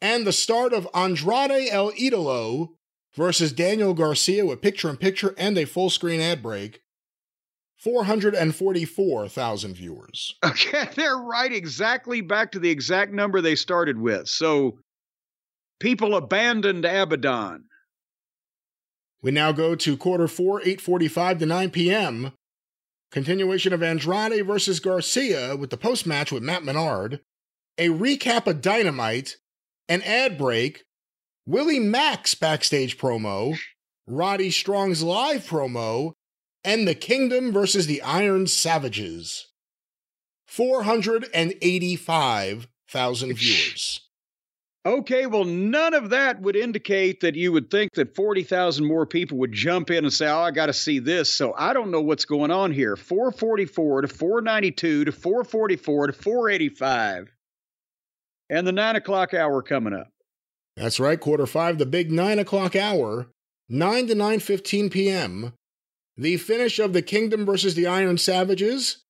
And 0.00 0.26
the 0.26 0.32
start 0.32 0.72
of 0.72 0.88
Andrade 0.94 1.68
El 1.70 1.92
Idolo 1.92 2.68
versus 3.14 3.52
Daniel 3.52 3.94
Garcia 3.94 4.46
with 4.46 4.62
picture-in-picture 4.62 5.34
and 5.36 5.58
a 5.58 5.64
full-screen 5.64 6.20
ad 6.20 6.42
break. 6.42 6.80
444,000 7.82 9.74
viewers. 9.74 10.34
Okay, 10.44 10.88
they're 10.94 11.18
right 11.18 11.52
exactly 11.52 12.20
back 12.20 12.52
to 12.52 12.58
the 12.58 12.70
exact 12.70 13.12
number 13.12 13.40
they 13.40 13.54
started 13.54 13.98
with. 13.98 14.28
So 14.28 14.78
people 15.80 16.14
abandoned 16.14 16.84
Abaddon. 16.84 17.64
We 19.22 19.30
now 19.30 19.52
go 19.52 19.74
to 19.74 19.96
quarter 19.96 20.28
four, 20.28 20.60
8.45 20.60 21.38
to 21.40 21.46
9 21.46 21.70
p.m. 21.70 22.32
Continuation 23.10 23.72
of 23.72 23.82
Andrade 23.82 24.46
versus 24.46 24.80
Garcia 24.80 25.56
with 25.56 25.70
the 25.70 25.76
post 25.76 26.06
match 26.06 26.30
with 26.30 26.42
Matt 26.42 26.62
Menard. 26.62 27.20
A 27.78 27.88
recap 27.88 28.46
of 28.46 28.60
Dynamite, 28.60 29.36
an 29.88 30.02
ad 30.02 30.36
break, 30.36 30.84
Willie 31.46 31.78
Mack's 31.78 32.34
backstage 32.34 32.98
promo, 32.98 33.58
Roddy 34.06 34.50
Strong's 34.50 35.02
live 35.02 35.46
promo, 35.46 36.12
and 36.62 36.86
the 36.86 36.94
Kingdom 36.94 37.52
versus 37.52 37.86
the 37.86 38.02
Iron 38.02 38.46
Savages. 38.46 39.46
485,000 40.46 43.34
viewers. 43.34 44.07
Okay, 44.88 45.26
well, 45.26 45.44
none 45.44 45.92
of 45.92 46.08
that 46.10 46.40
would 46.40 46.56
indicate 46.56 47.20
that 47.20 47.34
you 47.34 47.52
would 47.52 47.70
think 47.70 47.92
that 47.92 48.16
40,000 48.16 48.86
more 48.86 49.04
people 49.04 49.36
would 49.36 49.52
jump 49.52 49.90
in 49.90 50.02
and 50.02 50.12
say, 50.12 50.26
Oh, 50.26 50.38
I 50.38 50.50
got 50.50 50.66
to 50.66 50.72
see 50.72 50.98
this. 50.98 51.30
So 51.30 51.52
I 51.54 51.74
don't 51.74 51.90
know 51.90 52.00
what's 52.00 52.24
going 52.24 52.50
on 52.50 52.72
here. 52.72 52.96
444 52.96 54.00
to 54.00 54.08
492 54.08 55.04
to 55.04 55.12
444 55.12 56.06
to 56.06 56.12
485. 56.14 57.30
And 58.48 58.66
the 58.66 58.72
nine 58.72 58.96
o'clock 58.96 59.34
hour 59.34 59.60
coming 59.60 59.92
up. 59.92 60.08
That's 60.74 60.98
right, 60.98 61.20
quarter 61.20 61.44
five, 61.44 61.76
the 61.76 61.84
big 61.84 62.10
nine 62.10 62.38
o'clock 62.38 62.74
hour, 62.74 63.26
9 63.68 64.06
to 64.06 64.14
9.15 64.14 64.90
p.m. 64.90 65.52
The 66.16 66.38
finish 66.38 66.78
of 66.78 66.94
the 66.94 67.02
Kingdom 67.02 67.44
versus 67.44 67.74
the 67.74 67.86
Iron 67.86 68.16
Savages, 68.16 69.02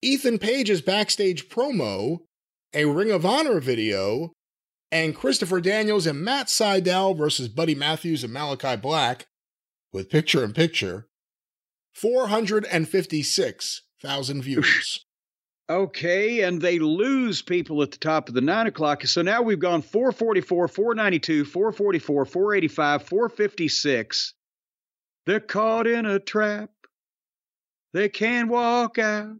Ethan 0.00 0.38
Page's 0.38 0.80
backstage 0.80 1.48
promo, 1.48 2.20
a 2.72 2.84
Ring 2.84 3.10
of 3.10 3.26
Honor 3.26 3.58
video, 3.58 4.30
and 4.94 5.14
Christopher 5.16 5.60
Daniels 5.60 6.06
and 6.06 6.22
Matt 6.22 6.46
Sydal 6.46 7.18
versus 7.18 7.48
Buddy 7.48 7.74
Matthews 7.74 8.22
and 8.22 8.32
Malachi 8.32 8.76
Black 8.76 9.26
with 9.92 10.08
picture 10.08 10.44
in 10.44 10.52
picture. 10.52 11.08
456,000 11.94 14.42
views. 14.42 15.04
Okay, 15.68 16.42
and 16.42 16.62
they 16.62 16.78
lose 16.78 17.42
people 17.42 17.82
at 17.82 17.90
the 17.90 17.98
top 17.98 18.28
of 18.28 18.34
the 18.34 18.40
nine 18.40 18.68
o'clock. 18.68 19.04
So 19.06 19.22
now 19.22 19.42
we've 19.42 19.58
gone 19.58 19.82
444, 19.82 20.68
492, 20.68 21.44
444, 21.46 22.24
485, 22.26 23.02
456. 23.02 24.34
They're 25.26 25.40
caught 25.40 25.86
in 25.86 26.06
a 26.06 26.20
trap. 26.20 26.70
They 27.94 28.10
can't 28.10 28.50
walk 28.50 28.98
out. 28.98 29.38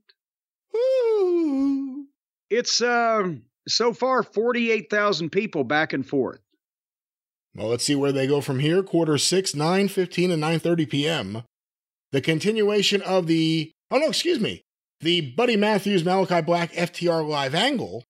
Woo! 0.72 2.06
It's 2.48 2.80
um 2.80 3.42
so 3.68 3.92
far 3.92 4.22
48,000 4.22 5.30
people 5.30 5.64
back 5.64 5.92
and 5.92 6.06
forth. 6.06 6.40
Well, 7.54 7.68
let's 7.68 7.84
see 7.84 7.94
where 7.94 8.12
they 8.12 8.26
go 8.26 8.40
from 8.40 8.58
here. 8.58 8.82
Quarter 8.82 9.18
6, 9.18 9.54
9, 9.54 9.88
15, 9.88 10.30
and 10.32 10.42
9.30 10.42 10.90
p.m. 10.90 11.42
The 12.12 12.20
continuation 12.20 13.00
of 13.02 13.26
the, 13.26 13.70
oh 13.90 13.98
no, 13.98 14.08
excuse 14.08 14.40
me, 14.40 14.62
the 15.00 15.32
Buddy 15.32 15.56
Matthews 15.56 16.04
Malachi 16.04 16.40
Black 16.40 16.72
FTR 16.72 17.28
live 17.28 17.54
angle, 17.54 18.04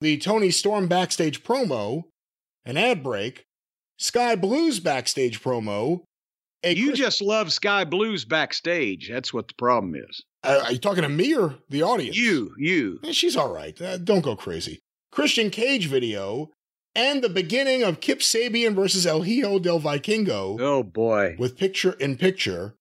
the 0.00 0.18
Toni 0.18 0.50
Storm 0.50 0.86
backstage 0.86 1.42
promo, 1.42 2.04
an 2.64 2.76
ad 2.76 3.02
break, 3.02 3.44
Skye 3.98 4.36
Blue's 4.36 4.80
backstage 4.80 5.42
promo, 5.42 6.02
you 6.64 6.88
Chris- 6.88 6.98
just 6.98 7.22
love 7.22 7.52
Skye 7.52 7.84
Blues 7.84 8.24
backstage. 8.24 9.08
That's 9.10 9.32
what 9.34 9.48
the 9.48 9.54
problem 9.54 9.94
is. 9.96 10.22
Uh, 10.44 10.60
are 10.64 10.72
you 10.72 10.78
talking 10.78 11.02
to 11.02 11.08
me 11.08 11.34
or 11.34 11.54
the 11.70 11.82
audience? 11.82 12.16
You, 12.16 12.54
you. 12.58 13.00
Eh, 13.02 13.12
she's 13.12 13.36
all 13.36 13.52
right. 13.52 13.80
Uh, 13.80 13.96
don't 13.96 14.20
go 14.20 14.36
crazy. 14.36 14.80
Christian 15.10 15.50
Cage 15.50 15.86
video 15.86 16.50
and 16.94 17.22
the 17.22 17.28
beginning 17.28 17.82
of 17.82 18.00
Kip 18.00 18.20
Sabian 18.20 18.74
versus 18.74 19.06
El 19.06 19.22
Hijo 19.22 19.58
del 19.58 19.80
Vikingo. 19.80 20.60
Oh 20.60 20.82
boy. 20.82 21.36
With 21.38 21.56
picture 21.56 21.92
in 21.92 22.16
picture. 22.16 22.74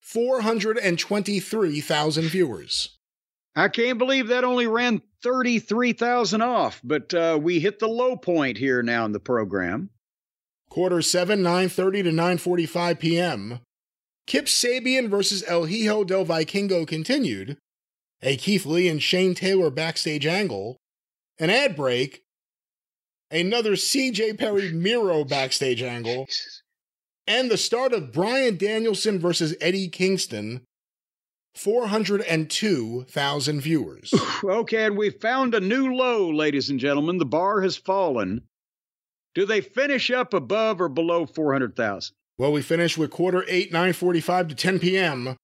423,000 0.00 2.24
viewers. 2.24 2.96
I 3.54 3.68
can't 3.68 3.98
believe 3.98 4.28
that 4.28 4.44
only 4.44 4.66
ran 4.66 5.02
33,000 5.22 6.40
off, 6.40 6.80
but 6.82 7.12
uh, 7.12 7.38
we 7.40 7.60
hit 7.60 7.78
the 7.78 7.88
low 7.88 8.16
point 8.16 8.56
here 8.58 8.82
now 8.82 9.04
in 9.04 9.12
the 9.12 9.20
program. 9.20 9.90
Quarter 10.70 11.02
7, 11.02 11.42
9.30 11.42 12.04
to 12.04 12.10
9.45 12.10 12.98
p.m. 12.98 13.60
Kip 14.30 14.46
Sabian 14.46 15.08
versus 15.08 15.42
El 15.48 15.64
Hijo 15.64 16.04
del 16.04 16.24
Vikingo 16.24 16.86
continued. 16.86 17.58
A 18.22 18.36
Keith 18.36 18.64
Lee 18.64 18.86
and 18.86 19.02
Shane 19.02 19.34
Taylor 19.34 19.70
backstage 19.70 20.24
angle. 20.24 20.76
An 21.40 21.50
ad 21.50 21.74
break. 21.74 22.22
Another 23.32 23.72
CJ 23.72 24.38
Perry 24.38 24.70
Miro 24.70 25.24
backstage 25.28 25.82
angle. 25.82 26.28
And 27.26 27.50
the 27.50 27.56
start 27.56 27.92
of 27.92 28.12
Bryan 28.12 28.56
Danielson 28.56 29.18
versus 29.18 29.56
Eddie 29.60 29.88
Kingston. 29.88 30.62
402,000 31.56 33.60
viewers. 33.60 34.14
okay, 34.44 34.84
and 34.84 34.96
we 34.96 35.10
found 35.10 35.56
a 35.56 35.60
new 35.60 35.92
low, 35.92 36.30
ladies 36.30 36.70
and 36.70 36.78
gentlemen. 36.78 37.18
The 37.18 37.24
bar 37.24 37.62
has 37.62 37.76
fallen. 37.76 38.42
Do 39.34 39.44
they 39.44 39.60
finish 39.60 40.12
up 40.12 40.32
above 40.32 40.80
or 40.80 40.88
below 40.88 41.26
400,000? 41.26 42.14
Well, 42.40 42.52
we 42.52 42.62
finish 42.62 42.96
with 42.96 43.10
quarter 43.10 43.44
8, 43.46 43.70
9:45 43.70 44.48
to 44.48 44.54
10 44.54 44.78
p.m. 44.78 45.36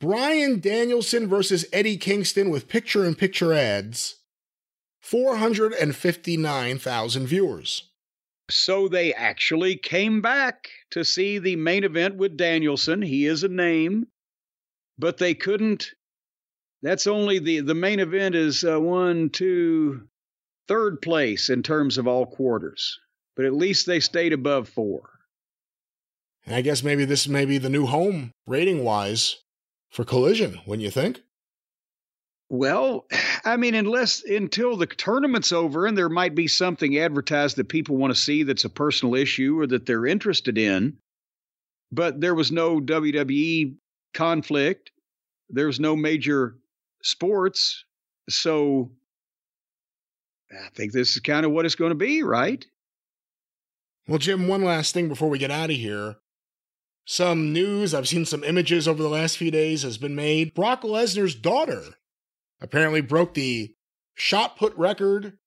Bryan 0.00 0.58
Danielson 0.58 1.28
versus 1.28 1.64
Eddie 1.72 1.96
Kingston 1.96 2.50
with 2.50 2.66
picture 2.66 3.04
in 3.04 3.14
picture 3.14 3.52
ads. 3.52 4.16
459,000 5.02 7.26
viewers. 7.28 7.92
So 8.50 8.88
they 8.88 9.14
actually 9.14 9.76
came 9.76 10.20
back 10.20 10.68
to 10.90 11.04
see 11.04 11.38
the 11.38 11.54
main 11.54 11.84
event 11.84 12.16
with 12.16 12.36
Danielson. 12.36 13.02
He 13.02 13.26
is 13.26 13.44
a 13.44 13.48
name, 13.48 14.08
but 14.98 15.18
they 15.18 15.34
couldn't. 15.34 15.92
That's 16.82 17.06
only 17.06 17.38
the 17.38 17.60
the 17.60 17.76
main 17.76 18.00
event 18.00 18.34
is 18.34 18.64
uh, 18.64 18.80
one, 18.80 19.30
two, 19.30 20.08
third 20.66 21.00
place 21.02 21.50
in 21.50 21.62
terms 21.62 21.98
of 21.98 22.08
all 22.08 22.26
quarters 22.26 22.98
but 23.34 23.46
at 23.46 23.54
least 23.54 23.86
they 23.86 24.00
stayed 24.00 24.32
above 24.32 24.68
four. 24.68 25.08
And 26.46 26.54
I 26.56 26.60
guess 26.60 26.82
maybe 26.82 27.04
this 27.04 27.28
may 27.28 27.44
be 27.44 27.58
the 27.58 27.70
new 27.70 27.86
home 27.86 28.32
rating 28.46 28.84
wise 28.84 29.36
for 29.90 30.04
Collision, 30.04 30.60
wouldn't 30.66 30.84
you 30.84 30.90
think? 30.90 31.20
Well, 32.48 33.06
I 33.44 33.56
mean, 33.56 33.74
unless 33.74 34.22
until 34.24 34.76
the 34.76 34.86
tournament's 34.86 35.52
over 35.52 35.86
and 35.86 35.96
there 35.98 36.08
might 36.08 36.34
be 36.34 36.48
something 36.48 36.98
advertised 36.98 37.56
that 37.56 37.68
people 37.68 37.96
want 37.96 38.14
to 38.14 38.20
see 38.20 38.42
that's 38.42 38.64
a 38.64 38.70
personal 38.70 39.14
issue 39.14 39.58
or 39.58 39.66
that 39.68 39.86
they're 39.86 40.06
interested 40.06 40.58
in. 40.58 40.96
but 41.92 42.20
there 42.20 42.34
was 42.34 42.50
no 42.50 42.80
WWE 42.80 43.76
conflict. 44.14 44.90
There 45.50 45.66
was 45.66 45.78
no 45.80 45.94
major 45.94 46.56
sports. 47.02 47.84
So 48.30 48.90
I 50.52 50.68
think 50.74 50.92
this 50.92 51.12
is 51.16 51.20
kind 51.20 51.44
of 51.44 51.52
what 51.52 51.66
it's 51.66 51.74
going 51.74 51.90
to 51.90 51.94
be, 51.96 52.22
right? 52.22 52.64
Well, 54.08 54.18
Jim, 54.18 54.48
one 54.48 54.62
last 54.62 54.94
thing 54.94 55.08
before 55.08 55.28
we 55.28 55.38
get 55.38 55.50
out 55.50 55.70
of 55.70 55.76
here. 55.76 56.16
Some 57.04 57.52
news, 57.52 57.94
I've 57.94 58.08
seen 58.08 58.24
some 58.24 58.44
images 58.44 58.86
over 58.86 59.02
the 59.02 59.08
last 59.08 59.36
few 59.36 59.50
days, 59.50 59.82
has 59.82 59.98
been 59.98 60.14
made. 60.14 60.54
Brock 60.54 60.82
Lesnar's 60.82 61.34
daughter 61.34 61.82
apparently 62.60 63.00
broke 63.00 63.34
the 63.34 63.74
shot 64.14 64.56
put 64.56 64.76
record 64.76 65.38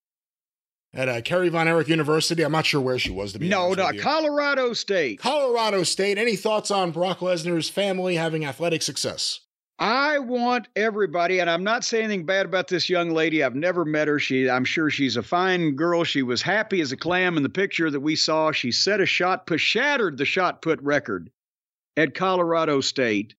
at 0.94 1.08
uh, 1.08 1.22
Kerry 1.22 1.50
Von 1.50 1.68
Erich 1.68 1.88
University. 1.88 2.44
I'm 2.44 2.52
not 2.52 2.66
sure 2.66 2.82
where 2.82 3.00
she 3.00 3.12
was 3.12 3.34
to 3.34 3.40
be 3.40 3.48
no, 3.48 3.74
no, 3.74 3.92
Colorado 4.00 4.74
State. 4.74 5.20
Colorado 5.20 5.84
State. 5.84 6.18
Any 6.18 6.36
thoughts 6.36 6.72
on 6.72 6.92
Brock 6.92 7.20
Lesnar's 7.20 7.70
family 7.70 8.16
having 8.16 8.46
athletic 8.46 8.82
success? 8.82 9.40
I 9.78 10.20
want 10.20 10.70
everybody, 10.76 11.40
and 11.40 11.50
I'm 11.50 11.64
not 11.64 11.84
saying 11.84 12.06
anything 12.06 12.26
bad 12.26 12.46
about 12.46 12.70
this 12.70 12.90
young 12.90 13.10
lady. 13.10 13.44
I've 13.44 13.56
never 13.56 13.84
met 13.84 14.08
her. 14.08 14.20
She, 14.20 14.50
I'm 14.50 14.64
sure 14.64 14.90
she's 14.90 15.18
a 15.18 15.24
fine 15.24 15.76
girl. 15.76 16.06
She 16.06 16.24
was 16.24 16.42
happy 16.42 16.80
as 16.80 16.94
a 16.94 16.98
clam 16.98 17.36
in 17.36 17.44
the 17.44 17.50
picture 17.50 17.92
that 17.92 18.00
we 18.00 18.16
saw. 18.16 18.54
She 18.54 18.72
set 18.72 19.02
a 19.02 19.06
shot 19.06 19.48
put, 19.48 19.60
shattered 19.60 20.18
the 20.18 20.24
shot 20.24 20.62
put 20.62 20.82
record 20.82 21.30
at 21.98 22.16
Colorado 22.16 22.82
State. 22.82 23.36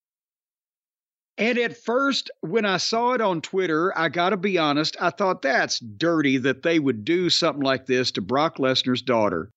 And 1.38 1.58
at 1.58 1.76
first, 1.76 2.30
when 2.40 2.64
I 2.64 2.78
saw 2.78 3.12
it 3.12 3.20
on 3.20 3.42
Twitter, 3.42 3.96
I 3.96 4.08
got 4.08 4.30
to 4.30 4.38
be 4.38 4.56
honest, 4.56 4.96
I 4.98 5.10
thought 5.10 5.42
that's 5.42 5.78
dirty 5.80 6.38
that 6.38 6.62
they 6.62 6.78
would 6.78 7.04
do 7.04 7.28
something 7.28 7.62
like 7.62 7.84
this 7.84 8.10
to 8.12 8.22
Brock 8.22 8.56
Lesnar's 8.56 9.02
daughter 9.02 9.50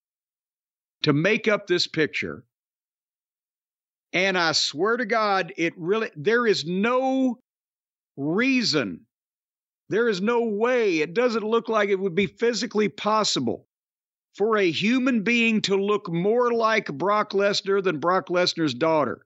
to 1.03 1.13
make 1.13 1.47
up 1.47 1.67
this 1.67 1.87
picture. 1.87 2.43
And 4.11 4.37
I 4.37 4.51
swear 4.51 4.97
to 4.97 5.05
God, 5.05 5.53
it 5.55 5.73
really, 5.77 6.09
there 6.17 6.45
is 6.45 6.65
no 6.65 7.39
reason, 8.17 9.05
there 9.87 10.09
is 10.09 10.19
no 10.19 10.43
way, 10.43 10.99
it 10.99 11.13
doesn't 11.13 11.43
look 11.43 11.69
like 11.69 11.87
it 11.87 11.99
would 11.99 12.15
be 12.15 12.25
physically 12.25 12.89
possible 12.89 13.68
for 14.35 14.57
a 14.57 14.71
human 14.71 15.23
being 15.23 15.61
to 15.61 15.75
look 15.75 16.09
more 16.11 16.51
like 16.51 16.87
Brock 16.87 17.31
Lesnar 17.31 17.83
than 17.83 17.99
Brock 17.99 18.27
Lesnar's 18.29 18.73
daughter. 18.73 19.25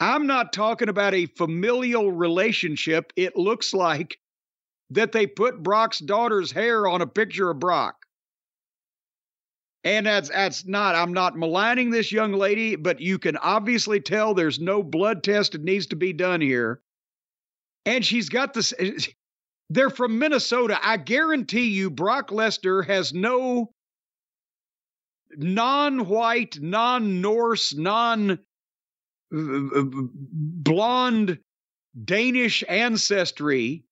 I'm 0.00 0.26
not 0.26 0.52
talking 0.52 0.88
about 0.88 1.14
a 1.14 1.26
familial 1.26 2.10
relationship. 2.10 3.12
It 3.16 3.36
looks 3.36 3.72
like 3.72 4.18
that 4.90 5.12
they 5.12 5.26
put 5.26 5.62
Brock's 5.62 5.98
daughter's 5.98 6.52
hair 6.52 6.86
on 6.86 7.00
a 7.00 7.06
picture 7.06 7.50
of 7.50 7.58
Brock. 7.58 7.96
And 9.84 10.06
that's 10.06 10.30
that's 10.30 10.66
not 10.66 10.94
I'm 10.94 11.12
not 11.12 11.36
maligning 11.36 11.90
this 11.90 12.10
young 12.10 12.32
lady, 12.32 12.74
but 12.74 13.00
you 13.00 13.18
can 13.18 13.36
obviously 13.36 14.00
tell 14.00 14.32
there's 14.32 14.58
no 14.58 14.82
blood 14.82 15.22
test 15.22 15.52
that 15.52 15.62
needs 15.62 15.86
to 15.88 15.96
be 15.96 16.12
done 16.12 16.40
here. 16.40 16.80
And 17.84 18.04
she's 18.04 18.30
got 18.30 18.54
this 18.54 18.72
they're 19.70 19.90
from 19.90 20.18
Minnesota. 20.18 20.78
I 20.82 20.96
guarantee 20.96 21.68
you 21.68 21.90
Brock 21.90 22.30
Lesnar 22.30 22.86
has 22.86 23.12
no 23.12 23.73
non-white, 25.38 26.58
non-Norse, 26.60 27.74
non 27.74 28.38
blonde 29.30 31.38
Danish 32.04 32.64
ancestry 32.68 33.84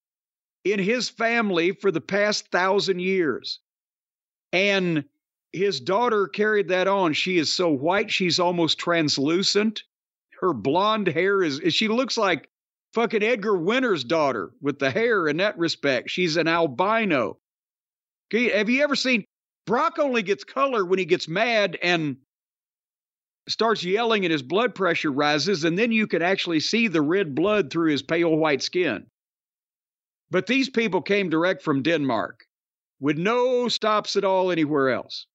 in 0.65 0.79
his 0.79 1.09
family 1.09 1.73
for 1.73 1.91
the 1.91 2.01
past 2.01 2.49
thousand 2.49 3.01
years. 3.01 3.61
And 4.53 5.05
his 5.53 5.81
daughter 5.81 6.29
carried 6.29 6.69
that 6.69 6.89
on. 6.89 7.12
She 7.12 7.39
is 7.39 7.53
so 7.53 7.69
white, 7.69 8.11
she's 8.11 8.39
almost 8.39 8.79
translucent. 8.79 9.83
Her 10.41 10.53
blonde 10.53 11.09
hair 11.09 11.43
is, 11.43 11.61
she 11.71 11.89
looks 11.89 12.17
like 12.17 12.49
fucking 12.95 13.23
Edgar 13.23 13.57
Winter's 13.57 14.05
daughter 14.05 14.53
with 14.61 14.79
the 14.79 14.91
hair 14.91 15.29
in 15.29 15.37
that 15.39 15.59
respect. 15.59 16.11
She's 16.11 16.37
an 16.37 16.49
albino. 16.49 17.39
Have 18.33 18.71
you 18.71 18.83
ever 18.83 18.97
seen 18.97 19.25
Brock 19.67 19.99
only 19.99 20.23
gets 20.23 20.45
color 20.45 20.85
when 20.85 20.99
he 20.99 21.05
gets 21.05 21.29
mad 21.29 21.79
and 21.83 22.17
starts 23.49 23.85
yelling 23.85 24.25
and 24.25 24.33
his 24.33 24.43
blood 24.43 24.75
pressure 24.75 25.11
rises, 25.11 25.65
and 25.65 25.79
then 25.79 25.93
you 25.93 26.07
can 26.07 26.23
actually 26.23 26.61
see 26.61 26.89
the 26.89 27.03
red 27.03 27.35
blood 27.35 27.71
through 27.71 27.91
his 27.91 28.03
pale 28.03 28.35
white 28.37 28.63
skin. 28.63 29.07
But 30.31 30.47
these 30.47 30.71
people 30.71 31.03
came 31.03 31.29
direct 31.29 31.63
from 31.63 31.83
Denmark 31.83 32.45
with 33.01 33.19
no 33.19 33.69
stops 33.69 34.17
at 34.17 34.25
all 34.25 34.51
anywhere 34.51 34.91
else. 34.91 35.27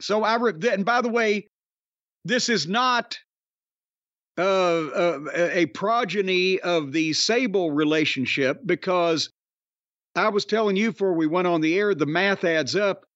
So 0.00 0.22
I, 0.24 0.36
re- 0.36 0.70
and 0.70 0.84
by 0.84 1.00
the 1.00 1.08
way, 1.08 1.48
this 2.24 2.48
is 2.48 2.66
not 2.66 3.18
uh, 4.36 4.42
uh, 4.42 5.20
a 5.34 5.66
progeny 5.66 6.60
of 6.60 6.92
the 6.92 7.12
Sable 7.12 7.70
relationship 7.70 8.60
because 8.64 9.30
I 10.14 10.28
was 10.28 10.44
telling 10.44 10.76
you 10.76 10.92
before 10.92 11.14
we 11.14 11.26
went 11.26 11.46
on 11.46 11.60
the 11.60 11.78
air, 11.78 11.94
the 11.94 12.06
math 12.06 12.44
adds 12.44 12.74
up. 12.74 13.06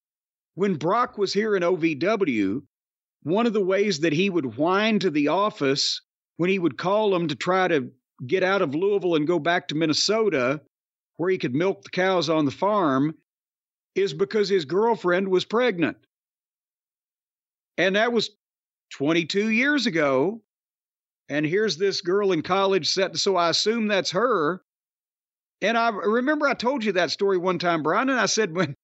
When 0.54 0.76
Brock 0.76 1.18
was 1.18 1.32
here 1.32 1.56
in 1.56 1.62
OVW, 1.62 2.62
one 3.24 3.46
of 3.46 3.52
the 3.52 3.64
ways 3.64 4.00
that 4.00 4.12
he 4.12 4.30
would 4.30 4.56
whine 4.56 4.98
to 5.00 5.10
the 5.10 5.28
office 5.28 6.00
when 6.36 6.50
he 6.50 6.58
would 6.58 6.78
call 6.78 7.10
them 7.10 7.28
to 7.28 7.34
try 7.34 7.68
to 7.68 7.90
get 8.26 8.42
out 8.42 8.62
of 8.62 8.74
Louisville 8.74 9.16
and 9.16 9.26
go 9.26 9.38
back 9.38 9.68
to 9.68 9.74
Minnesota, 9.74 10.60
where 11.16 11.30
he 11.30 11.38
could 11.38 11.54
milk 11.54 11.82
the 11.82 11.90
cows 11.90 12.28
on 12.28 12.44
the 12.44 12.50
farm, 12.50 13.14
is 13.94 14.14
because 14.14 14.48
his 14.48 14.64
girlfriend 14.64 15.28
was 15.28 15.44
pregnant. 15.44 15.96
And 17.76 17.96
that 17.96 18.12
was 18.12 18.30
22 18.90 19.50
years 19.50 19.86
ago. 19.86 20.42
And 21.28 21.46
here's 21.46 21.76
this 21.76 22.00
girl 22.00 22.32
in 22.32 22.42
college 22.42 22.88
set, 22.92 23.16
so 23.16 23.36
I 23.36 23.48
assume 23.48 23.88
that's 23.88 24.10
her. 24.10 24.62
And 25.64 25.78
I 25.78 25.88
remember 25.88 26.46
I 26.46 26.52
told 26.52 26.84
you 26.84 26.92
that 26.92 27.10
story 27.10 27.38
one 27.38 27.58
time, 27.58 27.82
Brian, 27.82 28.10
and 28.10 28.20
I 28.20 28.26
said, 28.26 28.54
when 28.54 28.76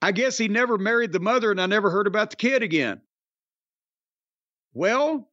I 0.00 0.12
guess 0.12 0.38
he 0.38 0.46
never 0.46 0.78
married 0.78 1.10
the 1.10 1.18
mother 1.18 1.50
and 1.50 1.60
I 1.60 1.66
never 1.66 1.90
heard 1.90 2.06
about 2.06 2.30
the 2.30 2.36
kid 2.36 2.62
again. 2.62 3.00
Well, 4.72 5.28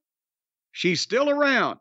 she's 0.72 1.00
still 1.00 1.30
around. 1.30 1.78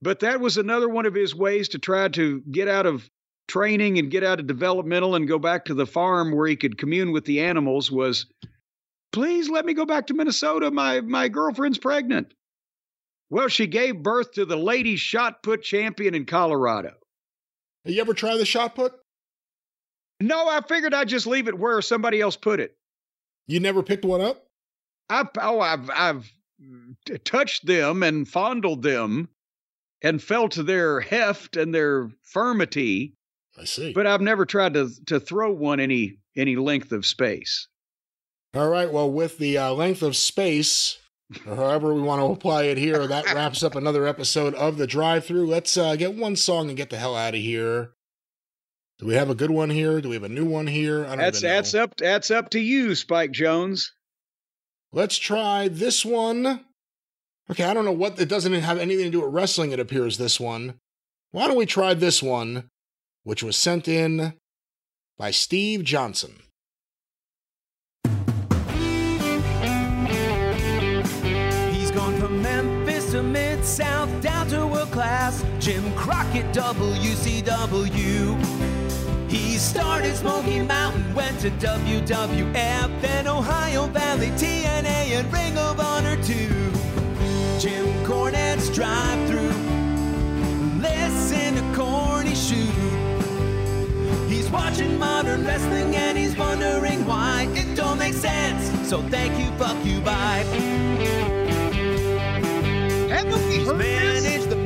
But 0.00 0.20
that 0.20 0.40
was 0.40 0.56
another 0.56 0.88
one 0.88 1.04
of 1.04 1.14
his 1.14 1.34
ways 1.34 1.68
to 1.70 1.78
try 1.78 2.08
to 2.08 2.40
get 2.50 2.68
out 2.68 2.86
of 2.86 3.06
training 3.48 3.98
and 3.98 4.10
get 4.10 4.24
out 4.24 4.40
of 4.40 4.46
developmental 4.46 5.14
and 5.14 5.28
go 5.28 5.38
back 5.38 5.66
to 5.66 5.74
the 5.74 5.84
farm 5.86 6.34
where 6.34 6.48
he 6.48 6.56
could 6.56 6.78
commune 6.78 7.12
with 7.12 7.26
the 7.26 7.40
animals 7.40 7.92
was 7.92 8.24
please 9.12 9.50
let 9.50 9.66
me 9.66 9.74
go 9.74 9.84
back 9.84 10.06
to 10.06 10.14
Minnesota. 10.14 10.70
My 10.70 11.02
my 11.02 11.28
girlfriend's 11.28 11.78
pregnant. 11.78 12.32
Well, 13.28 13.48
she 13.48 13.66
gave 13.66 14.02
birth 14.02 14.32
to 14.32 14.46
the 14.46 14.56
ladies 14.56 15.00
shot 15.00 15.42
put 15.42 15.62
champion 15.62 16.14
in 16.14 16.24
Colorado. 16.24 16.94
Have 17.84 17.94
you 17.94 18.00
ever 18.00 18.14
tried 18.14 18.36
the 18.36 18.44
shot 18.44 18.74
put? 18.74 18.94
No, 20.20 20.48
I 20.48 20.60
figured 20.60 20.94
I'd 20.94 21.08
just 21.08 21.26
leave 21.26 21.48
it 21.48 21.58
where 21.58 21.82
somebody 21.82 22.20
else 22.20 22.36
put 22.36 22.60
it. 22.60 22.76
You 23.46 23.58
never 23.58 23.82
picked 23.82 24.04
one 24.04 24.20
up? 24.20 24.46
I, 25.10 25.26
oh, 25.40 25.60
I've 25.60 25.90
I've 25.90 26.32
touched 27.24 27.66
them 27.66 28.02
and 28.02 28.28
fondled 28.28 28.82
them 28.82 29.28
and 30.00 30.22
felt 30.22 30.54
their 30.54 31.00
heft 31.00 31.56
and 31.56 31.74
their 31.74 32.08
firmity. 32.34 33.14
I 33.58 33.64
see. 33.64 33.92
But 33.92 34.06
I've 34.06 34.20
never 34.20 34.46
tried 34.46 34.74
to 34.74 34.90
to 35.06 35.18
throw 35.18 35.52
one 35.52 35.80
any 35.80 36.18
any 36.36 36.56
length 36.56 36.92
of 36.92 37.04
space. 37.04 37.66
All 38.54 38.68
right. 38.68 38.92
Well, 38.92 39.10
with 39.10 39.38
the 39.38 39.58
uh, 39.58 39.72
length 39.72 40.02
of 40.02 40.16
space, 40.16 40.98
or 41.46 41.56
however 41.56 41.94
we 41.94 42.02
want 42.02 42.20
to 42.20 42.26
apply 42.26 42.64
it 42.64 42.78
here, 42.78 43.06
that 43.06 43.32
wraps 43.34 43.62
up 43.62 43.74
another 43.74 44.06
episode 44.06 44.54
of 44.54 44.76
the 44.76 44.86
drive 44.86 45.24
through. 45.24 45.46
Let's 45.46 45.76
uh, 45.76 45.96
get 45.96 46.14
one 46.14 46.36
song 46.36 46.68
and 46.68 46.76
get 46.76 46.90
the 46.90 46.98
hell 46.98 47.16
out 47.16 47.34
of 47.34 47.40
here. 47.40 47.92
Do 48.98 49.06
we 49.06 49.14
have 49.14 49.30
a 49.30 49.34
good 49.34 49.50
one 49.50 49.70
here? 49.70 50.00
Do 50.00 50.08
we 50.08 50.14
have 50.14 50.22
a 50.22 50.28
new 50.28 50.44
one 50.44 50.66
here? 50.66 51.04
that's 51.04 51.40
that's 51.40 51.74
up 51.74 51.96
that's 51.96 52.30
up 52.30 52.50
to 52.50 52.60
you, 52.60 52.94
Spike 52.94 53.32
Jones. 53.32 53.92
Let's 54.92 55.16
try 55.16 55.68
this 55.68 56.04
one. 56.04 56.64
Okay, 57.50 57.64
I 57.64 57.74
don't 57.74 57.84
know 57.84 57.92
what 57.92 58.20
it 58.20 58.28
doesn't 58.28 58.52
have 58.52 58.78
anything 58.78 59.06
to 59.06 59.10
do 59.10 59.22
with 59.22 59.34
wrestling, 59.34 59.72
it 59.72 59.80
appears, 59.80 60.18
this 60.18 60.38
one. 60.38 60.74
Why 61.32 61.48
don't 61.48 61.56
we 61.56 61.66
try 61.66 61.94
this 61.94 62.22
one, 62.22 62.68
which 63.24 63.42
was 63.42 63.56
sent 63.56 63.88
in 63.88 64.34
by 65.18 65.30
Steve 65.30 65.82
Johnson. 65.82 66.42
Jim 75.62 75.94
Crockett, 75.94 76.46
WCW. 76.46 78.36
He 79.30 79.56
started 79.58 80.16
Smoky 80.16 80.58
Mountain, 80.58 81.14
went 81.14 81.38
to 81.38 81.50
WWF, 81.50 83.00
then 83.00 83.28
Ohio 83.28 83.86
Valley, 83.86 84.30
TNA, 84.30 85.12
and 85.14 85.32
Ring 85.32 85.56
of 85.56 85.78
Honor 85.78 86.20
too. 86.20 86.48
Jim 87.60 87.86
Cornette's 88.04 88.70
drive 88.70 89.28
through. 89.28 89.52
Listen 90.80 91.54
to 91.54 91.62
Corny 91.76 92.34
shoot. 92.34 92.68
He's 94.28 94.50
watching 94.50 94.98
modern 94.98 95.44
wrestling 95.46 95.94
and 95.94 96.18
he's 96.18 96.36
wondering 96.36 97.06
why 97.06 97.46
it 97.54 97.76
don't 97.76 97.98
make 97.98 98.14
sense. 98.14 98.68
So 98.88 99.00
thank 99.02 99.38
you, 99.38 99.48
fuck 99.58 99.76
you, 99.84 100.00
bye. 100.00 100.44
Manage 103.62 104.44
the 104.48 104.56
midnight 104.56 104.61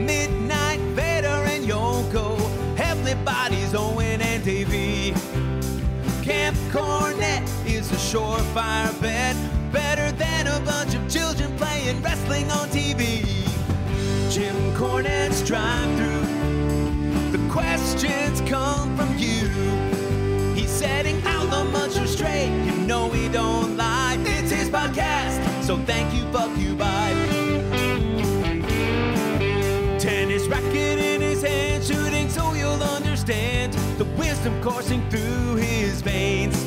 Bodies, 3.14 3.74
Owen 3.74 4.20
and 4.20 4.44
Davey. 4.44 5.12
Camp 6.22 6.56
Cornette 6.72 7.46
is 7.64 7.90
a 7.92 7.94
surefire 7.94 9.00
bet, 9.00 9.36
better 9.72 10.10
than 10.12 10.48
a 10.48 10.58
bunch 10.64 10.94
of 10.94 11.08
children 11.08 11.56
playing 11.56 12.02
wrestling 12.02 12.50
on 12.50 12.68
TV. 12.68 13.24
Jim 14.30 14.56
Cornette's 14.74 15.42
drive 15.46 15.96
through. 15.96 17.30
The 17.30 17.48
questions 17.48 18.40
come 18.42 18.96
from 18.96 19.16
you. 19.16 19.48
He's 20.54 20.70
setting 20.70 21.22
out 21.26 21.48
the 21.50 21.64
muncher 21.70 22.06
straight. 22.06 22.50
You 22.64 22.72
know 22.86 23.08
he 23.10 23.28
don't 23.28 23.76
lie. 23.76 24.16
It's 24.26 24.50
his 24.50 24.68
podcast, 24.68 25.62
so 25.62 25.78
thank 25.78 26.12
you, 26.12 26.22
fuck 26.32 26.56
you, 26.58 26.74
bye. 26.74 27.14
Tennis 29.98 30.46
racket 30.48 30.98
in 30.98 31.20
his 31.20 31.42
hand, 31.42 31.75
understand 33.26 33.72
the 33.98 34.05
wisdom 34.16 34.62
coursing 34.62 35.02
through 35.10 35.56
his 35.56 36.00
veins. 36.00 36.64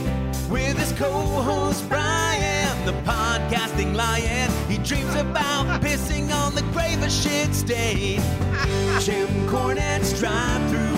With 0.49 0.77
his 0.77 0.91
co-host 0.93 1.88
Brian, 1.88 2.85
the 2.85 2.91
podcasting 3.03 3.95
lion, 3.95 4.51
he 4.67 4.77
dreams 4.79 5.15
about 5.15 5.81
pissing 5.81 6.33
on 6.33 6.55
the 6.55 6.63
grave 6.73 7.01
of 7.01 7.11
shit 7.11 7.55
stain. 7.55 8.19
Jim 8.99 9.29
Cornette's 9.47 10.19
drive 10.19 10.69
through, 10.69 10.97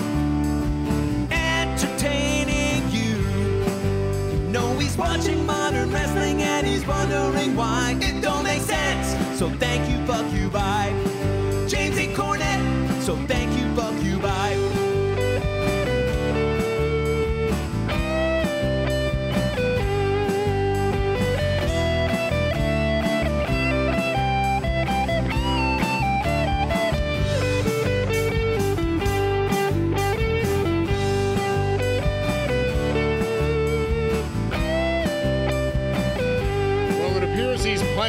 entertaining 1.30 2.90
you. 2.90 3.18
You 4.32 4.48
know 4.48 4.76
he's 4.78 4.96
watching 4.96 5.46
modern 5.46 5.92
wrestling 5.92 6.42
and 6.42 6.66
he's 6.66 6.84
wondering 6.84 7.54
why 7.54 7.96
it 8.00 8.20
don't 8.20 8.42
make 8.42 8.62
sense. 8.62 9.38
So 9.38 9.48
thank 9.48 9.88
you, 9.88 10.04
fuck 10.06 10.26
you, 10.32 10.48
bye. 10.50 10.92
James 11.68 11.98
E. 12.00 12.12
Cornette, 12.14 13.02
so 13.02 13.14
thank 13.26 13.41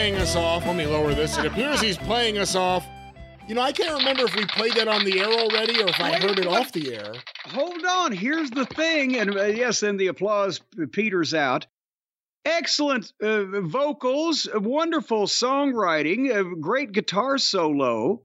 playing 0.04 0.20
us 0.20 0.36
off. 0.36 0.66
Let 0.66 0.76
me 0.76 0.86
lower 0.86 1.14
this. 1.14 1.38
It 1.38 1.46
appears 1.46 1.80
he's 1.80 1.98
playing 1.98 2.38
us 2.38 2.56
off. 2.56 2.86
You 3.48 3.56
know, 3.56 3.62
I 3.62 3.72
can't 3.72 3.98
remember 3.98 4.26
if 4.26 4.36
we 4.36 4.44
played 4.48 4.74
that 4.74 4.90
on 4.90 5.06
the 5.06 5.22
air 5.22 5.30
already 5.30 5.82
or 5.82 5.88
if 5.88 5.98
I 5.98 6.20
heard 6.20 6.40
it 6.40 6.46
off 6.46 6.74
the 6.74 6.94
air. 6.94 7.14
Hold 7.46 7.86
on. 7.86 8.12
Here's 8.12 8.50
the 8.50 8.66
thing. 8.66 9.16
And 9.16 9.34
uh, 9.34 9.44
yes, 9.44 9.80
then 9.80 9.96
the 9.96 10.08
applause 10.08 10.60
peters 10.92 11.34
out. 11.34 11.68
Excellent 12.44 13.14
uh, 13.24 13.62
vocals, 13.62 14.46
uh, 14.54 14.60
wonderful 14.60 15.26
songwriting, 15.26 16.36
a 16.36 16.54
great 16.54 16.92
guitar 16.92 17.38
solo, 17.38 18.24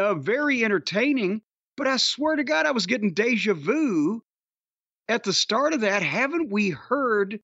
uh, 0.00 0.14
very 0.14 0.64
entertaining. 0.64 1.42
But 1.76 1.86
I 1.86 1.98
swear 1.98 2.34
to 2.34 2.42
God, 2.42 2.66
I 2.66 2.72
was 2.72 2.86
getting 2.86 3.14
deja 3.14 3.54
vu 3.54 4.20
at 5.08 5.22
the 5.22 5.32
start 5.32 5.74
of 5.74 5.82
that. 5.82 6.02
Haven't 6.02 6.50
we 6.50 6.70
heard 6.70 7.38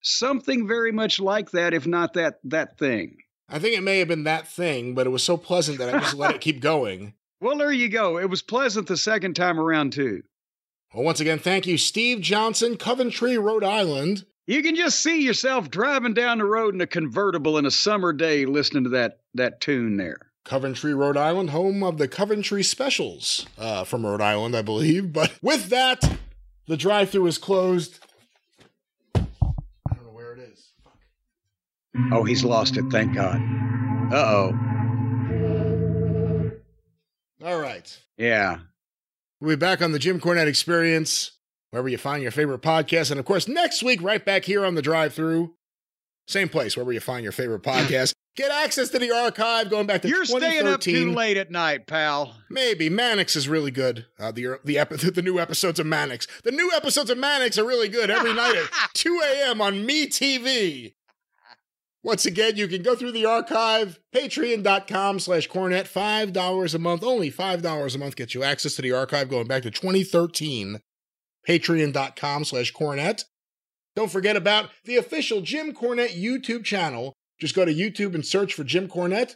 something 0.00 0.66
very 0.66 0.92
much 0.92 1.20
like 1.20 1.50
that, 1.52 1.74
if 1.74 1.86
not 1.86 2.14
that 2.14 2.38
that 2.44 2.78
thing? 2.78 3.18
I 3.48 3.58
think 3.58 3.76
it 3.76 3.82
may 3.82 3.98
have 3.98 4.08
been 4.08 4.24
that 4.24 4.46
thing, 4.46 4.94
but 4.94 5.06
it 5.06 5.10
was 5.10 5.22
so 5.22 5.36
pleasant 5.36 5.78
that 5.78 5.94
I 5.94 5.98
just 5.98 6.14
let 6.14 6.34
it 6.34 6.40
keep 6.40 6.60
going. 6.60 7.14
Well, 7.40 7.56
there 7.56 7.70
you 7.70 7.88
go. 7.88 8.18
It 8.18 8.28
was 8.28 8.42
pleasant 8.42 8.88
the 8.88 8.96
second 8.96 9.34
time 9.36 9.60
around, 9.60 9.92
too. 9.92 10.22
Well, 10.92 11.04
once 11.04 11.20
again, 11.20 11.38
thank 11.38 11.68
you, 11.68 11.78
Steve 11.78 12.20
Johnson, 12.20 12.76
Coventry, 12.76 13.38
Rhode 13.38 13.62
Island. 13.62 14.24
You 14.48 14.60
can 14.60 14.74
just 14.74 15.00
see 15.00 15.22
yourself 15.22 15.70
driving 15.70 16.14
down 16.14 16.38
the 16.38 16.44
road 16.46 16.74
in 16.74 16.80
a 16.80 16.86
convertible 16.88 17.56
in 17.56 17.64
a 17.64 17.70
summer 17.70 18.12
day 18.12 18.44
listening 18.44 18.82
to 18.82 18.90
that 18.90 19.20
that 19.34 19.60
tune 19.60 19.98
there. 19.98 20.18
Coventry, 20.44 20.94
Rhode 20.94 21.16
Island, 21.18 21.50
home 21.50 21.82
of 21.84 21.98
the 21.98 22.08
Coventry 22.08 22.62
Specials 22.62 23.46
uh, 23.58 23.84
from 23.84 24.04
Rhode 24.06 24.22
Island, 24.22 24.56
I 24.56 24.62
believe. 24.62 25.12
But 25.12 25.38
with 25.40 25.68
that, 25.68 26.18
the 26.66 26.76
drive 26.76 27.10
through 27.10 27.26
is 27.26 27.38
closed. 27.38 28.00
I 29.14 29.26
don't 29.94 30.04
know 30.06 30.10
where 30.12 30.32
it 30.32 30.38
is. 30.40 30.70
Fuck. 30.82 30.98
Oh, 32.12 32.24
he's 32.24 32.44
lost 32.44 32.76
it, 32.76 32.84
thank 32.90 33.14
God. 33.14 33.40
Uh-oh. 34.12 34.52
All 37.44 37.60
right. 37.60 37.98
Yeah. 38.16 38.58
We'll 39.40 39.50
be 39.56 39.60
back 39.60 39.80
on 39.82 39.92
the 39.92 39.98
Jim 39.98 40.20
Cornette 40.20 40.46
Experience, 40.48 41.32
wherever 41.70 41.88
you 41.88 41.98
find 41.98 42.22
your 42.22 42.32
favorite 42.32 42.62
podcast. 42.62 43.10
And 43.10 43.20
of 43.20 43.26
course, 43.26 43.46
next 43.46 43.82
week, 43.82 44.02
right 44.02 44.24
back 44.24 44.44
here 44.44 44.64
on 44.64 44.74
the 44.74 44.82
drive 44.82 45.14
through. 45.14 45.54
Same 46.26 46.48
place, 46.48 46.76
wherever 46.76 46.92
you 46.92 47.00
find 47.00 47.22
your 47.22 47.32
favorite 47.32 47.62
podcast. 47.62 48.12
Get 48.36 48.50
access 48.52 48.88
to 48.90 48.98
the 49.00 49.10
archive 49.10 49.68
going 49.70 49.86
back 49.86 50.02
to 50.02 50.08
You're 50.08 50.24
staying 50.24 50.66
up 50.68 50.80
too 50.80 51.12
late 51.12 51.36
at 51.36 51.50
night, 51.50 51.86
pal. 51.88 52.36
Maybe 52.48 52.88
Mannix 52.88 53.34
is 53.34 53.48
really 53.48 53.72
good. 53.72 54.06
Uh, 54.18 54.30
the 54.30 54.60
the 54.64 54.78
epi- 54.78 54.96
the 55.10 55.22
new 55.22 55.40
episodes 55.40 55.80
of 55.80 55.86
Mannix. 55.86 56.28
The 56.44 56.52
new 56.52 56.70
episodes 56.72 57.10
of 57.10 57.18
Mannix 57.18 57.58
are 57.58 57.64
really 57.64 57.88
good 57.88 58.10
every 58.10 58.32
night 58.32 58.54
at 58.56 58.68
2 58.94 59.20
a.m. 59.24 59.60
on 59.60 59.84
Me 59.84 60.06
TV. 60.06 60.94
Once 62.08 62.24
again, 62.24 62.56
you 62.56 62.66
can 62.66 62.80
go 62.80 62.94
through 62.94 63.12
the 63.12 63.26
archive, 63.26 64.00
patreon.com 64.14 65.18
slash 65.18 65.46
cornette, 65.46 65.86
$5 65.86 66.74
a 66.74 66.78
month. 66.78 67.04
Only 67.04 67.30
$5 67.30 67.94
a 67.94 67.98
month 67.98 68.16
gets 68.16 68.34
you 68.34 68.42
access 68.42 68.76
to 68.76 68.80
the 68.80 68.92
archive 68.92 69.28
going 69.28 69.46
back 69.46 69.62
to 69.64 69.70
2013. 69.70 70.80
Patreon.com 71.46 72.44
slash 72.46 72.72
cornette. 72.72 73.24
Don't 73.94 74.10
forget 74.10 74.36
about 74.36 74.70
the 74.86 74.96
official 74.96 75.42
Jim 75.42 75.74
Cornette 75.74 76.18
YouTube 76.18 76.64
channel. 76.64 77.12
Just 77.38 77.54
go 77.54 77.66
to 77.66 77.74
YouTube 77.74 78.14
and 78.14 78.24
search 78.24 78.54
for 78.54 78.64
Jim 78.64 78.88
Cornette. 78.88 79.34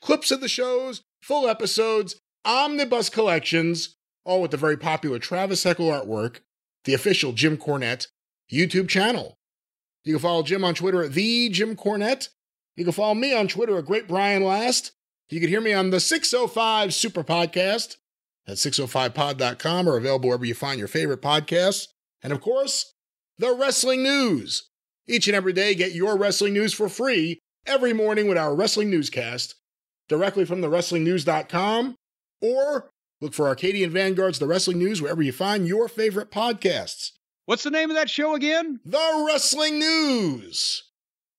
Clips 0.00 0.30
of 0.30 0.40
the 0.40 0.46
shows, 0.46 1.02
full 1.20 1.48
episodes, 1.48 2.20
omnibus 2.44 3.10
collections, 3.10 3.96
all 4.24 4.40
with 4.40 4.52
the 4.52 4.56
very 4.56 4.76
popular 4.76 5.18
Travis 5.18 5.64
Heckle 5.64 5.88
artwork, 5.88 6.42
the 6.84 6.94
official 6.94 7.32
Jim 7.32 7.56
Cornette 7.56 8.06
YouTube 8.52 8.88
channel. 8.88 9.36
You 10.04 10.14
can 10.14 10.22
follow 10.22 10.42
Jim 10.42 10.64
on 10.64 10.74
Twitter 10.74 11.02
at 11.02 11.12
the 11.12 11.48
Jim 11.48 11.76
Cornette. 11.76 12.28
You 12.76 12.84
can 12.84 12.92
follow 12.92 13.14
me 13.14 13.34
on 13.34 13.48
Twitter 13.48 13.78
at 13.78 13.86
Great 13.86 14.06
Brian 14.06 14.44
Last. 14.44 14.92
You 15.30 15.40
can 15.40 15.48
hear 15.48 15.60
me 15.60 15.72
on 15.72 15.90
the 15.90 16.00
605 16.00 16.92
Super 16.92 17.24
Podcast 17.24 17.96
at 18.46 18.56
605pod.com 18.56 19.88
or 19.88 19.96
available 19.96 20.28
wherever 20.28 20.44
you 20.44 20.54
find 20.54 20.78
your 20.78 20.88
favorite 20.88 21.22
podcasts. 21.22 21.88
And 22.22 22.32
of 22.32 22.40
course, 22.40 22.92
the 23.38 23.54
wrestling 23.54 24.02
news. 24.02 24.68
Each 25.06 25.26
and 25.26 25.36
every 25.36 25.52
day, 25.52 25.74
get 25.74 25.92
your 25.92 26.16
wrestling 26.16 26.54
news 26.54 26.72
for 26.72 26.88
free 26.88 27.40
every 27.66 27.92
morning 27.92 28.28
with 28.28 28.38
our 28.38 28.54
wrestling 28.54 28.90
newscast 28.90 29.54
directly 30.08 30.44
from 30.44 30.60
the 30.60 30.68
wrestlingnews.com 30.68 31.96
or 32.40 32.90
look 33.20 33.34
for 33.34 33.48
Arcadian 33.48 33.90
Vanguard's 33.90 34.38
The 34.38 34.46
Wrestling 34.46 34.78
News 34.78 35.00
wherever 35.00 35.22
you 35.22 35.32
find 35.32 35.66
your 35.66 35.88
favorite 35.88 36.30
podcasts. 36.30 37.12
What's 37.46 37.62
the 37.62 37.70
name 37.70 37.90
of 37.90 37.96
that 37.96 38.08
show 38.08 38.34
again? 38.34 38.80
The 38.84 39.24
Wrestling 39.26 39.78
News. 39.78 40.84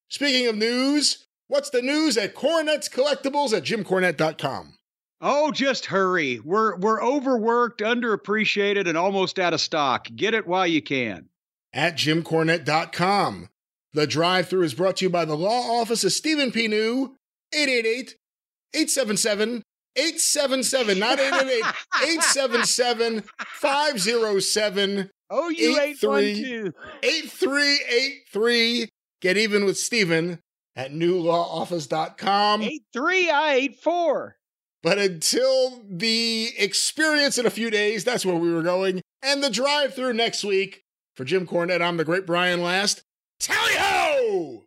Speaking 0.07 0.47
of 0.47 0.55
news, 0.55 1.25
what's 1.47 1.71
the 1.71 1.81
news 1.81 2.15
at 2.15 2.35
Cornette's 2.35 2.89
Collectibles 2.89 3.53
at 3.53 3.63
jimcornette.com? 3.63 4.75
Oh, 5.19 5.51
just 5.51 5.87
hurry. 5.87 6.39
We're 6.39 6.75
we're 6.77 7.01
overworked, 7.01 7.81
underappreciated, 7.81 8.87
and 8.87 8.97
almost 8.97 9.39
out 9.39 9.53
of 9.53 9.61
stock. 9.61 10.07
Get 10.15 10.35
it 10.35 10.45
while 10.45 10.67
you 10.67 10.81
can. 10.81 11.29
At 11.73 11.95
jimcornette.com. 11.95 13.49
The 13.93 14.05
drive 14.05 14.47
through 14.47 14.63
is 14.63 14.73
brought 14.73 14.97
to 14.97 15.05
you 15.05 15.09
by 15.09 15.25
the 15.25 15.37
law 15.37 15.79
office 15.81 16.03
of 16.03 16.11
Stephen 16.11 16.51
P. 16.51 16.67
New, 16.67 17.15
888 17.53 18.15
877 18.73 19.63
877, 19.95 20.99
not 20.99 21.19
888 21.19 21.63
877 22.03 23.23
507 23.39 25.09
Oh, 25.29 25.49
you 25.49 25.79
Eight, 25.79 25.97
ate 26.01 26.07
one 26.07 26.21
three. 26.21 26.43
too. 26.43 26.73
8383. 27.03 28.89
Get 29.21 29.37
even 29.37 29.65
with 29.65 29.77
Stephen 29.77 30.39
at 30.75 30.91
newlawoffice.com. 30.91 32.61
Eight 32.61 32.83
three, 32.93 33.29
I 33.29 33.53
ate 33.53 33.79
four. 33.81 34.37
But 34.83 34.99
until 34.99 35.81
the 35.89 36.49
experience 36.59 37.37
in 37.39 37.45
a 37.47 37.49
few 37.51 37.69
days, 37.71 38.03
that's 38.03 38.25
where 38.25 38.35
we 38.35 38.53
were 38.53 38.61
going. 38.61 39.01
And 39.23 39.43
the 39.43 39.49
drive 39.49 39.95
through 39.95 40.13
next 40.13 40.43
week. 40.43 40.83
For 41.15 41.23
Jim 41.23 41.47
Cornette, 41.47 41.81
I'm 41.81 41.97
the 41.97 42.03
great 42.05 42.25
Brian 42.27 42.61
Last. 42.61 43.01
Tally 43.39 43.73
ho! 43.77 44.64